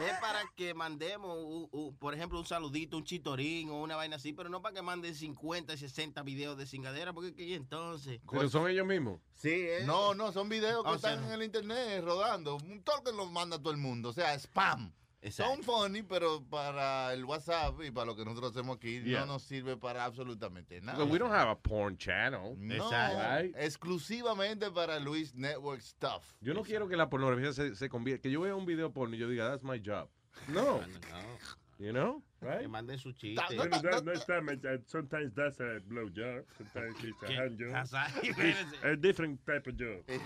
Es, 0.00 0.06
es 0.08 0.18
para 0.20 0.40
que 0.56 0.72
mandemos, 0.72 1.36
u- 1.36 1.68
u- 1.72 1.96
por 1.98 2.14
ejemplo, 2.14 2.38
un 2.38 2.46
saludito, 2.46 2.96
un 2.96 3.04
chitorín 3.04 3.70
o 3.70 3.80
una 3.82 3.96
vaina 3.96 4.16
así, 4.16 4.32
pero 4.32 4.48
no 4.48 4.62
para 4.62 4.74
que 4.76 4.82
manden 4.82 5.14
50 5.16 5.74
y 5.74 5.78
60 5.78 6.22
videos 6.22 6.56
de 6.56 6.66
cingadera, 6.66 7.12
porque 7.12 7.34
¿qué 7.34 7.54
entonces? 7.56 8.20
Pero 8.30 8.48
son 8.48 8.68
ellos 8.70 8.86
mismos. 8.86 9.20
Sí, 9.34 9.50
eh. 9.52 9.82
No, 9.84 10.14
no, 10.14 10.30
son 10.32 10.48
videos 10.48 10.84
que 10.84 10.90
O 10.90 10.98
sea, 10.98 11.14
están 11.14 11.26
en 11.26 11.32
el 11.32 11.42
internet 11.42 12.02
rodando. 12.04 12.56
Un 12.56 12.82
toque 12.84 13.10
los 13.12 13.30
manda 13.32 13.58
todo 13.58 13.72
el 13.72 13.78
mundo. 13.78 14.10
O 14.10 14.12
sea, 14.12 14.32
spam. 14.38 14.92
Exacto. 15.22 15.54
Son 15.54 15.62
funny, 15.62 16.02
pero 16.02 16.42
para 16.50 17.12
el 17.14 17.24
WhatsApp 17.24 17.80
y 17.82 17.90
para 17.92 18.06
lo 18.06 18.16
que 18.16 18.24
nosotros 18.24 18.50
hacemos 18.50 18.76
aquí 18.76 19.00
Yeah. 19.02 19.20
no 19.20 19.34
nos 19.34 19.42
sirve 19.42 19.76
para 19.76 20.04
absolutamente 20.04 20.80
nada. 20.80 20.98
Because 20.98 21.12
we 21.12 21.18
don't 21.18 21.32
have 21.32 21.48
a 21.48 21.54
porn 21.56 21.96
channel. 21.96 22.56
No, 22.58 22.90
Right? 22.90 23.54
exclusivamente 23.56 24.70
para 24.72 24.98
Luis 24.98 25.34
Network 25.34 25.80
Stuff. 25.80 26.34
Yo 26.40 26.54
no 26.54 26.62
quiero 26.62 26.88
que 26.88 26.96
la 26.96 27.08
pornografía 27.08 27.52
se, 27.52 27.76
se 27.76 27.88
convierta, 27.88 28.22
que 28.22 28.30
yo 28.32 28.40
vea 28.40 28.54
un 28.56 28.66
video 28.66 28.92
porno 28.92 29.14
y 29.14 29.18
yo 29.18 29.28
diga, 29.28 29.48
that's 29.48 29.62
my 29.64 29.80
job. 29.84 30.08
No. 30.48 30.80
You 31.82 31.90
know? 31.92 32.22
Que 32.38 32.46
Right? 32.46 32.68
manden 32.68 32.96
su 32.96 33.12
chiste. 33.12 33.56
Bueno, 33.56 33.82
that- 33.82 34.04
no 34.04 34.12
está, 34.12 34.40
man, 34.40 34.60
uh, 34.64 34.78
sometimes 34.86 35.34
that's 35.34 35.58
a 35.58 35.80
blowjob, 35.88 36.44
sometimes 36.56 36.94
it's 37.02 37.22
a 37.24 37.26
hand 37.26 37.58
job. 37.58 37.72
That's 37.72 37.92
a- 37.92 38.08
It's 38.22 38.84
a 38.84 38.94
different 38.96 39.44
type 39.44 39.66
of 39.66 39.76
job. 39.76 40.04
Eh, 40.06 40.20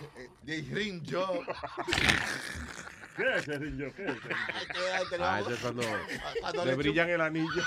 eh, 0.46 1.00
job. 1.02 1.46
¿Qué 3.16 3.22
es 3.34 3.48
ese 3.48 3.58
ring 3.58 3.80
job? 3.80 3.94
¿Qué 3.96 4.04
es 4.04 4.12
ese 4.18 4.28
ring 4.28 5.16
job? 5.16 5.20
Ah, 5.20 5.40
eso 5.40 5.50
es 5.50 5.60
cuando 5.60 5.82
Cuando 6.42 6.64
le 6.66 6.74
brillan 6.74 7.08
el 7.08 7.20
anillo. 7.22 7.48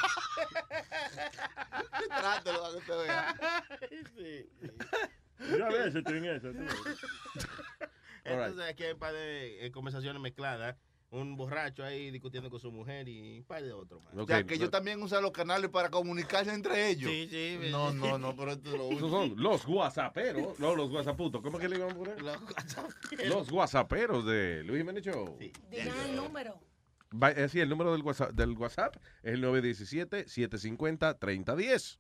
Trátelo 2.10 2.62
para 2.62 2.72
que 2.72 2.78
usted 2.78 2.98
vea. 3.08 3.36
Yo 5.58 5.66
a 5.66 5.70
veces 5.70 5.96
estoy 5.96 6.18
en 6.20 6.26
eso. 6.26 6.52
Entonces 8.24 8.70
aquí 8.70 8.84
hay 8.84 8.92
un 8.94 9.00
par 9.00 9.14
de 9.14 9.66
eh, 9.66 9.72
conversaciones 9.72 10.22
mezcladas. 10.22 10.76
Un 11.12 11.36
borracho 11.36 11.84
ahí 11.84 12.12
discutiendo 12.12 12.52
con 12.52 12.60
su 12.60 12.72
mujer 12.72 13.08
y 13.10 13.40
un 13.40 13.44
par 13.46 13.64
de 13.64 13.74
otros 13.74 14.04
más. 14.04 14.14
O 14.16 14.28
sea, 14.28 14.44
que 14.44 14.54
ellos 14.54 14.70
también 14.70 15.02
usan 15.02 15.24
los 15.24 15.32
canales 15.32 15.72
para 15.72 15.90
comunicarse 15.90 16.54
entre 16.54 16.88
ellos. 16.90 17.10
Sí, 17.10 17.28
sí. 17.32 17.58
No, 17.72 17.92
no, 17.92 18.20
no, 18.20 18.36
pero 18.36 18.52
esto 18.52 18.70
es 18.72 18.78
lo 18.78 18.92
Esos 18.92 19.10
son 19.10 19.34
los 19.42 19.66
guasaperos, 19.66 20.60
no 20.60 20.76
los 20.76 20.92
guasaputos. 20.92 21.42
¿Cómo 21.42 21.58
es 21.58 21.64
que 21.64 21.70
le 21.70 21.78
iban 21.78 21.90
a 21.92 21.96
poner? 21.96 22.22
Los 22.22 22.40
WhatsApp. 22.44 22.92
Los 23.26 23.50
guasaperos 23.50 24.24
de 24.28 24.64
Luis 24.64 24.82
Jiménez 24.82 25.04
Show. 25.04 25.36
Digan 25.40 25.98
el 26.10 26.16
número. 26.16 26.60
Va- 27.12 27.32
eh, 27.32 27.50
sí, 27.50 27.60
el 27.60 27.70
número 27.70 27.92
del 27.92 28.04
WhatsApp, 28.04 28.30
del 28.34 28.52
WhatsApp 28.52 28.96
es 29.24 29.34
el 29.34 29.44
917-750-3010. 29.44 31.98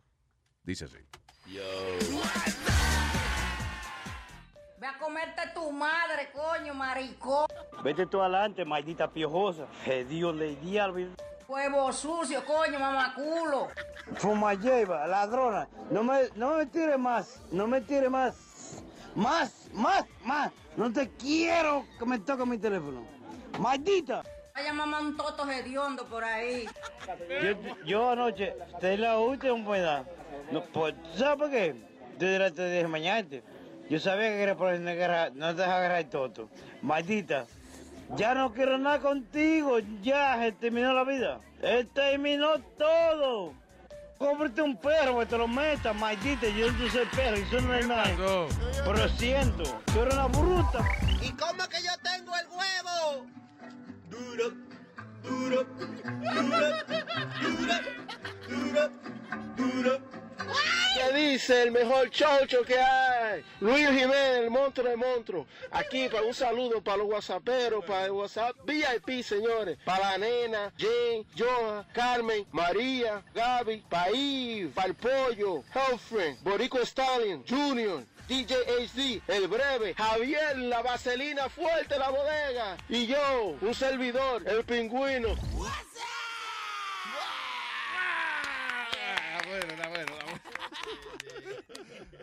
Dice 0.63 0.85
así. 0.85 0.97
Ve 4.79 4.87
a 4.87 4.97
comerte 4.97 5.41
tu 5.53 5.71
madre, 5.73 6.31
coño, 6.31 6.73
maricón. 6.73 7.47
Vete 7.83 8.05
tú 8.05 8.21
adelante, 8.21 8.63
maldita 8.63 9.09
piojosa. 9.09 9.65
Dios 10.07 10.33
le 10.33 10.55
diablo. 10.55 11.09
Huevo 11.49 11.91
sucio, 11.91 12.45
coño, 12.45 12.79
mamaculo. 12.79 13.67
Fuma 14.15 14.53
lleva, 14.53 15.05
ladrona. 15.05 15.67
No 15.91 16.01
me, 16.01 16.29
no 16.35 16.55
me 16.55 16.65
tire 16.67 16.97
más, 16.97 17.41
no 17.51 17.67
me 17.67 17.81
tire 17.81 18.09
más. 18.09 18.81
Más, 19.15 19.69
más, 19.73 20.05
más. 20.23 20.51
No 20.77 20.93
te 20.93 21.09
quiero 21.09 21.83
que 21.97 22.05
me 22.05 22.19
toque 22.19 22.45
mi 22.45 22.57
teléfono. 22.57 23.05
Maldita. 23.59 24.23
Vaya 24.53 24.71
mamá 24.71 25.01
un 25.01 25.17
toto 25.17 25.49
hediondo 25.49 26.05
por 26.05 26.23
ahí. 26.23 26.69
Yo, 27.43 27.75
yo 27.85 28.11
anoche 28.11 28.55
te 28.79 28.97
la 28.97 29.19
última 29.19 29.61
pueda. 29.65 30.05
No, 30.51 30.63
pues, 30.71 30.95
¿Sabes 31.17 31.37
por 31.37 31.49
qué? 31.49 31.75
Desde 32.17 32.51
te 32.51 32.69
dije 32.69 32.87
mañana. 32.87 33.27
Yo 33.89 33.99
sabía 33.99 34.29
que 34.29 34.43
era 34.43 34.55
por 34.55 34.71
el 34.71 34.83
negra, 34.83 35.31
no 35.33 35.47
te 35.47 35.61
dejas 35.61 35.73
agarrar 35.73 35.99
el 35.99 36.09
toto. 36.09 36.49
Maldita. 36.83 37.47
Ya 38.15 38.35
no 38.35 38.53
quiero 38.53 38.77
nada 38.77 38.99
contigo. 38.99 39.79
Ya 40.03 40.37
se 40.39 40.51
terminó 40.51 40.93
la 40.93 41.03
vida. 41.03 41.39
Se 41.59 41.85
terminó 41.85 42.59
todo. 42.77 43.53
Cómprate 44.19 44.61
un 44.61 44.77
perro 44.77 45.17
que 45.19 45.25
te 45.25 45.37
lo 45.37 45.47
metas, 45.47 45.95
maldita. 45.95 46.47
Yo 46.49 46.71
no 46.71 46.89
soy 46.89 47.05
perro, 47.15 47.37
eso 47.37 47.61
no 47.61 47.73
es 47.73 47.87
nada. 47.87 48.03
Pero 48.15 48.93
lo 48.93 49.09
siento, 49.09 49.63
tú 49.85 50.01
eres 50.01 50.13
una 50.13 50.27
bruta. 50.27 50.85
¿Y 51.21 51.31
cómo 51.31 51.67
que 51.67 51.81
yo 51.81 51.91
tengo 52.03 52.31
el 52.35 52.47
huevo? 52.47 53.25
Duro, 54.09 54.51
duro, 55.23 55.63
duro, 55.63 56.69
duro, 57.41 57.79
duro, 58.49 58.89
duro. 59.55 59.99
¿Qué 60.95 61.13
dice 61.13 61.63
el 61.63 61.71
mejor 61.71 62.09
chocho 62.09 62.61
que 62.63 62.79
hay? 62.79 63.18
Luis 63.59 63.87
Jiménez, 63.87 64.39
el 64.39 64.49
monstruo 64.49 64.89
de 64.89 64.95
monstruo. 64.95 65.45
Aquí 65.71 66.07
para 66.09 66.23
un 66.23 66.33
saludo 66.33 66.81
para 66.81 66.97
los 66.97 67.07
whatsapperos, 67.07 67.85
para 67.85 68.05
el 68.05 68.11
WhatsApp 68.11 68.55
VIP, 68.65 69.23
señores. 69.23 69.77
Para 69.85 70.11
la 70.11 70.17
nena, 70.17 70.73
Jane, 70.77 71.25
Johan, 71.37 71.85
Carmen, 71.93 72.45
María, 72.51 73.23
Gaby, 73.33 73.83
País, 73.89 74.69
para 74.73 74.87
el 74.87 74.95
pollo, 74.95 75.63
Healthfriend, 75.73 76.41
Borico 76.43 76.83
Stallion, 76.85 77.43
Junior. 77.47 78.03
DJ 78.29 78.53
HD, 78.53 79.21
el 79.27 79.47
breve, 79.47 79.95
Javier, 79.95 80.55
la 80.59 80.83
vaselina 80.83 81.49
fuerte, 81.49 81.97
la 81.97 82.11
bodega. 82.11 82.77
Y 82.87 83.07
yo, 83.07 83.57
un 83.59 83.73
servidor, 83.73 84.47
el 84.47 84.63
pingüino. 84.65 85.29
Está 85.29 85.41
bueno, 89.49 89.73
está 89.73 89.89
bueno, 89.89 90.13
está 90.13 90.25
bueno. 90.25 90.39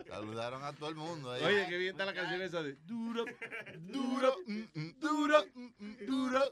Saludaron 0.07 0.63
a 0.63 0.73
todo 0.73 0.89
el 0.89 0.95
mundo 0.95 1.31
ahí. 1.31 1.43
Oye, 1.43 1.67
qué 1.67 1.77
bien 1.77 1.91
está 1.91 2.05
la 2.05 2.13
canción 2.13 2.41
esa 2.41 2.63
de 2.63 2.75
duro, 2.85 3.25
duro, 3.79 4.35
duro, 4.37 4.37
mm, 4.47 4.63
mm, 4.73 4.99
duro, 4.99 5.45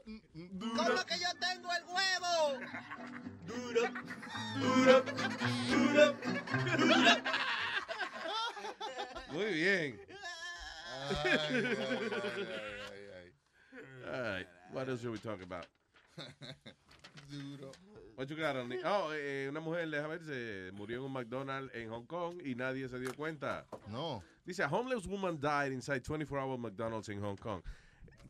mm, 0.04 0.14
mm, 0.34 0.58
duro. 0.58 0.74
¿Cómo 0.76 1.06
que 1.06 1.18
yo 1.18 1.28
tengo 1.40 1.68
el 1.72 1.84
huevo? 1.84 2.60
Duro, 3.46 3.82
duro, 4.60 5.04
duro, 5.70 6.16
duro. 6.76 7.16
Muy 9.32 9.52
bien. 9.54 10.00
Ay, 11.24 11.30
ay, 12.92 13.02
ay, 13.16 13.32
All 14.06 14.22
right, 14.22 14.46
what 14.72 14.88
else 14.88 15.00
should 15.00 15.12
we 15.12 15.18
talk 15.18 15.40
about? 15.42 15.66
Duro. 17.30 17.72
What 18.16 18.28
you 18.28 18.36
got 18.36 18.56
on 18.56 18.68
the- 18.68 18.80
Oh, 18.84 19.10
eh, 19.12 19.46
una 19.48 19.60
mujer, 19.60 19.88
déjame 19.90 20.18
ver, 20.18 20.24
se 20.24 20.70
murió 20.72 20.98
en 20.98 21.04
un 21.04 21.12
McDonald's 21.12 21.74
en 21.74 21.90
Hong 21.90 22.06
Kong 22.06 22.40
y 22.44 22.54
nadie 22.54 22.88
se 22.88 22.98
dio 22.98 23.12
cuenta. 23.14 23.66
No. 23.88 24.22
Dice, 24.44 24.62
a 24.62 24.68
homeless 24.68 25.06
woman 25.06 25.38
died 25.40 25.72
inside 25.72 26.02
24-hour 26.02 26.58
McDonald's 26.58 27.08
en 27.08 27.20
Hong 27.20 27.36
Kong. 27.36 27.62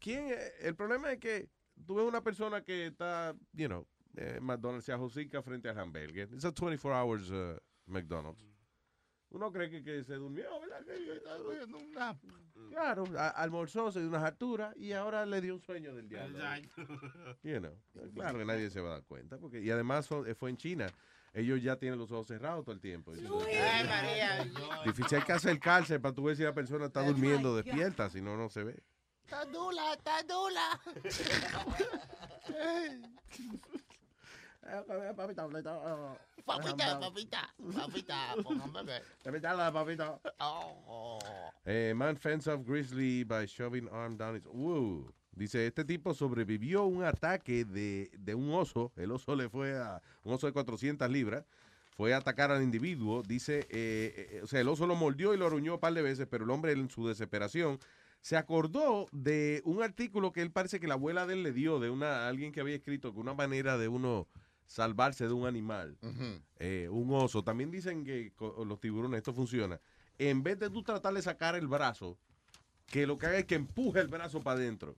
¿Quién? 0.00 0.28
eh, 0.30 0.52
El 0.60 0.74
problema 0.74 1.12
es 1.12 1.18
que 1.18 1.48
tú 1.86 1.94
ves 1.94 2.04
una 2.06 2.20
persona 2.22 2.62
que 2.62 2.86
está, 2.86 3.34
you 3.52 3.68
know, 3.68 3.86
eh, 4.16 4.38
McDonald's 4.40 4.84
se 4.86 4.92
ajosica 4.92 5.42
frente 5.42 5.68
al 5.68 5.78
hamburger. 5.78 6.28
It's 6.32 6.44
a 6.44 6.50
24 6.52 6.92
hours 6.94 7.30
uh, 7.30 7.56
McDonald's. 7.86 8.42
Uno 9.30 9.50
cree 9.52 9.68
que, 9.68 9.82
que 9.82 10.04
se 10.04 10.14
durmió, 10.14 10.60
¿verdad? 10.60 10.84
Que 10.84 11.12
está 11.16 11.36
durmiendo 11.36 11.78
un 11.78 11.92
nap. 11.92 12.16
Claro, 12.70 13.04
a- 13.18 13.28
almorzó, 13.30 13.90
se 13.92 13.98
dio 14.00 14.08
unas 14.08 14.22
alturas 14.22 14.74
y 14.76 14.92
ahora 14.92 15.26
le 15.26 15.40
dio 15.40 15.54
un 15.54 15.60
sueño 15.60 15.94
del 15.94 16.08
diablo. 16.08 16.38
You 17.42 17.58
know, 17.58 17.76
claro 18.14 18.38
que 18.38 18.44
nadie 18.44 18.70
se 18.70 18.80
va 18.80 18.90
a 18.90 18.92
dar 18.92 19.04
cuenta. 19.04 19.36
Porque, 19.38 19.60
y 19.60 19.70
además 19.70 20.06
son- 20.06 20.26
eh, 20.28 20.34
fue 20.34 20.50
en 20.50 20.56
China. 20.56 20.86
Ellos 21.34 21.60
ya 21.62 21.76
tienen 21.76 21.98
los 21.98 22.10
ojos 22.12 22.28
cerrados 22.28 22.64
todo 22.64 22.74
el 22.74 22.80
tiempo. 22.80 23.12
Ay, 23.14 23.84
María. 23.86 24.44
Difícil 24.86 25.18
hay 25.18 25.24
que 25.24 25.32
acercarse 25.32 26.00
para 26.00 26.14
tú 26.14 26.22
ver 26.24 26.36
si 26.36 26.42
la 26.44 26.54
persona 26.54 26.86
está 26.86 27.02
durmiendo 27.02 27.54
despierta, 27.54 28.08
si 28.08 28.22
no, 28.22 28.36
no 28.38 28.48
se 28.48 28.64
ve. 28.64 28.82
Está 29.24 29.44
dula, 29.44 29.92
está 29.92 30.22
dula. 30.22 30.80
Papita, 36.44 37.00
papita, 37.00 37.54
papita, 37.74 38.34
pongan 38.42 38.72
bebé. 38.72 39.02
Oh. 40.38 41.18
Eh, 41.64 41.92
man 41.96 42.16
fends 42.16 42.46
off 42.46 42.64
grizzly 42.64 43.24
by 43.24 43.46
shoving 43.46 43.88
arm 43.88 44.16
down 44.16 44.36
its... 44.36 44.46
Woo. 44.46 45.12
Dice, 45.32 45.66
este 45.66 45.84
tipo 45.84 46.14
sobrevivió 46.14 46.84
un 46.84 47.02
ataque 47.02 47.64
de, 47.64 48.10
de 48.16 48.34
un 48.34 48.52
oso. 48.54 48.92
El 48.96 49.10
oso 49.10 49.34
le 49.34 49.48
fue 49.48 49.76
a... 49.76 50.00
Un 50.22 50.34
oso 50.34 50.46
de 50.46 50.52
400 50.52 51.10
libras. 51.10 51.44
Fue 51.96 52.14
a 52.14 52.18
atacar 52.18 52.50
al 52.52 52.62
individuo. 52.62 53.22
Dice, 53.22 53.66
eh, 53.70 54.28
eh, 54.32 54.40
o 54.42 54.46
sea, 54.46 54.60
el 54.60 54.68
oso 54.68 54.86
lo 54.86 54.94
mordió 54.94 55.34
y 55.34 55.36
lo 55.36 55.46
aruñó 55.46 55.74
un 55.74 55.80
par 55.80 55.94
de 55.94 56.02
veces, 56.02 56.26
pero 56.30 56.44
el 56.44 56.50
hombre 56.50 56.72
en 56.72 56.88
su 56.90 57.06
desesperación 57.08 57.78
se 58.20 58.36
acordó 58.36 59.08
de 59.12 59.62
un 59.64 59.82
artículo 59.82 60.32
que 60.32 60.42
él 60.42 60.50
parece 60.50 60.80
que 60.80 60.88
la 60.88 60.94
abuela 60.94 61.26
de 61.26 61.34
él 61.34 61.42
le 61.42 61.52
dio 61.52 61.78
de 61.78 61.90
una 61.90 62.28
alguien 62.28 62.52
que 62.52 62.60
había 62.60 62.74
escrito 62.74 63.12
que 63.12 63.20
una 63.20 63.34
manera 63.34 63.78
de 63.78 63.88
uno 63.88 64.26
salvarse 64.66 65.26
de 65.26 65.32
un 65.32 65.46
animal, 65.46 65.96
eh, 66.58 66.88
un 66.90 67.12
oso. 67.14 67.42
También 67.44 67.70
dicen 67.70 68.04
que 68.04 68.32
con 68.34 68.68
los 68.68 68.80
tiburones 68.80 69.18
esto 69.18 69.32
funciona. 69.32 69.80
En 70.18 70.42
vez 70.42 70.58
de 70.58 70.70
tú 70.70 70.82
tratar 70.82 71.14
de 71.14 71.22
sacar 71.22 71.54
el 71.54 71.66
brazo, 71.68 72.18
que 72.86 73.06
lo 73.06 73.18
que 73.18 73.26
haga 73.26 73.38
es 73.38 73.44
que 73.46 73.54
empuje 73.56 74.00
el 74.00 74.08
brazo 74.08 74.40
para 74.40 74.58
adentro. 74.58 74.96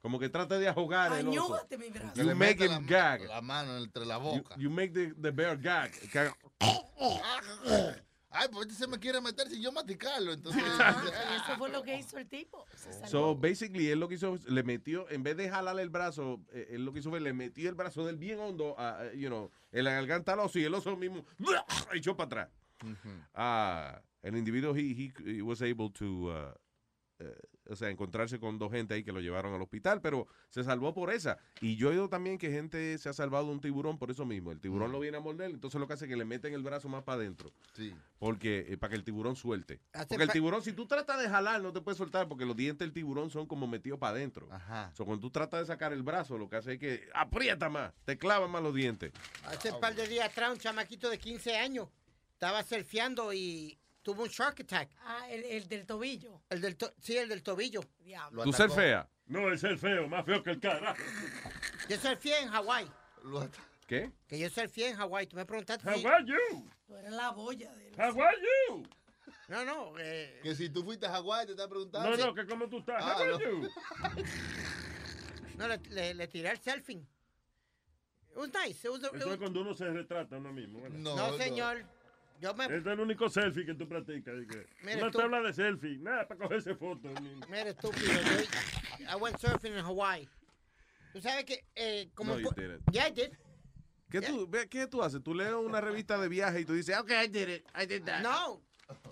Como 0.00 0.18
que 0.18 0.28
trate 0.28 0.58
de 0.58 0.68
ahogar 0.68 1.12
el 1.18 1.26
oso. 1.28 1.58
Mi 1.78 1.88
brazo. 1.90 2.14
You 2.14 2.24
le 2.24 2.34
make 2.34 2.64
him 2.64 2.70
la, 2.70 2.80
gag. 2.80 3.22
la 3.26 3.40
mano 3.40 3.76
entre 3.78 4.04
la 4.06 4.16
You, 4.18 4.22
boca. 4.22 4.54
you 4.56 4.70
make 4.70 4.92
the, 4.92 5.12
the 5.20 5.30
bear 5.32 5.56
gag. 5.56 5.90
Ay, 8.38 8.48
pues 8.52 8.66
este 8.66 8.84
se 8.84 8.86
me 8.86 8.98
quiere 8.98 9.20
meter 9.20 9.48
sin 9.48 9.62
yo 9.62 9.72
masticarlo. 9.72 10.32
Entonces, 10.32 10.62
y 10.62 11.34
eso 11.36 11.56
fue 11.56 11.70
lo 11.70 11.82
que 11.82 11.98
hizo 11.98 12.18
el 12.18 12.28
tipo. 12.28 12.66
Se 12.74 12.92
salvó. 12.92 13.06
So, 13.08 13.34
basically, 13.34 13.88
él 13.88 13.98
lo 13.98 14.08
que 14.08 14.16
hizo, 14.16 14.38
le 14.46 14.62
metió, 14.62 15.08
en 15.10 15.22
vez 15.22 15.36
de 15.36 15.48
jalarle 15.48 15.82
el 15.82 15.90
brazo, 15.90 16.40
eh, 16.52 16.68
él 16.70 16.84
lo 16.84 16.92
que 16.92 16.98
hizo 17.00 17.10
fue, 17.10 17.20
le 17.20 17.32
metió 17.32 17.68
el 17.68 17.74
brazo 17.74 18.04
del 18.04 18.16
bien 18.16 18.38
hondo, 18.38 18.78
a, 18.78 19.00
a, 19.00 19.12
you 19.14 19.28
know, 19.28 19.50
en 19.72 19.84
la 19.84 19.92
garganta 19.92 20.34
al 20.34 20.40
oso 20.40 20.58
y 20.58 20.64
el 20.64 20.74
oso 20.74 20.96
mismo 20.96 21.24
echó 21.92 22.16
para 22.16 22.26
atrás. 22.26 22.48
Ah, 23.34 24.02
el 24.22 24.36
individuo, 24.36 24.74
he, 24.76 24.92
he, 24.92 25.12
he 25.24 25.42
was 25.42 25.62
able 25.62 25.90
to, 25.90 26.30
uh, 26.30 26.52
eh, 27.18 27.34
o 27.68 27.76
sea, 27.76 27.90
encontrarse 27.90 28.38
con 28.38 28.58
dos 28.58 28.70
gente 28.70 28.94
ahí 28.94 29.02
que 29.02 29.12
lo 29.12 29.20
llevaron 29.20 29.54
al 29.54 29.62
hospital, 29.62 30.00
pero 30.00 30.26
se 30.50 30.62
salvó 30.62 30.92
por 30.94 31.10
esa. 31.10 31.38
Y 31.60 31.76
yo 31.76 31.88
he 31.88 31.92
oído 31.92 32.08
también 32.08 32.38
que 32.38 32.50
gente 32.50 32.98
se 32.98 33.08
ha 33.08 33.12
salvado 33.12 33.46
de 33.46 33.52
un 33.52 33.60
tiburón 33.60 33.98
por 33.98 34.10
eso 34.10 34.24
mismo. 34.24 34.52
El 34.52 34.60
tiburón 34.60 34.92
lo 34.92 35.00
viene 35.00 35.16
a 35.16 35.20
morder, 35.20 35.50
entonces 35.50 35.80
lo 35.80 35.86
que 35.86 35.94
hace 35.94 36.04
es 36.04 36.10
que 36.10 36.16
le 36.16 36.24
meten 36.24 36.52
el 36.52 36.62
brazo 36.62 36.88
más 36.88 37.02
para 37.04 37.16
adentro. 37.16 37.52
Sí. 37.74 37.94
Porque, 38.18 38.66
eh, 38.68 38.76
para 38.76 38.90
que 38.90 38.96
el 38.96 39.04
tiburón 39.04 39.34
suelte. 39.34 39.80
Hace 39.92 40.08
Porque 40.08 40.24
el 40.24 40.30
tiburón, 40.30 40.62
si 40.62 40.72
tú 40.72 40.86
tratas 40.86 41.20
de 41.20 41.28
jalar, 41.28 41.62
no 41.62 41.72
te 41.72 41.80
puedes 41.80 41.98
soltar 41.98 42.28
porque 42.28 42.44
los 42.44 42.56
dientes 42.56 42.86
del 42.86 42.92
tiburón 42.92 43.30
son 43.30 43.46
como 43.46 43.66
metidos 43.66 43.98
para 43.98 44.16
adentro. 44.16 44.48
Ajá. 44.50 44.92
So, 44.94 45.04
cuando 45.04 45.22
tú 45.22 45.30
tratas 45.30 45.60
de 45.60 45.66
sacar 45.66 45.92
el 45.92 46.02
brazo, 46.02 46.38
lo 46.38 46.48
que 46.48 46.56
hace 46.56 46.74
es 46.74 46.78
que 46.78 47.08
aprieta 47.14 47.68
más, 47.68 47.92
te 48.04 48.18
clava 48.18 48.46
más 48.46 48.62
los 48.62 48.74
dientes. 48.74 49.12
Hace 49.44 49.72
un 49.72 49.80
par 49.80 49.94
de 49.94 50.06
días 50.06 50.28
atrás, 50.30 50.52
un 50.52 50.58
chamaquito 50.58 51.08
de 51.08 51.18
15 51.18 51.56
años 51.56 51.88
estaba 52.34 52.62
surfeando 52.62 53.32
y 53.32 53.78
tuvo 54.06 54.22
un 54.22 54.28
shark 54.28 54.60
attack. 54.60 54.88
Ah, 55.04 55.28
el, 55.28 55.42
el 55.42 55.66
del 55.68 55.84
tobillo. 55.84 56.40
El 56.48 56.60
del 56.60 56.76
to- 56.76 56.94
sí, 57.00 57.16
el 57.16 57.28
del 57.28 57.42
tobillo. 57.42 57.80
Diablo. 58.04 58.44
¿Tú 58.44 58.52
ser 58.52 58.70
fea? 58.70 59.08
No, 59.26 59.52
es 59.52 59.64
el 59.64 59.76
feo, 59.80 60.06
más 60.06 60.24
feo 60.24 60.40
que 60.44 60.50
el 60.50 60.60
carajo. 60.60 61.02
Yo 61.88 61.96
surfé 61.98 62.38
en 62.38 62.48
Hawái. 62.50 62.88
¿Qué? 63.88 64.12
Que 64.28 64.38
yo 64.38 64.48
surfé 64.48 64.90
en 64.90 64.96
Hawái. 64.96 65.26
Tú 65.26 65.34
me 65.34 65.44
preguntaste. 65.44 65.88
How 65.90 65.98
si- 65.98 66.06
are 66.06 66.24
you? 66.24 66.70
Tú 66.86 66.94
eres 66.96 67.10
la 67.10 67.30
boya 67.32 67.72
de 67.74 67.88
él. 67.88 67.94
How 67.98 68.22
are 68.22 68.36
you? 68.40 68.84
No, 69.48 69.64
no. 69.64 69.98
eh, 69.98 70.38
Que 70.44 70.54
si 70.54 70.68
tú 70.68 70.84
fuiste 70.84 71.06
a 71.06 71.10
Hawái, 71.10 71.46
te 71.46 71.52
está 71.52 71.66
preguntando. 71.68 72.08
No, 72.16 72.26
no, 72.26 72.32
que 72.34 72.46
cómo 72.46 72.68
tú 72.68 72.78
estás. 72.78 73.02
Ah, 73.02 73.16
How 73.18 73.26
no. 73.26 73.34
are 73.34 73.44
you? 73.44 73.68
no, 75.58 75.66
le, 75.66 75.78
le- 75.90 76.14
le 76.14 76.28
tiré 76.28 76.50
el 76.50 76.58
selfie. 76.60 76.98
It 78.30 78.36
was 78.36 78.50
nice. 78.52 78.84
It 78.84 78.90
was 78.92 79.02
a- 79.02 79.06
it 79.08 79.14
Eso 79.16 79.24
es 79.24 79.26
was- 79.30 79.38
cuando 79.38 79.60
uno 79.62 79.74
se 79.74 79.86
retrata 79.90 80.36
a 80.36 80.38
uno 80.38 80.52
mismo. 80.52 80.82
¿verdad? 80.82 80.98
no, 80.98 81.36
señor. 81.36 81.84
Yo 82.40 82.54
me. 82.54 82.64
Este 82.64 82.76
es 82.78 82.86
el 82.86 83.00
único 83.00 83.28
selfie 83.28 83.64
que 83.64 83.74
tú 83.74 83.88
practicas. 83.88 84.34
que- 84.48 84.66
Mira, 84.82 84.98
Una 85.02 85.10
tú- 85.10 85.18
tabla 85.18 85.40
de 85.42 85.52
selfie. 85.52 85.98
Nada, 85.98 86.26
para 86.28 86.40
cogerse 86.40 86.74
fotos. 86.74 87.12
Mira, 87.48 87.70
estúpido. 87.70 88.06
Yo, 88.06 89.04
I 89.10 89.14
went 89.20 89.38
surfing 89.38 89.72
in 89.72 89.84
Hawaii. 89.84 90.28
Tú 91.12 91.20
sabes 91.20 91.44
que, 91.44 91.64
eh, 91.74 92.10
como. 92.14 92.34
No, 92.34 92.40
you 92.40 92.48
po- 92.48 92.54
didn't. 92.54 92.82
Yeah, 92.92 93.08
I 93.08 93.12
did. 93.12 93.30
¿Qué, 94.10 94.20
tú, 94.20 94.48
¿Qué 94.70 94.86
tú 94.86 95.02
haces? 95.02 95.22
Tú 95.22 95.34
lees 95.34 95.52
una 95.52 95.80
revista 95.80 96.16
de 96.18 96.28
viaje 96.28 96.60
y 96.60 96.64
tú 96.64 96.74
dices, 96.74 96.96
ok, 96.98 97.10
I 97.24 97.28
did 97.28 97.48
it, 97.48 97.66
I 97.74 97.86
did 97.86 98.04
that. 98.04 98.22
No. 98.22 98.62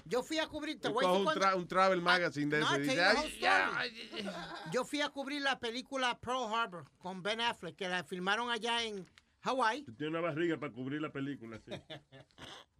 Yo 0.05 0.23
fui 0.23 0.39
a 0.39 0.47
cubrir. 0.47 0.79
Te 0.81 0.89
voy 0.89 1.05
a 1.05 1.09
coges 1.09 1.25
decir 1.25 1.37
un, 1.43 1.43
tra- 1.43 1.57
un 1.57 1.67
travel 1.67 2.01
magazine 2.01 2.49
de 2.49 2.61
No, 2.61 2.67
eso 2.67 2.79
I 2.79 2.85
y 2.85 2.87
tell 2.87 2.97
dices, 3.17 3.33
you 3.35 3.41
the 3.41 3.49
"Ay, 3.49 3.91
whole 3.91 4.21
ya, 4.21 4.29
story. 4.29 4.71
Yo 4.71 4.85
fui 4.85 5.01
a 5.01 5.09
cubrir 5.09 5.43
la 5.43 5.59
película 5.59 6.17
Pearl 6.21 6.45
Harbor 6.55 6.85
con 6.99 7.23
Ben 7.25 7.41
Affleck, 7.41 7.75
que 7.75 7.89
la 7.89 8.05
filmaron 8.05 8.51
allá 8.51 8.85
en 8.85 9.05
Hawaii. 9.43 9.83
Tú 9.83 9.93
tienes 9.95 10.13
una 10.13 10.21
barriga 10.21 10.57
para 10.59 10.73
cubrir 10.73 11.01
la 11.03 11.11
película. 11.11 11.59
Sí. 11.59 11.73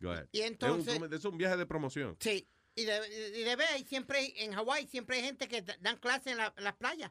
Go 0.00 0.10
ahead. 0.12 0.28
Y 0.32 0.40
Es 0.40 0.46
un 0.46 0.52
entonces- 0.52 1.12
es 1.12 1.24
un 1.24 1.38
viaje 1.38 1.56
de 1.56 1.66
promoción. 1.66 2.16
Sí. 2.20 2.46
Y 2.74 2.84
de, 2.84 3.32
y 3.38 3.42
de 3.42 3.56
ver, 3.56 3.68
siempre 3.86 4.18
hay- 4.18 4.34
en 4.36 4.52
Hawái 4.52 4.86
siempre 4.86 5.16
hay 5.16 5.22
gente 5.24 5.48
que 5.48 5.62
da- 5.62 5.76
dan 5.80 5.96
clases 5.96 6.26
en, 6.32 6.36
la- 6.38 6.52
en 6.56 6.64
las 6.64 6.74
playas 6.76 7.10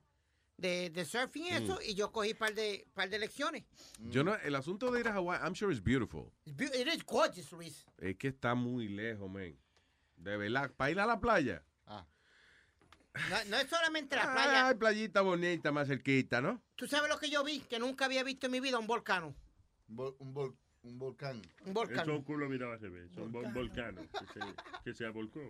de, 0.58 0.90
de 0.92 1.06
surfing 1.06 1.46
y 1.46 1.50
eso, 1.50 1.80
y 1.82 1.96
yo 1.96 2.12
cogí 2.12 2.34
par 2.36 2.54
de, 2.54 2.88
par 2.94 3.10
de 3.10 3.18
lecciones. 3.20 3.64
Yo 4.00 4.24
no, 4.24 4.36
el 4.36 4.56
asunto 4.56 4.92
de 4.92 5.00
ir 5.00 5.08
a 5.08 5.14
Hawái, 5.14 5.40
I'm 5.44 5.56
sure 5.56 5.74
it's 5.74 5.84
beautiful. 5.84 6.32
It 6.46 6.88
is 6.88 7.04
gorgeous, 7.04 7.52
Luis. 7.52 7.84
Es 7.98 8.16
que 8.18 8.28
está 8.30 8.54
muy 8.54 8.88
lejos, 8.88 9.30
man. 9.30 9.58
De 10.18 10.38
verdad, 10.38 10.72
para 10.78 10.92
ir 10.92 11.00
a 11.00 11.06
la 11.08 11.20
playa. 11.20 11.64
No, 13.30 13.44
no 13.46 13.58
es 13.58 13.70
solamente 13.70 14.16
la 14.18 14.24
Ah, 14.24 14.34
playa. 14.34 14.68
hay 14.68 14.76
playita 14.76 15.22
bonita 15.22 15.72
más 15.72 15.88
cerquita, 15.88 16.42
¿no? 16.42 16.62
¿Tú 16.76 16.86
sabes 16.86 17.10
lo 17.10 17.18
que 17.18 17.30
yo 17.30 17.44
vi? 17.46 17.62
Que 17.62 17.80
nunca 17.80 18.06
había 18.06 18.24
visto 18.24 18.48
en 18.48 18.52
mi 18.52 18.60
vida 18.60 18.78
un 18.78 18.88
volcano. 18.88 19.34
Un, 19.88 19.96
vol- 19.98 20.16
un, 20.20 20.34
vol- 20.36 20.58
un 20.86 21.00
volcán. 21.00 21.42
Un 21.66 21.74
volcán. 21.74 22.00
Eso 22.00 22.12
es 22.12 22.18
un 22.20 22.24
culo 22.24 22.48
mirado 22.48 22.72
al 22.74 22.80
revés. 22.80 23.12
Son 23.14 23.32
vol- 23.32 23.52
volcanos 23.54 24.06
que 24.08 24.26
se, 24.28 24.40
que 24.84 24.94
se 24.94 25.10
volcó. 25.10 25.42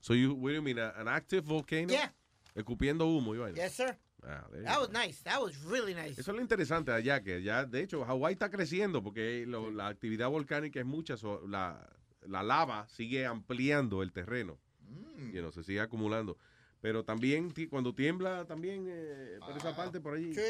So 0.00 0.14
you, 0.14 0.32
what 0.34 0.50
do 0.50 0.56
you 0.56 0.62
mean, 0.62 0.78
a- 0.78 0.90
an 1.00 1.08
active 1.08 1.42
volcano? 1.46 1.88
Yeah. 1.88 2.12
Escupiendo 2.54 3.06
humo 3.06 3.34
y 3.34 3.38
vaina. 3.38 3.56
Yes, 3.56 3.74
sir. 3.74 3.96
Ah, 4.22 4.46
That 4.64 4.78
was 4.80 4.90
nice. 4.90 5.22
That 5.22 5.40
was 5.40 5.56
really 5.64 5.94
nice. 5.94 6.20
Eso 6.20 6.30
es 6.32 6.36
lo 6.36 6.40
interesante 6.42 6.90
allá, 6.92 7.22
que 7.22 7.42
ya, 7.42 7.64
de 7.64 7.80
hecho, 7.82 8.04
Hawái 8.04 8.34
está 8.34 8.50
creciendo 8.50 9.02
porque 9.02 9.44
lo- 9.46 9.70
la 9.70 9.88
actividad 9.88 10.28
volcánica 10.28 10.78
es 10.80 10.86
mucha, 10.86 11.16
so- 11.16 11.46
la, 11.48 11.88
la 12.26 12.42
lava 12.42 12.86
sigue 12.88 13.24
ampliando 13.26 14.02
el 14.02 14.12
terreno, 14.12 14.58
Mm. 14.88 15.30
you 15.32 15.40
know, 15.40 15.52
se 15.52 15.62
sigue 15.62 15.80
acumulando. 15.80 16.36
Pero 16.80 17.04
también 17.04 17.50
ti- 17.52 17.66
cuando 17.66 17.94
tiembla, 17.94 18.46
también 18.46 18.86
eh, 18.88 19.38
por 19.40 19.56
esa 19.56 19.76
parte, 19.76 20.00
por 20.00 20.14
allí. 20.14 20.34
Sí. 20.34 20.40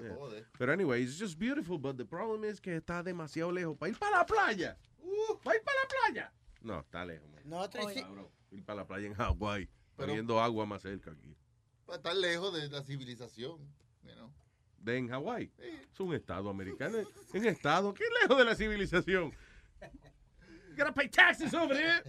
Yeah. 0.00 0.16
Pero 0.58 0.72
anyway, 0.72 1.02
it's 1.02 1.18
just 1.18 1.38
beautiful, 1.38 1.78
but 1.78 1.96
the 1.96 2.06
problem 2.06 2.44
is 2.44 2.60
que 2.60 2.76
está 2.76 3.02
demasiado 3.02 3.52
lejos. 3.52 3.76
Para 3.76 3.90
ir 3.92 3.98
para 3.98 4.18
la 4.18 4.24
playa. 4.26 4.78
Uh, 5.02 5.38
para 5.42 5.56
ir 5.58 5.62
para 5.62 5.76
la 5.82 5.88
playa. 5.88 6.32
No, 6.62 6.80
está 6.80 7.04
lejos, 7.04 7.28
man. 7.30 7.42
No, 7.44 8.30
Ir 8.50 8.64
para 8.64 8.76
la 8.82 8.86
playa 8.86 9.06
en 9.06 9.14
Hawái, 9.14 9.66
Pero- 9.96 10.06
poniendo 10.08 10.40
agua 10.40 10.64
más 10.64 10.80
cerca 10.82 11.10
aquí. 11.10 11.36
Para 11.84 11.96
estar 11.98 12.16
lejos 12.16 12.54
de 12.54 12.68
la 12.70 12.82
civilización. 12.82 13.58
you 14.04 14.12
know. 14.14 14.32
de 14.78 14.96
en 14.98 15.08
Hawái. 15.08 15.50
Es 15.58 16.00
un 16.00 16.14
estado 16.14 16.48
americano. 16.50 16.98
Es 16.98 17.08
un 17.34 17.44
estado 17.46 17.92
que 17.92 18.04
lejos 18.22 18.38
de 18.38 18.44
la 18.44 18.54
civilización. 18.54 19.32
Gotta 20.76 20.92
pay 20.92 21.08
taxes 21.08 21.54
over 21.54 21.76
there. 21.76 22.02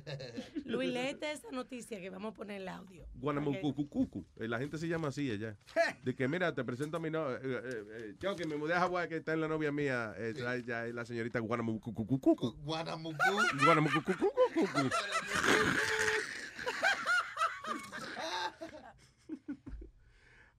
Luis, 0.66 0.92
léete 0.92 1.32
esa 1.32 1.52
noticia 1.52 2.00
que 2.00 2.10
vamos 2.10 2.32
a 2.32 2.36
poner 2.36 2.62
el 2.62 2.68
audio. 2.68 3.06
Guanamucucucucu. 3.16 4.26
Eh, 4.38 4.48
La 4.48 4.58
gente 4.60 4.78
se 4.78 4.88
llama 4.88 5.10
así 5.10 5.30
allá. 5.32 5.56
De 6.04 6.16
que, 6.16 6.28
mira, 6.28 6.54
te 6.54 6.64
presento 6.64 6.98
a 6.98 7.00
mi 7.00 7.10
novia. 7.10 7.38
Eh, 7.38 7.42
eh, 7.44 7.84
eh, 7.92 8.16
yo 8.20 8.36
que 8.36 8.46
me 8.48 8.56
mudé 8.58 8.74
a 8.74 8.80
Hawái, 8.80 9.08
que 9.08 9.18
está 9.18 9.34
en 9.34 9.42
la 9.42 9.48
novia 9.48 9.72
mía. 9.72 10.14
eh, 10.18 10.34
la- 10.38 10.58
ya 10.58 10.86
es 10.88 10.94
la 10.96 11.06
señorita 11.06 11.40
Guanamucucucucu. 11.40 12.56
Guanamucú. 12.64 13.18
Guanamucucucucu. 13.64 14.32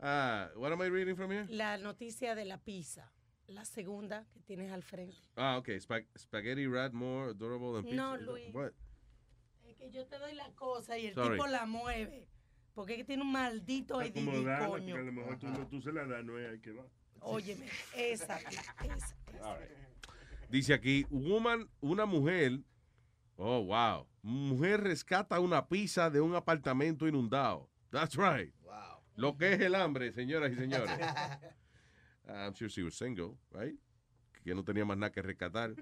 Ah, 0.01 0.49
what 0.57 0.73
am 0.73 0.81
I 0.83 0.87
reading 0.89 1.17
from 1.17 1.31
here? 1.33 1.47
La 1.49 1.79
noticia 1.79 2.35
de 2.35 2.45
la 2.45 2.59
pizza. 2.59 3.11
La 3.49 3.65
segunda 3.65 4.25
que 4.33 4.41
tienes 4.41 4.73
al 4.73 4.83
frente. 4.83 5.17
Ah, 5.37 5.57
okay. 5.59 5.77
Spa- 5.81 6.05
spaghetti 6.19 6.67
rat 6.67 6.93
more 6.93 7.31
adorable 7.31 7.73
than 7.75 7.85
pizza. 7.85 7.97
No, 7.97 8.17
Luis. 8.17 8.53
What? 8.53 8.73
Es 9.65 9.77
que 9.77 9.91
yo 9.91 10.07
te 10.07 10.19
doy 10.19 10.35
la 10.35 10.51
cosa 10.55 10.99
y 10.99 11.07
el 11.07 11.15
Sorry. 11.15 11.37
tipo 11.37 11.47
la 11.47 11.65
mueve. 11.67 12.27
Porque 12.75 12.93
es 12.95 12.99
que 12.99 13.05
tiene 13.05 13.23
un 13.23 13.33
maldito 13.33 14.01
acomodada, 14.01 14.67
coño. 14.69 14.95
porque 14.95 15.01
a 15.01 15.05
lo 15.05 15.13
mejor 15.13 15.39
tú, 15.39 15.47
no- 15.49 15.67
tú 15.69 15.81
se 15.81 15.93
la 15.93 16.05
das, 16.07 16.25
no 16.25 16.39
es 16.39 16.51
ahí 16.51 16.61
que 16.61 16.73
va. 16.73 16.85
Óyeme, 17.21 17.67
esa, 17.97 18.39
esa. 18.39 18.77
Dice 20.51 20.75
aquí, 20.75 21.07
woman, 21.11 21.69
una 21.81 22.05
mujer, 22.07 22.61
oh, 23.37 23.65
wow, 23.65 24.07
mujer 24.23 24.81
rescata 24.83 25.41
una 25.41 25.67
pizza 25.69 26.11
de 26.11 26.21
un 26.21 26.35
apartamento 26.35 27.09
inundado. 27.09 27.69
That's 27.91 28.17
right. 28.17 28.53
Wow. 28.63 29.01
Lo 29.17 29.37
que 29.37 29.55
es 29.55 29.61
el 29.61 29.75
hambre, 29.75 30.13
señoras 30.13 30.53
y 30.53 30.57
señores. 30.57 30.91
I'm 32.27 32.55
sure 32.55 32.69
she 32.69 32.83
was 32.83 32.95
single, 32.97 33.37
right? 33.53 33.79
Que 34.45 34.55
no 34.55 34.65
tenía 34.65 34.85
más 34.85 34.97
nada 34.97 35.13
que 35.13 35.23
rescatar. 35.23 35.75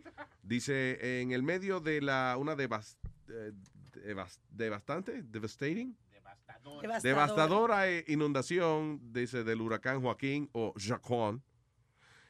Dice, 0.42 1.20
en 1.20 1.32
el 1.32 1.42
medio 1.42 1.80
de 1.80 2.00
la, 2.00 2.36
una 2.38 2.54
devas- 2.56 2.96
eh, 3.28 3.52
devas- 3.94 4.40
devastante, 4.50 5.22
devastating, 5.22 5.96
Devastadora. 6.12 7.00
Devastadora 7.00 7.90
eh, 7.90 8.04
inundación, 8.08 9.00
dice, 9.12 9.44
del 9.44 9.60
huracán 9.60 10.00
Joaquín 10.02 10.48
o 10.52 10.72
Jacquon. 10.76 11.42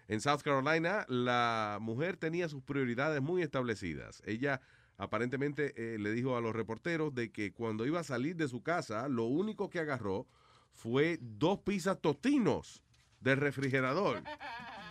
En 0.08 0.20
South 0.20 0.42
Carolina, 0.42 1.06
la 1.08 1.78
mujer 1.80 2.16
tenía 2.16 2.48
sus 2.48 2.62
prioridades 2.62 3.22
muy 3.22 3.42
establecidas. 3.42 4.22
Ella 4.26 4.60
aparentemente 4.98 5.72
eh, 5.76 5.98
le 5.98 6.12
dijo 6.12 6.36
a 6.36 6.40
los 6.40 6.54
reporteros 6.54 7.14
de 7.14 7.32
que 7.32 7.52
cuando 7.52 7.86
iba 7.86 8.00
a 8.00 8.04
salir 8.04 8.36
de 8.36 8.46
su 8.48 8.62
casa, 8.62 9.08
lo 9.08 9.24
único 9.24 9.70
que 9.70 9.80
agarró 9.80 10.26
fue 10.72 11.18
dos 11.20 11.60
pizzas 11.60 12.00
tostinos 12.00 12.82
del 13.24 13.38
refrigerador. 13.38 14.22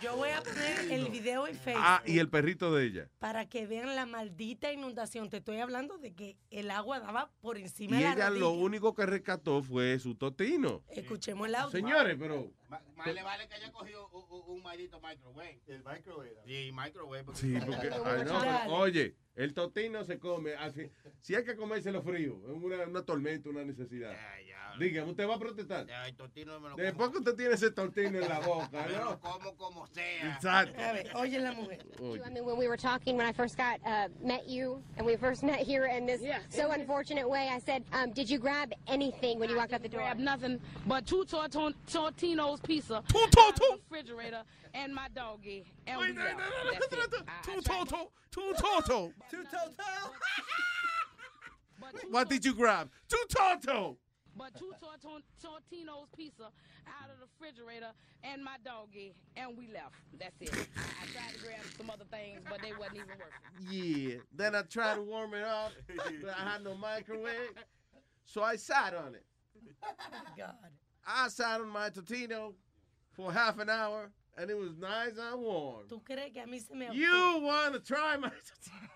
Yo 0.02 0.16
voy 0.16 0.28
a 0.30 0.42
poner 0.42 0.90
el 0.90 1.08
video 1.08 1.46
en 1.46 1.54
Facebook 1.56 1.82
Ah, 1.86 2.02
y 2.04 2.18
el 2.18 2.28
perrito 2.28 2.74
de 2.74 2.84
ella. 2.84 3.08
para 3.20 3.48
que 3.48 3.66
vean 3.66 3.94
la 3.96 4.04
maldita 4.04 4.70
inundación. 4.72 5.30
Te 5.30 5.38
estoy 5.38 5.60
hablando 5.60 5.96
de 5.98 6.12
que 6.12 6.36
el 6.50 6.70
agua 6.70 6.98
daba 7.00 7.30
por 7.40 7.56
encima 7.56 7.96
Y 7.96 8.00
de 8.00 8.04
la 8.04 8.12
ella 8.12 8.30
lo 8.30 8.50
único 8.50 8.92
que 8.94 9.06
rescató 9.06 9.62
fue 9.62 9.98
su 10.00 10.16
tostino. 10.16 10.82
Escuchemos 10.90 11.48
el 11.48 11.54
audio. 11.54 11.70
Señores, 11.70 12.16
pero... 12.18 12.50
Más 12.96 13.14
le 13.14 13.22
vale 13.22 13.46
que 13.48 13.54
haya 13.54 13.70
cogido 13.70 14.08
un, 14.08 14.24
un, 14.28 14.56
un 14.56 14.62
maldito 14.62 15.00
microwave. 15.00 15.62
El 15.68 15.84
microwave. 15.84 16.34
Sí, 16.44 16.70
microwave. 16.74 17.24
porque- 17.24 17.40
Sí, 17.40 17.54
porque, 17.64 17.88
ay, 18.04 18.24
no, 18.26 18.40
pero, 18.40 18.74
oye, 18.74 19.16
el 19.36 19.54
tostino 19.54 20.04
se 20.04 20.18
come. 20.18 20.54
así, 20.54 20.90
si 21.20 21.34
hay 21.34 21.44
que 21.44 21.56
comérselo 21.56 22.02
frío, 22.02 22.40
es 22.46 22.62
una, 22.62 22.84
una 22.86 23.02
tormenta, 23.02 23.48
una 23.48 23.64
necesidad. 23.64 24.14
Dígame, 24.78 25.10
¿usted 25.10 25.28
va 25.28 25.34
a 25.36 25.38
protestar? 25.38 25.86
Ya, 25.86 26.06
el 26.08 26.16
tostino 26.16 26.58
me 26.58 26.70
lo 26.70 26.76
Después 26.76 27.10
que 27.10 27.18
usted 27.18 27.34
tiene 27.36 27.54
ese 27.54 27.70
tostino 27.70 28.18
en 28.18 28.28
la 28.28 28.40
boca, 28.40 28.86
¿no? 28.88 29.04
lo 29.10 29.20
como 29.20 29.56
como 29.56 29.86
sea. 29.86 30.34
Exacto. 30.34 30.80
A 30.80 30.92
ver, 30.92 31.10
oye 31.14 31.38
la 31.38 31.52
mujer. 31.52 31.78
Oye. 32.00 32.20
I 32.26 32.30
mean, 32.30 32.44
when 32.44 32.58
we 32.58 32.66
were 32.66 32.76
talking, 32.76 33.16
when 33.16 33.26
I 33.26 33.32
first 33.32 33.56
got 33.56 33.78
uh, 33.86 34.08
met 34.20 34.48
you, 34.48 34.82
and 34.96 35.06
we 35.06 35.16
first 35.16 35.44
met 35.44 35.60
here 35.60 35.86
in 35.86 36.06
this 36.06 36.22
so 36.48 36.72
unfortunate 36.72 37.28
way, 37.28 37.48
I 37.48 37.60
said, 37.60 37.84
um, 37.92 38.10
"Did 38.12 38.28
you 38.28 38.38
grab 38.38 38.72
anything 38.88 39.38
when 39.38 39.48
you 39.48 39.56
walked 39.56 39.72
out 39.72 39.82
the 39.82 39.88
door?" 39.88 40.00
grab 40.00 40.18
nothing 40.18 40.60
but 40.86 41.06
two 41.06 41.24
Tortino's 41.24 42.60
pizza 42.60 43.02
two, 43.08 43.18
the 43.30 43.78
refrigerator 43.90 44.42
and 44.74 44.94
my 44.94 45.06
doggy. 45.14 45.64
And 45.86 46.00
we 46.00 46.12
left. 46.12 46.40
That's 46.72 46.92
it. 46.92 47.24
I- 47.26 47.56
I 47.56 47.60
tried 47.60 47.88
to- 47.88 48.08
Two 48.30 48.52
toto. 48.54 49.12
Two 49.30 49.44
toto. 49.44 50.10
What 52.10 52.28
did 52.28 52.44
you 52.44 52.54
grab? 52.54 52.90
Two 53.08 53.22
toto. 53.28 53.98
But 54.36 54.54
two 54.58 54.72
torton- 54.80 55.22
Tortino's 55.40 56.08
pizza 56.16 56.44
out 56.88 57.10
of 57.10 57.18
the 57.20 57.26
refrigerator 57.26 57.92
and 58.24 58.42
my 58.42 58.56
doggy, 58.64 59.14
and 59.36 59.56
we 59.56 59.68
left. 59.68 59.94
That's 60.18 60.34
it. 60.40 60.50
I, 60.76 60.80
I 60.80 61.06
tried 61.12 61.34
to 61.34 61.40
grab 61.44 61.60
some 61.76 61.90
other 61.90 62.04
things, 62.10 62.40
but 62.48 62.60
they 62.62 62.72
wasn't 62.72 62.96
even 62.96 63.08
working. 63.10 63.70
Yeah. 63.70 64.16
Then 64.34 64.54
I 64.56 64.62
tried 64.62 64.96
to 64.96 65.02
warm 65.02 65.34
it 65.34 65.44
up, 65.44 65.72
but 65.86 66.34
I 66.36 66.50
had 66.52 66.64
no 66.64 66.74
microwave. 66.76 67.52
So 68.24 68.42
I 68.42 68.56
sat 68.56 68.94
on 68.94 69.14
it. 69.14 69.24
God. 70.36 70.54
I 71.06 71.28
sat 71.28 71.60
on 71.60 71.68
my 71.68 71.90
tostino 71.90 72.54
for 73.12 73.32
half 73.32 73.58
an 73.60 73.68
hour, 73.70 74.10
and 74.36 74.50
it 74.50 74.56
was 74.56 74.74
nice 74.76 75.18
and 75.18 75.42
warm. 75.42 75.86
¿Tú 75.88 76.02
crees 76.02 76.32
que 76.32 76.40
a 76.40 76.46
mí 76.46 76.60
se 76.60 76.74
me 76.74 76.88
You 76.94 77.38
want 77.42 77.74
to 77.74 77.80
try 77.82 78.16
my 78.18 78.30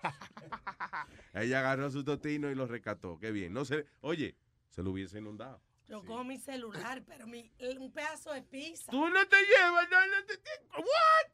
Ella 1.34 1.60
agarró 1.60 1.90
su 1.90 2.04
tostino 2.04 2.50
y 2.50 2.54
lo 2.54 2.66
rescató. 2.66 3.18
Qué 3.18 3.30
bien. 3.30 3.52
No 3.52 3.64
se, 3.64 3.86
oye, 4.00 4.36
se 4.70 4.82
lo 4.82 4.90
hubiese 4.92 5.18
inundado. 5.18 5.60
Yo 5.86 6.04
cojo 6.04 6.22
mi 6.22 6.38
celular, 6.38 7.02
pero 7.06 7.26
mi, 7.26 7.50
un 7.78 7.90
pedazo 7.92 8.32
de 8.32 8.42
pizza. 8.42 8.90
Tú 8.90 9.08
no 9.08 9.26
te 9.26 9.36
llevas, 9.36 9.88
no, 9.90 10.06
no 10.06 10.24
te, 10.26 10.36
te- 10.36 10.66
what? 10.76 11.28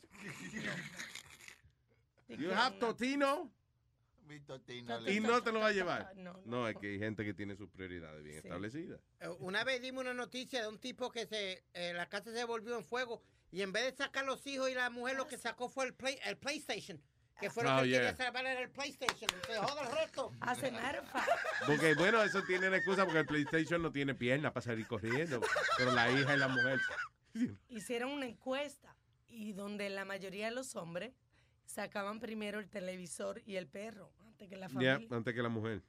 You 2.39 2.51
have 2.53 2.79
tostino 2.79 3.53
Mi 4.27 4.41
tostino. 4.41 5.09
y 5.11 5.21
no 5.21 5.43
te 5.43 5.53
lo 5.53 5.61
va 5.61 5.69
a 5.69 5.73
llevar. 5.73 6.17
No, 6.17 6.41
No, 6.47 6.69
es 6.69 6.77
que 6.77 6.93
hay 6.93 6.99
gente 6.99 7.25
que 7.25 7.35
tiene 7.35 7.57
sus 7.57 7.69
prioridades 7.69 8.23
bien 8.23 8.39
establecidas. 8.39 9.01
Eh, 9.21 9.29
Una 9.41 9.65
vez 9.65 9.83
dimos 9.83 10.03
una 10.03 10.15
noticia 10.15 10.63
de 10.63 10.69
un 10.69 10.79
tipo 10.79 11.11
que 11.11 11.27
se 11.27 11.65
eh, 11.75 11.93
la 11.93 12.09
casa 12.09 12.33
se 12.33 12.45
volvió 12.45 12.77
en 12.79 12.85
fuego 12.85 13.23
y 13.55 13.63
en 13.63 13.71
vez 13.71 13.85
de 13.85 13.93
sacar 14.05 14.25
los 14.25 14.45
hijos 14.49 14.69
y 14.69 14.75
la 14.75 14.91
mujer 14.91 15.17
lo 15.17 15.29
que 15.29 15.39
sacó 15.39 15.69
fue 15.69 15.85
el, 15.87 15.95
play, 15.95 16.19
el 16.25 16.37
PlayStation. 16.37 17.01
Que 17.39 17.51
fue 17.51 17.63
lo 17.63 17.77
Oh, 17.77 17.83
que 17.83 17.89
yeah. 17.89 17.99
quería 18.01 18.17
salvar 18.17 18.47
era 18.47 18.61
el 18.61 18.71
PlayStation. 18.71 19.31
Se 19.47 19.57
joda 19.57 19.83
el 19.89 19.97
resto. 19.97 20.33
Hace 20.41 20.73
nerfa. 20.73 21.25
Porque, 21.65 21.95
bueno, 21.95 22.21
eso 22.25 22.43
tiene 22.43 22.69
la 22.69 22.79
excusa 22.79 23.05
porque 23.05 23.21
el 23.21 23.27
PlayStation 23.27 23.81
no 23.81 23.93
tiene 23.93 24.15
pierna 24.17 24.53
para 24.53 24.63
salir 24.65 24.89
corriendo. 24.89 25.41
Pero 25.79 25.93
la 25.93 26.11
hija 26.11 26.35
y 26.35 26.39
la 26.39 26.49
mujer. 26.49 26.81
Hicieron 27.69 28.11
una 28.11 28.27
encuesta 28.27 28.97
y 29.29 29.53
donde 29.53 29.89
la 29.89 30.05
mayoría 30.05 30.47
de 30.47 30.53
los 30.53 30.75
hombres 30.75 31.13
sacaban 31.65 32.19
primero 32.19 32.59
el 32.59 32.69
televisor 32.69 33.41
y 33.47 33.55
el 33.55 33.69
perro 33.69 34.13
antes 34.27 34.49
que 34.49 34.57
la 34.57 34.69
familia. 34.69 35.01
antes 35.11 35.33
que 35.33 35.43
la 35.43 35.49
mujer. 35.49 35.81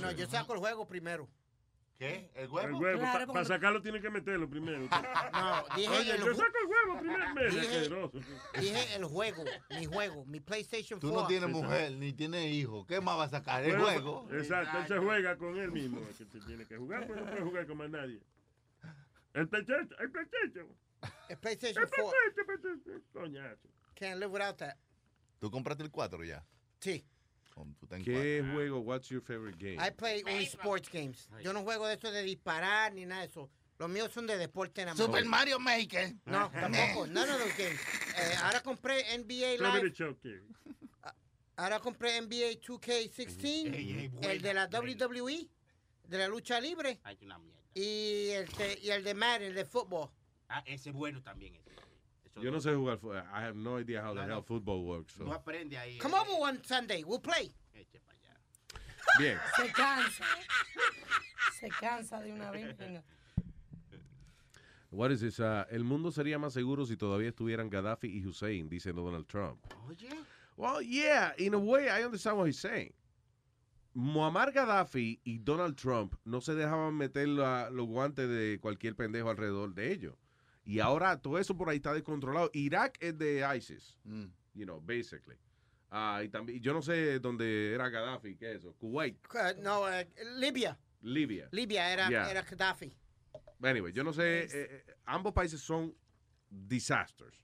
No, 0.00 0.10
yo 0.12 0.26
saco 0.26 0.54
el 0.54 0.58
juego 0.58 0.86
primero. 0.88 1.28
¿Qué? 2.00 2.30
¿El 2.34 2.44
El 2.44 2.50
huevo? 2.50 2.78
huevo. 2.78 2.98
Claro, 2.98 3.26
Para 3.30 3.44
sacarlo 3.44 3.82
tiene 3.82 4.00
que 4.00 4.08
meterlo 4.08 4.48
primero. 4.48 4.88
No, 5.34 5.76
dije 5.76 5.88
Oye, 5.90 6.10
el 6.12 6.24
yo 6.24 6.34
saco 6.34 6.52
el 6.62 6.66
huevo 6.66 6.98
primero. 6.98 8.20
Dije- 8.58 8.94
el 8.96 9.04
juego, 9.04 9.44
mi 9.68 9.84
juego, 9.84 10.24
mi 10.24 10.40
PlayStation 10.40 10.98
4. 10.98 11.00
Tú 11.10 11.14
no 11.14 11.26
tienes 11.26 11.50
mujer 11.50 11.92
ni 11.92 12.14
tienes 12.14 12.46
hijo. 12.54 12.86
¿Qué 12.86 13.02
más 13.02 13.18
va 13.18 13.24
a 13.24 13.28
sacar? 13.28 13.62
El 13.64 13.78
juego. 13.78 14.26
Exacto, 14.32 14.78
él 14.78 14.88
se 14.88 14.96
juega 14.96 15.36
con 15.36 15.58
él 15.58 15.72
mismo. 15.72 16.00
Es 16.08 16.16
que 16.16 16.24
se 16.24 16.40
tiene 16.46 16.64
que 16.66 16.78
jugar, 16.78 17.06
pero 17.06 17.20
no 17.20 17.26
puede 17.30 17.42
jugar 17.42 17.66
con 17.66 17.76
más 17.76 17.90
nadie. 17.90 18.22
El 19.34 19.46
PlayStation, 19.50 19.90
el 20.00 20.10
PlayStation. 20.10 20.66
El 21.28 21.36
PlayStation 21.38 21.82
El 21.84 21.90
4. 21.90 22.10
PlayStation, 22.10 22.46
PlayStation. 22.46 23.04
Coñazo. 23.12 23.68
Can't 23.94 24.18
live 24.20 24.32
without 24.32 24.56
that. 24.56 24.76
¿Tú 25.38 25.50
compraste 25.50 25.82
el 25.82 25.90
4 25.90 26.24
ya? 26.24 26.46
Sí. 26.78 27.04
Oh, 27.56 27.66
en 27.90 28.04
¿Qué 28.04 28.42
juego? 28.52 28.80
What's 28.80 29.08
your 29.08 29.20
favorite 29.20 29.58
game? 29.58 29.78
I 29.78 29.90
play 29.90 30.22
only 30.26 30.44
sports 30.46 30.88
games. 30.88 31.28
Yo 31.42 31.52
no 31.52 31.62
juego 31.62 31.86
de 31.86 31.94
eso 31.94 32.10
de 32.10 32.22
disparar 32.22 32.92
ni 32.92 33.04
nada 33.04 33.22
de 33.22 33.28
eso. 33.28 33.50
Los 33.78 33.88
míos 33.88 34.12
son 34.12 34.26
de 34.26 34.36
deporte 34.36 34.84
nada 34.84 34.94
más. 34.94 35.04
Super 35.04 35.24
Mario 35.24 35.58
Maker. 35.58 36.14
No, 36.26 36.50
tampoco. 36.50 37.06
None 37.06 37.30
of 37.30 37.38
those 37.38 37.54
games. 37.56 37.80
Eh, 38.16 38.34
ahora 38.42 38.62
compré 38.62 39.04
NBA 39.18 39.56
Live. 39.56 39.94
Ahora 41.56 41.80
compré 41.80 42.20
NBA 42.20 42.60
2K16. 42.60 44.12
el 44.22 44.42
de 44.42 44.54
la 44.54 44.66
WWE. 44.66 45.48
De 46.08 46.18
la 46.18 46.28
lucha 46.28 46.60
libre. 46.60 47.00
Ay, 47.04 47.18
una 47.22 47.38
mierda. 47.38 47.60
Y 47.74 48.30
el, 48.30 48.46
de, 48.48 48.78
y 48.82 48.90
el 48.90 49.04
de 49.04 49.14
Madden, 49.14 49.42
el 49.48 49.54
de 49.54 49.64
fútbol. 49.64 50.10
Ah, 50.48 50.62
ese 50.66 50.90
es 50.90 50.94
bueno 50.94 51.22
también. 51.22 51.54
Ese. 51.54 51.70
Yo 52.36 52.50
no 52.50 52.58
sé 52.60 52.74
jugar. 52.74 52.98
fu- 52.98 53.12
I 53.12 53.42
have 53.42 53.56
no 53.56 53.78
idea 53.78 54.02
how 54.02 54.14
the 54.14 54.20
hell 54.22 54.36
no. 54.36 54.42
football 54.42 54.84
works. 54.84 55.14
so. 55.14 55.24
No 55.24 55.32
aprende 55.32 55.76
ahí. 55.76 55.98
Come 55.98 56.14
eh. 56.14 56.20
over 56.20 56.40
one 56.40 56.60
Sunday. 56.64 57.02
We'll 57.04 57.20
play. 57.20 57.50
Bien. 59.18 59.38
Se 59.56 59.68
cansa. 59.72 60.24
Se 61.58 61.68
cansa 61.68 62.20
de 62.22 62.32
una 62.32 62.50
vez. 62.50 62.76
Venga. 62.78 63.02
What 64.90 65.10
is 65.12 65.20
this? 65.20 65.38
Uh, 65.38 65.64
el 65.70 65.84
mundo 65.84 66.10
sería 66.10 66.38
más 66.38 66.52
seguro 66.52 66.84
si 66.84 66.96
todavía 66.96 67.28
estuvieran 67.28 67.70
Gaddafi 67.70 68.08
y 68.08 68.26
Hussein, 68.26 68.68
dice 68.68 68.92
Donald 68.92 69.26
Trump. 69.26 69.60
Oye. 69.88 70.08
Well, 70.56 70.82
yeah, 70.82 71.32
in 71.38 71.54
a 71.54 71.58
way, 71.58 71.88
I 71.88 72.04
understand 72.04 72.36
what 72.38 72.46
he's 72.46 72.58
saying. 72.58 72.92
Muammar 73.94 74.52
Gaddafi 74.52 75.20
y 75.24 75.38
Donald 75.38 75.76
Trump 75.76 76.14
no 76.24 76.40
se 76.40 76.54
dejaban 76.54 76.94
meter 76.94 77.28
la- 77.28 77.70
los 77.70 77.86
guantes 77.86 78.28
de 78.28 78.58
cualquier 78.60 78.94
pendejo 78.94 79.30
alrededor 79.30 79.74
de 79.74 79.92
ellos. 79.92 80.14
Y 80.70 80.78
ahora 80.80 81.20
todo 81.20 81.38
eso 81.38 81.56
por 81.56 81.68
ahí 81.68 81.76
está 81.78 81.92
descontrolado. 81.92 82.50
Irak 82.52 82.96
es 83.00 83.18
de 83.18 83.44
ISIS, 83.56 83.98
you 84.54 84.64
know, 84.64 84.80
basically. 84.80 85.36
Ah, 85.90 86.20
y 86.24 86.28
también, 86.28 86.60
yo 86.62 86.72
no 86.72 86.80
sé 86.82 87.18
dónde 87.18 87.74
era 87.74 87.88
Gaddafi, 87.88 88.36
¿qué 88.36 88.52
es 88.52 88.58
eso? 88.58 88.74
Kuwait, 88.74 89.16
Uh, 89.34 89.60
no, 89.60 89.88
eh, 89.92 90.08
Libia. 90.36 90.78
Libia. 91.02 91.48
Libia 91.50 91.92
era, 91.92 92.08
Yeah. 92.08 92.30
era 92.30 92.42
Gaddafi. 92.42 92.92
Anyway, 93.62 93.92
yo 93.92 94.04
no 94.04 94.12
sé, 94.12 94.44
eh, 94.44 94.48
eh, 94.52 94.84
ambos 95.06 95.32
países 95.32 95.60
son 95.60 95.92
disasters, 96.48 97.36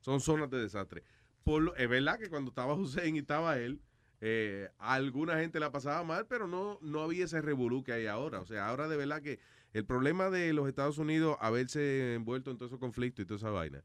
son 0.00 0.20
zonas 0.20 0.50
de 0.50 0.58
desastre. 0.60 1.04
Por 1.44 1.62
lo- 1.62 1.76
es 1.76 1.88
verdad 1.88 2.18
que 2.18 2.28
cuando 2.28 2.50
estaba 2.50 2.74
Hussein 3.06 3.14
y 3.16 3.20
estaba 3.20 3.58
él, 3.58 3.80
eh, 4.20 4.68
a 4.78 4.94
alguna 4.94 5.38
gente 5.38 5.58
la 5.60 5.70
pasaba 5.70 6.02
mal, 6.04 6.26
pero 6.26 6.46
no, 6.46 6.78
no 6.82 7.02
había 7.02 7.24
ese 7.24 7.40
revolú 7.40 7.82
que 7.82 7.92
hay 7.92 8.06
ahora. 8.06 8.40
O 8.40 8.46
sea, 8.46 8.68
ahora 8.68 8.88
de 8.88 8.96
verdad 8.96 9.22
que 9.22 9.38
el 9.72 9.84
problema 9.84 10.30
de 10.30 10.52
los 10.52 10.68
Estados 10.68 10.98
Unidos 10.98 11.36
haberse 11.40 12.14
envuelto 12.14 12.50
en 12.50 12.58
todos 12.58 12.70
esos 12.70 12.80
conflictos 12.80 13.22
y 13.22 13.26
toda 13.26 13.38
esa 13.38 13.50
vaina 13.50 13.82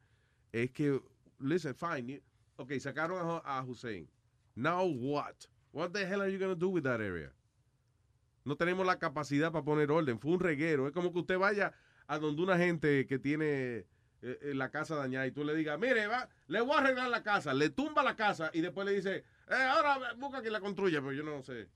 es 0.52 0.72
que, 0.72 1.02
listen, 1.40 1.76
fine, 1.76 2.22
ok, 2.58 2.74
sacaron 2.80 3.42
a, 3.44 3.58
a 3.58 3.64
Hussein. 3.64 4.10
Now 4.56 4.86
what? 4.86 5.36
What 5.72 5.92
the 5.92 6.06
hell 6.06 6.22
are 6.22 6.32
you 6.32 6.40
going 6.40 6.54
to 6.54 6.60
do 6.60 6.70
with 6.70 6.84
that 6.84 7.00
area? 7.02 7.32
No 8.44 8.56
tenemos 8.56 8.86
la 8.86 8.98
capacidad 8.98 9.52
para 9.52 9.64
poner 9.64 9.92
orden. 9.92 10.20
Fue 10.20 10.32
un 10.32 10.40
reguero. 10.40 10.88
Es 10.88 10.94
como 10.94 11.12
que 11.12 11.20
usted 11.20 11.38
vaya 11.38 11.74
a 12.08 12.18
donde 12.18 12.42
una 12.42 12.58
gente 12.58 13.06
que 13.06 13.20
tiene 13.20 13.46
eh, 13.80 13.86
eh, 14.22 14.54
la 14.56 14.72
casa 14.72 14.96
dañada 14.96 15.28
y 15.28 15.32
tú 15.32 15.44
le 15.44 15.54
digas, 15.54 15.78
mire, 15.78 16.08
va, 16.08 16.30
le 16.48 16.62
voy 16.62 16.76
a 16.76 16.80
arreglar 16.80 17.10
la 17.10 17.22
casa. 17.22 17.54
Le 17.54 17.70
tumba 17.70 18.04
la 18.04 18.16
casa 18.16 18.50
y 18.54 18.62
después 18.62 18.88
le 18.88 18.94
dice, 18.94 19.26
eh, 19.50 19.54
ahora 19.54 20.14
busca 20.14 20.42
que 20.42 20.50
la 20.50 20.62
construya, 20.62 21.02
pero 21.02 21.14
yo 21.14 21.24
no 21.24 21.44
sé. 21.44 21.68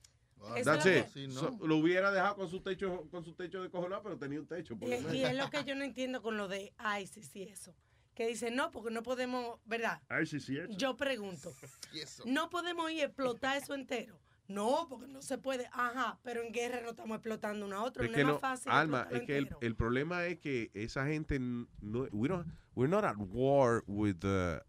That's 0.41 0.59
es 0.59 0.65
lo 0.65 0.73
it. 0.75 1.05
que- 1.05 1.09
Sí, 1.11 1.27
no. 1.27 1.39
So, 1.39 1.67
lo 1.67 1.77
hubiera 1.77 2.11
dejado 2.11 2.35
con 2.35 2.49
su 2.49 2.61
techo 2.61 3.07
con 3.11 3.23
su 3.23 3.33
techo 3.33 3.61
de 3.61 3.69
cojonado, 3.69 4.01
pero 4.03 4.17
tenía 4.17 4.39
un 4.39 4.47
techo. 4.47 4.75
Por 4.77 4.89
Y, 4.89 4.99
lo 5.01 5.13
y 5.13 5.23
es 5.23 5.35
lo 5.35 5.49
que 5.49 5.63
yo 5.63 5.75
no 5.75 5.83
entiendo 5.83 6.21
con 6.21 6.37
lo 6.37 6.47
de 6.47 6.73
ISIS 7.01 7.35
y 7.35 7.43
eso. 7.43 7.75
Que 8.15 8.27
dicen, 8.27 8.55
no, 8.55 8.71
porque 8.71 8.93
no 8.93 9.03
podemos, 9.03 9.59
¿verdad? 9.65 10.01
Sí, 10.25 10.39
sí, 10.39 10.57
eso. 10.57 10.73
Yo 10.77 10.97
pregunto, 10.97 11.53
¿no 12.25 12.49
podemos 12.49 12.91
ir 12.91 13.01
a 13.01 13.05
explotar 13.05 13.57
eso 13.57 13.73
entero? 13.73 14.19
No, 14.47 14.87
porque 14.89 15.07
no 15.07 15.21
se 15.21 15.37
puede. 15.37 15.67
Ajá, 15.71 16.19
pero 16.23 16.41
en 16.41 16.51
guerra 16.51 16.81
no 16.81 16.89
estamos 16.89 17.15
explotando 17.15 17.65
uno 17.65 17.77
a 17.77 17.83
otro. 17.83 18.03
Es 18.03 18.09
no 18.09 18.15
que 18.15 18.21
es 18.21 18.27
no, 18.27 18.33
más 18.33 18.41
fácil. 18.41 18.71
Alma, 18.71 19.07
es 19.09 19.21
que 19.23 19.37
el, 19.61 19.75
problema 19.75 20.25
es 20.25 20.39
que 20.39 20.71
esa 20.73 21.05
gente 21.05 21.39
no, 21.39 22.07
we 22.11 22.27
don't, 22.27 22.51
we're 22.75 22.89
not 22.89 23.05
at 23.05 23.15
war 23.17 23.83
with, 23.87 24.25
uh, 24.25 24.59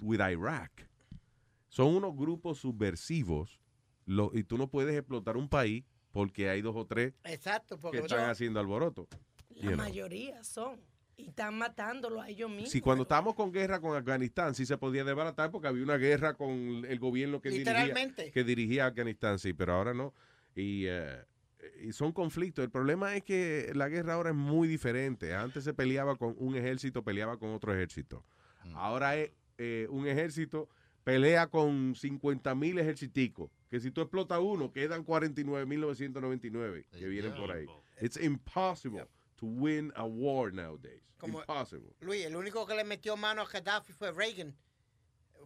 with 0.00 0.20
Iraq. 0.20 0.88
Son 1.68 1.94
unos 1.94 2.16
grupos 2.16 2.58
subversivos 2.58 3.60
lo- 4.06 4.30
y 4.32 4.42
tú 4.44 4.56
no 4.56 4.68
puedes 4.68 4.96
explotar 4.96 5.36
un 5.36 5.48
país 5.48 5.84
porque 6.12 6.48
hay 6.48 6.62
dos 6.62 6.74
o 6.74 6.86
tres 6.86 7.12
Exacto, 7.24 7.78
que 7.90 7.98
están 7.98 8.30
haciendo 8.30 8.58
alboroto. 8.58 9.06
La 9.50 9.56
you 9.62 9.68
know. 9.68 9.76
mayoría 9.78 10.42
son. 10.42 10.80
Y 11.18 11.28
están 11.28 11.56
matándolo 11.56 12.20
a 12.20 12.28
ellos 12.28 12.50
mismos. 12.50 12.70
Si 12.70 12.82
cuando 12.82 13.02
estábamos 13.02 13.34
con 13.34 13.50
guerra 13.50 13.80
con 13.80 13.96
Afganistán, 13.96 14.54
sí 14.54 14.66
se 14.66 14.76
podía 14.76 15.02
desbaratar 15.02 15.50
porque 15.50 15.66
había 15.68 15.82
una 15.82 15.96
guerra 15.96 16.34
con 16.34 16.50
el 16.86 16.98
gobierno 16.98 17.40
que 17.40 17.48
dirigía, 17.48 17.94
que 18.32 18.44
dirigía 18.44 18.86
Afganistán, 18.86 19.38
sí, 19.38 19.54
pero 19.54 19.72
ahora 19.72 19.94
no. 19.94 20.12
Y, 20.54 20.84
eh, 20.86 21.24
y 21.82 21.92
son 21.92 22.12
conflictos. 22.12 22.62
El 22.62 22.70
problema 22.70 23.16
es 23.16 23.22
que 23.24 23.72
la 23.74 23.88
guerra 23.88 24.12
ahora 24.12 24.28
es 24.30 24.36
muy 24.36 24.68
diferente. 24.68 25.34
Antes 25.34 25.64
se 25.64 25.72
peleaba 25.72 26.16
con 26.16 26.34
un 26.38 26.54
ejército, 26.54 27.02
peleaba 27.02 27.38
con 27.38 27.48
otro 27.54 27.72
ejército. 27.74 28.22
Ahora 28.74 29.16
es 29.16 29.30
eh, 29.56 29.86
un 29.88 30.06
ejército 30.06 30.68
pelea 31.06 31.46
con 31.46 31.94
50 31.94 32.52
mil 32.56 32.80
ejerciticos. 32.80 33.48
Que 33.70 33.78
si 33.78 33.92
tú 33.92 34.00
explotas 34.00 34.40
uno, 34.42 34.72
quedan 34.72 35.04
49.999 35.06 36.84
que 36.90 37.06
vienen 37.06 37.32
por 37.36 37.52
ahí. 37.52 37.66
It's 38.00 38.16
impossible 38.20 39.06
to 39.36 39.46
win 39.46 39.92
a 39.94 40.04
war 40.04 40.52
nowadays. 40.52 41.00
Como- 41.16 41.38
Impossible. 41.40 41.92
Luis, 42.00 42.26
el 42.26 42.34
único 42.34 42.66
que 42.66 42.74
le 42.74 42.82
metió 42.82 43.16
mano 43.16 43.42
a 43.42 43.46
Gaddafi 43.46 43.92
fue 43.92 44.10
Reagan. 44.10 44.54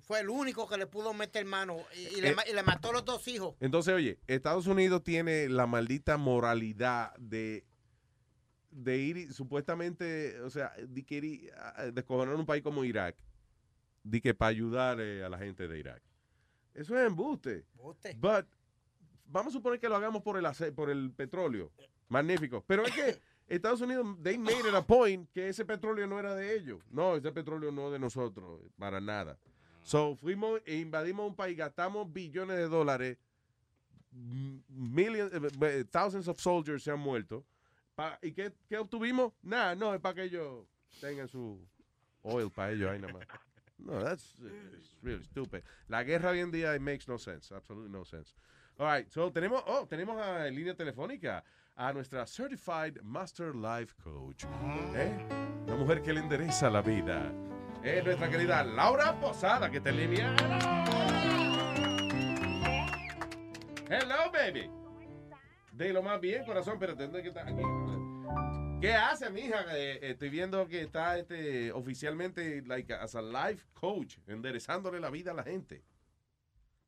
Fue 0.01 0.21
el 0.21 0.31
único 0.31 0.67
que 0.67 0.79
le 0.79 0.87
pudo 0.87 1.13
meter 1.13 1.45
mano 1.45 1.77
y, 1.95 2.17
y 2.17 2.21
le, 2.23 2.31
Eh, 2.31 2.37
y 2.51 2.55
le 2.55 2.63
mató 2.63 2.89
a 2.89 2.93
los 2.95 3.05
dos 3.05 3.29
hijos. 3.29 3.55
Entonces, 3.61 3.93
oye, 3.93 4.19
Estados 4.29 4.67
Unidos 4.67 5.05
tiene 5.05 5.47
la 5.51 5.67
maldita 5.67 6.17
moralidad 6.17 7.15
de, 7.19 7.67
de 8.71 8.97
ir 8.97 9.33
supuestamente, 9.35 10.41
o 10.41 10.49
sea, 10.49 10.73
de 10.89 11.53
a 11.77 11.91
descojonar 11.91 12.35
un 12.35 12.47
país 12.47 12.63
como 12.63 12.83
Irak, 12.85 13.15
de 14.11 14.21
que 14.21 14.35
para 14.35 14.49
ayudar 14.51 15.01
eh, 15.01 15.25
a 15.25 15.29
la 15.29 15.39
gente 15.39 15.69
de 15.69 15.79
Irak. 15.79 16.03
Eso 16.75 16.99
es 16.99 17.07
embuste. 17.07 17.65
But, 18.17 18.47
vamos 19.27 19.53
a 19.55 19.57
suponer 19.59 19.79
que 19.79 19.89
lo 19.89 19.97
hagamos 19.97 20.23
por 20.23 20.37
el 20.37 20.47
ace- 20.47 20.73
por 20.73 20.91
el 20.91 21.13
petróleo. 21.13 21.71
Magnífico. 22.09 22.65
Pero 22.67 22.85
es 22.85 22.93
que 22.93 23.21
Estados 23.49 23.81
Unidos, 23.81 24.07
they 24.23 24.39
made 24.39 24.61
it 24.69 24.75
a 24.75 24.87
point 24.87 25.29
que 25.33 25.49
ese 25.49 25.65
petróleo 25.65 26.07
no 26.07 26.19
era 26.19 26.35
de 26.35 26.55
ellos. 26.57 26.81
No, 26.91 27.17
ese 27.17 27.33
petróleo 27.33 27.71
no 27.73 27.87
es 27.87 27.93
de 27.93 27.99
nosotros, 27.99 28.61
para 28.79 29.01
nada. 29.01 29.39
So, 29.83 30.17
fuimos 30.17 30.61
e 30.67 30.77
invadimos 30.77 31.27
un 31.29 31.35
país, 31.35 31.57
gastamos 31.57 32.13
billones 32.13 32.57
de 32.57 32.69
dólares, 32.69 33.19
millions, 34.69 35.33
eh, 35.33 35.41
eh, 35.63 35.85
thousands 35.91 36.29
of 36.29 36.39
soldiers 36.41 36.83
se 36.83 36.91
han 36.91 37.01
muerto. 37.01 37.45
¿Y 38.23 38.33
qué, 38.33 38.53
qué 38.69 38.79
obtuvimos? 38.79 39.33
Nada, 39.43 39.75
no, 39.75 39.93
es 39.95 40.01
para 40.01 40.15
que 40.15 40.23
ellos 40.25 40.65
tengan 41.01 41.29
su 41.29 41.61
oil 42.23 42.51
para 42.51 42.73
ellos 42.73 42.91
ahí 42.91 42.99
nada 42.99 43.13
más. 43.13 43.27
No, 43.85 44.03
that's 44.03 44.35
uh, 44.43 44.49
it's 44.77 44.97
really 45.03 45.25
stupid. 45.25 45.63
La 45.89 46.03
guerra 46.03 46.31
hoy 46.31 46.41
en 46.41 46.51
día 46.51 46.75
it 46.75 46.81
makes 46.81 47.09
no 47.09 47.19
sense, 47.19 47.53
absolutely 47.53 47.91
no 47.91 48.05
sense. 48.05 48.35
All 48.79 48.87
right, 48.87 49.11
so 49.11 49.31
tenemos, 49.31 49.63
oh, 49.67 49.87
tenemos 49.87 50.17
a, 50.21 50.47
en 50.47 50.55
línea 50.55 50.75
telefónica 50.75 51.43
a 51.77 51.93
nuestra 51.93 52.27
Certified 52.27 53.03
Master 53.03 53.55
Life 53.55 53.95
Coach. 54.03 54.45
¿eh? 54.95 55.19
Una 55.67 55.77
mujer 55.77 56.03
que 56.03 56.13
le 56.13 56.21
endereza 56.21 56.71
la 56.71 56.83
vida. 56.83 57.33
Es 57.83 58.05
nuestra 58.05 58.29
querida 58.29 58.63
Laura 58.65 59.19
Posada, 59.21 59.71
que 59.71 59.81
te 59.81 59.93
limpia. 59.93 60.35
Hello, 63.89 64.31
baby. 64.33 64.71
De 65.73 65.93
lo 65.93 66.03
más 66.03 66.21
bien, 66.21 66.45
corazón, 66.45 66.77
pero 66.79 66.95
tendré 66.97 67.23
que 67.23 67.29
estar 67.29 67.49
aquí. 67.49 67.63
¿Qué 68.81 68.95
hace, 68.95 69.29
mija? 69.29 69.77
Eh, 69.77 69.99
estoy 70.01 70.31
viendo 70.31 70.67
que 70.67 70.81
está 70.81 71.19
este, 71.19 71.71
oficialmente 71.71 72.63
like, 72.63 72.95
as 72.95 73.15
a 73.15 73.21
life 73.21 73.67
coach, 73.75 74.17
enderezándole 74.27 74.99
la 74.99 75.11
vida 75.11 75.33
a 75.33 75.35
la 75.35 75.43
gente. 75.43 75.83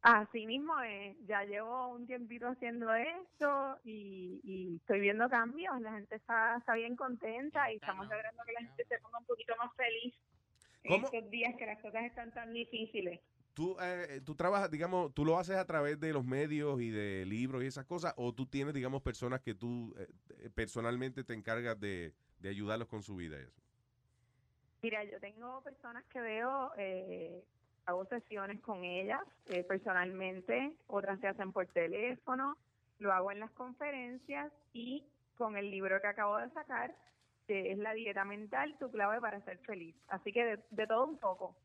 Así 0.01 0.47
mismo 0.47 0.81
es, 0.81 1.17
ya 1.27 1.45
llevo 1.45 1.89
un 1.89 2.07
tiempito 2.07 2.49
haciendo 2.49 2.93
esto 2.95 3.79
y, 3.85 4.41
y 4.43 4.77
estoy 4.77 5.01
viendo 5.01 5.29
cambios, 5.29 5.79
la 5.83 5.93
gente 5.93 6.17
está, 6.17 6.57
está 6.57 6.73
bien 6.75 6.97
contenta 6.97 7.71
y 7.71 7.77
estamos 7.77 8.09
logrando 8.09 8.43
que 8.47 8.53
la 8.53 8.61
gente 8.61 8.85
se 8.87 8.99
ponga 8.99 9.19
un 9.19 9.27
poquito 9.27 9.55
más 9.59 9.71
feliz 9.77 10.15
¿Cómo? 10.85 10.97
en 10.97 11.05
estos 11.05 11.31
días 11.31 11.55
que 11.59 11.67
las 11.67 11.81
cosas 11.83 12.05
están 12.05 12.33
tan 12.33 12.55
difíciles. 12.55 13.21
Tú, 13.55 13.76
eh, 13.81 14.20
tú 14.24 14.34
trabajas, 14.34 14.70
digamos, 14.70 15.12
tú 15.14 15.24
lo 15.24 15.39
haces 15.39 15.56
a 15.56 15.66
través 15.66 16.00
de 16.00 16.12
los 16.12 16.24
medios 16.24 16.81
y 16.81 16.90
de 16.90 17.24
libros 17.26 17.62
y 17.62 17.66
esas 17.66 17.84
cosas, 17.86 18.14
o 18.16 18.32
tú 18.32 18.47
tienes, 18.47 18.74
digamos, 18.74 19.02
personas 19.02 19.40
que 19.40 19.55
tú 19.55 19.94
eh, 19.98 20.08
eh, 20.42 20.50
personalmente 20.50 21.24
te 21.24 21.34
encargas 21.34 21.78
de, 21.78 22.14
ayudarlos 22.44 22.89
con 22.89 23.02
su 23.02 23.16
vida 23.16 23.39
y 23.39 23.44
eso. 23.44 23.62
Mira, 24.82 25.05
yo 25.05 25.20
tengo 25.20 25.62
personas 25.62 26.05
que 26.06 26.20
veo, 26.20 26.72
eh, 26.76 27.44
hago 27.86 28.05
sesiones 28.06 28.60
con 28.60 28.82
ellas 28.82 29.22
eh, 29.47 29.62
personalmente, 29.62 30.76
otras 30.89 31.20
se 31.20 31.28
hacen 31.28 31.52
por 31.52 31.66
teléfono, 31.68 32.56
lo 32.98 33.12
hago 33.12 33.31
en 33.31 33.39
las 33.39 33.52
conferencias 33.52 34.52
y 34.72 35.06
con 35.36 35.56
el 35.56 35.70
libro 35.70 36.00
que 36.00 36.08
acabo 36.08 36.36
de 36.39 36.50
sacar, 36.50 36.97
que 37.47 37.70
es 37.70 37.78
La 37.78 37.94
dieta 37.94 38.24
mental, 38.24 38.76
tu 38.78 38.90
clave 38.90 39.20
para 39.20 39.40
ser 39.44 39.58
feliz. 39.58 39.94
Así 40.08 40.32
que 40.32 40.58
de 40.70 40.86
todo 40.86 41.06
un 41.06 41.18
poco. 41.18 41.56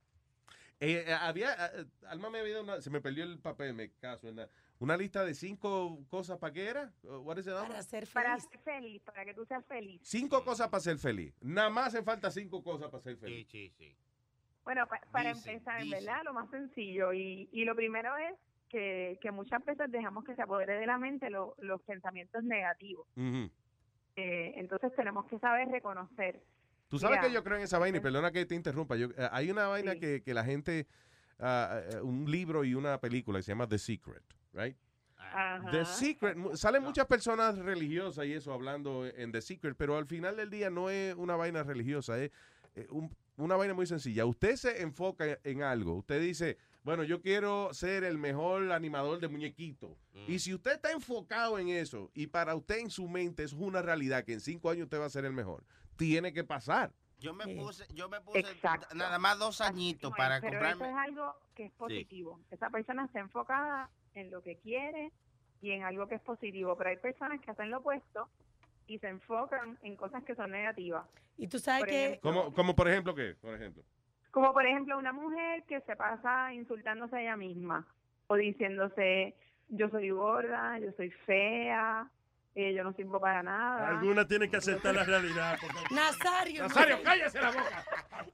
Eh, 0.80 1.06
eh, 1.08 1.14
había, 1.14 1.54
eh, 1.74 1.86
Alma 2.08 2.30
me 2.30 2.40
había 2.40 2.54
dado 2.54 2.64
una, 2.66 2.82
se 2.82 2.90
me 2.92 3.02
perdió 3.02 3.24
el 3.24 3.40
papel, 3.40 3.74
me 3.74 3.90
caso, 3.94 4.28
una, 4.30 4.48
una 4.80 4.96
lista 4.96 5.26
de 5.26 5.34
cinco 5.34 6.06
cosas 6.08 6.38
para 6.38 6.54
qué 6.54 6.68
era, 6.68 6.94
what 7.04 7.38
is 7.38 7.48
it? 7.48 7.54
Para 7.54 7.82
ser 7.82 8.08
Para 8.14 8.38
feliz. 8.38 8.50
ser 8.52 8.60
feliz, 8.60 9.02
para 9.02 9.26
que 9.26 9.34
tú 9.34 9.44
seas 9.46 9.66
feliz. 9.66 10.00
Cinco 10.04 10.44
cosas 10.44 10.68
para 10.70 10.82
ser 10.82 10.98
feliz. 11.00 11.34
Nada 11.42 11.70
más 11.72 11.88
hacen 11.88 12.06
falta 12.06 12.30
cinco 12.30 12.64
cosas 12.64 12.90
para 12.92 13.02
ser 13.02 13.18
feliz. 13.18 13.48
Sí, 13.50 13.74
sí. 13.76 13.96
Bueno, 14.64 14.86
pa- 14.88 15.02
para 15.12 15.34
Dice, 15.34 15.52
empezar, 15.54 15.82
dice. 15.82 15.96
¿verdad? 15.96 16.22
Lo 16.26 16.34
más 16.34 16.50
sencillo. 16.52 17.12
Y, 17.14 17.50
y 17.52 17.64
lo 17.66 17.76
primero 17.76 18.16
es 18.18 18.36
que, 18.70 19.18
que 19.22 19.32
muchas 19.32 19.64
veces 19.66 19.90
dejamos 19.90 20.26
que 20.26 20.36
se 20.36 20.42
apodere 20.44 20.78
de 20.78 20.86
la 20.86 20.98
mente 21.00 21.30
lo- 21.32 21.56
los 21.60 21.82
pensamientos 21.84 22.44
negativos. 22.44 23.08
Eh, 23.16 24.54
entonces 24.58 24.94
tenemos 24.96 25.26
que 25.26 25.40
saber 25.40 25.70
reconocer. 25.70 26.44
Tú 26.88 27.00
sabes 27.00 27.18
Mira, 27.18 27.28
que 27.28 27.34
yo 27.34 27.44
creo 27.44 27.58
en 27.58 27.64
esa 27.64 27.80
vaina, 27.80 27.98
y 27.98 28.02
perdona 28.02 28.32
que 28.32 28.46
te 28.46 28.56
interrumpa. 28.56 28.96
Yo, 28.96 29.08
eh, 29.18 29.30
hay 29.32 29.52
una 29.52 29.68
vaina 29.68 29.94
Sí. 29.94 30.00
que, 30.00 30.22
que 30.24 30.34
la 30.34 30.44
gente, 30.46 30.88
ah, 31.40 31.82
eh, 31.92 32.00
un 32.02 32.30
libro 32.30 32.64
y 32.64 32.74
una 32.76 33.00
película 33.00 33.40
que 33.40 33.44
se 33.44 33.52
llama 33.52 33.68
The 33.68 33.78
Secret, 33.78 34.24
right? 34.54 34.78
Ajá. 35.18 35.70
The 35.72 35.84
Secret, 35.86 36.38
salen 36.56 36.84
muchas 36.84 37.06
personas 37.06 37.58
religiosas 37.58 38.26
y 38.26 38.34
eso 38.34 38.54
hablando 38.54 39.06
en 39.06 39.32
The 39.32 39.42
Secret, 39.42 39.76
pero 39.78 39.98
al 39.98 40.06
final 40.06 40.38
del 40.38 40.50
día 40.50 40.70
no 40.70 40.90
es 40.90 41.14
una 41.16 41.36
vaina 41.36 41.64
religiosa, 41.64 42.18
es 42.22 42.32
eh, 42.76 42.88
un- 42.92 43.14
una 43.36 43.56
vaina 43.56 43.74
muy 43.74 43.86
sencilla. 43.86 44.26
Usted 44.26 44.56
se 44.56 44.82
enfoca 44.82 45.38
en 45.44 45.64
algo, 45.64 45.96
usted 45.96 46.22
dice, 46.22 46.58
bueno, 46.84 47.04
yo 47.04 47.22
quiero 47.22 47.74
ser 47.74 48.04
el 48.06 48.18
mejor 48.18 48.72
animador 48.72 49.20
de 49.20 49.28
muñequitos. 49.28 49.92
Y 50.28 50.40
si 50.40 50.54
usted 50.54 50.72
está 50.74 50.92
enfocado 50.92 51.60
en 51.60 51.68
eso 51.70 52.10
y 52.14 52.28
para 52.28 52.56
usted 52.56 52.78
en 52.80 52.90
su 52.90 53.08
mente 53.10 53.44
es 53.44 53.52
una 53.54 53.82
realidad 53.82 54.24
que 54.24 54.34
en 54.34 54.40
cinco 54.40 54.70
años 54.70 54.86
usted 54.86 55.00
va 55.00 55.06
a 55.06 55.10
ser 55.10 55.26
el 55.26 55.34
mejor, 55.34 55.64
tiene 55.98 56.32
que 56.34 56.44
pasar. 56.44 56.92
Yo 57.20 57.34
me 57.34 57.46
Sí. 57.46 57.56
puse, 57.56 57.86
yo 57.94 58.08
me 58.10 58.22
puse 58.22 58.40
Exacto. 58.40 58.94
nada 58.96 59.18
más 59.18 59.40
dos 59.40 59.60
añitos 59.62 60.12
para 60.16 60.40
pero 60.40 60.52
comprarme. 60.54 60.86
eso 60.86 60.92
es 60.92 60.98
algo 61.08 61.34
que 61.56 61.66
es 61.66 61.72
positivo. 61.74 62.40
Esa 62.52 62.70
persona 62.70 63.06
está 63.06 63.20
enfocada 63.20 63.90
en 64.14 64.30
lo 64.30 64.42
que 64.44 64.58
quiere 64.58 65.12
y 65.62 65.72
en 65.72 65.84
algo 65.84 66.08
que 66.08 66.16
es 66.16 66.22
positivo, 66.22 66.76
pero 66.78 66.92
hay 66.92 66.98
personas 66.98 67.42
que 67.42 67.50
hacen 67.50 67.72
lo 67.72 67.80
opuesto 67.80 68.30
y 68.86 69.00
se 69.00 69.08
enfocan 69.10 69.78
en 69.82 69.96
cosas 69.96 70.24
que 70.24 70.36
son 70.36 70.52
negativas. 70.52 71.06
Y 71.38 71.48
tú 71.48 71.58
sabes 71.60 71.82
Por 71.82 71.90
que 71.90 72.06
ejemplo, 72.06 72.32
Como, 72.32 72.54
como 72.54 72.76
por 72.76 72.88
ejemplo, 72.88 73.16
¿qué? 73.16 73.36
Por 73.42 73.56
ejemplo. 73.56 73.84
Como 74.32 74.54
por 74.54 74.66
ejemplo 74.68 74.98
una 74.98 75.12
mujer 75.14 75.64
que 75.64 75.82
se 75.82 75.96
pasa 75.96 76.54
insultándose 76.54 77.16
a 77.16 77.22
ella 77.22 77.36
misma 77.38 77.88
o 78.28 78.36
diciéndose 78.36 79.36
yo 79.70 79.90
soy 79.90 80.12
gorda, 80.12 80.78
yo 80.80 80.92
soy 80.94 81.10
fea, 81.10 82.10
eh, 82.60 82.74
yo 82.74 82.84
no 82.84 82.92
sirvo 82.94 83.20
para 83.20 83.44
nada. 83.44 83.88
Algunas 84.00 84.28
tienen 84.28 84.50
que 84.50 84.58
aceptar 84.58 84.96
la 84.96 85.04
realidad. 85.04 85.58
porque- 85.62 85.94
Nazario. 85.94 86.64
Nazario, 86.64 86.98
no- 86.98 87.04
cállese 87.04 87.40
la 87.40 87.52
boca. 87.52 87.86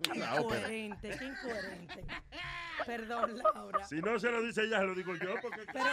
Qué 0.01 0.17
incoherente, 0.17 1.09
qué 1.19 1.25
incoherente. 1.25 2.05
Perdón, 2.85 3.37
Laura. 3.37 3.83
Si 3.85 4.01
no 4.01 4.17
se 4.19 4.31
lo 4.31 4.41
dice 4.41 4.63
ella, 4.63 4.79
se 4.79 4.85
lo 4.85 4.95
digo 4.95 5.13
yo. 5.15 5.35
Porque... 5.41 5.61
Pero, 5.73 5.85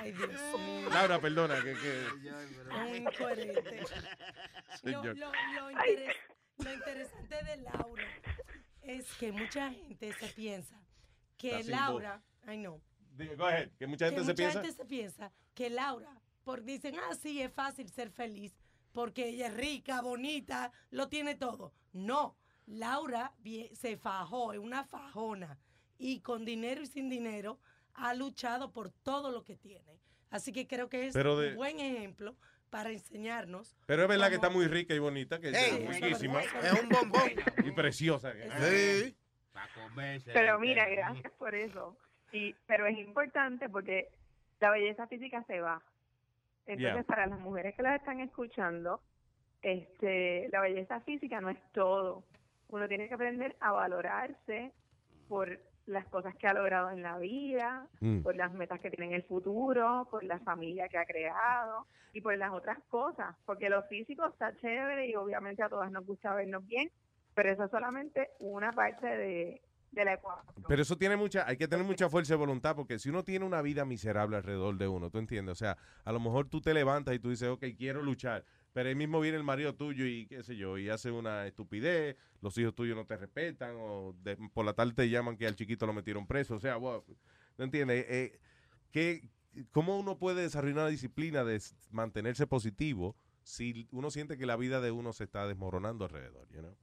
ay, 0.00 0.12
Dios 0.12 0.30
mío. 0.60 0.88
Laura, 0.90 1.18
perdona, 1.20 1.56
que, 1.62 1.74
que- 1.74 2.96
incoherente. 2.96 3.80
Lo, 3.80 4.76
Señor. 4.78 5.16
lo- 5.18 5.32
lo 5.56 5.70
interes- 5.70 6.16
lo 6.58 6.72
interesante 6.72 7.44
de 7.44 7.56
Laura 7.58 8.04
es 8.82 9.12
que 9.14 9.30
mucha 9.32 9.70
gente 9.70 10.12
se 10.14 10.26
piensa 10.28 10.76
que 11.36 11.62
Laura, 11.64 12.22
ay 12.46 12.58
no, 12.58 12.80
go 13.36 13.44
ahead, 13.46 13.70
que 13.78 13.86
mucha 13.86 14.06
gente 14.06 14.20
que 14.20 14.24
se 14.26 14.32
mucha 14.32 14.34
piensa. 14.36 14.60
gente 14.62 14.72
se 14.76 14.84
piensa 14.86 15.32
que 15.54 15.70
Laura, 15.70 16.19
por 16.44 16.62
dicen, 16.64 16.96
ah, 16.98 17.14
sí, 17.14 17.40
es 17.42 17.52
fácil 17.52 17.88
ser 17.88 18.10
feliz 18.10 18.56
porque 18.92 19.28
ella 19.28 19.46
es 19.48 19.54
rica, 19.56 20.00
bonita, 20.02 20.72
lo 20.90 21.08
tiene 21.08 21.34
todo. 21.36 21.72
No, 21.92 22.36
Laura 22.66 23.32
se 23.72 23.96
fajó, 23.96 24.52
es 24.52 24.58
una 24.58 24.84
fajona 24.84 25.58
y 25.98 26.20
con 26.20 26.44
dinero 26.44 26.82
y 26.82 26.86
sin 26.86 27.08
dinero 27.08 27.58
ha 27.94 28.14
luchado 28.14 28.72
por 28.72 28.90
todo 28.90 29.30
lo 29.30 29.44
que 29.44 29.56
tiene. 29.56 30.00
Así 30.30 30.52
que 30.52 30.66
creo 30.66 30.88
que 30.88 31.06
es 31.08 31.14
Pero 31.14 31.36
de- 31.38 31.50
un 31.50 31.56
buen 31.56 31.78
ejemplo 31.80 32.36
para 32.70 32.90
enseñarnos. 32.90 33.76
Pero 33.86 34.02
es 34.02 34.08
verdad 34.08 34.28
que 34.28 34.36
está 34.36 34.48
muy 34.48 34.66
rica 34.68 34.94
y 34.94 34.98
bonita, 35.00 35.40
que 35.40 35.48
Ey, 35.48 35.84
es 35.88 36.00
riquísima. 36.00 36.40
es 36.42 36.80
un 36.82 36.88
bombón. 36.88 37.30
Y 37.66 37.72
preciosa. 37.72 38.32
Sí. 38.32 39.16
Para 39.52 39.72
comerse. 39.74 40.32
Pero 40.32 40.58
mira, 40.60 40.88
gracias 40.88 41.32
por 41.32 41.54
eso. 41.54 41.96
Y, 42.32 42.54
pero 42.66 42.86
es 42.86 42.96
importante 42.98 43.68
porque 43.68 44.08
la 44.60 44.70
belleza 44.70 45.08
física 45.08 45.42
se 45.48 45.60
va. 45.60 45.82
Entonces, 46.66 46.94
Yeah. 46.94 47.02
para 47.04 47.26
las 47.26 47.38
mujeres 47.40 47.74
que 47.74 47.82
las 47.82 47.96
están 48.00 48.20
escuchando, 48.20 49.00
este, 49.62 50.48
la 50.52 50.60
belleza 50.60 51.00
física 51.00 51.40
no 51.40 51.50
es 51.50 51.58
todo. 51.72 52.24
Uno 52.68 52.88
tiene 52.88 53.08
que 53.08 53.14
aprender 53.14 53.56
a 53.60 53.72
valorarse 53.72 54.72
por 55.28 55.58
las 55.86 56.06
cosas 56.06 56.34
que 56.36 56.46
ha 56.46 56.54
logrado 56.54 56.90
en 56.90 57.02
la 57.02 57.18
vida, 57.18 57.86
Mm. 58.00 58.20
por 58.22 58.36
las 58.36 58.52
metas 58.52 58.80
que 58.80 58.90
tiene 58.90 59.06
en 59.06 59.12
el 59.14 59.22
futuro, 59.24 60.06
por 60.10 60.22
la 60.22 60.38
familia 60.40 60.88
que 60.88 60.98
ha 60.98 61.04
creado 61.04 61.86
y 62.12 62.20
por 62.20 62.36
las 62.36 62.52
otras 62.52 62.78
cosas. 62.88 63.34
Porque 63.44 63.68
lo 63.68 63.82
físico 63.84 64.26
está 64.26 64.54
chévere 64.56 65.08
y 65.08 65.14
obviamente 65.16 65.62
a 65.62 65.68
todas 65.68 65.90
nos 65.90 66.06
gusta 66.06 66.34
vernos 66.34 66.64
bien, 66.66 66.90
pero 67.34 67.50
eso 67.50 67.64
es 67.64 67.70
solamente 67.70 68.30
una 68.38 68.72
parte 68.72 69.06
de, 69.06 69.62
de 69.92 70.04
la 70.04 70.14
ecuación. 70.14 70.54
Pero 70.68 70.82
eso 70.82 70.96
tiene 70.96 71.16
mucha, 71.16 71.46
hay 71.48 71.56
que 71.56 71.66
tener 71.66 71.84
mucha 71.84 72.08
fuerza 72.08 72.34
de 72.34 72.38
voluntad, 72.38 72.76
porque 72.76 72.98
si 72.98 73.08
uno 73.08 73.24
tiene 73.24 73.44
una 73.44 73.60
vida 73.62 73.84
miserable 73.84 74.36
alrededor 74.36 74.76
de 74.78 74.86
uno, 74.88 75.10
¿tú 75.10 75.18
entiendes? 75.18 75.52
O 75.52 75.56
sea, 75.56 75.76
a 76.04 76.12
lo 76.12 76.20
mejor 76.20 76.48
tú 76.48 76.60
te 76.60 76.72
levantas 76.74 77.14
y 77.14 77.18
tú 77.18 77.30
dices, 77.30 77.48
ok, 77.48 77.64
quiero 77.76 78.02
luchar, 78.02 78.44
pero 78.72 78.88
ahí 78.88 78.94
mismo 78.94 79.20
viene 79.20 79.36
el 79.36 79.44
marido 79.44 79.74
tuyo 79.74 80.06
y 80.06 80.26
qué 80.26 80.42
sé 80.44 80.56
yo, 80.56 80.78
y 80.78 80.88
hace 80.88 81.10
una 81.10 81.46
estupidez, 81.46 82.16
los 82.40 82.56
hijos 82.58 82.74
tuyos 82.74 82.96
no 82.96 83.04
te 83.04 83.16
respetan, 83.16 83.74
o 83.78 84.14
por 84.54 84.64
la 84.64 84.74
tarde 84.74 84.92
te 84.92 85.08
llaman 85.10 85.36
que 85.36 85.46
al 85.46 85.56
chiquito 85.56 85.86
lo 85.86 85.92
metieron 85.92 86.26
preso, 86.26 86.54
o 86.54 86.60
sea, 86.60 86.76
wow, 86.76 87.04
¿no 87.58 87.64
entiendes? 87.64 88.06
Eh, 88.08 88.40
¿qué- 88.92 89.28
¿Cómo 89.72 89.98
uno 89.98 90.16
puede 90.16 90.42
desarrollar 90.42 90.76
una 90.76 90.86
disciplina 90.86 91.42
de 91.42 91.60
mantenerse 91.90 92.46
positivo 92.46 93.16
si 93.42 93.88
uno 93.90 94.12
siente 94.12 94.38
que 94.38 94.46
la 94.46 94.54
vida 94.54 94.80
de 94.80 94.92
uno 94.92 95.12
se 95.12 95.24
está 95.24 95.48
desmoronando 95.48 96.04
alrededor, 96.04 96.48
you 96.52 96.60
know? 96.60 96.76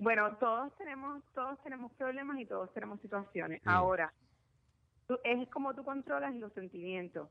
Bueno, 0.00 0.36
todos 0.36 0.74
tenemos, 0.76 1.22
todos 1.34 1.60
tenemos 1.62 1.92
problemas 1.94 2.38
y 2.38 2.46
todos 2.46 2.72
tenemos 2.72 3.00
situaciones. 3.00 3.64
Mm. 3.64 3.68
Ahora, 3.68 4.12
tú- 5.06 5.18
es 5.24 5.48
como 5.50 5.74
tú 5.74 5.84
controlas 5.84 6.34
los 6.34 6.52
sentimientos. 6.52 7.28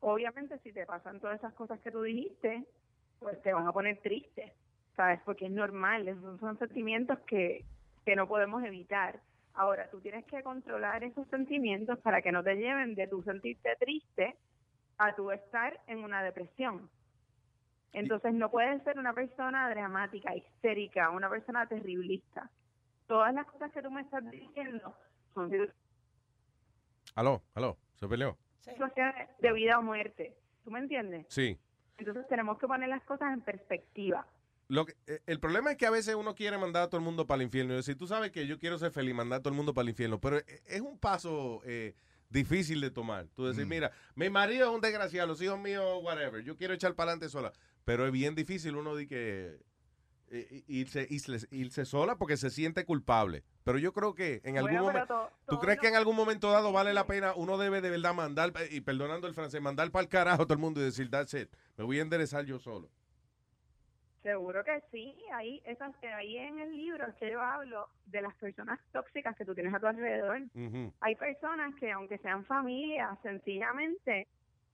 Obviamente, 0.00 0.58
si 0.60 0.72
te 0.72 0.86
pasan 0.86 1.20
todas 1.20 1.38
esas 1.38 1.54
cosas 1.54 1.80
que 1.80 1.90
tú 1.90 2.02
dijiste, 2.02 2.64
pues 3.18 3.40
te 3.42 3.52
van 3.52 3.66
a 3.66 3.72
poner 3.72 3.98
triste, 4.00 4.52
¿sabes? 4.96 5.20
Porque 5.24 5.46
es 5.46 5.52
normal, 5.52 6.06
esos 6.08 6.38
son 6.40 6.58
sentimientos 6.58 7.18
que, 7.20 7.64
que 8.04 8.14
no 8.16 8.28
podemos 8.28 8.62
evitar. 8.64 9.20
Ahora, 9.54 9.90
tú 9.90 10.00
tienes 10.00 10.24
que 10.26 10.42
controlar 10.44 11.02
esos 11.02 11.26
sentimientos 11.28 11.98
para 11.98 12.22
que 12.22 12.30
no 12.30 12.44
te 12.44 12.54
lleven 12.54 12.94
de 12.94 13.08
tu 13.08 13.22
sentirte 13.22 13.74
triste 13.76 14.36
a 14.98 15.14
tu 15.16 15.32
estar 15.32 15.80
en 15.88 16.04
una 16.04 16.22
depresión. 16.22 16.88
Entonces 17.92 18.34
no 18.34 18.50
puedes 18.50 18.82
ser 18.84 18.98
una 18.98 19.12
persona 19.14 19.68
dramática, 19.70 20.34
histérica, 20.34 21.10
una 21.10 21.28
persona 21.30 21.66
terriblista. 21.66 22.50
Todas 23.06 23.32
las 23.34 23.46
cosas 23.46 23.72
que 23.72 23.82
tú 23.82 23.90
me 23.90 24.02
estás 24.02 24.28
diciendo 24.30 24.94
son 25.34 25.50
Aló, 27.14 27.42
aló, 27.54 27.78
¿se 27.94 28.06
peleó? 28.06 28.36
situaciones 28.60 29.28
de 29.38 29.52
vida 29.52 29.78
o 29.78 29.82
muerte. 29.82 30.36
¿Tú 30.62 30.70
me 30.70 30.78
entiendes? 30.78 31.24
Sí. 31.30 31.58
Entonces 31.96 32.28
tenemos 32.28 32.58
que 32.58 32.66
poner 32.66 32.88
las 32.90 33.02
cosas 33.04 33.32
en 33.32 33.40
perspectiva. 33.40 34.26
Lo 34.68 34.84
que- 34.84 34.92
eh, 35.06 35.20
el 35.26 35.40
problema 35.40 35.70
es 35.70 35.78
que 35.78 35.86
a 35.86 35.90
veces 35.90 36.14
uno 36.14 36.34
quiere 36.34 36.58
mandar 36.58 36.82
a 36.82 36.88
todo 36.88 36.98
el 36.98 37.04
mundo 37.04 37.26
para 37.26 37.36
el 37.36 37.42
infierno. 37.46 37.72
Y 37.72 37.76
decir, 37.76 37.96
tú 37.96 38.06
sabes 38.06 38.30
que 38.30 38.46
yo 38.46 38.58
quiero 38.58 38.76
ser 38.76 38.90
feliz, 38.92 39.14
mandar 39.14 39.38
a 39.38 39.42
todo 39.42 39.50
el 39.52 39.56
mundo 39.56 39.72
para 39.72 39.84
el 39.84 39.88
infierno. 39.88 40.20
Pero 40.20 40.36
eh, 40.38 40.44
es 40.66 40.82
un 40.82 40.98
paso 40.98 41.62
eh, 41.64 41.94
difícil 42.28 42.82
de 42.82 42.90
tomar. 42.90 43.26
Tú 43.34 43.46
decir, 43.46 43.64
mira, 43.64 43.90
mi 44.14 44.28
marido 44.28 44.68
es 44.68 44.74
un 44.74 44.82
desgraciado, 44.82 45.26
los 45.28 45.40
hijos 45.40 45.58
míos, 45.58 46.00
whatever. 46.02 46.42
Yo 46.44 46.56
quiero 46.56 46.74
echar 46.74 46.94
para 46.94 47.12
adelante 47.12 47.30
sola. 47.30 47.52
Pero 47.88 48.04
es 48.04 48.12
bien 48.12 48.34
difícil 48.34 48.76
uno 48.76 48.94
de 48.94 49.08
que 49.08 49.60
eh, 50.30 50.62
irse, 50.66 51.06
irse, 51.08 51.48
irse 51.50 51.86
sola 51.86 52.16
porque 52.18 52.36
se 52.36 52.50
siente 52.50 52.84
culpable. 52.84 53.44
Pero 53.64 53.78
yo 53.78 53.94
creo 53.94 54.14
que 54.14 54.42
en 54.44 54.58
algún 54.58 54.72
Bueno, 54.72 54.84
momento... 54.88 55.06
to- 55.06 55.30
¿Tú 55.48 55.58
crees 55.58 55.78
que 55.80 55.88
en 55.88 55.96
algún 55.96 56.14
momento 56.14 56.50
dado 56.50 56.70
vale 56.70 56.92
la 56.92 57.06
pena? 57.06 57.32
Uno 57.34 57.56
debe 57.56 57.80
de 57.80 57.88
verdad 57.88 58.12
mandar, 58.12 58.52
eh, 58.60 58.68
y 58.72 58.82
perdonando 58.82 59.26
el 59.26 59.32
francés, 59.32 59.62
mandar 59.62 59.90
para 59.90 60.02
el 60.02 60.10
carajo 60.10 60.42
a 60.42 60.44
todo 60.44 60.52
el 60.52 60.60
mundo 60.60 60.82
y 60.82 60.84
decir, 60.84 61.08
that's 61.10 61.32
it. 61.32 61.48
Me 61.78 61.84
voy 61.84 61.98
a 61.98 62.02
enderezar 62.02 62.44
yo 62.44 62.58
solo. 62.58 62.90
Seguro 64.22 64.62
que 64.64 64.82
sí. 64.92 65.16
Ahí, 65.32 65.62
esas, 65.64 65.94
ahí 66.14 66.36
en 66.36 66.58
el 66.58 66.76
libro 66.76 67.06
que 67.18 67.30
yo 67.32 67.40
hablo 67.40 67.88
de 68.04 68.20
las 68.20 68.34
personas 68.34 68.78
tóxicas 68.92 69.34
que 69.34 69.46
tú 69.46 69.54
tienes 69.54 69.72
a 69.72 69.80
tu 69.80 69.86
alrededor. 69.86 70.42
Hay 71.00 71.14
personas 71.14 71.74
que, 71.76 71.90
aunque 71.90 72.18
sean 72.18 72.44
familias, 72.44 73.18
sencillamente 73.22 74.28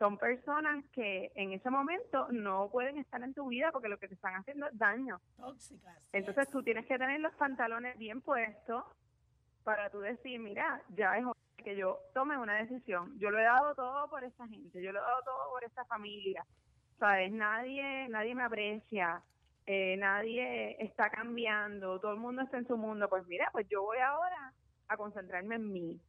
son 0.04 0.18
personas 0.18 0.84
que 0.92 1.32
en 1.34 1.52
ese 1.52 1.70
momento 1.70 2.28
no 2.30 2.68
pueden 2.70 2.98
estar 2.98 3.22
en 3.22 3.32
tu 3.32 3.48
vida 3.48 3.72
porque 3.72 3.88
lo 3.88 3.98
que 3.98 4.06
te 4.06 4.12
están 4.12 4.34
haciendo 4.34 4.66
es 4.66 4.78
daño. 4.78 5.18
Tóxicas. 5.38 5.96
Entonces 6.12 6.46
tú 6.50 6.62
tienes 6.62 6.84
que 6.84 6.98
tener 6.98 7.20
los 7.20 7.32
pantalones 7.36 7.96
bien 7.96 8.20
puestos 8.20 8.84
para 9.62 9.88
tú 9.88 10.00
decir, 10.00 10.38
mira, 10.40 10.82
ya 10.90 11.16
es 11.16 11.24
hora 11.24 11.40
que 11.56 11.74
yo 11.74 12.00
tome 12.12 12.36
una 12.36 12.56
decisión. 12.56 13.18
Yo 13.18 13.30
lo 13.30 13.38
he 13.38 13.44
dado 13.44 13.74
todo 13.74 14.10
por 14.10 14.22
esta 14.24 14.46
gente, 14.46 14.82
yo 14.82 14.92
lo 14.92 14.98
he 14.98 15.02
dado 15.02 15.22
todo 15.24 15.50
por 15.52 15.64
esta 15.64 15.86
familia. 15.86 16.44
¿Sabes? 16.98 17.32
Nadie, 17.32 18.06
nadie 18.10 18.34
me 18.34 18.44
aprecia, 18.44 19.22
eh, 19.64 19.96
nadie 19.96 20.76
está 20.84 21.08
cambiando, 21.08 21.98
todo 21.98 22.12
el 22.12 22.20
mundo 22.20 22.42
está 22.42 22.58
en 22.58 22.66
su 22.66 22.76
mundo. 22.76 23.08
Pues 23.08 23.26
mira, 23.26 23.48
pues 23.52 23.66
yo 23.70 23.82
voy 23.82 23.96
ahora 24.00 24.52
a 24.86 24.98
concentrarme 24.98 25.54
en 25.54 25.72
mí, 25.72 26.00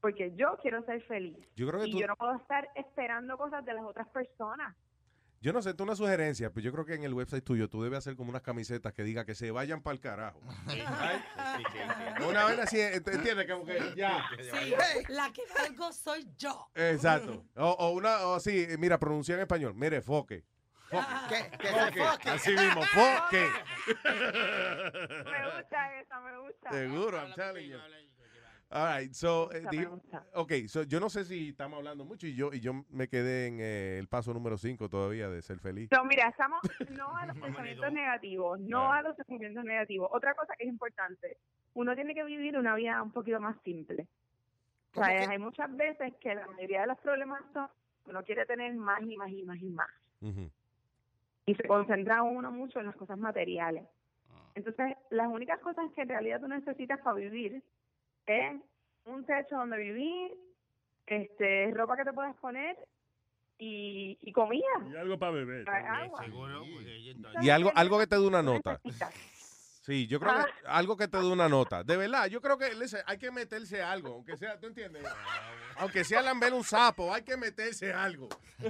porque 0.00 0.32
yo 0.36 0.56
quiero 0.62 0.84
ser 0.84 1.02
feliz. 1.02 1.36
Yo 1.56 1.66
creo 1.68 1.80
que 1.80 1.88
y 1.88 1.92
tú- 1.92 1.98
yo 2.00 2.06
no 2.06 2.16
puedo 2.16 2.34
estar 2.36 2.68
esperando 2.74 3.36
cosas 3.36 3.64
de 3.64 3.74
las 3.74 3.84
otras 3.84 4.08
personas. 4.08 4.74
Yo 5.40 5.52
no 5.52 5.62
sé, 5.62 5.70
esto 5.70 5.84
es 5.84 5.86
una 5.88 5.94
sugerencia, 5.94 6.50
pero 6.50 6.64
yo 6.64 6.72
creo 6.72 6.84
que 6.84 6.94
en 6.94 7.04
el 7.04 7.14
website 7.14 7.44
tuyo 7.44 7.68
tú 7.68 7.80
debes 7.80 7.98
hacer 8.00 8.16
como 8.16 8.30
unas 8.30 8.42
camisetas 8.42 8.92
que 8.92 9.04
diga 9.04 9.24
que 9.24 9.36
se 9.36 9.52
vayan 9.52 9.80
para 9.82 9.94
el 9.94 10.00
carajo. 10.00 10.40
Una 12.28 12.44
vez 12.46 12.58
así, 12.58 12.78
ent- 12.78 13.12
¿entiendes? 13.14 13.46
Como 13.48 13.64
que 13.64 13.78
ya. 13.96 14.24
Sí, 14.40 14.74
la 15.08 15.32
que 15.32 15.42
valgo 15.56 15.92
soy 15.92 16.26
yo. 16.36 16.68
Exacto. 16.74 17.44
O, 17.56 17.68
o 17.70 17.90
una, 17.90 18.26
o 18.26 18.34
así, 18.34 18.66
mira, 18.78 18.98
pronuncia 18.98 19.36
en 19.36 19.42
español. 19.42 19.74
Mire, 19.76 20.02
foque. 20.02 20.44
Que, 20.90 21.50
que 21.58 21.68
se 21.68 21.74
Foque. 21.74 22.00
foque. 22.04 22.30
Así 22.30 22.50
mismo, 22.56 22.82
foque. 22.82 23.46
Me 24.08 25.44
gusta 25.54 26.00
esa, 26.00 26.20
me 26.20 26.38
gusta. 26.38 26.70
Seguro, 26.72 27.16
I'm 27.18 27.34
telling 27.34 27.68
you. 27.70 27.78
All 28.70 28.98
right, 29.00 29.12
so, 29.14 29.50
eh, 29.50 29.62
Me 29.62 29.70
di- 29.70 29.84
gusta. 29.86 30.26
ok, 30.34 30.52
so, 30.66 30.82
yo 30.82 31.00
no 31.00 31.08
sé 31.08 31.24
si 31.24 31.48
estamos 31.48 31.78
hablando 31.78 32.04
mucho 32.04 32.26
y 32.26 32.34
yo 32.34 32.52
y 32.52 32.60
yo 32.60 32.84
me 32.90 33.08
quedé 33.08 33.46
en 33.46 33.60
eh, 33.60 33.98
el 33.98 34.08
paso 34.08 34.34
número 34.34 34.58
5 34.58 34.90
todavía 34.90 35.30
de 35.30 35.40
ser 35.40 35.58
feliz. 35.58 35.88
No, 35.90 36.04
mira, 36.04 36.28
estamos 36.28 36.60
no 36.90 37.08
a 37.16 37.26
los 37.26 37.38
pensamientos 37.38 37.90
negativos, 37.92 38.60
no 38.60 38.92
a 38.92 39.00
los 39.00 39.16
sentimientos 39.16 39.64
negativos. 39.64 40.10
Otra 40.12 40.34
cosa 40.34 40.52
que 40.58 40.64
es 40.64 40.68
importante, 40.70 41.38
uno 41.74 41.94
tiene 41.94 42.14
que 42.14 42.24
vivir 42.24 42.58
una 42.58 42.74
vida 42.74 43.02
un 43.02 43.10
poquito 43.10 43.40
más 43.40 43.56
simple. 43.64 44.06
O 44.94 45.02
sea, 45.02 45.30
hay 45.30 45.38
muchas 45.38 45.74
veces 45.74 46.12
que 46.20 46.34
la 46.34 46.46
mayoría 46.48 46.82
de 46.82 46.88
los 46.88 46.98
problemas 46.98 47.40
son 47.54 47.68
uno 48.06 48.22
quiere 48.24 48.44
tener 48.46 48.74
más 48.74 49.00
y 49.02 49.16
más 49.16 49.30
y 49.30 49.44
más 49.44 49.58
y 49.60 49.70
más. 49.70 49.90
Ujú. 50.20 50.50
Y 51.46 51.54
se 51.54 51.62
concentra 51.68 52.22
uno 52.22 52.50
mucho 52.50 52.80
en 52.80 52.86
las 52.86 52.96
cosas 52.96 53.16
materiales. 53.18 53.84
Entonces, 54.54 54.96
las 55.10 55.28
únicas 55.28 55.58
cosas 55.60 55.86
que 55.94 56.02
en 56.02 56.08
realidad 56.08 56.40
tú 56.40 56.48
necesitas 56.48 57.00
para 57.00 57.16
vivir 57.16 57.62
es 58.28 58.60
un 59.06 59.24
techo 59.24 59.56
donde 59.56 59.78
vivir, 59.78 60.32
este, 61.06 61.70
ropa 61.74 61.96
que 61.96 62.04
te 62.04 62.12
puedas 62.12 62.36
poner 62.36 62.76
y, 63.58 64.18
y 64.20 64.32
comida. 64.32 64.66
Y 64.92 64.96
algo 64.96 65.18
para 65.18 65.32
beber. 65.32 65.68
Agua. 65.68 66.24
Y 67.40 67.50
algo, 67.50 67.72
algo 67.74 67.98
que 67.98 68.06
te 68.06 68.16
dé 68.16 68.26
una 68.26 68.42
nota. 68.42 68.80
Sí, 69.82 70.06
yo 70.06 70.20
creo 70.20 70.32
Ah. 70.32 70.44
que 70.44 70.66
algo 70.68 70.96
que 70.98 71.08
te 71.08 71.16
dé 71.16 71.24
una 71.26 71.48
nota. 71.48 71.82
De 71.82 71.96
verdad, 71.96 72.26
yo 72.26 72.42
creo 72.42 72.58
que 72.58 72.74
listen, 72.74 73.00
hay 73.06 73.16
que 73.16 73.30
meterse 73.30 73.82
algo, 73.82 74.16
aunque 74.16 74.36
sea, 74.36 74.60
¿tú 74.60 74.66
entiendes? 74.66 75.02
Aunque 75.78 76.04
sea 76.04 76.20
lamber 76.20 76.52
un 76.52 76.62
sapo, 76.62 77.12
hay 77.14 77.22
que 77.22 77.36
meterse 77.38 77.92
algo. 77.92 78.28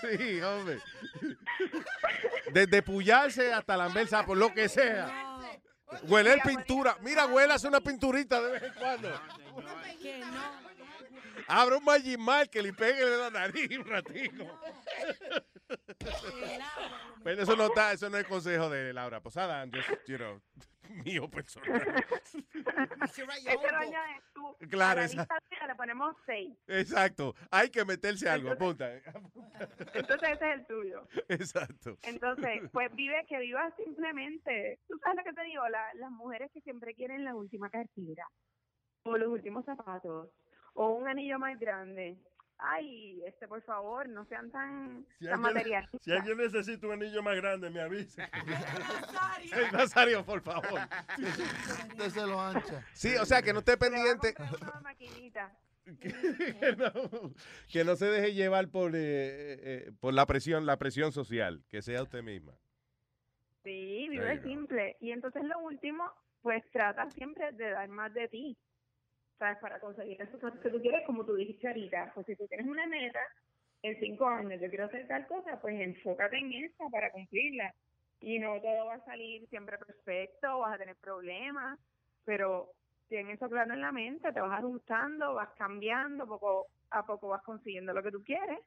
Sí, 0.00 0.40
hombre. 0.42 0.78
Desde 2.52 2.82
pullarse 2.82 3.52
hasta 3.52 3.76
lamber 3.76 4.06
sapo, 4.06 4.34
lo 4.34 4.52
que 4.52 4.68
sea. 4.68 5.31
Hueler 6.04 6.40
pintura. 6.42 6.96
Mira, 7.02 7.26
huele 7.26 7.54
hace 7.54 7.68
una 7.68 7.80
pinturita 7.80 8.40
de 8.40 8.52
vez 8.52 8.62
en 8.62 8.74
cuando. 8.74 9.08
Que 10.00 10.18
no. 10.18 10.62
Abre 11.48 11.76
un 11.76 11.84
Magic 11.84 12.18
Marker 12.18 12.66
y 12.66 12.72
pégale 12.72 13.16
la 13.16 13.30
nariz 13.30 13.78
un 13.78 13.84
ratico. 13.84 14.60
Pero 17.24 17.42
eso 17.42 17.56
no 17.56 17.66
está, 17.66 17.92
eso 17.92 18.08
no 18.08 18.18
es 18.18 18.26
consejo 18.26 18.68
de 18.70 18.92
Laura 18.92 19.20
Posada, 19.20 19.64
just, 19.66 19.88
you 20.06 20.16
know, 20.16 20.40
mío 20.92 21.28
personal. 21.30 21.70
Tú. 24.34 24.56
Claro, 24.70 25.00
a 25.00 25.02
la 25.02 25.04
esa- 25.04 25.16
lista 25.22 25.38
tuya 25.48 25.66
le 25.66 25.74
ponemos 25.74 26.16
seis. 26.26 26.56
Exacto, 26.66 27.34
hay 27.50 27.70
que 27.70 27.84
meterse 27.84 28.28
algo, 28.28 28.50
apunta. 28.50 28.92
Entonces 29.94 30.30
ese 30.30 30.32
es 30.32 30.42
el 30.60 30.66
tuyo. 30.66 31.08
Exacto. 31.28 31.96
Entonces, 32.02 32.62
pues 32.72 32.94
vive, 32.94 33.24
que 33.28 33.38
vivas 33.38 33.72
simplemente. 33.76 34.78
Tú 34.88 34.98
sabes 34.98 35.18
lo 35.18 35.24
que 35.24 35.32
te 35.34 35.42
digo, 35.44 35.68
La- 35.68 35.94
las 35.94 36.10
mujeres 36.10 36.50
que 36.52 36.60
siempre 36.62 36.94
quieren 36.94 37.24
la 37.24 37.34
última 37.34 37.70
cartera, 37.70 38.26
o 39.04 39.16
los 39.16 39.28
últimos 39.28 39.64
zapatos, 39.64 40.30
o 40.74 40.88
un 40.90 41.08
anillo 41.08 41.38
más 41.38 41.58
grande. 41.58 42.16
Ay, 42.64 43.20
este, 43.26 43.48
por 43.48 43.60
favor, 43.62 44.08
no 44.08 44.24
sean 44.26 44.50
tan, 44.50 45.04
Si 45.18 45.24
tan 45.24 45.34
alguien, 45.34 45.40
materialistas. 45.54 46.00
si 46.02 46.12
alguien 46.12 46.38
necesita 46.38 46.86
un 46.86 46.92
anillo 46.92 47.22
más 47.22 47.34
grande, 47.36 47.70
me 47.70 47.80
avisa. 47.80 48.28
Hey, 49.54 49.64
Nazario, 49.72 50.24
por 50.24 50.40
favor. 50.40 50.80
Se 52.10 52.26
lo 52.26 52.40
ancha. 52.40 52.86
Sí, 52.94 53.14
o 53.16 53.24
sea, 53.26 53.42
que 53.42 53.52
no 53.52 53.58
esté 53.58 53.76
pendiente, 53.76 54.34
Una 54.38 54.80
maquinita. 54.80 55.52
que 56.00 56.76
no, 56.78 57.32
que 57.68 57.84
no 57.84 57.96
se 57.96 58.06
deje 58.06 58.32
llevar 58.34 58.68
por, 58.68 58.92
eh, 58.94 58.98
eh, 59.88 59.92
por 60.00 60.14
la 60.14 60.24
presión, 60.26 60.64
la 60.64 60.78
presión 60.78 61.10
social, 61.12 61.64
que 61.68 61.82
sea 61.82 62.02
usted 62.04 62.22
misma. 62.22 62.52
Sí, 63.64 64.08
vive 64.08 64.40
simple. 64.42 64.96
Y 65.00 65.10
entonces 65.10 65.42
lo 65.44 65.58
último, 65.60 66.04
pues 66.40 66.62
trata 66.70 67.10
siempre 67.10 67.50
de 67.52 67.70
dar 67.70 67.88
más 67.88 68.14
de 68.14 68.28
ti. 68.28 68.56
¿Sabes? 69.42 69.58
Para 69.58 69.80
conseguir 69.80 70.18
cosas 70.30 70.56
que 70.60 70.70
tú 70.70 70.80
quieres, 70.80 71.04
como 71.04 71.24
tú 71.24 71.34
dijiste 71.34 71.66
ahorita. 71.66 72.12
Pues 72.14 72.26
si 72.26 72.36
tú 72.36 72.46
tienes 72.46 72.64
una 72.64 72.86
meta, 72.86 73.18
en 73.82 73.98
cinco 73.98 74.28
años 74.28 74.60
yo 74.60 74.68
quiero 74.68 74.84
hacer 74.84 75.08
tal 75.08 75.26
cosa, 75.26 75.60
pues 75.60 75.80
enfócate 75.80 76.38
en 76.38 76.52
esa 76.52 76.84
para 76.92 77.10
cumplirla. 77.10 77.74
Y 78.20 78.38
no 78.38 78.60
todo 78.60 78.86
va 78.86 78.94
a 78.94 79.04
salir 79.04 79.44
siempre 79.48 79.78
perfecto, 79.78 80.60
vas 80.60 80.76
a 80.76 80.78
tener 80.78 80.94
problemas, 80.94 81.76
pero 82.24 82.70
ten 83.08 83.30
eso 83.30 83.48
claro 83.48 83.74
en 83.74 83.80
la 83.80 83.90
mente, 83.90 84.32
te 84.32 84.40
vas 84.40 84.60
ajustando, 84.60 85.34
vas 85.34 85.50
cambiando, 85.58 86.24
poco 86.24 86.68
a 86.90 87.04
poco 87.04 87.26
vas 87.26 87.42
consiguiendo 87.42 87.92
lo 87.92 88.04
que 88.04 88.12
tú 88.12 88.22
quieres, 88.22 88.60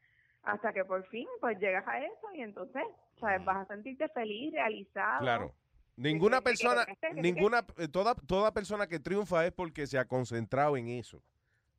hasta 0.44 0.74
que 0.74 0.84
por 0.84 1.08
fin 1.08 1.28
pues 1.40 1.58
llegas 1.58 1.88
a 1.88 2.04
eso 2.04 2.34
y 2.34 2.42
entonces, 2.42 2.84
¿sabes? 3.22 3.46
Vas 3.46 3.60
a 3.64 3.74
sentirte 3.74 4.10
feliz, 4.10 4.52
realizado. 4.52 5.22
Claro. 5.22 5.54
Ninguna 5.98 6.42
persona, 6.42 6.86
ninguna, 7.22 7.66
eh, 7.78 7.88
toda, 7.88 8.16
toda 8.16 8.54
persona 8.54 8.88
que 8.88 9.00
triunfa 9.00 9.46
es 9.46 9.52
porque 9.54 9.88
se 9.88 9.98
ha 9.98 10.06
concentrado 10.06 10.76
en 10.78 10.88
eso. 10.90 11.22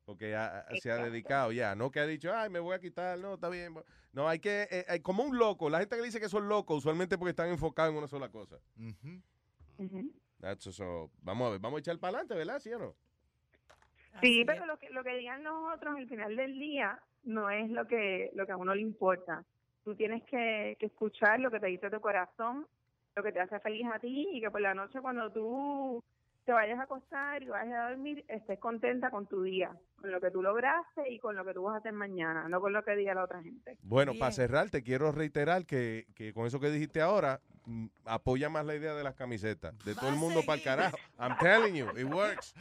Porque 0.05 0.35
ha- 0.35 0.65
se 0.81 0.89
ha 0.91 0.97
dedicado 0.97 1.51
ya. 1.51 1.75
No 1.75 1.91
que 1.91 1.99
ha 1.99 2.07
dicho, 2.07 2.33
ay, 2.33 2.49
me 2.49 2.59
voy 2.59 2.73
a 2.75 2.79
quitar, 2.79 3.19
no, 3.19 3.33
está 3.35 3.49
bien. 3.49 3.75
No, 4.13 4.27
hay 4.27 4.39
que, 4.39 4.67
eh, 4.71 5.01
como 5.01 5.23
un 5.23 5.37
loco. 5.37 5.69
La 5.69 5.79
gente 5.79 5.95
que 5.97 6.01
dice 6.01 6.19
que 6.19 6.29
son 6.29 6.47
locos, 6.47 6.77
usualmente 6.79 7.17
porque 7.17 7.31
están 7.31 7.49
enfocados 7.49 7.91
en 7.91 7.97
una 7.97 8.07
sola 8.07 8.29
cosa. 8.29 8.57
That's 10.39 10.63
so- 10.75 11.11
vamos 11.21 11.47
a 11.47 11.51
ver, 11.51 11.59
vamos 11.59 11.77
a 11.77 11.79
echar 11.81 11.99
para 11.99 12.17
adelante, 12.19 12.35
¿verdad? 12.35 12.59
¿Sí 12.59 12.71
o 12.73 12.79
no? 12.79 12.95
Sí, 14.21 14.43
pero 14.45 14.65
lo 14.65 14.77
que, 14.79 14.89
lo 14.89 15.03
que 15.03 15.15
digan 15.17 15.43
los 15.43 15.73
otros 15.75 15.95
al 15.95 16.07
final 16.07 16.35
del 16.35 16.57
día 16.57 16.99
no 17.23 17.49
es 17.51 17.69
lo 17.69 17.85
que, 17.87 18.31
lo 18.33 18.45
que 18.47 18.51
a 18.51 18.57
uno 18.57 18.73
le 18.73 18.81
importa. 18.81 19.43
Tú 19.83 19.95
tienes 19.95 20.23
que, 20.23 20.75
que 20.79 20.87
escuchar 20.87 21.39
lo 21.39 21.51
que 21.51 21.59
te 21.59 21.67
dice 21.67 21.89
tu 21.89 21.99
corazón, 22.01 22.65
lo 23.17 23.23
que 23.23 23.31
te 23.31 23.39
hace 23.41 23.59
feliz 23.59 23.85
a 23.91 23.99
ti 23.99 24.27
y 24.31 24.39
que 24.41 24.51
por 24.51 24.61
la 24.61 24.75
noche 24.75 25.01
cuando 25.01 25.31
tú 25.31 26.03
te 26.45 26.53
vayas 26.53 26.79
a 26.79 26.83
acostar 26.83 27.41
y 27.43 27.47
vayas 27.47 27.73
a 27.73 27.89
dormir, 27.89 28.23
estés 28.29 28.59
contenta 28.59 29.09
con 29.09 29.25
tu 29.27 29.41
día, 29.41 29.75
con 29.99 30.11
lo 30.11 30.21
que 30.21 30.29
tú 30.31 30.41
lograste 30.41 31.11
y 31.11 31.19
con 31.19 31.35
lo 31.35 31.43
que 31.43 31.53
tú 31.53 31.63
vas 31.63 31.73
a 31.75 31.77
hacer 31.79 31.91
mañana, 31.93 32.47
no 32.47 32.61
con 32.61 32.71
lo 32.71 32.83
que 32.83 32.95
diga 32.95 33.13
la 33.15 33.23
otra 33.23 33.41
gente. 33.41 33.77
Bueno, 33.81 34.13
para 34.17 34.31
cerrar, 34.31 34.69
te 34.69 34.81
quiero 34.83 35.11
reiterar 35.11 35.65
que, 35.65 36.05
que 36.15 36.31
con 36.31 36.45
eso 36.45 36.59
que 36.59 36.69
dijiste 36.69 37.01
ahora, 37.01 37.41
mm, 37.65 37.87
apoya 38.05 38.49
más 38.49 38.65
la 38.65 38.75
idea 38.75 38.93
de 38.93 39.03
las 39.03 39.15
camisetas. 39.15 39.75
De 39.83 39.93
todo 39.95 40.09
el 40.09 40.15
mundo 40.15 40.41
para 40.45 40.59
el 40.59 40.63
carajo. 40.63 40.97
I'm 41.19 41.37
telling 41.39 41.73
you, 41.75 41.87
it 41.97 42.05
works. 42.05 42.53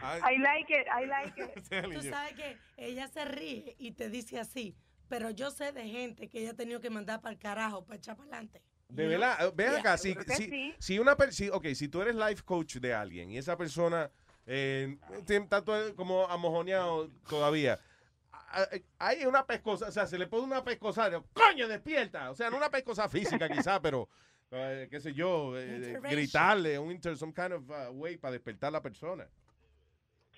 I- 0.00 0.34
I 0.34 0.38
like 0.38 0.72
it, 0.72 0.86
I 0.86 1.06
like 1.06 1.42
it. 1.42 1.68
Tú 1.92 2.00
sabes 2.02 2.32
que 2.34 2.56
ella 2.78 3.08
se 3.08 3.24
ríe 3.26 3.74
y 3.78 3.90
te 3.92 4.08
dice 4.08 4.38
así, 4.38 4.74
pero 5.08 5.28
yo 5.30 5.50
sé 5.50 5.72
de 5.72 5.86
gente 5.86 6.28
que 6.28 6.40
ella 6.40 6.52
ha 6.52 6.56
tenido 6.56 6.80
que 6.80 6.88
mandar 6.88 7.20
para 7.20 7.32
el 7.34 7.38
carajo, 7.38 7.84
para 7.84 7.96
echar 7.96 8.16
para 8.16 8.28
adelante. 8.28 8.62
De 8.88 9.06
verdad, 9.06 9.46
eh, 9.46 9.52
ven 9.54 9.68
Yeah, 9.70 9.80
acá, 9.80 9.98
si, 9.98 10.14
si, 10.34 10.44
sí. 10.46 10.74
si 10.78 10.98
una 10.98 11.14
per- 11.16 11.32
si, 11.32 11.50
ok, 11.50 11.66
si 11.74 11.88
tú 11.88 12.00
eres 12.00 12.14
life 12.14 12.42
coach 12.42 12.76
de 12.76 12.94
alguien 12.94 13.30
y 13.30 13.36
esa 13.38 13.56
persona 13.56 14.10
eh, 14.46 14.96
está 15.28 15.62
todo 15.62 15.94
como 15.94 16.26
amojoneado 16.26 17.10
todavía, 17.28 17.78
hay 18.98 19.26
una 19.26 19.44
pescosa, 19.46 19.88
o 19.88 19.92
sea, 19.92 20.06
se 20.06 20.18
le 20.18 20.26
pone 20.26 20.44
una 20.44 20.64
pescosa, 20.64 21.10
coño, 21.34 21.68
despierta, 21.68 22.30
o 22.30 22.34
sea, 22.34 22.48
no 22.48 22.56
una 22.56 22.70
pescosa 22.70 23.08
física 23.10 23.48
quizá, 23.50 23.80
pero 23.80 24.08
eh, 24.50 24.88
qué 24.90 25.00
sé 25.00 25.12
yo, 25.12 25.52
eh, 25.58 25.98
gritarle, 26.02 26.78
un 26.78 26.90
inter, 26.90 27.16
some 27.16 27.32
kind 27.34 27.52
of 27.52 27.68
uh, 27.68 27.92
way 27.92 28.16
para 28.16 28.32
despertar 28.32 28.68
a 28.68 28.72
la 28.72 28.82
persona. 28.82 29.28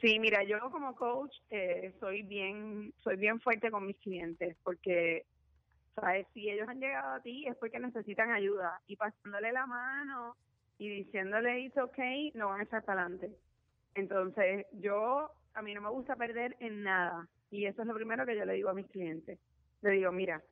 Sí, 0.00 0.18
mira, 0.18 0.42
yo 0.42 0.58
como 0.72 0.96
coach 0.96 1.36
eh, 1.50 1.94
soy 2.00 2.22
bien 2.22 2.92
soy 3.04 3.16
bien 3.16 3.38
fuerte 3.38 3.70
con 3.70 3.86
mis 3.86 3.98
clientes 3.98 4.56
porque 4.64 5.26
¿Sabes? 5.94 6.26
Si 6.32 6.48
ellos 6.48 6.68
han 6.68 6.80
llegado 6.80 7.14
a 7.14 7.20
ti 7.20 7.46
es 7.46 7.56
porque 7.56 7.78
necesitan 7.78 8.30
ayuda 8.30 8.80
y 8.86 8.96
pasándole 8.96 9.52
la 9.52 9.66
mano 9.66 10.36
y 10.78 10.88
diciéndole 10.88 11.60
it's 11.60 11.76
okay, 11.76 12.30
no 12.34 12.48
van 12.48 12.60
a 12.60 12.64
echar 12.64 12.84
para 12.84 13.02
adelante. 13.02 13.30
Entonces, 13.94 14.66
yo, 14.72 15.30
a 15.54 15.62
mí 15.62 15.74
no 15.74 15.82
me 15.82 15.90
gusta 15.90 16.16
perder 16.16 16.56
en 16.60 16.82
nada 16.82 17.28
y 17.50 17.66
eso 17.66 17.82
es 17.82 17.88
lo 17.88 17.94
primero 17.94 18.24
que 18.24 18.36
yo 18.36 18.44
le 18.44 18.54
digo 18.54 18.70
a 18.70 18.74
mis 18.74 18.86
clientes. 18.86 19.38
Le 19.82 19.90
digo, 19.90 20.12
mira, 20.12 20.42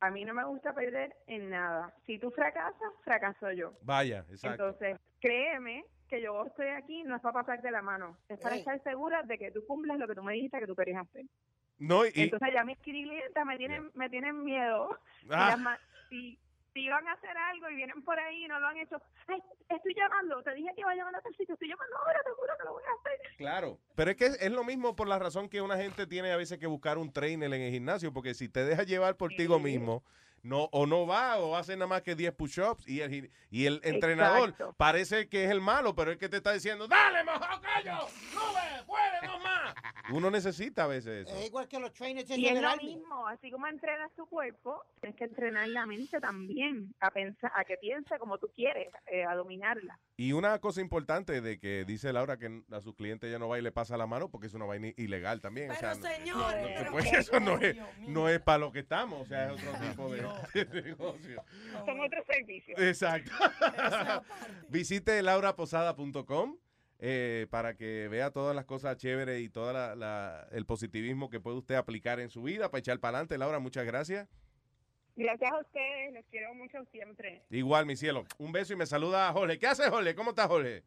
a 0.00 0.10
mí 0.10 0.24
no 0.24 0.34
me 0.34 0.44
gusta 0.44 0.72
perder 0.72 1.14
en 1.26 1.50
nada. 1.50 1.92
Si 2.06 2.18
tú 2.18 2.30
fracasas, 2.30 2.92
fracaso 3.04 3.52
yo. 3.52 3.72
Vaya, 3.82 4.24
exacto. 4.30 4.68
Entonces, 4.68 4.98
créeme 5.20 5.84
que 6.08 6.22
yo 6.22 6.46
estoy 6.46 6.68
aquí 6.68 7.02
no 7.02 7.16
es 7.16 7.22
para 7.22 7.34
pasarte 7.34 7.70
la 7.70 7.82
mano, 7.82 8.16
es 8.28 8.38
para 8.40 8.54
Ey. 8.54 8.60
estar 8.60 8.82
segura 8.82 9.22
de 9.22 9.38
que 9.38 9.50
tú 9.50 9.64
cumplas 9.66 9.98
lo 9.98 10.08
que 10.08 10.14
tú 10.14 10.22
me 10.22 10.32
dijiste 10.32 10.58
que 10.58 10.66
tú 10.66 10.74
querías 10.74 11.06
hacer. 11.06 11.26
No, 11.78 12.04
y, 12.04 12.12
Entonces 12.14 12.48
ya 12.52 12.64
mis 12.64 12.78
clientes 12.78 13.44
me 13.44 13.56
tienen, 13.56 13.90
me 13.94 14.10
tienen 14.10 14.44
miedo. 14.44 14.98
Y 15.22 15.28
Ah. 15.30 15.56
las 15.56 15.80
Si, 16.08 16.38
si 16.72 16.88
van 16.88 17.06
a 17.06 17.12
hacer 17.12 17.36
algo 17.36 17.68
y 17.70 17.76
vienen 17.76 18.02
por 18.02 18.18
ahí 18.18 18.44
y 18.44 18.48
no 18.48 18.58
lo 18.60 18.66
han 18.68 18.78
hecho, 18.78 19.00
ay, 19.26 19.42
estoy 19.68 19.94
llamando, 19.94 20.42
te 20.42 20.54
dije 20.54 20.70
que 20.74 20.80
iba 20.80 20.90
a 20.90 20.94
llamar 20.94 21.16
a 21.16 21.20
tal 21.20 21.34
sitio, 21.36 21.52
estoy 21.54 21.68
llamando 21.68 21.96
ahora, 21.98 22.20
te 22.24 22.30
juro 22.30 22.52
que 22.56 22.64
lo 22.64 22.72
voy 22.72 22.82
a 22.82 23.00
hacer. 23.00 23.36
Claro, 23.36 23.78
pero 23.94 24.10
es 24.10 24.16
que 24.16 24.26
es, 24.26 24.42
es 24.42 24.50
lo 24.50 24.64
mismo 24.64 24.96
por 24.96 25.06
la 25.06 25.18
razón 25.18 25.48
que 25.48 25.60
una 25.60 25.76
gente 25.76 26.06
tiene 26.06 26.32
a 26.32 26.36
veces 26.36 26.58
que 26.58 26.66
buscar 26.66 26.96
un 26.96 27.12
trainer 27.12 27.52
en 27.52 27.60
el 27.60 27.72
gimnasio, 27.72 28.12
porque 28.12 28.34
si 28.34 28.48
te 28.48 28.64
dejas 28.64 28.86
llevar 28.86 29.16
por 29.16 29.34
ti 29.34 29.46
mismo, 29.48 30.02
no 30.42 30.68
o 30.72 30.86
no 30.86 31.06
va 31.06 31.38
o 31.38 31.56
hace 31.56 31.74
nada 31.76 31.88
más 31.88 32.02
que 32.02 32.14
10 32.14 32.32
push-ups 32.32 32.86
y 32.86 33.00
el, 33.00 33.30
y 33.50 33.66
el 33.66 33.80
entrenador 33.84 34.50
Exacto. 34.50 34.74
parece 34.76 35.28
que 35.28 35.44
es 35.44 35.50
el 35.50 35.60
malo, 35.60 35.94
pero 35.94 36.12
es 36.12 36.18
que 36.18 36.28
te 36.28 36.38
está 36.38 36.52
diciendo, 36.52 36.86
dale, 36.86 37.24
mojocayo, 37.24 38.08
sube, 38.08 38.84
puede, 38.86 39.26
no 39.26 39.38
más. 39.40 39.57
Uno 40.12 40.30
necesita 40.30 40.84
a 40.84 40.86
veces 40.86 41.26
eso. 41.26 41.36
Es 41.36 41.46
igual 41.46 41.68
que 41.68 41.78
los 41.78 41.92
trainers 41.92 42.28
Y 42.30 42.46
es 42.46 42.60
lo 42.60 42.76
mismo, 42.76 43.26
así 43.28 43.50
como 43.50 43.66
entrenas 43.66 44.10
tu 44.14 44.26
cuerpo, 44.26 44.82
tienes 45.00 45.16
que 45.18 45.24
entrenar 45.24 45.68
la 45.68 45.84
mente 45.86 46.20
también, 46.20 46.94
a 47.00 47.10
pensar, 47.10 47.52
a 47.54 47.64
que 47.64 47.76
piense 47.76 48.18
como 48.18 48.38
tú 48.38 48.48
quieres, 48.54 48.88
eh, 49.06 49.24
a 49.24 49.34
dominarla. 49.34 49.98
Y 50.16 50.32
una 50.32 50.58
cosa 50.58 50.80
importante 50.80 51.40
de 51.40 51.58
que 51.60 51.84
dice 51.86 52.12
Laura 52.12 52.38
que 52.38 52.62
a 52.72 52.80
su 52.80 52.94
cliente 52.94 53.30
ya 53.30 53.38
no 53.38 53.48
va 53.48 53.58
y 53.58 53.62
le 53.62 53.70
pasa 53.70 53.96
la 53.96 54.06
mano 54.06 54.30
porque 54.30 54.46
es 54.48 54.54
una 54.54 54.64
vaina 54.64 54.88
ilegal 54.96 55.40
también. 55.40 55.70
o 55.70 55.74
sea, 55.74 55.94
no- 55.94 56.02
señores, 56.08 56.62
no 56.62 56.68
se 56.68 56.74
pero 56.78 56.90
puede- 56.92 57.10
qué 57.10 57.16
eso 57.18 57.40
no 57.40 57.56
es, 57.58 57.76
no 58.08 58.28
es 58.28 58.40
para 58.40 58.58
lo 58.58 58.72
que 58.72 58.80
estamos, 58.80 59.20
o 59.22 59.26
sea, 59.26 59.52
es 59.52 59.62
otro 59.62 59.72
tipo 59.88 60.10
de, 60.10 60.18
de 60.64 60.82
negocio. 60.82 61.44
Son 61.84 62.00
otros 62.00 62.24
servicios. 62.26 62.78
Exacto. 62.80 63.30
Visite 64.68 65.22
lauraposada.com 65.22 66.56
eh, 66.98 67.46
para 67.50 67.74
que 67.76 68.08
vea 68.08 68.30
todas 68.30 68.54
las 68.56 68.64
cosas 68.64 68.96
chéveres 68.96 69.40
y 69.40 69.48
todo 69.48 69.72
la, 69.72 69.94
la- 69.94 70.48
el 70.52 70.66
positivismo 70.66 71.30
que 71.30 71.40
puede 71.40 71.56
usted 71.58 71.76
aplicar 71.76 72.18
en 72.20 72.28
su 72.30 72.42
vida 72.42 72.70
para 72.70 72.80
echar 72.80 72.98
para 72.98 73.18
adelante. 73.18 73.38
Laura, 73.38 73.58
muchas 73.58 73.86
gracias. 73.86 74.28
Gracias 75.16 75.50
a 75.50 75.58
ustedes, 75.58 76.14
los 76.14 76.24
quiero 76.30 76.54
mucho 76.54 76.84
siempre. 76.92 77.42
Igual, 77.50 77.86
mi 77.86 77.96
cielo. 77.96 78.24
Un 78.38 78.52
beso 78.52 78.72
y 78.72 78.76
me 78.76 78.86
saluda 78.86 79.28
a 79.28 79.32
Jorge. 79.32 79.58
¿Qué 79.58 79.66
hace 79.66 79.88
Jorge? 79.90 80.14
¿Cómo 80.14 80.30
está 80.30 80.46
Jorge? 80.46 80.84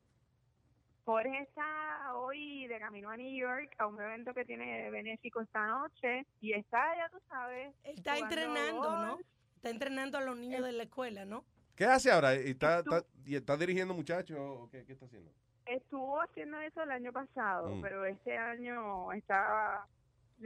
Jorge 1.04 1.40
está 1.40 2.14
hoy 2.16 2.68
de 2.68 2.80
camino 2.80 3.10
a 3.10 3.18
New 3.18 3.36
York 3.38 3.74
a 3.80 3.88
un 3.88 4.00
evento 4.00 4.34
que 4.34 4.46
tiene 4.46 4.90
benéfico 4.92 5.42
esta 5.42 5.66
noche 5.68 6.26
y 6.40 6.54
está, 6.54 6.96
ya 6.96 7.10
tú 7.10 7.18
sabes. 7.28 7.74
Está 7.84 8.18
entrenando, 8.20 8.92
¿no? 9.06 9.20
Está 9.56 9.70
entrenando 9.70 10.18
a 10.18 10.22
los 10.22 10.38
niños 10.38 10.64
de 10.64 10.72
la 10.74 10.84
escuela, 10.84 11.26
¿no? 11.26 11.44
¿Qué 11.76 11.86
hace 11.86 12.12
ahora? 12.12 12.36
¿Y 12.36 12.52
¿Está, 12.52 12.80
está, 12.80 13.04
y 13.26 13.36
está 13.36 13.58
dirigiendo 13.58 13.94
muchachos 13.94 14.38
o 14.40 14.70
qué, 14.70 14.86
qué 14.86 14.94
está 14.94 15.06
haciendo? 15.08 15.32
Estuvo 15.66 16.22
haciendo 16.22 16.60
eso 16.60 16.84
el 16.84 16.92
año 16.92 17.12
pasado, 17.14 17.70
Mm. 17.70 17.82
pero 17.82 18.06
este 18.06 18.38
año 18.38 19.12
está 19.14 19.86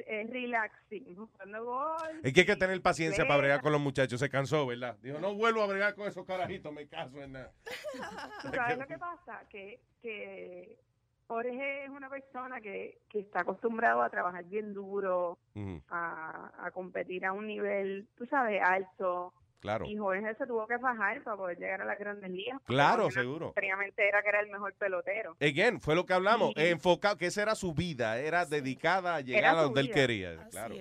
eh, 0.08 0.28
relaxing, 0.30 1.16
jugando 1.16 1.64
golf. 1.66 2.20
Es 2.24 2.34
que 2.34 2.42
hay 2.42 2.46
que 2.46 2.56
tener 2.58 2.82
paciencia 2.82 3.26
para 3.26 3.38
bregar 3.38 3.62
con 3.62 3.72
los 3.72 3.80
muchachos. 3.80 4.20
Se 4.20 4.30
cansó, 4.30 4.66
¿verdad? 4.68 4.98
Dijo, 5.02 5.20
no 5.20 5.34
vuelvo 5.36 5.62
a 5.64 5.68
bregar 5.68 5.96
con 5.96 6.08
esos 6.08 6.26
carajitos, 6.26 6.74
me 6.74 6.88
caso 6.88 7.22
en 7.22 7.32
nada. 7.34 7.52
¿Tú 8.42 8.50
¿Sabes 8.50 8.78
lo 8.78 8.86
que 8.88 8.98
pasa? 8.98 9.42
Que, 9.50 9.80
que 10.02 10.78
Jorge 11.28 11.86
es 11.86 11.90
una 11.90 12.10
persona 12.10 12.60
que, 12.60 13.00
que 13.10 13.20
está 13.22 13.40
acostumbrado 13.42 14.02
a 14.02 14.10
trabajar 14.10 14.44
bien 14.44 14.74
duro, 14.74 15.40
a, 15.90 16.52
a 16.60 16.72
competir 16.72 17.26
a 17.26 17.32
un 17.32 17.48
nivel, 17.48 18.08
tú 18.18 18.26
sabes, 18.26 18.62
alto. 18.62 19.34
Claro. 19.60 19.86
Y 19.86 19.98
Jorge 19.98 20.36
se 20.36 20.46
tuvo 20.46 20.68
que 20.68 20.78
fajar 20.80 21.24
para 21.24 21.38
poder 21.38 21.58
llegar 21.58 21.82
a 21.82 21.86
las 21.86 21.98
grandes 21.98 22.30
ligas. 22.30 22.62
Claro, 22.66 23.10
seguro. 23.10 23.52
Previamente 23.54 24.08
era 24.08 24.22
que 24.22 24.30
era 24.30 24.42
el 24.42 24.50
mejor 24.52 24.74
pelotero. 24.76 25.36
Again, 25.42 25.82
fue 25.82 25.96
lo 25.96 26.06
que 26.06 26.14
hablamos. 26.14 26.54
Sí. 26.56 26.68
Enfocado, 26.68 27.18
que 27.18 27.26
esa 27.28 27.42
era 27.42 27.56
su 27.56 27.74
vida. 27.74 28.20
Era 28.20 28.46
dedicada 28.46 29.16
a 29.16 29.22
llegar 29.22 29.44
Era 29.44 29.60
a 29.60 29.64
donde 29.64 29.82
él 29.82 29.88
vida. 29.88 29.96
quería. 29.96 30.48
Claro. 30.52 30.76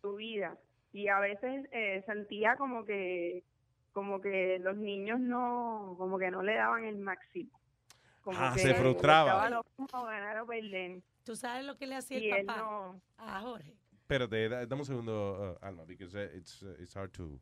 su 0.00 0.14
vida 0.14 0.56
y 0.92 1.08
a 1.08 1.18
veces 1.20 1.68
eh, 1.72 2.02
sentía 2.06 2.56
como 2.56 2.84
que 2.84 3.44
como 3.92 4.20
que 4.20 4.58
los 4.60 4.76
niños 4.76 5.18
no 5.20 5.94
como 5.98 6.18
que 6.18 6.30
no 6.30 6.42
le 6.42 6.54
daban 6.54 6.84
el 6.84 6.96
máximo 6.98 7.60
como 8.22 8.38
Ah, 8.40 8.52
que 8.54 8.60
se 8.60 8.74
frustraba. 8.74 9.30
estaba 9.30 9.50
lo 9.50 9.64
mismo 9.78 10.04
ganar 10.04 10.38
o 10.38 10.46
perder. 10.46 11.02
¿Tú 11.24 11.34
sabes 11.36 11.64
lo 11.64 11.76
que 11.76 11.86
le 11.86 11.96
hacía 11.96 12.18
Y 12.18 12.30
el 12.30 12.36
él 12.38 12.46
papá 12.46 12.60
no- 12.60 13.00
a 13.18 13.40
Jorge? 13.40 13.74
Espérate, 13.92 14.48
da- 14.48 14.66
dame 14.66 14.82
un 14.82 14.86
segundo, 14.86 15.58
uh, 15.60 15.64
Alma, 15.64 15.84
because 15.84 16.16
uh, 16.16 16.36
it's, 16.36 16.62
uh, 16.62 16.74
it's 16.80 16.96
hard 16.96 17.10
to, 17.12 17.38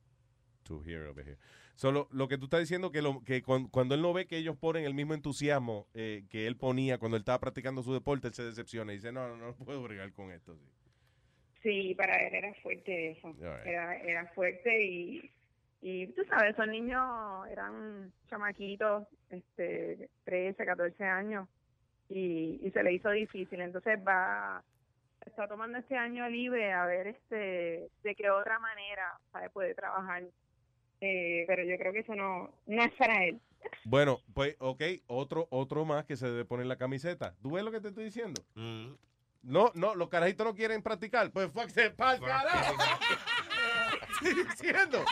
to 0.69 0.77
over 0.77 1.25
here. 1.25 1.39
Solo 1.75 2.09
lo 2.13 2.29
que 2.29 2.39
tú 2.39 2.45
estás 2.45 2.61
diciendo 2.61 2.91
que, 2.93 3.03
lo, 3.03 3.23
que 3.25 3.43
cuan- 3.43 3.69
cuando 3.69 3.95
él 3.95 4.03
no 4.03 4.13
ve 4.13 4.27
que 4.27 4.37
ellos 4.37 4.57
ponen 4.57 4.85
el 4.85 4.95
mismo 4.95 5.15
entusiasmo 5.15 5.87
eh, 5.95 6.25
que 6.31 6.47
él 6.47 6.57
ponía 6.57 6.99
cuando 6.99 7.17
él 7.17 7.23
estaba 7.23 7.39
practicando 7.41 7.83
su 7.83 7.93
deporte, 7.93 8.29
él 8.29 8.35
se 8.35 8.43
decepciona 8.45 8.93
y 8.93 8.97
dice, 8.97 9.13
no, 9.13 9.29
no, 9.29 9.37
no 9.37 9.55
puedo 9.65 9.83
bregar 9.83 10.13
con 10.13 10.31
esto. 10.31 10.55
sí". 10.55 10.61
sí 11.63 11.95
para 11.95 12.15
él 12.27 12.35
era 12.35 12.55
fuerte 12.63 13.11
eso 13.13 13.29
Alright. 13.29 13.67
era 13.67 13.97
era 14.03 14.27
fuerte 14.35 14.85
y 14.85 15.31
y 15.81 16.09
tú 16.09 16.25
sabes 16.25 16.55
esos 16.55 16.67
niños 16.67 17.01
eran 17.51 18.13
chamaquitos 18.29 19.07
este 19.31 20.09
13 20.25 20.65
14 20.65 21.05
años 21.05 21.49
y, 22.09 22.59
y 22.63 22.71
se 22.73 22.83
le 22.83 22.93
hizo 22.95 23.11
difícil 23.11 23.61
entonces 23.61 23.99
va 24.07 24.63
está 25.25 25.47
tomando 25.47 25.79
este 25.79 25.97
año 25.97 26.29
libre 26.29 26.73
a 26.73 26.85
ver 26.87 27.07
este 27.09 27.91
de 28.03 28.15
qué 28.17 28.31
otra 28.31 28.59
manera 28.59 29.13
sabe 29.33 29.51
puede 29.51 29.75
trabajar 29.75 30.25
Eh, 31.01 31.45
pero 31.47 31.63
yo 31.65 31.77
creo 31.79 31.93
que 31.93 32.01
eso 32.01 32.15
no 32.15 32.51
no 32.67 32.83
es 32.83 32.93
para 32.95 33.25
él 33.25 33.41
Bueno, 33.85 34.21
pues, 34.35 34.57
ok, 34.59 34.83
otro, 35.07 35.47
otro 35.51 35.85
más 35.85 36.05
que 36.05 36.17
se 36.17 36.27
debe 36.27 36.45
poner 36.45 36.67
la 36.67 36.77
camiseta. 36.77 37.35
¿Tú 37.43 37.53
ves 37.53 37.65
lo 37.65 37.71
que 37.71 37.81
te 37.81 37.89
estoy 37.89 38.05
diciendo? 38.05 38.43
No, 39.43 39.71
no, 39.75 39.95
los 39.95 40.09
carajitos 40.09 40.45
no 40.47 40.55
quieren 40.55 40.83
practicar. 40.83 41.31
Pues 41.31 41.51
fuck, 41.53 41.69
se 41.69 41.91
pa'l 41.91 42.21
carajo. 42.21 42.75
Estoy 44.11 44.45
diciendo 44.45 45.05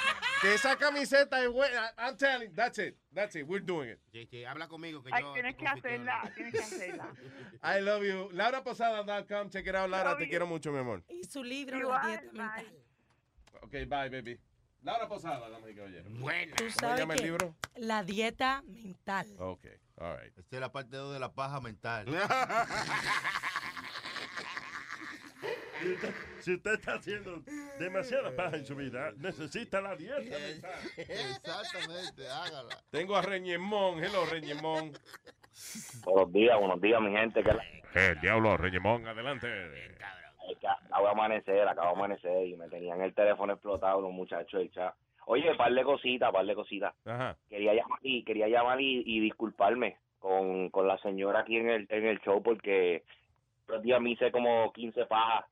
que 0.43 0.55
esa 0.55 0.77
camiseta 0.77 1.43
es 1.43 1.51
buena. 1.51 1.93
I'm 1.97 2.17
telling, 2.17 2.53
that's 2.55 2.79
it, 2.79 2.97
that's 3.15 3.37
it, 3.37 3.47
we're 3.47 3.65
doing 3.65 3.91
it. 3.91 4.47
Habla 4.47 4.67
conmigo 4.69 5.03
que 5.03 5.11
Ay, 5.13 5.23
yo. 5.23 5.33
tienes 5.33 5.55
que 5.57 5.67
hacerla 5.67 6.33
tienes 6.35 6.53
que 6.53 6.59
hacerla 6.61 7.13
I 7.63 7.81
love 7.81 8.03
you. 8.05 8.29
LauraPosada.com, 8.33 9.51
check 9.51 9.67
it 9.67 9.75
out, 9.77 9.89
Laura, 9.89 10.11
Love 10.11 10.19
te 10.19 10.25
you. 10.25 10.31
quiero 10.31 10.47
mucho, 10.47 10.73
mi 10.73 10.79
amor. 10.79 11.03
Y 11.09 11.23
su 11.25 11.45
libro, 11.45 11.79
Igual, 11.79 12.03
La 12.03 12.09
Dieta 12.09 12.33
Mental. 12.33 12.67
Ok, 13.63 13.73
bye, 13.89 14.09
baby. 14.11 14.39
Laura 14.87 15.09
Posada, 15.09 15.51
damas 15.51 15.69
y 15.69 15.75
caballeros. 15.75 16.13
Buena. 16.21 16.55
¿Tú 16.55 16.63
¿Cómo 16.63 16.77
sabes 16.79 17.01
llama 17.01 17.15
el 17.15 17.21
qué? 17.21 17.27
libro? 17.27 17.57
La 17.75 18.05
Dieta 18.05 18.63
Mental. 18.67 19.27
Ok, 19.41 19.67
all 19.97 20.17
right. 20.17 20.39
Esta 20.39 20.57
es 20.57 20.61
la 20.61 20.71
parte 20.71 20.97
2 20.97 21.13
de 21.13 21.19
la 21.19 21.35
paja 21.35 21.61
mental. 21.61 22.07
Si 25.79 25.93
usted, 25.93 26.15
si 26.41 26.55
usted 26.55 26.73
está 26.73 26.95
haciendo 26.95 27.43
demasiada 27.79 28.35
paja 28.35 28.57
en 28.57 28.65
su 28.65 28.75
vida, 28.75 29.13
necesita 29.19 29.81
la 29.83 29.95
dieta 29.95 30.23
mental. 30.39 30.73
Exactamente, 30.97 32.29
hágala. 32.29 32.83
Tengo 32.91 33.15
a 33.15 33.23
Reñemón. 33.23 34.03
Hello, 34.03 34.25
Reñemón. 34.25 34.93
Buenos 36.05 36.33
días, 36.33 36.59
buenos 36.59 36.81
días, 36.81 36.99
mi 37.03 37.11
gente. 37.13 37.45
Que 37.45 37.53
la, 37.53 37.63
El 37.95 38.21
diablo, 38.21 38.57
Reñemón, 38.57 39.07
adelante. 39.07 39.47
Es 40.49 40.59
que 40.59 40.67
acabo 40.69 41.05
de 41.07 41.11
amanecer, 41.13 41.69
acabo 41.69 41.89
de 41.89 41.95
amanecer 41.97 42.47
y 42.47 42.57
me 42.57 42.69
tenían 42.69 43.01
el 43.03 43.15
teléfono 43.15 43.53
explotado 43.53 44.01
los 44.01 44.13
muchachos 44.13 44.61
del 44.61 44.71
chat. 44.71 44.95
Oye, 45.27 45.55
par 45.57 45.73
de 45.73 45.83
cositas, 45.83 46.33
par 46.33 46.47
de 46.47 46.55
cositas. 46.55 46.95
Ajá. 47.05 47.37
Quería 47.49 47.75
llamar 47.75 47.99
y 48.03 48.25
quería 48.25 48.49
llamar 48.49 48.81
y, 48.81 49.03
y 49.05 49.21
disculparme 49.21 49.99
con, 50.21 50.71
con 50.71 50.87
la 50.87 50.99
señora 50.99 51.41
aquí 51.41 51.57
en 51.57 51.69
el, 51.69 51.87
en 51.91 52.07
el 52.07 52.21
show 52.21 52.43
porque 52.43 53.05
los 53.67 53.83
días 53.83 54.01
me 54.01 54.11
hice 54.11 54.31
como 54.31 54.73
15 54.73 55.07
pajas 55.07 55.45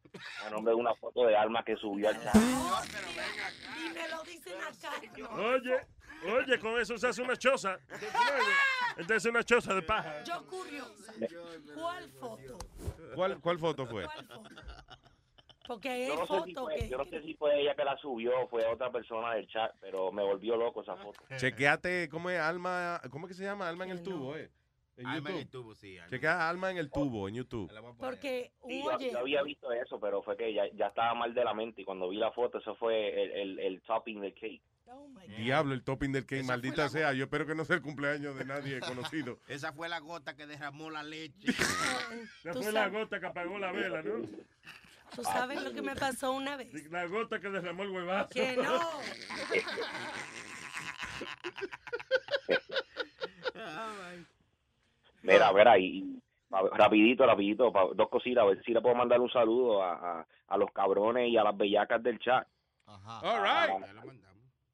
a 0.46 0.50
nombre 0.50 0.72
de 0.74 0.80
una 0.80 0.94
foto 0.94 1.26
de 1.26 1.36
alma 1.36 1.64
que 1.64 1.74
subió 1.76 2.08
al 2.08 2.22
chat. 2.22 2.34
Y 2.36 3.92
me 3.92 4.08
lo 4.08 4.22
dicen 4.22 4.54
acá. 4.62 4.92
Oye, 5.34 5.80
oye, 6.32 6.58
con 6.60 6.80
eso 6.80 6.96
se 6.96 7.08
hace 7.08 7.22
una 7.22 7.36
choza. 7.36 7.76
Entonces 8.96 9.28
una 9.28 9.42
choza 9.42 9.74
de 9.74 9.82
paja. 9.82 10.22
Yo 10.22 10.46
curiosa. 10.46 11.12
¿Cuál 11.74 12.08
foto? 12.10 12.58
¿Cuál, 13.16 13.40
cuál 13.40 13.58
foto 13.58 13.86
fue? 13.86 14.04
¿Cuál 14.04 14.26
foto? 14.26 14.50
Porque 15.66 15.88
hay 15.88 16.06
Yo 16.08 16.16
no, 16.16 16.26
sé 16.26 16.34
si 16.44 16.54
fotos 16.54 16.64
fue, 16.64 16.76
que... 16.76 16.88
yo 16.88 16.98
no 16.98 17.04
sé 17.06 17.22
si 17.22 17.34
fue 17.34 17.60
ella 17.60 17.74
que 17.74 17.84
la 17.84 17.96
subió 17.96 18.40
o 18.42 18.48
fue 18.48 18.66
otra 18.66 18.90
persona 18.92 19.34
del 19.34 19.46
chat, 19.48 19.74
pero 19.80 20.12
me 20.12 20.22
volvió 20.22 20.56
loco 20.56 20.82
esa 20.82 20.96
foto. 20.96 21.20
Chequeate, 21.36 22.08
¿cómo 22.08 22.30
es? 22.30 22.38
Alma, 22.38 23.00
¿cómo 23.10 23.26
es 23.26 23.32
que 23.32 23.34
se 23.34 23.44
llama? 23.44 23.68
Alma 23.68 23.84
en 23.84 23.90
el 23.90 24.02
tubo, 24.02 24.36
¿eh? 24.36 24.50
En 24.96 25.06
Alma 25.06 25.30
en 25.30 25.36
el 25.36 25.48
tubo, 25.48 25.74
sí. 25.74 25.98
Alma. 25.98 26.10
Checa 26.10 26.48
Alma 26.48 26.70
en 26.70 26.78
el 26.78 26.90
tubo 26.90 27.28
en 27.28 27.34
YouTube. 27.34 27.72
Porque 27.98 28.52
Sí, 28.66 28.82
yo, 28.84 28.94
oye, 28.94 29.10
yo 29.10 29.18
había 29.18 29.42
visto 29.42 29.72
eso, 29.72 29.98
pero 29.98 30.22
fue 30.22 30.36
que 30.36 30.52
ya, 30.54 30.64
ya 30.74 30.88
estaba 30.88 31.14
mal 31.14 31.34
de 31.34 31.44
la 31.44 31.52
mente 31.52 31.82
y 31.82 31.84
cuando 31.84 32.08
vi 32.08 32.16
la 32.16 32.30
foto, 32.30 32.58
eso 32.58 32.76
fue 32.76 33.22
el, 33.22 33.30
el, 33.32 33.58
el 33.58 33.80
topping 33.82 34.20
del 34.20 34.34
cake. 34.34 34.62
Diablo, 35.38 35.74
el 35.74 35.82
topping 35.82 36.12
del 36.12 36.26
cake, 36.26 36.40
Esa 36.40 36.52
maldita 36.52 36.88
sea. 36.88 37.12
Yo 37.12 37.24
espero 37.24 37.46
que 37.46 37.54
no 37.54 37.64
sea 37.64 37.76
el 37.76 37.82
cumpleaños 37.82 38.36
de 38.36 38.44
nadie 38.44 38.80
conocido. 38.80 39.40
Esa 39.48 39.72
fue 39.72 39.88
la 39.88 39.98
gota 39.98 40.36
que 40.36 40.46
derramó 40.46 40.90
la 40.90 41.02
leche. 41.02 41.48
Esa 42.44 42.52
fue 42.52 42.72
la 42.72 42.88
gota 42.88 43.18
que 43.18 43.26
apagó 43.26 43.58
la 43.58 43.72
vela, 43.72 44.02
¿no? 44.02 44.22
tú 45.14 45.22
sabes 45.24 45.62
lo 45.62 45.72
que 45.72 45.82
me 45.82 45.94
pasó 45.96 46.32
una 46.32 46.56
vez. 46.56 46.72
La 46.90 47.06
gota 47.06 47.40
que 47.40 47.48
derramó 47.50 47.82
el 47.84 47.90
huevazo. 47.90 48.28
Que 48.30 48.56
no. 48.56 48.80
Mira, 55.22 55.52
mira, 55.52 55.78
y, 55.78 55.84
y, 55.84 56.22
pa- 56.50 56.68
rapidito, 56.76 57.26
rapidito, 57.26 57.72
pa- 57.72 57.88
dos 57.94 58.08
cositas, 58.10 58.42
a 58.42 58.46
ver 58.46 58.62
si 58.64 58.72
le 58.72 58.80
puedo 58.80 58.94
mandar 58.94 59.20
un 59.20 59.30
saludo 59.30 59.82
a, 59.82 59.92
a, 60.20 60.26
a 60.48 60.56
los 60.58 60.70
cabrones 60.72 61.28
y 61.30 61.36
a 61.36 61.44
las 61.44 61.56
bellacas 61.56 62.02
del 62.02 62.18
chat. 62.18 62.46
All 62.86 63.40
right. 63.42 63.84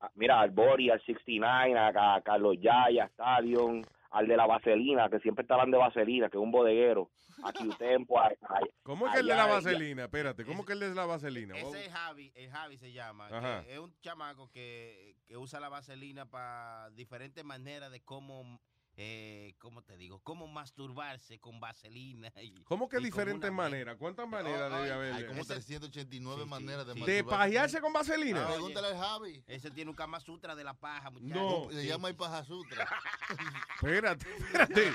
Ah, 0.00 0.10
Mira, 0.14 0.40
al 0.40 0.50
Bori, 0.50 0.90
al 0.90 1.00
69, 1.04 1.78
a, 1.78 2.14
a 2.16 2.20
Carlos 2.22 2.56
Yaya, 2.60 3.04
a 3.04 3.08
Stadion, 3.08 3.84
al 4.10 4.26
de 4.26 4.36
la 4.36 4.46
Vaselina, 4.46 5.08
que 5.08 5.20
siempre 5.20 5.42
está 5.42 5.54
hablando 5.54 5.76
de 5.78 5.82
Vaselina, 5.84 6.28
que 6.28 6.36
es 6.36 6.42
un 6.42 6.50
bodeguero. 6.50 7.10
A 7.42 7.52
Q-Tempo, 7.52 8.18
a- 8.18 8.26
a- 8.26 8.60
¿Cómo 8.82 9.06
es 9.06 9.12
que 9.14 9.20
el 9.20 9.26
de 9.26 9.34
la 9.34 9.44
allá, 9.44 9.52
vaselina? 9.54 10.04
Espérate, 10.04 10.44
¿cómo 10.44 10.66
que 10.66 10.74
el 10.74 10.80
de 10.80 10.94
la 10.94 11.06
vaselina? 11.06 11.56
Ese 11.56 11.86
es 11.86 11.92
Javi, 11.92 12.30
el 12.34 12.50
Javi 12.50 12.76
se 12.76 12.92
llama. 12.92 13.28
que 13.64 13.72
es 13.72 13.78
un 13.78 13.94
chamaco 14.02 14.50
que, 14.50 15.16
que 15.26 15.36
usa 15.38 15.58
la 15.60 15.68
vaselina 15.70 16.26
para 16.26 16.90
diferentes 16.90 17.42
maneras 17.44 17.90
de 17.92 18.00
cómo, 18.02 18.60
eh, 19.02 19.54
¿cómo 19.58 19.82
te 19.82 19.96
digo? 19.96 20.20
Cómo 20.22 20.46
masturbarse 20.46 21.38
con 21.40 21.58
vaselina. 21.58 22.30
Y, 22.42 22.52
¿Cómo 22.64 22.86
que 22.88 22.98
diferentes 22.98 23.48
una- 23.50 23.56
maneras? 23.62 23.96
¿Cuántas 23.98 24.28
maneras 24.28 24.70
Oh, 24.70 24.76
debe 24.76 24.84
ay, 24.84 24.90
haber? 24.90 25.12
Hay 25.14 25.24
como 25.26 25.40
Ese- 25.40 25.54
389 25.54 26.44
maneras 26.44 26.86
de 26.86 26.92
¿De 26.94 27.00
masturbarse. 27.00 27.24
pajearse 27.24 27.80
con 27.80 27.92
vaselina? 27.94 28.44
Oye, 28.44 28.52
Pregúntale 28.54 28.88
al 28.88 28.96
Javi. 28.98 29.42
Ese 29.46 29.70
tiene 29.70 29.90
un 29.90 29.96
Kama 29.96 30.20
Sutra 30.20 30.54
de 30.54 30.64
la 30.64 30.74
paja, 30.74 31.10
muchacho. 31.10 31.34
No. 31.34 31.70
Se 31.70 31.86
llama 31.86 32.08
el 32.08 32.16
paja 32.16 32.44
sutra. 32.44 32.86
Espérate, 33.76 34.26
espérate. 34.36 34.88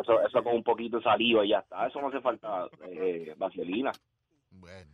eso, 0.00 0.26
eso 0.26 0.42
con 0.42 0.54
un 0.56 0.64
poquito 0.64 0.96
de 0.98 1.02
saliva 1.04 1.44
y 1.44 1.50
ya 1.50 1.58
está. 1.58 1.86
Eso 1.86 2.00
no 2.00 2.08
hace 2.08 2.20
falta 2.20 2.66
eh, 2.88 3.34
Vaselina. 3.36 3.92
Bueno. 4.62 4.86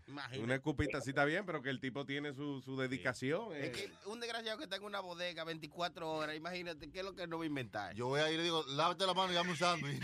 Una 0.42 0.54
escupita 0.54 0.98
sí 1.02 1.10
está 1.10 1.26
bien, 1.26 1.44
pero 1.44 1.60
que 1.60 1.68
el 1.68 1.78
tipo 1.78 2.06
tiene 2.06 2.32
su, 2.32 2.62
su 2.62 2.78
dedicación. 2.78 3.52
eh. 3.54 3.66
Es 3.66 3.70
que 3.76 3.90
un 4.08 4.18
desgraciado 4.18 4.56
que 4.56 4.64
está 4.64 4.76
en 4.76 4.84
una 4.84 5.00
bodega 5.00 5.44
24 5.44 6.10
horas, 6.10 6.34
imagínate 6.34 6.90
qué 6.90 7.00
es 7.00 7.04
lo 7.04 7.14
que 7.14 7.26
no 7.26 7.36
va 7.36 7.44
a 7.44 7.46
inventar. 7.48 7.94
Yo 7.94 8.06
voy 8.08 8.20
a 8.20 8.30
ir 8.32 8.40
y 8.40 8.44
digo, 8.44 8.64
lávate 8.70 9.04
la 9.06 9.12
mano 9.12 9.30
y 9.30 9.34
dame 9.34 9.50
un 9.50 9.56
sándwich. 9.56 10.02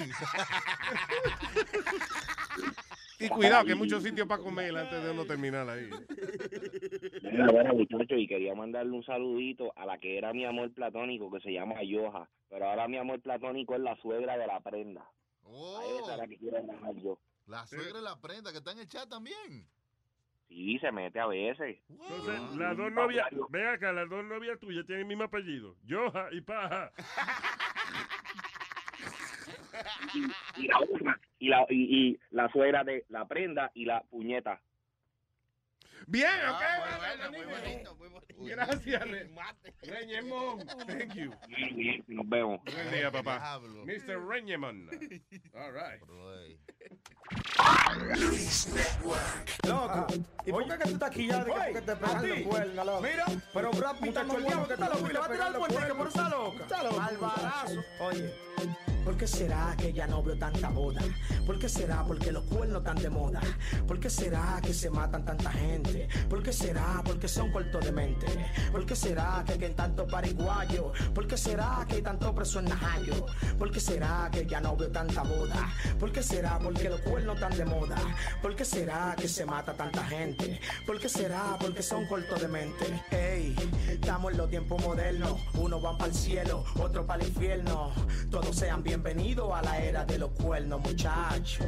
Y 3.20 3.28
cuidado, 3.28 3.64
que 3.64 3.72
hay 3.72 3.78
muchos 3.78 4.02
sitios 4.02 4.26
para 4.26 4.42
comer 4.42 4.76
antes 4.76 5.02
de 5.02 5.10
uno 5.12 5.24
terminar 5.24 5.66
ahí. 5.70 5.88
Mira, 7.22 7.46
bueno, 7.50 7.72
muchacho, 7.74 8.16
y 8.16 8.26
quería 8.26 8.54
mandarle 8.54 8.92
un 8.92 9.04
saludito 9.04 9.72
a 9.76 9.86
la 9.86 9.98
que 9.98 10.18
era 10.18 10.32
mi 10.34 10.44
amor 10.44 10.72
platónico, 10.74 11.30
que 11.30 11.40
se 11.40 11.52
llama 11.52 11.76
Yoja. 11.84 12.28
Pero 12.50 12.68
ahora 12.68 12.86
mi 12.88 12.98
amor 12.98 13.22
platónico 13.22 13.74
es 13.76 13.80
la 13.80 13.96
suegra 14.02 14.36
de 14.36 14.46
la 14.46 14.60
prenda. 14.60 15.00
A 15.02 15.10
Oh, 15.46 16.00
esa 16.02 16.12
es 16.12 16.18
la 16.18 16.26
que 16.26 16.36
quiero 16.36 16.58
yo. 17.02 17.18
La 17.46 17.66
suegra 17.66 17.98
y 17.98 18.02
la 18.02 18.20
prenda 18.20 18.50
que 18.52 18.58
está 18.58 18.72
en 18.72 18.78
el 18.80 18.88
chat 18.88 19.08
también. 19.08 19.66
Sí, 20.48 20.78
se 20.78 20.92
mete 20.92 21.18
a 21.18 21.26
veces. 21.26 21.78
Entonces, 21.88 22.56
las 22.56 22.76
dos 22.76 22.92
novias, 22.92 23.26
ve 23.48 23.68
acá, 23.68 23.92
las 23.92 24.08
dos 24.08 24.24
novias 24.24 24.58
tuyas 24.60 24.86
tienen 24.86 25.02
el 25.02 25.08
mismo 25.08 25.24
apellido. 25.24 25.76
Yoja 25.84 26.28
y 26.32 26.40
Paja. 26.40 26.92
Y 30.56 30.68
la 30.68 30.78
otra, 30.78 31.20
y 31.40 31.48
la, 31.48 31.66
y, 31.68 32.08
y 32.08 32.20
la 32.30 32.48
suegra 32.50 32.84
de 32.84 33.04
la 33.08 33.26
prenda 33.26 33.72
y 33.74 33.84
la 33.84 34.02
puñeta. 34.04 34.60
Bien, 36.06 36.28
Ah, 36.44 36.52
ok. 37.26 37.30
muy 37.30 37.44
bonito, 37.44 37.94
muy 37.96 38.08
bonito. 38.08 38.34
Gracias, 38.38 39.06
Le- 39.06 39.30
Reñemón. 39.82 40.66
Thank 40.66 41.14
you. 41.14 41.32
Bien, 41.48 41.76
bien, 41.76 42.04
nos 42.08 42.28
vemos. 42.28 42.60
Buen 42.64 42.90
día, 42.92 43.10
papá. 43.10 43.60
Mr. 43.84 44.26
Reñemón. 44.26 44.88
All 45.54 45.72
right. 45.72 46.02
Loco, 49.66 50.06
¿y 50.46 50.50
por 50.52 50.64
qué 50.64 50.78
que 50.78 50.84
tú 50.84 50.90
estás 50.90 51.10
aquí 51.10 51.26
ya 51.26 51.44
de 51.44 51.52
que, 51.72 51.80
te 51.80 51.96
pegan 51.96 52.28
los 52.28 52.38
cuernos, 52.40 52.86
loco? 52.86 53.00
Mira, 53.02 53.24
pero 53.52 53.70
Brad 53.70 53.96
Pitt 53.96 54.12
diablo 54.14 54.66
que 54.68 54.74
está 54.74 54.88
loco 54.88 55.06
y 55.08 55.12
le 55.12 55.18
va 55.18 55.26
a 55.26 55.30
tirar 55.30 55.48
el 55.52 55.54
puente 55.58 55.86
que 55.86 55.94
por 55.94 56.08
esa 56.08 56.28
loca. 56.28 56.62
Está 56.64 56.82
loco. 56.82 57.00
Albarazo. 57.00 57.84
Oye. 58.00 58.34
¿Por 59.04 59.16
qué 59.18 59.26
será 59.26 59.74
que 59.76 59.92
ya 59.92 60.06
no 60.06 60.22
veo 60.22 60.36
tanta 60.38 60.70
boda? 60.70 61.02
¿Por 61.46 61.58
qué 61.58 61.68
será 61.68 62.02
porque 62.06 62.32
los 62.32 62.44
cuernos 62.44 62.78
están 62.78 62.96
de 62.96 63.10
moda? 63.10 63.40
¿Por 63.86 64.00
qué 64.00 64.08
será 64.08 64.60
que 64.62 64.72
se 64.72 64.88
matan 64.88 65.24
tanta 65.24 65.50
gente? 65.50 66.08
¿Por 66.28 66.42
qué 66.42 66.52
será 66.52 67.02
porque 67.04 67.28
son 67.28 67.52
cortos 67.52 67.84
de 67.84 67.92
mente? 67.92 68.26
¿Por 68.72 68.86
qué 68.86 68.96
será 68.96 69.44
que 69.46 69.52
hay 69.64 69.74
tanto 69.74 70.06
pariguayo? 70.06 70.92
¿Por 71.14 71.26
qué 71.26 71.36
será 71.36 71.84
que 71.86 71.96
hay 71.96 72.02
tanto 72.02 72.34
preso 72.34 72.60
en 72.60 72.64
Najayo? 72.66 73.26
¿Por 73.58 73.70
qué 73.70 73.80
será 73.80 74.30
que 74.32 74.46
ya 74.46 74.60
no 74.60 74.74
veo 74.74 74.90
tanta 74.90 75.22
boda? 75.22 75.68
¿Por 76.00 76.10
qué 76.10 76.22
será 76.22 76.58
porque 76.58 76.88
los 76.88 77.00
cuernos 77.02 77.34
están 77.34 77.56
de 77.58 77.64
moda? 77.66 77.96
¿Por 78.40 78.56
qué 78.56 78.64
será 78.64 79.14
que 79.18 79.28
se 79.28 79.44
mata 79.44 79.74
tanta 79.74 80.02
gente? 80.04 80.60
¿Por 80.86 80.98
qué 80.98 81.08
será 81.10 81.56
porque 81.60 81.82
son 81.82 82.06
cortos 82.06 82.40
de 82.40 82.48
mente? 82.48 83.02
Ey, 83.10 83.54
estamos 83.88 84.32
en 84.32 84.38
los 84.38 84.48
tiempos 84.48 84.82
modernos. 84.82 85.40
Unos 85.54 85.82
van 85.82 85.98
para 85.98 86.10
el 86.10 86.16
cielo, 86.16 86.64
otros 86.78 87.04
para 87.04 87.22
el 87.22 87.28
infierno. 87.28 87.92
Todos 88.30 88.56
sean 88.56 88.82
bienvenidos 88.94 89.52
a 89.52 89.60
la 89.60 89.78
era 89.78 90.04
de 90.04 90.18
los 90.18 90.30
cuernos, 90.30 90.80
muchachos. 90.80 91.66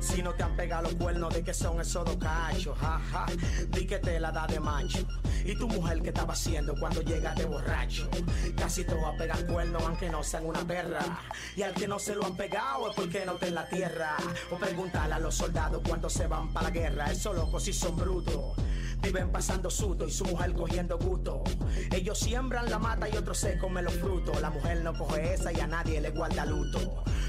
Si 0.00 0.22
no 0.22 0.34
te 0.34 0.42
han 0.42 0.54
pegado 0.54 0.82
los 0.82 0.94
cuernos, 0.96 1.32
¿de 1.32 1.42
qué 1.42 1.54
son 1.54 1.80
esos 1.80 2.04
dos 2.04 2.16
cachos? 2.18 2.76
Jaja, 2.78 3.24
di 3.70 3.86
que 3.86 3.98
te 3.98 4.20
la 4.20 4.30
da 4.30 4.46
de 4.46 4.60
macho. 4.60 4.98
¿Y 5.46 5.54
tu 5.54 5.66
mujer 5.66 6.02
qué 6.02 6.10
estaba 6.10 6.34
haciendo 6.34 6.74
cuando 6.78 7.00
llega 7.00 7.34
de 7.34 7.46
borracho? 7.46 8.06
Casi 8.54 8.84
todas 8.84 9.16
pegan 9.16 9.46
cuernos, 9.46 9.82
aunque 9.82 10.10
no 10.10 10.22
sean 10.22 10.44
una 10.44 10.60
perra. 10.60 11.22
Y 11.56 11.62
al 11.62 11.72
que 11.72 11.88
no 11.88 11.98
se 11.98 12.14
lo 12.14 12.26
han 12.26 12.36
pegado 12.36 12.90
es 12.90 12.96
porque 12.96 13.24
no 13.24 13.32
está 13.32 13.46
en 13.46 13.54
la 13.54 13.66
tierra. 13.68 14.16
O 14.50 14.58
pregúntale 14.58 15.14
a 15.14 15.18
los 15.20 15.34
soldados 15.34 15.80
cuando 15.88 16.10
se 16.10 16.26
van 16.26 16.52
para 16.52 16.68
la 16.68 16.74
guerra. 16.74 17.10
Esos 17.10 17.34
locos 17.34 17.62
sí 17.62 17.72
son 17.72 17.96
brutos. 17.96 18.56
Viven 19.02 19.32
pasando 19.32 19.68
susto 19.68 20.06
y 20.06 20.12
su 20.12 20.24
mujer 20.24 20.52
cogiendo 20.52 20.96
gusto. 20.96 21.42
Ellos 21.90 22.18
siembran 22.18 22.70
la 22.70 22.78
mata 22.78 23.08
y 23.08 23.16
otros 23.16 23.36
se 23.36 23.58
comen 23.58 23.84
los 23.84 23.94
frutos. 23.94 24.40
La 24.40 24.50
mujer 24.50 24.82
no 24.84 24.96
coge 24.96 25.34
esa 25.34 25.52
y 25.52 25.58
a 25.58 25.66
nadie 25.66 26.00
le 26.00 26.10
guarda 26.10 26.41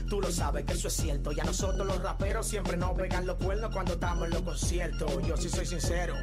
Tú 0.09 0.21
lo 0.21 0.31
sabes 0.31 0.65
que 0.65 0.73
eso 0.73 0.87
es 0.87 0.93
cierto. 0.93 1.31
Y 1.31 1.39
a 1.39 1.43
nosotros 1.43 1.85
los 1.87 2.01
raperos 2.01 2.47
siempre 2.47 2.77
nos 2.77 2.91
pegan 2.91 3.25
los 3.25 3.37
cuernos 3.37 3.71
cuando 3.73 3.93
estamos 3.93 4.25
en 4.25 4.31
los 4.31 4.41
conciertos. 4.41 5.11
Yo 5.27 5.37
sí 5.37 5.49
soy 5.49 5.65
sincero. 5.65 6.15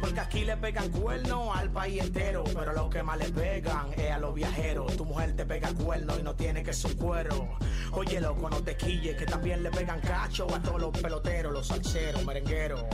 Porque 0.00 0.20
aquí 0.20 0.44
le 0.44 0.56
pegan 0.56 0.90
cuernos 0.90 1.56
al 1.56 1.70
país 1.70 2.02
entero. 2.02 2.44
Pero 2.44 2.72
lo 2.72 2.90
que 2.90 3.02
más 3.02 3.18
le 3.18 3.30
pegan 3.30 3.92
es 3.96 4.10
a 4.12 4.18
los 4.18 4.34
viajeros. 4.34 4.96
Tu 4.96 5.04
mujer 5.04 5.34
te 5.34 5.44
pega 5.44 5.72
cuernos 5.74 6.18
y 6.20 6.22
no 6.22 6.34
tiene 6.34 6.62
que 6.62 6.72
ser 6.72 6.96
cuero. 6.96 7.48
Oye, 7.92 8.20
loco, 8.20 8.48
no 8.48 8.62
te 8.62 8.76
quilles, 8.76 9.16
que 9.16 9.26
también 9.26 9.62
le 9.62 9.70
pegan 9.70 10.00
cacho 10.00 10.46
a 10.54 10.62
todos 10.62 10.80
los 10.80 10.98
peloteros, 10.98 11.52
los 11.52 11.66
salseros, 11.66 12.24
merengueros. 12.24 12.84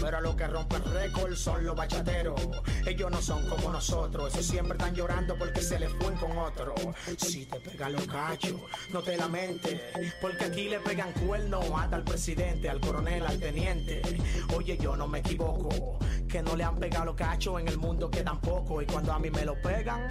Pero 0.00 0.16
a 0.16 0.20
los 0.20 0.34
que 0.34 0.46
rompen 0.46 0.82
récord 0.92 1.34
son 1.34 1.64
los 1.64 1.76
bachateros. 1.76 2.40
Ellos 2.86 3.10
no 3.10 3.20
son 3.20 3.46
como 3.48 3.70
nosotros, 3.70 4.32
esos 4.32 4.46
siempre 4.46 4.76
están 4.76 4.94
llorando 4.94 5.36
porque 5.38 5.60
se 5.60 5.78
les 5.78 5.92
fue 5.92 6.14
con 6.14 6.36
otro. 6.38 6.74
Si 7.16 7.46
te 7.46 7.60
pegan 7.60 7.92
los 7.92 8.06
cachos, 8.06 8.54
no 8.92 9.02
te 9.02 9.16
lamentes, 9.16 9.80
porque 10.20 10.44
aquí 10.44 10.68
le 10.68 10.80
pegan 10.80 11.12
cuernos 11.12 11.64
hasta 11.76 11.96
al 11.96 12.04
presidente, 12.04 12.68
al 12.68 12.80
coronel, 12.80 13.24
al 13.26 13.38
teniente. 13.38 14.02
Oye, 14.56 14.76
yo 14.78 14.96
no 14.96 15.06
me 15.06 15.20
equivoco, 15.20 15.98
que 16.28 16.42
no 16.42 16.56
le 16.56 16.64
han 16.64 16.76
pegado 16.76 17.06
los 17.06 17.14
cachos 17.14 17.60
en 17.60 17.68
el 17.68 17.78
mundo 17.78 18.10
que 18.10 18.22
tampoco. 18.22 18.82
Y 18.82 18.86
cuando 18.86 19.12
a 19.12 19.18
mí 19.18 19.30
me 19.30 19.44
lo 19.44 19.60
pegan, 19.60 20.08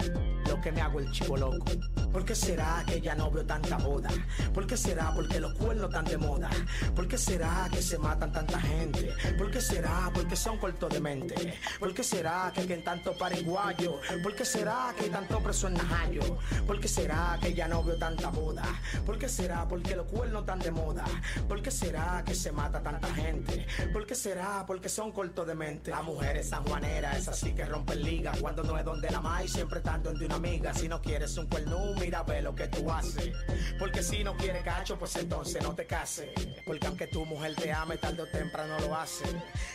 lo 0.48 0.60
que 0.60 0.72
me 0.72 0.80
hago 0.80 1.00
el 1.00 1.10
chico 1.12 1.36
loco. 1.36 1.64
¿Por 2.12 2.24
qué 2.24 2.34
será 2.34 2.82
que 2.86 3.00
ya 3.00 3.14
no 3.14 3.30
veo 3.30 3.44
tanta 3.44 3.76
boda? 3.78 4.10
¿Por 4.52 4.66
qué 4.66 4.76
será 4.76 5.12
porque 5.14 5.38
los 5.38 5.54
cuernos 5.54 5.90
están 5.90 6.04
de 6.06 6.18
moda? 6.18 6.50
¿Por 6.94 7.06
qué 7.06 7.16
será 7.16 7.68
que 7.70 7.80
se 7.80 7.98
matan 7.98 8.32
tanta 8.32 8.60
gente? 8.60 9.12
¿Por 9.38 9.50
qué 9.50 9.60
será 9.60 10.10
porque 10.12 10.34
son 10.34 10.58
cortos 10.58 10.92
de 10.92 11.00
mente? 11.00 11.58
¿Por 11.78 11.94
qué 11.94 12.02
será 12.02 12.52
que 12.52 12.62
en 12.62 12.82
tanto 12.82 13.16
pariguayo? 13.16 14.00
¿Por 14.22 14.34
qué 14.34 14.44
será 14.44 14.92
que 14.96 15.04
hay 15.04 15.10
tanto 15.10 15.40
preso 15.40 15.68
en 15.68 15.74
Najayo? 15.74 16.38
¿Por 16.66 16.80
qué 16.80 16.88
será 16.88 17.38
que 17.40 17.54
ya 17.54 17.68
no 17.68 17.84
veo 17.84 17.96
tanta 17.96 18.30
boda? 18.30 18.59
¿Por 19.04 19.18
qué 19.18 19.28
será 19.28 19.66
porque 19.68 19.96
los 19.96 20.06
cuernos 20.06 20.42
están 20.42 20.58
de 20.60 20.70
moda? 20.70 21.04
¿Por 21.48 21.62
qué 21.62 21.70
será 21.70 22.22
que 22.24 22.34
se 22.34 22.52
mata 22.52 22.82
tanta 22.82 23.12
gente? 23.14 23.66
¿Por 23.92 24.06
qué 24.06 24.14
será 24.14 24.64
porque 24.66 24.88
son 24.88 25.12
cortos 25.12 25.46
de 25.46 25.54
mente? 25.54 25.90
Las 25.90 26.04
mujeres 26.04 26.48
sanjuaneras, 26.48 27.18
esas 27.18 27.38
sí 27.38 27.52
que 27.52 27.64
rompen 27.64 28.02
liga 28.02 28.32
cuando 28.40 28.62
no 28.62 28.78
es 28.78 28.84
donde 28.84 29.10
la 29.10 29.20
más 29.20 29.50
siempre 29.50 29.78
están 29.78 30.02
donde 30.02 30.26
una 30.26 30.36
amiga. 30.36 30.72
Si 30.74 30.88
no 30.88 31.00
quieres 31.00 31.36
un 31.36 31.46
cuerno, 31.46 31.78
mira, 31.98 32.22
ve 32.22 32.42
lo 32.42 32.54
que 32.54 32.68
tú 32.68 32.90
haces. 32.90 33.32
Porque 33.78 34.02
si 34.02 34.22
no 34.24 34.36
quieres 34.36 34.62
cacho, 34.62 34.98
pues 34.98 35.14
entonces 35.16 35.62
no 35.62 35.74
te 35.74 35.86
cases. 35.86 36.30
Porque 36.66 36.86
aunque 36.86 37.06
tu 37.06 37.24
mujer 37.24 37.54
te 37.54 37.72
ame, 37.72 37.96
tarde 37.96 38.22
o 38.22 38.26
temprano 38.26 38.78
lo 38.80 38.96
hace. 38.96 39.24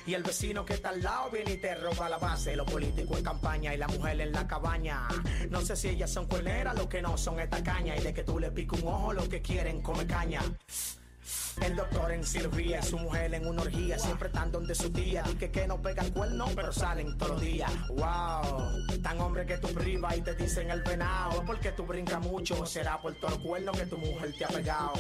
Y 0.05 0.13
el 0.13 0.23
vecino 0.23 0.65
que 0.65 0.73
está 0.73 0.89
al 0.89 1.01
lado 1.01 1.29
viene 1.31 1.53
y 1.53 1.57
te 1.57 1.75
roba 1.75 2.09
la 2.09 2.17
base. 2.17 2.55
Los 2.55 2.69
políticos 2.69 3.17
en 3.17 3.23
campaña 3.23 3.73
y 3.73 3.77
la 3.77 3.87
mujer 3.87 4.21
en 4.21 4.31
la 4.31 4.47
cabaña. 4.47 5.07
No 5.49 5.61
sé 5.61 5.75
si 5.75 5.89
ellas 5.89 6.11
son 6.11 6.27
cuerneras, 6.27 6.75
lo 6.75 6.87
que 6.87 7.01
no 7.01 7.17
son 7.17 7.39
esta 7.39 7.63
caña. 7.63 7.95
Y 7.97 8.01
de 8.01 8.13
que 8.13 8.23
tú 8.23 8.39
le 8.39 8.51
piques 8.51 8.74
un 8.81 8.87
ojo, 8.87 9.13
lo 9.13 9.27
que 9.29 9.41
quieren 9.41 9.81
come 9.81 10.05
caña. 10.05 10.41
El 11.61 11.75
doctor 11.75 12.11
en 12.11 12.23
cirugía, 12.25 12.81
su 12.81 12.97
mujer 12.97 13.33
en 13.33 13.47
una 13.47 13.61
orgía, 13.61 13.97
siempre 13.97 14.27
están 14.27 14.51
donde 14.51 14.75
su 14.75 14.89
tía. 14.91 15.23
Y 15.31 15.35
que, 15.35 15.67
no 15.67 15.81
pegan 15.81 16.11
cuernos, 16.11 16.51
pero 16.53 16.71
salen 16.71 17.17
todos 17.17 17.33
los 17.33 17.41
días. 17.41 17.71
Wow, 17.89 18.99
tan 19.01 19.19
hombre 19.21 19.45
que 19.45 19.57
tú 19.57 19.69
privas 19.69 20.17
y 20.17 20.21
te 20.21 20.35
dicen 20.35 20.69
el 20.69 20.81
venado. 20.81 21.43
Porque 21.45 21.71
tú 21.71 21.85
brincas 21.85 22.21
mucho, 22.21 22.65
será 22.65 23.01
por 23.01 23.15
todo 23.15 23.35
el 23.35 23.41
cuerno 23.41 23.71
que 23.71 23.85
tu 23.85 23.97
mujer 23.97 24.33
te 24.37 24.45
ha 24.45 24.49
pegado. 24.49 24.93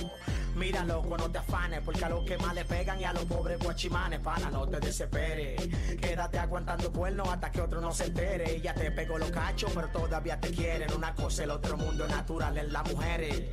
Mira, 0.55 0.85
loco, 0.85 1.17
no 1.17 1.29
te 1.29 1.39
afanes, 1.39 1.81
porque 1.83 2.05
a 2.05 2.09
los 2.09 2.23
que 2.23 2.37
más 2.37 2.55
le 2.55 2.63
pegan 2.63 3.01
y 3.01 3.03
a 3.03 3.11
los 3.11 3.25
pobres 3.25 3.59
guachimanes, 3.59 4.21
pana, 4.21 4.49
no 4.49 4.65
te 4.67 4.79
desesperes. 4.79 5.61
Quédate 5.99 6.39
aguantando 6.39 6.91
cuernos 6.93 7.27
hasta 7.27 7.51
que 7.51 7.61
otro 7.61 7.81
no 7.81 7.91
se 7.91 8.05
entere. 8.05 8.55
Ella 8.55 8.73
te 8.73 8.89
pegó 8.91 9.17
los 9.17 9.29
cachos, 9.31 9.71
pero 9.75 9.89
todavía 9.89 10.39
te 10.39 10.51
quieren. 10.51 10.93
Una 10.93 11.13
cosa, 11.13 11.43
el 11.43 11.51
otro 11.51 11.75
mundo 11.75 12.07
natural 12.07 12.57
en 12.57 12.71
las 12.71 12.89
mujeres. 12.89 13.43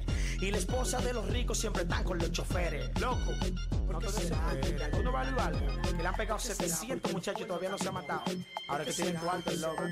Y 0.40 0.50
la 0.50 0.58
esposa 0.58 1.00
de 1.00 1.12
los 1.12 1.28
ricos 1.28 1.58
siempre 1.58 1.82
están 1.82 2.04
con 2.04 2.18
los 2.18 2.30
choferes. 2.30 2.91
Loco, 3.00 3.32
no 3.90 3.98
te 3.98 4.06
desesperes. 4.06 4.90
Tú 4.90 5.02
no 5.02 5.12
vas 5.12 5.26
a 5.26 5.28
ayudar. 5.28 5.52
Que 5.82 6.02
le 6.02 6.06
han 6.08 6.14
pegado 6.14 6.38
700 6.38 7.12
muchachos 7.12 7.42
y 7.42 7.44
todavía 7.44 7.70
no 7.70 7.78
se 7.78 7.88
ha 7.88 7.92
matado. 7.92 8.22
Ahora 8.68 8.84
que 8.84 8.92
tienen 8.92 9.16
cuarto, 9.16 9.50
el 9.50 9.60
loco. 9.60 9.82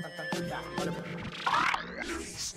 ya, 0.47 0.61
vale, 0.77 0.91
pues. 0.91 2.55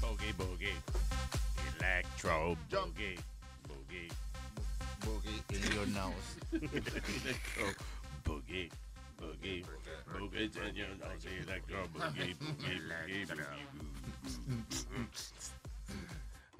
Boogie, 0.00 0.32
boogie. 0.34 0.74
Electro 1.80 2.56
boogie. 2.70 3.18
Boogie. 3.68 4.08
Boogie 5.00 5.42
in 5.50 5.62
your 5.74 5.86
nose. 5.88 6.36
Electro 6.52 7.66
boogie. 8.24 8.70
Boogie. 9.18 9.64
Boogie 10.06 10.76
your 10.76 10.88
nose. 10.98 11.26
Electro 11.42 11.88
boogie. 11.88 12.34
Boogie. 12.34 12.86
Boogie. 13.06 13.26
boogie. 13.26 13.82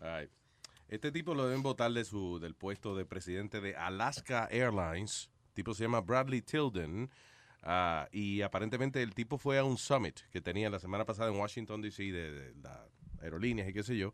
Ay. 0.02 0.28
Este 0.92 1.10
tipo 1.10 1.34
lo 1.34 1.46
deben 1.46 1.62
votar 1.62 1.90
de 1.90 2.04
su, 2.04 2.38
del 2.38 2.54
puesto 2.54 2.94
de 2.94 3.06
presidente 3.06 3.62
de 3.62 3.74
Alaska 3.74 4.46
Airlines. 4.50 5.30
El 5.48 5.54
tipo 5.54 5.72
se 5.72 5.84
llama 5.84 6.02
Bradley 6.02 6.42
Tilden. 6.42 7.08
ah, 7.62 8.06
y 8.12 8.42
aparentemente 8.42 9.02
el 9.02 9.14
tipo 9.14 9.38
fue 9.38 9.58
a 9.58 9.64
un 9.64 9.78
summit 9.78 10.20
que 10.30 10.42
tenía 10.42 10.68
la 10.68 10.78
semana 10.78 11.06
pasada 11.06 11.30
en 11.32 11.38
Washington, 11.38 11.80
D.C. 11.80 12.02
de, 12.12 12.30
de 12.32 12.54
las 12.62 12.78
aerolíneas 13.22 13.70
y 13.70 13.72
qué 13.72 13.82
sé 13.82 13.96
yo. 13.96 14.12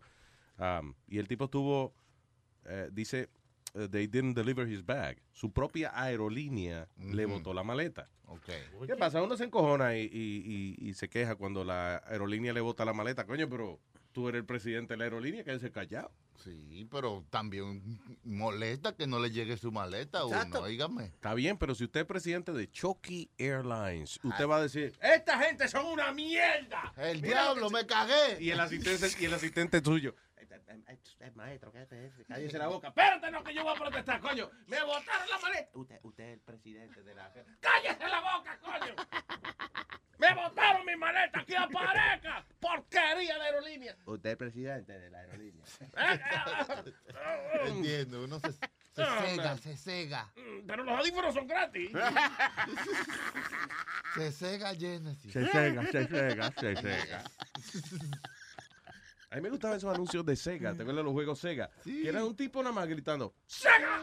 Um, 0.59 0.95
y 1.09 1.19
el 1.19 1.27
tipo 1.27 1.47
estuvo, 1.47 1.95
eh, 2.65 2.89
dice, 2.93 3.29
eh, 3.75 3.89
they 3.91 4.07
didn't 4.07 4.37
deliver 4.37 4.69
his 4.69 4.87
bag. 4.87 5.21
Su 5.33 5.53
propia 5.53 5.91
aerolínea 6.01 6.89
le 6.97 7.27
botó 7.27 7.53
la 7.55 7.65
maleta. 7.65 8.09
Okay. 8.27 8.63
¿Qué 8.87 8.95
pasa? 8.95 9.21
Uno 9.21 9.37
se 9.37 9.45
encojona 9.45 9.97
y, 9.97 10.03
y- 10.13 10.77
y- 10.79 10.89
y 10.91 10.95
se 10.95 11.09
queja 11.09 11.35
cuando 11.35 11.65
la 11.65 11.97
aerolínea 12.07 12.53
le 12.53 12.61
bota 12.61 12.85
la 12.85 12.93
maleta. 12.93 13.25
Coño, 13.27 13.49
pero 13.49 13.81
tú 14.19 14.29
eres 14.29 14.41
el 14.41 14.45
presidente 14.47 14.95
de 14.95 14.99
la 14.99 15.05
aerolínea, 15.05 15.45
quédese 15.45 15.71
callado. 15.71 16.11
Sí, 16.43 16.89
pero 16.91 17.25
también 17.31 18.01
molesta 18.25 18.97
que 18.97 19.07
no 19.07 19.21
le 19.21 19.31
llegue 19.31 19.57
su 19.57 19.71
maleta 19.71 20.19
a 20.19 20.27
Exacto. 20.27 20.59
uno, 20.59 20.67
oígame. 20.67 21.05
Está 21.05 21.35
bien, 21.35 21.57
pero 21.57 21.73
si 21.77 21.85
usted 21.85 22.01
es 22.01 22.07
presidente 22.07 22.51
de 22.53 22.69
Chucky 22.69 23.31
Airlines, 23.39 24.19
usted 24.25 24.43
Ah. 24.43 24.47
va 24.49 24.57
a 24.57 24.63
decir, 24.63 24.93
esta 25.01 25.39
gente 25.39 25.69
son 25.69 25.87
una 25.87 26.11
mierda. 26.13 26.93
El 26.97 27.23
Mira 27.23 27.43
diablo, 27.45 27.71
me 27.71 27.87
cagué. 27.87 28.39
Y 28.43 28.51
el 28.51 28.59
asistente, 28.59 29.07
y 29.21 29.25
el 29.27 29.35
asistente 29.35 29.81
tuyo. 29.81 30.17
Maestro, 31.37 31.73
cállese 32.29 32.59
la 32.59 32.67
boca. 32.67 32.89
Espérate, 32.89 33.31
no, 33.31 33.45
que 33.45 33.55
yo 33.55 33.63
voy 33.63 33.77
a 33.77 33.79
protestar, 33.79 34.21
coño. 34.21 34.51
Me 34.67 34.83
botaron 34.83 35.29
la 35.31 35.39
maleta. 35.39 35.71
Usted, 35.75 36.01
usted 36.03 36.25
es 36.25 36.33
el 36.35 36.41
presidente 36.41 37.03
de 37.05 37.15
la. 37.15 37.33
¡Cállese 37.61 38.09
la 38.09 38.21
boca, 38.21 38.59
coño! 38.61 38.95
¡Me 40.19 40.35
botaron 40.35 40.85
mi 40.85 40.97
maleta! 40.97 41.45
¡Que 41.45 41.57
aparezca! 41.57 42.45
¡Porquería 42.61 43.37
de 43.39 43.43
aerolínea! 43.43 43.97
Usted 44.07 44.31
es 44.31 44.37
presidente 44.37 44.99
de 44.99 45.11
la 45.11 45.19
aerolínea. 45.21 45.65
Entiendo, 47.67 48.25
uno 48.25 48.41
se, 48.41 48.53
se 48.53 48.59
Ah, 49.03 49.23
cega, 49.25 49.45
man. 49.45 49.59
se 49.59 49.77
cega. 49.77 50.33
Pero 50.67 50.83
los 50.85 50.99
audífonos 50.99 51.35
son 51.35 51.47
gratis. 51.47 51.91
Se 54.15 54.33
cega 54.33 54.75
Genesis. 54.75 55.33
Se 55.33 55.47
cega, 55.47 55.83
se 55.87 56.07
cega, 56.09 56.53
se 56.59 56.75
cega. 56.77 57.25
A 59.31 59.37
mí 59.37 59.43
me 59.43 59.51
gustaban 59.51 59.77
esos 59.77 59.95
anuncios 59.95 60.25
de 60.25 60.35
Sega, 60.35 60.71
¿te 60.75 60.83
acuerdas 60.83 60.97
de 60.97 61.03
los 61.05 61.13
juegos 61.13 61.39
Sega? 61.39 61.71
Que 61.85 62.09
era 62.09 62.25
un 62.25 62.35
tipo 62.35 62.63
nada 62.63 62.75
más 62.75 62.89
gritando, 62.89 63.35
¡Sega! 63.47 64.01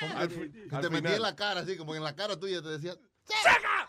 Como 0.00 0.16
Al 0.18 0.30
al 0.70 0.80
te 0.80 0.90
metía 0.90 1.16
en 1.16 1.22
la 1.22 1.34
cara, 1.34 1.60
así 1.60 1.76
como 1.76 1.94
en 1.96 2.04
la 2.04 2.14
cara 2.14 2.38
tuya 2.38 2.62
te 2.62 2.68
decía, 2.68 2.94
¡Sega! 3.24 3.88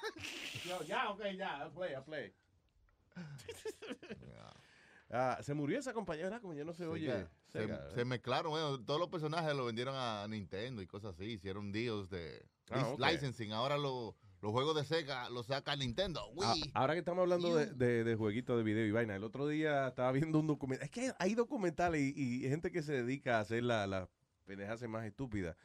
Yo, 0.66 0.84
ya, 0.84 1.10
ok, 1.12 1.22
ya, 1.38 1.70
play, 1.74 1.94
play. 2.06 2.34
Ah, 5.12 5.38
se 5.44 5.54
murió 5.54 5.78
esa 5.80 5.94
compañía, 5.94 6.24
¿verdad? 6.26 6.42
Como 6.42 6.56
ya 6.56 6.66
no 6.66 6.74
se 6.74 6.88
oye. 6.88 7.28
Sega. 7.54 7.90
Se, 7.92 8.04
mezclaron, 8.04 8.52
bueno, 8.52 8.84
todos 8.84 9.00
los 9.00 9.08
personajes 9.08 9.56
los 9.56 9.68
vendieron 9.68 9.96
a 9.96 10.28
Nintendo 10.28 10.82
y 10.82 10.88
cosas 10.88 11.14
así, 11.14 11.26
hicieron 11.26 11.72
deals 11.72 12.10
de 12.10 12.44
Ah, 12.72 12.96
licensing. 12.98 13.54
Ahora 13.54 13.78
lo- 13.78 14.16
los 14.42 14.52
juegos 14.52 14.76
de 14.76 14.84
Sega 14.84 15.30
los 15.30 15.46
saca 15.46 15.76
Nintendo. 15.76 16.22
Ah, 16.42 16.56
ahora 16.74 16.94
que 16.94 17.00
estamos 17.00 17.22
hablando 17.22 17.56
de, 17.56 17.68
de, 17.68 18.04
de 18.04 18.16
jueguitos 18.16 18.58
de 18.58 18.64
video 18.64 18.86
y 18.86 18.92
vaina, 18.92 19.16
el 19.16 19.24
otro 19.24 19.48
día 19.48 19.88
estaba 19.90 20.12
viendo 20.12 20.40
un 20.40 20.48
documental. 20.48 20.84
Es 20.86 20.92
que 20.92 21.02
hay, 21.02 21.12
hay 21.20 21.36
documentales 21.36 22.02
y, 22.02 22.44
y 22.46 22.50
gente 22.50 22.72
que 22.72 22.82
se 22.82 22.94
dedica 22.94 23.38
a 23.38 23.42
hacer 23.42 23.64
la, 23.64 23.86
la 23.88 24.10
pendejas 24.46 24.82
más 24.90 25.06
estúpida. 25.06 25.56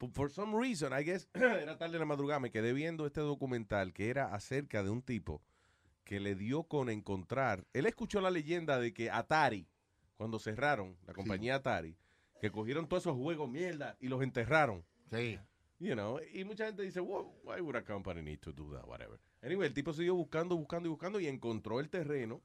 For, 0.00 0.10
for 0.10 0.30
some 0.30 0.56
reason, 0.56 0.94
I 0.94 1.04
guess, 1.04 1.28
era 1.34 1.76
tarde 1.76 1.96
en 1.96 2.00
la 2.00 2.06
madrugada, 2.06 2.40
me 2.40 2.50
quedé 2.50 2.72
viendo 2.72 3.04
este 3.04 3.20
documental 3.20 3.92
que 3.92 4.08
era 4.08 4.34
acerca 4.34 4.82
de 4.82 4.88
un 4.88 5.02
tipo 5.02 5.42
que 6.04 6.20
le 6.20 6.34
dio 6.34 6.62
con 6.62 6.88
encontrar. 6.88 7.66
Él 7.74 7.84
escuchó 7.84 8.22
la 8.22 8.30
leyenda 8.30 8.80
de 8.80 8.94
que 8.94 9.10
Atari, 9.10 9.68
cuando 10.16 10.38
cerraron, 10.38 10.96
la 11.06 11.12
compañía 11.12 11.56
Atari, 11.56 11.96
que 12.40 12.50
cogieron 12.50 12.88
todos 12.88 13.02
esos 13.02 13.16
juegos 13.16 13.50
mierda 13.50 13.96
y 14.00 14.08
los 14.08 14.22
enterraron. 14.22 14.84
Sí. 15.10 15.38
You 15.78 15.92
know, 15.92 16.18
y 16.32 16.44
mucha 16.44 16.66
gente 16.66 16.82
dice, 16.82 17.00
well, 17.00 17.26
why 17.44 17.60
would 17.60 17.76
a 17.76 17.82
company 17.82 18.22
need 18.22 18.40
to 18.40 18.52
do 18.52 18.70
that, 18.74 18.86
whatever. 18.86 19.18
Anyway, 19.42 19.68
el 19.68 19.74
tipo 19.74 19.92
siguió 19.92 20.14
buscando, 20.14 20.56
buscando 20.56 20.88
y 20.88 20.90
buscando 20.90 21.20
y 21.20 21.26
encontró 21.26 21.78
el 21.78 21.90
terreno 21.90 22.42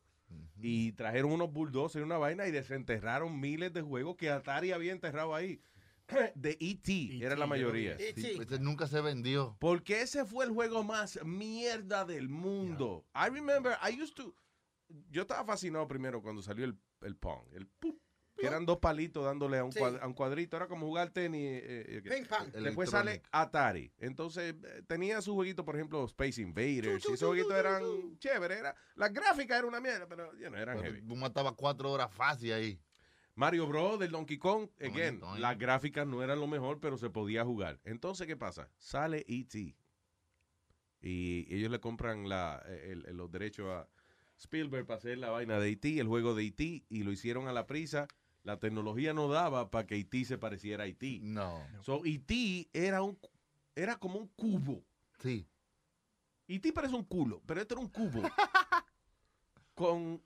y 0.57 0.93
trajeron 0.93 1.31
unos 1.31 1.51
bulldozers 1.51 2.01
y 2.01 2.05
una 2.05 2.17
vaina 2.17 2.47
y 2.47 2.51
desenterraron 2.51 3.39
miles 3.39 3.73
de 3.73 3.81
juegos 3.81 4.15
que 4.15 4.29
Atari 4.29 4.71
había 4.71 4.91
enterrado 4.91 5.35
ahí. 5.35 5.61
De 6.35 6.57
E.T. 6.59 7.19
era 7.25 7.35
la 7.35 7.47
mayoría. 7.47 7.97
Sí, 7.97 8.37
ese 8.39 8.59
nunca 8.59 8.87
se 8.87 9.01
vendió. 9.01 9.57
Porque 9.59 10.01
ese 10.01 10.25
fue 10.25 10.45
el 10.45 10.51
juego 10.51 10.83
más 10.83 11.19
mierda 11.23 12.05
del 12.05 12.29
mundo. 12.29 13.05
I 13.15 13.29
remember, 13.29 13.77
I 13.81 14.01
used 14.01 14.13
to... 14.15 14.35
Yo 15.09 15.23
estaba 15.23 15.43
fascinado 15.43 15.87
primero 15.87 16.21
cuando 16.21 16.41
salió 16.43 16.65
el, 16.65 16.77
el 17.01 17.15
Pong. 17.15 17.41
El 17.53 17.65
pup, 17.65 17.99
que 18.37 18.45
eran 18.45 18.67
dos 18.67 18.77
palitos 18.77 19.25
dándole 19.25 19.57
a 19.57 19.63
un, 19.63 19.71
Sí. 19.71 19.79
cuad- 19.79 19.97
a 19.99 20.05
un 20.05 20.13
cuadrito. 20.13 20.55
Era 20.57 20.67
como 20.67 20.85
jugar 20.85 21.09
tenis. 21.09 21.41
eh, 21.63 21.85
eh, 21.87 22.01
Ping 22.03 22.25
pong. 22.27 22.51
Después 22.63 22.91
sale 22.91 23.23
Atari. 23.31 23.91
Entonces 23.97 24.53
eh, 24.63 24.83
tenía 24.87 25.21
su 25.21 25.33
jueguito, 25.33 25.65
por 25.65 25.75
ejemplo, 25.75 26.05
Space 26.05 26.39
Invaders. 26.39 27.03
y 27.09 27.13
esos 27.13 27.27
jueguitos 27.27 27.53
eran 27.55 27.81
chéveres. 28.19 28.59
Era, 28.59 28.75
la 28.93 29.09
gráfica 29.09 29.57
era 29.57 29.65
una 29.65 29.79
mierda, 29.81 30.05
pero 30.07 30.31
you 30.33 30.49
know, 30.49 30.55
eran 30.59 30.77
Pero 30.77 30.93
heavy. 30.93 31.07
Tú 31.07 31.15
matabas 31.15 31.53
cuatro 31.53 31.91
horas 31.91 32.13
fácil 32.13 32.53
ahí. 32.53 32.79
Mario 33.35 33.67
Bros. 33.67 33.99
del 33.99 34.11
Donkey 34.11 34.37
Kong, 34.37 34.69
again, 34.79 35.19
Donkey. 35.19 35.41
las 35.41 35.57
gráficas 35.57 36.07
no 36.07 36.23
eran 36.23 36.39
lo 36.39 36.47
mejor, 36.47 36.79
pero 36.79 36.97
se 36.97 37.09
podía 37.09 37.43
jugar. 37.43 37.79
Entonces, 37.83 38.25
¿qué 38.27 38.37
pasa? 38.37 38.69
Sale 38.77 39.25
E.T. 39.27 39.75
Y 41.01 41.53
ellos 41.53 41.69
le 41.69 41.79
compran 41.79 42.27
la, 42.29 42.63
el- 42.67 43.05
el- 43.05 43.17
los 43.17 43.29
derechos 43.31 43.67
a 43.69 43.87
Spielberg 44.37 44.85
para 44.85 44.97
hacer 44.97 45.17
la 45.17 45.29
vaina 45.29 45.59
de 45.59 45.69
E.T., 45.71 45.99
el 45.99 46.07
juego 46.07 46.33
de 46.33 46.45
E.T., 46.45 46.85
y 46.89 47.03
lo 47.03 47.11
hicieron 47.11 47.47
a 47.47 47.53
la 47.53 47.67
prisa. 47.67 48.07
La 48.43 48.59
tecnología 48.59 49.13
no 49.13 49.27
daba 49.27 49.69
para 49.69 49.85
que 49.85 49.97
E.T. 49.97 50.25
se 50.25 50.37
pareciera 50.37 50.83
a 50.85 50.87
E.T. 50.87 51.19
No. 51.21 51.61
So, 51.81 52.01
E.T. 52.05 52.69
era, 52.73 53.01
un, 53.03 53.17
era 53.75 53.97
como 53.97 54.17
un 54.19 54.27
cubo. 54.29 54.83
Sí. 55.19 55.45
E.T. 56.47 56.71
parece 56.73 56.95
un 56.95 57.03
culo, 57.03 57.41
pero 57.45 57.61
este 57.61 57.73
era 57.73 57.81
un 57.81 57.89
cubo. 57.89 58.21
con 59.73 60.21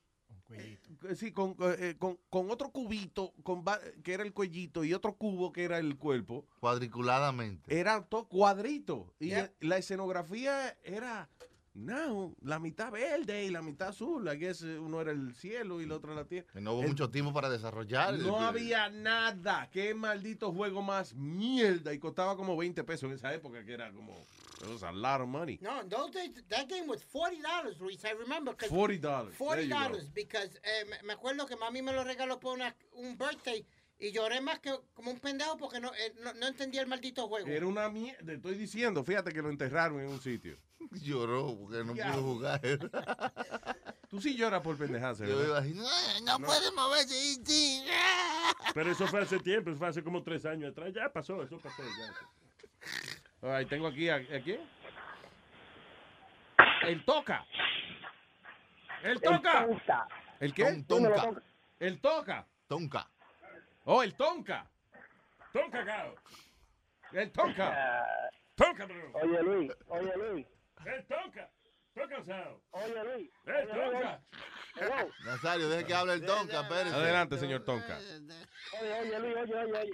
eh, 0.51 0.79
Sí, 1.15 1.31
con, 1.31 1.55
eh, 1.59 1.95
con, 1.97 2.17
con 2.29 2.51
otro 2.51 2.71
cubito 2.71 3.33
con 3.43 3.63
que 4.03 4.13
era 4.13 4.23
el 4.23 4.33
cuellito 4.33 4.83
y 4.83 4.93
otro 4.93 5.15
cubo 5.15 5.51
que 5.51 5.63
era 5.63 5.79
el 5.79 5.97
cuerpo. 5.97 6.45
Cuadriculadamente. 6.59 7.79
Era 7.79 8.03
todo 8.03 8.27
cuadrito. 8.27 9.13
Y 9.19 9.31
eh, 9.31 9.51
la 9.59 9.77
escenografía 9.77 10.77
era 10.83 11.29
now, 11.73 12.35
la 12.41 12.59
mitad 12.59 12.91
verde 12.91 13.45
y 13.45 13.49
la 13.49 13.61
mitad 13.61 13.89
azul. 13.89 14.27
I 14.31 14.38
guess 14.38 14.61
eh, 14.64 14.77
uno 14.80 15.01
era 15.01 15.11
el 15.11 15.33
cielo 15.35 15.80
y 15.80 15.83
el 15.85 15.91
otro 15.91 16.14
la 16.14 16.25
tierra. 16.25 16.48
Que 16.53 16.61
no 16.61 16.73
hubo 16.73 16.81
El- 16.83 16.89
mucho 16.89 17.09
tiempo 17.09 17.33
para 17.33 17.49
desarrollar. 17.49 18.17
No 18.19 18.39
había 18.39 18.89
nada. 18.89 19.69
Qué 19.72 19.93
maldito 19.93 20.51
juego 20.51 20.81
más 20.81 21.14
mierda. 21.14 21.93
Y 21.93 21.99
costaba 21.99 22.35
como 22.35 22.56
20 22.57 22.83
pesos 22.83 23.09
en 23.09 23.15
esa 23.15 23.33
época, 23.33 23.64
que 23.64 23.73
era 23.73 23.91
como. 23.91 24.14
It 24.61 24.67
was 24.67 24.83
a 24.83 24.91
lot 24.91 25.22
of 25.22 25.27
money. 25.30 25.57
No, 25.61 25.81
in 25.81 25.88
those 25.89 26.11
days, 26.11 26.31
that 26.49 26.67
game 26.67 26.85
was 26.88 27.01
$40, 27.14 27.80
Luis. 27.80 28.03
I 28.03 28.11
remember. 28.14 28.56
'cause- 28.56 28.69
$40. 28.69 28.99
There 29.38 29.64
you 29.64 29.69
go. 29.69 29.75
$40, 29.75 30.14
because 30.14 30.59
eh, 30.64 30.85
me, 30.89 30.98
me 31.07 31.14
acuerdo 31.14 31.45
que 31.48 31.56
mami 31.56 31.81
me 31.81 31.93
lo 31.93 32.03
regaló 32.03 32.39
por 32.39 32.56
una, 32.56 32.75
un 32.93 33.17
birthday 33.17 33.65
y 33.99 34.11
lloré 34.11 34.39
más 34.41 34.59
que 34.59 34.73
como 34.93 35.11
un 35.11 35.19
pendejo 35.19 35.57
porque 35.57 35.79
no, 35.79 35.93
eh, 35.93 36.13
no, 36.21 36.33
no 36.33 36.47
entendía 36.47 36.81
el 36.81 36.87
maldito 36.87 37.27
juego. 37.27 37.47
Era 37.47 37.65
una 37.67 37.89
mierda. 37.89 38.25
Te 38.25 38.33
estoy 38.35 38.55
diciendo, 38.55 39.03
fíjate 39.03 39.31
que 39.33 39.41
lo 39.41 39.49
enterraron 39.49 39.99
en 39.99 40.07
un 40.09 40.21
sitio. 40.21 40.57
Lloró 40.91 41.57
porque 41.57 41.83
no 41.83 41.93
Ya. 41.95 42.11
pudo 42.13 42.23
jugar. 42.23 42.61
Tú 44.09 44.19
sí 44.19 44.35
lloras 44.35 44.61
por 44.61 44.75
pendejarse, 44.77 45.27
Yo 45.27 45.37
¿verdad? 45.37 45.47
iba 45.49 45.57
así, 45.59 45.73
no, 46.23 46.39
no 46.39 46.45
puede 46.45 46.71
moverse. 46.71 47.13
y 47.15 47.45
sí". 47.45 47.83
Pero 48.73 48.91
eso 48.91 49.05
fue 49.07 49.21
hace 49.21 49.37
tiempo, 49.39 49.69
eso 49.69 49.77
fue 49.77 49.87
hace 49.87 50.03
como 50.03 50.23
tres 50.23 50.45
años 50.45 50.71
atrás. 50.71 50.91
Ya 50.93 51.11
pasó, 51.13 51.43
eso 51.43 51.59
pasó. 51.59 51.83
Ya. 51.83 53.55
Ay, 53.55 53.65
tengo 53.67 53.85
aquí 53.87 54.09
a, 54.09 54.15
¿a 54.15 54.41
quién? 54.43 54.61
El 56.87 57.03
toca. 57.05 57.45
El 59.03 59.21
toca. 59.21 59.67
¿El 60.39 60.53
qué? 60.53 60.63
Ton- 60.63 60.85
tonka. 60.85 61.41
El 61.79 62.01
toca. 62.01 62.47
Tonka. 62.67 63.09
Oh, 63.92 64.03
el 64.03 64.14
tonka. 64.14 64.69
Tonka, 65.51 65.84
cao. 65.84 66.16
El 67.11 67.32
tonka. 67.32 68.06
Tonka, 68.56 68.85
bro. 68.85 69.11
Oye, 69.14 69.42
Luis, 69.42 69.72
oye, 69.88 70.14
Luis. 70.16 70.48
El 70.85 71.06
tonka. 71.08 71.50
Oye, 72.72 73.03
Luis. 73.03 73.32
El 73.48 73.68
tonka. 73.69 74.22
Nazario, 75.26 75.69
deje 75.69 75.85
que 75.85 75.93
hable 75.95 76.14
el 76.14 76.26
Tonka, 76.26 76.61
espérese. 76.61 76.95
Adelante, 76.95 77.38
señor 77.40 77.66
Tonka. 77.66 77.98
Oye, 78.80 78.93
oye, 79.01 79.19
Luis, 79.19 79.35
oye, 79.38 79.56
oye, 79.56 79.80
oye. 79.80 79.93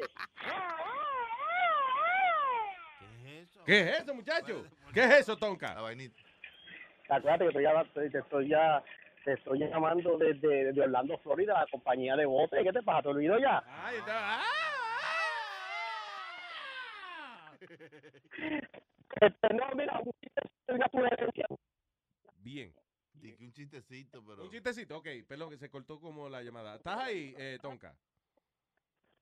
¿Qué 3.66 3.80
es 3.80 4.02
eso, 4.02 4.14
muchacho? 4.14 4.66
¿Qué 4.94 5.04
es 5.06 5.12
eso, 5.22 5.38
Tonka? 5.38 5.74
La 5.74 5.82
vainita. 5.82 6.22
Acuérdate 7.08 7.46
que 7.46 7.50
estoy 7.50 7.64
ya- 7.64 8.20
estoy 8.20 8.50
ya, 8.50 8.84
te 9.26 9.34
estoy 9.34 9.60
llamando 9.60 10.18
desde, 10.18 10.66
desde 10.66 10.82
Orlando, 10.84 11.18
Florida, 11.18 11.54
la 11.56 11.68
compañía 11.72 12.16
de 12.16 12.26
bote. 12.26 12.64
¿Qué 12.64 12.72
te 12.72 12.84
pasa? 12.84 13.02
¿Te 13.02 13.08
olvido 13.10 13.38
ya? 13.40 13.62
Ay, 13.68 13.98
está- 13.98 14.42
ah. 14.42 14.44
Este, 19.22 19.54
no, 19.54 19.66
mira, 19.76 20.02
una 20.68 20.88
sugerencia. 20.92 21.45
Bien. 22.38 22.74
Dije 23.14 23.44
un 23.44 23.52
chistecito, 23.54 24.24
pero. 24.26 24.44
Un 24.44 24.52
chistecito, 24.52 24.98
ok, 24.98 25.08
perdón, 25.28 25.50
que 25.50 25.58
se 25.58 25.70
cortó 25.70 26.00
como 26.00 26.30
la 26.30 26.44
llamada. 26.44 26.76
¿Estás 26.76 27.00
ahí, 27.00 27.34
eh, 27.38 27.58
Tonka? 27.62 27.95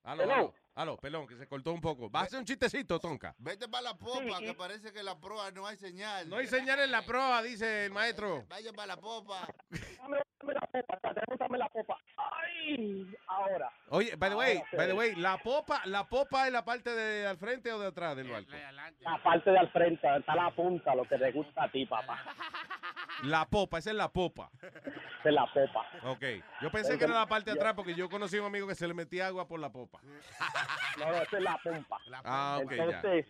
Aló, 0.05 0.23
aló, 0.23 0.53
aló, 0.75 0.97
perdón, 0.97 1.25
que 1.27 1.37
se 1.37 1.47
cortó 1.47 1.71
un 1.71 1.79
poco. 1.79 2.09
¿Vas 2.09 2.23
a 2.23 2.25
hacer 2.25 2.39
un 2.39 2.45
chistecito, 2.45 2.99
Tonka? 2.99 3.33
Vete 3.37 3.69
para 3.69 3.83
la 3.83 3.97
popa, 3.97 4.39
que 4.39 4.53
parece 4.53 4.91
que 4.91 4.99
en 4.99 5.05
la 5.05 5.17
proa 5.17 5.49
no 5.51 5.65
hay 5.65 5.77
señal. 5.77 6.29
No 6.29 6.35
hay 6.35 6.47
señal 6.47 6.79
en 6.81 6.91
la 6.91 7.03
proa, 7.03 7.41
dice 7.41 7.85
el 7.85 7.91
maestro. 7.91 8.43
Vaya 8.49 8.73
para 8.73 8.87
la 8.87 8.97
popa. 8.97 9.47
Dame, 9.69 10.17
dame 10.41 10.53
la 10.55 10.67
popa, 10.67 11.13
dame, 11.39 11.57
la 11.57 11.69
popa. 11.69 11.97
¡Ay! 12.17 13.15
Ahora. 13.27 13.71
Oye, 13.91 14.15
by 14.17 14.29
the 14.29 14.35
way, 14.35 14.57
Ahora, 14.57 14.69
by 14.77 14.87
the 14.87 14.93
way, 14.93 15.15
la 15.15 15.37
popa, 15.37 15.81
la 15.85 16.03
popa 16.09 16.47
es 16.47 16.51
la 16.51 16.65
parte 16.65 16.89
de 16.89 17.25
al 17.25 17.37
frente 17.37 17.71
o 17.71 17.79
de 17.79 17.87
atrás 17.87 18.17
del 18.17 18.29
barco. 18.29 18.51
La 18.99 19.23
parte 19.23 19.51
de 19.51 19.57
al 19.57 19.71
frente, 19.71 20.05
está 20.17 20.35
la 20.35 20.51
punta, 20.53 20.93
lo 20.95 21.05
que 21.05 21.17
te 21.17 21.31
gusta 21.31 21.63
a 21.63 21.71
ti, 21.71 21.85
papá. 21.85 22.21
La 23.23 23.45
popa, 23.45 23.77
esa 23.77 23.89
es 23.91 23.95
la 23.95 24.11
popa. 24.11 24.49
Esa 24.61 25.29
es 25.29 25.33
la 25.33 25.45
popa. 25.53 25.87
Ok, 26.09 26.23
yo 26.61 26.69
pensé 26.71 26.97
que 26.97 27.05
era 27.05 27.13
la 27.13 27.25
parte 27.27 27.51
de 27.51 27.57
atrás 27.57 27.73
porque 27.73 27.93
yo 27.95 28.09
conocí 28.09 28.37
a 28.37 28.41
un 28.41 28.47
amigo 28.47 28.67
que 28.67 28.75
se 28.75 28.87
le 28.87 28.93
metía 28.93 29.27
agua 29.27 29.47
por 29.47 29.59
la 29.59 29.71
popa. 29.71 29.99
No, 30.99 31.07
no, 31.07 31.15
esa 31.15 31.37
es 31.37 31.43
la 31.43 31.57
pompa. 31.63 31.97
Ah, 32.23 32.59
ok, 32.63 32.71
ya. 32.71 32.83
Entonces, 32.83 33.25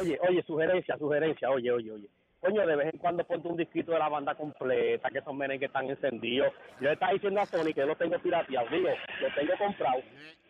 oye, 0.00 0.18
oye, 0.28 0.42
sugerencia, 0.44 0.96
sugerencia, 0.96 1.50
oye, 1.50 1.72
oye, 1.72 1.90
oye. 1.90 2.08
Coño, 2.40 2.64
de 2.66 2.76
vez 2.76 2.94
en 2.94 3.00
cuando 3.00 3.22
ponte 3.24 3.48
un 3.48 3.56
disquito 3.56 3.92
de 3.92 3.98
la 3.98 4.08
banda 4.08 4.34
completa, 4.34 5.10
que 5.10 5.18
esos 5.18 5.34
merengues 5.34 5.66
están 5.68 5.90
encendidos. 5.90 6.52
Yo 6.80 6.86
le 6.86 6.92
estaba 6.94 7.12
diciendo 7.12 7.40
a 7.40 7.46
Sony 7.46 7.66
que 7.74 7.80
yo 7.80 7.86
lo 7.86 7.96
tengo 7.96 8.18
pirateado, 8.20 8.66
digo, 8.70 8.88
lo 9.20 9.34
tengo 9.34 9.52
comprado 9.58 10.00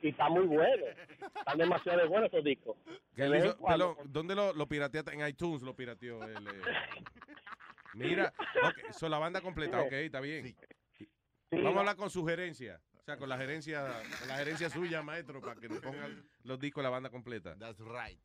y 0.03 0.09
está 0.11 0.29
muy 0.29 0.47
bueno. 0.47 0.85
Están 1.35 1.59
demasiado 1.59 2.09
buenos 2.09 2.29
esos 2.33 2.45
discos. 2.45 2.77
De 3.17 3.39
hizo- 3.39 3.57
cuando. 3.57 3.95
perdón, 3.97 4.13
¿dónde 4.13 4.35
lo, 4.37 4.53
lo 4.53 4.67
pirateaste? 4.69 5.15
En 5.15 5.27
iTunes 5.27 5.63
lo 5.63 5.75
pirateó 5.75 6.23
él. 6.25 6.47
eh. 6.47 6.51
Mira, 7.95 8.33
ok, 8.65 8.93
so 8.93 9.09
la 9.09 9.19
banda 9.19 9.41
completa, 9.41 9.81
ok, 9.83 9.93
está 9.93 10.21
bien. 10.21 10.57
Vamos 11.51 11.77
a 11.77 11.81
hablar 11.81 11.97
con 11.97 12.11
su 12.11 12.25
gerencia. 12.27 12.81
O 12.99 13.03
sea, 13.03 13.17
con 13.17 13.29
la 13.29 13.39
gerencia, 13.39 13.87
con 14.21 14.29
la 14.29 14.37
gerencia 14.37 14.71
suya, 14.71 15.03
maestro, 15.03 15.41
para 15.41 15.59
que 15.61 15.69
nos 15.69 15.81
pongan 15.81 16.23
los 16.45 16.61
discos 16.61 16.83
de 16.83 16.85
la 16.85 16.91
banda 16.91 17.11
completa. 17.11 17.57
That's 17.59 17.81
right. 17.81 18.21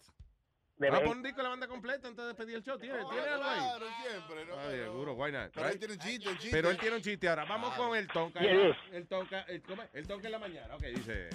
Vamos 0.77 0.99
a 0.99 1.03
poner 1.03 1.17
un 1.17 1.23
disco 1.23 1.37
de 1.37 1.43
la 1.43 1.49
banda 1.49 1.67
completa 1.67 2.07
antes 2.09 2.21
de 2.21 2.27
despedir 2.27 2.55
el 2.57 2.61
show. 2.63 2.77
¿Tiene, 2.77 2.99
No, 2.99 3.09
¿tiene 3.09 3.27
algo 3.27 3.43
ahí? 3.45 3.59
claro, 3.59 3.85
siempre, 4.03 4.45
¿no? 4.45 4.53
Ah, 4.55 4.65
Pero- 4.67 4.83
seguro, 4.91 5.13
why 5.13 5.31
not, 5.31 5.51
Pero 5.53 5.69
él 5.69 5.79
tiene 5.79 5.93
un 5.93 5.99
chiste, 6.01 6.29
un 6.29 6.37
chiste. 6.37 6.51
Pero 6.51 6.69
él 6.69 6.77
tiene 6.77 6.95
un 6.97 7.01
chiste 7.01 7.29
ahora. 7.29 7.45
Vamos 7.45 7.73
con 7.75 7.95
el 7.95 8.07
tonka. 8.07 8.41
Yeah, 8.41 8.51
yeah. 8.53 8.77
El 8.91 9.07
tonka, 9.07 9.41
el, 9.43 9.61
¿cómo 9.63 9.81
es? 9.83 9.89
el 9.93 10.05
tonka 10.05 10.27
en 10.27 10.31
la 10.33 10.39
mañana. 10.39 10.75
Ok, 10.75 10.83
dice. 10.83 11.29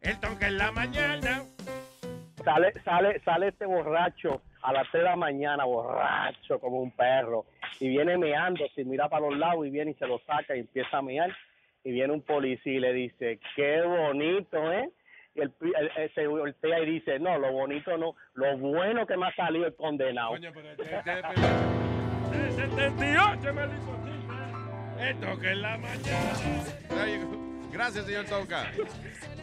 El 0.00 0.18
tonka 0.20 0.48
en 0.48 0.58
la 0.58 0.72
mañana. 0.72 1.44
Sale, 2.42 2.72
sale, 2.82 3.20
sale 3.22 3.48
este 3.48 3.66
borracho 3.66 4.42
a 4.62 4.72
las 4.72 4.90
3 4.90 5.02
de 5.04 5.08
la 5.10 5.16
mañana, 5.16 5.64
borracho 5.64 6.58
como 6.60 6.80
un 6.80 6.90
perro, 6.90 7.44
y 7.78 7.88
viene 7.88 8.16
meando, 8.18 8.66
si 8.74 8.84
mira 8.84 9.08
para 9.08 9.26
los 9.28 9.38
lados 9.38 9.66
y 9.66 9.70
viene 9.70 9.92
y 9.92 9.94
se 9.94 10.06
lo 10.06 10.18
saca 10.26 10.54
y 10.56 10.60
empieza 10.60 10.98
a 10.98 11.02
mear, 11.02 11.34
y 11.84 11.92
viene 11.92 12.12
un 12.12 12.22
policía 12.22 12.72
y 12.74 12.80
le 12.80 12.92
dice, 12.92 13.38
qué 13.56 13.80
bonito, 13.82 14.70
¿eh? 14.72 14.90
Y 15.34 15.40
el, 15.42 15.52
el- 15.78 15.90
él 15.96 16.10
se 16.14 16.26
voltea 16.26 16.80
y 16.80 16.86
dice, 16.90 17.18
no, 17.20 17.38
lo 17.38 17.52
bonito 17.52 17.96
no, 17.96 18.14
lo 18.34 18.58
bueno 18.58 19.06
que 19.06 19.16
me 19.16 19.28
ha 19.28 19.34
salido 19.34 19.66
el 19.66 19.74
condenado. 19.76 20.30
Coño, 20.30 20.50
pero 20.52 20.70
este, 20.70 20.82
este, 20.82 21.18
este- 21.20 22.50
78, 22.52 23.54
maldito 23.54 23.96
chiste. 24.04 25.08
El 25.08 25.20
tonka 25.20 25.50
en 25.52 25.62
la 25.62 25.78
mañana. 25.78 26.34
Gracias, 27.72 28.04
señor 28.04 28.24
Tonka. 28.26 28.64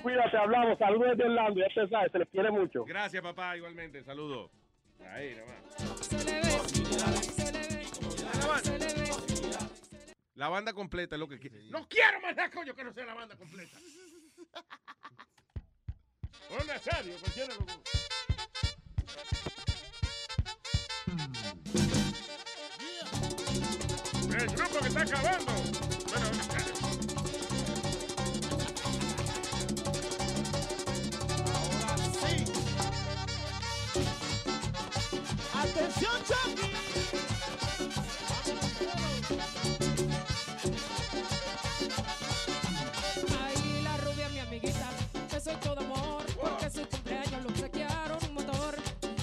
Cuídate, 0.04 0.38
hablamos, 0.38 0.78
saludos 0.78 1.12
desde 1.18 1.24
Orlando, 1.24 1.60
ya 1.62 1.68
te 1.74 1.88
sabes, 1.88 2.12
se 2.12 2.20
les 2.20 2.28
quiere 2.30 2.52
mucho. 2.52 2.84
Gracias, 2.86 3.24
papá, 3.24 3.56
igualmente. 3.58 4.04
Saludos. 4.04 4.52
Ahí, 5.06 5.36
nomás. 5.36 5.58
La 10.36 10.50
banda 10.50 10.74
completa 10.74 11.16
es 11.16 11.20
lo 11.20 11.28
que 11.28 11.40
quiero. 11.40 11.58
No 11.72 11.88
quiero 11.88 12.22
más 12.22 12.36
nada, 12.36 12.52
coño, 12.52 12.76
que 12.76 12.84
no 12.84 12.94
sea 12.94 13.06
la 13.06 13.16
banda 13.16 13.36
completa. 13.36 13.78
Oh, 16.50 16.64
Nazario, 16.64 17.18
cualquiera 17.20 17.54
lo... 17.56 17.66
El 24.38 24.48
grupo 24.48 24.80
que 24.80 24.88
está 24.88 25.02
acabando. 25.02 25.52
Bueno, 26.08 26.32
Atención, 35.78 36.12
Chucky. 36.26 37.78
Ahí 43.44 43.82
la 43.84 43.98
rubia, 43.98 44.30
mi 44.30 44.40
amiguita, 44.40 44.90
que 45.30 45.40
soy 45.40 45.56
todo 45.56 45.80
amor, 45.80 46.24
porque 46.40 46.70
su 46.70 46.88
cumpleaños 46.88 47.42
le 47.44 47.48
obsequiaron 47.50 48.18
un 48.28 48.34
motor. 48.34 48.76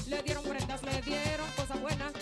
Le 0.07 0.23
dieron 0.23 0.45
prendas, 0.45 0.83
le 0.83 1.01
dieron 1.03 1.47
cosas 1.57 1.81
buenas. 1.81 2.13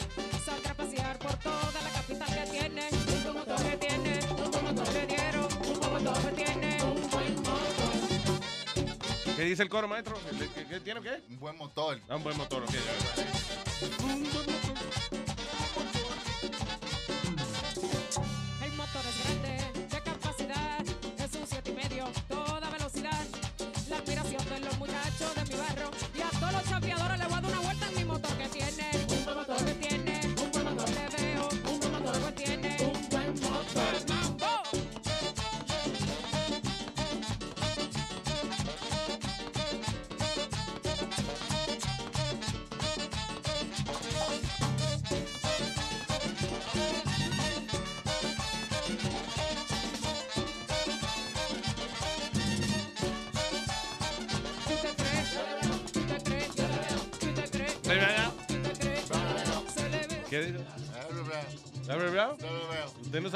Saldrá 0.45 0.73
a 0.73 0.75
pasear 0.75 1.19
por 1.19 1.35
toda 1.39 1.81
la 1.83 1.91
capital 1.91 2.29
que 2.29 2.51
tiene. 2.51 2.89
Un 3.27 3.35
motor 3.35 3.63
que 3.63 3.77
tiene, 3.77 4.19
un 4.31 4.65
motor 4.65 4.93
le 4.93 5.07
dieron, 5.07 5.49
un 5.63 6.05
motor 6.05 6.35
que 6.35 6.45
tiene, 6.45 6.83
un 6.85 7.11
buen 7.11 7.35
motor. 7.37 9.37
¿Qué 9.37 9.45
dice 9.45 9.63
el 9.63 9.69
coro, 9.69 9.89
maestro? 9.89 10.17
¿Qué, 10.39 10.49
qué- 10.55 10.67
qué 10.67 10.81
tiene 10.81 11.01
qué? 11.03 11.23
Un 11.31 11.39
buen 11.39 11.57
motor. 11.57 12.01
Ah, 12.09 12.17
un 12.17 12.23
buen 12.23 12.37
motor, 12.37 12.63
ok. 12.63 12.71
ya, 12.71 12.79
ya. 12.79 13.62
Um, 13.83 13.89
dois, 13.89 14.47
três. 15.11 15.22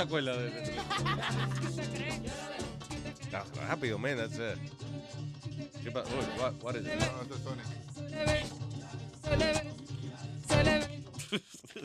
No 0.09 0.17
de 0.37 0.51
de- 0.51 0.81
Ah, 3.33 3.45
Rápido, 3.69 3.99
man. 3.99 4.17
That's 4.17 4.39
it. 4.39 4.59
¿Qué 5.83 5.91
pasa? 5.91 6.09
Uy, 6.15 6.25
what, 6.41 6.55
what 6.63 6.77
is 6.77 6.87
it? 6.87 6.93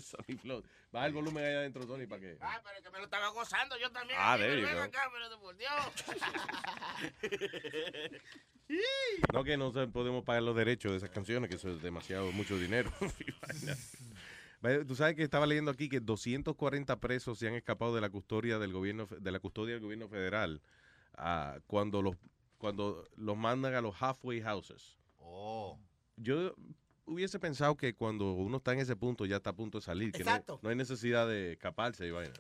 Sony 0.02 0.38
Flow. 0.42 0.64
Baja 0.92 1.08
el 1.08 1.14
volumen 1.14 1.44
ahí 1.44 1.54
adentro, 1.56 1.82
Sony, 1.84 2.06
para 2.08 2.22
que... 2.22 2.38
Ah, 2.42 2.62
pero 2.64 2.84
que 2.84 2.90
me 2.92 2.98
lo 3.00 3.06
estaba 3.06 3.30
gozando 3.30 3.76
yo 3.80 3.90
también. 3.92 4.20
Ah, 4.22 4.38
ven 4.38 4.62
go. 4.62 4.68
acá, 4.82 5.10
pero 5.14 5.40
por 5.40 5.58
Dios. 5.58 5.72
No 9.34 9.44
que 9.44 9.58
no 9.58 9.74
podemos 9.92 10.24
pagar 10.24 10.44
los 10.44 10.56
derechos 10.56 10.92
de 10.94 10.98
esas 11.00 11.10
canciones, 11.10 11.50
que 11.50 11.58
eso 11.58 11.70
es 11.72 11.82
demasiado, 11.82 12.32
mucho 12.32 12.58
dinero. 12.58 12.90
Tú 14.88 14.96
sabes 14.96 15.16
que 15.16 15.24
estaba 15.24 15.48
leyendo 15.48 15.72
aquí 15.72 15.90
que 15.90 16.00
240 16.00 17.00
presos 17.00 17.40
se 17.40 17.48
han 17.48 17.56
escapado 17.56 17.96
de 17.96 18.02
la 18.02 18.10
custodia 18.10 18.60
del 18.60 18.72
gobierno 18.72 19.08
de 19.08 19.32
la 19.32 19.40
custodia 19.40 19.74
del 19.74 19.84
gobierno 19.84 20.08
federal 20.08 20.62
ah, 21.16 21.58
cuando 21.66 22.02
los 22.04 22.16
cuando 22.60 23.08
los 23.16 23.36
mandan 23.36 23.74
a 23.74 23.82
los 23.82 23.96
halfway 24.00 24.40
houses. 24.42 24.98
Oh. 25.18 25.80
Yo 26.16 26.54
hubiese 27.06 27.40
pensado 27.40 27.76
que 27.76 27.96
cuando 27.96 28.34
uno 28.34 28.58
está 28.58 28.74
en 28.74 28.80
ese 28.80 28.96
punto 28.96 29.26
ya 29.26 29.38
está 29.38 29.50
a 29.50 29.56
punto 29.56 29.80
de 29.80 29.84
salir, 29.84 30.12
que 30.12 30.24
no 30.24 30.30
Exacto. 30.30 30.60
no 30.62 30.70
hay 30.70 30.76
necesidad 30.76 31.28
de 31.28 31.54
escaparse 31.54 32.06
y 32.06 32.12
vaina. 32.12 32.34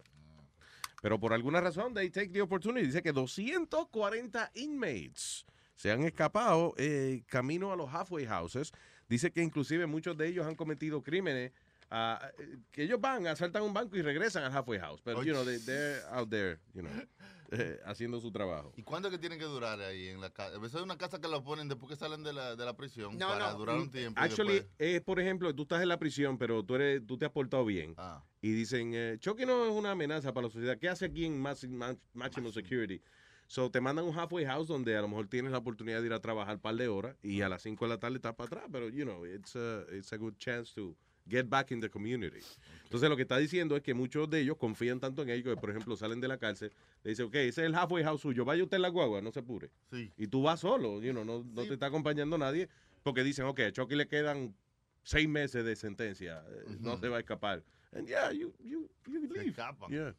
Pero 1.01 1.19
por 1.19 1.33
alguna 1.33 1.59
razón, 1.59 1.95
they 1.95 2.11
take 2.11 2.29
the 2.29 2.41
opportunity. 2.41 2.85
Dice 2.85 3.01
que 3.01 3.11
240 3.11 4.51
inmates 4.53 5.45
se 5.75 5.91
han 5.91 6.03
escapado 6.03 6.75
eh, 6.77 7.23
camino 7.25 7.73
a 7.73 7.75
los 7.75 7.91
halfway 7.91 8.27
houses. 8.27 8.71
Dice 9.09 9.31
que 9.31 9.41
inclusive 9.41 9.87
muchos 9.87 10.15
de 10.15 10.27
ellos 10.27 10.45
han 10.45 10.55
cometido 10.55 11.01
crímenes. 11.01 11.51
Eh, 11.91 12.57
que 12.71 12.83
ellos 12.83 12.99
van, 13.01 13.27
asaltan 13.27 13.63
un 13.63 13.73
banco 13.73 13.95
y 13.97 14.01
regresan 14.01 14.43
al 14.43 14.51
halfway 14.55 14.79
house. 14.79 15.01
Pero, 15.03 15.23
you 15.23 15.33
know, 15.33 15.43
they, 15.43 15.59
they're 15.59 16.01
out 16.11 16.29
there, 16.29 16.59
you 16.73 16.81
know, 16.81 16.91
eh, 17.51 17.79
haciendo 17.85 18.19
su 18.21 18.31
trabajo. 18.31 18.71
¿Y 18.77 18.83
cuándo 18.83 19.09
es 19.09 19.11
que 19.13 19.17
tienen 19.19 19.37
que 19.37 19.45
durar 19.45 19.79
ahí 19.81 20.07
en 20.07 20.21
la 20.21 20.29
casa? 20.29 20.55
A 20.55 20.59
veces 20.59 20.75
es 20.77 20.81
una 20.83 20.97
casa 20.97 21.19
que 21.19 21.27
la 21.27 21.43
ponen 21.43 21.67
después 21.67 21.89
que 21.89 21.95
salen 21.97 22.23
de 22.23 22.31
la, 22.33 22.55
de 22.55 22.65
la 22.65 22.75
prisión 22.77 23.17
No, 23.17 23.27
para 23.27 23.51
no. 23.51 23.57
durar 23.57 23.77
un 23.77 23.91
tiempo. 23.91 24.19
Actually, 24.21 24.53
después- 24.53 24.71
es, 24.79 25.01
por 25.01 25.19
ejemplo, 25.19 25.53
tú 25.53 25.63
estás 25.63 25.81
en 25.81 25.89
la 25.89 25.99
prisión, 25.99 26.37
pero 26.37 26.63
tú, 26.63 26.75
eres, 26.75 27.05
tú 27.05 27.17
te 27.17 27.25
has 27.25 27.31
portado 27.31 27.65
bien. 27.65 27.93
Ah. 27.97 28.23
Y 28.41 28.51
dicen, 28.53 28.91
eh, 28.95 29.17
Chucky 29.19 29.45
no 29.45 29.65
es 29.65 29.71
una 29.71 29.91
amenaza 29.91 30.33
para 30.33 30.47
la 30.47 30.53
sociedad. 30.53 30.77
¿Qué 30.79 30.87
hace 30.89 31.05
aquí 31.05 31.25
en 31.25 31.39
Max- 31.39 31.67
Ma- 31.67 31.97
Maximum 32.13 32.51
Security? 32.53 33.01
So, 33.47 33.69
te 33.69 33.81
mandan 33.81 34.05
un 34.05 34.17
halfway 34.17 34.45
house 34.45 34.69
donde 34.69 34.95
a 34.95 35.01
lo 35.01 35.09
mejor 35.09 35.27
tienes 35.27 35.51
la 35.51 35.57
oportunidad 35.57 35.99
de 35.99 36.07
ir 36.07 36.13
a 36.13 36.21
trabajar 36.21 36.55
un 36.55 36.61
par 36.61 36.73
de 36.75 36.87
horas 36.87 37.17
y 37.21 37.41
a 37.41 37.49
las 37.49 37.61
5 37.61 37.83
de 37.83 37.89
la 37.89 37.99
tarde 37.99 38.15
estás 38.15 38.33
para 38.33 38.47
atrás. 38.47 38.63
Pero, 38.71 38.87
you 38.87 39.03
know, 39.03 39.25
it's 39.25 39.57
a, 39.57 39.83
it's 39.91 40.13
a 40.13 40.15
good 40.17 40.35
chance 40.37 40.73
to 40.73 40.95
get 41.29 41.47
back 41.47 41.71
in 41.71 41.79
the 41.79 41.89
community. 41.89 42.39
Entonces, 42.83 43.09
lo 43.09 43.15
que 43.15 43.21
está 43.23 43.37
diciendo 43.37 43.75
es 43.75 43.83
que 43.83 43.93
muchos 43.93 44.29
de 44.29 44.41
ellos 44.41 44.57
confían 44.57 44.99
tanto 44.99 45.21
en 45.21 45.29
ellos 45.29 45.55
que, 45.55 45.59
por 45.61 45.69
ejemplo, 45.69 45.95
salen 45.95 46.19
de 46.19 46.27
la 46.27 46.37
cárcel, 46.37 46.71
le 47.03 47.11
dicen, 47.11 47.25
ok, 47.27 47.35
ese 47.35 47.61
es 47.61 47.67
el 47.67 47.75
halfway 47.75 48.03
house 48.03 48.21
suyo, 48.21 48.43
vaya 48.45 48.63
usted 48.63 48.75
en 48.77 48.81
la 48.81 48.89
guagua, 48.89 49.21
no 49.21 49.31
se 49.31 49.39
apure. 49.39 49.69
Sí. 49.91 50.11
Y 50.17 50.27
tú 50.27 50.41
vas 50.43 50.59
solo, 50.59 51.01
you 51.01 51.11
know, 51.11 51.23
no, 51.23 51.43
no 51.43 51.63
te 51.63 51.73
está 51.73 51.85
acompañando 51.87 52.37
nadie, 52.37 52.67
porque 53.03 53.23
dicen, 53.23 53.45
ok, 53.45 53.59
a 53.61 53.71
Chucky 53.71 53.95
le 53.95 54.07
quedan 54.07 54.55
seis 55.03 55.27
meses 55.29 55.63
de 55.65 55.75
sentencia, 55.75 56.43
eh, 56.49 56.77
no 56.79 56.97
se 56.97 57.07
va 57.07 57.17
a 57.17 57.19
escapar. 57.21 57.63
And 57.93 58.07
yeah, 58.07 58.31
you, 58.31 58.53
you, 58.63 58.89
you 59.07 59.27
leave. 59.27 59.55
Yeah. 59.89 60.15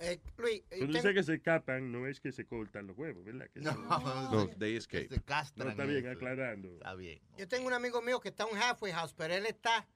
Eh, 0.00 0.20
Luis, 0.36 0.62
eh, 0.70 0.78
Cuando 0.78 0.92
dice 0.98 1.12
que 1.12 1.22
se 1.24 1.34
escapan, 1.34 1.90
no 1.90 2.06
es 2.06 2.20
que 2.20 2.30
se 2.30 2.44
cortan 2.44 2.86
los 2.86 2.96
huevos, 2.96 3.24
¿verdad? 3.24 3.48
Que 3.52 3.60
No, 3.60 3.72
se- 3.72 3.78
No, 4.36 4.48
they 4.58 4.76
escape. 4.76 5.08
Se 5.08 5.20
castran 5.20 5.66
No, 5.66 5.70
está 5.72 5.84
bien, 5.84 6.06
eso. 6.06 6.10
aclarando. 6.16 6.72
Está 6.74 6.94
bien. 6.94 7.20
Yo 7.36 7.48
tengo 7.48 7.66
un 7.66 7.72
amigo 7.72 8.00
mío 8.00 8.20
que 8.20 8.28
está 8.28 8.44
en 8.44 8.54
un 8.56 8.62
halfway 8.62 8.92
house, 8.92 9.12
pero 9.16 9.34
él 9.34 9.46
está 9.46 9.86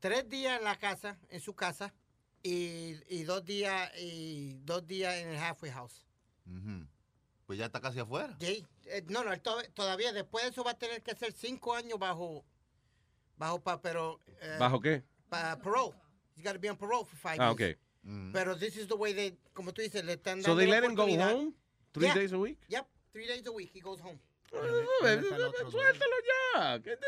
tres 0.00 0.28
días 0.28 0.58
en 0.58 0.64
la 0.64 0.78
casa, 0.78 1.18
en 1.28 1.40
su 1.40 1.54
casa, 1.54 1.92
y, 2.42 2.94
y 3.08 3.24
dos 3.24 3.44
días 3.44 3.90
y 3.98 4.54
dos 4.64 4.86
días 4.86 5.14
en 5.16 5.28
el 5.30 5.36
halfway 5.38 5.70
house. 5.72 6.06
Ujú. 6.46 6.86
Pues 7.46 7.58
ya 7.58 7.66
está 7.66 7.80
casi 7.80 7.98
afuera. 7.98 8.36
Sí, 8.40 8.64
eh, 8.86 9.04
no, 9.08 9.24
no, 9.24 9.38
to- 9.40 9.62
todavía 9.74 10.12
después 10.12 10.44
de 10.44 10.50
eso 10.50 10.62
va 10.64 10.72
a 10.72 10.78
tener 10.78 11.02
que 11.02 11.10
hacer 11.12 11.32
cinco 11.32 11.74
años 11.74 11.98
bajo, 11.98 12.44
bajo 13.36 13.60
pa, 13.62 13.80
pero 13.80 14.20
eh, 14.40 14.56
¿Bajo 14.58 14.80
qué? 14.80 15.02
pa- 15.28 15.58
parole. 15.58 15.94
He's 16.36 16.44
got 16.44 16.52
to 16.52 16.58
be 16.60 16.68
on 16.70 16.76
parole 16.76 17.04
for 17.04 17.16
five 17.16 17.38
Ah, 17.40 17.52
years. 17.58 17.76
ok. 17.76 17.80
Pero 18.32 18.56
this 18.56 18.76
is 18.76 18.86
the 18.86 18.94
way 18.96 19.12
they, 19.12 19.36
como 19.52 19.72
tú 19.72 19.82
dices, 19.82 20.02
le 20.04 20.14
están 20.14 20.40
So 20.42 20.50
dando 20.54 20.56
they 20.60 20.66
la 20.66 20.80
let 20.80 20.84
him 20.84 20.94
go 20.94 21.04
home 21.06 21.52
three 21.92 22.06
Yeah. 22.06 22.14
days 22.14 22.32
a 22.32 22.38
week? 22.38 22.58
Yep, 22.68 22.86
three 23.12 23.26
days 23.26 23.46
a 23.46 23.50
week 23.52 23.70
he 23.74 23.80
goes 23.80 24.00
home. 24.00 24.18
Suéltalo 24.50 26.16
ya. 26.54 26.80
¿Qué 26.82 26.96
te? 26.96 27.06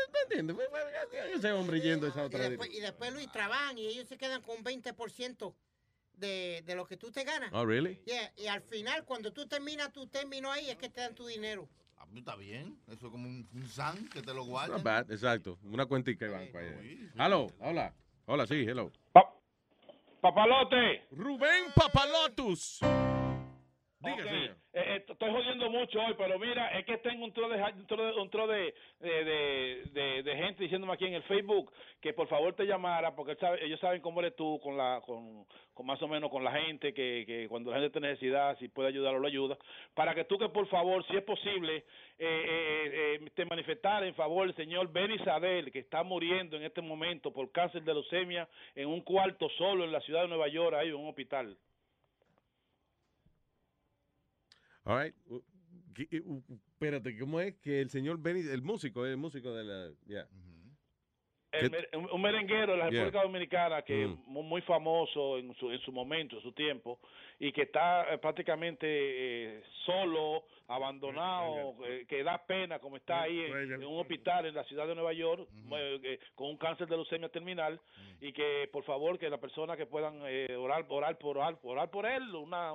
Ese 1.33 1.51
hombre 1.51 1.81
yendo 1.81 2.07
a 2.07 2.09
esa 2.09 2.23
Y 2.23 2.25
otra 2.25 2.49
después, 2.49 2.69
y 2.71 2.79
después 2.79 3.13
Luis 3.13 3.31
trabajan 3.31 3.77
y 3.77 3.87
ellos 3.87 4.07
se 4.07 4.17
quedan 4.17 4.41
con 4.41 4.63
20% 4.63 5.53
de, 6.13 6.63
de 6.65 6.75
lo 6.75 6.85
que 6.85 6.97
tú 6.97 7.11
te 7.11 7.23
ganas. 7.23 7.51
Oh, 7.53 7.65
really? 7.65 8.01
Yeah, 8.05 8.31
y 8.37 8.47
al 8.47 8.61
final, 8.61 9.05
cuando 9.05 9.33
tú 9.33 9.47
terminas 9.47 9.91
tu 9.91 10.07
término 10.07 10.51
ahí, 10.51 10.69
es 10.69 10.77
que 10.77 10.89
te 10.89 11.01
dan 11.01 11.15
tu 11.15 11.25
dinero. 11.25 11.67
Ah, 11.97 12.05
pues 12.05 12.19
Está 12.19 12.35
bien. 12.35 12.79
Eso 12.87 13.07
es 13.07 13.11
como 13.11 13.27
un, 13.27 13.47
un 13.53 13.67
san 13.67 14.07
que 14.09 14.21
te 14.21 14.33
lo 14.33 14.43
guardan. 14.45 14.83
Bad, 14.83 15.11
exacto. 15.11 15.57
Una 15.63 15.85
cuentica 15.85 16.25
de 16.25 16.31
banco 16.31 16.57
ahí. 16.57 17.09
Hello, 17.17 17.47
hola. 17.59 17.93
Hola, 18.25 18.47
sí, 18.47 18.65
hello. 18.67 18.91
Papalote. 20.21 21.07
Rubén 21.11 21.65
Papalotus. 21.75 22.79
Diga, 24.03 24.15
Ok, 24.15 24.21
señor. 24.23 24.55
eh, 24.73 24.83
eh, 24.95 25.05
estoy 25.07 25.31
jodiendo 25.31 25.69
mucho 25.69 25.99
hoy, 26.03 26.15
pero 26.17 26.39
mira, 26.39 26.69
es 26.69 26.85
que 26.85 26.97
tengo 26.97 27.23
un 27.23 27.33
tro 27.33 27.47
de, 27.49 27.61
un 27.61 27.85
tro 27.85 28.03
de, 28.03 28.19
un 28.19 28.29
tro 28.31 28.47
de, 28.47 28.73
de, 28.99 29.23
de- 29.23 29.83
de- 29.91 30.23
de 30.23 30.35
gente 30.37 30.63
diciéndome 30.63 30.93
aquí 30.93 31.05
en 31.05 31.13
el 31.13 31.23
Facebook 31.23 31.71
que 32.01 32.11
por 32.13 32.27
favor 32.27 32.55
te 32.55 32.65
llamara, 32.65 33.15
porque 33.15 33.35
sabe- 33.35 33.63
ellos 33.63 33.79
saben 33.79 34.01
cómo 34.01 34.21
eres 34.21 34.35
tú 34.35 34.59
con 34.63 34.75
la 34.75 35.01
con, 35.05 35.45
con 35.75 35.85
más 35.85 36.01
o 36.01 36.07
menos 36.07 36.31
con 36.31 36.43
la 36.43 36.51
gente, 36.51 36.95
que, 36.95 37.25
que 37.27 37.47
cuando 37.47 37.69
la 37.69 37.77
gente 37.77 37.91
tiene 37.91 38.07
necesidad, 38.09 38.57
si 38.57 38.69
puede 38.69 38.89
ayudarlo, 38.89 39.19
lo 39.19 39.27
ayuda, 39.27 39.55
para 39.93 40.15
que 40.15 40.23
tú 40.23 40.39
que 40.39 40.49
por 40.49 40.67
favor, 40.67 41.05
si 41.05 41.15
es 41.15 41.23
posible, 41.23 41.77
eh, 41.77 41.85
eh, 42.17 43.19
eh, 43.21 43.29
te 43.35 43.45
manifestara 43.45 44.07
en 44.07 44.15
favor 44.15 44.47
del 44.47 44.55
señor 44.55 44.91
Benny 44.91 45.19
Sadel, 45.19 45.71
que 45.71 45.79
está 45.79 46.01
muriendo 46.03 46.57
en 46.57 46.63
este 46.63 46.81
momento 46.81 47.31
por 47.31 47.51
cáncer 47.51 47.83
de 47.83 47.93
leucemia 47.93 48.49
en 48.73 48.87
un 48.87 49.01
cuarto 49.01 49.47
solo 49.59 49.83
en 49.83 49.91
la 49.91 50.01
ciudad 50.01 50.23
de 50.23 50.27
Nueva 50.29 50.47
York, 50.47 50.75
ahí 50.75 50.87
en 50.87 50.95
un 50.95 51.09
hospital. 51.09 51.55
All 54.85 54.97
right. 55.03 55.15
U- 55.29 55.43
¿qué- 55.95 56.07
eh, 56.11 56.21
u- 56.25 56.43
u- 56.47 56.59
Espérate, 56.73 57.17
¿cómo 57.19 57.39
es 57.39 57.55
que 57.61 57.79
el 57.81 57.89
señor 57.89 58.19
Benny, 58.19 58.41
el 58.49 58.61
músico, 58.63 59.05
el 59.05 59.17
músico 59.17 59.53
de 59.53 59.63
la... 59.63 59.91
Yeah. 60.07 60.27
El 61.51 61.69
¿Qué- 61.69 61.69
mer- 61.69 61.89
un 62.13 62.21
merenguero 62.21 62.71
de 62.71 62.77
la 62.79 62.89
Yeah. 62.89 63.03
República 63.03 63.23
Dominicana 63.23 63.81
que 63.83 64.07
Mm. 64.07 64.11
es 64.13 64.17
mu- 64.25 64.41
muy 64.43 64.61
famoso 64.61 65.37
en 65.37 65.53
su, 65.55 65.69
en 65.69 65.79
su 65.81 65.91
momento, 65.91 66.37
en 66.37 66.41
su 66.41 66.53
tiempo, 66.53 66.97
y 67.39 67.51
que 67.51 67.63
está 67.63 68.11
eh, 68.13 68.17
prácticamente 68.17 68.87
eh, 68.87 69.63
solo, 69.85 70.43
abandonado, 70.67 71.75
eh, 71.85 72.05
que 72.07 72.23
da 72.23 72.37
pena 72.47 72.79
como 72.79 72.95
está 72.95 73.23
ahí 73.23 73.37
en, 73.41 73.73
en 73.73 73.83
un 73.85 73.99
hospital 73.99 74.45
en 74.45 74.55
la 74.55 74.63
ciudad 74.63 74.87
de 74.87 74.95
Nueva 74.95 75.11
York 75.13 75.47
eh, 75.73 75.99
eh, 76.03 76.19
con 76.35 76.47
un 76.51 76.57
cáncer 76.57 76.87
de 76.87 76.95
leucemia 76.95 77.27
terminal 77.29 77.79
y 78.21 78.31
que 78.31 78.69
por 78.71 78.83
favor 78.85 79.19
que 79.19 79.29
las 79.29 79.39
personas 79.41 79.75
que 79.75 79.85
puedan 79.85 80.21
eh, 80.25 80.55
orar, 80.55 80.85
orar, 80.87 81.17
por, 81.17 81.37
orar, 81.37 81.59
orar 81.63 81.91
por 81.91 82.05
él, 82.05 82.23
una, 82.33 82.71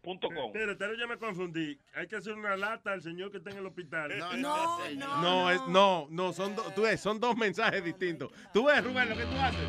luisnetwork.com. 0.06 0.51
Pero 0.53 0.95
ya 0.95 1.08
me 1.08 1.17
confundí. 1.17 1.80
Hay 1.95 2.08
que 2.08 2.16
hacer 2.17 2.34
una 2.34 2.56
lata 2.56 2.92
al 2.92 3.01
señor 3.01 3.32
que 3.32 3.38
está 3.38 3.50
en 3.51 3.58
el 3.58 3.66
hospital. 3.66 4.17
No, 4.17 4.34
no, 4.38 5.22
No, 5.22 5.51
es, 5.51 5.61
no, 5.67 6.08
no, 6.09 6.34
son, 6.34 6.56
do- 6.56 6.64
tú 6.75 6.84
ves, 6.84 7.00
son 7.01 7.19
dos 7.19 7.35
mensajes 7.35 7.84
distintos. 7.84 8.32
Tú 8.53 8.66
ves, 8.66 8.84
Rubén, 8.84 9.09
lo 9.09 9.16
que 9.17 9.24
tú 9.25 9.38
haces. 9.40 9.59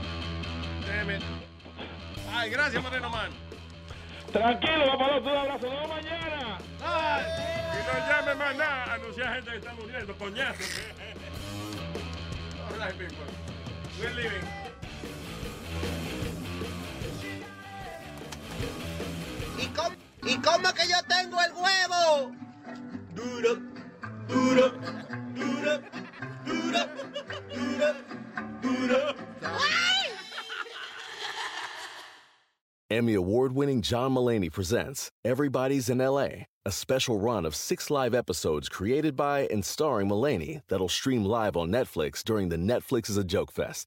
It. 1.17 1.23
Ay, 2.33 2.51
gracias, 2.51 2.83
Moreno 2.83 3.11
Man. 3.11 3.31
Tranquilo, 4.33 4.87
papalote, 4.87 5.29
un 5.31 5.37
abrazo. 5.37 5.67
Nos 5.73 5.89
mañana. 5.89 6.59
Y 6.79 7.79
no 7.87 8.09
llame 8.09 8.35
más 8.35 8.57
nada. 8.57 8.95
Anunciar 8.95 9.35
gente 9.35 9.51
que 9.53 9.57
está 9.59 9.75
muriendo, 9.75 10.15
coñazo. 10.17 10.63
All 12.69 12.79
right, 12.79 12.99
people. 12.99 13.17
We're 14.01 14.15
leaving. 14.15 14.43
¿Y 19.59 19.67
cómo, 19.69 19.91
¿Y 20.27 20.37
cómo 20.39 20.73
que 20.75 20.89
yo 20.89 20.97
tengo 21.09 21.39
el 21.41 21.53
huevo? 21.53 22.33
Duro, 23.15 23.63
duro, 24.27 24.73
duro, 25.35 25.81
duro, 26.45 26.89
duro, 27.55 27.95
duro. 28.61 29.15
Emmy 32.91 33.15
award 33.15 33.53
winning 33.53 33.83
John 33.83 34.13
Mullaney 34.13 34.51
presents 34.51 35.11
Everybody's 35.25 35.89
in 35.89 35.99
LA, 35.99 36.47
a 36.65 36.73
special 36.73 37.21
run 37.21 37.47
of 37.47 37.55
six 37.55 37.89
live 37.89 38.15
episodes 38.15 38.69
created 38.69 39.15
by 39.15 39.47
and 39.53 39.65
starring 39.65 40.09
Mullaney 40.09 40.61
that'll 40.69 40.89
stream 40.89 41.25
live 41.25 41.57
on 41.57 41.71
Netflix 41.71 42.25
during 42.25 42.49
the 42.49 42.57
Netflix 42.57 43.09
is 43.09 43.17
a 43.17 43.25
Joke 43.25 43.53
Fest. 43.53 43.87